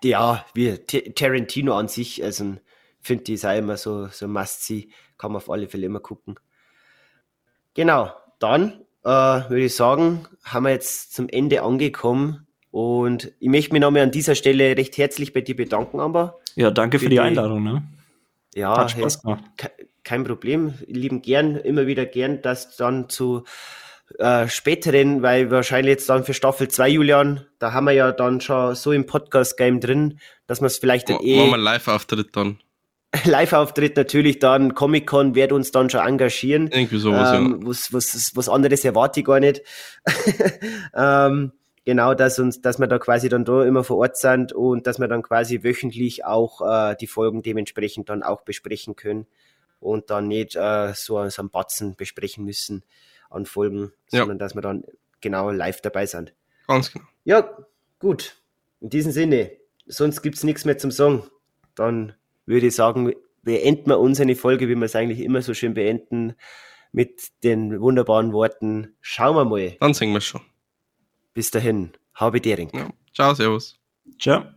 ja, 0.03 0.45
wie 0.55 0.77
Tarantino 0.79 1.75
an 1.75 1.89
sich, 1.89 2.23
also 2.23 2.57
finde 3.01 3.33
ich, 3.33 3.47
auch 3.47 3.57
immer 3.57 3.77
so, 3.77 4.09
so 4.09 4.29
must 4.29 4.65
see, 4.65 4.89
kann 5.19 5.33
man 5.33 5.39
auf 5.39 5.51
alle 5.51 5.69
Fälle 5.69 5.87
immer 5.87 6.01
gucken. 6.01 6.39
Genau, 7.75 8.11
dann 8.39 8.85
äh, 9.05 9.09
würde 9.09 9.65
ich 9.65 9.75
sagen, 9.75 10.27
haben 10.45 10.65
wir 10.65 10.71
jetzt 10.71 11.15
zum 11.15 11.29
Ende 11.29 11.63
angekommen. 11.63 12.47
Und 12.71 13.33
ich 13.39 13.49
möchte 13.49 13.73
mich 13.73 13.81
nochmal 13.81 14.03
an 14.03 14.11
dieser 14.11 14.35
Stelle 14.35 14.77
recht 14.77 14.99
herzlich 14.99 15.33
bei 15.33 15.41
dir 15.41 15.57
bedanken, 15.57 16.01
Amber. 16.01 16.39
Ja, 16.57 16.71
danke 16.71 16.99
für, 16.99 17.05
für 17.05 17.11
die, 17.11 17.17
die 17.17 17.21
Einladung. 17.21 17.63
Ne? 17.63 17.83
Ja, 18.55 18.77
Hat 18.77 18.91
Spaß 18.91 19.23
gemacht. 19.23 19.45
kein 20.05 20.25
Problem. 20.25 20.75
Lieben 20.87 21.23
gern, 21.23 21.57
immer 21.57 21.87
wieder 21.87 22.05
gern, 22.05 22.43
dass 22.43 22.77
dann 22.77 23.09
zu 23.09 23.45
äh, 24.19 24.49
späteren, 24.49 25.23
weil 25.23 25.51
wahrscheinlich 25.51 25.91
jetzt 25.91 26.09
dann 26.09 26.25
für 26.25 26.33
Staffel 26.33 26.69
2, 26.69 26.89
Julian, 26.89 27.45
da 27.59 27.73
haben 27.73 27.87
wir 27.87 27.93
ja 27.93 28.13
dann 28.13 28.41
schon 28.41 28.75
so 28.75 28.93
im 28.93 29.07
Podcast-Game 29.07 29.81
drin, 29.81 30.21
dass 30.47 30.61
man 30.61 30.69
es 30.69 30.79
vielleicht 30.79 31.11
dann 31.11 31.19
eh. 31.21 31.39
Machen 31.39 31.51
wir 31.51 31.59
Live-Auftritt 31.59 32.35
dann. 32.35 32.59
Live-Auftritt 33.25 33.97
natürlich 33.97 34.39
dann, 34.39 34.75
Comic-Con 34.75 35.35
wird 35.35 35.53
uns 35.53 35.71
dann 35.73 35.91
schon 35.91 36.01
engagieren. 36.01 36.69
Irgendwie 36.69 36.99
sowas, 36.99 37.37
ähm, 37.37 37.59
ja. 37.61 37.69
Was, 37.69 37.93
was, 37.93 38.33
was 38.35 38.49
anderes 38.49 38.85
erwarte 38.85 39.21
ich 39.21 39.27
gar 39.27 39.41
nicht. 39.41 39.63
ähm, 40.95 41.53
genau, 41.85 42.15
dass 42.15 42.39
uns, 42.39 42.61
dass 42.61 42.79
wir 42.79 42.87
da 42.87 42.99
quasi 42.99 43.29
dann 43.29 43.45
da 43.45 43.65
immer 43.65 43.85
vor 43.85 43.99
Ort 43.99 44.17
sind 44.19 44.53
und 44.53 44.87
dass 44.87 44.99
wir 44.99 45.09
dann 45.09 45.23
quasi 45.23 45.63
wöchentlich 45.63 46.25
auch 46.25 46.61
äh, 46.63 46.97
die 47.01 47.07
Folgen 47.07 47.43
dementsprechend 47.43 48.09
dann 48.09 48.23
auch 48.23 48.43
besprechen 48.43 48.95
können 48.95 49.27
und 49.81 50.11
dann 50.11 50.29
nicht 50.29 50.55
äh, 50.55 50.93
so, 50.95 51.29
so 51.29 51.43
einen 51.43 51.51
Batzen 51.51 51.97
besprechen 51.97 52.45
müssen 52.45 52.85
an 53.37 53.47
Folgen, 53.47 53.93
ja. 54.11 54.21
sondern 54.21 54.39
dass 54.39 54.55
wir 54.55 54.63
dann 54.63 54.85
genau 55.21 55.51
live 55.51 55.81
dabei 55.81 56.07
sind. 56.07 56.35
Ganz 56.67 56.93
genau. 56.93 57.05
Ja, 57.25 57.57
gut. 57.99 58.37
In 58.81 58.91
diesem 58.91 59.13
Sinne, 59.13 59.53
sonst 59.87 60.23
gibt 60.23 60.37
es 60.37 60.45
nichts 60.45 60.65
mehr 60.65 60.79
zum 60.79 60.91
Song. 60.91 61.25
Dann 61.75 62.15
würde 62.47 62.67
ich 62.67 62.75
sagen, 62.75 63.13
beenden 63.43 63.91
wir 63.91 63.99
unsere 64.01 64.35
Folge, 64.35 64.69
wie 64.69 64.75
wir 64.75 64.85
es 64.85 64.97
eigentlich 64.97 65.21
immer 65.21 65.43
so 65.43 65.55
schön 65.55 65.75
beenden, 65.75 66.35
mit 66.93 67.29
den 67.45 67.81
wunderbaren 67.81 68.33
Worten, 68.33 68.97
schauen 69.01 69.37
wir 69.37 69.45
mal. 69.45 69.77
Dann 69.81 69.95
singen 69.95 70.15
wir 70.15 70.21
schon. 70.21 70.41
Bis 71.35 71.51
dahin, 71.51 71.93
habe 72.15 72.41
Dering. 72.41 72.71
Ja. 72.75 72.91
Ciao, 73.15 73.35
servus. 73.35 73.79
Ciao. 74.19 74.56